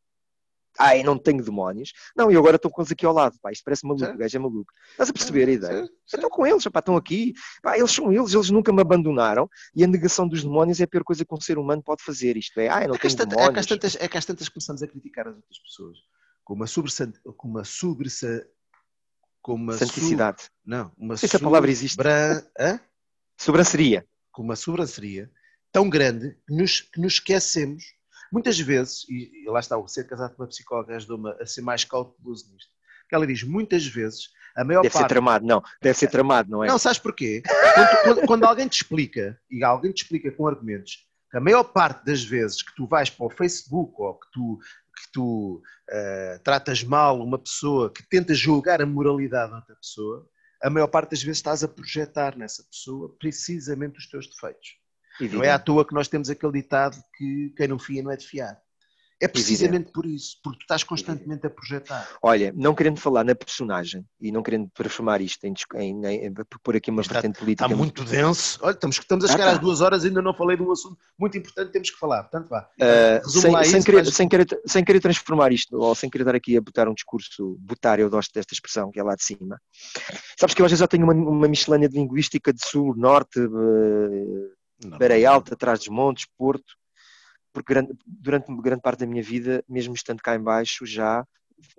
Ai, 0.80 1.04
não 1.04 1.18
tenho 1.18 1.44
demónios. 1.44 1.94
Não, 2.16 2.32
e 2.32 2.36
agora 2.36 2.56
estou 2.56 2.72
com 2.72 2.82
eles 2.82 2.92
aqui 2.92 3.06
ao 3.06 3.14
lado. 3.14 3.38
Pá, 3.42 3.52
isto 3.52 3.64
parece 3.64 3.86
maluco, 3.86 4.06
o 4.06 4.18
gajo 4.18 4.38
é 4.38 4.40
maluco. 4.40 4.74
Estás 4.92 5.10
a 5.10 5.14
perceber 5.14 5.50
a 5.50 5.52
ideia? 5.52 5.90
Estou 6.06 6.30
com 6.30 6.48
eles, 6.48 6.64
pá, 6.64 6.80
estão 6.80 6.96
aqui. 6.96 7.34
Pá, 7.62 7.78
eles 7.78 7.92
são 7.92 8.12
eles, 8.12 8.34
eles 8.34 8.50
nunca 8.50 8.72
me 8.72 8.82
abandonaram. 8.82 9.50
E 9.76 9.84
a 9.84 9.88
negação 9.88 10.28
dos 10.28 10.44
demónios 10.44 10.80
é 10.80 10.84
a 10.86 10.88
pior 10.88 11.04
coisa 11.04 11.26
que 11.26 11.34
um 11.34 11.42
ser 11.42 11.58
humano 11.58 11.84
pode 11.84 12.04
fazer. 12.04 12.38
Isto 12.38 12.60
é, 12.60 12.70
ai, 12.70 12.88
não 12.88 12.96
é 12.96 12.98
tenho 12.98 13.16
tantas, 13.16 13.38
demónios. 13.38 13.50
É 13.50 13.54
que, 13.54 13.60
às 13.60 13.66
tantas, 13.66 13.96
é 13.96 14.08
que 14.08 14.18
às 14.18 14.26
tantas 14.26 14.50
começamos 14.50 14.82
a 14.82 14.88
criticar 14.88 15.28
as 15.28 15.36
outras 15.36 15.60
pessoas 15.60 15.98
com 16.44 16.54
uma 16.54 16.68
sobressa... 16.68 17.12
Com 17.38 17.48
uma 17.48 17.64
sobressa 17.64 18.48
com 19.42 19.56
uma 19.56 19.74
Santicidade. 19.74 20.44
Não, 20.64 20.92
uma 20.98 21.18
se 21.18 21.26
essa 21.26 21.40
palavra 21.40 21.72
existe. 21.72 21.96
Sobran... 21.96 22.44
Hã? 22.60 22.80
Sobranceria. 23.38 24.06
Com 24.32 24.44
uma 24.44 24.56
sobranceria 24.56 25.32
tão 25.72 25.90
grande 25.90 26.38
que 26.48 26.54
nos, 26.54 26.82
que 26.82 27.00
nos 27.00 27.14
esquecemos 27.14 27.84
Muitas 28.32 28.60
vezes, 28.60 29.06
e, 29.10 29.44
lá 29.48 29.60
está, 29.60 29.78
o 29.78 29.88
ser 29.88 30.08
casado 30.08 30.36
com 30.36 30.44
uma 30.44 30.48
psicóloga 30.48 30.96
ajudou-me 30.96 31.32
a 31.42 31.46
ser 31.46 31.62
mais 31.62 31.84
cauteloso 31.84 32.50
nisto, 32.52 32.72
que 33.10 33.16
ela 33.16 33.28
diz, 33.28 33.44
muitas 33.44 33.86
vezes, 33.86 34.30
a 34.56 34.64
maior 34.64 34.82
deve 34.82 34.94
parte... 34.94 35.04
Deve 35.04 35.10
ser 35.10 35.14
tramado, 35.14 35.46
não. 35.46 35.64
Deve 35.82 35.98
ser 35.98 36.08
tramado, 36.08 36.50
não 36.50 36.64
é? 36.64 36.68
Não, 36.68 36.78
sabes 36.78 36.98
porquê? 36.98 37.44
Quando, 37.74 38.04
quando, 38.04 38.28
quando 38.28 38.44
alguém 38.46 38.68
te 38.68 38.82
explica, 38.82 39.40
e 39.50 39.64
alguém 39.64 39.92
te 39.92 40.04
explica 40.04 40.32
com 40.32 40.48
argumentos, 40.48 41.06
que 41.30 41.38
a 41.38 41.42
maior 41.42 41.64
parte 41.64 42.06
das 42.06 42.24
vezes 42.24 42.62
que 42.62 42.76
tu 42.76 42.88
vais 42.88 43.10
para 43.10 43.26
o 43.26 43.30
Facebook 43.30 43.94
ou 43.98 44.20
que 44.20 44.32
tu, 44.32 44.60
que 44.96 45.12
tu 45.12 45.62
uh, 45.90 46.44
tratas 46.44 46.84
mal 46.84 47.22
uma 47.22 47.38
pessoa, 47.38 47.92
que 47.92 48.08
tentas 48.08 48.38
julgar 48.38 48.82
a 48.82 48.86
moralidade 48.86 49.50
de 49.50 49.56
outra 49.56 49.76
pessoa, 49.76 50.28
a 50.62 50.70
maior 50.70 50.88
parte 50.88 51.12
das 51.12 51.24
vezes 51.24 51.40
estás 51.40 51.64
a 51.64 51.68
projetar 51.68 52.38
nessa 52.38 52.64
pessoa 52.64 53.16
precisamente 53.18 53.98
os 53.98 54.08
teus 54.08 54.28
defeitos. 54.28 54.81
Evidente. 55.20 55.38
Não 55.38 55.44
é 55.44 55.52
à 55.52 55.60
toa 55.60 55.86
que 55.86 55.94
nós 55.94 56.08
temos 56.08 56.30
aquele 56.30 56.54
ditado 56.54 56.98
que 57.18 57.54
quem 57.56 57.68
não 57.68 57.80
fia 57.80 58.02
não 58.02 58.12
é 58.12 58.18
de 58.18 58.26
fiar. 58.26 58.60
É 59.22 59.28
precisamente 59.28 59.76
Evidente. 59.76 59.92
por 59.92 60.06
isso, 60.08 60.38
porque 60.44 60.58
tu 60.58 60.62
estás 60.64 60.84
constantemente 60.84 61.46
a 61.46 61.50
projetar. 61.50 62.10
Olha, 62.24 62.52
não 62.58 62.74
querendo 62.74 63.00
falar 63.00 63.24
na 63.24 63.36
personagem 63.36 64.04
e 64.20 64.32
não 64.32 64.42
querendo 64.42 64.68
transformar 64.74 65.22
isto 65.22 65.46
em, 65.46 65.54
em, 65.76 66.06
em, 66.26 66.34
pôr 66.64 66.76
aqui 66.76 66.90
uma 66.90 67.04
vertente 67.04 67.38
política. 67.38 67.66
Está 67.66 67.78
muito 67.78 68.04
denso. 68.04 68.58
Olha, 68.64 68.74
estamos, 68.74 68.98
estamos 68.98 69.26
a 69.26 69.28
chegar 69.28 69.50
ah, 69.50 69.52
às 69.52 69.60
duas 69.60 69.80
horas 69.80 70.04
e 70.04 70.08
ainda 70.08 70.24
não 70.24 70.34
falei 70.34 70.58
de 70.58 70.64
um 70.64 70.72
assunto 70.72 70.98
muito 71.20 71.38
importante 71.38 71.72
temos 71.72 71.92
que 71.92 72.00
falar. 72.00 72.24
Portanto, 72.24 72.50
vá. 72.50 72.68
Uh, 72.82 73.30
sem, 73.30 73.42
sem, 73.42 73.62
isso, 73.62 73.86
querer, 73.86 73.98
mas... 73.98 74.16
sem, 74.16 74.28
querer, 74.28 74.48
sem 74.66 74.84
querer 74.84 75.00
transformar 75.00 75.52
isto, 75.52 75.78
ou 75.78 75.94
sem 75.94 76.10
querer 76.10 76.24
dar 76.24 76.34
aqui 76.34 76.58
a 76.58 76.62
botar 76.62 76.90
um 76.90 76.94
discurso 76.96 77.56
botário, 77.60 78.02
eu 78.02 78.10
gosto 78.10 78.34
desta 78.34 78.56
expressão 78.56 78.90
que 78.90 79.00
é 79.00 79.04
lá 79.04 79.14
de 79.14 79.24
cima. 79.24 79.62
Sabes 80.40 80.56
que 80.56 80.64
eu 80.64 80.66
às 80.66 80.72
vezes 80.72 80.80
já 80.80 80.88
tenho 80.88 81.04
uma, 81.04 81.14
uma 81.14 81.48
miscelânea 81.48 81.88
de 81.88 81.96
linguística 81.96 82.52
de 82.52 82.66
sul, 82.66 82.96
norte. 82.98 83.40
Uh, 83.40 84.50
Beira 84.98 85.30
Alta, 85.30 85.54
atrás 85.54 85.80
dos 85.80 85.90
montes, 85.90 86.26
Porto, 86.38 86.76
porque 87.54 87.74
grande, 87.74 87.94
durante 88.06 88.56
grande 88.62 88.82
parte 88.82 89.00
da 89.00 89.08
minha 89.08 89.24
vida, 89.24 89.64
mesmo 89.68 89.94
estando 89.94 90.22
cá 90.22 90.36
em 90.36 90.42
baixo, 90.42 90.86
já 90.86 91.26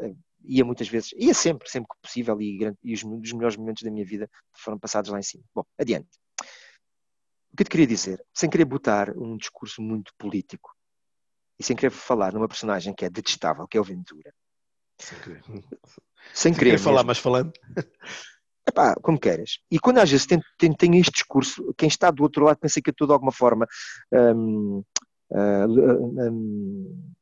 eh, 0.00 0.14
ia 0.44 0.64
muitas 0.64 0.88
vezes, 0.88 1.12
ia 1.16 1.34
sempre, 1.34 1.68
sempre 1.70 1.88
que 1.88 2.02
possível, 2.02 2.40
e, 2.40 2.58
e 2.82 2.94
os, 2.94 3.02
os 3.02 3.32
melhores 3.32 3.56
momentos 3.56 3.82
da 3.82 3.90
minha 3.90 4.04
vida 4.04 4.28
foram 4.52 4.78
passados 4.78 5.10
lá 5.10 5.18
em 5.18 5.22
cima. 5.22 5.44
Bom, 5.54 5.64
adiante. 5.78 6.10
O 7.52 7.56
que 7.56 7.62
eu 7.62 7.64
te 7.64 7.70
queria 7.70 7.86
dizer, 7.86 8.24
sem 8.34 8.48
querer 8.48 8.64
botar 8.64 9.10
um 9.16 9.36
discurso 9.36 9.82
muito 9.82 10.12
político, 10.16 10.74
e 11.58 11.64
sem 11.64 11.76
querer 11.76 11.90
falar 11.90 12.32
numa 12.32 12.48
personagem 12.48 12.94
que 12.94 13.04
é 13.04 13.10
detestável, 13.10 13.68
que 13.68 13.76
é 13.76 13.80
o 13.80 13.84
Ventura. 13.84 14.32
Sem 14.98 15.18
querer. 15.20 15.42
Sem, 15.44 15.62
sem 16.32 16.54
querer 16.54 16.78
falar, 16.78 17.04
mas 17.04 17.18
falando. 17.18 17.52
Epá, 18.66 18.94
como 19.02 19.18
queres. 19.18 19.58
E 19.70 19.78
quando 19.78 19.98
às 19.98 20.10
vezes 20.10 20.26
tem, 20.26 20.40
tem, 20.56 20.72
tem, 20.72 20.98
este 20.98 21.12
discurso, 21.12 21.74
quem 21.76 21.88
está 21.88 22.10
do 22.10 22.22
outro 22.22 22.44
lado 22.44 22.58
pensa 22.58 22.80
que 22.80 22.90
eu 22.90 23.06
de 23.06 23.12
alguma 23.12 23.32
forma 23.32 23.66
um, 24.12 24.84
uh, 25.30 25.66
um, 25.66 27.12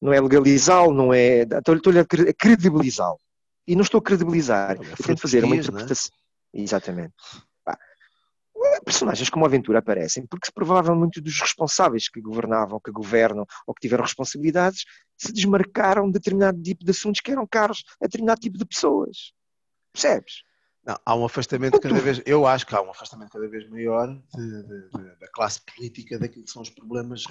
não 0.00 0.12
é 0.12 0.20
legalizá-lo, 0.20 0.92
não 0.92 1.14
é. 1.14 1.42
Estou-lhe 1.42 2.00
a 2.00 2.04
credibilizá-lo. 2.34 3.18
E 3.66 3.76
não 3.76 3.82
estou 3.82 3.98
a 3.98 4.02
credibilizar. 4.02 4.72
É 4.72 5.02
tento 5.02 5.20
fazer 5.20 5.44
uma 5.44 5.54
é? 5.54 5.58
interpretação. 5.58 6.12
É? 6.52 6.60
Exatamente. 6.60 7.14
personagens 8.84 9.30
como 9.30 9.44
a 9.44 9.48
Aventura 9.48 9.78
aparecem 9.78 10.26
porque 10.26 10.50
provavelmente 10.52 11.20
dos 11.20 11.40
responsáveis 11.40 12.08
que 12.08 12.20
governavam, 12.20 12.80
que 12.80 12.90
governam 12.90 13.46
ou 13.66 13.72
que 13.72 13.80
tiveram 13.80 14.04
responsabilidades 14.04 14.84
se 15.16 15.32
desmarcaram 15.32 16.06
de 16.06 16.12
determinado 16.14 16.60
tipo 16.60 16.84
de 16.84 16.90
assuntos 16.90 17.20
que 17.20 17.30
eram 17.30 17.46
caros 17.46 17.84
a 18.02 18.06
determinado 18.06 18.40
tipo 18.40 18.58
de 18.58 18.66
pessoas. 18.66 19.32
Percebes? 19.92 20.42
Não, 20.84 20.98
há 21.06 21.14
um 21.14 21.24
afastamento 21.24 21.78
cada 21.78 22.00
vez, 22.00 22.20
eu 22.26 22.44
acho 22.44 22.66
que 22.66 22.74
há 22.74 22.82
um 22.82 22.90
afastamento 22.90 23.30
cada 23.30 23.46
vez 23.48 23.68
maior 23.70 24.08
de, 24.34 24.62
de, 24.62 24.88
de, 24.90 25.20
da 25.20 25.28
classe 25.32 25.60
política 25.60 26.18
daquilo 26.18 26.44
que 26.44 26.50
são 26.50 26.60
os 26.60 26.70
problemas 26.70 27.24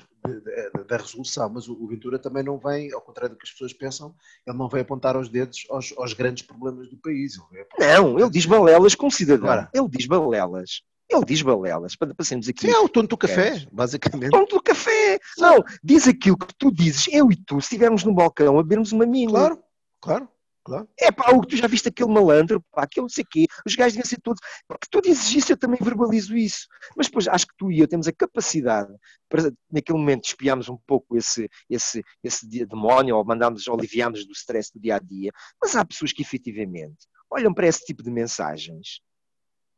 da 0.87 0.95
resolução, 0.95 1.49
mas 1.49 1.67
o, 1.67 1.73
o, 1.73 1.85
Ventura 1.85 2.17
também 2.17 2.43
não 2.43 2.57
vem, 2.57 2.93
ao 2.93 3.01
contrário 3.01 3.35
do 3.35 3.37
que 3.37 3.45
as 3.45 3.51
pessoas 3.51 3.73
pensam, 3.73 4.15
ele 4.47 4.57
não 4.57 4.69
vem 4.69 4.81
apontar 4.81 5.17
os 5.17 5.27
dedos 5.27 5.65
aos, 5.69 5.93
aos 5.97 6.13
grandes 6.13 6.43
problemas 6.43 6.89
do 6.89 6.95
país. 6.95 7.37
Ele 7.51 7.65
não, 7.77 8.17
ele 8.17 8.29
diz 8.29 8.45
balelas 8.45 8.95
com 8.95 9.11
cidadão, 9.11 9.49
Agora, 9.49 9.69
ele 9.73 9.89
diz 9.89 10.05
balelas. 10.05 10.81
Ele 11.09 11.25
diz 11.25 11.41
balelas, 11.41 11.93
para 11.93 12.15
passarmos 12.15 12.47
aqui. 12.47 12.67
Sim, 12.67 12.73
é 12.73 12.79
o 12.79 12.87
tom 12.87 13.03
do 13.03 13.17
café, 13.17 13.67
basicamente. 13.69 14.29
O 14.29 14.31
tom 14.31 14.45
do 14.45 14.63
café! 14.63 15.19
Não, 15.37 15.61
diz 15.83 16.07
aquilo 16.07 16.37
que 16.37 16.55
tu 16.57 16.71
dizes, 16.71 17.09
eu 17.11 17.29
e 17.29 17.35
tu, 17.35 17.59
se 17.59 17.65
estivermos 17.65 18.05
no 18.05 18.13
balcão 18.13 18.57
a 18.57 18.63
bebermos 18.63 18.93
uma 18.93 19.05
mina. 19.05 19.31
Claro, 19.31 19.63
claro. 19.99 20.29
Claro. 20.63 20.87
É 20.99 21.11
pá, 21.11 21.25
tu 21.47 21.55
já 21.55 21.65
viste 21.67 21.89
aquele 21.89 22.11
malandro, 22.11 22.63
pá, 22.71 22.83
aquele 22.83 23.03
não 23.03 23.09
sei 23.09 23.25
quê, 23.29 23.47
os 23.65 23.75
gajos 23.75 23.93
devem 23.93 24.07
ser 24.07 24.21
todos. 24.21 24.39
Porque 24.67 24.87
tu 24.89 25.01
dizes 25.01 25.33
isso, 25.33 25.51
eu 25.51 25.57
também 25.57 25.79
verbalizo 25.81 26.37
isso. 26.37 26.67
Mas 26.95 27.07
depois 27.07 27.27
acho 27.27 27.47
que 27.47 27.55
tu 27.57 27.71
e 27.71 27.79
eu 27.79 27.87
temos 27.87 28.07
a 28.07 28.11
capacidade 28.11 28.93
para, 29.27 29.51
naquele 29.71 29.97
momento, 29.97 30.25
espiarmos 30.25 30.69
um 30.69 30.77
pouco 30.85 31.17
esse, 31.17 31.49
esse, 31.69 32.03
esse 32.23 32.47
demónio, 32.65 33.17
ou 33.17 33.25
mandarmos, 33.25 33.67
aliviarmos 33.67 34.25
do 34.25 34.33
stress 34.33 34.71
do 34.71 34.79
dia 34.79 34.97
a 34.97 34.99
dia. 34.99 35.31
Mas 35.59 35.75
há 35.75 35.83
pessoas 35.83 36.13
que 36.13 36.21
efetivamente 36.21 37.07
olham 37.29 37.53
para 37.53 37.67
esse 37.67 37.83
tipo 37.83 38.03
de 38.03 38.11
mensagens 38.11 39.01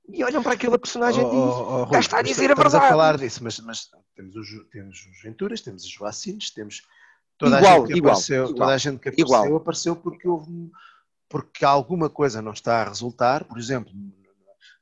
e 0.10 0.24
olham 0.24 0.44
para 0.44 0.54
aquela 0.54 0.78
personagem 0.78 1.24
oh, 1.24 1.34
e 1.34 1.38
oh, 1.38 1.88
oh, 1.90 1.98
está 1.98 2.20
a 2.20 2.22
dizer 2.22 2.52
a 2.52 2.56
verdade. 2.56 2.68
Estamos 2.68 2.86
a 2.86 2.90
falar 2.90 3.18
disso, 3.18 3.44
mas, 3.44 3.60
mas 3.60 3.90
temos, 4.16 4.36
os, 4.36 4.50
temos 4.70 5.06
os 5.06 5.22
Venturas, 5.22 5.62
temos 5.62 5.84
os 5.84 5.90
Joacines, 5.90 6.52
temos 6.52 6.82
Toda 7.38 7.58
igual, 7.58 7.74
a 7.74 7.80
gente 7.80 7.92
que 7.92 7.98
igual, 7.98 8.12
apareceu, 8.14 8.44
igual, 8.44 8.56
toda 8.56 8.74
a 8.74 8.78
gente 8.78 9.00
que 9.00 9.10
apareceu, 9.10 9.26
igual. 9.26 9.56
apareceu 9.56 9.96
porque 9.96 10.28
houve 10.28 10.72
porque 11.34 11.66
alguma 11.66 12.12
coisa 12.12 12.44
não 12.44 12.52
está 12.52 12.84
a 12.84 12.88
resultar, 12.88 13.44
por 13.46 13.58
exemplo, 13.58 13.92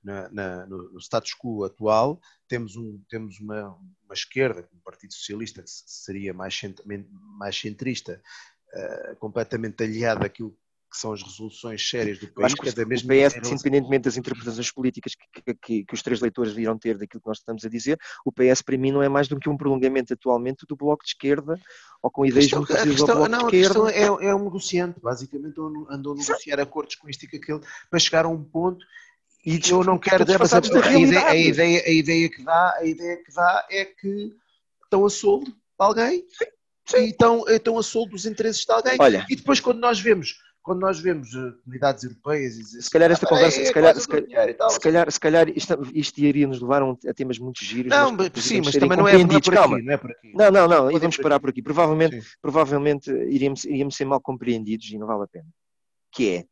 na, 0.04 0.30
na, 0.30 0.66
no, 0.66 1.00
status 1.00 1.34
quo 1.34 1.64
atual, 1.64 2.20
temos, 2.46 2.76
um, 2.76 3.02
temos 3.08 3.40
uma, 3.40 3.70
uma 4.04 4.14
esquerda, 4.14 4.68
um 4.74 4.80
Partido 4.80 5.14
Socialista, 5.14 5.62
que 5.64 5.70
seria 5.70 6.34
mais, 6.34 6.60
mais 7.38 7.58
centrista, 7.58 8.22
uh, 8.74 9.16
completamente 9.16 9.82
aliado 9.82 10.26
àquilo 10.26 10.58
que 10.92 10.98
são 10.98 11.14
as 11.14 11.24
resoluções 11.24 11.90
sérias 11.90 12.20
do 12.20 12.28
país. 12.28 12.48
Acho 12.48 12.56
que 12.58 12.66
cada 12.66 12.86
vez 12.86 13.02
o 13.02 13.08
PS, 13.08 13.50
independentemente 13.50 14.04
das 14.04 14.18
interpretações 14.18 14.72
políticas 14.72 15.14
que, 15.16 15.54
que, 15.54 15.84
que, 15.86 15.94
os 15.94 16.02
três 16.04 16.20
leitores 16.20 16.52
virão 16.52 16.78
ter 16.78 16.98
daquilo 16.98 17.22
que 17.22 17.28
nós 17.28 17.38
estamos 17.38 17.64
a 17.64 17.70
dizer, 17.70 17.98
o 18.26 18.32
PS 18.32 18.62
para 18.62 18.78
mim 18.78 18.92
não 18.92 19.02
é 19.02 19.08
mais 19.08 19.30
do 19.30 19.40
que 19.40 19.50
um 19.50 19.56
prolongamento 19.56 20.14
atualmente 20.14 20.66
do 20.68 20.76
Bloco 20.76 21.04
de 21.06 21.12
Esquerda 21.12 21.58
ou 22.04 22.12
com 22.12 22.26
ideias 22.26 22.52
muito 22.52 22.74
ao 23.10 23.18
Bloco 23.18 23.30
não, 23.30 23.48
de 23.48 23.56
Esquerda. 23.56 23.88
A 23.88 23.92
questão 23.94 24.20
é, 24.20 24.26
é 24.28 24.36
um 24.36 24.44
negociante, 24.44 25.00
basicamente 25.02 25.56
andou 25.90 26.14
a 26.14 26.18
negociar 26.18 26.60
acordos 26.60 26.96
com 26.96 27.10
isto 27.10 27.24
e 27.24 27.30
com 27.30 27.38
aquilo 27.38 27.62
para 27.90 28.00
chegar 28.00 28.26
a 28.26 28.30
um 28.30 28.44
ponto 28.44 28.86
e 29.46 29.60
eu 29.70 29.84
não 29.84 29.98
quero 29.98 30.26
dar 30.26 30.42
a, 30.42 30.96
ideia, 30.96 31.26
a, 31.26 31.36
ideia, 31.36 31.84
a 31.86 31.90
ideia 31.90 32.30
que 32.30 32.44
dá 32.44 32.76
a 32.78 32.86
ideia 32.86 33.18
que 33.18 33.34
dá 33.34 33.68
é 33.72 33.86
que 33.86 34.36
estão 34.84 35.06
a 35.06 35.10
soldo 35.10 35.56
alguém 35.80 36.26
sim, 36.30 36.46
sim. 36.86 36.98
e 36.98 37.10
estão, 37.10 37.48
estão 37.48 37.78
a 37.78 37.84
soldo 37.84 38.12
dos 38.12 38.26
interesses 38.26 38.66
de 38.66 38.72
alguém 38.72 38.98
Olha, 39.00 39.26
e 39.30 39.36
depois 39.36 39.60
quando 39.60 39.80
nós 39.80 40.00
vemos 40.00 40.38
quando 40.64 40.82
nós 40.82 41.00
vemos 41.00 41.34
eh, 41.34 41.52
comunidades 41.64 42.04
europeias 42.04 42.56
e 42.58 42.82
se 42.82 42.90
calhar 42.90 43.12
esta 43.12 43.26
ah, 43.26 43.30
conversa, 43.30 43.62
é, 43.62 43.66
se, 43.66 43.74
calhar, 43.74 43.96
se, 43.96 44.08
calhar, 44.08 44.70
se, 44.70 44.80
calhar, 44.80 45.12
se 45.12 45.20
calhar 45.20 45.50
isto, 45.50 45.92
isto 45.94 46.20
iria 46.20 46.48
nos 46.48 46.62
levar 46.62 46.84
a 46.84 47.14
temas 47.14 47.40
muito 47.40 47.64
giros. 47.64 47.90
Não, 47.90 48.12
mas, 48.12 48.32
sim, 48.36 48.62
mas 48.64 48.76
também 48.76 48.98
não 48.98 49.08
é, 49.08 49.18
não 49.18 49.36
é, 49.36 49.42
por 49.42 49.58
aqui, 49.58 49.82
não 49.82 49.94
é 49.94 49.98
por 49.98 50.12
aqui. 50.12 50.34
Não, 50.36 50.52
não, 50.52 50.68
não, 50.68 51.00
vamos 51.00 51.18
parar 51.18 51.40
por 51.40 51.50
aqui. 51.50 51.62
Provavelmente, 51.62 52.22
provavelmente 52.42 53.12
iríamos, 53.12 53.64
iríamos 53.66 53.96
ser 53.96 54.06
mal 54.06 54.22
compreendidos 54.22 54.90
e 54.92 54.98
não 54.98 55.08
vale 55.08 55.24
a 55.24 55.28
pena. 55.28 55.48
Que 56.12 56.36
é 56.36 56.46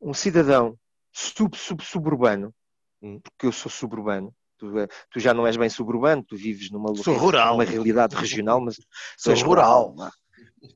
um 0.00 0.14
cidadão 0.14 0.78
sub, 1.12 1.56
sub, 1.56 1.82
suburbano, 1.82 2.54
hum. 3.02 3.18
porque 3.20 3.46
eu 3.46 3.52
sou 3.52 3.70
suburbano, 3.70 4.32
Tu, 4.56 4.78
eh, 4.78 4.86
tu, 5.10 5.18
já 5.18 5.34
não 5.34 5.44
és 5.48 5.56
bem 5.56 5.68
suburbano, 5.68 6.22
tu 6.22 6.36
vives 6.36 6.70
numa, 6.70 6.92
numa 6.92 7.64
realidade 7.64 8.14
regional, 8.14 8.60
mas 8.60 8.76
sou 9.18 9.34
rural. 9.34 9.90
rural 9.90 10.12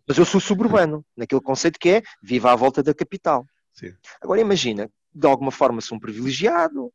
mas 0.07 0.19
eu 0.19 0.25
sou 0.25 0.41
suburbano, 0.41 1.05
naquele 1.17 1.41
conceito 1.41 1.79
que 1.79 1.89
é 1.89 2.03
viva 2.23 2.53
à 2.53 2.57
volta 2.57 2.83
da 2.83 2.95
capital. 2.95 3.47
Sim. 3.73 3.95
Agora 4.21 4.41
imagina, 4.41 4.91
de 5.15 5.27
alguma 5.27 5.51
forma 5.51 5.81
sou 5.81 5.97
um 5.97 6.01
privilegiado, 6.01 6.93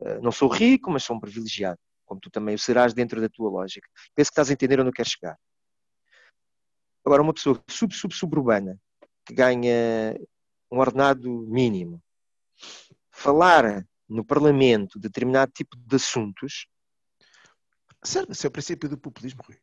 eh, 0.00 0.20
não 0.20 0.30
sou 0.30 0.48
rico, 0.48 0.90
mas 0.90 1.04
sou 1.04 1.16
um 1.16 1.20
privilegiado, 1.20 1.78
como 2.04 2.20
tu 2.20 2.30
também 2.30 2.54
o 2.54 2.58
serás 2.58 2.94
dentro 2.94 3.20
da 3.20 3.28
tua 3.28 3.50
lógica. 3.50 3.88
Penso 4.14 4.30
que 4.30 4.32
estás 4.32 4.50
a 4.50 4.52
entender 4.52 4.80
onde 4.80 4.90
eu 4.90 4.94
quero 4.94 5.08
chegar. 5.08 5.38
Agora, 7.04 7.22
uma 7.22 7.34
pessoa 7.34 7.62
sub-sub-suburbana 7.68 8.78
que 9.24 9.34
ganha 9.34 10.16
um 10.70 10.78
ordenado 10.78 11.30
mínimo, 11.48 12.02
falar 13.10 13.86
no 14.08 14.24
Parlamento 14.24 14.98
de 14.98 15.08
determinado 15.08 15.52
tipo 15.52 15.76
de 15.76 15.96
assuntos. 15.96 16.66
Certo, 18.02 18.32
esse 18.32 18.46
é 18.46 18.48
o 18.48 18.52
princípio 18.52 18.88
do 18.88 18.98
populismo, 18.98 19.42
Rui. 19.44 19.56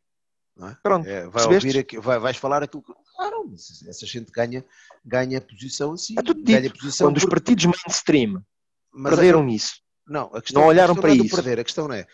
É? 0.56 0.76
Pronto, 0.82 1.08
é, 1.08 1.26
vai 1.28 1.44
ouvir 1.46 1.78
aqui, 1.78 1.98
vai, 1.98 2.18
vais 2.18 2.36
falar 2.36 2.62
aquilo 2.62 2.82
que. 2.82 2.92
Claro, 3.16 3.52
essa 3.88 4.06
gente 4.06 4.30
ganha, 4.30 4.64
ganha 5.04 5.40
posição 5.40 5.92
assim. 5.92 6.14
É 6.16 6.22
tudo 6.22 6.42
ganha 6.42 6.70
posição 6.70 7.08
Quando 7.08 7.14
porque... 7.14 7.26
os 7.26 7.30
partidos 7.30 7.64
mainstream 7.64 8.44
Mas 8.92 9.14
perderam 9.14 9.48
isso. 9.48 9.80
Não, 10.06 10.26
a 10.34 10.40
questão, 10.40 10.62
não 10.62 10.68
olharam 10.68 10.94
a 10.94 11.00
para 11.00 11.14
não 11.14 11.22
é 11.22 11.26
isso. 11.26 11.34
Perder, 11.34 11.60
a 11.60 11.64
questão 11.64 11.92
é. 11.92 12.06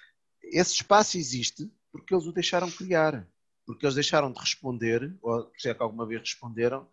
Esse 0.43 0.75
espaço 0.75 1.19
existe 1.19 1.71
porque 1.93 2.15
eles 2.15 2.27
o 2.27 2.33
deixaram 2.33 2.71
criar. 2.71 3.27
Porque 3.67 3.85
eles 3.85 3.95
deixaram 3.95 4.33
de 4.33 4.41
responder, 4.41 5.15
ou 5.21 5.51
se 5.59 5.69
é 5.69 5.75
que 5.75 5.83
alguma 5.83 6.07
vez 6.07 6.21
responderam, 6.21 6.89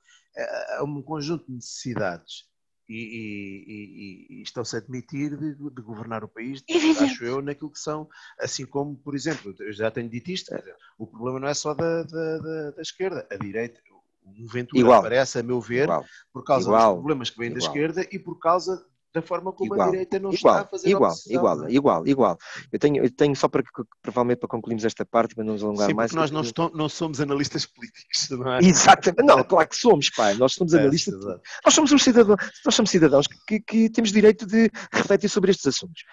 a 0.78 0.84
um 0.84 1.02
conjunto 1.02 1.46
de 1.48 1.54
necessidades 1.54 2.47
e, 2.90 4.28
e, 4.30 4.36
e, 4.36 4.42
estão-se 4.42 4.76
a 4.76 4.80
admitir 4.80 5.38
de, 5.38 5.56
de, 5.56 5.82
governar 5.82 6.24
o 6.24 6.28
país, 6.28 6.64
acho 7.02 7.24
eu, 7.26 7.42
naquilo 7.42 7.72
que 7.72 7.80
são, 7.80 8.08
assim 8.40 8.66
como, 8.66 8.96
por 8.96 9.16
exemplo, 9.16 9.54
eu 9.60 9.74
já 9.74 9.92
tenho 9.92 10.10
dito 10.10 10.32
isto, 10.32 10.54
o 10.98 11.06
problema 11.06 11.40
não 11.40 11.48
é 11.48 11.54
só 11.54 11.74
da, 11.74 12.04
da, 12.04 12.38
da, 12.38 12.72
da 12.72 12.82
esquerda, 12.82 13.28
a 13.30 13.36
direita, 13.36 13.80
o 14.24 14.48
Ventura 14.48 14.82
Igual. 14.82 15.00
aparece, 15.00 15.40
a 15.40 15.44
meu 15.44 15.62
ver, 15.62 15.84
Igual. 15.84 16.06
por 16.34 16.44
causa 16.44 16.68
Igual. 16.68 16.94
dos 16.94 17.00
problemas 17.00 17.30
que 17.30 17.40
vêm 17.40 17.52
da 17.52 17.60
esquerda 17.60 18.08
e 18.12 18.20
por 18.20 18.38
causa 18.40 18.86
da 19.18 19.22
forma 19.22 19.52
como 19.52 19.74
igual, 19.74 19.88
a 19.88 19.92
direita 19.92 20.20
não 20.20 20.32
igual, 20.32 20.56
está 20.56 20.68
a 20.68 20.68
fazer 20.68 20.90
igual, 20.90 21.12
a 21.12 21.34
igual, 21.34 21.66
é? 21.66 21.72
igual, 21.72 22.08
igual. 22.08 22.38
Eu 22.72 22.80
tenho, 22.80 23.04
eu 23.04 23.12
tenho 23.12 23.36
só 23.36 23.48
para 23.48 23.64
que, 23.64 23.70
provavelmente 24.02 24.40
para 24.40 24.48
concluirmos 24.48 24.86
esta 24.86 25.06
parte, 25.06 25.34
para 25.34 25.44
não 25.44 25.54
nos 25.54 25.64
alongar 25.64 25.88
Sim, 25.88 25.94
mais. 25.96 26.12
nós 26.12 26.30
não, 26.30 26.42
estou, 26.42 26.72
não, 26.74 26.88
somos 26.88 27.20
analistas 27.20 27.66
políticos, 27.66 28.30
não 28.30 28.54
é? 28.54 28.60
Exatamente, 28.60 29.24
não, 29.24 29.44
claro 29.44 29.68
que 29.68 29.76
somos, 29.76 30.10
pai. 30.12 30.36
Nós 30.36 30.54
somos 30.54 30.74
é, 30.74 30.80
analistas. 30.80 31.16
É, 31.16 31.40
nós 31.66 31.74
somos 31.74 31.92
um 31.92 31.98
cidadão, 31.98 32.36
nós 32.64 32.76
somos 32.76 32.92
cidadãos 32.92 33.28
que, 33.28 33.38
que, 33.48 33.60
que, 33.60 33.90
temos 33.90 34.12
direito 34.12 34.46
de 34.46 34.70
refletir 34.92 35.30
sobre 35.30 35.52
estes 35.52 35.66
assuntos. 35.66 36.04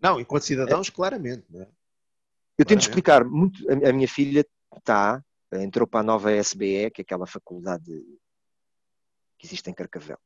Não, 0.00 0.20
enquanto 0.20 0.44
cidadãos, 0.44 0.88
é. 0.88 0.92
claramente, 0.92 1.44
não 1.50 1.62
é? 1.62 1.68
Eu 2.58 2.64
tento 2.64 2.82
explicar 2.82 3.24
muito. 3.24 3.58
A, 3.68 3.88
a 3.88 3.92
minha 3.92 4.08
filha 4.08 4.46
está, 4.76 5.22
entrou 5.52 5.86
para 5.86 6.00
a 6.00 6.04
nova 6.04 6.30
SBE, 6.32 6.90
que 6.90 7.00
é 7.00 7.02
aquela 7.02 7.26
faculdade 7.26 7.90
que 9.42 9.46
existe 9.46 9.68
em 9.68 9.74
Carcavelos. 9.74 10.22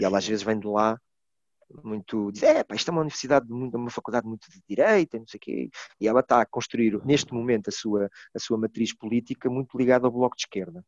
e 0.00 0.04
ela 0.04 0.18
às 0.18 0.26
vezes 0.26 0.44
vem 0.44 0.58
de 0.58 0.68
lá 0.68 0.96
muito 1.82 2.30
diz, 2.32 2.42
é, 2.42 2.64
pá, 2.64 2.74
isto 2.74 2.88
é 2.88 2.92
uma 2.92 3.00
universidade, 3.00 3.48
muito, 3.48 3.76
uma 3.76 3.90
faculdade 3.90 4.26
muito 4.26 4.50
de 4.50 4.60
direita, 4.68 5.18
não 5.18 5.26
sei 5.26 5.38
o 5.38 5.40
quê, 5.40 5.70
e 6.00 6.08
ela 6.08 6.20
está 6.20 6.40
a 6.40 6.46
construir 6.46 7.00
neste 7.04 7.32
momento 7.32 7.68
a 7.68 7.72
sua, 7.72 8.10
a 8.34 8.38
sua 8.38 8.58
matriz 8.58 8.94
política 8.94 9.48
muito 9.48 9.76
ligada 9.76 10.06
ao 10.06 10.12
bloco 10.12 10.36
de 10.36 10.42
esquerda. 10.42 10.84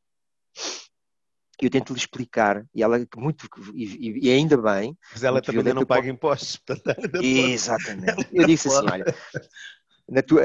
E 1.61 1.67
eu 1.67 1.71
tento 1.71 1.93
lhe 1.93 1.99
explicar, 1.99 2.67
e 2.75 2.83
ela 2.83 2.99
muito, 3.17 3.47
e, 3.73 4.27
e 4.27 4.31
ainda 4.33 4.57
bem. 4.57 4.99
Mas 5.13 5.23
ela 5.23 5.41
também 5.41 5.63
violenta, 5.63 5.81
não 5.81 5.87
paga 5.87 6.09
impostos, 6.09 6.57
portanto, 6.67 7.23
Exatamente. 7.23 8.29
Eu 8.33 8.47
disse 8.47 8.67
assim: 8.67 8.85
olha, 8.91 9.05
tua, 10.20 10.43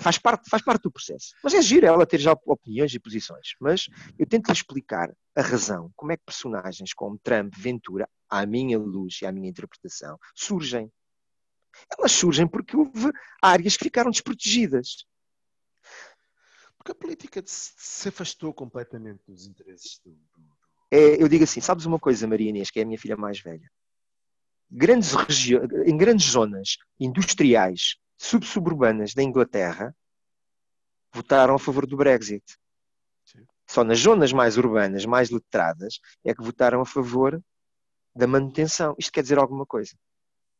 faz, 0.00 0.18
parte, 0.18 0.48
faz 0.50 0.62
parte 0.62 0.82
do 0.82 0.92
processo. 0.92 1.34
Mas 1.42 1.54
é 1.54 1.62
giro 1.62 1.86
ela 1.86 2.06
ter 2.06 2.20
já 2.20 2.32
opiniões 2.44 2.92
e 2.92 3.00
posições. 3.00 3.54
Mas 3.58 3.86
eu 4.18 4.26
tento 4.26 4.46
lhe 4.46 4.52
explicar 4.52 5.10
a 5.34 5.40
razão, 5.40 5.90
como 5.96 6.12
é 6.12 6.16
que 6.16 6.24
personagens 6.24 6.92
como 6.92 7.18
Trump, 7.18 7.54
Ventura, 7.56 8.08
à 8.28 8.44
minha 8.44 8.78
luz 8.78 9.20
e 9.22 9.26
à 9.26 9.32
minha 9.32 9.48
interpretação, 9.48 10.18
surgem. 10.34 10.92
Elas 11.98 12.12
surgem 12.12 12.46
porque 12.46 12.76
houve 12.76 13.10
áreas 13.42 13.76
que 13.76 13.84
ficaram 13.84 14.10
desprotegidas. 14.10 15.06
Porque 16.76 16.92
a 16.92 16.94
política 16.94 17.42
se 17.46 18.08
afastou 18.08 18.52
completamente 18.52 19.22
dos 19.26 19.46
interesses 19.46 20.00
do. 20.04 20.16
É, 20.90 21.22
eu 21.22 21.28
digo 21.28 21.44
assim: 21.44 21.60
sabes 21.60 21.86
uma 21.86 21.98
coisa, 21.98 22.26
Maria 22.26 22.50
Inês, 22.50 22.70
que 22.70 22.78
é 22.78 22.82
a 22.82 22.86
minha 22.86 22.98
filha 22.98 23.16
mais 23.16 23.40
velha? 23.40 23.70
Grandes 24.70 25.12
em 25.86 25.96
grandes 25.96 26.30
zonas 26.30 26.76
industriais 27.00 27.96
subsuburbanas 28.18 29.14
da 29.14 29.22
Inglaterra 29.22 29.96
votaram 31.12 31.54
a 31.54 31.58
favor 31.58 31.86
do 31.86 31.96
Brexit. 31.96 32.44
Sim. 33.24 33.46
Só 33.66 33.84
nas 33.84 34.00
zonas 34.00 34.32
mais 34.32 34.58
urbanas, 34.58 35.06
mais 35.06 35.30
letradas, 35.30 36.00
é 36.24 36.34
que 36.34 36.42
votaram 36.42 36.80
a 36.80 36.86
favor 36.86 37.42
da 38.14 38.26
manutenção. 38.26 38.94
Isto 38.98 39.12
quer 39.12 39.22
dizer 39.22 39.38
alguma 39.38 39.64
coisa. 39.64 39.96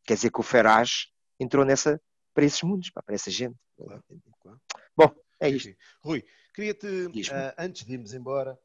Quer 0.04 0.14
dizer 0.14 0.30
que 0.30 0.40
o 0.40 0.42
Farage 0.42 1.08
entrou 1.38 1.64
nessa, 1.64 2.00
para 2.32 2.44
esses 2.44 2.62
mundos, 2.62 2.90
para 2.90 3.14
essa 3.14 3.30
gente. 3.30 3.56
Claro, 3.76 4.02
claro. 4.40 4.60
Bom, 4.96 5.14
é 5.40 5.50
isto. 5.50 5.74
Rui, 6.02 6.24
queria-te, 6.54 6.86
uh, 6.86 7.54
antes 7.58 7.84
de 7.84 7.92
irmos 7.92 8.14
embora, 8.14 8.58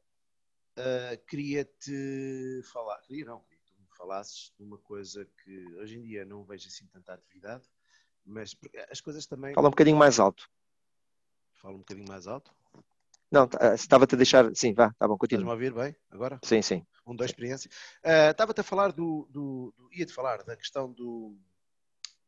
uh, 0.78 1.26
queria-te 1.26 2.62
falar, 2.72 2.98
queria 3.02 3.26
não, 3.26 3.40
queria 3.40 3.54
falasses 3.96 4.52
de 4.58 4.62
uma 4.62 4.78
coisa 4.78 5.26
que 5.42 5.74
hoje 5.76 5.96
em 5.96 6.02
dia 6.02 6.24
não 6.24 6.44
vejo 6.44 6.68
assim 6.68 6.86
tanta 6.86 7.14
atividade, 7.14 7.64
mas 8.24 8.56
as 8.90 9.00
coisas 9.00 9.26
também. 9.26 9.54
Fala 9.54 9.68
um 9.68 9.70
bocadinho 9.70 9.96
mais 9.96 10.18
alto. 10.18 10.48
Fala 11.54 11.74
um 11.74 11.78
bocadinho 11.78 12.08
mais 12.08 12.26
alto. 12.26 12.54
Não, 13.30 13.48
tá, 13.48 13.74
estava-te 13.74 14.14
a 14.14 14.18
deixar. 14.18 14.54
Sim, 14.54 14.74
vá, 14.74 14.94
tá 14.98 15.08
bom, 15.08 15.16
continua. 15.18 15.42
Estás-me 15.42 15.50
a 15.50 15.54
ouvir 15.54 15.74
bem 15.74 15.96
agora? 16.10 16.38
Sim, 16.42 16.62
sim. 16.62 16.86
Um, 17.06 17.16
dois, 17.16 17.30
experiência. 17.30 17.70
Uh, 18.04 18.30
estava-te 18.30 18.60
a 18.60 18.64
falar 18.64 18.92
do, 18.92 19.28
do, 19.30 19.74
do. 19.76 19.90
Ia-te 19.92 20.12
falar 20.12 20.42
da 20.44 20.56
questão 20.56 20.92
do, 20.92 21.36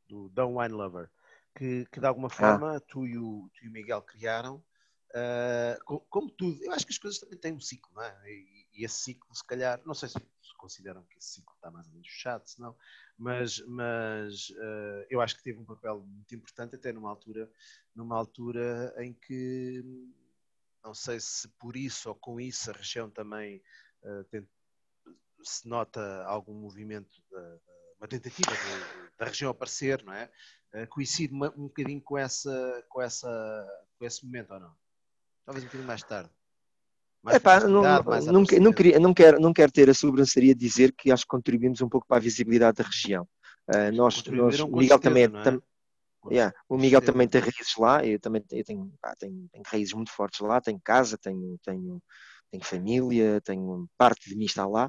do 0.08 0.28
Don't 0.30 0.58
Wine 0.58 0.74
Lover, 0.74 1.08
que, 1.54 1.86
que 1.92 2.00
de 2.00 2.06
alguma 2.06 2.28
ah. 2.28 2.30
forma 2.30 2.76
ah. 2.76 2.80
tu, 2.80 3.06
e 3.06 3.16
o, 3.16 3.48
tu 3.54 3.64
e 3.64 3.68
o 3.68 3.72
Miguel 3.72 4.02
criaram. 4.02 4.62
Uh, 5.10 5.84
como, 5.84 6.00
como 6.10 6.30
tudo, 6.30 6.62
eu 6.62 6.72
acho 6.72 6.84
que 6.84 6.92
as 6.92 6.98
coisas 6.98 7.18
também 7.18 7.38
têm 7.38 7.52
um 7.52 7.60
ciclo, 7.60 7.90
não 7.94 8.02
é? 8.02 8.14
E, 8.26 8.55
e 8.76 8.84
esse 8.84 8.96
ciclo, 8.96 9.34
se 9.34 9.44
calhar, 9.44 9.80
não 9.84 9.94
sei 9.94 10.08
se 10.08 10.20
consideram 10.58 11.02
que 11.04 11.18
esse 11.18 11.34
ciclo 11.34 11.54
está 11.54 11.70
mais 11.70 11.86
ou 11.86 11.92
menos 11.92 12.08
fechado, 12.08 12.46
se 12.46 12.60
não, 12.60 12.76
mas, 13.18 13.60
mas 13.66 14.50
uh, 14.50 15.06
eu 15.08 15.20
acho 15.20 15.36
que 15.36 15.42
teve 15.42 15.58
um 15.58 15.64
papel 15.64 16.00
muito 16.00 16.34
importante 16.34 16.74
até 16.74 16.92
numa 16.92 17.08
altura, 17.08 17.50
numa 17.94 18.16
altura 18.16 18.94
em 18.98 19.14
que 19.14 19.82
não 20.84 20.94
sei 20.94 21.18
se 21.18 21.48
por 21.58 21.76
isso 21.76 22.08
ou 22.08 22.14
com 22.14 22.40
isso 22.40 22.70
a 22.70 22.74
região 22.74 23.10
também 23.10 23.62
uh, 24.02 24.24
tem, 24.24 24.46
se 25.42 25.66
nota 25.68 26.24
algum 26.24 26.54
movimento, 26.54 27.22
da, 27.30 27.58
uma 27.98 28.08
tentativa 28.08 28.52
de, 28.52 29.16
da 29.18 29.26
região 29.26 29.50
aparecer, 29.50 30.02
não 30.04 30.12
é? 30.12 30.30
Uh, 30.74 30.86
coincide 30.88 31.34
um 31.34 31.68
bocadinho 31.68 32.00
com, 32.00 32.18
essa, 32.18 32.84
com, 32.88 33.00
essa, 33.00 33.84
com 33.98 34.04
esse 34.04 34.24
momento 34.24 34.52
ou 34.52 34.60
não? 34.60 34.76
Talvez 35.44 35.64
um 35.64 35.68
bocadinho 35.68 35.86
mais 35.86 36.02
tarde. 36.02 36.30
Mais 37.22 37.36
Epá, 37.36 37.60
não, 37.60 37.82
não, 37.82 38.44
não, 38.60 38.72
queria, 38.72 39.00
não, 39.00 39.12
quero, 39.12 39.40
não 39.40 39.52
quero 39.52 39.72
ter 39.72 39.90
a 39.90 39.94
sobranceria 39.94 40.54
de 40.54 40.60
dizer 40.60 40.92
que 40.92 41.10
acho 41.10 41.24
que 41.24 41.28
contribuímos 41.28 41.80
um 41.80 41.88
pouco 41.88 42.06
para 42.06 42.18
a 42.18 42.20
visibilidade 42.20 42.76
da 42.76 42.84
região. 42.84 43.26
Uh, 43.68 43.90
nós, 43.94 44.24
nós, 44.26 44.60
o 44.60 44.76
Miguel 44.76 44.98
também, 45.00 45.24
é, 45.24 45.28
tam, 45.28 45.60
yeah, 46.30 46.54
o 46.68 46.76
Miguel 46.76 47.02
também 47.02 47.26
tem 47.26 47.40
raízes 47.40 47.74
lá, 47.76 48.04
eu 48.06 48.20
também 48.20 48.44
eu 48.52 48.64
tenho, 48.64 48.92
pá, 49.00 49.12
tenho, 49.18 49.48
tenho, 49.50 49.64
raízes 49.66 49.92
muito 49.92 50.12
fortes 50.12 50.38
lá, 50.40 50.60
tenho 50.60 50.80
casa, 50.84 51.18
tenho, 51.18 51.58
tenho, 51.64 52.00
tenho 52.50 52.64
família, 52.64 53.40
tenho 53.40 53.88
parte 53.98 54.28
de 54.30 54.36
mim 54.36 54.44
está 54.44 54.66
lá. 54.66 54.88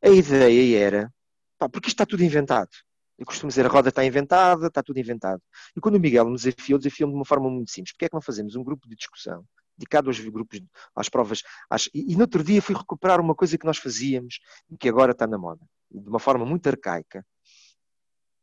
A 0.00 0.08
ideia 0.08 0.78
era, 0.78 1.12
pá, 1.58 1.68
porque 1.68 1.88
isto 1.88 1.96
está 1.96 2.06
tudo 2.06 2.22
inventado. 2.22 2.70
Eu 3.18 3.26
costumo 3.26 3.48
dizer, 3.48 3.66
a 3.66 3.68
roda 3.68 3.88
está 3.88 4.04
inventada, 4.04 4.66
está 4.66 4.82
tudo 4.82 4.98
inventado. 4.98 5.40
E 5.76 5.80
quando 5.80 5.96
o 5.96 6.00
Miguel 6.00 6.26
me 6.26 6.36
desafiou, 6.36 6.78
desafiou-me 6.78 7.12
de 7.12 7.18
uma 7.18 7.24
forma 7.24 7.48
muito 7.50 7.70
simples. 7.70 7.92
Porque 7.92 8.06
é 8.06 8.08
que 8.08 8.14
não 8.14 8.22
fazemos 8.22 8.56
um 8.56 8.64
grupo 8.64 8.88
de 8.88 8.96
discussão 8.96 9.44
dedicado 9.76 10.08
aos 10.08 10.18
grupos, 10.18 10.60
às 10.94 11.08
provas. 11.08 11.42
Às... 11.68 11.88
E, 11.94 12.12
e 12.12 12.14
no 12.14 12.22
outro 12.22 12.42
dia 12.42 12.62
fui 12.62 12.74
recuperar 12.74 13.20
uma 13.20 13.34
coisa 13.34 13.56
que 13.58 13.66
nós 13.66 13.78
fazíamos 13.78 14.40
e 14.70 14.76
que 14.76 14.88
agora 14.88 15.12
está 15.12 15.26
na 15.26 15.38
moda, 15.38 15.64
de 15.90 16.08
uma 16.08 16.18
forma 16.18 16.44
muito 16.44 16.66
arcaica. 16.68 17.24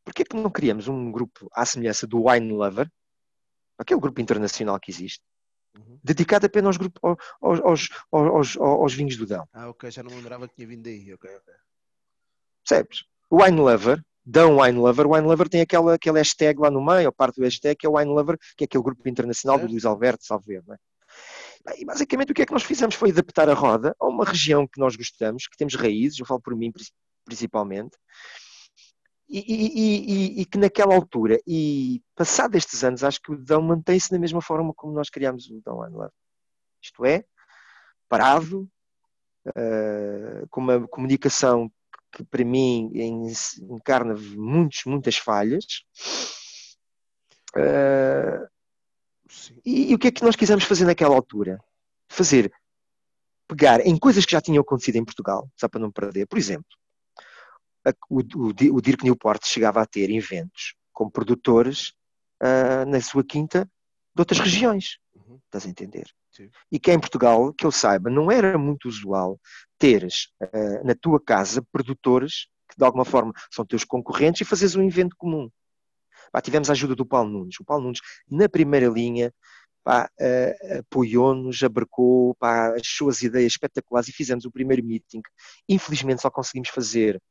Porquê 0.03 0.23
que 0.23 0.35
não 0.35 0.49
criamos 0.49 0.88
um 0.88 1.11
grupo 1.11 1.49
à 1.53 1.65
semelhança 1.65 2.07
do 2.07 2.27
Wine 2.27 2.51
Lover, 2.51 2.89
aquele 3.77 3.99
grupo 3.99 4.19
internacional 4.19 4.80
que 4.80 4.91
existe, 4.91 5.23
uhum. 5.77 5.99
dedicado 6.03 6.45
apenas 6.45 6.68
aos, 6.68 6.77
grupos, 6.77 6.99
aos, 7.41 7.60
aos, 7.61 7.89
aos, 8.11 8.57
aos, 8.57 8.93
vinhos 8.93 9.18
do 9.18 9.26
Dão? 9.26 9.47
Ah, 9.53 9.69
ok, 9.69 9.89
já 9.91 10.03
não 10.03 10.15
lembrava 10.15 10.47
que 10.47 10.56
tinha 10.56 10.68
vindo 10.68 10.84
daí, 10.84 11.14
ok, 11.14 11.30
ok. 11.30 11.53
Percebes? 12.64 13.06
O 13.30 13.43
Wine 13.43 13.57
Lover 13.57 14.03
Dão 14.30 14.57
Wine 14.60 14.77
Lover. 14.77 15.07
O 15.07 15.15
Wine 15.15 15.26
Lover 15.26 15.49
tem 15.49 15.61
aquela, 15.61 15.95
aquele 15.95 16.19
hashtag 16.19 16.60
lá 16.60 16.69
no 16.69 16.85
meio, 16.85 17.10
a 17.10 17.11
parte 17.11 17.38
do 17.38 17.43
hashtag, 17.43 17.76
que 17.76 17.88
é 17.88 17.89
o 17.89 17.97
Wine 17.97 18.11
Lover, 18.11 18.38
que 18.56 18.64
é 18.64 18.65
aquele 18.65 18.84
grupo 18.84 19.10
internacional 19.10 19.57
é. 19.57 19.61
do 19.61 19.72
Luís 19.72 19.85
Alberto, 19.85 20.23
salvo 20.23 20.45
não 20.68 20.76
é? 20.76 20.77
E 21.78 21.86
basicamente 21.86 22.32
o 22.32 22.36
que 22.36 22.41
é 22.41 22.46
que 22.46 22.54
nós 22.54 22.64
fizemos 22.64 22.96
foi 22.96 23.12
adaptar 23.12 23.50
a 23.50 23.54
roda 23.54 23.96
a 24.00 24.08
uma 24.08 24.26
região 24.26 24.68
que 24.68 24.80
nós 24.80 24.96
gostamos, 24.96 25.48
que 25.48 25.58
temos 25.58 25.76
raízes, 25.76 26.20
eu 26.20 26.26
falo 26.26 26.41
por 26.41 26.56
mim 26.56 26.72
principalmente, 27.26 27.98
e, 29.30 29.40
e, 29.40 30.40
e, 30.40 30.41
e 30.41 30.46
que 30.46 30.58
naquela 30.58 30.96
altura, 30.96 31.40
e 31.46 32.02
passado 32.16 32.56
estes 32.56 32.84
anos, 32.84 33.04
acho 33.04 33.22
que 33.22 33.32
o 33.32 33.38
Dão 33.38 33.62
mantém-se 33.62 34.10
da 34.10 34.18
mesma 34.18 34.41
forma 34.41 34.74
como 34.74 34.94
nós 34.94 35.10
criámos 35.10 35.48
o 35.50 35.62
Dão 35.64 35.78
Love. 35.78 36.12
Isto 36.82 37.06
é, 37.06 37.24
parado, 38.08 38.68
uh, 39.48 40.48
com 40.50 40.62
uma 40.62 40.88
comunicação 40.88 41.72
que 42.12 42.24
para 42.24 42.44
mim 42.44 42.91
encarna 43.70 44.16
muitos, 44.16 44.84
muitas 44.86 45.18
falhas. 45.18 45.84
Uh, 47.56 48.48
e, 49.65 49.91
e, 49.91 49.95
o 49.95 49.99
que 49.99 50.07
é 50.07 50.11
que 50.11 50.23
nós 50.23 50.35
quisemos 50.35 50.64
fazer 50.64 50.85
naquela 50.85 51.15
altura? 51.15 51.60
Fazer, 52.07 52.51
pegar 53.47 53.85
em 53.85 53.97
coisas 53.97 54.26
que 54.26 54.31
já 54.31 54.41
tinham 54.41 54.61
acontecido 54.61 54.95
em 54.95 55.06
Portugal, 55.06 55.49
só 55.56 55.68
para 55.68 55.80
não 55.80 55.91
perder. 55.91 56.27
Por 56.27 56.38
exemplo, 56.38 56.69
a, 57.85 57.91
o, 58.10 58.19
o, 58.19 58.76
o 58.76 58.81
Dirk 58.81 59.03
Newport 59.03 59.45
chegava 59.45 59.81
a 59.81 59.85
ter 59.85 60.10
eventos 60.10 60.76
com 60.91 61.10
produtores 61.10 61.93
uh, 62.41 62.85
na 62.88 62.99
sua 63.01 63.23
quinta 63.23 63.69
de 64.15 64.22
outras 64.22 64.39
regiões. 64.39 64.97
Uhum. 65.15 65.39
Estás 65.45 65.65
a 65.65 65.69
entender? 65.69 66.07
Sim. 66.31 66.49
E 66.72 66.80
que 66.80 66.91
em 66.91 66.99
Portugal, 66.99 67.53
que 67.53 67.65
eu 67.65 67.72
saiba, 67.72 68.10
não 68.10 68.31
era 68.31 68.57
muito 68.57 68.88
usual 68.88 69.39
teres 69.77 70.30
uh, 70.41 70.85
na 70.85 70.95
tua 70.95 71.19
casa 71.19 71.65
produtores 71.72 72.47
que 72.69 72.77
de 72.77 72.85
alguma 72.85 73.06
forma 73.06 73.34
são 73.51 73.65
teus 73.65 73.84
concorrentes 73.84 74.41
e 74.41 74.45
fazeres 74.45 74.76
um 74.76 74.84
evento 74.84 75.15
comum. 75.18 75.49
Pá, 76.31 76.41
tivemos 76.41 76.69
a 76.69 76.73
ajuda 76.73 76.95
do 76.95 77.06
Paulo 77.06 77.30
Nunes. 77.30 77.60
O 77.60 77.65
Paulo 77.65 77.84
Nunes, 77.84 77.99
na 78.30 78.47
primeira 78.47 78.88
linha, 78.88 79.34
uh, 79.88 80.80
apoiou-nos, 80.80 81.64
abarcou 81.64 82.35
pá, 82.35 82.76
as 82.76 82.88
suas 82.88 83.22
ideias 83.22 83.53
espetaculares 83.53 84.10
e 84.10 84.14
fizemos 84.14 84.45
o 84.45 84.51
primeiro 84.51 84.84
meeting. 84.84 85.22
Infelizmente 85.68 86.22
só 86.22 86.30
conseguimos 86.30 86.69
fazer 86.69 87.22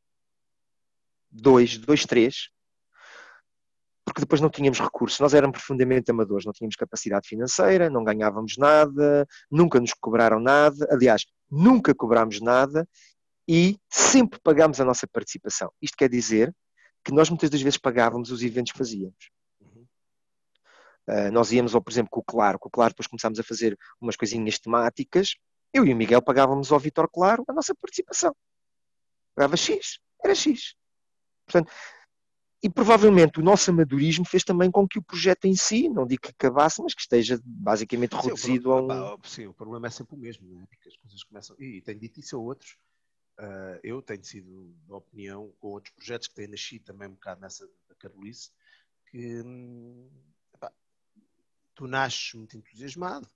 dois, 1.31 1.77
dois, 1.79 2.05
três, 2.05 2.49
porque 4.05 4.23
depois 4.23 4.41
não 4.41 4.49
tínhamos 4.49 4.81
recursos. 4.81 5.21
Nós 5.21 5.35
éramos 5.35 5.59
profundamente 5.59 6.11
amadores, 6.11 6.47
não 6.47 6.53
tínhamos 6.53 6.77
capacidade 6.77 7.29
financeira, 7.29 7.91
não 7.91 8.03
ganhávamos 8.03 8.57
nada, 8.57 9.27
nunca 9.51 9.79
nos 9.79 9.93
cobraram 9.93 10.41
nada. 10.41 10.89
Aliás, 10.91 11.27
nunca 11.51 11.95
cobrámos 11.95 12.41
nada 12.41 12.89
e 13.47 13.79
sempre 13.89 14.41
pagámos 14.43 14.81
a 14.81 14.85
nossa 14.85 15.07
participação. 15.07 15.71
Isto 15.81 15.97
quer 15.97 16.09
dizer 16.09 16.55
que 17.05 17.13
nós 17.13 17.29
muitas 17.29 17.51
das 17.51 17.61
vezes 17.61 17.79
pagávamos 17.79 18.31
os 18.31 18.43
eventos 18.43 18.73
que 18.73 18.79
fazíamos. 18.79 19.31
Uh, 21.09 21.33
nós 21.33 21.51
íamos, 21.53 21.75
ou, 21.75 21.81
por 21.81 21.91
exemplo, 21.91 22.11
com 22.11 22.21
o 22.21 22.25
Claro, 22.25 22.59
com 22.59 22.69
o 22.69 22.71
Claro 22.71 22.93
depois 22.93 23.07
começámos 23.07 23.39
a 23.41 23.43
fazer 23.43 23.79
umas 24.01 24.15
coisinhas 24.15 24.59
temáticas, 24.59 25.37
eu 25.73 25.87
e 25.87 25.93
o 25.93 25.97
Miguel 25.97 26.21
pagávamos 26.21 26.71
ao 26.71 26.79
Vitor 26.79 27.09
Claro 27.11 27.45
a 27.49 27.53
nossa 27.53 27.75
participação. 27.75 28.35
Pagava 29.35 29.57
X, 29.57 29.99
era 30.23 30.35
X. 30.35 30.75
Portanto, 31.47 31.73
e 32.63 32.69
provavelmente 32.69 33.39
o 33.39 33.43
nosso 33.43 33.71
amadorismo 33.71 34.25
fez 34.25 34.43
também 34.43 34.71
com 34.71 34.87
que 34.87 34.99
o 34.99 35.03
projeto 35.03 35.45
em 35.45 35.55
si, 35.55 35.89
não 35.89 36.07
digo 36.07 36.23
que 36.23 36.31
acabasse, 36.31 36.83
mas 36.83 36.93
que 36.93 37.03
esteja 37.03 37.41
basicamente 37.45 38.17
sim, 38.17 38.23
reduzido 38.23 38.71
problema, 38.71 38.95
a 38.95 39.15
um. 39.15 39.19
Sim, 39.23 39.47
o 39.47 39.55
problema 39.55 39.87
é 39.87 39.91
sempre 39.91 40.17
o 40.17 40.19
mesmo, 40.19 40.49
não 40.49 40.61
é? 40.61 40.67
Porque 40.67 40.89
as 40.89 40.97
coisas 40.97 41.23
começam. 41.23 41.57
E 41.59 41.81
tenho 41.83 42.01
dito 42.01 42.19
isso 42.19 42.37
a 42.37 42.39
outros. 42.41 42.77
Uh, 43.39 43.79
eu 43.85 44.03
tenho 44.03 44.25
sido 44.25 44.75
da 44.89 44.97
opinião, 44.97 45.53
com 45.61 45.69
outros 45.69 45.95
projetos 45.95 46.27
que 46.27 46.35
têm 46.35 46.49
nascido 46.49 46.85
também 46.85 47.09
um 47.09 47.13
bocado 47.13 47.41
nessa 47.41 47.69
da 47.89 47.95
Carolice, 47.95 48.51
que 49.07 49.43
hum, 49.43 50.11
epá, 50.53 50.73
tu 51.75 51.87
nasces 51.87 52.35
muito 52.35 52.57
entusiasmado, 52.57 53.31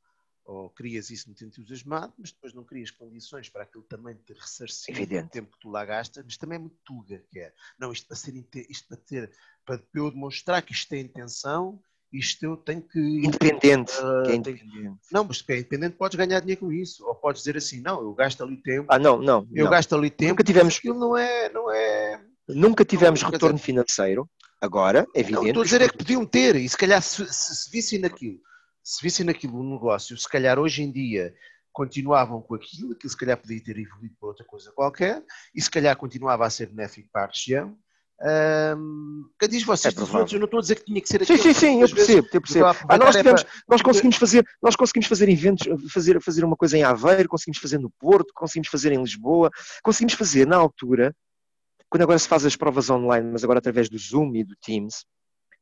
ou 0.45 0.69
crias 0.71 1.11
isso 1.11 1.29
muito 1.29 1.45
entusiasmado, 1.45 2.13
mas 2.19 2.33
depois 2.33 2.53
não 2.53 2.65
crias 2.65 2.91
condições 2.91 3.49
para 3.49 3.63
aquilo 3.63 3.85
também 3.85 4.17
te 4.17 4.33
ressarcir 4.33 4.97
o 5.01 5.29
tempo 5.29 5.53
que 5.53 5.61
tu 5.61 5.71
lá 5.71 5.85
gastas, 5.85 6.25
mas 6.25 6.37
também 6.37 6.57
é 6.57 6.59
muito 6.59 6.77
tuga 6.85 7.25
que 7.31 7.39
é. 7.39 7.55
Não, 7.79 7.93
isto 7.93 8.07
para 8.09 8.17
ser 8.17 8.35
isto 8.69 8.89
para 8.89 8.97
ter, 8.97 9.33
para 9.65 9.83
eu 9.95 10.11
demonstrar 10.11 10.63
que 10.63 10.73
isto 10.73 10.89
tem 10.89 11.03
intenção, 11.03 11.81
isto 12.13 12.45
eu 12.45 12.57
tenho 12.57 12.83
que. 12.83 12.99
Independente. 12.99 13.93
Uh, 13.99 14.23
que 14.25 14.33
é 14.33 14.35
independente. 14.37 15.01
Não, 15.11 15.25
mas 15.25 15.43
que 15.43 15.53
é 15.53 15.57
independente, 15.57 15.97
podes 15.97 16.17
ganhar 16.17 16.41
dinheiro 16.41 16.61
com 16.61 16.73
isso. 16.73 17.07
Ou 17.07 17.15
podes 17.15 17.43
dizer 17.43 17.57
assim, 17.57 17.81
não, 17.81 18.01
eu 18.03 18.15
gasto 18.15 18.43
ali 18.43 18.57
tempo. 18.57 18.87
Ah, 18.89 18.99
não, 18.99 19.19
não. 19.19 19.47
Eu 19.53 19.65
não. 19.65 19.71
gasto 19.71 19.95
ali 19.95 20.11
tempo. 20.11 20.31
Nunca 20.31 20.45
tivemos. 20.45 20.77
Aquilo 20.77 20.99
não 20.99 21.17
é. 21.17 21.49
Não 21.49 21.71
é... 21.73 22.21
Nunca 22.49 22.85
tivemos 22.85 23.23
não, 23.23 23.31
retorno 23.31 23.57
dizer... 23.57 23.67
financeiro. 23.67 24.29
Agora, 24.61 25.07
é 25.15 25.21
evidente. 25.21 25.43
Não, 25.43 25.49
estou 25.49 25.63
a 25.63 25.65
dizer 25.65 25.83
é 25.83 25.89
que 25.89 25.99
podiam 25.99 26.25
ter, 26.25 26.55
e 26.55 26.69
se 26.69 26.77
calhar 26.77 27.03
se, 27.03 27.27
se, 27.33 27.57
se 27.57 27.71
vissem 27.71 27.99
naquilo 27.99 28.39
se 28.83 29.03
vissem 29.03 29.25
naquilo 29.25 29.61
um 29.61 29.73
negócio, 29.73 30.17
se 30.17 30.29
calhar 30.29 30.59
hoje 30.59 30.83
em 30.83 30.91
dia 30.91 31.35
continuavam 31.73 32.43
com 32.43 32.55
aquilo, 32.55 32.95
que 32.95 33.09
se 33.09 33.17
calhar 33.17 33.39
podia 33.39 33.63
ter 33.63 33.79
evoluído 33.79 34.15
para 34.19 34.29
outra 34.29 34.45
coisa 34.45 34.73
qualquer, 34.73 35.25
e 35.55 35.63
se 35.63 35.71
calhar 35.71 35.97
continuava 35.97 36.45
a 36.45 36.51
ser 36.51 36.67
benéfico 36.67 37.09
para 37.11 37.25
a 37.25 37.27
região. 37.29 37.79
Um, 38.25 39.25
que 39.37 39.49
diz 39.49 39.65
vocês, 39.65 39.97
é 39.97 40.01
outros, 40.01 40.33
eu 40.33 40.39
não 40.39 40.45
estou 40.45 40.59
a 40.59 40.61
dizer 40.61 40.77
que 40.77 40.85
tinha 40.85 41.01
que 41.01 41.09
ser 41.09 41.27
Sim, 41.27 41.37
sim, 41.37 41.53
sim, 41.53 41.83
eu 41.83 41.89
percebo, 41.89 42.29
eu 42.33 42.41
percebo. 42.41 42.67
Ah, 42.89 42.97
nós, 42.97 43.17
tivemos, 43.17 43.45
nós 43.69 43.83
conseguimos 43.83 44.17
fazer, 44.17 44.47
nós 44.63 44.77
conseguimos 44.77 45.09
fazer 45.09 45.29
eventos, 45.29 45.67
fazer, 45.93 46.23
fazer 46.23 46.45
uma 46.45 46.57
coisa 46.57 46.79
em 46.79 46.85
Aveiro, 46.85 47.29
conseguimos 47.29 47.59
fazer 47.59 47.79
no 47.79 47.91
Porto, 47.91 48.33
conseguimos 48.33 48.69
fazer 48.69 48.93
em 48.93 49.01
Lisboa, 49.01 49.51
conseguimos 49.83 50.15
fazer 50.15 50.47
na 50.47 50.57
altura, 50.57 51.13
quando 51.91 52.03
agora 52.03 52.19
se 52.19 52.29
faz 52.29 52.47
as 52.47 52.55
provas 52.55 52.89
online, 52.89 53.29
mas 53.33 53.43
agora 53.43 53.59
através 53.59 53.89
do 53.89 53.99
Zoom 53.99 54.37
e 54.37 54.45
do 54.45 54.55
Teams, 54.55 55.05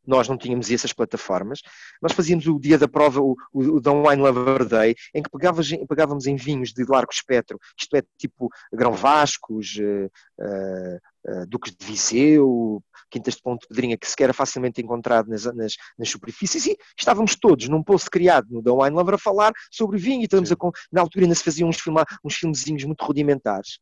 nós 0.06 0.28
não 0.28 0.36
tínhamos 0.36 0.70
essas 0.70 0.92
plataformas, 0.92 1.60
nós 2.00 2.12
fazíamos 2.12 2.46
o 2.46 2.58
dia 2.58 2.78
da 2.78 2.88
prova, 2.88 3.20
o, 3.20 3.36
o, 3.52 3.76
o 3.76 3.80
Don't 3.80 4.06
Wine 4.06 4.22
Lover 4.22 4.64
Day, 4.64 4.94
em 5.14 5.22
que 5.22 5.30
pegávamos, 5.30 5.70
pegávamos 5.88 6.26
em 6.26 6.36
vinhos 6.36 6.72
de 6.72 6.84
largo 6.84 7.12
espectro, 7.12 7.58
isto 7.78 7.96
é, 7.96 8.02
tipo 8.18 8.48
Grão 8.72 8.92
Vascos, 8.92 9.76
uh, 9.76 10.06
uh, 10.06 10.98
uh, 11.26 11.46
Duques 11.46 11.74
de 11.74 11.84
Viseu, 11.84 12.82
Quintas 13.10 13.34
de 13.34 13.42
Ponte 13.42 13.66
Pedrinha, 13.66 13.98
que 13.98 14.08
sequer 14.08 14.24
era 14.24 14.32
facilmente 14.32 14.80
encontrado 14.80 15.28
nas, 15.28 15.44
nas, 15.44 15.74
nas, 15.98 16.08
superfícies, 16.08 16.66
e 16.66 16.76
estávamos 16.98 17.36
todos 17.36 17.68
num 17.68 17.82
poço 17.82 18.10
criado 18.10 18.46
no 18.50 18.62
The 18.62 18.70
Wine 18.70 18.96
Lover 18.96 19.14
a 19.14 19.18
falar 19.18 19.52
sobre 19.70 19.98
vinho, 19.98 20.22
e 20.22 20.24
estamos 20.24 20.52
a, 20.52 20.56
na 20.92 21.00
altura 21.00 21.24
ainda 21.24 21.34
se 21.34 21.44
faziam 21.44 21.68
uns, 21.68 21.80
filma, 21.80 22.04
uns 22.24 22.34
filmezinhos 22.36 22.84
muito 22.84 23.04
rudimentares. 23.04 23.80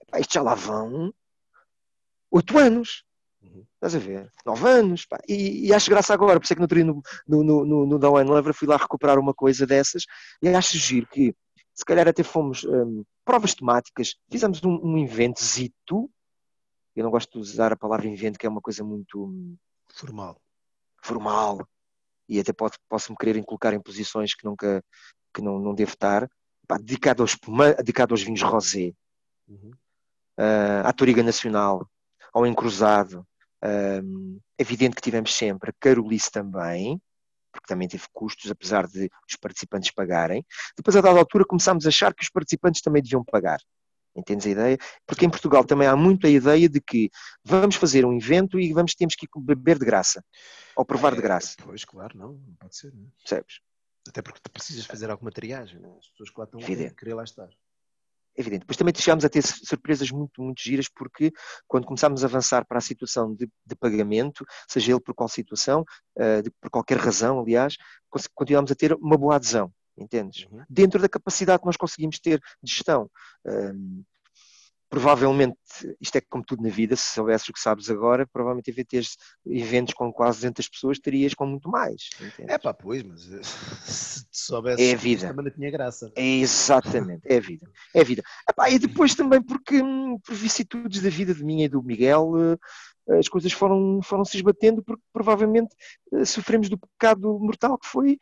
Epá, 0.00 0.18
isto 0.18 0.34
já 0.34 0.42
lá 0.42 0.54
vão 0.54 1.12
oito 2.30 2.58
anos. 2.58 3.04
Uhum. 3.42 3.64
Estás 3.74 3.94
a 3.94 3.98
ver? 3.98 4.30
Nove 4.44 4.68
anos. 4.68 5.06
Pá. 5.06 5.18
E, 5.28 5.68
e, 5.68 5.74
acho 5.74 5.90
graça 5.90 6.12
agora, 6.12 6.40
por 6.40 6.44
isso 6.44 6.52
é 6.52 6.56
que 6.56 6.62
no 6.62 6.68
treino 6.68 7.00
no, 7.26 7.44
no, 7.44 7.64
no, 7.64 7.86
no 7.86 7.98
The 7.98 8.08
Wine 8.08 8.30
Lover 8.30 8.54
fui 8.54 8.66
lá 8.66 8.76
recuperar 8.76 9.18
uma 9.18 9.34
coisa 9.34 9.66
dessas, 9.66 10.04
e 10.42 10.48
acho 10.48 10.78
giro 10.78 11.06
que 11.06 11.34
se 11.74 11.84
calhar 11.84 12.06
até 12.06 12.22
fomos 12.22 12.64
um, 12.64 13.04
provas 13.24 13.54
temáticas, 13.54 14.14
fizemos 14.30 14.62
um, 14.62 14.80
um 14.82 14.98
eventozito 14.98 16.08
eu 16.94 17.04
não 17.04 17.10
gosto 17.10 17.32
de 17.32 17.38
usar 17.38 17.72
a 17.72 17.76
palavra 17.76 18.06
invento, 18.06 18.38
que 18.38 18.46
é 18.46 18.48
uma 18.48 18.60
coisa 18.60 18.84
muito 18.84 19.56
formal. 19.88 20.40
Formal. 21.02 21.68
E 22.28 22.40
até 22.40 22.52
pode, 22.52 22.76
posso-me 22.88 23.16
querer 23.16 23.42
colocar 23.44 23.72
em 23.72 23.80
posições 23.80 24.34
que 24.34 24.44
nunca 24.44 24.82
que 25.32 25.42
não, 25.42 25.58
não 25.58 25.74
devo 25.74 25.92
estar. 25.92 26.28
Pá, 26.66 26.78
dedicado, 26.78 27.22
aos, 27.22 27.36
dedicado 27.78 28.14
aos 28.14 28.22
vinhos 28.22 28.40
rosé, 28.40 28.92
uhum. 29.48 29.72
uh, 30.38 30.86
à 30.86 30.92
Toriga 30.92 31.22
Nacional, 31.22 31.86
ao 32.32 32.46
Encruzado. 32.46 33.26
É 33.62 34.00
evidente 34.58 34.94
que 34.94 35.02
tivemos 35.02 35.34
sempre 35.34 35.70
a 35.70 35.74
Carolice 35.80 36.30
também, 36.30 37.00
porque 37.50 37.66
também 37.66 37.88
teve 37.88 38.04
custos, 38.12 38.50
apesar 38.50 38.86
de 38.86 39.10
os 39.28 39.36
participantes 39.36 39.90
pagarem. 39.90 40.44
Depois, 40.76 40.96
a 40.96 41.00
dada 41.00 41.18
altura, 41.18 41.46
começámos 41.46 41.86
a 41.86 41.88
achar 41.88 42.14
que 42.14 42.22
os 42.22 42.28
participantes 42.28 42.82
também 42.82 43.02
deviam 43.02 43.24
pagar. 43.24 43.58
Entendes 44.16 44.46
a 44.46 44.50
ideia? 44.50 44.78
Porque 45.06 45.26
em 45.26 45.30
Portugal 45.30 45.64
também 45.64 45.88
há 45.88 45.96
muito 45.96 46.26
a 46.26 46.30
ideia 46.30 46.68
de 46.68 46.80
que 46.80 47.10
vamos 47.44 47.76
fazer 47.76 48.04
um 48.04 48.16
evento 48.16 48.60
e 48.60 48.72
vamos 48.72 48.94
temos 48.94 49.14
que 49.14 49.26
beber 49.36 49.78
de 49.78 49.84
graça 49.84 50.24
ou 50.76 50.84
provar 50.84 51.12
é, 51.12 51.16
de 51.16 51.22
graça. 51.22 51.56
Pois, 51.62 51.84
claro, 51.84 52.16
não, 52.16 52.32
não 52.32 52.54
pode 52.58 52.76
ser. 52.76 52.92
Não. 52.92 53.04
É? 53.04 53.10
Percebes? 53.18 53.60
Até 54.08 54.22
porque 54.22 54.40
tu 54.42 54.50
precisas 54.50 54.84
fazer 54.84 55.10
alguma 55.10 55.30
triagem, 55.30 55.80
não? 55.80 55.94
É? 55.94 55.98
as 55.98 56.08
pessoas 56.08 56.30
que 56.30 56.38
lá 56.38 56.44
estão 56.44 56.60
a 56.60 56.90
querer 56.90 57.14
lá 57.14 57.24
estar. 57.24 57.48
Evidente. 58.36 58.60
Depois 58.60 58.76
também 58.76 58.92
chegámos 58.96 59.24
a 59.24 59.28
ter 59.28 59.42
surpresas 59.42 60.10
muito, 60.10 60.42
muito 60.42 60.60
giras, 60.60 60.88
porque 60.88 61.32
quando 61.68 61.86
começámos 61.86 62.24
a 62.24 62.26
avançar 62.26 62.66
para 62.66 62.78
a 62.78 62.80
situação 62.80 63.32
de, 63.32 63.48
de 63.64 63.76
pagamento, 63.76 64.44
seja 64.68 64.92
ele 64.92 65.00
por 65.00 65.14
qual 65.14 65.28
situação, 65.28 65.84
uh, 66.18 66.42
de, 66.42 66.50
por 66.60 66.68
qualquer 66.68 66.98
razão, 66.98 67.38
aliás, 67.38 67.76
continuámos 68.34 68.72
a 68.72 68.74
ter 68.74 68.92
uma 68.94 69.16
boa 69.16 69.36
adesão 69.36 69.72
entendes? 69.96 70.46
Uhum. 70.50 70.64
Dentro 70.68 71.00
da 71.00 71.08
capacidade 71.08 71.60
que 71.60 71.66
nós 71.66 71.76
conseguimos 71.76 72.18
ter 72.18 72.40
de 72.62 72.72
gestão. 72.72 73.10
Um, 73.44 74.02
provavelmente, 74.94 75.58
isto 76.00 76.16
é 76.16 76.20
como 76.20 76.44
tudo 76.44 76.62
na 76.62 76.68
vida, 76.68 76.94
se 76.94 77.14
soubesses 77.14 77.48
o 77.48 77.52
que 77.52 77.58
sabes 77.58 77.90
agora, 77.90 78.28
provavelmente 78.28 78.66
devia 78.66 78.84
ter 78.84 79.04
eventos 79.44 79.92
com 79.92 80.12
quase 80.12 80.38
200 80.38 80.68
pessoas, 80.68 80.98
terias 81.00 81.34
com 81.34 81.46
muito 81.46 81.68
mais. 81.68 82.10
Entendes? 82.14 82.54
É 82.54 82.58
pá, 82.58 82.72
pois, 82.72 83.02
mas 83.02 83.32
eh, 83.32 83.40
se 83.84 84.24
soubesse 84.30 84.80
é 84.80 84.94
a 84.94 84.96
vida. 84.96 85.26
também 85.26 85.46
não 85.46 85.50
tinha 85.50 85.70
graça. 85.70 86.12
É 86.14 86.24
exatamente, 86.24 87.22
é 87.24 87.38
a 87.38 87.40
vida. 87.40 87.68
É 87.92 88.00
a 88.02 88.04
vida. 88.04 88.22
Epá, 88.48 88.70
e 88.70 88.78
depois 88.78 89.16
também 89.16 89.42
porque, 89.42 89.82
hum, 89.82 90.16
por 90.24 90.34
vicissitudes 90.34 91.02
da 91.02 91.10
vida 91.10 91.34
de 91.34 91.42
mim 91.42 91.62
e 91.62 91.68
do 91.68 91.82
Miguel, 91.82 92.32
eh, 93.08 93.18
as 93.18 93.28
coisas 93.28 93.52
foram, 93.52 94.00
foram 94.00 94.24
se 94.24 94.36
esbatendo 94.36 94.82
porque 94.82 95.02
provavelmente 95.12 95.74
eh, 96.12 96.24
sofremos 96.24 96.68
do 96.68 96.78
pecado 96.78 97.36
mortal 97.40 97.76
que 97.76 97.86
foi 97.88 98.18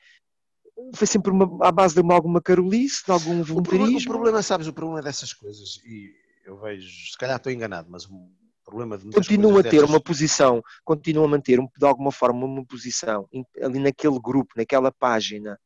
foi 0.95 1.07
sempre 1.07 1.31
uma, 1.31 1.67
à 1.67 1.71
base 1.71 1.95
de 1.95 2.01
uma, 2.01 2.15
alguma 2.15 2.41
carolice, 2.41 3.05
de 3.05 3.13
algum 3.13 3.43
voluntarismo. 3.43 3.61
O 3.61 3.65
problema, 3.65 3.99
o 3.99 4.05
problema, 4.05 4.43
sabes, 4.43 4.67
o 4.67 4.73
problema 4.73 5.03
dessas 5.03 5.33
coisas, 5.33 5.81
e 5.85 6.13
eu 6.45 6.59
vejo, 6.59 6.89
se 7.11 7.17
calhar 7.17 7.37
estou 7.37 7.53
enganado, 7.53 7.89
mas 7.91 8.05
o 8.07 8.31
problema 8.65 8.97
de 8.97 9.11
Continua 9.11 9.61
a 9.61 9.63
ter 9.63 9.71
dessas... 9.71 9.91
uma 9.91 10.01
posição, 10.01 10.63
continua 10.85 11.25
a 11.25 11.29
manter 11.29 11.59
de 11.59 11.87
alguma 11.87 12.13
forma 12.13 12.45
uma 12.45 12.65
posição 12.65 13.29
ali 13.61 13.79
naquele 13.79 14.19
grupo, 14.21 14.55
naquela 14.57 14.93
página, 14.93 15.59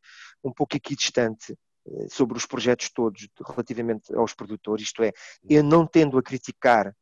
um 0.43 0.53
pouco 0.53 0.77
equidistante 0.77 1.57
eh, 1.87 2.07
sobre 2.11 2.37
os 2.37 2.47
projetos 2.47 2.91
todos 2.91 3.29
relativamente 3.47 4.15
aos 4.15 4.35
produtores, 4.35 4.87
isto 4.87 5.03
é, 5.03 5.13
eu 5.49 5.63
não 5.63 5.87
tendo 5.87 6.19
a 6.19 6.23
criticar 6.23 6.95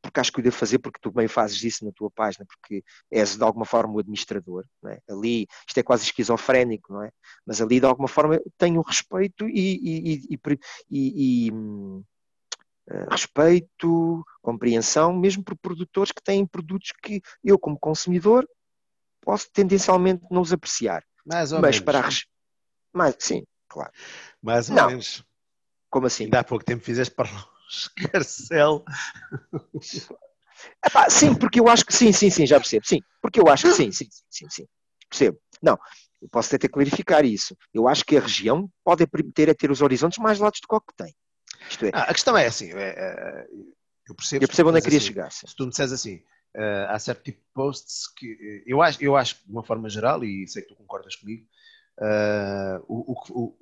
porque 0.00 0.20
acho 0.20 0.32
que 0.32 0.40
o 0.40 0.42
devo 0.42 0.56
fazer, 0.56 0.78
porque 0.78 0.98
tu 1.00 1.10
bem 1.10 1.28
fazes 1.28 1.62
isso 1.62 1.84
na 1.84 1.92
tua 1.92 2.10
página, 2.10 2.46
porque 2.46 2.82
és 3.10 3.36
de 3.36 3.42
alguma 3.42 3.64
forma 3.64 3.94
o 3.94 3.98
administrador. 3.98 4.64
É? 4.86 5.00
Ali, 5.10 5.46
isto 5.66 5.78
é 5.78 5.82
quase 5.82 6.04
esquizofrénico, 6.04 6.92
não 6.92 7.02
é? 7.02 7.10
Mas 7.44 7.60
ali, 7.60 7.80
de 7.80 7.86
alguma 7.86 8.08
forma, 8.08 8.40
tenho 8.56 8.80
respeito 8.82 9.48
e, 9.48 10.30
e, 10.30 10.38
e, 10.90 11.46
e 11.48 11.50
uh, 11.52 12.04
respeito, 13.10 14.24
compreensão, 14.40 15.12
mesmo 15.12 15.42
por 15.42 15.56
produtores 15.56 16.12
que 16.12 16.22
têm 16.22 16.46
produtos 16.46 16.92
que 17.02 17.20
eu, 17.44 17.58
como 17.58 17.78
consumidor, 17.78 18.48
posso 19.20 19.50
tendencialmente 19.52 20.24
não 20.30 20.42
os 20.42 20.52
apreciar. 20.52 21.04
Mais 21.26 21.52
ou 21.52 21.60
Mas 21.60 21.80
menos. 21.80 21.84
para 21.84 22.08
Mas, 22.92 23.16
sim, 23.18 23.44
claro. 23.68 23.92
Mais 24.40 24.70
ou 24.70 24.76
não. 24.76 24.86
menos. 24.86 25.24
Como 25.90 26.06
assim? 26.06 26.24
Ainda 26.24 26.40
há 26.40 26.44
pouco 26.44 26.64
tempo 26.64 26.84
fizeste 26.84 27.14
para 27.14 27.28
escarcel. 27.68 28.84
Epá, 30.84 31.08
sim, 31.08 31.34
porque 31.34 31.60
eu 31.60 31.68
acho 31.68 31.84
que 31.84 31.94
sim, 31.94 32.12
sim, 32.12 32.30
sim, 32.30 32.46
já 32.46 32.58
percebo. 32.58 32.86
Sim, 32.86 33.00
porque 33.22 33.40
eu 33.40 33.48
acho 33.48 33.68
que 33.68 33.74
sim, 33.74 33.92
sim, 33.92 34.08
sim, 34.30 34.48
sim. 34.50 34.66
Percebo. 35.08 35.38
Não, 35.62 35.78
eu 36.20 36.28
posso 36.28 36.54
até 36.54 36.68
clarificar 36.68 37.24
isso. 37.24 37.56
Eu 37.72 37.88
acho 37.88 38.04
que 38.04 38.16
a 38.16 38.20
região 38.20 38.68
pode 38.84 39.06
ter, 39.34 39.54
ter 39.54 39.70
os 39.70 39.82
horizontes 39.82 40.18
mais 40.18 40.38
lados 40.38 40.60
de 40.60 40.66
qual 40.66 40.80
que 40.80 40.94
tem. 40.96 41.14
Isto 41.68 41.86
é. 41.86 41.90
Ah, 41.92 42.02
a 42.02 42.12
questão 42.12 42.36
é 42.36 42.46
assim, 42.46 42.72
é, 42.72 42.94
é, 42.96 43.46
eu 44.08 44.14
percebo. 44.14 44.44
Eu 44.44 44.48
percebo 44.48 44.70
onde 44.70 44.78
é 44.78 44.80
que 44.80 44.86
queria 44.86 44.98
assim, 44.98 45.06
chegar. 45.06 45.30
Sim. 45.32 45.46
Se 45.46 45.54
tu 45.54 45.64
me 45.64 45.70
disseres 45.70 45.92
assim, 45.92 46.16
uh, 46.56 46.88
há 46.88 46.98
certo 46.98 47.22
tipo 47.22 47.40
de 47.40 47.46
posts 47.54 48.12
que 48.16 48.64
eu 48.66 48.82
acho, 48.82 49.02
eu 49.02 49.16
acho 49.16 49.36
de 49.44 49.50
uma 49.50 49.62
forma 49.62 49.88
geral, 49.88 50.24
e 50.24 50.46
sei 50.48 50.62
que 50.62 50.68
tu 50.68 50.76
concordas 50.76 51.16
comigo, 51.16 51.46
uh, 52.00 52.84
o, 52.88 53.12
o, 53.30 53.56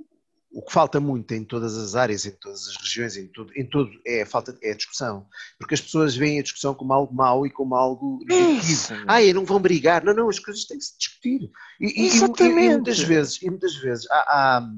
o 0.56 0.62
que 0.62 0.72
falta 0.72 0.98
muito 0.98 1.34
em 1.34 1.44
todas 1.44 1.76
as 1.76 1.94
áreas, 1.94 2.24
em 2.24 2.30
todas 2.30 2.66
as 2.66 2.76
regiões, 2.78 3.14
em 3.14 3.26
tudo, 3.28 3.52
em 3.54 3.68
tudo 3.68 3.90
é 4.06 4.22
a 4.22 4.26
falta 4.26 4.56
é 4.62 4.70
a 4.70 4.74
discussão. 4.74 5.28
Porque 5.58 5.74
as 5.74 5.82
pessoas 5.82 6.16
veem 6.16 6.38
a 6.38 6.42
discussão 6.42 6.74
como 6.74 6.94
algo 6.94 7.14
mau 7.14 7.46
e 7.46 7.50
como 7.50 7.74
algo 7.74 8.24
negativo. 8.26 9.04
Ah, 9.06 9.20
não 9.34 9.44
vão 9.44 9.60
brigar. 9.60 10.02
Não, 10.02 10.14
não, 10.14 10.30
as 10.30 10.38
coisas 10.38 10.64
têm 10.64 10.78
que 10.78 10.84
se 10.84 10.96
discutir. 10.96 11.50
E, 11.78 12.06
Exatamente. 12.06 12.58
E, 12.58 12.64
e, 12.64 12.70
muitas 12.70 12.98
vezes, 13.00 13.42
e 13.42 13.50
muitas 13.50 13.76
vezes 13.76 14.10
há, 14.10 14.16
há, 14.16 14.70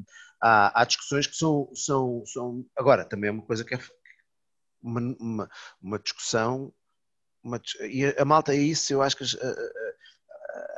há, 0.42 0.82
há, 0.82 0.84
discussões 0.84 1.28
que 1.28 1.36
são, 1.36 1.70
são, 1.72 2.24
são. 2.26 2.66
Agora, 2.76 3.04
também 3.04 3.28
é 3.28 3.32
uma 3.32 3.46
coisa 3.46 3.64
que 3.64 3.76
é 3.76 3.78
uma, 4.82 5.00
uma, 5.20 5.50
uma 5.80 5.98
discussão. 6.00 6.72
Uma, 7.40 7.62
e 7.88 8.04
a, 8.04 8.22
a 8.22 8.24
malta 8.24 8.52
é 8.52 8.58
isso, 8.58 8.92
eu 8.92 9.00
acho 9.00 9.16
que. 9.16 9.22
As, 9.22 9.36
a, 9.36 9.54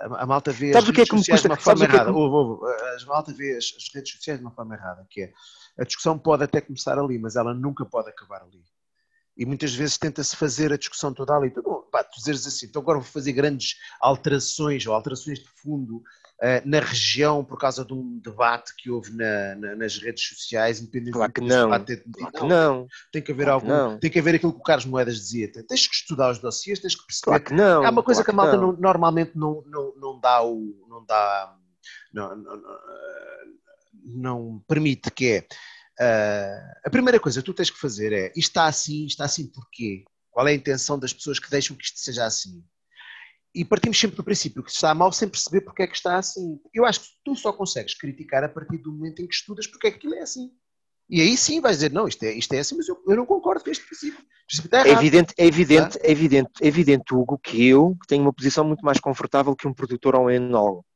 a, 0.01 0.27
malta 0.27 0.53
vê 0.53 0.77
as 0.77 0.85
redes 0.85 0.99
é 0.99 1.05
sociais 1.17 1.43
de 1.43 1.49
uma 1.49 1.57
forma 1.57 1.85
é 1.85 1.89
errada. 1.89 2.11
É 2.11 2.95
as 2.95 3.05
malta 3.05 3.33
vê 3.33 3.57
as, 3.57 3.65
as, 3.77 3.95
redes 3.95 4.13
sociais 4.13 4.39
de 4.39 4.45
uma 4.45 4.53
forma 4.53 4.75
errada, 4.75 5.07
que 5.09 5.23
é 5.23 5.33
a 5.79 5.85
discussão 5.85 6.19
pode 6.19 6.45
até 6.45 6.61
começar 6.61 6.99
ali, 6.99 7.19
mas 7.19 7.37
ela 7.37 7.55
nunca 7.55 7.85
pode 7.85 8.09
acabar 8.11 8.43
ali. 8.43 8.63
E 9.41 9.47
muitas 9.47 9.75
vezes 9.75 9.97
tenta-se 9.97 10.37
fazer 10.37 10.71
a 10.71 10.77
discussão 10.77 11.15
toda 11.15 11.35
ali. 11.35 11.49
Então, 11.49 11.83
pá, 11.91 12.05
tu 12.05 12.19
dizes 12.19 12.47
assim, 12.47 12.67
então 12.67 12.83
agora 12.83 12.99
vou 12.99 13.09
fazer 13.09 13.33
grandes 13.33 13.77
alterações 13.99 14.87
ou 14.87 14.93
alterações 14.93 15.39
de 15.39 15.49
fundo 15.49 15.97
uh, 15.97 16.61
na 16.63 16.79
região 16.79 17.43
por 17.43 17.59
causa 17.59 17.83
de 17.83 17.95
um 17.95 18.19
debate 18.19 18.77
que 18.77 18.91
houve 18.91 19.17
na, 19.17 19.55
na, 19.55 19.77
nas 19.77 19.97
redes 19.97 20.29
sociais, 20.29 20.83
independente 20.83 21.13
claro 21.13 21.33
que 21.33 21.41
não. 21.41 21.85
Ter, 21.85 22.05
claro 22.13 22.33
que 22.35 22.45
não. 22.45 22.87
Tem 23.11 23.23
que 23.23 23.33
haver 23.33 23.47
claro 23.47 23.67
não. 23.67 23.99
tem 23.99 24.11
que 24.11 24.19
haver 24.19 24.35
aquilo 24.35 24.53
que 24.53 24.61
o 24.61 24.63
Carlos 24.63 24.85
Moedas 24.85 25.17
dizia, 25.17 25.51
tens 25.51 25.87
que 25.87 25.95
estudar 25.95 26.33
os 26.33 26.39
dossiês, 26.39 26.79
tens 26.79 26.95
que 26.95 27.07
perceber. 27.07 27.25
Claro 27.25 27.45
que 27.45 27.55
não. 27.55 27.83
É 27.83 27.89
uma 27.89 28.03
coisa 28.03 28.23
que 28.23 28.31
a 28.31 28.35
malta 28.35 28.59
não. 28.59 28.73
Não, 28.73 28.79
normalmente 28.79 29.33
não, 29.35 29.65
não, 29.67 29.95
não 29.97 30.21
dá 30.21 30.43
o. 30.43 30.87
não 30.87 31.03
dá. 31.07 31.57
não, 32.13 32.37
não, 32.37 32.61
não 34.05 34.65
permite 34.69 35.11
que 35.11 35.31
é. 35.31 35.47
Uh, 36.01 36.81
a 36.85 36.91
primeira 36.91 37.21
coisa 37.21 37.41
que 37.41 37.47
tu 37.47 37.53
tens 37.53 37.71
que 37.71 37.79
fazer 37.79 38.13
é 38.13 38.29
isto 38.29 38.49
está 38.49 38.67
assim, 38.67 39.05
está 39.07 39.25
assim 39.25 39.47
porquê? 39.47 40.05
Qual 40.31 40.47
é 40.49 40.53
a 40.53 40.55
intenção 40.55 40.99
das 40.99 41.13
pessoas 41.13 41.39
que 41.39 41.51
deixam 41.51 41.77
que 41.77 41.85
isto 41.85 41.99
seja 41.99 42.25
assim? 42.25 42.65
e 43.55 43.65
partimos 43.65 43.99
sempre 43.99 44.17
do 44.17 44.25
princípio 44.25 44.63
que 44.63 44.71
está 44.71 44.95
mal 44.95 45.13
sem 45.13 45.29
perceber 45.29 45.63
porque 45.63 45.83
é 45.83 45.87
que 45.87 45.97
está 45.97 46.17
assim. 46.17 46.59
Eu 46.73 46.85
acho 46.85 47.01
que 47.01 47.07
tu 47.25 47.35
só 47.35 47.53
consegues 47.53 47.95
criticar 47.95 48.45
a 48.45 48.49
partir 48.49 48.79
do 48.79 48.93
momento 48.93 49.21
em 49.21 49.27
que 49.27 49.35
estudas 49.35 49.67
porque 49.67 49.89
é 49.89 49.91
que 49.91 49.97
aquilo 49.99 50.15
é 50.15 50.21
assim. 50.21 50.51
E 51.09 51.21
aí 51.21 51.37
sim 51.37 51.61
vais 51.61 51.77
dizer, 51.77 51.91
não, 51.91 52.07
isto 52.07 52.23
é, 52.23 52.33
isto 52.33 52.53
é 52.53 52.61
assim, 52.61 52.77
mas 52.77 52.89
eu, 52.89 52.97
eu 53.09 53.17
não 53.17 53.27
concordo 53.27 53.65
com 53.65 53.71
este 53.71 53.85
princípio. 53.85 54.25
Está 54.49 54.87
é 54.87 54.93
evidente, 54.93 55.35
é 55.37 55.45
evidente, 55.45 55.99
é 56.01 56.11
evidente, 56.11 56.51
é 56.63 56.67
evidente, 56.67 57.15
Hugo, 57.15 57.39
que 57.39 57.67
eu 57.67 57.97
tenho 58.07 58.23
uma 58.23 58.33
posição 58.33 58.65
muito 58.65 58.85
mais 58.85 59.01
confortável 59.01 59.57
que 59.57 59.67
um 59.67 59.75
produtor 59.75 60.15
ou 60.15 60.27
um 60.27 60.31
enólogo. 60.31 60.87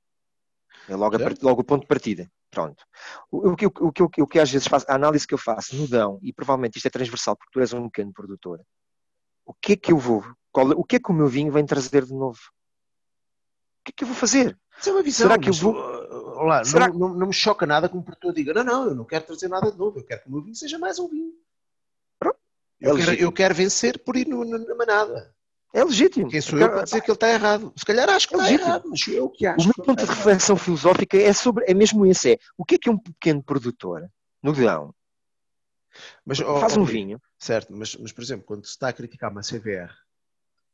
É 0.89 0.95
logo, 0.95 1.17
a, 1.17 1.35
logo 1.43 1.61
o 1.63 1.65
ponto 1.65 1.83
de 1.83 1.89
partida. 1.89 2.31
Pronto. 2.55 2.85
O, 3.31 3.51
o, 3.51 3.53
o, 3.53 3.89
o, 3.89 3.93
que, 3.93 4.23
o 4.23 4.27
que 4.27 4.39
às 4.39 4.51
vezes 4.51 4.67
faço, 4.67 4.87
a 4.89 4.95
análise 4.95 5.27
que 5.27 5.35
eu 5.35 5.39
faço 5.39 5.77
no 5.77 5.87
Dão, 5.87 6.19
e 6.23 6.33
provavelmente 6.33 6.77
isto 6.77 6.87
é 6.87 6.91
transversal 6.91 7.37
porque 7.37 7.51
tu 7.53 7.61
és 7.61 7.73
um 7.73 7.89
pequeno 7.89 8.13
produtor, 8.13 8.61
o 9.45 9.53
que 9.53 9.73
é 9.73 9.77
que 9.77 9.93
eu 9.93 9.99
vou 9.99 10.25
qual, 10.51 10.69
o 10.71 10.85
que 10.85 10.97
é 10.97 10.99
que 11.01 11.11
o 11.11 11.15
meu 11.15 11.27
vinho 11.27 11.53
vem 11.53 11.67
trazer 11.67 12.05
de 12.05 12.15
novo? 12.15 12.39
que 13.85 13.91
é 13.91 13.95
que 13.95 14.05
eu 14.05 14.09
vou 14.09 14.17
fazer? 14.17 14.59
Isso 14.79 14.89
é 14.89 14.93
uma 14.93 15.03
visão. 15.03 15.29
Será 15.29 15.39
que 15.39 15.51
eu 15.51 15.53
vou. 15.53 15.75
Olá, 15.75 16.65
Será... 16.65 16.89
não, 16.89 16.99
não, 16.99 17.15
não, 17.15 17.27
me 17.29 17.33
choca 17.33 17.67
nada 17.67 17.89
que 17.89 17.97
um 17.97 18.03
produtor 18.03 18.33
diga: 18.33 18.55
não, 18.55 18.65
não, 18.65 18.85
eu 18.87 18.95
não 18.95 19.05
quero 19.05 19.27
trazer 19.27 19.49
nada 19.49 19.71
de 19.71 19.79
novo, 19.79 19.99
eu 19.99 20.05
quero 20.05 20.23
que 20.23 20.29
o 20.29 20.33
meu 20.33 20.43
vinho 20.43 20.57
seja 20.57 20.79
mais 20.79 20.99
um 20.99 21.09
vinho. 21.09 21.33
Eu, 22.81 22.99
é 22.99 23.01
quero, 23.01 23.15
eu 23.15 23.33
quero 23.33 23.55
vencer 23.55 24.03
por 24.03 24.17
ir 24.17 24.27
no, 24.27 24.45
na 24.45 24.75
manada. 24.75 25.34
É 25.75 25.83
legítimo. 25.83 26.31
Quem 26.31 26.41
sou 26.41 26.59
eu, 26.59 26.71
para 26.71 26.85
dizer 26.85 27.01
que 27.01 27.11
ele 27.11 27.17
está 27.17 27.29
errado? 27.29 27.73
Se 27.77 27.85
calhar 27.85 28.09
acho 28.09 28.29
que 28.29 28.35
é 28.35 28.39
está 28.39 28.45
legítimo. 28.47 28.69
errado, 28.69 28.85
mas 28.89 29.09
eu 29.09 29.29
que 29.29 29.47
acho. 29.47 29.61
O 29.61 29.65
meu 29.65 29.85
ponto 29.85 30.05
de 30.05 30.11
reflexão 30.11 30.57
filosófica 30.57 31.19
é, 31.19 31.33
sobre, 31.33 31.65
é 31.67 31.75
mesmo 31.75 32.07
esse: 32.07 32.35
é 32.35 32.39
o 32.57 32.65
que 32.65 32.77
é 32.77 32.79
que 32.79 32.89
é 32.89 32.93
um 32.93 32.99
pequeno 32.99 33.43
produtor 33.43 34.09
no 34.43 34.53
verão 34.53 34.95
mas, 36.25 36.39
faz 36.39 36.77
oh, 36.77 36.81
um 36.81 36.85
vinho. 36.85 37.21
Certo, 37.39 37.73
mas, 37.73 37.95
mas 37.97 38.13
por 38.13 38.23
exemplo, 38.23 38.45
quando 38.47 38.65
se 38.65 38.71
está 38.71 38.89
a 38.89 38.93
criticar 38.93 39.31
uma 39.31 39.43
CVR, 39.43 39.93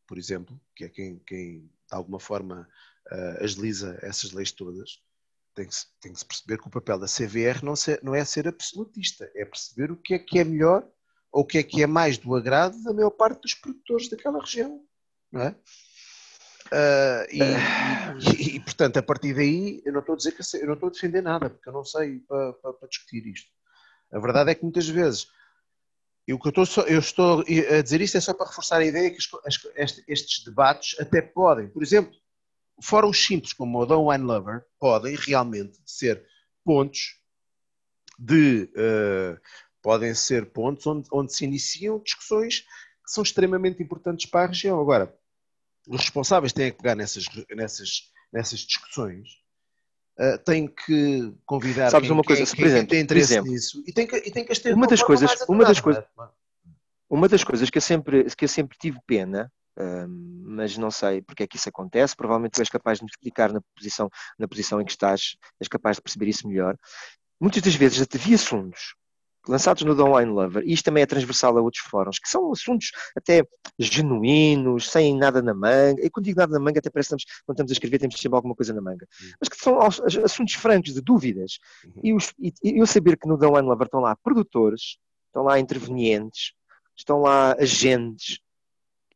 por 0.06 0.18
exemplo, 0.18 0.60
que 0.74 0.84
é 0.84 0.88
quem, 0.88 1.18
quem 1.26 1.60
de 1.60 1.70
alguma 1.90 2.20
forma 2.20 2.68
uh, 3.10 3.44
agiliza 3.44 3.98
essas 4.02 4.32
leis 4.32 4.52
todas, 4.52 5.00
tem 5.54 5.66
que, 5.66 5.74
tem 6.00 6.12
que 6.12 6.18
se 6.18 6.24
perceber 6.24 6.58
que 6.58 6.68
o 6.68 6.70
papel 6.70 6.98
da 6.98 7.06
CVR 7.06 7.64
não, 7.64 7.76
ser, 7.76 8.00
não 8.02 8.14
é 8.14 8.24
ser 8.24 8.48
absolutista, 8.48 9.30
é 9.34 9.44
perceber 9.44 9.90
o 9.90 9.96
que 9.96 10.14
é 10.14 10.18
que 10.18 10.38
é 10.38 10.44
melhor 10.44 10.86
ou 11.32 11.42
o 11.42 11.46
que 11.46 11.58
é 11.58 11.62
que 11.62 11.82
é 11.82 11.86
mais 11.86 12.18
do 12.18 12.34
agrado 12.34 12.80
da 12.82 12.92
maior 12.92 13.10
parte 13.10 13.42
dos 13.42 13.54
produtores 13.54 14.08
daquela 14.08 14.40
região, 14.40 14.84
não 15.32 15.42
é? 15.42 15.54
Uh, 16.72 17.26
e, 17.32 17.40
e, 18.32 18.56
e, 18.56 18.60
portanto, 18.60 18.96
a 18.98 19.02
partir 19.02 19.34
daí, 19.34 19.82
eu 19.84 19.92
não 19.92 20.00
estou 20.00 20.14
a 20.14 20.16
dizer 20.16 20.32
que 20.32 20.42
eu 20.56 20.66
não 20.66 20.74
estou 20.74 20.88
a 20.88 20.92
defender 20.92 21.20
nada, 21.20 21.50
porque 21.50 21.68
eu 21.68 21.72
não 21.72 21.84
sei 21.84 22.20
para, 22.20 22.52
para, 22.54 22.72
para 22.74 22.88
discutir 22.88 23.26
isto. 23.26 23.50
A 24.12 24.20
verdade 24.20 24.50
é 24.50 24.54
que 24.54 24.62
muitas 24.62 24.88
vezes, 24.88 25.28
e 26.28 26.32
o 26.32 26.38
que 26.38 26.46
eu 26.46 26.62
estou, 26.62 26.84
eu 26.84 26.98
estou 27.00 27.40
a 27.40 27.82
dizer 27.82 28.00
isto 28.00 28.16
é 28.16 28.20
só 28.20 28.32
para 28.32 28.46
reforçar 28.46 28.78
a 28.78 28.84
ideia 28.84 29.10
que 29.10 29.18
estes, 29.18 30.04
estes 30.06 30.44
debates 30.44 30.98
até 31.00 31.20
podem, 31.20 31.68
por 31.68 31.82
exemplo, 31.82 32.14
fóruns 32.82 33.24
simples 33.24 33.52
como 33.52 33.78
o 33.78 33.86
Don't 33.86 34.08
Wine 34.08 34.24
Lover 34.24 34.64
podem 34.78 35.16
realmente 35.16 35.78
ser 35.84 36.24
pontos 36.64 37.20
de 38.18 38.70
uh, 38.76 39.40
podem 39.82 40.14
ser 40.14 40.46
pontos 40.52 40.86
onde, 40.86 41.08
onde 41.12 41.34
se 41.34 41.44
iniciam 41.44 41.98
discussões 41.98 42.60
que 42.60 43.10
são 43.12 43.22
extremamente 43.22 43.82
importantes 43.82 44.26
para 44.26 44.44
a 44.44 44.48
região. 44.48 44.80
Agora, 44.80 45.14
os 45.88 46.00
responsáveis 46.00 46.52
têm 46.52 46.70
que 46.70 46.78
pegar 46.78 46.94
nessas, 46.94 47.24
nessas, 47.50 48.10
nessas 48.32 48.60
discussões 48.60 49.40
Uh, 50.18 50.36
tem 50.44 50.66
que 50.66 51.32
convidar 51.46 51.88
Sabes 51.88 52.08
quem, 52.08 52.14
uma 52.14 52.22
coisa, 52.22 52.44
quem, 52.44 52.54
por 52.56 52.66
exemplo, 52.66 52.88
tem 52.88 53.00
interesse 53.00 53.32
exemplo, 53.32 53.50
nisso 53.50 53.82
e 53.86 53.92
tem 53.92 54.06
que, 54.06 54.16
e 54.16 54.30
tem 54.30 54.44
que 54.44 54.52
as 54.52 54.58
ter 54.58 54.74
uma 54.74 54.86
das 54.86 55.02
coisas, 55.02 55.30
uma 55.48 55.64
das 55.64 55.80
coisas, 55.80 56.04
uma 57.08 57.26
das 57.26 57.42
coisas 57.42 57.70
que 57.70 57.78
eu 57.78 57.82
sempre, 57.82 58.24
que 58.24 58.44
eu 58.44 58.48
sempre 58.48 58.76
tive 58.76 58.98
pena, 59.06 59.50
uh, 59.78 60.06
mas 60.44 60.76
não 60.76 60.90
sei 60.90 61.22
porque 61.22 61.44
é 61.44 61.46
que 61.46 61.56
isso 61.56 61.70
acontece. 61.70 62.14
Provavelmente 62.14 62.52
tu 62.52 62.60
és 62.60 62.68
capaz 62.68 62.98
de 62.98 63.04
me 63.04 63.10
explicar 63.10 63.50
na 63.50 63.62
posição, 63.74 64.10
na 64.38 64.46
posição 64.46 64.78
em 64.78 64.84
que 64.84 64.90
estás, 64.90 65.36
és 65.58 65.68
capaz 65.68 65.96
de 65.96 66.02
perceber 66.02 66.28
isso 66.28 66.46
melhor. 66.46 66.76
Muitas 67.40 67.62
das 67.62 67.74
vezes 67.74 68.06
havia 68.14 68.34
assuntos 68.34 68.94
lançados 69.50 69.82
no 69.82 69.94
The 69.96 70.02
Online 70.02 70.32
Lover, 70.32 70.62
e 70.64 70.72
isto 70.72 70.84
também 70.84 71.02
é 71.02 71.06
transversal 71.06 71.56
a 71.58 71.60
outros 71.60 71.82
fóruns, 71.82 72.18
que 72.18 72.28
são 72.28 72.50
assuntos 72.52 72.92
até 73.16 73.44
genuínos, 73.78 74.90
sem 74.90 75.16
nada 75.16 75.42
na 75.42 75.52
manga, 75.52 76.04
e 76.04 76.08
quando 76.08 76.24
digo 76.24 76.38
nada 76.38 76.52
na 76.52 76.60
manga, 76.60 76.78
até 76.78 76.88
parece 76.88 77.08
que 77.08 77.16
estamos, 77.16 77.42
quando 77.44 77.56
estamos 77.56 77.72
a 77.72 77.74
escrever 77.74 77.98
temos 77.98 78.18
sempre 78.18 78.36
alguma 78.36 78.54
coisa 78.54 78.72
na 78.72 78.80
manga, 78.80 79.06
uhum. 79.20 79.30
mas 79.40 79.48
que 79.48 79.56
são 79.56 79.78
assuntos 80.24 80.54
francos, 80.54 80.94
de 80.94 81.00
dúvidas, 81.00 81.58
uhum. 81.84 82.00
e, 82.02 82.14
os, 82.14 82.32
e, 82.38 82.52
eu 82.62 82.86
saber 82.86 83.16
que 83.16 83.28
no 83.28 83.38
The 83.38 83.46
Online 83.46 83.68
Lover 83.68 83.86
estão 83.86 84.00
lá 84.00 84.16
produtores, 84.16 84.96
estão 85.26 85.42
lá 85.42 85.58
intervenientes, 85.58 86.52
estão 86.96 87.20
lá 87.20 87.54
agentes, 87.58 88.40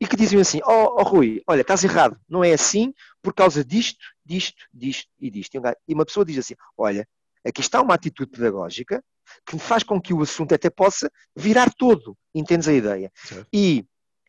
e 0.01 0.07
que 0.07 0.17
dizem 0.17 0.41
assim, 0.41 0.61
oh, 0.67 1.01
oh 1.01 1.03
Rui, 1.03 1.43
olha, 1.47 1.63
estás 1.63 1.85
errado, 1.85 2.19
não 2.29 2.43
é 2.43 2.53
assim 2.53 2.93
por 3.23 3.33
causa 3.33 3.65
disto, 3.65 4.05
disto, 4.25 4.67
disto 4.73 5.09
e 5.19 5.31
disto. 5.31 5.55
E 5.89 5.95
uma 5.95 6.05
pessoa 6.05 6.27
diz 6.27 6.37
assim, 6.37 6.55
olha, 6.77 7.09
aqui 7.45 7.61
está 7.61 7.81
uma 7.81 7.95
atitude 7.95 8.31
pedagógica, 8.31 9.03
que 9.47 9.59
faz 9.59 9.83
com 9.83 10.01
que 10.01 10.15
o 10.15 10.23
assunto 10.23 10.55
até 10.55 10.71
possa 10.71 11.11
virar 11.37 11.73
todo. 11.77 12.17
Entendes 12.35 12.69
a 12.69 12.73
ideia? 12.73 13.13
E, 13.53 13.85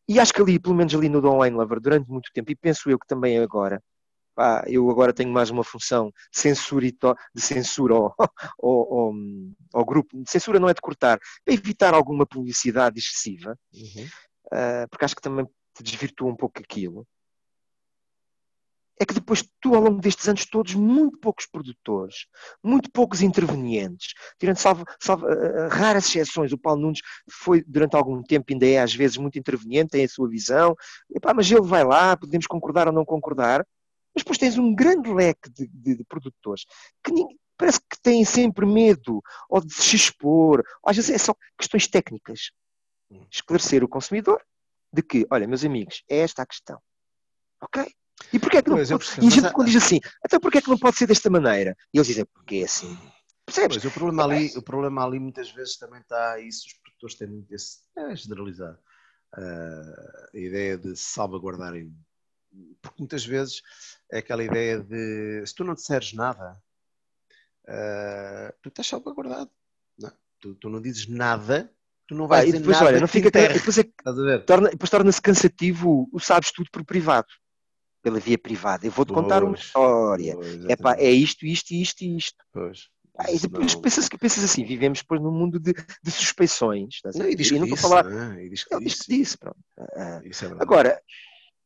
e 0.07 0.19
acho 0.19 0.33
que 0.33 0.41
ali, 0.41 0.59
pelo 0.59 0.75
menos 0.75 0.93
ali 0.93 1.09
no 1.09 1.25
Online 1.25 1.55
Lover, 1.55 1.79
durante 1.79 2.09
muito 2.09 2.29
tempo, 2.33 2.51
e 2.51 2.55
penso 2.55 2.89
eu 2.89 2.99
que 2.99 3.07
também 3.07 3.39
agora, 3.39 3.81
pá, 4.35 4.63
eu 4.67 4.89
agora 4.89 5.13
tenho 5.13 5.31
mais 5.31 5.49
uma 5.49 5.63
função 5.63 6.11
de 6.33 6.39
censura, 6.39 6.87
de 7.33 7.41
censura 7.41 7.95
ao, 7.95 8.15
ao, 8.61 8.93
ao, 8.93 9.13
ao, 9.73 9.85
grupo. 9.85 10.21
Censura 10.27 10.59
não 10.59 10.69
é 10.69 10.73
de 10.73 10.81
cortar, 10.81 11.19
para 11.43 11.53
evitar 11.53 11.93
alguma 11.93 12.25
publicidade 12.25 12.99
excessiva, 12.99 13.57
uhum. 13.73 14.05
uh, 14.47 14.89
porque 14.89 15.05
acho 15.05 15.15
que 15.15 15.21
também 15.21 15.45
te 15.75 15.83
desvirtua 15.83 16.29
um 16.29 16.35
pouco 16.35 16.59
aquilo 16.59 17.05
é 18.99 19.05
que 19.05 19.13
depois 19.13 19.43
tu, 19.59 19.75
ao 19.75 19.81
longo 19.81 19.99
destes 19.99 20.27
anos 20.27 20.45
todos, 20.45 20.73
muito 20.73 21.17
poucos 21.19 21.45
produtores, 21.45 22.27
muito 22.63 22.89
poucos 22.91 23.21
intervenientes, 23.21 24.13
tirando 24.39 24.57
salvo, 24.57 24.85
salvo 24.99 25.25
uh, 25.25 25.67
raras 25.69 26.07
exceções, 26.07 26.51
o 26.53 26.57
Paulo 26.57 26.81
Nunes 26.81 27.01
foi 27.29 27.63
durante 27.67 27.95
algum 27.95 28.23
tempo, 28.23 28.45
ainda 28.49 28.65
é 28.65 28.79
às 28.79 28.93
vezes 28.93 29.17
muito 29.17 29.37
interveniente, 29.37 29.91
tem 29.91 30.05
a 30.05 30.09
sua 30.09 30.29
visão, 30.29 30.75
Epá, 31.13 31.33
mas 31.33 31.51
ele 31.51 31.61
vai 31.61 31.83
lá, 31.83 32.15
podemos 32.15 32.47
concordar 32.47 32.87
ou 32.87 32.93
não 32.93 33.05
concordar, 33.05 33.65
mas 34.13 34.23
depois 34.23 34.37
tens 34.37 34.57
um 34.57 34.73
grande 34.73 35.11
leque 35.11 35.49
de, 35.49 35.67
de, 35.67 35.95
de 35.97 36.03
produtores 36.05 36.65
que 37.03 37.11
ninguém, 37.11 37.37
parece 37.57 37.79
que 37.79 37.99
têm 38.01 38.23
sempre 38.23 38.65
medo 38.65 39.21
ou 39.49 39.61
de 39.61 39.73
se 39.73 39.95
expor, 39.95 40.63
ou 40.81 40.89
às 40.89 40.95
vezes 40.95 41.11
é 41.11 41.17
só 41.17 41.35
questões 41.57 41.87
técnicas. 41.87 42.51
Hum. 43.09 43.25
Esclarecer 43.31 43.83
o 43.83 43.87
consumidor 43.87 44.41
de 44.91 45.01
que, 45.01 45.27
olha, 45.29 45.47
meus 45.47 45.63
amigos, 45.63 46.03
é 46.09 46.19
esta 46.19 46.41
a 46.41 46.45
questão. 46.45 46.79
Ok? 47.61 47.85
E 48.33 48.39
porquê 48.39 48.57
é 48.57 48.61
que 48.61 48.69
não 48.69 48.77
pois, 48.77 48.89
pode... 48.89 49.05
E 49.21 49.27
a 49.27 49.29
gente 49.29 49.53
quando 49.53 49.67
diz 49.67 49.83
assim, 49.83 49.99
até 50.23 50.39
porquê 50.39 50.57
é 50.57 50.61
que 50.61 50.69
não 50.69 50.77
pode 50.77 50.97
ser 50.97 51.07
desta 51.07 51.29
maneira? 51.29 51.75
E 51.93 51.97
eles 51.97 52.07
dizem, 52.07 52.25
porque 52.25 52.57
é 52.57 52.63
assim. 52.63 52.97
Percebes? 53.45 53.77
Pois, 53.77 53.85
o, 53.85 53.91
problema 53.91 54.23
ali, 54.23 54.51
o 54.57 54.61
problema 54.61 55.05
ali 55.05 55.19
muitas 55.19 55.51
vezes 55.51 55.77
também 55.77 56.01
está 56.01 56.39
isso, 56.39 56.65
os 56.67 56.73
produtores 56.73 57.15
têm 57.15 57.27
muito 57.27 57.53
esse, 57.53 57.79
é 57.95 58.15
generalizar, 58.15 58.73
uh, 58.73 60.27
a 60.33 60.37
ideia 60.37 60.77
de 60.77 60.95
salvaguardarem, 60.95 61.95
porque 62.81 62.95
muitas 62.99 63.25
vezes 63.25 63.61
é 64.11 64.17
aquela 64.17 64.43
ideia 64.43 64.79
de 64.79 65.45
se 65.45 65.53
tu 65.53 65.63
não 65.63 65.75
disseres 65.75 66.13
nada, 66.13 66.57
uh, 67.67 68.53
tu 68.63 68.69
estás 68.69 68.87
salvaguardado. 68.87 69.51
Não, 69.99 70.11
tu, 70.39 70.55
tu 70.55 70.69
não 70.69 70.81
dizes 70.81 71.07
nada 71.07 71.71
tu 72.07 72.13
não 72.13 72.27
vais 72.27 72.43
ah, 72.43 72.45
dizer 72.45 72.59
depois. 72.59 72.81
Olha, 72.81 72.99
não 72.99 73.07
fica, 73.07 73.31
depois, 73.31 73.77
é, 73.79 73.83
torna, 74.45 74.69
depois 74.69 74.89
torna-se 74.89 75.21
cansativo 75.21 76.07
o 76.11 76.19
sabes 76.19 76.51
tudo 76.51 76.69
por 76.71 76.85
privado 76.85 77.27
pela 78.05 78.19
via 78.19 78.37
privada. 78.37 78.85
Eu 78.85 78.91
vou-te 78.91 79.11
contar 79.11 79.43
uma 79.43 79.55
história. 79.55 80.37
é 80.69 80.75
pá, 80.75 80.93
é 80.93 81.09
isto, 81.09 81.43
isto, 81.43 81.71
isto 81.71 82.03
e 82.03 82.17
isto. 82.17 82.37
Pois. 82.53 82.87
Ah, 83.17 83.31
e 83.31 83.39
depois 83.39 83.73
pensas, 83.73 84.07
pensas 84.09 84.43
assim, 84.43 84.63
vivemos 84.63 84.99
depois 84.99 85.19
num 85.19 85.31
mundo 85.31 85.59
de, 85.59 85.73
de 85.73 86.11
suspeições. 86.11 86.99
Não, 87.15 87.27
e 87.27 87.33
diz 87.33 87.49
que 87.49 87.57
disse, 87.57 87.81
falar... 87.81 88.03
Né? 88.03 88.45
e 88.45 88.49
diz 88.49 88.63
que 88.63 88.77
disse. 88.77 89.05
Que 89.05 89.17
disse 89.17 89.37
pronto. 89.39 89.57
Ah, 89.95 90.21
é 90.23 90.45
agora, 90.59 91.01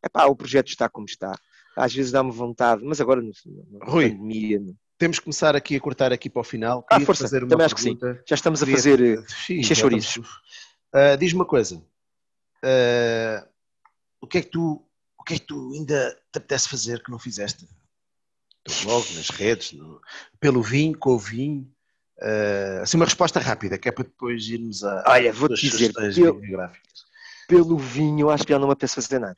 epá, 0.02 0.28
o 0.28 0.36
projeto 0.36 0.70
está 0.70 0.88
como 0.88 1.08
está. 1.08 1.38
Às 1.76 1.94
vezes 1.94 2.10
dá-me 2.10 2.32
vontade, 2.32 2.84
mas 2.86 3.02
agora 3.02 3.22
no, 3.22 3.32
no 3.46 3.80
Rui, 3.84 4.12
pandemia... 4.12 4.62
Temos 4.98 5.18
que 5.18 5.26
começar 5.26 5.56
aqui 5.56 5.76
a 5.76 5.80
cortar 5.80 6.14
aqui 6.14 6.30
para 6.30 6.42
o 6.42 6.44
final. 6.44 6.86
Ah, 6.90 7.00
força, 7.02 7.24
fazer 7.24 7.44
uma 7.44 7.50
também 7.50 7.66
acho 7.66 7.76
pergunta. 7.76 8.14
que 8.14 8.20
sim. 8.20 8.24
Já 8.28 8.36
estamos 8.36 8.64
a 8.64 8.66
fazer 8.66 9.24
encher 9.50 9.76
chouriços. 9.76 10.28
Uh, 10.94 11.18
Diz-me 11.18 11.40
uma 11.40 11.46
coisa. 11.46 11.78
Uh, 12.64 13.48
o 14.22 14.28
que 14.28 14.40
é 14.40 14.42
que 14.42 14.50
tu 14.50 14.89
o 15.20 15.24
que 15.24 15.34
é 15.34 15.40
que 15.40 15.46
tu 15.46 15.74
ainda 15.74 16.18
te 16.32 16.38
apetece 16.38 16.70
fazer 16.70 17.04
que 17.04 17.12
não 17.12 17.20
fizeste? 17.20 17.68
No 18.68 18.74
blog, 18.84 19.14
nas 19.16 19.30
redes, 19.30 19.74
no, 19.74 20.02
pelo 20.40 20.64
vinho, 20.64 20.98
com 20.98 21.12
o 21.12 21.20
vinho. 21.20 21.70
Uh, 22.18 22.82
assim, 22.82 22.98
uma 22.98 23.06
resposta 23.06 23.40
rápida, 23.40 23.78
que 23.78 23.88
é 23.90 23.92
para 23.92 24.04
depois 24.04 24.48
irmos 24.48 24.84
a. 24.84 25.04
Olha, 25.08 25.32
vou-te 25.32 25.62
dizer, 25.62 25.94
pelo, 25.94 26.42
pelo 27.48 27.78
vinho, 27.78 28.30
acho 28.30 28.46
que 28.46 28.54
já 28.54 28.60
não 28.60 28.68
me 28.68 28.74
apetece 28.74 28.96
fazer 28.96 29.20
nada. 29.20 29.38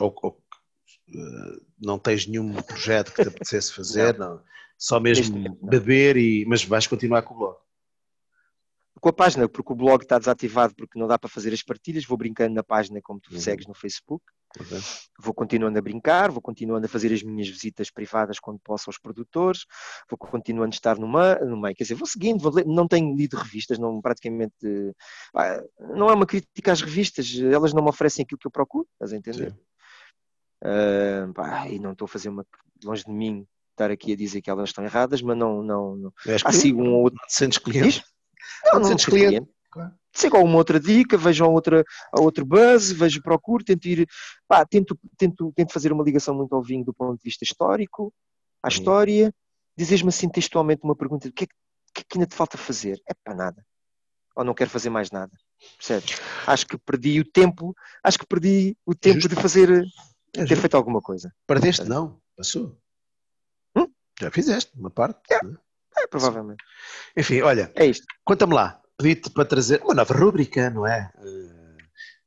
Ou, 0.00 0.14
ou 0.22 0.30
uh, 0.30 1.66
não 1.78 1.98
tens 1.98 2.26
nenhum 2.26 2.54
projeto 2.62 3.12
que 3.12 3.22
te 3.22 3.28
apetecesse 3.28 3.72
fazer, 3.72 4.18
não. 4.18 4.36
não. 4.36 4.44
Só 4.78 4.98
mesmo 4.98 5.58
beber 5.62 6.16
e. 6.16 6.44
Mas 6.46 6.64
vais 6.64 6.86
continuar 6.86 7.22
com 7.22 7.34
o 7.34 7.38
blog 7.38 7.56
com 9.00 9.08
a 9.08 9.12
página, 9.12 9.48
porque 9.48 9.72
o 9.72 9.76
blog 9.76 10.02
está 10.02 10.18
desativado 10.18 10.74
porque 10.76 10.98
não 10.98 11.06
dá 11.06 11.18
para 11.18 11.30
fazer 11.30 11.52
as 11.52 11.62
partilhas, 11.62 12.04
vou 12.04 12.18
brincando 12.18 12.54
na 12.54 12.62
página 12.62 13.00
como 13.02 13.20
tu 13.20 13.32
uhum. 13.32 13.40
segues 13.40 13.66
no 13.66 13.74
Facebook, 13.74 14.24
vou 15.18 15.32
continuando 15.32 15.78
a 15.78 15.82
brincar, 15.82 16.30
vou 16.30 16.42
continuando 16.42 16.86
a 16.86 16.88
fazer 16.88 17.12
as 17.12 17.22
minhas 17.22 17.48
visitas 17.48 17.90
privadas 17.90 18.38
quando 18.38 18.60
posso 18.62 18.90
aos 18.90 18.98
produtores, 18.98 19.64
vou 20.08 20.18
continuando 20.18 20.72
a 20.72 20.76
estar 20.76 20.98
no, 20.98 21.06
no 21.06 21.60
meio, 21.60 21.74
quer 21.74 21.84
dizer, 21.84 21.94
vou 21.94 22.06
seguindo, 22.06 22.42
vou 22.42 22.52
ler, 22.52 22.66
não 22.66 22.86
tenho 22.86 23.14
lido 23.16 23.36
revistas, 23.36 23.78
não 23.78 24.00
praticamente, 24.00 24.54
não 25.78 26.10
é 26.10 26.14
uma 26.14 26.26
crítica 26.26 26.72
às 26.72 26.82
revistas, 26.82 27.32
elas 27.38 27.72
não 27.72 27.82
me 27.82 27.88
oferecem 27.88 28.22
aquilo 28.22 28.38
que 28.38 28.46
eu 28.46 28.52
procuro, 28.52 28.86
estás 28.94 29.12
a 29.12 29.16
entender? 29.16 29.56
Uh, 30.62 31.32
pá, 31.32 31.68
e 31.68 31.78
não 31.78 31.92
estou 31.92 32.04
a 32.04 32.08
fazer 32.08 32.28
uma, 32.28 32.44
longe 32.84 33.04
de 33.04 33.12
mim, 33.12 33.46
estar 33.70 33.90
aqui 33.90 34.12
a 34.12 34.16
dizer 34.16 34.42
que 34.42 34.50
elas 34.50 34.68
estão 34.68 34.84
erradas, 34.84 35.22
mas 35.22 35.36
não, 35.36 35.62
não, 35.62 35.96
não. 35.96 36.12
há 36.44 36.52
sigo 36.52 36.82
um 36.82 36.92
ou 36.92 37.04
outro. 37.04 37.18
Sentes 37.28 37.56
cliente? 37.58 38.04
Não, 38.66 38.80
não, 38.80 38.90
não 38.90 38.96
cliente. 38.96 39.48
Claro. 39.70 39.92
Sigo 40.12 40.36
a 40.36 40.40
uma 40.40 40.56
outra 40.56 40.80
dica, 40.80 41.16
vejo 41.16 41.44
a 41.44 41.48
outra, 41.48 41.84
a 42.12 42.20
outro 42.20 42.44
buzz, 42.44 42.90
vejo, 42.90 43.22
procuro, 43.22 43.64
tento 43.64 43.86
ir, 43.86 44.08
pá, 44.48 44.64
tento, 44.66 44.98
tento, 45.16 45.52
tento 45.54 45.72
fazer 45.72 45.92
uma 45.92 46.02
ligação 46.02 46.34
muito 46.34 46.54
ao 46.54 46.62
vinho 46.62 46.84
do 46.84 46.92
ponto 46.92 47.16
de 47.16 47.22
vista 47.22 47.44
histórico, 47.44 48.12
à 48.62 48.66
uhum. 48.66 48.72
história, 48.72 49.34
dizes-me 49.76 50.08
assim 50.08 50.28
textualmente 50.28 50.82
uma 50.82 50.96
pergunta, 50.96 51.28
o 51.28 51.32
que 51.32 51.44
é 51.44 51.46
que, 51.46 51.54
que, 51.94 52.00
é 52.00 52.04
que 52.08 52.18
ainda 52.18 52.26
te 52.26 52.34
falta 52.34 52.58
fazer? 52.58 53.00
É 53.08 53.14
para 53.14 53.34
nada. 53.34 53.64
Ou 54.34 54.44
não 54.44 54.54
quero 54.54 54.70
fazer 54.70 54.90
mais 54.90 55.10
nada. 55.10 55.32
Percebes? 55.76 56.20
Acho 56.46 56.66
que 56.66 56.78
perdi 56.78 57.20
o 57.20 57.24
tempo, 57.24 57.74
acho 58.02 58.18
que 58.18 58.26
perdi 58.26 58.76
o 58.84 58.94
tempo 58.94 59.20
Justo. 59.20 59.34
de 59.34 59.40
fazer, 59.40 59.84
é 60.34 60.44
ter 60.44 60.56
feito 60.56 60.76
alguma 60.76 61.00
coisa. 61.00 61.32
Perdeste? 61.46 61.84
Não, 61.84 62.20
passou. 62.36 62.76
Hum? 63.76 63.86
Já 64.20 64.30
fizeste 64.30 64.72
uma 64.76 64.90
parte. 64.90 65.20
É, 65.30 65.44
né? 65.44 65.56
É 66.00 66.06
provavelmente. 66.06 66.62
Enfim, 67.16 67.40
olha, 67.42 67.70
é 67.74 67.86
isto. 67.86 68.04
Conta-me 68.24 68.54
lá, 68.54 68.80
pedi-te 68.96 69.30
para 69.30 69.44
trazer 69.44 69.80
uma 69.82 69.94
nova 69.94 70.14
rúbrica, 70.14 70.70
não 70.70 70.86
é? 70.86 71.10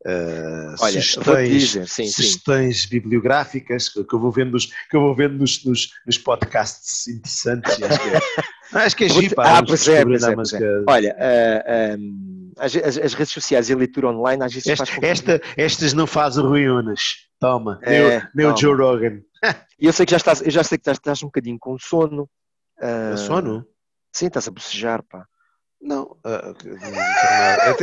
Uh, 0.06 0.76
Olha, 0.82 1.02
sugestões, 1.02 1.78
sim, 1.88 2.08
sugestões 2.08 2.82
sim. 2.82 2.90
bibliográficas 2.90 3.88
que 3.88 4.14
eu 4.14 4.20
vou 4.20 4.32
vendo, 4.32 4.52
nos, 4.52 4.66
que 4.66 4.98
eu 4.98 5.00
vou 5.00 5.16
vendo 5.16 5.38
nos, 5.38 5.64
nos, 5.64 5.92
nos 6.06 6.18
podcasts 6.18 7.08
interessantes. 7.08 7.82
Acho 7.82 8.00
que 8.00 8.10
é, 8.10 8.20
acho 8.84 8.96
que 8.98 9.04
é 9.06 9.10
gipa. 9.10 9.44
Ah, 9.46 9.64
pois 9.66 9.88
é, 9.88 10.04
pois 10.04 10.24
é, 10.24 10.36
pois 10.36 10.54
é. 10.54 10.60
Olha, 10.90 11.16
uh, 11.16 11.98
um, 11.98 12.52
as, 12.60 12.76
as, 12.76 13.14
redes 13.14 13.32
sociais 13.32 13.70
e 13.70 13.74
a 13.74 13.78
leitura 13.78 14.10
online 14.10 14.44
às 14.44 14.54
vezes 14.54 14.68
esta, 14.68 14.86
faz 14.86 15.00
esta, 15.02 15.42
Estas 15.56 15.94
não 15.94 16.06
fazem 16.06 16.44
ruínas. 16.44 17.30
Toma, 17.40 17.80
é, 17.82 18.20
meu, 18.34 18.50
meu 18.50 18.58
Joe 18.58 18.76
Rogan. 18.76 19.22
E 19.80 19.86
eu 19.86 19.92
sei 19.92 20.06
que 20.06 20.12
já 20.12 20.18
estás, 20.18 20.42
eu 20.42 20.50
já 20.50 20.64
sei 20.64 20.78
que 20.78 20.82
estás, 20.84 20.98
estás 20.98 21.24
um 21.24 21.28
bocadinho 21.28 21.58
com 21.60 21.78
sono. 21.78 22.30
Uh, 22.80 23.18
sono? 23.18 23.68
Sim, 24.12 24.28
estás 24.28 24.48
a 24.48 24.52
bocejar, 24.52 25.04
pá. 25.04 25.26
Não, 25.82 26.04
uh, 26.04 26.56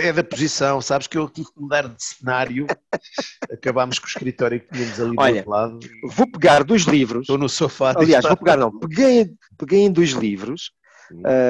é, 0.00 0.06
é 0.08 0.12
da 0.12 0.24
posição, 0.24 0.80
sabes 0.80 1.06
que 1.06 1.18
eu 1.18 1.28
tive 1.28 1.52
que 1.52 1.60
mudar 1.60 1.86
de 1.86 2.02
cenário. 2.02 2.66
Acabámos 3.52 3.98
com 3.98 4.06
o 4.06 4.08
escritório 4.08 4.60
que 4.60 4.72
tínhamos 4.72 5.00
ali 5.00 5.14
Olha, 5.18 5.32
do 5.32 5.36
outro 5.36 5.50
lado. 5.50 5.80
Vou 6.04 6.30
pegar 6.30 6.64
dois 6.64 6.82
livros. 6.82 7.22
Estou 7.22 7.36
no 7.36 7.48
sofá. 7.48 7.92
Aliás, 7.94 8.24
vou 8.24 8.36
pegar, 8.38 8.56
não, 8.56 8.78
peguei, 8.78 9.30
peguei 9.58 9.80
em 9.80 9.92
dois 9.92 10.10
livros 10.10 10.72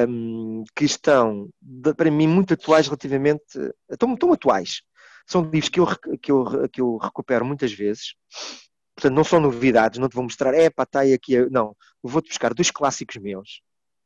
um, 0.09 0.65
que 0.75 0.85
estão, 0.85 1.49
para 1.97 2.11
mim, 2.11 2.27
muito 2.27 2.55
atuais 2.55 2.87
relativamente. 2.87 3.45
Estão, 3.89 4.13
estão 4.15 4.33
atuais. 4.33 4.83
São 5.27 5.43
livros 5.43 5.69
que 5.69 5.79
eu, 5.79 5.87
que, 6.21 6.33
eu, 6.33 6.69
que 6.69 6.81
eu 6.81 6.97
recupero 6.97 7.45
muitas 7.45 7.73
vezes. 7.73 8.15
Portanto, 9.01 9.17
não 9.17 9.25
são 9.25 9.41
novidades, 9.41 9.99
não 9.99 10.09
te 10.09 10.15
vou 10.15 10.25
mostrar, 10.25 10.53
é 10.55 10.69
pá, 10.69 10.83
está 10.83 11.01
aí 11.01 11.13
aqui. 11.13 11.39
Não, 11.51 11.75
vou-te 12.03 12.29
buscar 12.29 12.53
dois 12.53 12.71
clássicos 12.71 13.17
meus. 13.17 13.63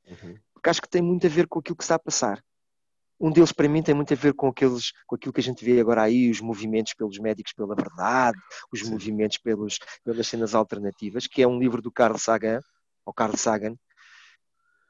Uhum 0.07 0.39
porque 0.65 0.71
acho 0.71 0.81
que 0.81 0.89
tem 0.89 1.03
muito 1.03 1.27
a 1.27 1.31
ver 1.31 1.47
com 1.47 1.59
aquilo 1.59 1.77
que 1.77 1.83
está 1.83 1.97
a 1.97 1.99
passar. 1.99 2.43
Um 3.21 3.31
deles, 3.31 3.53
para 3.53 3.69
mim, 3.69 3.83
tem 3.83 3.95
muito 3.95 4.15
a 4.15 4.17
ver 4.17 4.33
com, 4.33 4.49
aqueles, 4.49 4.93
com 5.07 5.15
aquilo 5.15 5.33
que 5.33 5.41
a 5.41 5.43
gente 5.43 5.63
vê 5.63 5.79
agora 5.79 6.03
aí, 6.03 6.31
os 6.31 6.41
movimentos 6.41 6.95
pelos 6.95 7.19
médicos 7.19 7.53
pela 7.53 7.77
verdade, 7.77 8.39
os 8.73 8.81
Sim. 8.81 8.91
movimentos 8.91 9.37
pelos, 9.37 9.79
pelas 10.03 10.27
cenas 10.27 10.55
alternativas, 10.55 11.27
que 11.27 11.43
é 11.43 11.47
um 11.47 11.59
livro 11.59 11.83
do 11.83 11.93
Carl 11.93 12.17
Sagan, 12.17 12.61
ou 13.05 13.13
Carl 13.13 13.37
Sagan, 13.37 13.77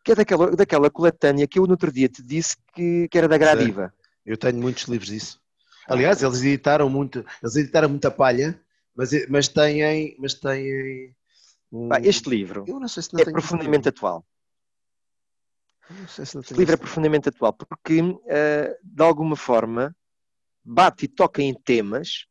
que 0.04 0.12
é 0.12 0.14
daquela, 0.14 0.52
daquela 0.52 0.88
coletânea 0.88 1.46
que 1.48 1.58
eu 1.58 1.64
no 1.64 1.72
outro 1.72 1.90
dia 1.90 2.08
te 2.08 2.22
disse 2.22 2.56
que, 2.72 3.08
que 3.08 3.18
era 3.18 3.26
da 3.26 3.36
Gradiva. 3.36 3.92
Eu 4.24 4.36
tenho 4.36 4.56
muitos 4.56 4.84
livros 4.84 5.08
disso. 5.08 5.40
Aliás, 5.88 6.22
eles 6.22 6.40
editaram 6.40 6.88
muito, 6.88 7.26
eles 7.42 7.56
editaram 7.56 7.88
muita 7.88 8.12
palha, 8.12 8.58
mas, 8.94 9.10
mas 9.28 9.48
têm, 9.48 10.16
mas 10.18 10.34
têm 10.34 11.14
um... 11.70 11.88
este 12.02 12.28
livro 12.30 12.64
é 13.18 13.24
profundamente 13.30 13.88
atual. 13.88 14.24
Se 16.08 16.22
este 16.22 16.54
livro 16.54 16.74
é 16.74 16.76
profundamente 16.76 17.28
atual, 17.28 17.52
porque 17.52 18.00
uh, 18.00 18.16
de 18.82 19.02
alguma 19.02 19.36
forma 19.36 19.94
bate 20.64 21.04
e 21.04 21.08
toca 21.08 21.42
em 21.42 21.52
temas. 21.52 22.26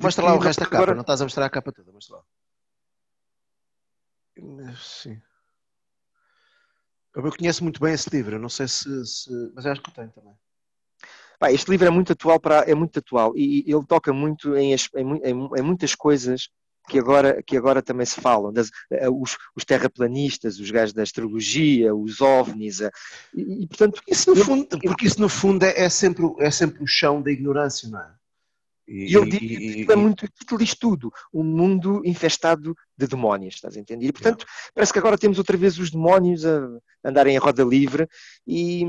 Mostra 0.00 0.24
lá 0.24 0.34
o 0.34 0.38
resto 0.38 0.60
da 0.60 0.66
capa, 0.66 0.76
agora... 0.76 0.94
não 0.94 1.02
estás 1.02 1.20
a 1.20 1.24
mostrar 1.24 1.44
a 1.44 1.50
capa 1.50 1.70
toda, 1.70 1.92
mostra 1.92 2.16
lá. 2.16 2.24
Sim. 4.76 5.20
Eu 7.14 7.36
conheço 7.36 7.62
muito 7.62 7.80
bem 7.80 7.92
esse 7.92 8.08
livro, 8.10 8.38
não 8.38 8.48
sei 8.48 8.66
se, 8.66 9.06
se... 9.06 9.30
mas 9.54 9.66
acho 9.66 9.82
que 9.82 9.90
eu 9.90 9.94
tenho 9.94 10.10
também. 10.10 10.34
Pá, 11.38 11.52
este 11.52 11.70
livro 11.70 11.86
é 11.86 11.90
muito 11.90 12.12
atual 12.12 12.40
para 12.40 12.60
é 12.70 12.74
muito 12.74 12.98
atual 12.98 13.32
e, 13.36 13.64
e 13.66 13.72
ele 13.72 13.84
toca 13.86 14.12
muito 14.12 14.56
em, 14.56 14.72
em, 14.72 15.20
em, 15.56 15.62
muitas 15.62 15.94
coisas 15.94 16.48
que 16.88 16.98
agora, 16.98 17.42
que 17.42 17.56
agora 17.56 17.82
também 17.82 18.04
se 18.04 18.20
falam, 18.20 18.52
das, 18.52 18.68
uh, 18.68 19.22
os, 19.22 19.36
os, 19.56 19.64
terraplanistas, 19.64 20.58
os 20.58 20.70
gajos 20.70 20.92
da 20.92 21.02
astrologia, 21.02 21.94
os 21.94 22.20
ovnis, 22.20 22.80
uh, 22.80 22.90
e, 23.34 23.62
e, 23.62 23.66
portanto... 23.66 24.02
Isso 24.06 24.34
no 24.34 24.36
fundo, 24.36 24.66
porque 24.68 25.06
isso 25.06 25.20
no 25.20 25.28
fundo 25.28 25.64
é, 25.64 25.84
é, 25.84 25.88
sempre, 25.88 26.24
é 26.38 26.50
sempre 26.50 26.82
o 26.82 26.86
chão 26.86 27.22
da 27.22 27.30
ignorância, 27.30 27.88
não 27.88 28.00
é? 28.00 28.10
E, 28.86 29.16
ele 29.16 29.30
diz, 29.30 29.88
é 29.88 29.96
muito, 29.96 30.26
ele 30.26 30.58
diz 30.58 30.74
tudo, 30.74 31.10
um 31.32 31.42
mundo 31.42 32.02
infestado 32.04 32.76
de 32.94 33.06
demónios, 33.06 33.54
estás 33.54 33.78
a 33.78 33.80
entender? 33.80 34.08
E 34.08 34.12
portanto, 34.12 34.42
não. 34.42 34.72
parece 34.74 34.92
que 34.92 34.98
agora 34.98 35.16
temos 35.16 35.38
outra 35.38 35.56
vez 35.56 35.78
os 35.78 35.90
demónios 35.90 36.44
a 36.44 36.68
andarem 37.02 37.34
em 37.34 37.38
roda 37.38 37.64
livre 37.64 38.06
e... 38.46 38.84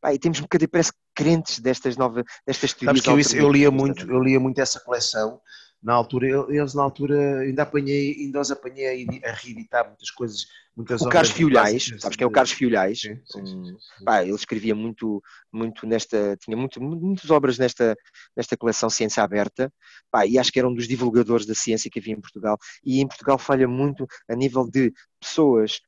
Pá, 0.00 0.14
e 0.14 0.18
temos 0.18 0.38
um 0.38 0.42
bocadinho, 0.42 0.70
parece 0.70 0.92
crentes 1.14 1.58
destas 1.58 1.96
novas, 1.96 2.24
destas 2.46 2.72
teorias. 2.72 3.04
Sabes 3.04 3.28
que 3.28 3.36
eu, 3.36 3.42
eu 3.42 3.52
lia 3.52 3.70
muito, 3.70 4.10
eu 4.10 4.22
lia 4.22 4.38
muito 4.38 4.60
essa 4.60 4.78
coleção 4.80 5.40
na 5.82 5.94
altura, 5.94 6.26
eles 6.48 6.74
na 6.74 6.82
altura 6.82 7.40
ainda 7.40 7.62
apanhei, 7.62 8.14
ainda 8.18 8.40
os 8.40 8.50
apanhei 8.50 9.06
a, 9.24 9.32
reeditar 9.32 9.86
muitas 9.86 10.10
coisas, 10.10 10.46
muitas 10.76 11.00
O 11.00 11.08
Carlos 11.08 11.30
Fiolhais, 11.30 11.94
sabes 12.00 12.16
quem 12.16 12.24
é 12.24 12.26
o 12.26 12.32
Carlos 12.32 12.50
Fiolhais? 12.50 13.00
Sim, 13.00 13.20
sim, 13.24 13.46
sim, 13.46 14.04
pá, 14.04 14.22
ele 14.22 14.34
escrevia 14.34 14.74
muito, 14.74 15.22
muito 15.52 15.86
nesta, 15.86 16.36
tinha 16.40 16.56
muito, 16.56 16.80
muitas 16.80 17.30
obras 17.30 17.58
nesta, 17.58 17.96
nesta 18.36 18.56
coleção 18.56 18.90
Ciência 18.90 19.22
Aberta, 19.22 19.72
pá, 20.10 20.26
e 20.26 20.36
acho 20.36 20.50
que 20.50 20.58
era 20.58 20.68
um 20.68 20.74
dos 20.74 20.88
divulgadores 20.88 21.46
da 21.46 21.54
ciência 21.54 21.90
que 21.90 22.00
havia 22.00 22.14
em 22.14 22.20
Portugal, 22.20 22.58
e 22.84 23.00
em 23.00 23.06
Portugal 23.06 23.38
falha 23.38 23.68
muito 23.68 24.04
a 24.28 24.34
nível 24.34 24.68
de 24.68 24.92
pessoas, 25.20 25.80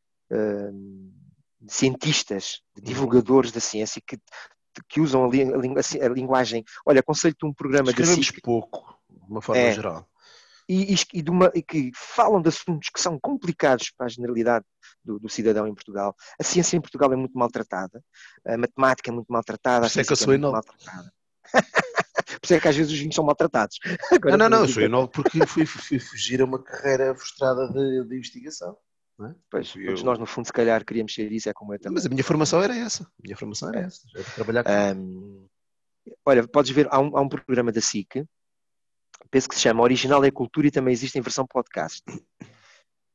uh, 1.60 1.66
cientistas, 1.68 2.60
de 2.76 2.82
divulgadores 2.82 3.52
da 3.52 3.60
ciência 3.60 4.02
que 4.06 4.18
que 4.88 5.00
usam 5.00 5.24
a, 5.24 5.26
a, 5.26 6.06
a 6.06 6.08
linguagem. 6.08 6.64
Olha, 6.86 7.00
aconselho-te 7.00 7.44
um 7.44 7.52
programa 7.52 7.92
da 7.92 8.04
SIC. 8.04 8.40
pouco 8.40 8.96
de 9.08 9.30
uma 9.30 9.42
forma 9.42 9.60
é. 9.60 9.72
geral. 9.72 10.08
E, 10.68 10.94
e, 11.14 11.22
de 11.22 11.30
uma, 11.30 11.50
e, 11.52 11.62
que 11.62 11.90
falam 11.94 12.40
de 12.40 12.48
assuntos 12.48 12.90
que 12.90 13.00
são 13.00 13.18
complicados 13.18 13.90
para 13.90 14.06
a 14.06 14.08
generalidade 14.08 14.64
do, 15.04 15.18
do, 15.18 15.28
cidadão 15.28 15.66
em 15.66 15.74
Portugal. 15.74 16.14
A 16.38 16.44
ciência 16.44 16.76
em 16.76 16.80
Portugal 16.80 17.12
é 17.12 17.16
muito 17.16 17.36
maltratada, 17.36 18.00
a 18.46 18.56
matemática 18.56 19.10
é 19.10 19.12
muito 19.12 19.26
maltratada, 19.32 19.86
a 19.86 19.88
é 19.88 20.04
que 20.04 20.12
eu 20.12 20.16
sou 20.16 20.32
é 20.32 20.38
muito 20.38 20.52
maltratada. 20.52 21.12
Por 22.40 22.44
isso 22.44 22.54
é 22.54 22.60
que 22.60 22.68
às 22.68 22.76
vezes 22.76 22.92
os 22.92 22.98
vinhos 22.98 23.16
são 23.16 23.24
maltratados. 23.24 23.78
Agora, 24.12 24.36
não, 24.36 24.48
não, 24.48 24.58
não, 24.58 24.64
eu 24.64 24.72
sou 24.72 24.82
inóculo 24.84 25.10
porque 25.10 25.44
fui, 25.44 25.66
fui, 25.66 25.98
fugir 25.98 26.40
a 26.40 26.44
uma 26.44 26.62
carreira 26.62 27.16
frustrada 27.16 27.66
de, 27.72 28.04
de 28.04 28.16
investigação. 28.16 28.76
É? 29.26 29.34
Pois, 29.50 29.74
eu... 29.76 29.86
todos 29.86 30.02
nós 30.02 30.18
no 30.18 30.26
fundo 30.26 30.46
se 30.46 30.52
calhar 30.52 30.84
queríamos 30.84 31.14
ser 31.14 31.30
isso, 31.30 31.48
é 31.48 31.52
como 31.52 31.74
eu 31.74 31.78
também. 31.78 31.94
Mas 31.94 32.06
a 32.06 32.08
minha 32.08 32.24
formação 32.24 32.62
era 32.62 32.74
essa, 32.74 33.04
a 33.04 33.22
minha 33.22 33.36
formação 33.36 33.68
era 33.68 33.80
é. 33.80 33.84
essa, 33.84 34.00
era 34.14 34.24
trabalhar 34.34 34.64
com 34.64 34.70
um, 35.00 35.46
Olha, 36.24 36.46
podes 36.48 36.70
ver, 36.70 36.88
há 36.90 36.98
um, 36.98 37.16
há 37.16 37.20
um 37.20 37.28
programa 37.28 37.70
da 37.70 37.80
SIC 37.80 38.26
penso 39.30 39.48
que 39.48 39.54
se 39.54 39.60
chama 39.62 39.82
Original 39.82 40.24
é 40.24 40.30
Cultura 40.30 40.66
e 40.66 40.70
também 40.70 40.92
existe 40.92 41.18
em 41.18 41.22
versão 41.22 41.46
podcast. 41.46 42.02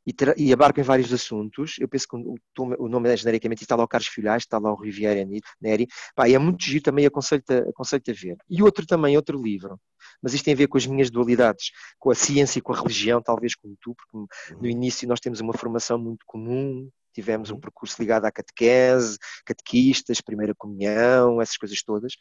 E, 0.06 0.14
e 0.38 0.54
abarca 0.54 0.80
em 0.80 0.84
vários 0.84 1.12
assuntos. 1.12 1.76
Eu 1.80 1.88
penso 1.88 2.08
que 2.08 2.16
o, 2.16 2.36
o 2.58 2.88
nome 2.88 3.12
é 3.12 3.18
genericamente 3.18 3.64
está 3.64 3.76
lá 3.76 3.84
o 3.84 3.88
Carlos 3.88 4.08
Filhais, 4.08 4.44
está 4.44 4.60
lá 4.60 4.72
o 4.72 4.76
Riviera 4.76 5.28
Neri. 5.60 5.88
Pá, 6.16 6.30
e 6.30 6.36
é 6.36 6.40
muito 6.40 6.64
giro 6.64 6.84
também, 6.84 7.06
aconselho-te 7.06 7.54
aconselho 7.70 8.04
a 8.08 8.14
ver. 8.14 8.38
E 8.50 8.62
outro 8.62 8.86
também, 8.86 9.16
outro 9.16 9.42
livro. 9.42 9.80
Mas 10.22 10.34
isto 10.34 10.46
tem 10.46 10.54
a 10.54 10.58
ver 10.58 10.68
com 10.68 10.78
as 10.78 10.86
minhas 10.86 11.10
dualidades, 11.10 11.72
com 12.00 12.12
a 12.12 12.16
ciência 12.16 12.60
e 12.60 12.62
com 12.62 12.74
a 12.74 12.78
religião, 12.78 13.22
talvez 13.22 13.56
como 13.56 13.76
tu, 13.82 13.96
porque 13.96 14.56
no 14.60 14.68
início 14.68 15.08
nós 15.08 15.20
temos 15.20 15.40
uma 15.40 15.54
formação 15.54 15.98
muito 15.98 16.26
comum, 16.26 16.90
tivemos 17.14 17.50
um 17.50 17.60
percurso 17.60 17.96
ligado 18.00 18.26
à 18.26 18.32
catequese, 18.32 19.18
catequistas, 19.46 20.22
primeira 20.22 20.54
comunhão, 20.54 21.42
essas 21.42 21.58
coisas 21.58 21.82
todas, 21.82 22.14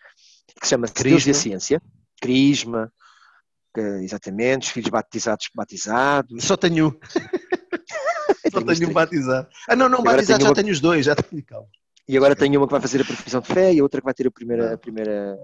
que 0.60 0.66
se 0.66 0.70
chama 0.70 0.86
Deus 0.86 1.26
e 1.26 1.30
a 1.30 1.34
Ciência, 1.34 1.82
Crisma, 2.20 2.92
exatamente, 4.02 4.68
os 4.68 4.72
filhos 4.72 4.88
batizados 4.88 5.48
batizados. 5.54 6.44
Só 6.44 6.56
tenho 6.56 6.88
um. 6.88 6.92
Só 8.54 8.74
tenho 8.74 8.90
um 8.90 8.92
batizado. 8.92 9.48
Ah, 9.68 9.76
não, 9.76 9.88
não, 9.88 10.02
batizado 10.02 10.42
já 10.42 10.48
uma... 10.48 10.54
tenho 10.54 10.72
os 10.72 10.80
dois, 10.80 11.06
já 11.06 11.14
tenho 11.14 11.44
calma. 11.44 11.68
E 12.06 12.16
agora 12.16 12.36
tenho 12.36 12.60
uma 12.60 12.66
que 12.66 12.72
vai 12.72 12.80
fazer 12.80 13.00
a 13.00 13.04
profissão 13.04 13.40
de 13.40 13.48
fé 13.48 13.72
e 13.72 13.80
outra 13.80 14.00
que 14.00 14.04
vai 14.04 14.14
ter 14.14 14.26
a 14.26 14.30
primeira. 14.30 14.74
A 14.74 14.78
primeira... 14.78 15.38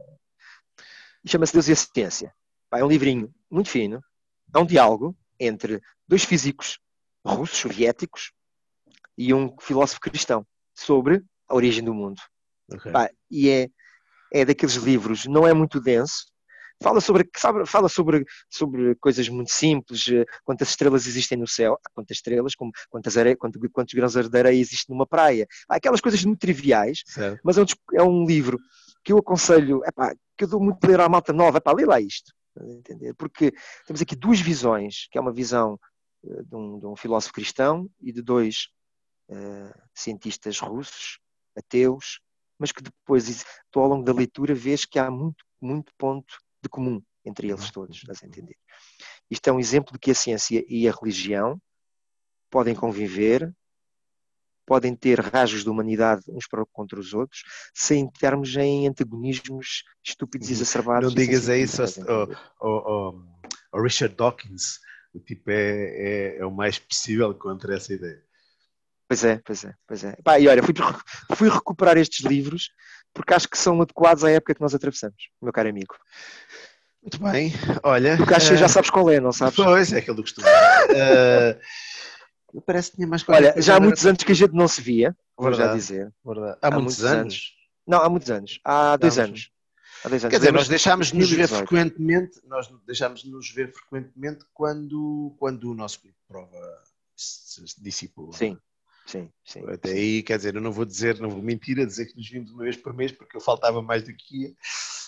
Chama-se 1.26 1.52
Deus 1.52 1.68
e 1.68 1.72
a 1.72 1.76
Ciência. 1.76 2.34
É 2.72 2.84
um 2.84 2.89
livrinho 2.89 3.32
muito 3.50 3.70
fino. 3.70 4.02
É 4.55 4.58
um 4.58 4.66
diálogo 4.66 5.16
entre 5.39 5.80
dois 6.06 6.24
físicos 6.24 6.78
russos, 7.24 7.58
soviéticos, 7.58 8.32
e 9.16 9.34
um 9.34 9.55
filósofo 9.60 10.00
cristão 10.00 10.47
sobre 10.74 11.22
a 11.48 11.55
origem 11.55 11.84
do 11.84 11.94
mundo. 11.94 12.20
Okay. 12.72 12.92
e 13.28 13.50
é, 13.50 13.68
é 14.32 14.44
daqueles 14.44 14.76
livros, 14.76 15.26
não 15.26 15.47
é 15.47 15.52
muito 15.52 15.80
denso, 15.80 16.26
fala 16.83 17.00
sobre, 17.00 17.28
sabe, 17.36 17.67
fala 17.67 17.89
sobre, 17.89 18.25
sobre 18.49 18.94
coisas 18.97 19.28
muito 19.28 19.52
simples, 19.52 20.09
eh, 20.09 20.25
quantas 20.44 20.70
estrelas 20.70 21.07
existem 21.07 21.36
no 21.36 21.47
céu, 21.47 21.78
quantas 21.94 22.17
estrelas, 22.17 22.55
como, 22.55 22.73
quantas 22.89 23.17
areia, 23.17 23.36
quantos, 23.36 23.60
quantos 23.73 23.94
grãos 23.94 24.15
de 24.15 24.39
areia 24.39 24.59
existem 24.59 24.94
numa 24.94 25.07
praia, 25.07 25.47
Há 25.68 25.76
aquelas 25.76 26.00
coisas 26.00 26.25
muito 26.25 26.41
triviais, 26.41 27.02
certo. 27.07 27.41
mas 27.44 27.59
é 27.59 27.62
um, 27.62 27.67
é 27.94 28.02
um 28.02 28.25
livro 28.25 28.59
que 29.05 29.12
eu 29.12 29.18
aconselho, 29.18 29.83
epá, 29.84 30.15
que 30.36 30.44
eu 30.44 30.49
dou 30.49 30.60
muito 30.60 30.84
ler 30.86 31.00
à 31.00 31.09
malta 31.09 31.33
nova, 31.33 31.59
epá, 31.59 31.73
lê 31.73 31.84
lá 31.84 32.00
isto, 32.00 32.33
entender? 32.59 33.15
Porque 33.15 33.52
temos 33.86 34.00
aqui 34.00 34.17
duas 34.17 34.41
visões, 34.41 35.07
que 35.10 35.18
é 35.18 35.20
uma 35.20 35.33
visão 35.33 35.78
uh, 36.25 36.44
de, 36.44 36.57
um, 36.57 36.78
de, 36.78 36.86
um, 36.86 36.97
filósofo 36.97 37.34
cristão 37.34 37.89
e 38.00 38.12
de 38.12 38.23
dois 38.23 38.68
uh, 39.28 39.78
cientistas 39.94 40.59
russos, 40.59 41.18
ateus, 41.57 42.20
mas 42.59 42.73
que 42.73 42.83
depois, 42.83 43.44
ao 43.75 43.86
longo 43.86 44.05
da 44.05 44.12
leitura, 44.12 44.55
vês 44.55 44.84
que 44.84 44.99
há 44.99 45.10
muito, 45.10 45.44
muito 45.60 45.92
ponto 45.97 46.39
de 46.62 46.68
comum 46.68 47.02
entre 47.24 47.48
eles 47.48 47.66
uhum. 47.66 47.72
todos, 47.72 47.97
estás 47.97 48.22
a 48.22 48.26
entender? 48.26 48.56
Isto 49.30 49.48
é 49.48 49.52
um 49.52 49.60
exemplo 49.60 49.92
de 49.92 49.98
que 49.98 50.10
a 50.10 50.14
ciência 50.14 50.64
e 50.68 50.89
a 50.89 50.92
religião 50.92 51.60
podem 52.50 52.74
conviver, 52.74 53.52
podem 54.66 54.94
ter 54.94 55.20
rasgos 55.20 55.62
de 55.62 55.70
humanidade 55.70 56.22
uns 56.28 56.47
para 56.47 56.64
contra 56.66 56.98
os 56.98 57.14
outros, 57.14 57.42
sem 57.74 58.10
termos 58.10 58.55
em 58.56 58.89
antagonismos 58.89 59.84
estúpidos 60.05 60.48
e 60.48 60.52
uhum. 60.52 60.56
exacerbados. 60.56 61.08
Não 61.08 61.14
digas 61.14 61.48
a 61.48 61.56
isso 61.56 61.82
ao, 62.58 63.82
Richard 63.82 64.14
Dawkins, 64.16 64.80
o 65.14 65.20
tipo 65.20 65.50
é, 65.50 65.56
é, 65.56 66.36
é, 66.39 66.47
o 66.47 66.50
mais 66.50 66.78
possível 66.78 67.34
contra 67.34 67.76
essa 67.76 67.92
ideia. 67.92 68.22
Pois 69.08 69.24
é, 69.24 69.40
pois 69.44 69.64
é, 69.64 69.74
pois 69.86 70.05
é. 70.05 70.16
Pá, 70.22 70.39
e 70.39 70.47
olha, 70.47 70.62
fui, 70.62 70.72
fui 71.36 71.48
recuperar 71.48 71.97
estes 71.97 72.24
livros 72.24 72.70
porque 73.12 73.34
acho 73.34 73.48
que 73.48 73.58
são 73.58 73.80
adequados 73.80 74.24
à 74.24 74.30
época 74.30 74.55
que 74.55 74.60
nós 74.60 74.74
atravessamos, 74.74 75.28
meu 75.40 75.52
caro 75.52 75.68
amigo. 75.68 75.97
Muito 77.02 77.18
bem, 77.18 77.52
olha. 77.82 78.14
O 78.20 78.26
caixa 78.26 78.55
uh... 78.55 78.56
já 78.56 78.68
sabes 78.68 78.90
qual 78.90 79.10
é, 79.10 79.20
não 79.20 79.32
sabes? 79.32 79.56
Pois, 79.56 79.92
é 79.92 79.98
aquele 79.98 80.16
do 80.16 80.22
costume. 80.22 80.47
uh... 80.47 81.60
Parece 82.66 82.90
que 82.90 82.97
tinha 82.97 83.06
mais 83.06 83.24
Olha, 83.28 83.55
já 83.58 83.76
há 83.76 83.80
muitos 83.80 84.05
anos 84.05 84.24
que 84.24 84.32
a 84.32 84.34
gente 84.34 84.52
não 84.52 84.66
se 84.66 84.80
via, 84.80 85.16
vou 85.36 85.52
já 85.52 85.72
dizer. 85.72 86.12
Verdade. 86.24 86.58
Há, 86.60 86.66
há 86.66 86.70
muitos, 86.72 86.98
muitos 86.98 87.05
anos? 87.05 87.20
anos? 87.20 87.55
Não, 87.86 88.02
há 88.02 88.08
muitos 88.08 88.30
anos. 88.30 88.60
Há 88.64 88.97
dois 88.97 89.18
anos. 89.18 89.50
Há 90.05 90.08
dois 90.08 90.24
anos. 90.24 90.32
Quer 90.32 90.39
dizer, 90.39 90.52
nós 90.52 90.68
deixámos 90.68 91.08
de 91.08 91.18
nos 91.18 91.30
ver 91.30 91.48
frequentemente, 91.48 92.40
nós 92.47 92.68
deixámos 92.86 93.22
de 93.22 93.30
nos 93.30 93.50
ver 93.50 93.72
frequentemente 93.72 94.44
quando, 94.52 95.34
quando 95.39 95.70
o 95.70 95.74
nosso 95.74 96.00
grupo 96.00 96.16
de 96.18 96.26
prova 96.26 96.82
se 97.16 97.62
dissipou. 97.80 98.32
Sim. 98.32 98.58
Sim, 99.10 99.28
sim. 99.44 99.64
Até 99.66 99.89
sim. 99.89 99.97
aí, 99.97 100.22
quer 100.22 100.36
dizer, 100.36 100.55
eu 100.55 100.60
não 100.60 100.70
vou 100.70 100.84
dizer, 100.84 101.18
não 101.18 101.28
vou 101.28 101.42
mentir 101.42 101.80
a 101.80 101.84
dizer 101.84 102.06
que 102.06 102.16
nos 102.16 102.28
vimos 102.28 102.52
uma 102.52 102.62
vez 102.62 102.76
por 102.76 102.94
mês 102.94 103.10
porque 103.10 103.36
eu 103.36 103.40
faltava 103.40 103.82
mais 103.82 104.05
do 104.05 104.14
que 104.14 104.42
ia. 104.42 104.52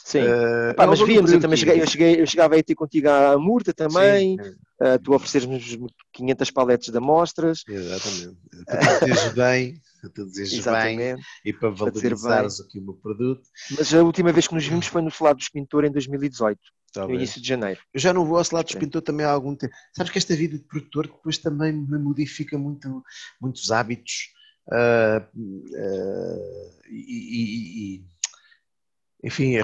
Sim, 0.04 0.24
uh, 0.24 0.74
mas 0.76 1.00
víamos, 1.00 1.32
eu 1.32 1.38
também 1.38 1.56
cheguei, 1.56 1.80
eu, 1.80 1.86
cheguei, 1.86 2.20
eu 2.20 2.26
chegava 2.26 2.56
aí 2.56 2.62
ter 2.64 2.74
contigo 2.74 3.08
à 3.08 3.38
Murta 3.38 3.72
também, 3.72 4.36
uh, 4.40 4.98
tu 5.04 5.14
ofereceres-nos 5.14 5.78
500 6.12 6.50
paletes 6.50 6.88
de 6.88 6.98
amostras. 6.98 7.62
Exatamente, 7.68 8.36
tu 8.98 9.06
dizes 9.06 9.32
bem, 9.34 9.80
tu 10.12 10.26
dizes 10.26 10.64
bem 10.64 11.16
e 11.44 11.52
para 11.52 11.70
valorizares 11.70 12.60
aqui 12.60 12.80
o 12.80 12.82
meu 12.82 12.94
produto. 12.94 13.42
Mas 13.78 13.94
a 13.94 14.02
última 14.02 14.32
vez 14.32 14.48
que 14.48 14.54
nos 14.56 14.66
vimos 14.66 14.88
foi 14.88 15.00
no 15.00 15.12
Solado 15.12 15.36
dos 15.36 15.48
Pintor 15.48 15.84
em 15.84 15.92
2018. 15.92 16.58
Talvez. 16.92 17.16
no 17.16 17.22
início 17.22 17.40
de 17.40 17.48
janeiro. 17.48 17.80
Eu 17.92 18.00
já 18.00 18.12
não 18.12 18.24
vou 18.24 18.36
ao 18.38 18.44
Solado 18.44 18.66
dos 18.66 18.74
Pintor 18.74 19.02
também 19.02 19.24
há 19.24 19.30
algum 19.30 19.56
tempo. 19.56 19.74
Sabes 19.96 20.12
que 20.12 20.18
esta 20.18 20.36
vida 20.36 20.58
de 20.58 20.64
produtor 20.64 21.06
depois 21.06 21.38
também 21.38 21.72
me 21.72 21.98
modifica 21.98 22.58
muito, 22.58 23.02
muitos 23.40 23.70
hábitos 23.70 24.30
uh, 24.68 25.38
uh, 25.38 26.70
e, 26.90 27.96
e 27.96 28.04
enfim, 29.24 29.54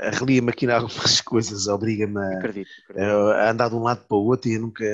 arrelia-me 0.00 0.50
aqui 0.50 0.66
em 0.66 0.70
algumas 0.70 1.20
coisas, 1.22 1.68
obriga-me 1.68 2.18
a, 2.18 3.46
a, 3.46 3.50
andar 3.50 3.68
de 3.68 3.76
um 3.76 3.82
lado 3.82 4.04
para 4.06 4.16
o 4.16 4.24
outro 4.24 4.50
e 4.50 4.54
eu 4.54 4.60
nunca. 4.60 4.84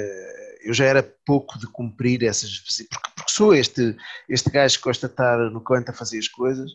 Eu 0.63 0.75
já 0.75 0.85
era 0.85 1.03
pouco 1.25 1.59
de 1.59 1.67
cumprir 1.67 2.23
essas. 2.23 2.59
Porque 2.59 3.10
sou 3.41 3.55
este, 3.55 3.97
este 4.29 4.51
gajo 4.51 4.77
que 4.77 4.85
gosta 4.85 5.07
de 5.07 5.15
estar 5.15 5.39
no 5.51 5.63
canto 5.63 5.91
a 5.91 5.95
fazer 5.95 6.19
as 6.19 6.29
coisas. 6.29 6.73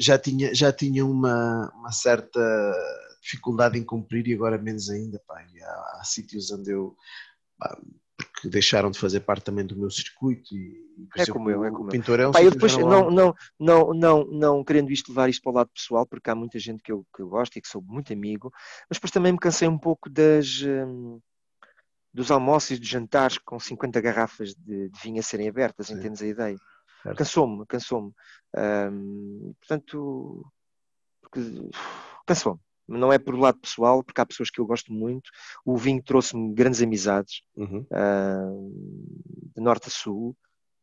já 0.00 0.18
tinha, 0.18 0.54
já 0.54 0.72
tinha 0.72 1.04
uma, 1.04 1.70
uma 1.74 1.92
certa 1.92 2.40
dificuldade 3.20 3.78
em 3.78 3.84
cumprir 3.84 4.26
e 4.26 4.32
agora 4.32 4.56
menos 4.56 4.88
ainda. 4.88 5.20
Pá, 5.26 5.44
há, 5.62 5.98
há 6.00 6.04
sítios 6.04 6.50
onde 6.50 6.70
eu. 6.70 6.96
Pá, 7.58 7.78
porque 8.16 8.48
deixaram 8.48 8.90
de 8.90 8.98
fazer 8.98 9.20
parte 9.20 9.44
também 9.44 9.66
do 9.66 9.76
meu 9.76 9.90
circuito 9.90 10.54
e, 10.54 10.86
é 11.18 11.26
como 11.26 11.50
eu, 11.50 11.62
é 11.62 11.70
como 11.70 11.90
pintor 11.90 12.18
é 12.18 12.26
um 12.26 12.32
Pá, 12.32 12.42
eu 12.42 12.50
depois 12.50 12.74
não, 12.78 13.10
não, 13.10 13.34
não, 13.60 13.92
não, 13.92 14.24
não 14.24 14.64
querendo 14.64 14.90
isto 14.90 15.10
levar 15.10 15.28
isto 15.28 15.42
para 15.42 15.52
o 15.52 15.54
lado 15.54 15.70
pessoal, 15.74 16.06
porque 16.06 16.30
há 16.30 16.34
muita 16.34 16.58
gente 16.58 16.82
que 16.82 16.90
eu, 16.90 17.04
que 17.14 17.20
eu 17.20 17.28
gosto 17.28 17.58
e 17.58 17.60
que 17.60 17.68
sou 17.68 17.82
muito 17.82 18.14
amigo, 18.14 18.50
mas 18.88 18.96
depois 18.96 19.10
também 19.10 19.32
me 19.32 19.38
cansei 19.38 19.68
um 19.68 19.76
pouco 19.76 20.08
das, 20.08 20.62
hum, 20.62 21.20
dos 22.16 22.30
almoços 22.30 22.70
e 22.70 22.78
dos 22.78 22.88
jantares 22.88 23.36
com 23.36 23.60
50 23.60 24.00
garrafas 24.00 24.54
de, 24.54 24.88
de 24.88 25.00
vinho 25.02 25.20
a 25.20 25.22
serem 25.22 25.48
abertas, 25.48 25.88
Sim. 25.88 25.98
entendes 25.98 26.22
a 26.22 26.26
ideia? 26.26 26.56
Cansou-me, 27.14 27.66
cansou-me. 27.66 28.10
Hum, 28.56 29.54
portanto, 29.60 30.50
cansou-me 32.26 32.58
não 32.88 33.12
é 33.12 33.18
por 33.18 33.36
lado 33.36 33.58
pessoal, 33.58 34.02
porque 34.02 34.20
há 34.20 34.26
pessoas 34.26 34.50
que 34.50 34.60
eu 34.60 34.66
gosto 34.66 34.92
muito. 34.92 35.30
O 35.64 35.76
vinho 35.76 36.02
trouxe-me 36.02 36.54
grandes 36.54 36.80
amizades, 36.80 37.42
uhum. 37.56 37.84
uh, 37.90 39.52
de 39.54 39.60
norte 39.60 39.88
a 39.88 39.90
sul. 39.90 40.36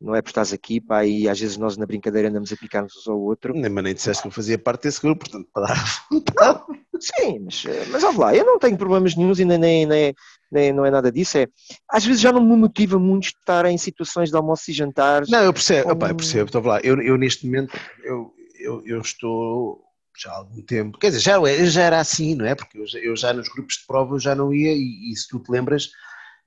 Não 0.04 0.14
é 0.14 0.22
por 0.22 0.32
estás 0.32 0.52
aqui, 0.52 0.82
pá, 0.82 1.06
e 1.06 1.30
às 1.30 1.40
vezes 1.40 1.56
nós 1.56 1.78
na 1.78 1.86
brincadeira 1.86 2.28
andamos 2.28 2.52
a 2.52 2.58
picar-nos 2.58 2.94
uns 2.98 3.08
ao 3.08 3.18
outro. 3.18 3.54
Nem, 3.54 3.70
mas 3.70 3.84
nem 3.86 3.94
disseste 3.94 4.22
que 4.22 4.28
eu 4.28 4.34
fazia 4.34 4.60
parte 4.60 4.84
desse 4.84 5.02
grupo, 5.02 5.30
portanto, 5.30 5.48
para 5.54 5.68
dar 6.36 6.66
Sim, 7.00 7.40
mas, 7.40 7.64
mas 7.90 8.04
olha 8.04 8.18
lá, 8.18 8.36
eu 8.36 8.46
não 8.46 8.60
tenho 8.60 8.78
problemas 8.78 9.16
nenhums 9.16 9.40
e 9.40 9.46
nem, 9.46 9.58
nem, 9.58 9.86
nem, 9.86 10.16
nem, 10.52 10.74
não 10.74 10.86
é 10.86 10.92
nada 10.92 11.10
disso. 11.10 11.38
É, 11.38 11.48
às 11.90 12.06
vezes 12.06 12.22
já 12.22 12.34
não 12.34 12.44
me 12.44 12.56
motiva 12.56 13.00
muito 13.00 13.28
estar 13.28 13.66
em 13.66 13.78
situações 13.78 14.30
de 14.30 14.36
almoço 14.36 14.70
e 14.70 14.74
jantares. 14.74 15.30
Não, 15.30 15.42
eu 15.42 15.54
percebo, 15.54 15.84
com... 15.84 15.92
opa, 15.92 16.10
eu 16.10 16.16
percebo, 16.16 16.46
estou 16.46 16.62
lá. 16.62 16.82
Eu, 16.82 17.02
eu 17.02 17.18
neste 17.18 17.46
momento, 17.46 17.78
eu, 18.04 18.34
eu, 18.60 18.84
eu 18.86 19.02
estou 19.02 19.82
já 20.22 20.32
há 20.32 20.36
algum 20.36 20.62
tempo, 20.62 20.98
quer 21.00 21.08
dizer, 21.08 21.22
já, 21.22 21.40
já 21.66 21.82
era 21.82 22.00
assim, 22.00 22.36
não 22.36 22.46
é? 22.46 22.56
Porque 22.56 22.78
eu, 22.78 22.86
eu 23.02 23.16
já 23.16 23.34
nos 23.34 23.48
grupos 23.48 23.78
de 23.78 23.88
prova 23.88 24.16
eu 24.16 24.20
já 24.20 24.36
não 24.36 24.54
ia, 24.54 24.74
e, 24.74 25.12
e 25.12 25.16
se 25.16 25.28
tu 25.28 25.40
te 25.40 25.50
lembras, 25.50 25.90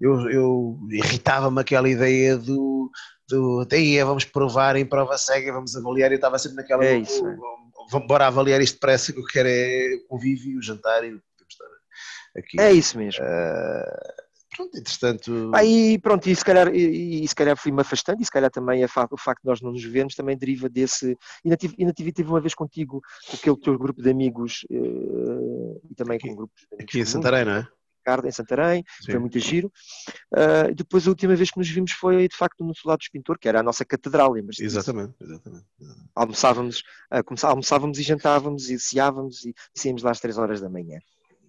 eu, 0.00 0.30
eu 0.30 0.78
irritava-me 0.90 1.60
aquela 1.60 1.88
ideia 1.88 2.36
do, 2.36 2.90
do 3.28 3.64
daí 3.64 4.02
vamos 4.02 4.24
provar 4.24 4.76
em 4.76 4.86
prova 4.86 5.18
cega, 5.18 5.52
vamos 5.52 5.74
avaliar, 5.76 6.10
eu 6.10 6.16
estava 6.16 6.38
sempre 6.38 6.58
naquela, 6.58 6.84
é 6.84 6.98
isso, 6.98 7.26
é. 7.26 7.36
vamos 7.90 8.06
bora 8.06 8.26
avaliar 8.26 8.60
isto 8.60 8.74
depressa, 8.74 9.12
que 9.12 9.18
eu 9.18 9.24
quero 9.24 9.48
é 9.48 9.96
o 10.04 10.08
convívio, 10.08 10.58
o 10.58 10.62
jantar 10.62 11.04
e 11.04 11.08
estar 11.48 11.66
aqui. 12.36 12.60
É 12.60 12.72
isso 12.72 12.98
mesmo. 12.98 13.24
Uh, 13.24 14.26
Pronto, 14.56 14.78
entretanto. 14.78 15.50
Aí, 15.54 15.98
pronto, 15.98 16.26
e 16.30 16.34
se 16.34 16.42
calhar, 16.42 16.74
e, 16.74 17.22
e 17.22 17.28
se 17.28 17.34
calhar 17.34 17.54
fui-me 17.58 17.82
afastando, 17.82 18.22
e 18.22 18.24
se 18.24 18.30
calhar 18.30 18.50
também 18.50 18.82
a, 18.82 18.86
o 19.10 19.18
facto 19.18 19.42
de 19.42 19.48
nós 19.48 19.60
não 19.60 19.70
nos 19.70 19.84
vermos 19.84 20.14
também 20.14 20.36
deriva 20.36 20.66
desse. 20.66 21.14
Ainda 21.44 21.56
tive, 21.58 21.76
ainda 21.78 21.92
tive, 21.92 22.10
tive 22.10 22.30
uma 22.30 22.40
vez 22.40 22.54
contigo, 22.54 23.02
com 23.28 23.36
aquele 23.36 23.56
teu 23.58 23.78
grupo 23.78 24.00
de 24.00 24.10
amigos, 24.10 24.64
uh, 24.70 25.80
e 25.90 25.94
também 25.94 26.16
aqui, 26.16 26.28
com 26.28 26.36
grupos 26.36 26.62
de 26.62 26.74
amigos. 26.74 26.88
Aqui 26.88 27.00
em 27.00 27.04
Santarém, 27.04 27.44
não 27.44 27.52
é? 27.52 27.68
Ricardo, 28.06 28.28
em 28.28 28.30
Santarém, 28.30 28.84
Sim. 29.00 29.12
foi 29.12 29.20
muito 29.20 29.38
giro. 29.40 29.72
Uh, 30.32 30.72
depois, 30.74 31.06
a 31.06 31.10
última 31.10 31.34
vez 31.34 31.50
que 31.50 31.58
nos 31.58 31.68
vimos 31.68 31.90
foi, 31.92 32.28
de 32.28 32.36
facto, 32.36 32.64
no 32.64 32.74
Solado 32.74 32.98
dos 32.98 33.08
Pintor, 33.08 33.38
que 33.38 33.48
era 33.48 33.60
a 33.60 33.62
nossa 33.62 33.84
catedral, 33.84 34.32
lembras-te? 34.32 34.64
Exatamente, 34.64 35.14
exatamente, 35.20 35.66
exatamente. 35.80 36.10
Almoçávamos, 36.14 36.80
uh, 37.12 37.46
almoçávamos 37.46 37.98
e 37.98 38.02
jantávamos 38.02 38.70
e 38.70 38.78
ceávamos 38.78 39.44
e, 39.44 39.50
e 39.50 39.80
saímos 39.80 40.02
lá 40.02 40.12
às 40.12 40.20
3 40.20 40.38
horas 40.38 40.60
da 40.60 40.70
manhã. 40.70 40.98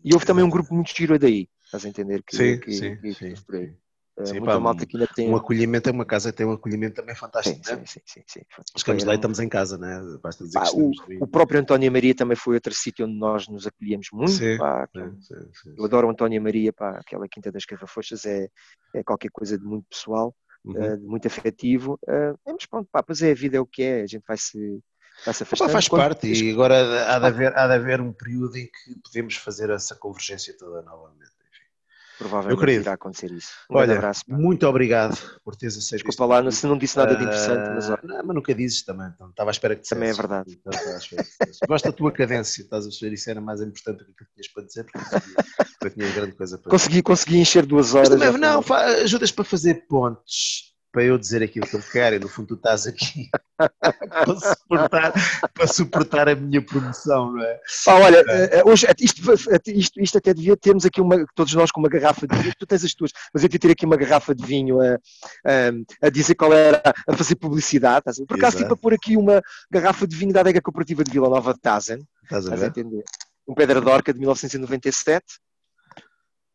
E 0.03 0.13
houve 0.13 0.25
também 0.25 0.43
um 0.43 0.49
grupo 0.49 0.73
muito 0.73 0.95
giro 0.95 1.19
daí. 1.19 1.47
Estás 1.63 1.85
a 1.85 1.89
entender 1.89 2.23
que, 2.23 2.35
sim, 2.35 2.59
que, 2.59 2.71
sim, 2.71 2.95
que, 2.97 3.13
sim. 3.13 3.33
Aí. 4.17 4.23
Eh, 4.23 4.25
sim, 4.25 4.43
pá, 4.43 4.59
malta 4.59 4.85
que 4.85 4.97
ainda 4.97 5.07
tem... 5.13 5.29
Um 5.29 5.35
acolhimento 5.35 5.89
é 5.89 5.91
uma 5.91 6.05
casa 6.05 6.33
tem 6.33 6.45
um 6.45 6.51
acolhimento 6.51 6.95
também 6.95 7.15
fantástico. 7.15 7.59
Sim, 7.63 7.75
né? 7.75 7.83
sim, 7.85 8.01
sim, 8.05 8.23
sim, 8.27 8.41
sim. 8.41 8.63
Chegamos 8.77 9.03
lá 9.03 9.13
e 9.13 9.15
estamos 9.15 9.39
em 9.39 9.49
casa, 9.49 9.77
né? 9.77 10.01
Basta 10.21 10.43
dizer 10.43 10.59
pá, 10.59 10.65
que 10.65 10.81
o, 10.81 10.91
o, 11.21 11.27
próprio 11.27 11.59
António 11.59 11.91
Maria 11.91 12.15
também 12.15 12.35
foi 12.35 12.55
outro 12.55 12.73
sítio 12.73 13.05
onde 13.05 13.17
nós 13.17 13.47
nos 13.47 13.67
acolhemos 13.67 14.07
muito. 14.11 14.31
Sim, 14.31 14.57
pá, 14.57 14.87
sim, 14.93 15.21
sim, 15.21 15.35
sim, 15.53 15.75
Eu 15.77 15.85
adoro 15.85 16.07
o 16.07 16.11
António 16.11 16.41
Maria, 16.41 16.73
pá, 16.73 16.97
aquela 16.97 17.27
Quinta 17.27 17.51
das 17.51 17.65
Carrafochas 17.65 18.25
é, 18.25 18.49
é 18.93 19.03
qualquer 19.03 19.29
coisa 19.31 19.57
de 19.57 19.63
muito 19.63 19.85
pessoal, 19.89 20.35
uhum. 20.65 20.73
uh, 20.73 20.97
de 20.97 21.05
muito 21.05 21.27
afetivo. 21.27 21.99
Uh, 22.07 22.37
mas 22.45 22.65
pronto, 22.65 22.89
pá, 22.91 23.03
pois 23.03 23.21
é, 23.21 23.31
a 23.31 23.35
vida 23.35 23.57
é 23.57 23.59
o 23.59 23.65
que 23.65 23.83
é, 23.83 24.01
a 24.01 24.07
gente 24.07 24.23
vai 24.27 24.37
se. 24.37 24.81
Vai 25.25 25.33
se 25.33 25.41
afastando. 25.41 25.71
faz 25.71 25.87
parte 25.89 26.27
e 26.31 26.51
agora 26.51 26.75
há 27.11 27.17
de, 27.17 27.25
haver, 27.25 27.57
há 27.57 27.65
de 27.65 27.73
haver 27.73 27.99
um 27.99 28.13
período 28.13 28.55
em 28.55 28.67
que 28.67 28.99
podemos 29.03 29.35
fazer 29.35 29.71
essa 29.71 29.95
convergência 29.95 30.55
toda 30.55 30.83
novamente. 30.83 31.36
Provavelmente 32.17 32.59
querido, 32.59 32.81
irá 32.83 32.93
acontecer 32.93 33.31
isso. 33.31 33.51
Um 33.69 33.75
olha, 33.75 33.95
abraço. 33.95 34.23
Muito 34.27 34.65
obrigado 34.67 35.17
por 35.43 35.55
teres 35.55 35.77
aceito. 35.77 36.03
Desculpa 36.03 36.25
lá, 36.25 36.51
se 36.51 36.65
não 36.65 36.77
disse 36.77 36.97
nada 36.97 37.15
de 37.15 37.23
interessante, 37.23 37.69
mas 37.75 37.89
olha. 37.89 37.99
Não, 38.03 38.23
mas 38.25 38.35
nunca 38.35 38.55
dizes 38.55 38.81
também, 38.83 39.07
então, 39.13 39.29
estava 39.29 39.49
à 39.49 39.51
espera 39.51 39.75
que 39.75 39.87
Também 39.87 40.09
é 40.09 40.13
verdade. 40.13 40.59
Gosto 41.67 41.85
da 41.85 41.91
tua 41.91 42.11
cadência, 42.11 42.61
estás 42.61 42.85
a 42.85 42.89
ver? 43.01 43.13
Isso 43.13 43.29
era 43.29 43.39
mais 43.39 43.61
importante 43.61 44.03
do 44.03 44.13
que 44.13 44.25
tinhas 44.33 44.47
para 44.53 44.63
dizer, 44.63 44.85
porque 44.85 45.85
eu 45.85 45.89
tinha 45.91 46.11
grande 46.11 46.31
coisa 46.33 46.57
para 46.57 46.69
consegui, 46.69 46.91
dizer. 46.93 47.03
Consegui 47.03 47.37
encher 47.37 47.65
duas 47.65 47.93
horas. 47.93 48.09
Mas 48.09 48.19
também, 48.19 48.41
não, 48.41 48.63
ajudas 49.03 49.31
para 49.31 49.43
fazer 49.43 49.85
pontes 49.87 50.66
para 50.91 51.03
eu 51.03 51.17
dizer 51.17 51.43
aquilo 51.43 51.67
que 51.67 51.75
eu 51.75 51.81
quero 51.91 52.15
e 52.15 52.19
no 52.19 52.27
fundo 52.27 52.49
tu 52.49 52.53
estás 52.55 52.87
aqui 52.87 53.29
para, 53.57 54.39
suportar, 54.39 55.13
para 55.53 55.67
suportar 55.67 56.29
a 56.29 56.35
minha 56.35 56.61
promoção, 56.61 57.33
não 57.33 57.43
é? 57.43 57.59
Ah, 57.87 57.95
olha, 57.95 58.23
é. 58.27 58.63
hoje 58.65 58.87
isto, 58.99 59.21
isto, 59.67 60.01
isto 60.01 60.17
até 60.17 60.33
devia 60.33 60.55
termos 60.55 60.85
aqui 60.85 61.01
uma, 61.01 61.25
todos 61.35 61.53
nós 61.53 61.71
com 61.71 61.79
uma 61.79 61.89
garrafa 61.89 62.27
de 62.27 62.35
vinho, 62.37 62.53
tu 62.57 62.65
tens 62.65 62.83
as 62.83 62.93
tuas, 62.93 63.11
mas 63.33 63.43
eu 63.43 63.49
devia 63.49 63.59
ter 63.59 63.71
aqui 63.71 63.85
uma 63.85 63.97
garrafa 63.97 64.33
de 64.33 64.45
vinho 64.45 64.81
a, 64.81 64.95
a, 65.45 66.07
a 66.07 66.09
dizer 66.09 66.35
qual 66.35 66.53
era, 66.53 66.81
a 67.07 67.15
fazer 67.15 67.35
publicidade, 67.35 68.05
por 68.27 68.37
acaso 68.37 68.57
tipo 68.57 68.73
a 68.73 68.77
pôr 68.77 68.93
aqui 68.93 69.17
uma 69.17 69.41
garrafa 69.69 70.07
de 70.07 70.15
vinho 70.15 70.33
da 70.33 70.39
adega 70.39 70.61
cooperativa 70.61 71.03
de 71.03 71.11
Vila 71.11 71.29
Nova 71.29 71.53
de 71.53 71.59
Tazen, 71.59 72.07
estás 72.23 72.47
a, 72.47 72.53
estás 72.53 72.63
a 72.63 72.67
entender? 72.67 73.03
Um 73.47 73.53
Pedra 73.53 73.79
d'Orca 73.79 74.13
de 74.13 74.19
1997, 74.19 75.23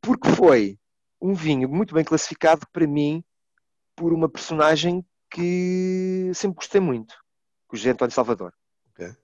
porque 0.01 0.29
foi 0.31 0.79
um 1.21 1.35
vinho 1.35 1.69
muito 1.69 1.95
bem 1.95 2.05
classificado 2.05 2.67
para 2.73 2.87
mim 2.87 3.23
por 3.97 4.13
uma 4.13 4.29
personagem 4.29 5.05
que 5.31 6.31
sempre 6.35 6.57
gostei 6.57 6.81
muito, 6.81 7.15
o 7.73 7.77
José 7.77 7.91
António 7.91 8.15
Salvador. 8.15 8.53
Ok. 8.91 9.17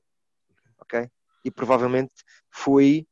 Ok? 0.81 1.11
E 1.45 1.51
provavelmente 1.51 2.15
foi, 2.51 3.07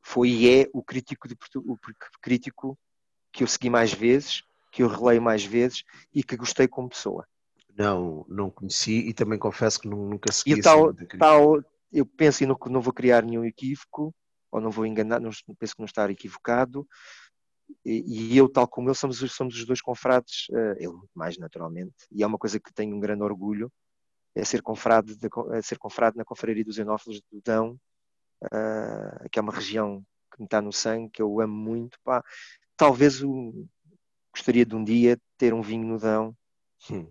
foi 0.00 0.28
e 0.28 0.60
é 0.62 0.70
o 0.72 0.82
crítico, 0.82 1.26
de, 1.28 1.36
o 1.56 1.76
crítico 2.22 2.78
que 3.32 3.42
eu 3.42 3.48
segui 3.48 3.68
mais 3.68 3.92
vezes, 3.92 4.42
que 4.70 4.82
eu 4.82 4.88
releio 4.88 5.20
mais 5.20 5.44
vezes 5.44 5.82
e 6.12 6.22
que 6.22 6.36
gostei 6.36 6.68
como 6.68 6.88
pessoa. 6.88 7.26
Não, 7.76 8.24
não 8.28 8.50
conheci 8.50 9.08
e 9.08 9.12
também 9.12 9.38
confesso 9.38 9.80
que 9.80 9.88
nunca 9.88 10.30
segui. 10.32 10.58
E 10.58 10.62
tal, 10.62 10.94
tal, 11.18 11.64
eu 11.92 12.06
penso 12.06 12.44
e 12.44 12.46
não, 12.46 12.56
não 12.66 12.80
vou 12.80 12.92
criar 12.92 13.24
nenhum 13.24 13.44
equívoco, 13.44 14.14
ou 14.50 14.60
não 14.60 14.70
vou 14.70 14.86
enganar, 14.86 15.20
não, 15.20 15.30
penso 15.58 15.74
que 15.74 15.80
não 15.80 15.86
estar 15.86 16.10
equivocado, 16.10 16.86
e, 17.84 18.36
eu, 18.36 18.48
tal 18.48 18.66
como 18.66 18.88
ele, 18.88 18.94
somos, 18.94 19.18
somos 19.32 19.56
os 19.56 19.66
dois 19.66 19.80
confrades, 19.80 20.46
uh, 20.50 20.76
ele 20.78 20.94
mais 21.14 21.36
naturalmente, 21.38 21.94
e 22.10 22.22
é 22.22 22.26
uma 22.26 22.38
coisa 22.38 22.58
que 22.58 22.72
tenho 22.72 22.96
um 22.96 23.00
grande 23.00 23.22
orgulho, 23.22 23.70
é 24.34 24.44
ser 24.44 24.62
confrade, 24.62 25.16
de, 25.16 25.28
é 25.52 25.62
ser 25.62 25.78
confrade 25.78 26.16
na 26.16 26.24
Confraria 26.24 26.64
dos 26.64 26.78
Enófilos 26.78 27.20
do 27.30 27.40
Dão, 27.42 27.78
uh, 28.44 29.28
que 29.30 29.38
é 29.38 29.42
uma 29.42 29.52
região 29.52 30.02
que 30.32 30.40
me 30.40 30.46
está 30.46 30.60
no 30.60 30.72
sangue, 30.72 31.10
que 31.10 31.22
eu 31.22 31.40
amo 31.40 31.54
muito. 31.54 31.98
Pá. 32.02 32.22
Talvez 32.76 33.22
o, 33.22 33.66
gostaria 34.34 34.66
de 34.66 34.74
um 34.74 34.82
dia 34.82 35.18
ter 35.38 35.54
um 35.54 35.62
vinho 35.62 35.86
no 35.86 35.98
Dão. 35.98 36.36
Hum. 36.90 37.06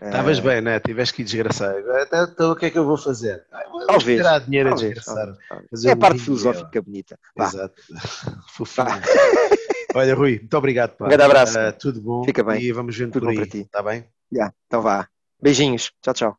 Estavas 0.00 0.38
bem, 0.38 0.60
né? 0.60 0.78
Tiveste 0.78 1.14
que 1.14 1.22
ir 1.22 1.24
desgraçar. 1.24 1.74
Então, 1.78 2.24
então, 2.24 2.52
o 2.52 2.56
que 2.56 2.66
é 2.66 2.70
que 2.70 2.78
eu 2.78 2.84
vou 2.84 2.96
fazer? 2.96 3.44
vou 3.70 3.84
talvez. 3.86 4.18
Tirar 4.18 4.38
dinheiro 4.38 4.70
talvez, 4.70 4.90
a 4.90 4.94
desgraçar. 4.94 5.36
Talvez, 5.48 5.84
é 5.84 5.90
a 5.90 5.96
parte 5.96 6.20
filosófica 6.20 6.80
bonita. 6.80 7.18
Exato. 7.36 7.82
Olha, 9.94 10.14
Rui, 10.14 10.38
muito 10.38 10.56
obrigado. 10.56 10.96
Pá. 10.96 11.06
Um 11.06 11.08
grande 11.08 11.24
abraço. 11.24 11.58
Uh, 11.58 11.72
tudo 11.78 12.00
bom. 12.00 12.24
Fica 12.24 12.44
bem. 12.44 12.62
E 12.62 12.72
vamos 12.72 12.96
vendo 12.96 13.12
tudo 13.12 13.26
por 13.26 13.30
aí. 13.30 13.42
Está 13.42 13.82
bem? 13.82 14.04
Yeah, 14.32 14.54
então 14.66 14.82
vá. 14.82 15.08
Beijinhos. 15.42 15.90
Tchau, 16.00 16.14
tchau. 16.14 16.38